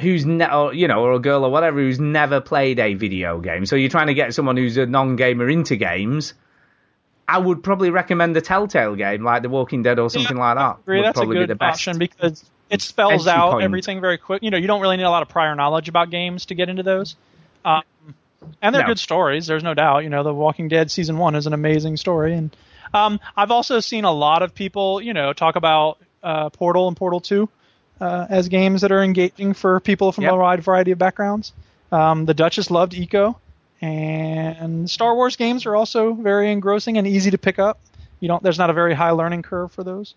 who's 0.00 0.26
ne- 0.26 0.52
or, 0.52 0.74
you 0.74 0.88
know, 0.88 1.02
or 1.02 1.12
a 1.12 1.18
girl 1.20 1.44
or 1.44 1.50
whatever 1.50 1.78
who's 1.78 2.00
never 2.00 2.40
played 2.40 2.80
a 2.80 2.94
video 2.94 3.38
game, 3.38 3.64
so 3.64 3.76
you're 3.76 3.88
trying 3.88 4.08
to 4.08 4.14
get 4.14 4.34
someone 4.34 4.56
who's 4.56 4.76
a 4.76 4.86
non-gamer 4.86 5.48
into 5.48 5.76
games. 5.76 6.34
I 7.28 7.38
would 7.38 7.62
probably 7.62 7.90
recommend 7.90 8.36
the 8.36 8.40
Telltale 8.40 8.94
game, 8.96 9.24
like 9.24 9.42
The 9.42 9.48
Walking 9.48 9.82
Dead 9.82 9.98
or 9.98 10.10
something 10.10 10.36
like 10.36 10.56
that. 10.56 10.78
Agree. 10.82 10.98
Would 10.98 11.06
That's 11.06 11.18
a 11.18 11.20
probably 11.20 11.36
good 11.36 11.46
be 11.48 11.52
the 11.54 11.56
best. 11.56 11.74
option 11.76 11.98
because 11.98 12.44
it 12.70 12.82
spells 12.82 13.26
out 13.26 13.62
everything 13.62 14.00
very 14.00 14.18
quick. 14.18 14.42
You 14.42 14.50
know, 14.50 14.56
you 14.56 14.66
don't 14.66 14.80
really 14.80 14.96
need 14.96 15.04
a 15.04 15.10
lot 15.10 15.22
of 15.22 15.28
prior 15.28 15.54
knowledge 15.54 15.88
about 15.88 16.10
games 16.10 16.46
to 16.46 16.54
get 16.54 16.68
into 16.68 16.82
those. 16.82 17.16
Um, 17.64 17.82
and 18.62 18.74
they're 18.74 18.82
No. 18.82 18.88
good 18.88 18.98
stories. 18.98 19.46
There's 19.46 19.62
no 19.64 19.74
doubt. 19.74 20.04
You 20.04 20.10
know, 20.10 20.22
The 20.22 20.32
Walking 20.34 20.68
Dead 20.68 20.90
season 20.90 21.18
one 21.18 21.34
is 21.34 21.46
an 21.46 21.52
amazing 21.52 21.96
story, 21.96 22.34
and 22.34 22.54
um, 22.94 23.18
I've 23.36 23.50
also 23.50 23.80
seen 23.80 24.04
a 24.04 24.12
lot 24.12 24.42
of 24.42 24.54
people, 24.54 25.00
you 25.00 25.12
know, 25.14 25.32
talk 25.32 25.56
about 25.56 25.98
uh, 26.22 26.50
Portal 26.50 26.88
and 26.88 26.96
Portal 26.96 27.20
Two 27.20 27.48
uh, 28.00 28.26
as 28.28 28.48
games 28.48 28.82
that 28.82 28.92
are 28.92 29.02
engaging 29.02 29.52
for 29.54 29.80
people 29.80 30.12
from 30.12 30.24
Yep. 30.24 30.32
a 30.32 30.36
wide 30.36 30.62
variety 30.64 30.92
of 30.92 30.98
backgrounds. 30.98 31.52
Um, 31.92 32.24
the 32.26 32.34
Duchess 32.34 32.70
loved 32.70 32.92
Ico, 32.92 33.36
and 33.80 34.88
Star 34.90 35.14
Wars 35.14 35.36
games 35.36 35.66
are 35.66 35.76
also 35.76 36.12
very 36.14 36.50
engrossing 36.50 36.98
and 36.98 37.06
easy 37.06 37.30
to 37.30 37.38
pick 37.38 37.58
up. 37.58 37.78
You 38.20 38.28
don't. 38.28 38.42
There's 38.42 38.58
not 38.58 38.70
a 38.70 38.72
very 38.72 38.94
high 38.94 39.10
learning 39.10 39.42
curve 39.42 39.72
for 39.72 39.84
those. 39.84 40.14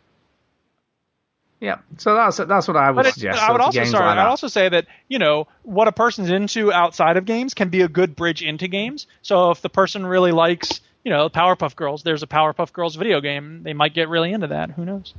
Yeah, 1.61 1.79
so 1.97 2.15
that's 2.15 2.37
that's 2.37 2.67
what 2.69 2.77
I 2.77 2.89
would 2.89 2.95
But 2.95 3.07
it, 3.07 3.13
suggest. 3.15 3.41
I 3.41 3.51
would 3.51 3.59
also 3.59 3.83
sorry, 3.83 4.05
like 4.05 4.17
I'd 4.17 4.27
also 4.27 4.47
say 4.47 4.69
that 4.69 4.87
you 5.09 5.19
know 5.19 5.47
what 5.63 5.89
a 5.89 5.91
person's 5.91 6.29
into 6.29 6.71
outside 6.71 7.17
of 7.17 7.25
games 7.25 7.53
can 7.53 7.67
be 7.69 7.81
a 7.81 7.89
good 7.89 8.15
bridge 8.15 8.41
into 8.41 8.69
games. 8.69 9.07
So 9.23 9.51
if 9.51 9.61
the 9.61 9.69
person 9.69 10.05
really 10.05 10.31
likes 10.31 10.79
you 11.03 11.11
know 11.11 11.27
Powerpuff 11.29 11.75
Girls, 11.75 12.03
there's 12.03 12.23
a 12.23 12.27
Powerpuff 12.27 12.71
Girls 12.71 12.95
video 12.95 13.19
game, 13.19 13.63
they 13.63 13.73
might 13.73 13.93
get 13.93 14.07
really 14.07 14.31
into 14.31 14.47
that. 14.47 14.71
Who 14.71 14.85
knows? 14.85 15.13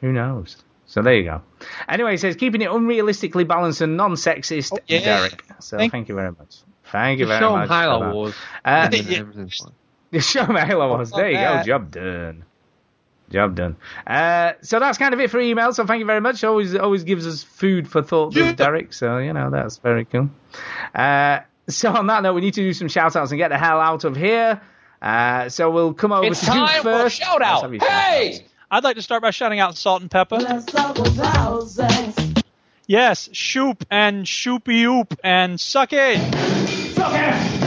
Who 0.00 0.12
knows? 0.12 0.56
So 0.86 1.02
there 1.02 1.14
you 1.14 1.24
go. 1.24 1.42
Anyway, 1.88 2.14
it 2.14 2.20
says 2.20 2.36
keeping 2.36 2.62
it 2.62 2.70
unrealistically 2.70 3.46
balanced 3.46 3.80
and 3.80 3.96
non-sexist, 3.96 4.78
yeah. 4.86 5.00
Derek. 5.00 5.44
So 5.60 5.76
Thank- 5.76 5.92
thank, 5.92 6.08
you 6.08 6.14
very 6.14 6.30
much. 6.30 6.56
Thank 6.84 7.18
you 7.18 7.26
very 7.26 7.40
show 7.40 7.52
'em 7.52 7.60
much. 7.60 7.68
Halo 7.68 7.98
for 7.98 8.04
that. 8.06 8.14
Wars. 8.14 8.34
Uh, 8.64 8.68
and 8.68 8.92
then 8.92 9.14
everything's 9.20 9.56
fine. 9.56 9.72
Just 10.12 10.30
show 10.30 10.42
'em 10.42 10.54
Halo 10.54 10.88
Wars. 10.88 11.10
There 11.10 11.30
you 11.30 11.36
go. 11.36 11.62
Job 11.64 11.90
done. 11.90 12.44
Job 13.30 13.54
done. 13.56 13.76
Uh, 14.06 14.52
so 14.62 14.78
that's 14.80 14.96
kind 14.98 15.12
of 15.14 15.20
it 15.20 15.30
for 15.30 15.38
email. 15.40 15.72
So 15.72 15.84
thank 15.86 16.00
you 16.00 16.06
very 16.06 16.20
much. 16.20 16.42
Always, 16.44 16.74
always 16.74 17.04
gives 17.04 17.26
us 17.26 17.42
food 17.42 17.88
for 17.88 18.02
thought, 18.02 18.32
does 18.34 18.54
Derek. 18.54 18.92
So 18.92 19.18
you 19.18 19.32
know 19.32 19.50
that's 19.50 19.76
very 19.78 20.04
cool. 20.06 20.30
Uh, 20.94 21.40
so 21.68 21.92
on 21.92 22.06
that 22.06 22.22
note, 22.22 22.34
we 22.34 22.40
need 22.40 22.54
to 22.54 22.62
do 22.62 22.72
some 22.72 22.88
shout 22.88 23.14
outs 23.16 23.30
and 23.30 23.38
get 23.38 23.48
the 23.48 23.58
hell 23.58 23.80
out 23.80 24.04
of 24.04 24.16
here. 24.16 24.60
Uh, 25.02 25.48
so 25.48 25.70
we'll 25.70 25.92
come 25.94 26.12
over 26.12 26.26
It's 26.26 26.40
to 26.40 26.46
Duke 26.46 26.54
time 26.54 26.82
for 26.82 26.90
a 26.90 26.98
first. 27.02 27.16
shout 27.20 27.42
out. 27.42 27.62
have 27.62 27.72
your 27.72 27.80
shout 27.80 27.90
outs. 27.90 28.38
Hey! 28.38 28.46
I'd 28.70 28.84
like 28.84 28.96
to 28.96 29.02
start 29.02 29.22
by 29.22 29.30
shouting 29.30 29.60
out 29.60 29.76
Salt-N-Pepa. 29.76 30.40
Yes, 32.86 33.28
Shoop 33.32 33.84
and 33.90 34.24
Shoopy 34.26 34.84
Oop 34.84 35.18
and 35.22 35.60
Suck 35.60 35.90
It. 35.92 36.18
Suck 36.94 37.12
it. 37.14 37.57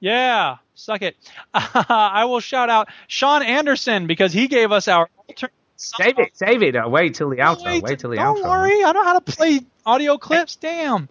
Yeah, 0.00 0.56
suck 0.74 1.02
it. 1.02 1.16
I 1.54 2.24
will 2.24 2.40
shout 2.40 2.70
out 2.70 2.88
Sean 3.06 3.42
Anderson 3.42 4.06
because 4.06 4.32
he 4.32 4.48
gave 4.48 4.72
us 4.72 4.88
our 4.88 5.08
alternate. 5.28 5.52
Save 5.76 6.18
it, 6.18 6.36
save 6.36 6.62
it. 6.62 6.76
Uh, 6.76 6.88
wait 6.88 7.14
till 7.14 7.30
the 7.30 7.36
outro. 7.36 7.64
wait, 7.64 7.82
Wait, 7.82 7.98
till 7.98 8.10
the 8.10 8.16
Don't 8.16 8.38
outro. 8.38 8.48
worry, 8.50 8.84
I 8.84 8.92
know 8.92 9.02
how 9.04 9.18
to 9.18 9.20
play 9.22 9.60
audio 9.86 10.18
clips. 10.18 10.56
Damn. 10.56 11.08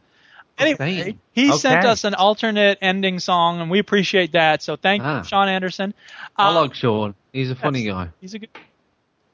Anyway, 0.60 1.18
he 1.32 1.50
Okay. 1.50 1.58
sent 1.58 1.86
us 1.86 2.04
an 2.04 2.14
alternate 2.16 2.78
ending 2.82 3.20
song, 3.20 3.62
and 3.62 3.72
we 3.72 3.80
appreciate 3.80 4.34
that. 4.34 4.62
So 4.62 4.76
thank 4.76 5.02
Ah. 5.04 5.20
you, 5.20 5.24
Sean 5.24 5.48
Anderson. 5.50 5.94
I 6.38 6.50
Uh, 6.50 6.62
like 6.62 6.76
Sean. 6.76 7.16
He's 7.34 7.50
a 7.50 7.56
funny 7.56 7.84
guy. 7.84 8.10
He's 8.22 8.34
a 8.34 8.40
good. 8.40 8.50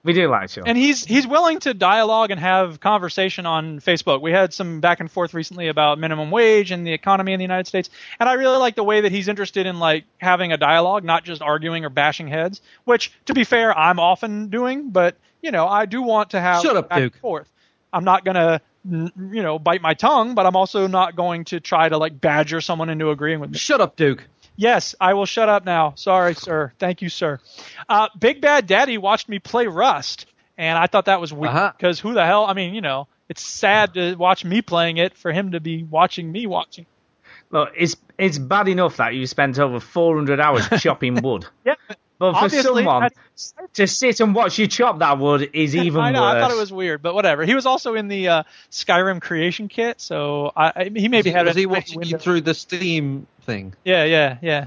We 0.06 0.14
do 0.14 0.30
like 0.30 0.52
Sean. 0.52 0.66
And 0.68 0.78
he's 0.78 1.04
he's 1.04 1.26
willing 1.26 1.60
to 1.62 1.74
dialogue 1.74 2.30
and 2.30 2.40
have 2.40 2.80
conversation 2.80 3.48
on 3.48 3.80
Facebook. 3.80 4.22
We 4.22 4.32
had 4.32 4.54
some 4.54 4.80
back 4.80 5.00
and 5.00 5.12
forth 5.12 5.34
recently 5.34 5.68
about 5.68 5.98
minimum 5.98 6.30
wage 6.30 6.70
and 6.70 6.86
the 6.86 6.94
economy 6.94 7.34
in 7.34 7.40
the 7.40 7.44
United 7.44 7.66
States, 7.66 7.90
and 8.20 8.30
I 8.30 8.34
really 8.34 8.60
like 8.60 8.76
the 8.76 8.84
way 8.84 9.02
that 9.02 9.12
he's 9.12 9.28
interested 9.28 9.66
in 9.66 9.80
like 9.80 10.06
having 10.20 10.52
a 10.52 10.58
dialogue, 10.58 11.04
not 11.04 11.24
just 11.24 11.42
arguing 11.42 11.86
or 11.86 11.90
bashing 11.90 12.28
heads. 12.28 12.62
Which, 12.84 13.12
to 13.26 13.34
be 13.34 13.44
fair, 13.44 13.76
I'm 13.76 14.00
often 14.00 14.50
doing, 14.50 14.92
but 14.92 15.18
you 15.42 15.50
know, 15.50 15.68
I 15.68 15.88
do 15.88 16.04
want 16.04 16.30
to 16.32 16.40
have 16.40 16.62
Shut 16.62 16.78
up, 16.78 16.90
back 16.90 17.00
and 17.00 17.12
Duke. 17.12 17.20
forth. 17.20 17.52
I'm 17.92 18.04
not 18.04 18.24
gonna 18.24 18.62
you 18.88 19.12
know 19.16 19.58
bite 19.58 19.82
my 19.82 19.96
tongue, 19.96 20.36
but 20.36 20.46
I'm 20.46 20.56
also 20.56 20.86
not 20.86 21.16
going 21.16 21.46
to 21.46 21.60
try 21.60 21.90
to 21.90 21.98
like 21.98 22.22
badger 22.22 22.62
someone 22.62 22.92
into 22.92 23.10
agreeing 23.10 23.40
with 23.40 23.50
me. 23.50 23.58
Shut 23.58 23.82
up, 23.82 23.96
Duke. 23.96 24.28
Yes, 24.56 24.96
I 25.00 25.14
will 25.14 25.26
shut 25.26 25.50
up 25.50 25.66
now. 25.66 25.94
Sorry, 25.96 26.34
sir. 26.34 26.72
Thank 26.80 27.02
you, 27.02 27.10
sir. 27.10 27.40
Uh, 27.90 28.08
Big 28.18 28.42
Bad 28.42 28.68
Daddy 28.68 28.98
watched 28.98 29.28
me 29.28 29.40
play 29.40 29.68
Rust, 29.68 30.28
and 30.58 30.78
I 30.78 30.88
thought 30.88 31.06
that 31.06 31.20
was 31.20 31.34
weird 31.34 31.54
Uh-huh. 31.54 31.72
because 31.78 32.00
who 32.00 32.14
the 32.14 32.26
hell? 32.26 32.46
I 32.46 32.54
mean, 32.54 32.74
you 32.74 32.82
know, 32.82 33.08
it's 33.28 33.44
sad 33.46 33.94
to 33.96 34.16
watch 34.16 34.46
me 34.46 34.62
playing 34.62 34.98
it 34.98 35.18
for 35.18 35.32
him 35.32 35.52
to 35.52 35.60
be 35.60 35.84
watching 35.84 36.32
me 36.32 36.48
watching. 36.48 36.86
Look, 37.52 37.72
it's 37.76 37.96
it's 38.18 38.38
bad 38.38 38.68
enough 38.68 38.98
that 38.98 39.14
you 39.14 39.28
spent 39.28 39.60
over 39.60 39.80
400 39.80 40.40
hours 40.40 40.68
chopping 40.82 41.22
wood. 41.22 41.46
Yeah, 41.66 41.76
But 42.32 42.40
for 42.40 42.46
obviously, 42.46 42.84
someone 42.84 43.10
to 43.74 43.88
sit 43.88 44.20
and 44.20 44.34
watch 44.36 44.58
you 44.58 44.68
chop 44.68 45.00
that 45.00 45.20
wood 45.20 45.50
is 45.54 45.76
even 45.76 46.02
I 46.02 46.12
know. 46.12 46.22
worse. 46.22 46.36
I 46.36 46.40
thought 46.40 46.52
it 46.52 46.58
was 46.58 46.72
weird, 46.72 47.02
but 47.02 47.14
whatever. 47.14 47.46
He 47.46 47.56
was 47.56 47.66
also 47.66 47.96
in 47.96 48.08
the 48.08 48.28
uh, 48.28 48.44
Skyrim 48.72 49.22
creation 49.22 49.68
kit, 49.68 50.00
so 50.02 50.52
I, 50.56 50.72
I, 50.76 50.84
he 50.94 51.08
maybe 51.08 51.18
Was 51.18 51.26
he, 51.26 51.32
had 51.32 51.46
was 51.46 51.56
he 51.56 51.66
watching 51.66 52.04
you 52.04 52.18
through 52.18 52.42
the 52.42 52.54
Steam 52.54 53.28
thing? 53.42 53.74
Yeah, 53.84 54.04
yeah, 54.04 54.38
yeah. 54.42 54.66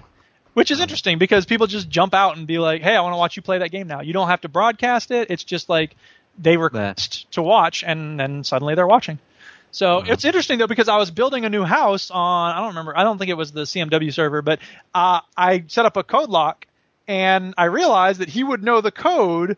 Which 0.54 0.70
is 0.70 0.80
interesting 0.80 1.18
because 1.18 1.46
people 1.46 1.66
just 1.68 1.88
jump 1.88 2.14
out 2.14 2.36
and 2.36 2.46
be 2.46 2.58
like, 2.58 2.82
"Hey, 2.82 2.96
I 2.96 3.00
want 3.00 3.12
to 3.12 3.18
watch 3.18 3.36
you 3.36 3.42
play 3.42 3.58
that 3.58 3.70
game 3.70 3.86
now." 3.86 4.00
You 4.00 4.12
don't 4.12 4.28
have 4.28 4.40
to 4.40 4.48
broadcast 4.48 5.10
it. 5.10 5.30
It's 5.30 5.44
just 5.44 5.68
like 5.68 5.94
they 6.38 6.56
request 6.56 7.30
to 7.32 7.42
watch, 7.42 7.84
and 7.84 8.18
then 8.18 8.42
suddenly 8.44 8.74
they're 8.74 8.86
watching. 8.86 9.18
So 9.70 9.98
it's 9.98 10.24
interesting 10.24 10.58
though 10.58 10.66
because 10.66 10.88
I 10.88 10.96
was 10.96 11.10
building 11.10 11.44
a 11.44 11.50
new 11.50 11.62
house 11.62 12.10
on 12.10 12.52
I 12.54 12.58
don't 12.58 12.68
remember 12.68 12.96
I 12.96 13.04
don't 13.04 13.18
think 13.18 13.30
it 13.30 13.36
was 13.36 13.52
the 13.52 13.62
CMW 13.62 14.12
server, 14.12 14.42
but 14.42 14.60
uh, 14.94 15.20
I 15.36 15.64
set 15.68 15.84
up 15.84 15.96
a 15.96 16.02
code 16.02 16.30
lock 16.30 16.66
and 17.08 17.54
I 17.56 17.64
realized 17.64 18.20
that 18.20 18.28
he 18.28 18.44
would 18.44 18.62
know 18.62 18.80
the 18.80 18.92
code 18.92 19.56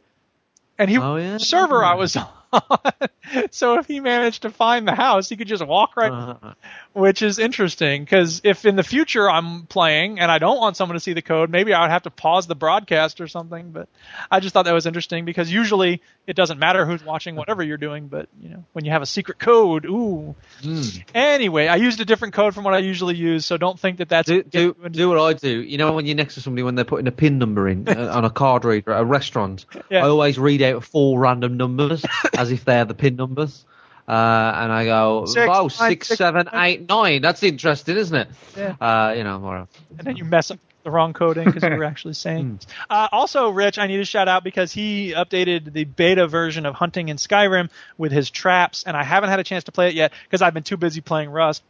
and 0.78 0.88
he 0.88 0.96
Oh, 0.96 1.36
server 1.38 1.84
I 1.84 1.94
was 1.94 2.16
on. 2.16 2.26
so 3.50 3.78
if 3.78 3.86
he 3.86 4.00
managed 4.00 4.42
to 4.42 4.50
find 4.50 4.86
the 4.86 4.94
house, 4.94 5.28
he 5.28 5.36
could 5.36 5.48
just 5.48 5.64
walk 5.64 5.96
right 5.96 6.10
Uh, 6.10 6.54
which 6.92 7.22
is 7.22 7.38
interesting 7.38 8.02
because 8.02 8.40
if 8.44 8.64
in 8.64 8.74
the 8.76 8.82
future 8.82 9.30
I'm 9.30 9.62
playing 9.66 10.18
and 10.18 10.30
I 10.30 10.38
don't 10.38 10.58
want 10.58 10.76
someone 10.76 10.94
to 10.94 11.00
see 11.00 11.12
the 11.12 11.22
code, 11.22 11.50
maybe 11.50 11.72
I 11.72 11.82
would 11.82 11.90
have 11.90 12.02
to 12.02 12.10
pause 12.10 12.46
the 12.46 12.56
broadcast 12.56 13.20
or 13.20 13.28
something. 13.28 13.70
But 13.70 13.88
I 14.30 14.40
just 14.40 14.52
thought 14.52 14.64
that 14.64 14.74
was 14.74 14.86
interesting 14.86 15.24
because 15.24 15.52
usually 15.52 16.02
it 16.26 16.34
doesn't 16.34 16.58
matter 16.58 16.84
who's 16.84 17.04
watching 17.04 17.36
whatever 17.36 17.62
you're 17.62 17.76
doing, 17.76 18.08
but 18.08 18.28
you 18.40 18.48
know 18.48 18.64
when 18.72 18.84
you 18.84 18.90
have 18.90 19.02
a 19.02 19.06
secret 19.06 19.38
code, 19.38 19.84
ooh. 19.84 20.34
mm. 20.62 21.04
Anyway, 21.14 21.68
I 21.68 21.76
used 21.76 22.00
a 22.00 22.04
different 22.04 22.34
code 22.34 22.54
from 22.54 22.64
what 22.64 22.74
I 22.74 22.78
usually 22.78 23.14
use, 23.14 23.46
so 23.46 23.56
don't 23.56 23.78
think 23.78 23.98
that 23.98 24.08
that's 24.08 24.26
Do, 24.26 24.42
do, 24.42 24.74
do 24.90 25.08
what 25.08 25.18
I 25.18 25.32
do. 25.34 25.60
You 25.60 25.78
know 25.78 25.92
when 25.92 26.06
you're 26.06 26.16
next 26.16 26.34
to 26.34 26.40
somebody 26.40 26.62
when 26.62 26.74
they're 26.74 26.84
putting 26.84 27.06
a 27.06 27.12
pin 27.12 27.38
number 27.38 27.68
in 27.68 27.88
uh, 27.88 28.12
on 28.14 28.24
a 28.24 28.30
card 28.30 28.64
reader 28.64 28.92
at 28.92 29.02
a 29.02 29.04
restaurant, 29.04 29.64
Yeah. 29.90 30.04
I 30.04 30.08
always 30.08 30.38
read 30.38 30.62
out 30.62 30.84
four 30.84 31.20
random 31.20 31.56
numbers 31.56 32.04
as 32.40 32.50
if 32.50 32.64
they're 32.64 32.84
the 32.84 32.94
pin 32.94 33.16
numbers. 33.16 33.64
Uh, 34.08 34.52
and 34.56 34.72
I 34.72 34.84
go, 34.86 35.26
Six, 35.26 35.46
oh, 35.48 35.60
nine, 35.62 35.70
six, 35.70 36.08
six, 36.08 36.18
seven, 36.18 36.48
eight, 36.52 36.88
nine. 36.88 37.22
That's 37.22 37.42
interesting, 37.44 37.96
isn't 37.96 38.16
it? 38.16 38.28
Yeah. 38.56 38.74
Uh, 38.80 39.14
you 39.16 39.22
know, 39.22 39.38
more. 39.38 39.68
and 39.98 40.06
then 40.06 40.16
you 40.16 40.24
mess 40.24 40.50
up 40.50 40.58
the 40.82 40.90
wrong 40.90 41.12
coding 41.12 41.44
because 41.44 41.62
you 41.62 41.76
were 41.76 41.84
actually 41.84 42.14
saying. 42.26 42.58
Uh, 42.88 43.08
also, 43.12 43.50
Rich, 43.50 43.78
I 43.78 43.86
need 43.86 43.98
to 43.98 44.04
shout 44.04 44.26
out 44.26 44.42
because 44.42 44.72
he 44.72 45.12
updated 45.12 45.72
the 45.72 45.84
beta 45.84 46.26
version 46.26 46.66
of 46.66 46.74
Hunting 46.74 47.08
in 47.08 47.18
Skyrim 47.18 47.70
with 47.98 48.10
his 48.10 48.30
traps, 48.30 48.82
and 48.84 48.96
I 48.96 49.04
haven't 49.04 49.30
had 49.30 49.38
a 49.38 49.44
chance 49.44 49.64
to 49.64 49.72
play 49.72 49.88
it 49.88 49.94
yet 49.94 50.12
because 50.24 50.42
I've 50.42 50.54
been 50.54 50.64
too 50.64 50.78
busy 50.78 51.02
playing 51.02 51.30
Rust. 51.30 51.62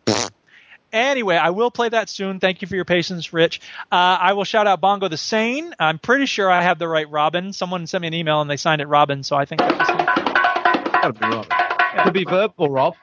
Anyway, 0.92 1.36
I 1.36 1.50
will 1.50 1.70
play 1.70 1.88
that 1.88 2.08
soon. 2.08 2.40
Thank 2.40 2.62
you 2.62 2.68
for 2.68 2.74
your 2.74 2.84
patience, 2.84 3.32
Rich. 3.32 3.60
Uh, 3.92 4.18
I 4.20 4.32
will 4.32 4.44
shout 4.44 4.66
out 4.66 4.80
Bongo 4.80 5.08
the 5.08 5.16
Sane. 5.16 5.72
I'm 5.78 5.98
pretty 5.98 6.26
sure 6.26 6.50
I 6.50 6.62
have 6.62 6.78
the 6.78 6.88
right 6.88 7.08
Robin. 7.08 7.52
Someone 7.52 7.86
sent 7.86 8.02
me 8.02 8.08
an 8.08 8.14
email 8.14 8.40
and 8.40 8.50
they 8.50 8.56
signed 8.56 8.80
it 8.80 8.88
Robin, 8.88 9.22
so 9.22 9.36
I 9.36 9.44
think 9.44 9.60
that 9.60 9.78
was 9.78 9.88
him. 9.88 10.09
Gotta 11.02 11.14
be 11.14 11.24
Rob. 11.24 11.46
Could 12.04 12.12
be 12.12 12.24
verbal, 12.24 12.68
Rob. 12.68 12.94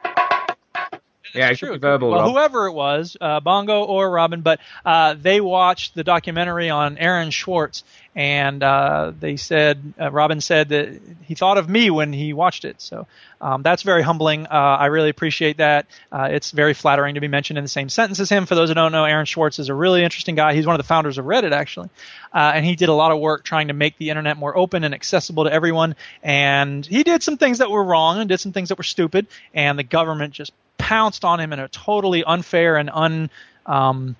Yeah, 1.37 1.49
it 1.49 1.57
should 1.57 1.71
be 1.71 1.77
verbal. 1.77 2.09
well, 2.09 2.21
Rob. 2.21 2.31
whoever 2.31 2.67
it 2.67 2.73
was, 2.73 3.15
uh, 3.19 3.39
Bongo 3.39 3.83
or 3.83 4.09
Robin, 4.09 4.41
but 4.41 4.59
uh, 4.85 5.13
they 5.13 5.39
watched 5.41 5.95
the 5.95 6.03
documentary 6.03 6.69
on 6.69 6.97
Aaron 6.97 7.31
Swartz, 7.31 7.83
and 8.15 8.63
uh, 8.63 9.11
they 9.19 9.37
said 9.37 9.93
uh, 10.01 10.09
Robin 10.09 10.41
said 10.41 10.69
that 10.69 10.99
he 11.25 11.35
thought 11.35 11.59
of 11.59 11.69
me 11.69 11.91
when 11.91 12.11
he 12.11 12.33
watched 12.33 12.65
it. 12.65 12.81
So 12.81 13.05
um, 13.39 13.61
that's 13.61 13.83
very 13.83 14.01
humbling. 14.01 14.47
Uh, 14.47 14.49
I 14.49 14.87
really 14.87 15.09
appreciate 15.09 15.57
that. 15.57 15.85
Uh, 16.11 16.29
it's 16.31 16.49
very 16.49 16.73
flattering 16.73 17.13
to 17.13 17.21
be 17.21 17.27
mentioned 17.27 17.59
in 17.59 17.63
the 17.63 17.69
same 17.69 17.89
sentence 17.89 18.19
as 18.19 18.29
him. 18.29 18.47
For 18.47 18.55
those 18.55 18.69
who 18.69 18.75
don't 18.75 18.91
know, 18.91 19.05
Aaron 19.05 19.27
Swartz 19.27 19.59
is 19.59 19.69
a 19.69 19.73
really 19.75 20.03
interesting 20.03 20.33
guy. 20.33 20.55
He's 20.55 20.65
one 20.65 20.73
of 20.73 20.79
the 20.79 20.87
founders 20.87 21.19
of 21.19 21.25
Reddit, 21.25 21.51
actually, 21.51 21.89
uh, 22.33 22.53
and 22.55 22.65
he 22.65 22.75
did 22.75 22.89
a 22.89 22.93
lot 22.93 23.11
of 23.11 23.19
work 23.19 23.43
trying 23.43 23.67
to 23.67 23.75
make 23.75 23.97
the 23.99 24.09
internet 24.09 24.37
more 24.37 24.57
open 24.57 24.83
and 24.83 24.95
accessible 24.95 25.43
to 25.43 25.53
everyone. 25.53 25.95
And 26.23 26.83
he 26.83 27.03
did 27.03 27.21
some 27.21 27.37
things 27.37 27.59
that 27.59 27.69
were 27.69 27.83
wrong 27.83 28.19
and 28.19 28.27
did 28.27 28.39
some 28.39 28.51
things 28.51 28.69
that 28.69 28.79
were 28.79 28.83
stupid, 28.83 29.27
and 29.53 29.77
the 29.77 29.83
government 29.83 30.33
just 30.33 30.53
pounced 30.77 31.25
on 31.25 31.39
him 31.39 31.53
in 31.53 31.59
a 31.59 31.67
totally 31.67 32.23
unfair 32.23 32.77
and 32.77 32.89
un. 32.91 33.29
Um, 33.65 34.15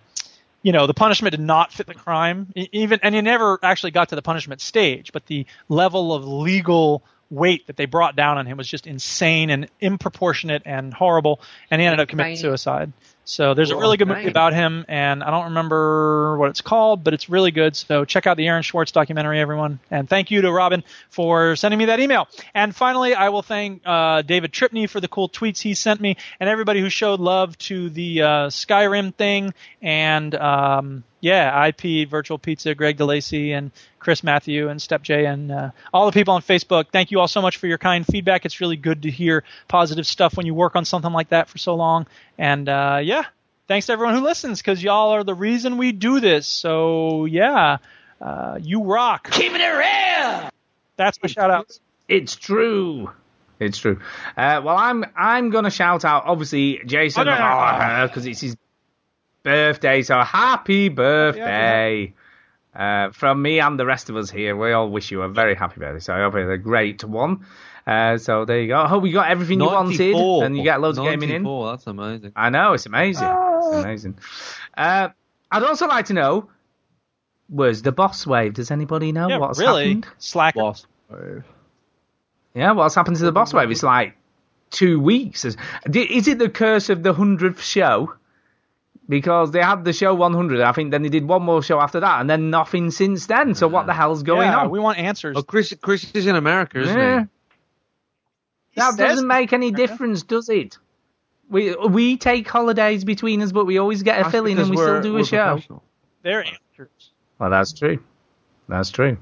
you 0.63 0.73
know, 0.73 0.87
the 0.87 0.93
punishment 0.93 1.31
did 1.31 1.39
not 1.39 1.71
fit 1.71 1.87
the 1.87 1.93
crime. 1.93 2.51
Even 2.55 2.99
and 3.01 3.15
he 3.15 3.21
never 3.21 3.59
actually 3.63 3.91
got 3.91 4.09
to 4.09 4.15
the 4.15 4.21
punishment 4.21 4.59
stage, 4.59 5.11
but 5.13 5.25
the 5.27 5.45
level 5.69 6.13
of 6.13 6.27
legal 6.27 7.03
weight 7.29 7.67
that 7.67 7.77
they 7.77 7.85
brought 7.85 8.15
down 8.15 8.37
on 8.37 8.45
him 8.45 8.57
was 8.57 8.67
just 8.67 8.87
insane 8.87 9.49
and 9.49 9.69
improportionate 9.79 10.63
and 10.65 10.93
horrible. 10.93 11.39
And 11.69 11.79
he 11.79 11.87
ended 11.87 11.99
up 11.99 12.09
committing 12.09 12.35
suicide. 12.37 12.91
So 13.29 13.53
there's 13.53 13.71
a 13.71 13.75
really 13.75 13.97
good 13.97 14.07
movie 14.07 14.29
about 14.29 14.53
him, 14.53 14.85
and 14.87 15.21
I 15.21 15.31
don't 15.31 15.45
remember 15.45 16.37
what 16.37 16.49
it's 16.49 16.61
called, 16.61 17.03
but 17.03 17.13
it's 17.13 17.27
really 17.27 17.51
good. 17.51 17.75
So 17.75 18.05
check 18.05 18.25
out 18.25 18.37
the 18.37 18.47
Aaron 18.47 18.63
Swartz 18.63 18.93
documentary, 18.93 19.41
everyone. 19.41 19.81
And 19.91 20.09
thank 20.09 20.31
you 20.31 20.43
to 20.43 20.51
Robin 20.51 20.81
for 21.09 21.57
sending 21.57 21.77
me 21.77 21.85
that 21.85 21.99
email. 21.99 22.29
And 22.55 22.73
finally, 22.73 23.15
I 23.15 23.27
will 23.27 23.41
thank 23.41 23.81
uh, 23.85 24.21
David 24.21 24.53
Tripney 24.53 24.89
for 24.89 25.01
the 25.01 25.09
cool 25.09 25.27
tweets 25.27 25.59
he 25.59 25.73
sent 25.73 25.99
me, 25.99 26.15
and 26.39 26.49
everybody 26.49 26.79
who 26.79 26.89
showed 26.89 27.19
love 27.19 27.57
to 27.57 27.89
the 27.89 28.21
uh, 28.21 28.27
Skyrim 28.47 29.13
thing, 29.13 29.53
and 29.81 30.33
um, 30.33 31.03
yeah, 31.19 31.67
IP 31.67 32.07
Virtual 32.09 32.37
Pizza, 32.37 32.75
Greg 32.75 32.97
DeLacy, 32.97 33.49
and 33.57 33.71
Chris 33.99 34.23
Matthew, 34.23 34.69
and 34.69 34.81
Step 34.81 35.01
J, 35.01 35.25
and 35.25 35.51
uh, 35.51 35.71
all 35.93 36.05
the 36.05 36.11
people 36.11 36.33
on 36.35 36.41
Facebook. 36.41 36.85
Thank 36.91 37.11
you 37.11 37.19
all 37.19 37.27
so 37.27 37.41
much 37.41 37.57
for 37.57 37.67
your 37.67 37.77
kind 37.77 38.05
feedback. 38.05 38.45
It's 38.45 38.61
really 38.61 38.77
good 38.77 39.03
to 39.03 39.11
hear 39.11 39.43
positive 39.67 40.05
stuff 40.05 40.37
when 40.37 40.45
you 40.45 40.53
work 40.53 40.75
on 40.75 40.85
something 40.85 41.11
like 41.11 41.29
that 41.29 41.49
for 41.49 41.57
so 41.57 41.75
long. 41.75 42.05
And 42.37 42.69
uh, 42.69 42.99
yeah, 43.03 43.23
thanks 43.67 43.87
to 43.87 43.93
everyone 43.93 44.15
who 44.15 44.21
listens 44.21 44.59
because 44.59 44.81
y'all 44.83 45.09
are 45.09 45.23
the 45.23 45.33
reason 45.33 45.77
we 45.77 45.91
do 45.91 46.19
this. 46.19 46.45
So 46.45 47.25
yeah, 47.25 47.77
uh, 48.21 48.59
you 48.61 48.83
rock. 48.83 49.29
Keeping 49.31 49.61
it 49.61 49.65
real. 49.65 50.49
That's 50.97 51.21
my 51.21 51.27
shout 51.27 51.51
out. 51.51 51.77
It's 52.07 52.35
true. 52.35 53.11
It's 53.59 53.79
true. 53.79 53.99
Uh, 54.37 54.61
well, 54.63 54.77
I'm 54.77 55.03
I'm 55.15 55.49
gonna 55.49 55.71
shout 55.71 56.05
out 56.05 56.25
obviously 56.25 56.79
Jason 56.85 57.21
Oh, 57.21 57.23
no, 57.23 57.37
no, 57.37 57.97
no. 58.01 58.07
because 58.07 58.25
it's 58.27 58.41
his 58.41 58.55
birthday. 59.43 60.01
So 60.01 60.19
happy 60.21 60.89
birthday 60.89 62.13
uh, 62.75 63.11
from 63.11 63.41
me 63.41 63.59
and 63.59 63.79
the 63.79 63.85
rest 63.85 64.09
of 64.09 64.15
us 64.17 64.29
here. 64.29 64.55
We 64.55 64.71
all 64.73 64.89
wish 64.89 65.11
you 65.11 65.21
a 65.21 65.29
very 65.29 65.55
happy 65.55 65.79
birthday. 65.79 65.99
So 65.99 66.13
I 66.13 66.19
hope 66.19 66.35
it's 66.35 66.49
a 66.49 66.57
great 66.57 67.03
one. 67.03 67.45
Uh, 67.85 68.17
so 68.17 68.43
there 68.43 68.59
you 68.61 68.67
go. 68.67 68.79
I 68.81 68.87
hope 68.87 69.05
you 69.05 69.13
got 69.13 69.29
everything 69.29 69.61
you 69.61 69.65
wanted 69.67 70.15
and 70.43 70.57
you 70.57 70.63
get 70.63 70.81
loads 70.81 70.97
of 70.97 71.05
gaming 71.05 71.29
in. 71.29 71.43
94, 71.43 71.71
That's 71.71 71.87
amazing. 71.87 72.31
I 72.35 72.49
know 72.49 72.73
it's 72.73 72.85
amazing. 72.85 73.27
It's 73.29 73.67
amazing. 73.67 74.19
Uh, 74.77 75.09
I'd 75.49 75.63
also 75.63 75.87
like 75.87 76.07
to 76.07 76.13
know 76.13 76.49
was 77.49 77.81
the 77.81 77.93
boss 77.93 78.27
wave? 78.27 78.55
Does 78.55 78.71
anybody 78.71 79.13
know 79.13 79.29
Yeah, 79.29 79.37
what's 79.37 79.57
really. 79.57 79.85
happened? 79.87 80.07
Slacker. 80.17 80.59
Boss. 80.59 80.85
wave. 81.09 81.45
Yeah, 82.53 82.73
what's 82.73 82.95
happened 82.95 83.15
to 83.17 83.23
the 83.23 83.31
boss 83.31 83.53
wave? 83.53 83.71
It's 83.71 83.83
like 83.83 84.17
two 84.69 84.99
weeks. 84.99 85.45
Is 85.45 85.55
is 85.93 86.27
it 86.27 86.39
the 86.39 86.49
curse 86.49 86.89
of 86.89 87.03
the 87.03 87.13
hundredth 87.13 87.63
show? 87.63 88.13
Because 89.09 89.51
they 89.51 89.61
had 89.61 89.83
the 89.85 89.93
show 89.93 90.13
100, 90.13 90.61
I 90.61 90.71
think. 90.73 90.91
Then 90.91 91.01
they 91.03 91.09
did 91.09 91.25
one 91.27 91.43
more 91.43 91.61
show 91.63 91.79
after 91.79 91.99
that, 92.01 92.19
and 92.21 92.29
then 92.29 92.49
nothing 92.49 92.91
since 92.91 93.25
then. 93.25 93.55
So 93.55 93.67
what 93.67 93.85
the 93.85 93.93
hell's 93.93 94.23
going 94.23 94.49
yeah, 94.49 94.59
on? 94.59 94.69
we 94.69 94.79
want 94.79 94.97
answers. 94.97 95.35
Oh, 95.37 95.43
Chris, 95.43 95.73
Chris 95.81 96.11
is 96.13 96.25
in 96.27 96.35
America, 96.35 96.79
isn't 96.79 96.97
Yeah. 96.97 97.19
he? 97.21 97.27
That 98.75 98.89
says- 98.91 98.97
doesn't 98.97 99.27
make 99.27 99.53
any 99.53 99.71
difference, 99.71 100.23
does 100.23 100.49
it? 100.49 100.77
We 101.49 101.73
we 101.75 102.17
take 102.17 102.47
holidays 102.47 103.05
between 103.05 103.41
us, 103.41 103.51
but 103.53 103.65
we 103.65 103.77
always 103.77 104.03
get 104.03 104.19
a 104.19 104.23
That's 104.23 104.31
fill 104.33 104.45
in 104.47 104.57
and 104.59 104.69
we 104.69 104.75
still 104.77 105.01
do 105.01 105.17
a 105.17 105.25
show. 105.25 105.51
professional. 105.53 105.83
They're 106.21 106.43
answers. 106.43 107.11
Well, 107.39 107.49
that's 107.49 107.71
true. 107.71 107.99
That's 108.67 108.89
true. 108.89 109.17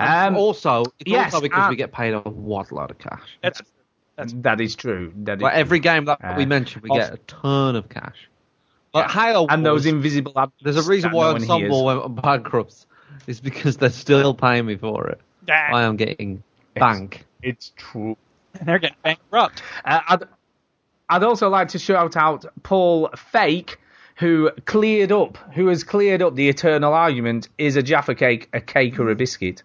Um, 0.00 0.36
also, 0.36 0.84
it's 0.98 1.10
yes, 1.10 1.34
also 1.34 1.42
because 1.42 1.64
um, 1.64 1.70
we 1.70 1.76
get 1.76 1.92
paid 1.92 2.14
a 2.14 2.20
what 2.20 2.72
lot 2.72 2.90
of 2.90 2.98
cash. 2.98 3.38
That's 3.42 3.60
that 4.16 4.60
is 4.62 4.74
true. 4.74 5.12
That 5.24 5.36
is 5.36 5.42
Like 5.42 5.54
every 5.54 5.80
game 5.80 6.06
that 6.06 6.24
Uh, 6.24 6.34
we 6.38 6.46
mention, 6.46 6.80
we 6.82 6.88
also- 6.88 7.02
get 7.02 7.12
a 7.12 7.18
ton 7.26 7.76
of 7.76 7.90
cash. 7.90 8.28
Like 8.96 9.10
Halo 9.10 9.46
and 9.48 9.64
those 9.64 9.86
invisible. 9.86 10.32
abs 10.36 10.52
there's 10.62 10.76
a 10.76 10.88
reason 10.88 11.12
why 11.12 11.26
no 11.26 11.32
one 11.32 11.42
hears. 11.42 11.50
Ensemble 11.50 11.84
went 11.84 12.22
bankrupt. 12.22 12.86
It's 13.26 13.40
because 13.40 13.76
they're 13.76 13.90
still 13.90 14.34
paying 14.34 14.66
me 14.66 14.76
for 14.76 15.08
it. 15.08 15.20
I 15.48 15.82
am 15.82 15.96
getting 15.96 16.42
bank. 16.74 17.24
It's 17.42 17.72
true. 17.76 18.16
They're 18.64 18.78
getting 18.78 18.96
bankrupt. 19.02 19.62
Uh, 19.84 20.00
I'd, 20.08 20.22
I'd 21.08 21.22
also 21.22 21.48
like 21.48 21.68
to 21.68 21.78
shout 21.78 22.16
out 22.16 22.44
Paul 22.62 23.10
Fake, 23.16 23.78
who 24.16 24.50
cleared 24.64 25.12
up, 25.12 25.36
who 25.54 25.68
has 25.68 25.84
cleared 25.84 26.22
up 26.22 26.34
the 26.34 26.48
eternal 26.48 26.92
argument: 26.92 27.48
is 27.58 27.76
a 27.76 27.82
Jaffa 27.82 28.14
cake 28.14 28.48
a 28.52 28.60
cake 28.60 28.98
or 28.98 29.10
a 29.10 29.14
biscuit? 29.14 29.62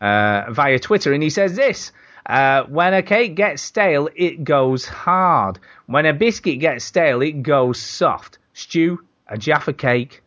Uh, 0.00 0.46
via 0.50 0.78
Twitter, 0.78 1.12
and 1.12 1.22
he 1.22 1.30
says 1.30 1.54
this: 1.54 1.92
uh, 2.26 2.64
when 2.64 2.94
a 2.94 3.02
cake 3.02 3.34
gets 3.34 3.62
stale, 3.62 4.08
it 4.14 4.44
goes 4.44 4.86
hard. 4.86 5.58
When 5.86 6.06
a 6.06 6.12
biscuit 6.12 6.60
gets 6.60 6.84
stale, 6.84 7.20
it 7.22 7.42
goes 7.42 7.80
soft. 7.80 8.38
Stew, 8.54 9.00
a 9.26 9.36
Jaffa 9.38 9.72
cake 9.72 10.22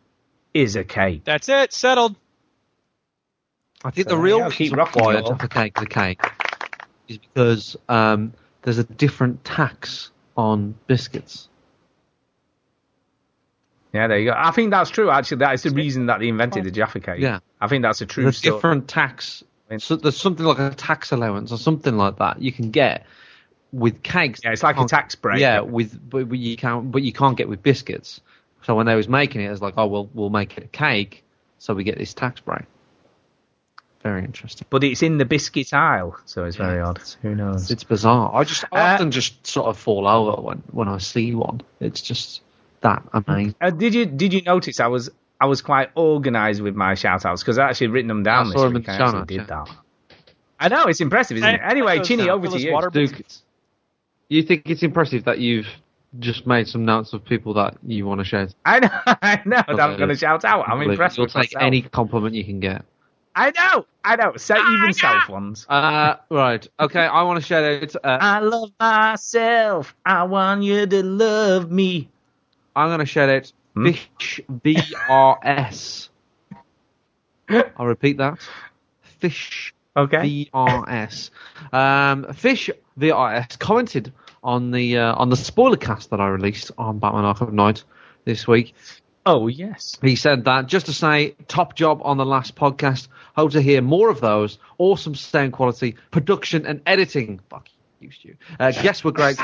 is 0.52 0.76
a 0.76 0.84
cake. 0.84 1.22
That's 1.24 1.48
it. 1.48 1.72
Settled. 1.72 2.16
I 3.84 3.90
think 3.90 4.08
So, 4.08 4.16
the 4.16 4.20
real 4.20 4.38
yeah, 4.40 4.50
keep 4.50 4.72
reason 4.72 4.86
why 4.94 5.14
a. 5.14 5.22
Jaffa 5.22 5.48
cake 5.48 5.72
is 5.78 5.82
a 5.82 5.86
cake 5.86 6.20
is 7.08 7.18
because 7.18 7.76
um, 7.88 8.32
there's 8.62 8.78
a 8.78 8.84
different 8.84 9.44
tax 9.44 10.10
on 10.36 10.74
biscuits. 10.86 11.48
Yeah, 13.92 14.08
there 14.08 14.18
you 14.18 14.30
go. 14.30 14.34
I 14.36 14.50
think 14.50 14.70
that's 14.72 14.90
true. 14.90 15.08
Actually, 15.08 15.38
that 15.38 15.54
is 15.54 15.62
the 15.62 15.70
reason 15.70 16.06
that 16.06 16.20
they 16.20 16.28
invented 16.28 16.64
the 16.64 16.70
Jaffa 16.70 17.00
cake. 17.00 17.20
Yeah. 17.20 17.38
I 17.60 17.68
think 17.68 17.82
that's 17.82 18.00
a 18.02 18.06
true 18.06 18.24
There's 18.24 18.36
story. 18.36 18.56
different 18.56 18.88
tax. 18.88 19.42
So 19.78 19.96
there's 19.96 20.16
something 20.16 20.46
like 20.46 20.58
a 20.58 20.70
tax 20.74 21.12
allowance 21.12 21.52
or 21.52 21.58
something 21.58 21.96
like 21.96 22.18
that 22.18 22.40
you 22.40 22.52
can 22.52 22.70
get 22.70 23.04
with 23.72 24.02
cakes. 24.02 24.40
Yeah, 24.44 24.52
it's 24.52 24.62
like 24.62 24.78
a 24.78 24.84
tax 24.84 25.14
break. 25.14 25.40
Yeah, 25.40 25.60
with 25.60 25.98
but 26.08 26.28
but 26.28 26.38
you 26.38 26.56
can't 26.56 26.90
but 26.90 27.02
you 27.02 27.12
can't 27.12 27.36
get 27.36 27.48
with 27.48 27.62
biscuits. 27.62 28.20
So 28.62 28.74
when 28.74 28.86
they 28.86 28.94
was 28.94 29.08
making 29.08 29.42
it, 29.42 29.50
it's 29.50 29.60
like, 29.60 29.74
oh 29.76 29.86
well, 29.86 30.08
we'll 30.14 30.30
make 30.30 30.56
it 30.56 30.64
a 30.64 30.68
cake, 30.68 31.24
so 31.58 31.74
we 31.74 31.84
get 31.84 31.98
this 31.98 32.14
tax 32.14 32.40
break. 32.40 32.62
Very 34.02 34.24
interesting. 34.24 34.66
But 34.70 34.84
it's 34.84 35.02
in 35.02 35.18
the 35.18 35.24
biscuit 35.24 35.74
aisle, 35.74 36.16
so 36.26 36.44
it's 36.44 36.56
very 36.56 36.80
odd. 36.80 37.00
Who 37.22 37.34
knows? 37.34 37.70
It's 37.70 37.82
bizarre. 37.84 38.32
I 38.32 38.44
just 38.44 38.64
I 38.70 38.92
Uh, 38.92 38.94
often 38.94 39.10
just 39.10 39.46
sort 39.46 39.66
of 39.66 39.76
fall 39.76 40.06
over 40.06 40.40
when 40.40 40.62
when 40.70 40.88
I 40.88 40.98
see 40.98 41.34
one. 41.34 41.60
It's 41.80 42.00
just 42.00 42.42
that 42.82 43.02
amazing. 43.12 43.56
Uh, 43.60 43.70
did 43.70 43.94
you 43.94 44.06
did 44.06 44.32
you 44.32 44.42
notice 44.42 44.78
I 44.78 44.86
was 44.86 45.10
I 45.40 45.46
was 45.46 45.60
quite 45.62 45.90
organised 45.96 46.60
with 46.60 46.74
my 46.74 46.94
shout 46.94 47.26
outs 47.26 47.42
because 47.42 47.58
I 47.58 47.68
actually 47.68 47.88
written 47.88 48.08
them 48.08 48.22
down 48.22 48.46
I 48.46 48.50
this 48.50 48.60
saw 48.60 48.68
week. 48.70 48.88
I 48.88 48.92
actually 48.92 49.18
outs, 49.20 49.28
did 49.28 49.36
yeah. 49.36 49.44
that. 49.46 49.70
I 50.58 50.68
know 50.68 50.84
it's 50.84 51.00
impressive, 51.00 51.36
isn't 51.36 51.48
it? 51.48 51.60
Anyway, 51.62 51.98
Those, 51.98 52.08
Chinny, 52.08 52.30
uh, 52.30 52.34
over 52.34 52.48
to 52.48 52.58
you. 52.58 52.72
water 52.72 52.88
Duke, 52.88 53.20
you 54.28 54.42
think 54.42 54.62
it's 54.66 54.82
impressive 54.82 55.24
that 55.24 55.38
you've 55.38 55.68
just 56.18 56.46
made 56.46 56.66
some 56.66 56.84
notes 56.84 57.12
of 57.12 57.24
people 57.24 57.54
that 57.54 57.76
you 57.84 58.06
want 58.06 58.20
to 58.20 58.24
shout? 58.24 58.54
I 58.64 58.80
know, 58.80 58.88
I 59.06 59.42
know 59.44 59.62
that 59.66 59.80
I'm 59.80 59.96
going 59.96 60.08
to 60.08 60.16
shout 60.16 60.44
out. 60.44 60.68
I'm 60.68 60.80
impressed 60.82 61.18
You'll 61.18 61.26
with 61.26 61.34
take 61.34 61.54
myself. 61.54 61.62
any 61.62 61.82
compliment 61.82 62.34
you 62.34 62.44
can 62.44 62.60
get. 62.60 62.84
I 63.34 63.50
know, 63.50 63.84
I 64.02 64.16
know. 64.16 64.36
So 64.36 64.56
even 64.56 64.94
self 64.94 65.28
ones. 65.28 65.66
Uh, 65.68 66.16
right. 66.30 66.66
Okay. 66.80 67.04
I 67.04 67.22
want 67.22 67.38
to 67.38 67.44
shout 67.46 67.64
out. 67.64 67.94
Uh, 67.96 68.18
I 68.18 68.38
love 68.38 68.72
myself. 68.80 69.94
I 70.06 70.22
want 70.22 70.62
you 70.62 70.86
to 70.86 71.02
love 71.02 71.70
me. 71.70 72.08
I'm 72.74 72.88
going 72.88 73.00
to 73.00 73.06
shout 73.06 73.28
out? 73.28 73.52
Fish 73.84 74.40
VRS. 74.50 76.08
I'll 77.48 77.86
repeat 77.86 78.16
that. 78.18 78.38
Fish 79.20 79.72
Okay. 79.96 80.48
VRS. 80.52 81.30
Um, 81.72 82.32
Fish 82.34 82.68
VRS 82.98 83.58
commented 83.58 84.12
on 84.44 84.70
the 84.70 84.98
uh, 84.98 85.14
on 85.14 85.30
the 85.30 85.36
spoiler 85.36 85.76
cast 85.78 86.10
that 86.10 86.20
I 86.20 86.28
released 86.28 86.70
on 86.76 86.98
Batman 86.98 87.24
Arkham 87.24 87.52
Knight 87.52 87.84
this 88.24 88.46
week. 88.46 88.74
Oh 89.24 89.48
yes. 89.48 89.96
He 90.02 90.14
said 90.14 90.44
that 90.44 90.66
just 90.66 90.86
to 90.86 90.92
say, 90.92 91.34
top 91.48 91.74
job 91.74 92.00
on 92.04 92.18
the 92.18 92.26
last 92.26 92.54
podcast. 92.54 93.08
Hope 93.34 93.52
to 93.52 93.62
hear 93.62 93.80
more 93.80 94.10
of 94.10 94.20
those. 94.20 94.58
Awesome 94.78 95.14
sound 95.14 95.52
quality, 95.54 95.96
production, 96.10 96.66
and 96.66 96.82
editing. 96.86 97.40
Fuck 97.48 97.68
you, 97.98 98.10
Stu. 98.10 98.34
Uh, 98.60 98.72
guests 98.72 99.02
were 99.02 99.12
great. 99.12 99.36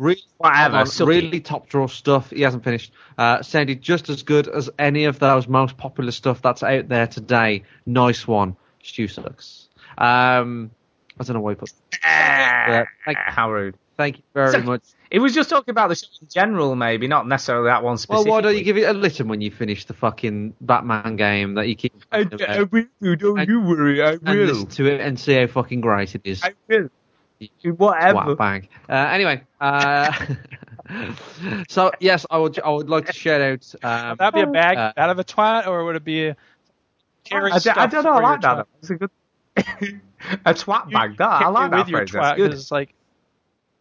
Really, 0.00 0.22
Whatever, 0.38 0.84
really 1.04 1.40
top 1.40 1.68
draw 1.68 1.86
stuff. 1.86 2.30
He 2.30 2.40
hasn't 2.40 2.64
finished. 2.64 2.90
Uh, 3.18 3.42
sounded 3.42 3.82
just 3.82 4.08
as 4.08 4.22
good 4.22 4.48
as 4.48 4.70
any 4.78 5.04
of 5.04 5.18
those 5.18 5.46
most 5.46 5.76
popular 5.76 6.10
stuff 6.10 6.40
that's 6.40 6.62
out 6.62 6.88
there 6.88 7.06
today. 7.06 7.64
Nice 7.84 8.26
one, 8.26 8.56
Stu 8.82 9.08
sucks. 9.08 9.68
Um, 9.98 10.70
I 11.20 11.24
don't 11.24 11.34
know 11.34 11.40
why 11.42 11.52
he 11.52 11.56
put. 11.56 11.74
Ah, 12.02 12.84
thank, 13.04 13.18
how 13.18 13.52
rude. 13.52 13.76
thank 13.98 14.16
you 14.16 14.22
very 14.32 14.52
So- 14.52 14.62
much. 14.62 14.82
It 15.10 15.18
was 15.18 15.34
just 15.34 15.50
talking 15.50 15.72
about 15.72 15.88
the 15.88 15.96
show 15.96 16.06
in 16.22 16.28
general, 16.28 16.74
maybe 16.76 17.06
not 17.06 17.26
necessarily 17.28 17.66
that 17.68 17.82
one 17.82 17.98
Well, 18.08 18.24
why 18.24 18.40
don't 18.40 18.56
you 18.56 18.62
give 18.62 18.78
it 18.78 18.88
a 18.88 18.92
listen 18.94 19.28
when 19.28 19.40
you 19.42 19.50
finish 19.50 19.84
the 19.84 19.92
fucking 19.92 20.54
Batman 20.62 21.16
game 21.16 21.54
that 21.54 21.66
you 21.68 21.74
keep? 21.74 21.92
I, 22.10 22.20
I 22.48 22.62
will. 22.62 23.16
Don't 23.16 23.46
you 23.48 23.60
worry. 23.60 24.00
I 24.02 24.12
and 24.12 24.22
will. 24.22 24.46
listen 24.46 24.66
to 24.68 24.86
it 24.86 25.00
and 25.00 25.18
see 25.20 25.34
how 25.34 25.46
fucking 25.48 25.80
great 25.82 26.14
it 26.14 26.22
is. 26.24 26.42
I 26.44 26.54
will. 26.68 26.88
Whatever. 27.64 28.18
Twat 28.18 28.38
bag. 28.38 28.68
Uh, 28.88 28.92
anyway, 28.92 29.42
uh, 29.60 30.12
so 31.68 31.90
yes, 32.00 32.26
I 32.30 32.38
would. 32.38 32.60
I 32.60 32.68
would 32.70 32.90
like 32.90 33.06
to 33.06 33.12
shout 33.12 33.40
out. 33.40 33.74
Um, 33.82 34.10
Would 34.10 34.18
that 34.18 34.34
be 34.34 34.40
a 34.40 34.46
bag 34.46 34.76
uh, 34.76 34.92
out 34.96 35.10
of 35.10 35.18
a 35.18 35.24
twat, 35.24 35.66
or 35.66 35.84
would 35.84 35.96
it 35.96 36.04
be 36.04 36.26
a 36.28 36.36
carry 37.24 37.52
I, 37.52 37.58
d- 37.58 37.70
I 37.70 37.86
don't 37.86 38.04
know. 38.04 38.12
I 38.12 38.20
like 38.20 38.40
that. 38.42 38.66
It's 38.80 38.90
a 38.90 38.94
good. 38.96 39.10
a 39.56 40.54
twat 40.54 40.90
bag. 40.92 41.16
That 41.18 41.42
I 41.42 41.48
like 41.48 41.70
that 41.70 41.88
phrase. 41.88 42.10
twat, 42.10 42.20
That's 42.20 42.36
good. 42.36 42.50
'cause 42.50 42.60
it's 42.60 42.70
like 42.70 42.94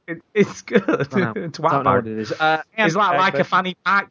It, 0.07 0.21
it's 0.33 0.61
good. 0.61 0.85
Don't. 0.85 1.09
Twat 1.53 1.83
bag. 1.83 1.85
what 1.85 2.07
it 2.07 2.17
is. 2.17 2.31
Uh, 2.31 2.61
It's 2.77 2.95
like 2.95 3.17
like 3.17 3.33
a 3.35 3.43
fanny 3.43 3.75
pack. 3.85 4.09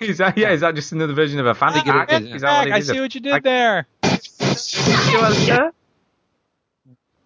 Is 0.00 0.18
that 0.18 0.36
yeah? 0.36 0.50
Is 0.50 0.62
that 0.62 0.74
just 0.74 0.92
another 0.92 1.12
version 1.12 1.38
of 1.38 1.46
a 1.46 1.54
fanny 1.54 1.74
think 1.80 1.86
pack? 1.86 2.10
is, 2.12 2.42
that 2.42 2.58
what 2.58 2.66
it 2.68 2.72
I 2.72 2.78
is? 2.78 2.88
see 2.88 2.98
what 3.00 3.14
you 3.14 3.20
did 3.20 3.42
there. 3.44 3.86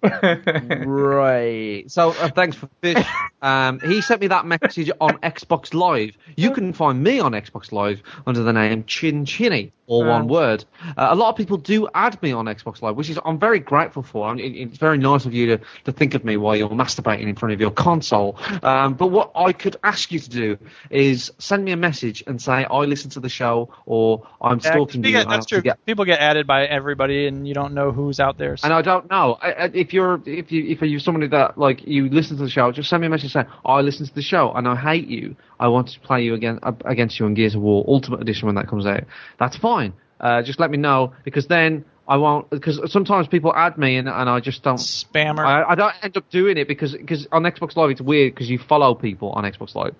Right. 0.03 1.85
So 1.91 2.11
uh, 2.11 2.29
thanks 2.29 2.57
for 2.57 2.69
fish. 2.83 3.05
Um, 3.43 3.81
he 3.81 4.01
sent 4.01 4.21
me 4.21 4.27
that 4.29 4.47
message 4.47 4.91
on 5.01 5.19
Xbox 5.19 5.75
Live. 5.75 6.17
You 6.37 6.51
can 6.53 6.73
find 6.73 7.03
me 7.03 7.21
on 7.21 7.33
Xbox 7.33 7.73
Live 7.73 8.03
under 8.27 8.43
the 8.43 8.53
name 8.53 8.85
ChinChinny, 8.85 9.73
all 9.91 10.05
one 10.05 10.29
word. 10.29 10.65
Uh, 10.97 11.09
a 11.11 11.15
lot 11.17 11.31
of 11.31 11.37
people 11.37 11.57
do 11.57 11.89
add 11.95 12.21
me 12.23 12.31
on 12.33 12.45
Xbox 12.47 12.81
Live, 12.81 12.95
which 12.97 13.11
is 13.11 13.19
I'm 13.25 13.39
very 13.41 13.59
grateful 13.59 14.03
for. 14.05 14.29
I 14.29 14.35
mean, 14.35 14.55
it's 14.55 14.79
very 14.79 14.97
nice 14.99 15.27
of 15.27 15.35
you 15.35 15.47
to, 15.47 15.61
to 15.85 15.93
think 15.93 16.15
of 16.15 16.25
me 16.25 16.37
while 16.37 16.55
you're 16.55 16.69
masturbating 16.69 17.23
in 17.29 17.35
front 17.35 17.53
of 17.53 17.61
your 17.61 17.73
console. 17.73 18.39
Um, 18.63 18.95
but 18.95 19.09
what 19.09 19.33
I 19.35 19.53
could 19.53 19.77
ask 19.83 20.13
you 20.13 20.21
to 20.21 20.31
do 20.31 20.59
is 20.91 21.33
send 21.39 21.65
me 21.65 21.73
a 21.73 21.77
message 21.77 22.23
and 22.29 22.41
say 22.41 22.65
I 22.71 22.79
listen 22.85 23.11
to 23.11 23.21
the 23.21 23.29
show 23.29 23.75
or 23.85 24.27
I'm 24.41 24.61
Yeah, 24.63 24.71
stalking 24.73 25.03
you 25.05 25.11
get- 25.11 25.29
that's 25.29 25.47
true. 25.47 25.59
forget- 25.59 25.85
People 25.87 26.05
get 26.05 26.21
added 26.21 26.47
by 26.47 26.67
everybody, 26.67 27.27
and 27.27 27.47
you 27.49 27.55
don't 27.55 27.75
know 27.75 27.91
who's 27.91 28.21
out 28.21 28.39
there. 28.39 28.57
so- 28.57 28.65
and 28.67 28.73
I 28.75 28.83
don't 28.83 29.11
know 29.11 29.39
I, 29.43 29.53
I, 29.53 29.71
if 29.75 29.93
you're 29.93 30.21
if 30.25 30.53
you 30.53 30.65
if 30.69 30.81
you're 30.83 31.01
somebody 31.01 31.27
that 31.29 31.59
like 31.59 31.85
you 31.87 32.09
listen 32.09 32.37
to 32.37 32.45
the 32.45 32.49
show, 32.51 32.71
just 32.71 32.89
send 32.89 33.01
me 33.01 33.09
a 33.09 33.11
message 33.11 33.33
saying 33.33 33.47
I 33.65 33.81
listen 33.81 34.07
to 34.07 34.15
the 34.15 34.23
show 34.23 34.53
and 34.53 34.69
I 34.69 34.77
hate 34.77 35.09
you. 35.09 35.35
I 35.61 35.69
want 35.69 35.89
to 35.89 36.01
play 36.01 36.25
you 36.25 36.33
again 36.33 36.59
against 36.87 37.21
you 37.21 37.27
in 37.27 37.35
Gears 37.35 37.55
of 37.55 37.61
War 37.61 37.85
Ultimate 37.87 38.23
Edition 38.23 38.47
when 38.47 38.55
that 38.55 38.67
comes 38.67 38.87
out. 38.87 39.05
That's 39.39 39.57
fine. 39.57 39.93
Uh, 40.19 40.43
just 40.43 40.59
let 40.59 40.71
me 40.71 40.79
know 40.79 41.13
because 41.23 41.47
then 41.49 41.85
I 42.09 42.17
won't. 42.17 42.49
Because 42.49 42.81
sometimes 42.91 43.29
people 43.29 43.55
add 43.55 43.77
me 43.77 43.97
and, 43.97 44.09
and 44.09 44.29
I 44.29 44.41
just 44.41 44.63
don't 44.63 44.79
spammer. 44.79 45.47
I, 45.47 45.63
I 45.71 45.75
don't 45.75 45.95
end 46.03 46.17
up 46.17 46.29
doing 46.31 46.57
it 46.57 46.67
because 46.67 46.93
because 46.93 47.29
on 47.31 47.43
Xbox 47.43 47.77
Live 47.77 47.91
it's 47.91 48.01
weird 48.01 48.35
because 48.35 48.49
you 48.49 48.59
follow 48.59 48.95
people 48.95 49.31
on 49.33 49.45
Xbox 49.45 49.75
Live. 49.75 49.95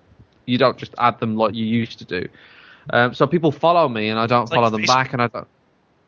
You 0.47 0.57
don't 0.57 0.77
just 0.77 0.95
add 0.97 1.19
them 1.19 1.37
like 1.37 1.53
you 1.53 1.65
used 1.65 1.99
to 1.99 2.05
do. 2.05 2.27
Um, 2.89 3.13
so 3.13 3.27
people 3.27 3.51
follow 3.51 3.87
me 3.87 4.09
and 4.09 4.19
I 4.19 4.25
don't 4.25 4.49
like 4.49 4.57
follow 4.57 4.71
them 4.71 4.81
Facebook. 4.81 4.87
back 4.87 5.13
and 5.13 5.21
I 5.21 5.27
don't. 5.27 5.47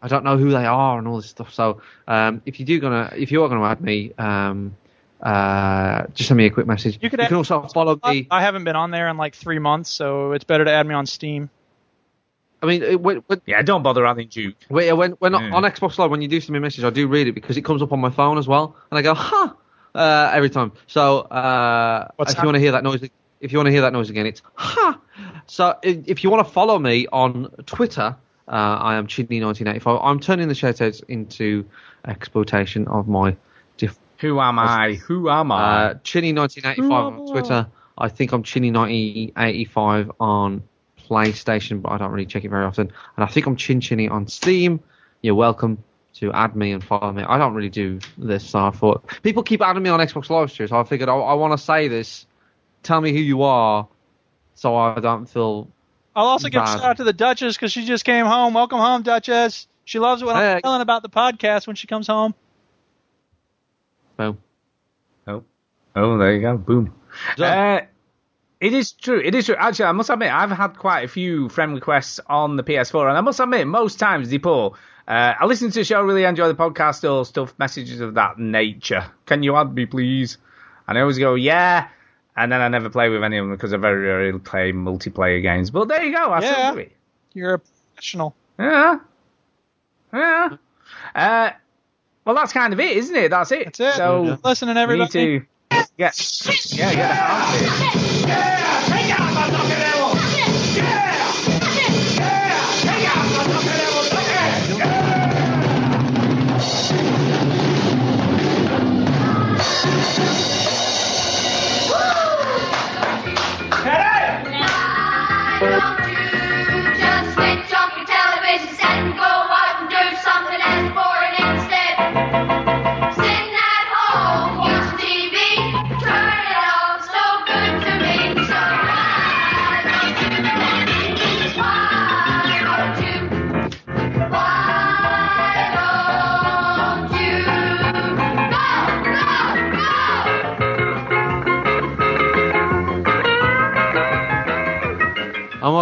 I 0.01 0.07
don't 0.09 0.25
know 0.25 0.37
who 0.37 0.49
they 0.49 0.65
are 0.65 0.97
and 0.97 1.07
all 1.07 1.17
this 1.17 1.29
stuff. 1.29 1.53
So 1.53 1.81
um, 2.07 2.41
if 2.45 2.59
you 2.59 2.65
do 2.65 2.79
gonna, 2.79 3.13
if 3.15 3.31
you 3.31 3.43
are 3.43 3.49
gonna 3.49 3.63
add 3.63 3.81
me, 3.81 4.11
um, 4.17 4.75
uh, 5.23 6.05
just 6.13 6.27
send 6.27 6.37
me 6.37 6.45
a 6.45 6.49
quick 6.49 6.67
message. 6.67 6.99
You, 7.01 7.09
could 7.09 7.19
can 7.19 7.27
add- 7.27 7.33
also 7.33 7.63
follow 7.73 7.99
me. 8.05 8.27
I 8.29 8.41
haven't 8.41 8.65
been 8.65 8.75
on 8.75 8.91
there 8.91 9.07
in 9.07 9.17
like 9.17 9.35
three 9.35 9.59
months, 9.59 9.89
so 9.89 10.33
it's 10.33 10.43
better 10.43 10.65
to 10.65 10.71
add 10.71 10.85
me 10.85 10.93
on 10.93 11.05
Steam. 11.05 11.49
I 12.61 12.65
mean, 12.65 12.83
it- 12.83 13.01
when, 13.01 13.17
when, 13.27 13.41
yeah, 13.45 13.61
don't 13.61 13.83
bother 13.83 14.05
adding 14.05 14.27
Duke. 14.27 14.55
Wait, 14.69 14.91
when 14.93 15.11
when 15.13 15.33
Yeah. 15.33 15.51
on 15.53 15.63
Xbox 15.63 15.97
Live 15.97 16.11
when 16.11 16.21
you 16.21 16.27
do 16.27 16.39
send 16.39 16.51
me 16.51 16.57
a 16.57 16.61
message, 16.61 16.83
I 16.83 16.89
do 16.89 17.07
read 17.07 17.27
it 17.27 17.33
because 17.33 17.57
it 17.57 17.63
comes 17.63 17.81
up 17.81 17.91
on 17.93 17.99
my 17.99 18.09
phone 18.09 18.37
as 18.37 18.47
well, 18.47 18.75
and 18.91 18.97
I 18.99 19.01
go, 19.01 19.13
huh, 19.13 19.53
uh, 19.95 20.31
every 20.33 20.49
time. 20.49 20.71
So 20.87 21.19
uh, 21.21 22.07
if 22.19 22.27
that? 22.27 22.37
you 22.37 22.43
want 22.45 22.55
to 22.55 22.59
hear 22.59 22.73
that 22.73 22.83
noise, 22.83 23.01
if 23.41 23.51
you 23.51 23.57
want 23.57 23.67
to 23.67 23.71
hear 23.71 23.81
that 23.81 23.93
noise 23.93 24.09
again, 24.09 24.25
it's 24.25 24.41
ha. 24.55 24.99
So 25.47 25.77
if, 25.83 26.07
if 26.07 26.23
you 26.23 26.29
want 26.29 26.45
to 26.47 26.53
follow 26.53 26.79
me 26.79 27.07
on 27.11 27.49
Twitter, 27.65 28.15
uh, 28.47 28.51
I 28.51 28.95
am 28.95 29.07
Chinny1985. 29.07 29.99
I'm 30.03 30.19
turning 30.19 30.47
the 30.47 30.53
shoutouts 30.53 31.03
into 31.07 31.65
exploitation 32.05 32.87
of 32.87 33.07
my 33.07 33.31
diff- 33.31 33.37
Who 34.23 34.39
am 34.39 34.57
I? 34.57 34.93
Who 34.93 35.29
am 35.29 35.51
I? 35.51 35.55
uh, 35.61 35.93
Chinny1985 35.95 36.91
on 36.91 37.13
am 37.13 37.21
I? 37.27 37.31
Twitter. 37.31 37.67
I 37.97 38.07
think 38.07 38.31
I'm 38.31 38.41
Chinny1985 38.41 40.15
on 40.17 40.63
PlayStation, 41.09 41.81
but 41.81 41.91
I 41.91 41.97
don't 41.97 42.09
really 42.11 42.25
check 42.25 42.45
it 42.45 42.49
very 42.49 42.63
often. 42.63 42.89
And 43.17 43.23
I 43.23 43.27
think 43.27 43.47
I'm 43.47 43.57
Chin 43.57 43.81
Chinny 43.81 44.07
on 44.07 44.27
Steam. 44.29 44.79
You're 45.21 45.35
welcome 45.35 45.83
to 46.15 46.31
add 46.31 46.55
me 46.55 46.71
and 46.71 46.81
follow 46.81 47.11
me. 47.11 47.23
I 47.23 47.37
don't 47.37 47.53
really 47.53 47.69
do 47.69 47.99
this, 48.17 48.47
so 48.47 48.59
I 48.59 48.69
thought 48.71 49.03
people 49.23 49.43
keep 49.43 49.61
adding 49.61 49.83
me 49.83 49.89
on 49.89 49.99
Xbox 49.99 50.29
Live 50.29 50.51
Stream, 50.51 50.69
so 50.69 50.79
I 50.79 50.85
figured 50.85 51.09
I, 51.09 51.15
I 51.15 51.33
want 51.33 51.51
to 51.51 51.57
say 51.57 51.89
this. 51.89 52.25
Tell 52.81 53.01
me 53.01 53.11
who 53.11 53.19
you 53.19 53.43
are, 53.43 53.89
so 54.55 54.73
I 54.77 55.01
don't 55.01 55.25
feel. 55.25 55.67
I'll 56.15 56.27
also 56.27 56.47
give 56.47 56.63
a 56.63 56.65
shout 56.65 56.83
out 56.83 56.97
to 56.97 57.03
the 57.03 57.11
Duchess 57.13 57.57
because 57.57 57.73
she 57.73 57.85
just 57.85 58.05
came 58.05 58.25
home. 58.25 58.53
Welcome 58.53 58.79
home, 58.79 59.01
Duchess. 59.01 59.67
She 59.83 59.99
loves 59.99 60.23
what 60.23 60.37
Hey. 60.37 60.53
I'm 60.53 60.61
telling 60.61 60.81
about 60.81 61.03
the 61.03 61.09
podcast 61.09 61.67
when 61.67 61.75
she 61.75 61.87
comes 61.87 62.07
home. 62.07 62.33
Boom. 64.17 64.37
Oh, 65.27 65.43
oh, 65.95 66.17
there 66.17 66.33
you 66.33 66.41
go. 66.41 66.57
Boom. 66.57 66.93
Uh, 67.39 67.81
it 68.59 68.73
is 68.73 68.91
true. 68.93 69.19
It 69.23 69.35
is 69.35 69.45
true. 69.45 69.55
Actually, 69.57 69.85
I 69.85 69.91
must 69.91 70.09
admit, 70.09 70.31
I've 70.31 70.51
had 70.51 70.77
quite 70.77 71.01
a 71.03 71.07
few 71.07 71.49
friend 71.49 71.73
requests 71.73 72.19
on 72.27 72.55
the 72.55 72.63
PS4, 72.63 73.09
and 73.09 73.17
I 73.17 73.21
must 73.21 73.39
admit, 73.39 73.67
most 73.67 73.99
times 73.99 74.29
they 74.29 74.37
pull. 74.39 74.75
Uh, 75.07 75.33
I 75.39 75.45
listen 75.45 75.69
to 75.71 75.79
the 75.79 75.83
show, 75.83 76.01
really 76.01 76.23
enjoy 76.23 76.47
the 76.47 76.55
podcast, 76.55 77.09
or 77.09 77.25
stuff, 77.25 77.53
messages 77.59 77.99
of 77.99 78.13
that 78.13 78.39
nature. 78.39 79.05
Can 79.25 79.43
you 79.43 79.55
add 79.57 79.73
me, 79.73 79.85
please? 79.85 80.37
And 80.87 80.97
I 80.97 81.01
always 81.01 81.17
go, 81.19 81.35
yeah. 81.35 81.89
And 82.35 82.51
then 82.51 82.61
I 82.61 82.67
never 82.69 82.89
play 82.89 83.09
with 83.09 83.23
any 83.23 83.37
of 83.37 83.45
them 83.45 83.55
because 83.55 83.73
I 83.73 83.77
very 83.77 84.07
rarely 84.07 84.39
play 84.39 84.71
multiplayer 84.71 85.41
games. 85.41 85.69
But 85.71 85.87
there 85.89 86.03
you 86.03 86.13
go. 86.15 86.23
I 86.31 86.41
Yeah. 86.41 86.51
still 86.53 86.73
do 86.75 86.79
it. 86.79 86.91
You're 87.33 87.53
a 87.55 87.59
professional. 87.59 88.35
Yeah. 88.57 88.99
Yeah. 90.13 90.49
Uh, 91.13 91.51
well, 92.25 92.35
that's 92.35 92.53
kind 92.53 92.73
of 92.73 92.79
it, 92.79 92.97
isn't 92.97 93.15
it? 93.15 93.29
That's 93.29 93.51
it. 93.51 93.65
That's 93.65 93.79
it. 93.79 93.93
So, 93.95 94.37
Listening, 94.43 94.75
we 94.75 94.81
everybody. 94.81 95.25
need 95.25 95.39
to 95.71 95.85
get, 95.97 96.73
yeah, 96.73 96.93
get 96.93 97.11
out 97.11 97.55
of 97.55 97.61
it. 97.61 98.83
Just 110.15 110.52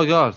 my 0.03 0.07
god, 0.07 0.35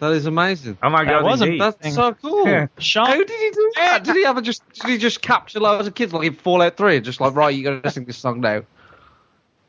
that 0.00 0.12
is 0.12 0.26
amazing. 0.26 0.78
Oh 0.82 0.88
my 0.90 1.04
god, 1.04 1.22
That 1.22 1.24
was 1.24 1.42
indeed. 1.42 1.60
amazing. 1.60 1.78
That's 1.82 1.94
so 1.94 2.14
cool. 2.14 2.46
Yeah. 2.46 2.66
Sean, 2.78 3.06
How 3.06 3.16
did 3.16 3.30
he 3.30 3.50
do 3.50 3.72
that? 3.76 4.04
Did 4.04 4.16
he 4.16 4.24
ever 4.24 4.40
just 4.40 4.62
did 4.72 4.90
he 4.90 4.98
just 4.98 5.20
capture 5.22 5.60
loads 5.60 5.86
of 5.86 5.94
kids 5.94 6.12
like 6.12 6.26
in 6.26 6.34
Fallout 6.34 6.76
Three? 6.76 7.00
Just 7.00 7.20
like 7.20 7.34
right, 7.34 7.54
you 7.54 7.62
got 7.64 7.82
to 7.82 7.90
sing 7.90 8.04
this 8.04 8.16
song 8.18 8.40
now. 8.40 8.62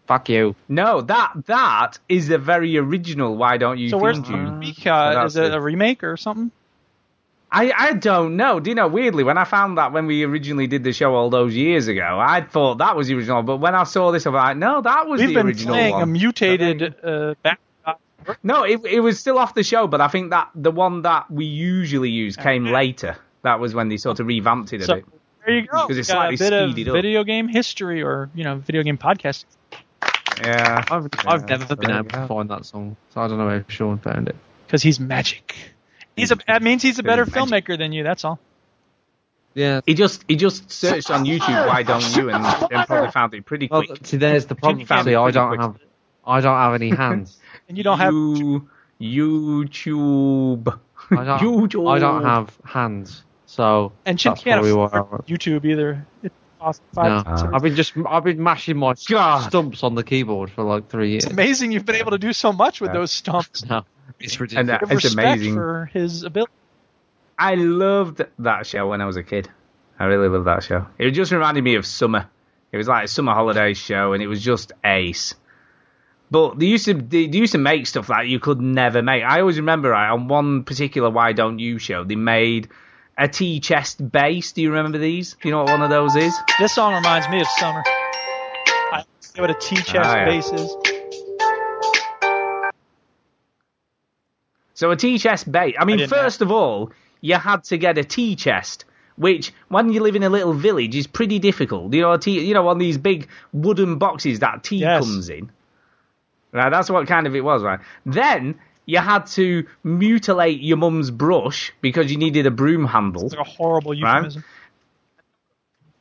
Fuck 0.07 0.29
you. 0.29 0.55
No, 0.67 1.01
that 1.01 1.31
that 1.45 1.99
is 2.09 2.29
a 2.29 2.37
very 2.37 2.77
original. 2.77 3.35
Why 3.35 3.57
don't 3.57 3.77
you? 3.77 3.89
so 3.89 3.97
where's 3.97 4.19
theme 4.19 4.59
the 4.59 4.73
tune. 4.73 4.91
Uh, 4.91 5.25
is 5.25 5.35
it 5.35 5.45
it. 5.45 5.53
a 5.53 5.61
remake 5.61 6.03
or 6.03 6.17
something? 6.17 6.51
I 7.51 7.71
I 7.77 7.93
don't 7.93 8.37
know. 8.37 8.59
Do 8.61 8.69
you 8.71 8.75
know? 8.75 8.87
Weirdly, 8.87 9.23
when 9.25 9.37
I 9.37 9.43
found 9.43 9.77
that 9.77 9.91
when 9.91 10.05
we 10.07 10.23
originally 10.23 10.67
did 10.67 10.83
the 10.85 10.93
show 10.93 11.13
all 11.13 11.29
those 11.29 11.53
years 11.53 11.87
ago, 11.89 12.17
I 12.21 12.41
thought 12.41 12.77
that 12.77 12.95
was 12.95 13.07
the 13.09 13.15
original. 13.15 13.43
But 13.43 13.57
when 13.57 13.75
I 13.75 13.83
saw 13.83 14.11
this, 14.11 14.25
I'm 14.25 14.33
like, 14.33 14.55
no, 14.57 14.81
that 14.81 15.07
was 15.07 15.19
We've 15.19 15.29
the 15.35 15.43
been 15.43 15.55
playing 15.55 15.93
one. 15.93 16.03
a 16.03 16.05
mutated 16.05 16.95
uh, 17.03 17.35
back. 17.43 17.59
No, 18.43 18.63
it 18.63 18.85
it 18.85 18.99
was 18.99 19.19
still 19.19 19.37
off 19.37 19.53
the 19.53 19.63
show, 19.63 19.87
but 19.87 20.01
I 20.01 20.07
think 20.07 20.29
that 20.31 20.49
the 20.55 20.71
one 20.71 21.01
that 21.03 21.29
we 21.31 21.45
usually 21.45 22.09
use 22.09 22.35
came 22.35 22.65
later. 22.65 23.17
That 23.43 23.59
was 23.59 23.73
when 23.73 23.89
they 23.89 23.97
sort 23.97 24.19
of 24.19 24.27
revamped 24.27 24.71
it 24.73 24.81
a 24.81 24.85
So 24.85 24.95
bit. 24.95 25.05
there 25.45 25.55
you 25.55 25.65
go. 25.67 25.81
Because 25.87 25.97
it's 25.97 26.07
Got 26.09 26.13
a 26.31 26.37
slightly 26.37 26.37
bit 26.37 26.53
of 26.53 26.71
speeded 26.71 26.89
up. 26.89 26.93
video 26.93 27.23
game 27.23 27.47
history 27.47 28.03
or 28.03 28.29
you 28.35 28.43
know 28.43 28.55
video 28.57 28.83
game 28.83 28.97
podcast. 28.97 29.45
Yeah, 30.43 30.83
I've 30.89 31.07
I've 31.25 31.41
Yeah, 31.41 31.45
never 31.57 31.65
so 31.67 31.75
been 31.75 31.87
there 31.89 31.97
able 31.99 32.05
you 32.05 32.09
to 32.11 32.17
go. 32.17 32.27
find 32.27 32.49
that 32.49 32.65
song, 32.65 32.95
so 33.13 33.21
I 33.21 33.27
don't 33.27 33.37
know 33.37 33.49
if 33.49 33.65
Sean 33.71 33.97
found 33.99 34.27
it. 34.29 34.35
because 34.67 34.81
he's 34.83 34.99
magic. 34.99 35.55
He's 36.15 36.31
a. 36.31 36.37
That 36.47 36.61
means 36.61 36.81
he's 36.83 36.99
a 36.99 37.03
better 37.03 37.25
He's 37.25 37.33
magic. 37.33 37.65
filmmaker 37.65 37.77
than 37.77 37.91
you. 37.93 38.03
That's 38.03 38.23
all. 38.25 38.39
Yeah. 39.53 39.81
He 39.85 39.93
just 39.95 40.23
he 40.27 40.35
just 40.35 40.71
searched 40.71 41.11
on 41.11 41.25
YouTube. 41.25 41.67
Why 41.67 41.83
don't 41.83 42.15
you? 42.15 42.29
And 42.29 42.43
then 42.45 42.85
probably 42.85 43.11
found 43.11 43.33
it 43.33 43.45
pretty 43.45 43.67
Well, 43.69 43.83
quick. 43.83 44.05
see, 44.05 44.17
there's 44.17 44.45
the 44.45 44.55
problem. 44.55 44.85
found 44.85 45.05
See, 45.05 45.15
I 45.15 45.23
pretty 45.23 45.33
don't 45.35 45.47
quick. 45.49 45.61
have 45.61 45.77
I 46.25 46.41
don't 46.41 46.57
have 46.57 46.73
any 46.75 46.89
hands. 46.89 47.37
And 47.71 47.77
you 47.77 47.85
don't 47.85 47.99
have. 47.99 48.11
You, 48.13 48.67
YouTube. 48.99 50.77
I 51.09 51.23
don't, 51.23 51.39
YouTube. 51.39 51.89
I 51.89 51.99
don't 51.99 52.23
have 52.25 52.57
hands, 52.65 53.23
so 53.45 53.93
And 54.05 54.19
Chin 54.19 54.31
that's 54.31 54.43
can't 54.43 54.61
probably 54.61 54.71
afford 54.83 55.25
YouTube 55.25 55.63
either. 55.63 56.05
It 56.21 56.33
costs 56.59 56.81
No. 56.97 57.01
five. 57.23 57.27
Uh, 57.27 57.51
I've 57.53 57.61
been 57.61 57.75
just 57.75 57.93
I've 58.05 58.25
been 58.25 58.43
mashing 58.43 58.75
my 58.75 58.93
God. 59.07 59.47
stumps 59.47 59.83
on 59.83 59.95
the 59.95 60.03
keyboard 60.03 60.51
for 60.51 60.63
like 60.63 60.89
three 60.89 61.11
years. 61.11 61.23
It's 61.23 61.31
amazing 61.31 61.71
you've 61.71 61.85
been 61.85 61.95
able 61.95 62.11
to 62.11 62.17
do 62.17 62.33
so 62.33 62.51
much 62.51 62.81
with 62.81 62.89
Yeah. 62.89 62.99
those 62.99 63.11
stumps. 63.13 63.65
No, 63.69 63.83
it's 64.19 64.37
ridiculous. 64.37 64.67
that, 64.67 64.79
Give 64.81 64.91
uh, 64.91 64.95
it's 64.95 65.03
respect 65.05 65.27
amazing. 65.37 65.53
for 65.53 65.89
his 65.93 66.23
ability. 66.23 66.51
I 67.39 67.55
loved 67.55 68.21
that 68.39 68.67
show 68.67 68.89
when 68.89 68.99
I 68.99 69.05
was 69.05 69.15
a 69.15 69.23
kid. 69.23 69.49
I 69.97 70.03
really 70.05 70.27
loved 70.27 70.45
that 70.47 70.63
show. 70.63 70.87
It 70.97 71.11
just 71.11 71.31
reminded 71.31 71.63
me 71.63 71.75
of 71.75 71.85
summer 71.85 72.27
It 72.73 72.77
was 72.77 72.89
like 72.89 73.05
a 73.05 73.07
summer 73.07 73.33
holiday 73.33 73.73
show, 73.73 74.11
and 74.13 74.21
it 74.21 74.27
was 74.27 74.41
just 74.43 74.73
ace. 74.83 75.33
But 76.31 76.59
they 76.59 76.67
used 76.67 76.85
to 76.85 76.93
they, 76.93 77.27
they 77.27 77.37
used 77.37 77.51
to 77.51 77.57
make 77.57 77.85
stuff 77.85 78.07
that 78.07 78.27
you 78.27 78.39
could 78.39 78.61
never 78.61 79.01
make. 79.01 79.21
I 79.23 79.41
always 79.41 79.57
remember 79.57 79.89
right, 79.89 80.09
on 80.09 80.29
one 80.29 80.63
particular 80.63 81.09
Why 81.09 81.33
Don't 81.33 81.59
You 81.59 81.77
show, 81.77 82.05
they 82.05 82.15
made 82.15 82.69
a 83.17 83.27
tea 83.27 83.59
chest 83.59 84.09
bass. 84.11 84.53
Do 84.53 84.61
you 84.61 84.71
remember 84.71 84.97
these? 84.97 85.33
Do 85.33 85.49
you 85.49 85.51
know 85.51 85.63
what 85.63 85.71
one 85.71 85.81
of 85.81 85.89
those 85.89 86.15
is? 86.15 86.33
This 86.57 86.73
song 86.73 86.95
reminds 86.95 87.27
me 87.27 87.41
of 87.41 87.47
summer. 87.47 87.83
I 87.85 89.03
know 89.35 89.41
what 89.43 89.49
a 89.49 89.55
tea 89.55 89.75
chest 89.75 89.97
Ah, 89.97 90.15
yeah. 90.15 90.25
bass 90.25 90.53
is. 90.53 90.75
So 94.73 94.89
a 94.89 94.95
tea 94.95 95.19
chest 95.19 95.51
bass. 95.51 95.75
I 95.77 95.83
mean, 95.83 95.97
didn't 95.97 96.11
first 96.11 96.41
of 96.41 96.49
all, 96.49 96.93
you 97.19 97.35
had 97.35 97.65
to 97.65 97.77
get 97.77 97.97
a 97.97 98.05
tea 98.05 98.37
chest, 98.37 98.85
which 99.17 99.51
when 99.67 99.91
you 99.91 100.01
live 100.01 100.15
in 100.15 100.23
a 100.23 100.29
little 100.29 100.53
village 100.53 100.95
is 100.95 101.07
pretty 101.07 101.39
difficult. 101.39 101.93
You 101.93 102.01
know, 102.01 102.13
a 102.13 102.17
tea, 102.17 102.39
you 102.39 102.53
know, 102.53 102.69
on 102.69 102.77
these 102.77 102.97
big 102.97 103.27
wooden 103.51 103.97
boxes 103.97 104.39
that 104.39 104.63
tea 104.63 104.79
Yes. 104.79 105.03
comes 105.03 105.29
in. 105.29 105.51
Right, 106.53 106.69
that's 106.69 106.89
what 106.89 107.07
kind 107.07 107.27
of 107.27 107.35
it 107.35 107.41
was, 107.41 107.63
right? 107.63 107.79
Then 108.05 108.59
you 108.85 108.99
had 108.99 109.27
to 109.27 109.65
mutilate 109.83 110.61
your 110.61 110.77
mum's 110.77 111.09
brush 111.11 111.71
because 111.81 112.11
you 112.11 112.17
needed 112.17 112.45
a 112.45 112.51
broom 112.51 112.85
handle. 112.85 113.25
It's 113.25 113.35
like 113.35 113.47
a 113.47 113.49
horrible 113.49 113.91
Right. 113.91 114.15
euphemism. 114.15 114.43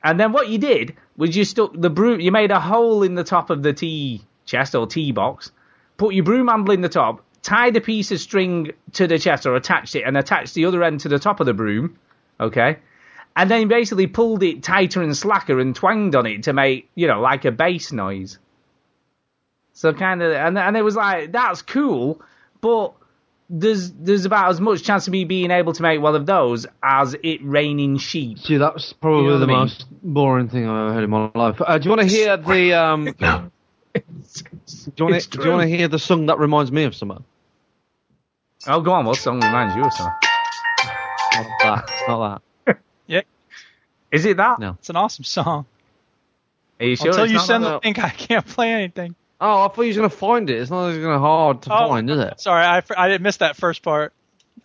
And 0.03 0.19
then 0.19 0.33
what 0.33 0.49
you 0.49 0.59
did 0.59 0.97
was 1.17 1.37
you 1.37 1.45
stuck 1.45 1.73
the 1.75 1.91
broom, 1.91 2.21
you 2.21 2.33
made 2.33 2.51
a 2.51 2.59
hole 2.59 3.03
in 3.03 3.15
the 3.15 3.25
top 3.25 3.51
of 3.51 3.63
the 3.63 3.73
tea 3.73 4.23
chest 4.47 4.75
or 4.75 4.87
tea 4.87 5.13
box, 5.13 5.53
put 5.99 6.15
your 6.15 6.25
broom 6.25 6.49
handle 6.49 6.75
in 6.75 6.81
the 6.81 6.89
top, 6.89 7.23
tied 7.43 7.77
a 7.77 7.81
piece 7.81 8.11
of 8.11 8.19
string 8.19 8.73
to 8.95 9.07
the 9.07 9.19
chest 9.19 9.47
or 9.47 9.55
attached 9.55 9.95
it, 9.95 10.03
and 10.03 10.17
attached 10.17 10.55
the 10.55 10.65
other 10.65 10.83
end 10.83 11.01
to 11.01 11.09
the 11.09 11.19
top 11.19 11.39
of 11.41 11.47
the 11.47 11.55
broom, 11.55 11.99
okay? 12.41 12.79
And 13.37 13.51
then 13.51 13.69
basically 13.69 14.07
pulled 14.07 14.43
it 14.43 14.63
tighter 14.63 15.03
and 15.03 15.17
slacker 15.17 15.61
and 15.61 15.77
twanged 15.77 16.15
on 16.17 16.27
it 16.27 16.45
to 16.45 16.53
make, 16.53 16.89
you 16.95 17.07
know, 17.07 17.21
like 17.21 17.45
a 17.45 17.53
bass 17.53 17.93
noise. 17.93 18.39
So 19.73 19.93
kind 19.93 20.23
of, 20.23 20.33
and, 20.33 20.59
and 20.59 20.77
it 20.77 20.83
was 20.83 20.97
like, 20.97 21.33
that's 21.33 21.63
cool, 21.63 22.21
but 22.61 22.93
there's 23.53 23.91
there's 23.93 24.25
about 24.27 24.51
as 24.51 24.61
much 24.61 24.85
chance 24.85 25.09
of 25.09 25.13
me 25.13 25.25
being 25.25 25.51
able 25.51 25.73
to 25.73 25.83
make 25.83 26.01
one 26.01 26.15
of 26.15 26.25
those 26.27 26.67
as 26.83 27.17
it 27.23 27.41
raining 27.43 27.99
sheep. 27.99 28.39
See, 28.39 28.59
that's 28.59 28.93
probably 28.93 29.25
You 29.25 29.31
know 29.31 29.39
the 29.39 29.45
I 29.45 29.49
mean? 29.49 29.57
most 29.59 29.87
boring 30.03 30.49
thing 30.49 30.69
I've 30.69 30.77
ever 30.87 30.95
heard 30.95 31.05
in 31.05 31.11
my 31.11 31.31
life. 31.35 31.61
Uh, 31.61 31.79
do 31.79 31.85
you 31.89 31.91
want 31.97 32.03
to 32.03 32.07
hear 32.07 32.37
the 32.37 32.75
um? 32.75 33.05
do 33.05 33.13
you 33.17 35.05
want 35.05 35.17
It's 35.17 35.27
to 35.27 35.39
do 35.39 35.45
you 35.45 35.51
want 35.51 35.63
to 35.63 35.69
hear 35.77 35.89
the 35.89 35.99
song 35.99 36.27
that 36.27 36.39
reminds 36.39 36.71
me 36.71 36.85
of 36.85 36.95
someone? 36.95 37.25
Oh, 38.69 38.81
go 38.83 38.93
on. 38.93 39.05
What 39.07 39.17
song 39.17 39.41
reminds 39.41 39.75
you 39.75 39.85
of 39.85 39.93
someone? 39.95 40.15
Not 41.35 41.47
that. 41.63 41.85
It's 41.89 42.09
not 42.09 42.43
that. 42.67 42.77
Yeah, 43.07 43.23
Is 44.13 44.25
it 44.27 44.37
that? 44.37 44.61
No. 44.61 44.77
it's 44.79 44.91
an 44.91 44.95
awesome 44.97 45.25
song. 45.25 45.67
Are 46.79 46.87
you 46.87 46.95
sure? 46.95 47.09
Until 47.09 47.25
it's 47.25 47.33
you 47.33 47.39
not 47.39 47.47
send 47.47 47.65
the 47.65 47.81
link, 47.83 47.99
I 47.99 48.11
can't 48.11 48.47
play 48.47 48.71
anything. 48.71 49.17
Oh, 49.41 49.65
I 49.65 49.69
thought 49.69 49.83
you 49.83 49.89
was 49.89 49.97
gonna 49.97 50.11
find 50.11 50.51
it. 50.51 50.61
It's 50.61 50.71
not 50.71 50.91
going 50.91 51.01
to 51.03 51.19
hard 51.19 51.63
to 51.63 51.73
Oh. 51.75 51.89
find, 51.89 52.11
is 52.11 52.19
it? 52.19 52.41
Sorry, 52.41 52.63
I, 52.65 52.83
I 52.97 53.09
didn't 53.09 53.23
miss 53.23 53.39
that 53.39 53.57
first 53.57 53.83
part. 53.83 54.13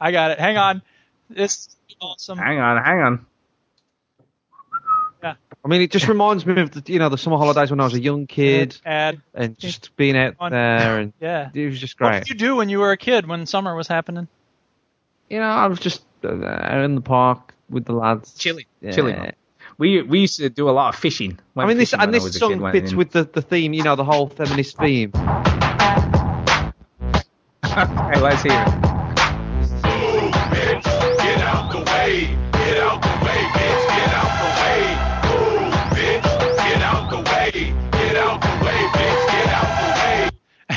I 0.02 0.12
got 0.12 0.32
it. 0.32 0.40
Hang 0.40 0.58
on. 0.58 0.82
It's 1.34 1.70
awesome. 2.02 2.38
Hang 2.38 2.60
on, 2.60 2.84
hang 2.84 3.00
on. 3.00 3.26
Yeah. 5.24 5.36
I 5.64 5.68
mean, 5.68 5.82
it 5.82 5.92
just 5.92 6.08
reminds 6.08 6.46
me 6.46 6.62
of 6.62 6.72
the, 6.72 6.92
you 6.92 7.00
know 7.00 7.10
the 7.10 7.18
summer 7.18 7.38
holidays 7.38 7.72
when 7.72 7.80
I 7.80 7.86
was 7.86 7.94
a 7.94 8.00
young 8.02 8.28
kid 8.28 8.78
Ad. 8.86 9.22
and 9.34 9.58
just 9.58 9.96
being 9.96 10.16
out 10.18 10.36
Fun. 10.36 10.52
there 10.52 11.00
and 11.00 11.14
Yeah. 11.20 11.50
it 11.54 11.66
was 11.68 11.80
just 11.80 11.98
great. 11.98 12.08
What 12.10 12.20
did 12.26 12.30
you 12.30 12.36
do 12.36 12.56
when 12.58 12.70
you 12.70 12.80
were 12.80 12.92
a 12.92 12.98
kid 12.98 13.26
when 13.28 13.46
summer 13.46 13.74
was 13.76 13.88
happening? 13.88 14.28
You 15.30 15.40
know, 15.40 15.46
I 15.48 15.68
was 15.68 15.80
just 15.80 16.04
uh, 16.24 16.28
out 16.46 16.84
in 16.84 16.96
the 16.96 17.02
park 17.02 17.54
with 17.70 17.86
the 17.86 17.94
lads, 17.94 18.34
Chilling, 18.36 18.66
Yeah. 18.82 18.92
chilling. 18.92 19.32
We 19.78 20.02
we 20.04 20.20
used 20.22 20.38
to 20.38 20.50
do 20.50 20.70
a 20.70 20.72
lot 20.72 20.94
of 20.94 21.00
fishing. 21.00 21.38
I 21.58 21.66
mean, 21.66 21.78
this 21.78 21.94
and 21.94 22.14
this 22.14 22.38
song 22.38 22.60
kid, 22.60 22.72
fits 22.72 22.92
in- 22.92 22.98
with 22.98 23.12
the, 23.12 23.24
the 23.26 23.42
theme, 23.42 23.74
you 23.74 23.84
know, 23.84 23.96
the 23.96 24.06
whole 24.06 24.28
feminist 24.30 24.78
theme. 24.78 25.12
Hey, 27.76 28.22
let's 28.22 28.42
hear 28.42 28.54
it. 28.54 28.85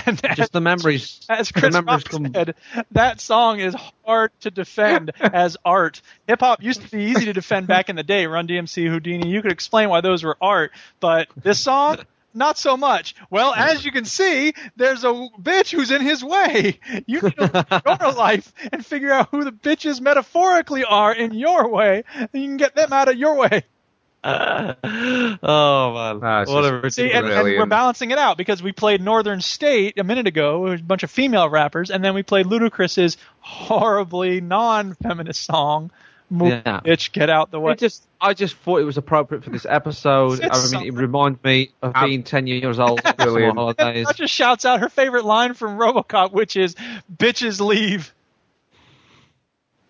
And 0.08 0.36
Just 0.36 0.52
the 0.52 0.60
memories. 0.60 1.20
As 1.28 1.52
Chris 1.52 1.72
memories 1.72 2.04
come. 2.04 2.32
said, 2.32 2.54
that 2.92 3.20
song 3.20 3.60
is 3.60 3.76
hard 4.04 4.30
to 4.40 4.50
defend 4.50 5.12
as 5.20 5.56
art. 5.64 6.00
Hip 6.26 6.40
hop 6.40 6.62
used 6.62 6.82
to 6.82 6.90
be 6.90 7.04
easy 7.04 7.26
to 7.26 7.32
defend 7.32 7.66
back 7.66 7.88
in 7.88 7.96
the 7.96 8.02
day. 8.02 8.26
Run 8.26 8.48
DMC, 8.48 8.88
Houdini, 8.88 9.28
you 9.28 9.42
could 9.42 9.52
explain 9.52 9.88
why 9.90 10.00
those 10.00 10.24
were 10.24 10.36
art, 10.40 10.72
but 11.00 11.28
this 11.36 11.60
song, 11.60 11.98
not 12.32 12.56
so 12.56 12.76
much. 12.76 13.14
Well, 13.30 13.52
as 13.52 13.84
you 13.84 13.92
can 13.92 14.04
see, 14.04 14.54
there's 14.76 15.04
a 15.04 15.28
bitch 15.40 15.72
who's 15.72 15.90
in 15.90 16.00
his 16.00 16.24
way. 16.24 16.78
You 17.06 17.20
need 17.20 17.36
to 17.36 17.66
at 17.86 18.00
your 18.00 18.12
life 18.12 18.52
and 18.72 18.84
figure 18.84 19.12
out 19.12 19.28
who 19.30 19.44
the 19.44 19.52
bitches 19.52 20.00
metaphorically 20.00 20.84
are 20.84 21.12
in 21.12 21.34
your 21.34 21.68
way, 21.68 22.04
and 22.14 22.28
you 22.32 22.48
can 22.48 22.56
get 22.56 22.74
them 22.74 22.92
out 22.92 23.08
of 23.08 23.16
your 23.16 23.36
way. 23.36 23.64
oh 25.42 25.92
man, 25.94 26.20
Ah, 26.22 26.42
it's 26.42 26.50
what 26.50 26.64
a 26.64 26.80
just- 26.82 26.96
See, 26.96 27.10
and, 27.12 27.26
and 27.26 27.42
we're 27.44 27.66
balancing 27.66 28.10
it 28.10 28.18
out 28.18 28.36
because 28.36 28.62
we 28.62 28.72
played 28.72 29.00
Northern 29.00 29.40
State 29.40 29.98
a 29.98 30.04
minute 30.04 30.26
ago, 30.26 30.66
a 30.68 30.78
bunch 30.78 31.02
of 31.02 31.10
female 31.10 31.48
rappers, 31.48 31.90
and 31.90 32.04
then 32.04 32.14
we 32.14 32.22
played 32.22 32.46
Ludacris's 32.46 33.16
horribly 33.40 34.40
non-feminist 34.40 35.42
song, 35.44 35.90
"Move, 36.30 36.62
Yeah. 36.66 36.80
Bitch, 36.84 37.12
Get 37.12 37.30
Out 37.30 37.50
the 37.50 37.60
Way." 37.60 37.72
It 37.72 37.78
just, 37.78 38.06
I 38.20 38.34
just 38.34 38.56
thought 38.56 38.78
it 38.80 38.84
was 38.84 38.96
appropriate 38.98 39.44
for 39.44 39.50
this 39.50 39.66
episode. 39.68 40.40
It's 40.40 40.42
I 40.42 40.46
mean, 40.46 40.50
it 40.50 40.68
something. 40.68 40.94
reminds 40.94 41.42
me 41.44 41.70
of 41.82 41.92
Um, 41.94 42.04
being 42.08 42.22
ten 42.24 42.46
years 42.46 42.78
old. 42.78 43.00
Brilliant. 43.16 43.54
holidays. 43.56 44.06
That 44.06 44.16
just 44.16 44.34
shouts 44.34 44.64
out 44.64 44.80
her 44.80 44.88
favorite 44.88 45.24
line 45.24 45.54
from 45.54 45.78
RoboCop, 45.78 46.32
which 46.32 46.56
is 46.56 46.74
"Bitches 47.14 47.60
leave." 47.60 48.12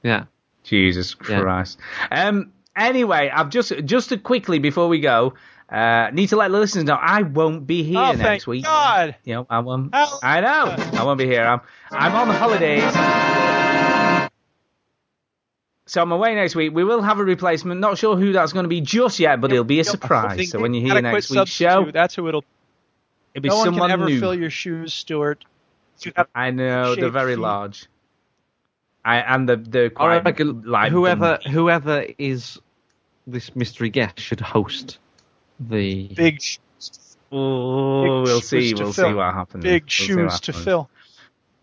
Yeah. 0.02 0.24
Jesus 0.64 1.16
Yeah. 1.28 1.40
Christ. 1.40 1.78
Um. 2.10 2.52
Anyway, 2.78 3.30
I've 3.34 3.50
just 3.50 3.72
just 3.84 4.10
to 4.10 4.18
quickly 4.18 4.60
before 4.60 4.88
we 4.88 5.00
go, 5.00 5.34
uh, 5.68 6.10
need 6.12 6.28
to 6.28 6.36
let 6.36 6.50
the 6.50 6.58
listeners 6.58 6.84
know 6.84 6.94
I 6.94 7.22
won't 7.22 7.66
be 7.66 7.82
here 7.82 7.98
oh, 7.98 8.12
next 8.12 8.20
thank 8.20 8.46
week. 8.46 8.64
God! 8.64 9.16
You 9.24 9.34
know, 9.34 9.46
I 9.50 9.58
won't. 9.58 9.94
How- 9.94 10.18
I 10.22 10.40
know. 10.40 10.76
I 10.98 11.04
won't 11.04 11.18
be 11.18 11.26
here. 11.26 11.44
I'm 11.44 11.60
I'm 11.90 12.14
on 12.14 12.34
holidays. 12.34 14.28
So 15.86 16.02
I'm 16.02 16.12
away 16.12 16.34
next 16.34 16.54
week. 16.54 16.74
We 16.74 16.84
will 16.84 17.00
have 17.00 17.18
a 17.18 17.24
replacement. 17.24 17.80
Not 17.80 17.96
sure 17.96 18.14
who 18.14 18.32
that's 18.32 18.52
going 18.52 18.64
to 18.64 18.68
be 18.68 18.82
just 18.82 19.18
yet, 19.18 19.40
but 19.40 19.50
it'll 19.50 19.64
be 19.64 19.80
a 19.80 19.84
surprise. 19.84 20.50
So 20.50 20.60
when 20.60 20.74
you 20.74 20.82
hear 20.82 21.00
next 21.00 21.30
week's 21.30 21.50
show, 21.50 21.66
substitute, 21.66 21.94
that's 21.94 22.14
who 22.14 22.28
it'll. 22.28 22.44
it'll 23.34 23.42
be 23.42 23.48
no 23.48 23.56
one 23.56 23.74
can 23.74 23.90
ever 23.90 24.04
new. 24.04 24.20
fill 24.20 24.34
your 24.34 24.50
shoes, 24.50 24.92
Stuart. 24.92 25.44
You 26.02 26.12
I 26.34 26.50
know 26.50 26.94
they're 26.94 27.08
very 27.08 27.34
feet. 27.34 27.40
large. 27.40 27.86
I 29.04 29.16
and 29.20 29.48
the 29.48 29.56
the 29.56 29.90
quite 29.90 30.24
reckon 30.24 30.62
like 30.62 30.92
whoever 30.92 31.38
whoever 31.50 32.04
is 32.18 32.60
this 33.30 33.54
mystery 33.54 33.90
guest 33.90 34.18
should 34.20 34.40
host 34.40 34.98
the. 35.60 36.08
big, 36.08 36.40
sh- 36.42 36.58
Oh, 37.30 38.02
big 38.02 38.10
we'll 38.24 38.40
shoes 38.40 38.48
see. 38.48 38.72
to 38.72 38.82
We'll 38.84 38.92
fill. 38.92 39.08
see 39.10 39.14
what 39.14 39.34
happens. 39.34 39.62
big 39.62 39.82
We'll 39.84 39.88
shoes 39.88 40.32
what 40.32 40.42
to 40.44 40.52
fill. 40.52 40.90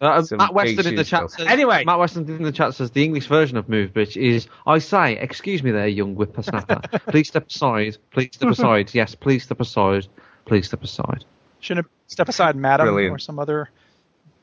Uh, 0.02 0.22
Matt 0.32 0.54
Weston 0.54 0.88
in 0.88 0.96
the 0.96 1.04
chat 1.06 1.32
says. 1.32 1.48
Anyway. 1.48 1.84
Matt 1.86 1.98
Weston 1.98 2.30
in 2.30 2.44
the 2.44 2.52
chat 2.52 2.76
says 2.76 2.92
the 2.92 3.04
English 3.04 3.28
version 3.28 3.58
of 3.58 3.68
"move, 3.70 3.92
bitch" 3.94 4.16
is 4.22 4.48
"I 4.68 4.78
say, 4.80 5.18
excuse 5.18 5.64
me, 5.64 5.72
there, 5.72 5.88
young 5.88 6.16
whippersnapper. 6.16 6.82
please 7.08 7.30
step 7.30 7.48
aside. 7.48 7.98
Please 8.12 8.30
step 8.34 8.50
aside. 8.50 8.94
Yes, 8.94 9.16
please 9.16 9.44
step 9.44 9.60
aside. 9.62 10.06
Please 10.46 10.68
step 10.68 10.84
aside. 10.84 11.24
Shouldn't 11.62 11.88
it 11.88 11.92
step 12.08 12.30
aside, 12.30 12.56
madam, 12.56 12.88
Brilliant. 12.88 13.16
or 13.16 13.20
some 13.20 13.40
other. 13.40 13.70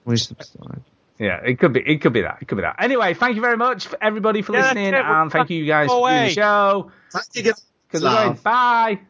Please 0.05 0.23
step 0.23 0.41
aside." 0.41 0.83
Yeah, 1.23 1.41
it 1.44 1.60
could 1.60 1.73
be. 1.73 1.81
It 1.81 2.01
could 2.01 2.12
be 2.12 2.23
that. 2.23 2.39
It 2.41 2.49
could 2.49 2.57
be 2.57 2.62
that. 2.62 2.76
Anyway, 2.81 3.15
thank 3.15 3.36
you 3.36 3.42
very 3.42 3.57
much 3.57 3.86
for 3.86 3.97
everybody 4.02 4.42
for 4.42 4.55
Yeah, 4.55 4.62
listening, 4.62 4.94
and 4.94 5.31
thank 5.31 5.51
you 5.51 5.65
guys 5.67 5.89
go 5.89 6.02
for 6.02 6.10
doing 6.10 6.25
the 6.25 6.31
show. 6.31 6.91
Thank 7.10 7.26
you, 7.34 7.42
guys. 7.44 7.62
Because 7.86 8.02
we're 8.02 8.10
going. 8.10 8.34
Bye. 8.42 9.01